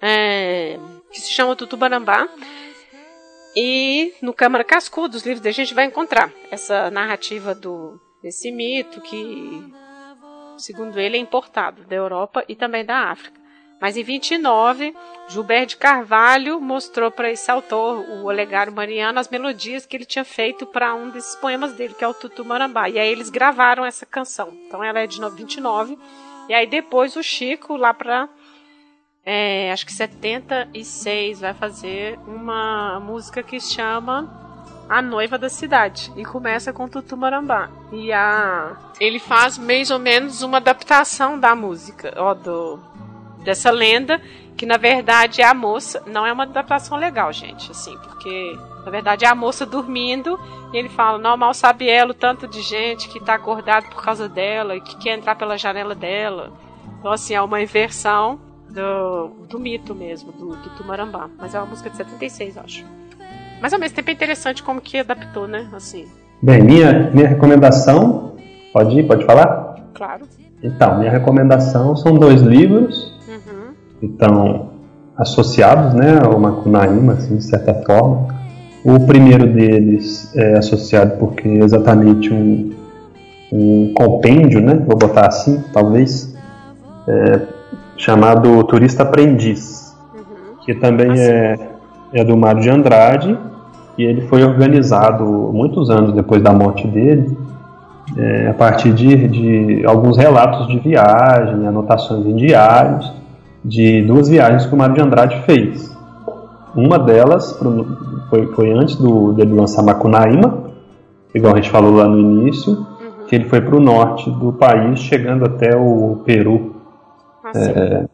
é, 0.00 0.78
que 1.12 1.20
se 1.20 1.30
chama 1.30 1.56
Tutubarambá. 1.56 2.28
E 3.56 4.14
no 4.22 4.32
Câmara 4.32 4.62
Cascudo, 4.62 5.12
dos 5.12 5.24
livros 5.24 5.42
da 5.42 5.50
gente 5.50 5.74
vai 5.74 5.84
encontrar 5.84 6.32
essa 6.50 6.90
narrativa 6.90 7.54
do 7.54 8.00
desse 8.22 8.50
mito 8.50 9.00
que, 9.00 9.72
segundo 10.56 10.98
ele, 10.98 11.16
é 11.16 11.20
importado 11.20 11.84
da 11.84 11.94
Europa 11.94 12.44
e 12.48 12.54
também 12.54 12.84
da 12.84 13.10
África. 13.10 13.37
Mas 13.80 13.96
em 13.96 14.02
29, 14.02 14.94
Gilberto 15.28 15.68
de 15.68 15.76
Carvalho 15.76 16.60
mostrou 16.60 17.10
para 17.10 17.30
esse 17.30 17.50
autor, 17.50 17.98
o 17.98 18.24
Olegário 18.24 18.72
Mariano, 18.72 19.20
as 19.20 19.28
melodias 19.28 19.86
que 19.86 19.96
ele 19.96 20.04
tinha 20.04 20.24
feito 20.24 20.66
para 20.66 20.94
um 20.94 21.10
desses 21.10 21.36
poemas 21.36 21.72
dele, 21.74 21.94
que 21.94 22.02
é 22.02 22.08
o 22.08 22.14
Tutu 22.14 22.44
Marambá. 22.44 22.88
E 22.88 22.98
aí 22.98 23.08
eles 23.08 23.30
gravaram 23.30 23.84
essa 23.84 24.04
canção. 24.04 24.52
Então 24.66 24.82
ela 24.82 24.98
é 24.98 25.06
de 25.06 25.20
29. 25.20 25.96
E 26.48 26.54
aí 26.54 26.66
depois 26.66 27.14
o 27.14 27.22
Chico, 27.22 27.76
lá 27.76 27.94
para 27.94 28.28
é, 29.24 29.70
acho 29.70 29.84
que 29.84 29.92
76, 29.92 31.40
vai 31.40 31.52
fazer 31.52 32.18
uma 32.26 32.98
música 32.98 33.42
que 33.42 33.60
chama 33.60 34.26
A 34.88 35.02
Noiva 35.02 35.36
da 35.36 35.50
Cidade. 35.50 36.10
E 36.16 36.24
começa 36.24 36.72
com 36.72 36.88
Tutu 36.88 37.16
Marambá. 37.16 37.70
E 37.92 38.10
a, 38.10 38.74
ele 38.98 39.18
faz 39.18 39.58
mais 39.58 39.90
ou 39.90 39.98
menos 39.98 40.42
uma 40.42 40.56
adaptação 40.56 41.38
da 41.38 41.54
música, 41.54 42.14
ó, 42.16 42.32
do 42.32 42.80
dessa 43.48 43.70
lenda, 43.70 44.20
que 44.58 44.66
na 44.66 44.76
verdade 44.76 45.40
é 45.40 45.46
a 45.46 45.54
moça, 45.54 46.02
não 46.06 46.26
é 46.26 46.30
uma 46.30 46.42
adaptação 46.42 46.98
legal, 46.98 47.32
gente, 47.32 47.70
assim, 47.70 47.96
porque 48.04 48.58
na 48.84 48.90
verdade 48.90 49.24
é 49.24 49.28
a 49.28 49.34
moça 49.34 49.64
dormindo 49.64 50.38
e 50.70 50.76
ele 50.76 50.90
fala, 50.90 51.16
não, 51.16 51.34
mal 51.34 51.54
sabe 51.54 51.88
ela 51.88 52.10
o 52.10 52.14
tanto 52.14 52.46
de 52.46 52.60
gente 52.60 53.08
que 53.08 53.16
está 53.16 53.34
acordado 53.34 53.88
por 53.88 54.04
causa 54.04 54.28
dela 54.28 54.76
e 54.76 54.82
que 54.82 54.98
quer 54.98 55.16
entrar 55.16 55.34
pela 55.34 55.56
janela 55.56 55.94
dela. 55.94 56.52
Então, 56.98 57.10
assim, 57.10 57.32
é 57.32 57.40
uma 57.40 57.62
inversão 57.62 58.38
do, 58.68 59.28
do 59.48 59.58
mito 59.58 59.94
mesmo, 59.94 60.30
do, 60.30 60.48
do 60.56 60.70
Tumarambá. 60.76 61.30
Mas 61.38 61.54
é 61.54 61.58
uma 61.58 61.66
música 61.68 61.88
de 61.88 61.96
76, 61.96 62.58
acho. 62.58 62.84
Mas 63.62 63.72
ao 63.72 63.80
mesmo 63.80 63.96
tempo 63.96 64.10
é 64.10 64.12
interessante 64.12 64.62
como 64.62 64.78
que 64.78 64.98
adaptou, 64.98 65.48
né? 65.48 65.70
Assim. 65.72 66.06
Bem, 66.42 66.62
minha, 66.62 67.10
minha 67.14 67.28
recomendação. 67.28 68.36
Pode 68.72 68.98
ir, 68.98 69.06
pode 69.06 69.24
falar? 69.24 69.76
Claro. 69.94 70.26
Então, 70.62 70.98
minha 70.98 71.10
recomendação 71.10 71.96
são 71.96 72.14
dois 72.14 72.42
livros 72.42 73.16
estão 74.06 74.68
associados 75.16 75.94
né, 75.94 76.20
ao 76.24 76.38
Macunaíma, 76.38 77.14
assim, 77.14 77.36
de 77.36 77.44
certa 77.44 77.74
forma. 77.74 78.28
O 78.84 79.00
primeiro 79.06 79.52
deles 79.52 80.32
é 80.36 80.58
associado 80.58 81.16
porque 81.18 81.48
é 81.48 81.64
exatamente 81.64 82.32
um, 82.32 82.70
um 83.52 83.92
compêndio, 83.94 84.60
né, 84.60 84.74
vou 84.86 84.96
botar 84.96 85.26
assim, 85.26 85.62
talvez, 85.72 86.34
é, 87.08 87.40
chamado 87.96 88.62
Turista 88.64 89.02
Aprendiz, 89.02 89.96
uhum. 90.14 90.56
que 90.64 90.74
também 90.74 91.10
assim. 91.10 91.22
é, 91.22 91.58
é 92.14 92.24
do 92.24 92.36
Mário 92.36 92.62
de 92.62 92.70
Andrade, 92.70 93.36
e 93.98 94.04
ele 94.04 94.22
foi 94.22 94.44
organizado 94.44 95.24
muitos 95.52 95.90
anos 95.90 96.14
depois 96.14 96.40
da 96.40 96.52
morte 96.52 96.86
dele, 96.86 97.36
é, 98.16 98.48
a 98.48 98.54
partir 98.54 98.92
de, 98.92 99.28
de 99.28 99.84
alguns 99.84 100.16
relatos 100.16 100.68
de 100.68 100.78
viagem, 100.78 101.66
anotações 101.66 102.24
em 102.24 102.36
diários, 102.36 103.12
de 103.64 104.02
duas 104.02 104.28
viagens 104.28 104.66
que 104.66 104.74
o 104.74 104.78
Mário 104.78 104.94
de 104.94 105.00
Andrade 105.00 105.42
fez. 105.44 105.96
Uma 106.74 106.98
delas 106.98 107.58
foi, 108.30 108.46
foi 108.54 108.72
antes 108.72 108.96
do, 108.96 109.32
dele 109.32 109.54
lançar 109.54 109.82
Macunaíma, 109.82 110.64
igual 111.34 111.54
a 111.54 111.56
gente 111.56 111.70
falou 111.70 111.94
lá 111.94 112.06
no 112.06 112.18
início, 112.18 112.72
uhum. 112.72 113.26
que 113.26 113.34
ele 113.34 113.44
foi 113.44 113.60
para 113.60 113.76
o 113.76 113.80
norte 113.80 114.30
do 114.30 114.52
país, 114.52 115.00
chegando 115.00 115.44
até 115.44 115.76
o 115.76 116.22
Peru. 116.24 116.76
Ah, 117.44 117.52
é, 117.54 118.04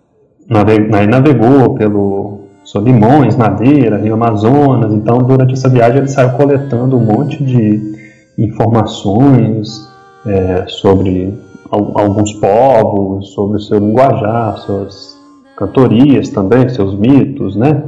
navegou 1.07 1.75
pelo 1.75 2.45
Solimões, 2.65 3.37
Madeira, 3.37 3.99
Rio 3.99 4.15
Amazonas. 4.15 4.93
Então, 4.93 5.19
durante 5.19 5.53
essa 5.53 5.69
viagem, 5.69 5.99
ele 5.99 6.09
saiu 6.09 6.31
coletando 6.31 6.97
um 6.97 7.05
monte 7.05 7.43
de 7.43 7.95
informações 8.39 9.91
é, 10.27 10.65
sobre 10.69 11.35
alguns 11.71 12.33
povos, 12.35 13.33
sobre 13.33 13.57
o 13.57 13.61
seu 13.61 13.79
linguajar, 13.79 14.57
suas 14.59 15.14
cantorias 15.57 16.29
também, 16.31 16.69
seus 16.69 16.99
mitos, 16.99 17.57
né? 17.57 17.83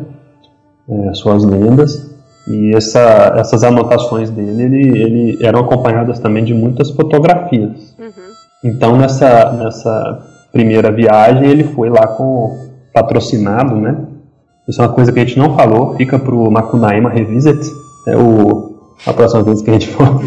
É, 0.88 1.14
suas 1.14 1.44
lendas. 1.44 2.14
E 2.48 2.74
essa, 2.76 3.34
essas 3.36 3.64
anotações 3.64 4.30
dele 4.30 4.62
ele, 4.62 4.98
ele 4.98 5.38
eram 5.44 5.60
acompanhadas 5.60 6.20
também 6.20 6.44
de 6.44 6.54
muitas 6.54 6.90
fotografias. 6.90 7.94
Uhum. 7.98 8.70
Então 8.70 8.96
nessa, 8.96 9.52
nessa 9.52 10.26
primeira 10.52 10.92
viagem 10.92 11.48
ele 11.48 11.64
foi 11.64 11.90
lá 11.90 12.06
com 12.06 12.56
patrocinado, 12.94 13.74
né? 13.74 13.96
Isso 14.68 14.80
é 14.80 14.86
uma 14.86 14.92
coisa 14.92 15.12
que 15.12 15.18
a 15.18 15.24
gente 15.24 15.38
não 15.38 15.56
falou, 15.56 15.94
fica 15.96 16.18
pro 16.18 16.50
Macunaíma 16.50 17.10
Revisit, 17.10 17.60
é 18.06 18.16
o, 18.16 18.65
a 19.04 19.12
próxima 19.12 19.42
vez 19.42 19.62
que 19.62 19.70
a 19.70 19.72
gente 19.74 19.88
for. 19.88 20.22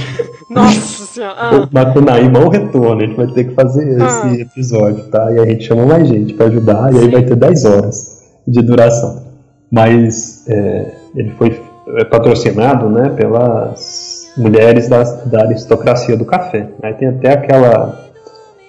Nossa 0.49 1.05
senhora! 1.05 1.35
Ah. 1.37 1.69
Macunaíma 1.71 2.39
o 2.39 2.49
retorno, 2.49 3.01
a 3.01 3.05
gente 3.05 3.15
vai 3.15 3.27
ter 3.27 3.45
que 3.45 3.53
fazer 3.53 4.01
ah. 4.01 4.05
esse 4.05 4.41
episódio, 4.41 5.03
tá? 5.05 5.31
E 5.31 5.39
a 5.39 5.45
gente 5.45 5.63
chama 5.63 5.85
mais 5.85 6.07
gente 6.07 6.33
para 6.33 6.47
ajudar, 6.47 6.91
Sim. 6.91 6.97
e 6.97 6.99
aí 6.99 7.09
vai 7.09 7.23
ter 7.23 7.35
10 7.35 7.65
horas 7.65 8.23
de 8.47 8.61
duração. 8.61 9.23
Mas 9.71 10.47
é, 10.47 10.91
ele 11.15 11.31
foi 11.31 11.61
é, 11.97 12.03
patrocinado 12.05 12.89
né, 12.89 13.09
pelas 13.09 14.31
mulheres 14.37 14.87
da, 14.89 15.03
da 15.25 15.41
aristocracia 15.41 16.17
do 16.17 16.25
café. 16.25 16.69
Aí 16.81 16.93
tem 16.93 17.09
até 17.09 17.33
aquela, 17.33 17.99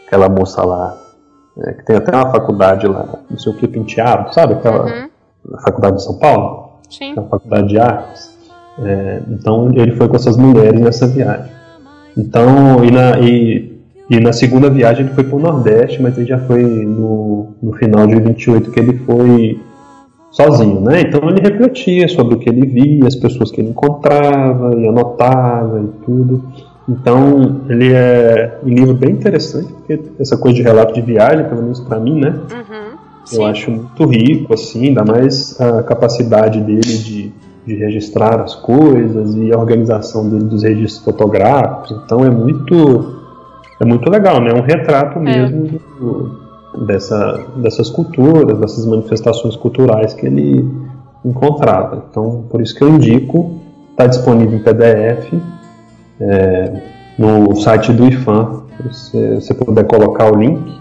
aquela 0.06 0.28
moça 0.28 0.62
lá, 0.62 0.98
é, 1.58 1.72
que 1.72 1.84
tem 1.86 1.96
até 1.96 2.14
uma 2.14 2.30
faculdade 2.30 2.86
lá, 2.86 3.20
não 3.30 3.38
sei 3.38 3.52
o 3.52 3.56
que, 3.56 3.66
penteado, 3.66 4.34
sabe? 4.34 4.54
Aquela 4.54 4.84
uhum. 4.84 5.08
faculdade 5.64 5.96
de 5.96 6.04
São 6.04 6.18
Paulo? 6.18 6.80
Sim. 6.88 7.12
Aquela 7.12 7.28
faculdade 7.28 7.68
de 7.68 7.78
artes. 7.78 8.39
É, 8.78 9.20
então 9.30 9.70
ele 9.74 9.92
foi 9.92 10.08
com 10.08 10.16
essas 10.16 10.36
mulheres 10.36 10.80
nessa 10.80 11.06
viagem. 11.06 11.50
Então, 12.16 12.84
e 12.84 12.90
na, 12.90 13.18
e, 13.20 13.72
e 14.08 14.20
na 14.20 14.32
segunda 14.32 14.70
viagem 14.70 15.06
ele 15.06 15.14
foi 15.14 15.24
para 15.24 15.36
o 15.36 15.40
Nordeste, 15.40 16.02
mas 16.02 16.16
ele 16.16 16.26
já 16.26 16.38
foi 16.38 16.62
no, 16.62 17.48
no 17.62 17.72
final 17.72 18.06
de 18.06 18.18
28 18.18 18.70
que 18.70 18.80
ele 18.80 18.98
foi 18.98 19.60
sozinho, 20.30 20.80
né? 20.80 21.00
Então 21.00 21.28
ele 21.28 21.40
refletia 21.40 22.08
sobre 22.08 22.34
o 22.34 22.38
que 22.38 22.48
ele 22.48 22.66
via, 22.66 23.06
as 23.06 23.16
pessoas 23.16 23.50
que 23.50 23.60
ele 23.60 23.70
encontrava, 23.70 24.74
e 24.76 24.86
anotava 24.86 25.80
e 25.80 26.04
tudo. 26.04 26.44
Então 26.88 27.62
ele 27.68 27.92
é 27.92 28.58
um 28.64 28.68
livro 28.68 28.94
bem 28.94 29.10
interessante, 29.10 29.72
porque 29.72 30.00
essa 30.18 30.36
coisa 30.36 30.56
de 30.56 30.62
relato 30.62 30.94
de 30.94 31.00
viagem, 31.00 31.48
pelo 31.48 31.62
menos 31.62 31.80
para 31.80 32.00
mim, 32.00 32.18
né? 32.20 32.30
Uhum, 32.30 32.98
eu 33.32 33.44
acho 33.44 33.70
muito 33.70 34.04
rico, 34.06 34.54
assim, 34.54 34.88
ainda 34.88 35.04
mais 35.04 35.60
a 35.60 35.82
capacidade 35.82 36.60
dele 36.60 36.80
de, 36.80 37.32
de 37.66 37.74
registrar 37.74 38.40
as 38.40 38.54
coisas 38.54 39.34
e 39.36 39.52
a 39.52 39.58
organização 39.58 40.28
dele 40.28 40.44
dos 40.44 40.62
registros 40.62 41.04
fotográficos. 41.04 42.00
Então 42.04 42.24
é 42.24 42.30
muito 42.30 43.20
é 43.80 43.84
muito 43.84 44.10
legal, 44.10 44.40
né? 44.40 44.50
É 44.50 44.54
um 44.54 44.62
retrato 44.62 45.18
é. 45.18 45.22
mesmo 45.22 45.66
é. 45.66 46.00
do, 46.00 46.86
dessa, 46.86 47.46
dessas 47.56 47.88
culturas, 47.88 48.58
dessas 48.58 48.84
manifestações 48.86 49.56
culturais 49.56 50.12
que 50.12 50.26
ele 50.26 50.68
encontrava. 51.24 52.04
Então, 52.10 52.44
por 52.50 52.60
isso 52.60 52.74
que 52.74 52.82
eu 52.82 52.88
indico, 52.90 53.60
está 53.90 54.06
disponível 54.06 54.58
em 54.58 54.62
PDF 54.62 55.32
é, 56.20 56.82
no 57.18 57.54
site 57.56 57.92
do 57.92 58.06
IFAM, 58.06 58.62
se 58.92 59.34
você 59.36 59.54
puder 59.54 59.84
colocar 59.84 60.32
o 60.32 60.36
link, 60.36 60.78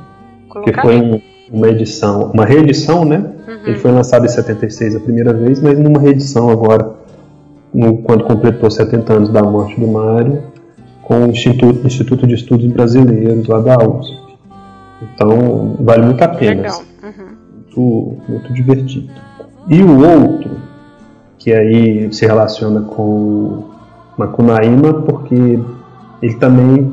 Colocar 0.48 0.72
que 0.72 0.82
foi 0.82 1.02
um, 1.02 1.22
uma 1.52 1.68
edição, 1.68 2.32
uma 2.34 2.46
reedição, 2.46 3.06
né? 3.06 3.18
Uhum. 3.48 3.60
Ele 3.66 3.80
foi 3.80 3.92
lançado 3.92 4.26
em 4.26 4.30
76 4.30 4.96
a 4.96 5.00
primeira 5.00 5.34
vez, 5.34 5.62
mas 5.62 5.78
numa 5.78 6.00
reedição 6.00 6.50
agora, 6.50 6.94
no, 7.74 7.98
quando 7.98 8.24
completou 8.24 8.70
70 8.70 9.14
anos 9.14 9.30
da 9.30 9.44
morte 9.44 9.80
do 9.80 9.88
Mário, 9.88 10.44
com 11.02 11.26
o 11.26 11.30
Instituto, 11.32 11.86
Instituto 11.86 12.28
de 12.28 12.36
Estudos 12.36 12.66
Brasileiros 12.68 13.48
lá 13.48 13.60
da 13.60 13.78
USP. 13.78 14.18
Então, 15.02 15.76
vale 15.80 16.06
muito 16.06 16.22
a 16.22 16.28
pena. 16.28 16.62
Legal. 16.62 16.82
Uhum. 17.04 17.26
Muito, 17.56 18.18
muito 18.30 18.54
divertido. 18.54 19.10
E 19.68 19.82
o 19.82 20.00
outro, 20.00 20.52
que 21.38 21.54
aí 21.54 22.12
se 22.14 22.26
relaciona 22.26 22.82
com 22.82 23.64
Macunaíma, 24.18 24.94
porque 25.02 25.60
ele 26.22 26.34
também 26.36 26.92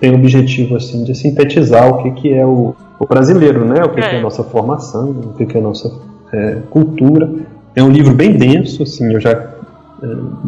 tem 0.00 0.12
o 0.12 0.14
objetivo 0.14 0.76
assim 0.76 1.04
de 1.04 1.14
sintetizar 1.14 1.88
o 1.88 2.02
que, 2.02 2.10
que 2.12 2.32
é 2.32 2.44
o, 2.44 2.74
o 2.98 3.06
brasileiro, 3.06 3.64
né? 3.64 3.82
O 3.84 3.90
que 3.90 4.00
é. 4.00 4.08
que 4.08 4.16
é 4.16 4.18
a 4.18 4.22
nossa 4.22 4.42
formação, 4.44 5.10
o 5.10 5.32
que, 5.34 5.46
que 5.46 5.56
é 5.56 5.60
a 5.60 5.62
nossa 5.62 5.92
é, 6.32 6.58
cultura. 6.70 7.30
É 7.74 7.82
um 7.82 7.90
livro 7.90 8.14
bem 8.14 8.32
denso, 8.32 8.82
assim, 8.82 9.12
eu 9.12 9.20
já 9.20 9.30
é, 9.30 10.06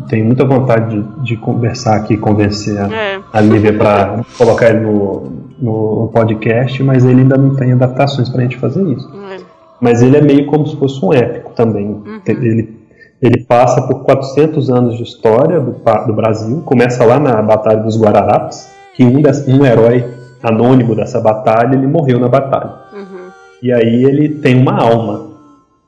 tenho 0.08 0.26
muita 0.26 0.44
vontade 0.44 1.00
de, 1.00 1.24
de 1.24 1.36
conversar 1.36 1.96
aqui, 1.96 2.16
convencer 2.16 2.78
a, 2.78 2.94
é. 2.94 3.20
a 3.32 3.40
Lívia 3.40 3.72
para 3.72 4.24
colocar 4.36 4.70
ele 4.70 4.80
no, 4.80 5.32
no 5.58 6.10
podcast, 6.12 6.82
mas 6.82 7.04
ele 7.04 7.22
ainda 7.22 7.36
não 7.36 7.54
tem 7.54 7.72
adaptações 7.72 8.28
para 8.28 8.40
a 8.40 8.42
gente 8.42 8.56
fazer 8.56 8.82
isso. 8.82 9.08
É. 9.30 9.38
Mas 9.80 10.02
ele 10.02 10.16
é 10.16 10.20
meio 10.20 10.46
como 10.46 10.66
se 10.66 10.76
fosse 10.76 11.04
um 11.04 11.12
épico 11.12 11.52
também. 11.54 11.86
Uhum. 11.86 12.20
Ele, 12.26 12.76
ele 13.22 13.44
passa 13.44 13.82
por 13.82 14.04
400 14.04 14.70
anos 14.70 14.96
de 14.96 15.02
história 15.02 15.60
do, 15.60 15.76
do 16.06 16.12
Brasil, 16.12 16.62
começa 16.64 17.04
lá 17.04 17.18
na 17.18 17.40
Batalha 17.40 17.82
dos 17.82 18.00
Guararapes, 18.00 18.77
que 18.98 19.04
um, 19.04 19.22
des, 19.22 19.46
um 19.46 19.64
herói 19.64 20.04
anônimo 20.42 20.96
dessa 20.96 21.20
batalha, 21.20 21.76
ele 21.76 21.86
morreu 21.86 22.18
na 22.18 22.26
batalha. 22.26 22.74
Uhum. 22.92 23.30
E 23.62 23.72
aí 23.72 24.04
ele 24.04 24.40
tem 24.40 24.60
uma 24.60 24.76
alma, 24.76 25.30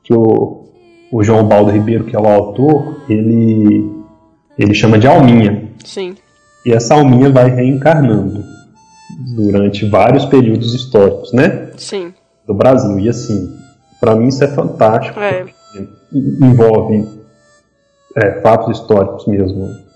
que 0.01 0.13
o, 0.13 0.63
o 1.11 1.21
João 1.21 1.45
Baldo 1.45 1.71
Ribeiro, 1.71 2.05
que 2.05 2.15
é 2.15 2.19
o 2.19 2.25
autor, 2.25 3.01
ele, 3.09 3.85
ele 4.57 4.73
chama 4.73 4.97
de 4.97 5.07
alminha. 5.07 5.71
Sim. 5.83 6.15
E 6.65 6.71
essa 6.71 6.93
alminha 6.93 7.29
vai 7.29 7.49
reencarnando 7.49 8.45
durante 9.35 9.85
vários 9.89 10.23
períodos 10.23 10.73
históricos, 10.73 11.33
né? 11.33 11.69
Sim. 11.75 12.13
Do 12.47 12.53
Brasil. 12.53 12.97
E 12.97 13.09
assim, 13.09 13.53
para 13.99 14.15
mim 14.15 14.29
isso 14.29 14.41
é 14.41 14.47
fantástico. 14.47 15.19
É. 15.19 15.47
Envolve 16.13 17.05
é, 18.15 18.39
fatos 18.39 18.79
históricos 18.79 19.27
mesmo 19.27 19.90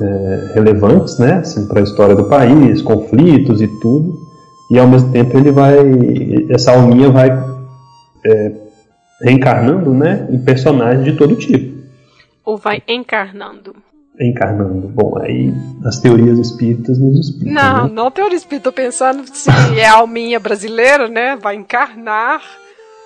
é, 0.00 0.52
relevantes, 0.54 1.18
né? 1.18 1.34
Assim, 1.34 1.66
para 1.66 1.80
a 1.80 1.82
história 1.82 2.14
do 2.14 2.24
país, 2.24 2.82
conflitos 2.82 3.60
e 3.60 3.68
tudo. 3.80 4.18
E 4.70 4.78
ao 4.78 4.88
mesmo 4.88 5.12
tempo 5.12 5.36
ele 5.36 5.50
vai, 5.50 5.76
essa 6.50 6.72
alminha 6.72 7.10
vai 7.10 7.28
é, 8.24 8.52
reencarnando, 9.22 9.92
né, 9.92 10.26
em 10.30 10.38
personagens 10.38 11.04
de 11.04 11.16
todo 11.16 11.36
tipo. 11.36 11.74
Ou 12.44 12.56
vai 12.56 12.82
encarnando? 12.88 13.74
encarnando. 14.20 14.88
Bom, 14.88 15.18
aí 15.20 15.52
as 15.84 15.98
teorias 15.98 16.38
espíritas 16.38 16.98
nos 16.98 17.18
explicam. 17.18 17.54
Não, 17.54 17.84
né? 17.84 17.92
não 17.92 18.10
teoria 18.10 18.36
espírita. 18.36 18.70
Tô 18.70 18.72
pensando 18.72 19.24
se 19.26 19.50
é 19.78 19.86
a 19.86 19.94
alminha 19.94 20.38
brasileira, 20.38 21.08
né? 21.08 21.36
Vai 21.36 21.56
encarnar 21.56 22.40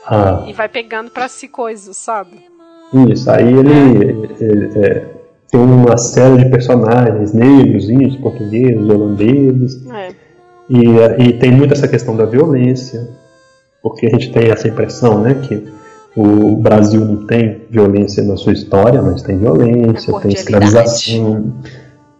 ah. 0.06 0.44
e 0.46 0.52
vai 0.52 0.68
pegando 0.68 1.10
para 1.10 1.28
si 1.28 1.48
coisas, 1.48 1.96
sabe? 1.96 2.46
Isso, 3.10 3.30
aí 3.30 3.52
ele, 3.52 4.30
é. 4.40 4.86
é, 4.86 5.17
tem 5.50 5.60
uma 5.60 5.96
série 5.96 6.44
de 6.44 6.50
personagens 6.50 7.32
negros, 7.32 7.88
índios, 7.88 8.16
portugueses, 8.16 8.88
holandeses. 8.88 9.86
É. 9.90 10.08
E, 10.68 11.24
e 11.24 11.32
tem 11.34 11.50
muito 11.50 11.72
essa 11.72 11.88
questão 11.88 12.14
da 12.14 12.26
violência, 12.26 13.08
porque 13.82 14.06
a 14.06 14.10
gente 14.10 14.30
tem 14.30 14.50
essa 14.50 14.68
impressão, 14.68 15.20
né, 15.22 15.34
que 15.34 15.66
o 16.14 16.56
Brasil 16.56 17.00
não 17.04 17.24
tem 17.26 17.62
violência 17.70 18.22
na 18.22 18.36
sua 18.36 18.52
história, 18.52 19.00
mas 19.00 19.22
tem 19.22 19.38
violência, 19.38 20.12
tem 20.20 20.32
escravização, 20.32 21.54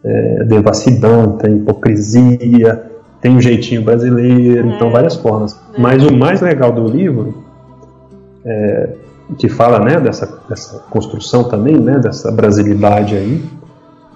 é, 0.04 0.44
devassidão, 0.44 1.36
tem 1.36 1.56
hipocrisia, 1.56 2.86
tem 3.20 3.32
um 3.32 3.40
jeitinho 3.40 3.82
brasileiro, 3.82 4.70
é. 4.70 4.76
então 4.76 4.90
várias 4.90 5.16
formas. 5.16 5.60
É. 5.74 5.80
Mas 5.80 6.02
o 6.04 6.16
mais 6.16 6.40
legal 6.40 6.72
do 6.72 6.86
livro, 6.86 7.42
é, 8.44 8.88
que 9.36 9.48
fala 9.48 9.78
né, 9.80 10.00
dessa, 10.00 10.40
dessa 10.48 10.78
construção 10.90 11.44
também, 11.44 11.76
né, 11.76 11.98
dessa 11.98 12.30
brasilidade 12.30 13.16
aí, 13.16 13.42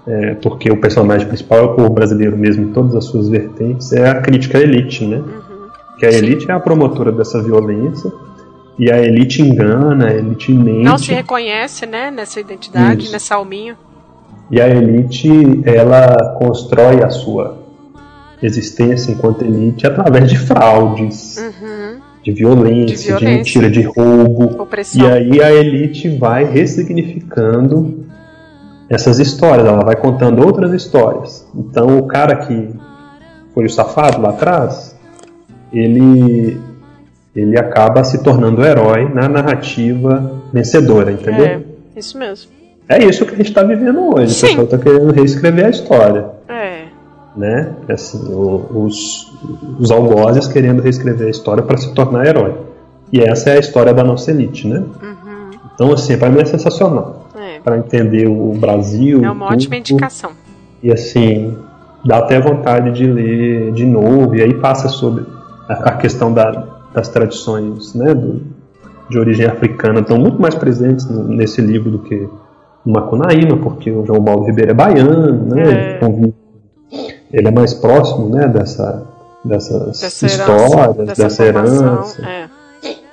é, 0.07 0.35
porque 0.35 0.71
o 0.71 0.81
personagem 0.81 1.27
principal 1.27 1.59
é 1.59 1.63
o 1.63 1.75
povo 1.75 1.91
brasileiro 1.91 2.37
mesmo 2.37 2.65
em 2.65 2.73
todas 2.73 2.95
as 2.95 3.05
suas 3.05 3.29
vertentes, 3.29 3.93
é 3.93 4.09
a 4.09 4.21
crítica 4.21 4.59
à 4.59 4.61
elite, 4.61 5.07
né? 5.07 5.19
Uhum. 5.19 5.69
Que 5.99 6.07
a 6.07 6.11
elite 6.11 6.51
é 6.51 6.55
a 6.55 6.59
promotora 6.59 7.13
dessa 7.13 7.41
violência 7.41 8.11
e 8.79 8.91
a 8.91 9.01
elite 9.01 9.43
engana, 9.43 10.09
a 10.09 10.15
elite 10.15 10.53
mente. 10.53 10.83
Não 10.83 10.99
se 10.99 11.13
reconhece, 11.13 11.87
né, 11.87 12.11
nessa 12.11 12.41
identidade, 12.41 13.05
Isso. 13.05 13.13
nessa 13.13 13.35
alminha. 13.35 13.77
E 14.51 14.61
a 14.61 14.69
elite, 14.69 15.31
ela 15.65 16.35
constrói 16.39 17.03
a 17.03 17.11
sua 17.11 17.59
existência 18.43 19.13
enquanto 19.13 19.43
elite 19.45 19.87
através 19.87 20.29
de 20.29 20.37
fraudes, 20.37 21.37
uhum. 21.39 21.82
De, 22.23 22.33
violência, 22.33 22.97
de, 22.97 23.03
violência, 23.03 23.19
de 23.19 23.37
mentira, 23.37 23.71
de 23.71 23.83
roubo. 23.83 24.63
Opressão. 24.63 25.03
E 25.03 25.11
aí 25.11 25.43
a 25.43 25.53
elite 25.53 26.09
vai 26.09 26.45
ressignificando 26.45 28.07
essas 28.89 29.19
histórias, 29.19 29.67
ela 29.67 29.85
vai 29.85 29.97
contando 29.97 30.45
outras 30.45 30.73
histórias. 30.73 31.49
Então 31.55 31.99
o 31.99 32.07
cara 32.07 32.37
que 32.37 32.69
foi 33.55 33.65
o 33.65 33.71
safado 33.71 34.21
lá 34.21 34.31
atrás, 34.31 34.97
ele 35.73 36.61
ele 37.35 37.59
acaba 37.59 38.05
se 38.05 38.23
tornando 38.23 38.63
herói 38.63 39.09
na 39.09 39.27
narrativa 39.27 40.43
vencedora, 40.53 41.13
entendeu? 41.13 41.47
É, 41.47 41.61
isso 41.97 42.19
mesmo. 42.19 42.51
É 42.87 43.03
isso 43.03 43.25
que 43.25 43.33
a 43.33 43.37
gente 43.37 43.49
está 43.49 43.63
vivendo 43.63 44.15
hoje. 44.15 44.35
Sim. 44.35 44.47
O 44.47 44.49
pessoal 44.49 44.65
está 44.65 44.79
querendo 44.79 45.13
reescrever 45.13 45.65
a 45.65 45.71
história. 45.71 46.27
É. 46.47 46.62
Né? 47.37 47.75
Assim, 47.89 48.21
os, 48.31 49.33
os 49.79 49.91
algozes 49.91 50.47
querendo 50.47 50.83
reescrever 50.83 51.27
a 51.29 51.31
história 51.31 51.63
para 51.63 51.77
se 51.79 51.95
tornar 51.95 52.27
herói. 52.27 52.55
E 53.13 53.21
essa 53.21 53.51
é 53.51 53.57
a 53.57 53.59
história 53.59 53.93
da 53.93 54.05
nossa 54.05 54.31
elite, 54.31 54.67
né? 54.67 54.79
Uhum. 55.03 55.51
Então, 55.75 55.93
assim, 55.93 56.17
para 56.17 56.31
mim 56.31 56.41
é 56.41 56.45
sensacional. 56.45 57.27
É. 57.35 57.61
Para 57.61 57.79
entender 57.79 58.27
o 58.27 58.53
Brasil. 58.53 59.25
É 59.25 59.31
uma 59.31 59.47
tudo, 59.47 59.55
ótima 59.55 59.77
indicação. 59.77 60.31
E 60.83 60.91
assim, 60.91 61.57
dá 62.05 62.19
até 62.19 62.41
vontade 62.41 62.93
de 62.93 63.07
ler 63.07 63.73
de 63.73 63.85
novo. 63.85 64.35
E 64.35 64.43
aí 64.43 64.55
passa 64.55 64.89
sobre 64.89 65.25
a, 65.69 65.91
a 65.91 65.93
questão 65.93 66.33
da, 66.33 66.67
das 66.93 67.09
tradições 67.09 67.95
né, 67.95 68.15
do, 68.15 68.43
de 69.09 69.19
origem 69.19 69.47
africana 69.47 70.01
estão 70.01 70.19
muito 70.19 70.41
mais 70.41 70.55
presentes 70.55 71.09
nesse 71.09 71.61
livro 71.61 71.91
do 71.91 71.99
que 72.01 72.29
no 72.85 72.93
Macunaíma, 72.93 73.57
porque 73.59 73.91
o 73.91 74.05
João 74.05 74.21
Baldo 74.21 74.45
Ribeiro 74.45 74.73
é 74.73 74.75
baiano, 74.75 75.55
né, 75.55 75.95
é. 75.95 75.99
Convive, 75.99 76.35
ele, 77.33 77.49
é 77.49 77.51
mais 77.51 77.75
próximo 77.75 78.29
né, 78.29 78.49
dessa, 78.49 79.07
dessas 79.45 80.01
dessa 80.01 80.27
histórias, 80.27 80.99
herança, 80.99 81.23
dessa, 81.23 81.45
herança. 81.45 82.29
É. 82.29 82.49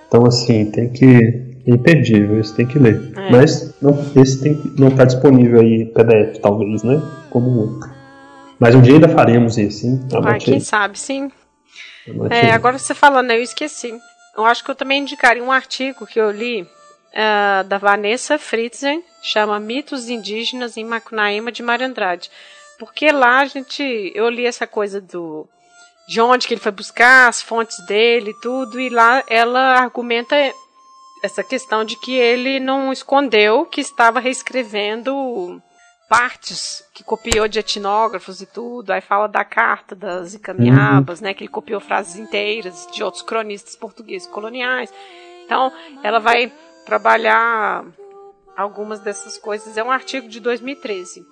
Então, 0.07 0.25
assim, 0.25 0.65
tem 0.65 0.89
que. 0.89 1.47
É 1.67 1.71
imperdível, 1.71 2.39
esse 2.39 2.55
tem 2.55 2.65
que 2.65 2.79
ler. 2.79 3.11
É. 3.15 3.31
Mas 3.31 3.75
não, 3.81 3.97
esse 4.15 4.41
tem, 4.41 4.59
não 4.77 4.87
está 4.87 5.05
disponível 5.05 5.59
aí 5.59 5.85
PDF, 5.85 6.39
talvez, 6.41 6.81
né? 6.83 7.01
Como 7.29 7.59
outro. 7.59 7.89
Mas 8.59 8.75
um 8.75 8.81
dia 8.81 8.95
ainda 8.95 9.07
faremos 9.07 9.57
esse, 9.57 9.87
hein? 9.87 9.99
Ah, 10.23 10.37
quem 10.37 10.59
sabe, 10.59 10.97
sim. 10.99 11.31
É, 12.29 12.51
agora 12.51 12.77
você 12.77 12.93
falando, 12.93 13.31
eu 13.31 13.41
esqueci. 13.41 13.93
Eu 14.35 14.45
acho 14.45 14.63
que 14.63 14.71
eu 14.71 14.75
também 14.75 15.01
indicaria 15.01 15.43
um 15.43 15.51
artigo 15.51 16.05
que 16.07 16.19
eu 16.19 16.31
li 16.31 16.63
uh, 16.63 17.63
da 17.67 17.77
Vanessa 17.77 18.37
Fritzen, 18.37 19.03
chama 19.21 19.59
Mitos 19.59 20.09
Indígenas 20.09 20.77
em 20.77 20.85
Macunaíma 20.85 21.51
de 21.51 21.61
Mário 21.63 21.85
Andrade. 21.85 22.29
Porque 22.79 23.11
lá 23.11 23.39
a 23.39 23.45
gente, 23.45 24.11
eu 24.15 24.29
li 24.29 24.45
essa 24.45 24.65
coisa 24.65 25.01
do 25.01 25.47
de 26.07 26.19
onde 26.19 26.47
que 26.47 26.55
ele 26.55 26.61
foi 26.61 26.71
buscar, 26.71 27.27
as 27.27 27.39
fontes 27.39 27.85
dele 27.85 28.31
e 28.31 28.41
tudo, 28.41 28.79
e 28.79 28.89
lá 28.89 29.23
ela 29.27 29.75
argumenta 29.75 30.35
essa 31.21 31.43
questão 31.43 31.85
de 31.85 31.95
que 31.99 32.15
ele 32.15 32.59
não 32.59 32.91
escondeu 32.91 33.63
que 33.65 33.79
estava 33.79 34.19
reescrevendo 34.19 35.61
partes 36.09 36.83
que 36.95 37.03
copiou 37.03 37.47
de 37.47 37.59
etnógrafos 37.59 38.41
e 38.41 38.47
tudo. 38.47 38.89
Aí 38.91 39.01
fala 39.01 39.27
da 39.27 39.45
carta 39.45 39.95
das 39.95 40.33
Icamiabas, 40.33 41.19
uhum. 41.19 41.25
né? 41.25 41.33
Que 41.35 41.43
ele 41.43 41.51
copiou 41.51 41.79
frases 41.79 42.15
inteiras 42.15 42.87
de 42.91 43.03
outros 43.03 43.21
cronistas 43.21 43.75
portugueses 43.75 44.27
coloniais. 44.27 44.91
Então, 45.45 45.71
ela 46.01 46.19
vai 46.19 46.51
trabalhar 46.85 47.85
algumas 48.57 48.99
dessas 48.99 49.37
coisas. 49.37 49.77
É 49.77 49.83
um 49.83 49.91
artigo 49.91 50.27
de 50.27 50.39
2013. 50.39 51.23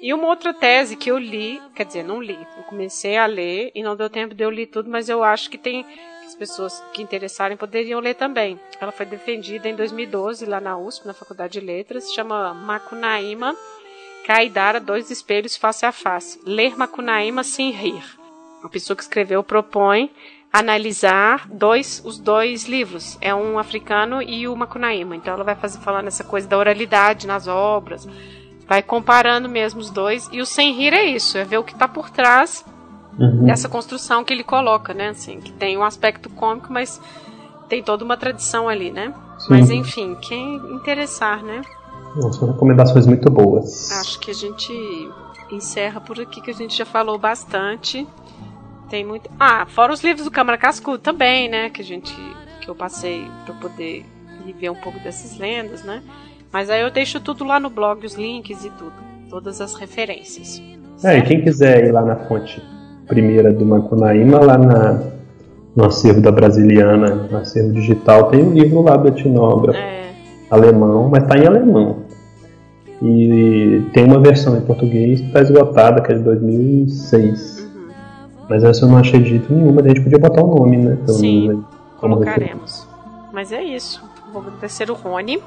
E 0.00 0.14
uma 0.14 0.26
outra 0.28 0.54
tese 0.54 0.96
que 0.96 1.10
eu 1.10 1.18
li, 1.18 1.60
quer 1.74 1.84
dizer, 1.84 2.02
não 2.02 2.22
li, 2.22 2.38
eu 2.56 2.62
comecei 2.64 3.18
a 3.18 3.26
ler 3.26 3.70
e 3.74 3.82
não 3.82 3.94
deu 3.94 4.08
tempo 4.08 4.34
de 4.34 4.42
eu 4.42 4.48
ler 4.48 4.66
tudo, 4.66 4.88
mas 4.88 5.08
eu 5.08 5.22
acho 5.22 5.50
que 5.50 5.58
tem 5.58 5.84
as 6.26 6.34
pessoas 6.34 6.82
que 6.94 7.02
interessarem 7.02 7.56
poderiam 7.56 8.00
ler 8.00 8.14
também. 8.14 8.58
Ela 8.80 8.92
foi 8.92 9.04
defendida 9.04 9.68
em 9.68 9.76
2012 9.76 10.46
lá 10.46 10.60
na 10.60 10.78
USP, 10.78 11.06
na 11.06 11.12
Faculdade 11.12 11.60
de 11.60 11.66
Letras, 11.66 12.12
chama 12.14 12.54
Macunaíma 12.54 13.54
Caidara, 14.26 14.78
Dois 14.78 15.10
Espelhos 15.10 15.56
Face 15.56 15.84
a 15.84 15.92
Face. 15.92 16.40
Ler 16.46 16.76
Macunaíma 16.76 17.42
sem 17.42 17.70
rir. 17.70 18.02
A 18.62 18.68
pessoa 18.68 18.96
que 18.96 19.02
escreveu 19.02 19.42
propõe 19.42 20.10
analisar 20.52 21.48
dois, 21.48 22.02
os 22.04 22.18
dois 22.18 22.64
livros. 22.64 23.18
É 23.20 23.34
um 23.34 23.58
africano 23.58 24.22
e 24.22 24.46
o 24.46 24.56
Macunaíma. 24.56 25.16
Então 25.16 25.34
ela 25.34 25.44
vai 25.44 25.56
fazer 25.56 25.80
falando 25.80 26.08
essa 26.08 26.24
coisa 26.24 26.46
da 26.46 26.58
oralidade 26.58 27.26
nas 27.26 27.48
obras, 27.48 28.06
vai 28.70 28.84
comparando 28.84 29.48
mesmo 29.48 29.80
os 29.80 29.90
dois. 29.90 30.28
E 30.30 30.40
o 30.40 30.46
sem 30.46 30.72
rir 30.72 30.92
é 30.92 31.04
isso, 31.04 31.36
é 31.36 31.44
ver 31.44 31.58
o 31.58 31.64
que 31.64 31.72
está 31.72 31.88
por 31.88 32.08
trás 32.08 32.64
uhum. 33.18 33.44
dessa 33.44 33.68
construção 33.68 34.22
que 34.22 34.32
ele 34.32 34.44
coloca, 34.44 34.94
né? 34.94 35.08
Assim, 35.08 35.40
que 35.40 35.50
tem 35.50 35.76
um 35.76 35.82
aspecto 35.82 36.30
cômico, 36.30 36.72
mas 36.72 37.00
tem 37.68 37.82
toda 37.82 38.04
uma 38.04 38.16
tradição 38.16 38.68
ali, 38.68 38.92
né? 38.92 39.12
Sim. 39.40 39.46
Mas 39.50 39.70
enfim, 39.70 40.16
quem 40.22 40.54
interessar, 40.72 41.42
né? 41.42 41.62
São 42.30 42.52
recomendações 42.52 43.08
muito 43.08 43.28
boas. 43.28 43.90
Acho 43.90 44.20
que 44.20 44.30
a 44.30 44.34
gente 44.34 44.72
encerra 45.50 46.00
por 46.00 46.20
aqui, 46.20 46.40
que 46.40 46.52
a 46.52 46.54
gente 46.54 46.78
já 46.78 46.86
falou 46.86 47.18
bastante. 47.18 48.06
Tem 48.88 49.04
muito. 49.04 49.28
Ah, 49.38 49.66
fora 49.66 49.92
os 49.92 50.00
livros 50.00 50.24
do 50.24 50.30
Câmara 50.30 50.56
Cascudo 50.56 50.98
também, 50.98 51.48
né? 51.48 51.70
Que 51.70 51.80
a 51.82 51.84
gente. 51.84 52.14
que 52.60 52.68
eu 52.68 52.74
passei 52.76 53.28
para 53.44 53.54
poder 53.54 54.06
ver 54.60 54.70
um 54.70 54.76
pouco 54.76 55.00
dessas 55.00 55.36
lendas, 55.38 55.82
né? 55.82 56.04
Mas 56.52 56.68
aí 56.70 56.82
eu 56.82 56.90
deixo 56.90 57.20
tudo 57.20 57.44
lá 57.44 57.60
no 57.60 57.70
blog, 57.70 58.04
os 58.04 58.14
links 58.14 58.64
e 58.64 58.70
tudo. 58.70 58.92
Todas 59.28 59.60
as 59.60 59.74
referências. 59.74 60.60
É, 61.04 61.18
e 61.18 61.22
quem 61.22 61.42
quiser 61.42 61.86
ir 61.86 61.92
lá 61.92 62.02
na 62.02 62.16
fonte 62.16 62.62
primeira 63.06 63.52
do 63.52 63.64
Macunaíma, 63.64 64.38
lá 64.38 64.58
na, 64.58 65.02
no 65.74 65.84
acervo 65.84 66.20
da 66.20 66.30
Brasiliana, 66.30 67.28
no 67.30 67.38
acervo 67.38 67.72
digital, 67.72 68.30
tem 68.30 68.42
um 68.42 68.52
livro 68.52 68.82
lá 68.82 68.96
do 68.96 69.08
etnógrafo. 69.08 69.78
É 69.78 70.00
alemão, 70.50 71.08
mas 71.08 71.22
está 71.22 71.38
em 71.38 71.46
alemão. 71.46 72.04
E 73.00 73.88
tem 73.94 74.04
uma 74.04 74.20
versão 74.20 74.58
em 74.58 74.60
português 74.60 75.20
que 75.20 75.26
está 75.28 75.40
esgotada, 75.40 76.02
que 76.02 76.12
é 76.12 76.16
de 76.16 76.22
2006. 76.22 77.60
Uhum. 77.74 77.88
Mas 78.48 78.64
essa 78.64 78.84
eu 78.84 78.88
não 78.88 78.98
achei 78.98 79.20
de 79.20 79.30
jeito 79.30 79.52
nenhum, 79.52 79.72
mas 79.72 79.86
a 79.86 79.88
gente 79.88 80.02
podia 80.02 80.18
botar 80.18 80.42
o 80.42 80.54
nome, 80.58 80.76
né? 80.76 80.98
Pelo 81.06 81.16
Sim, 81.16 81.48
menos, 81.48 81.64
colocaremos. 81.98 82.86
Mas 83.32 83.52
é 83.52 83.62
isso. 83.62 84.04
Vou 84.32 84.42
agradecer 84.42 84.90
o 84.90 84.94
Rony 84.94 85.40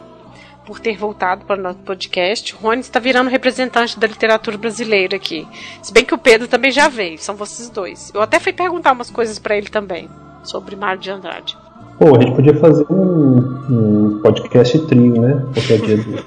por 0.66 0.80
ter 0.80 0.98
voltado 0.98 1.46
para 1.46 1.60
o 1.60 1.64
nosso 1.64 1.80
podcast. 1.80 2.56
O 2.56 2.58
Rony 2.58 2.82
está 2.82 3.00
virando 3.00 3.30
representante 3.30 4.00
da 4.00 4.08
literatura 4.08 4.58
brasileira 4.58 5.16
aqui. 5.16 5.48
Se 5.82 5.94
bem 5.94 6.06
que 6.06 6.14
o 6.14 6.18
Pedro 6.18 6.48
também 6.48 6.72
já 6.72 6.88
veio, 6.88 7.18
são 7.18 7.36
vocês 7.36 7.70
dois. 7.70 8.12
Eu 8.14 8.22
até 8.22 8.40
fui 8.40 8.54
perguntar 8.54 8.92
umas 8.92 9.12
coisas 9.12 9.40
para 9.40 9.58
ele 9.58 9.70
também, 9.70 10.10
sobre 10.44 10.76
Mário 10.76 11.02
de 11.02 11.12
Andrade. 11.12 11.58
Pô, 11.98 12.16
a 12.18 12.22
gente 12.22 12.36
podia 12.36 12.56
fazer 12.56 12.86
um, 12.90 13.38
um 13.70 14.22
podcast 14.22 14.80
trio, 14.88 15.22
né? 15.22 15.46
Qualquer 15.54 15.80
dia 15.80 15.98
do. 15.98 16.26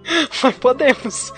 Mas 0.42 0.56
podemos. 0.56 1.32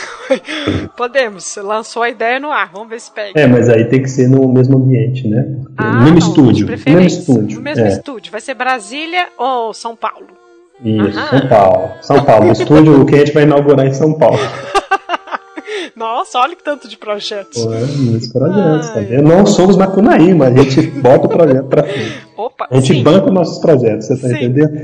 podemos. 0.96 1.56
Lançou 1.56 2.02
a 2.02 2.10
ideia 2.10 2.40
no 2.40 2.50
ar, 2.50 2.70
vamos 2.72 2.88
ver 2.88 3.00
se 3.00 3.10
pega. 3.10 3.38
É, 3.38 3.46
mas 3.46 3.68
aí 3.68 3.84
tem 3.84 4.02
que 4.02 4.08
ser 4.08 4.28
no 4.28 4.52
mesmo 4.52 4.76
ambiente, 4.76 5.26
né? 5.28 5.46
Ah, 5.76 5.92
no 5.92 6.02
mesmo 6.02 6.18
estúdio. 6.18 6.66
No 6.66 6.72
mesmo 6.72 7.00
estúdio. 7.00 7.56
No 7.58 7.62
mesmo 7.62 7.84
é. 7.84 7.88
estúdio. 7.88 8.32
Vai 8.32 8.40
ser 8.40 8.54
Brasília 8.54 9.28
ou 9.38 9.72
São 9.72 9.94
Paulo? 9.94 10.45
Isso, 10.84 11.18
Aham. 11.18 11.38
São 11.38 11.48
Paulo. 11.48 11.90
São 12.02 12.24
Paulo. 12.24 12.48
O 12.48 12.52
estúdio 12.52 13.06
que 13.06 13.14
a 13.14 13.18
gente 13.18 13.32
vai 13.32 13.44
inaugurar 13.44 13.86
em 13.86 13.94
São 13.94 14.12
Paulo. 14.12 14.38
Nossa, 15.96 16.38
olha 16.38 16.54
que 16.54 16.62
tanto 16.62 16.86
de 16.88 16.96
projetos. 16.96 17.64
Muitos 17.64 18.28
projetos, 18.28 18.90
tá 18.90 19.00
vendo? 19.00 19.22
Não 19.22 19.46
somos 19.46 19.76
Macunaí, 19.76 20.34
mas 20.34 20.54
a 20.54 20.62
gente 20.62 20.82
bota 21.00 21.26
o 21.26 21.30
projeto 21.30 21.66
pra 21.66 21.82
frente. 21.82 22.26
Opa, 22.36 22.68
a 22.70 22.74
gente 22.76 22.94
sim. 22.94 23.02
banca 23.02 23.30
nossos 23.30 23.58
projetos, 23.58 24.06
você 24.06 24.16
tá 24.20 24.28
sim. 24.28 24.34
entendendo? 24.34 24.76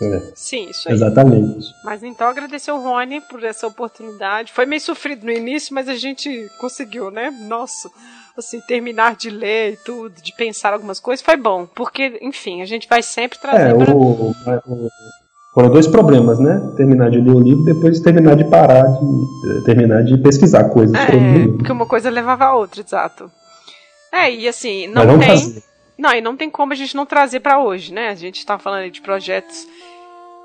É. 0.00 0.22
Sim, 0.34 0.68
isso 0.70 0.88
aí. 0.88 0.94
Exatamente. 0.94 1.66
Mas 1.84 2.02
então 2.04 2.28
agradecer 2.28 2.70
o 2.70 2.80
Rony 2.80 3.20
por 3.22 3.42
essa 3.42 3.66
oportunidade. 3.66 4.52
Foi 4.52 4.64
meio 4.64 4.80
sofrido 4.80 5.24
no 5.24 5.32
início, 5.32 5.74
mas 5.74 5.88
a 5.88 5.94
gente 5.94 6.48
conseguiu, 6.60 7.10
né? 7.10 7.30
Nossa, 7.30 7.90
assim, 8.36 8.60
terminar 8.60 9.16
de 9.16 9.30
ler 9.30 9.72
e 9.72 9.76
tudo, 9.78 10.14
de 10.20 10.32
pensar 10.36 10.72
algumas 10.72 11.00
coisas, 11.00 11.24
foi 11.24 11.36
bom. 11.36 11.66
Porque, 11.66 12.18
enfim, 12.22 12.62
a 12.62 12.66
gente 12.66 12.88
vai 12.88 13.02
sempre 13.02 13.38
trazer. 13.38 13.70
É, 13.70 13.84
pra... 13.84 13.94
o, 13.94 14.30
o, 14.30 14.34
foram 15.54 15.70
dois 15.70 15.86
problemas, 15.86 16.40
né? 16.40 16.72
Terminar 16.76 17.10
de 17.10 17.20
ler 17.20 17.30
o 17.30 17.38
livro 17.38 17.62
e 17.62 17.72
depois 17.72 18.00
terminar 18.00 18.34
de 18.34 18.44
parar, 18.44 18.82
de 18.82 19.64
terminar 19.64 20.02
de 20.02 20.18
pesquisar 20.18 20.68
coisas. 20.68 20.94
É, 20.96 21.48
porque 21.56 21.70
uma 21.70 21.86
coisa 21.86 22.10
levava 22.10 22.46
a 22.46 22.56
outra, 22.56 22.80
exato. 22.80 23.30
É, 24.12 24.32
e 24.32 24.48
assim, 24.48 24.88
não 24.88 25.18
tem. 25.18 25.28
Fazer. 25.28 25.62
Não, 25.96 26.12
e 26.12 26.20
não 26.20 26.36
tem 26.36 26.50
como 26.50 26.72
a 26.72 26.76
gente 26.76 26.96
não 26.96 27.06
trazer 27.06 27.38
para 27.38 27.62
hoje, 27.62 27.94
né? 27.94 28.08
A 28.08 28.16
gente 28.16 28.44
tá 28.44 28.58
falando 28.58 28.90
de 28.90 29.00
projetos 29.00 29.64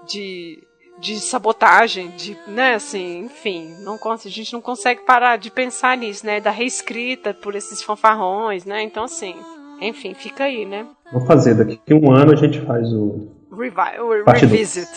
de, 0.08 0.60
de 1.00 1.20
sabotagem, 1.20 2.12
de, 2.16 2.38
né, 2.48 2.76
assim, 2.76 3.26
enfim, 3.26 3.74
não, 3.80 3.98
a 4.14 4.30
gente 4.30 4.54
não 4.54 4.62
consegue 4.62 5.02
parar 5.02 5.38
de 5.38 5.50
pensar 5.50 5.98
nisso, 5.98 6.24
né? 6.24 6.40
Da 6.40 6.52
reescrita 6.52 7.34
por 7.34 7.56
esses 7.56 7.82
fanfarrões, 7.82 8.64
né? 8.64 8.84
Então, 8.84 9.06
assim, 9.06 9.34
enfim, 9.82 10.14
fica 10.14 10.44
aí, 10.44 10.66
né? 10.66 10.86
Vou 11.12 11.26
fazer, 11.26 11.56
daqui 11.56 11.80
a 11.92 11.96
um 11.96 12.12
ano 12.12 12.32
a 12.32 12.36
gente 12.36 12.62
faz 12.62 12.94
o 12.94 13.39
Revi 13.60 14.24
parte 14.24 14.46
revisit. 14.46 14.90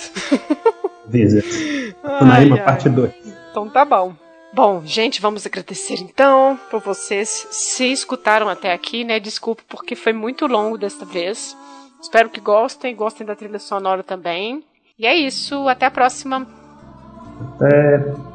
Visit. 1.08 1.96
Naima, 2.22 2.58
parte 2.58 2.88
2. 2.88 3.12
Então 3.50 3.68
tá 3.68 3.84
bom. 3.84 4.14
Bom, 4.54 4.82
gente, 4.84 5.20
vamos 5.20 5.44
agradecer 5.46 5.94
então 5.94 6.58
por 6.70 6.80
vocês 6.80 7.48
se 7.50 7.90
escutaram 7.90 8.48
até 8.48 8.72
aqui, 8.72 9.02
né? 9.02 9.18
Desculpa 9.18 9.62
porque 9.68 9.96
foi 9.96 10.12
muito 10.12 10.46
longo 10.46 10.78
desta 10.78 11.04
vez. 11.04 11.56
Espero 12.00 12.30
que 12.30 12.40
gostem, 12.40 12.94
gostem 12.94 13.26
da 13.26 13.34
trilha 13.34 13.58
sonora 13.58 14.02
também. 14.02 14.62
E 14.98 15.06
é 15.06 15.14
isso, 15.14 15.68
até 15.68 15.86
a 15.86 15.90
próxima. 15.90 16.46
Até. 17.56 18.31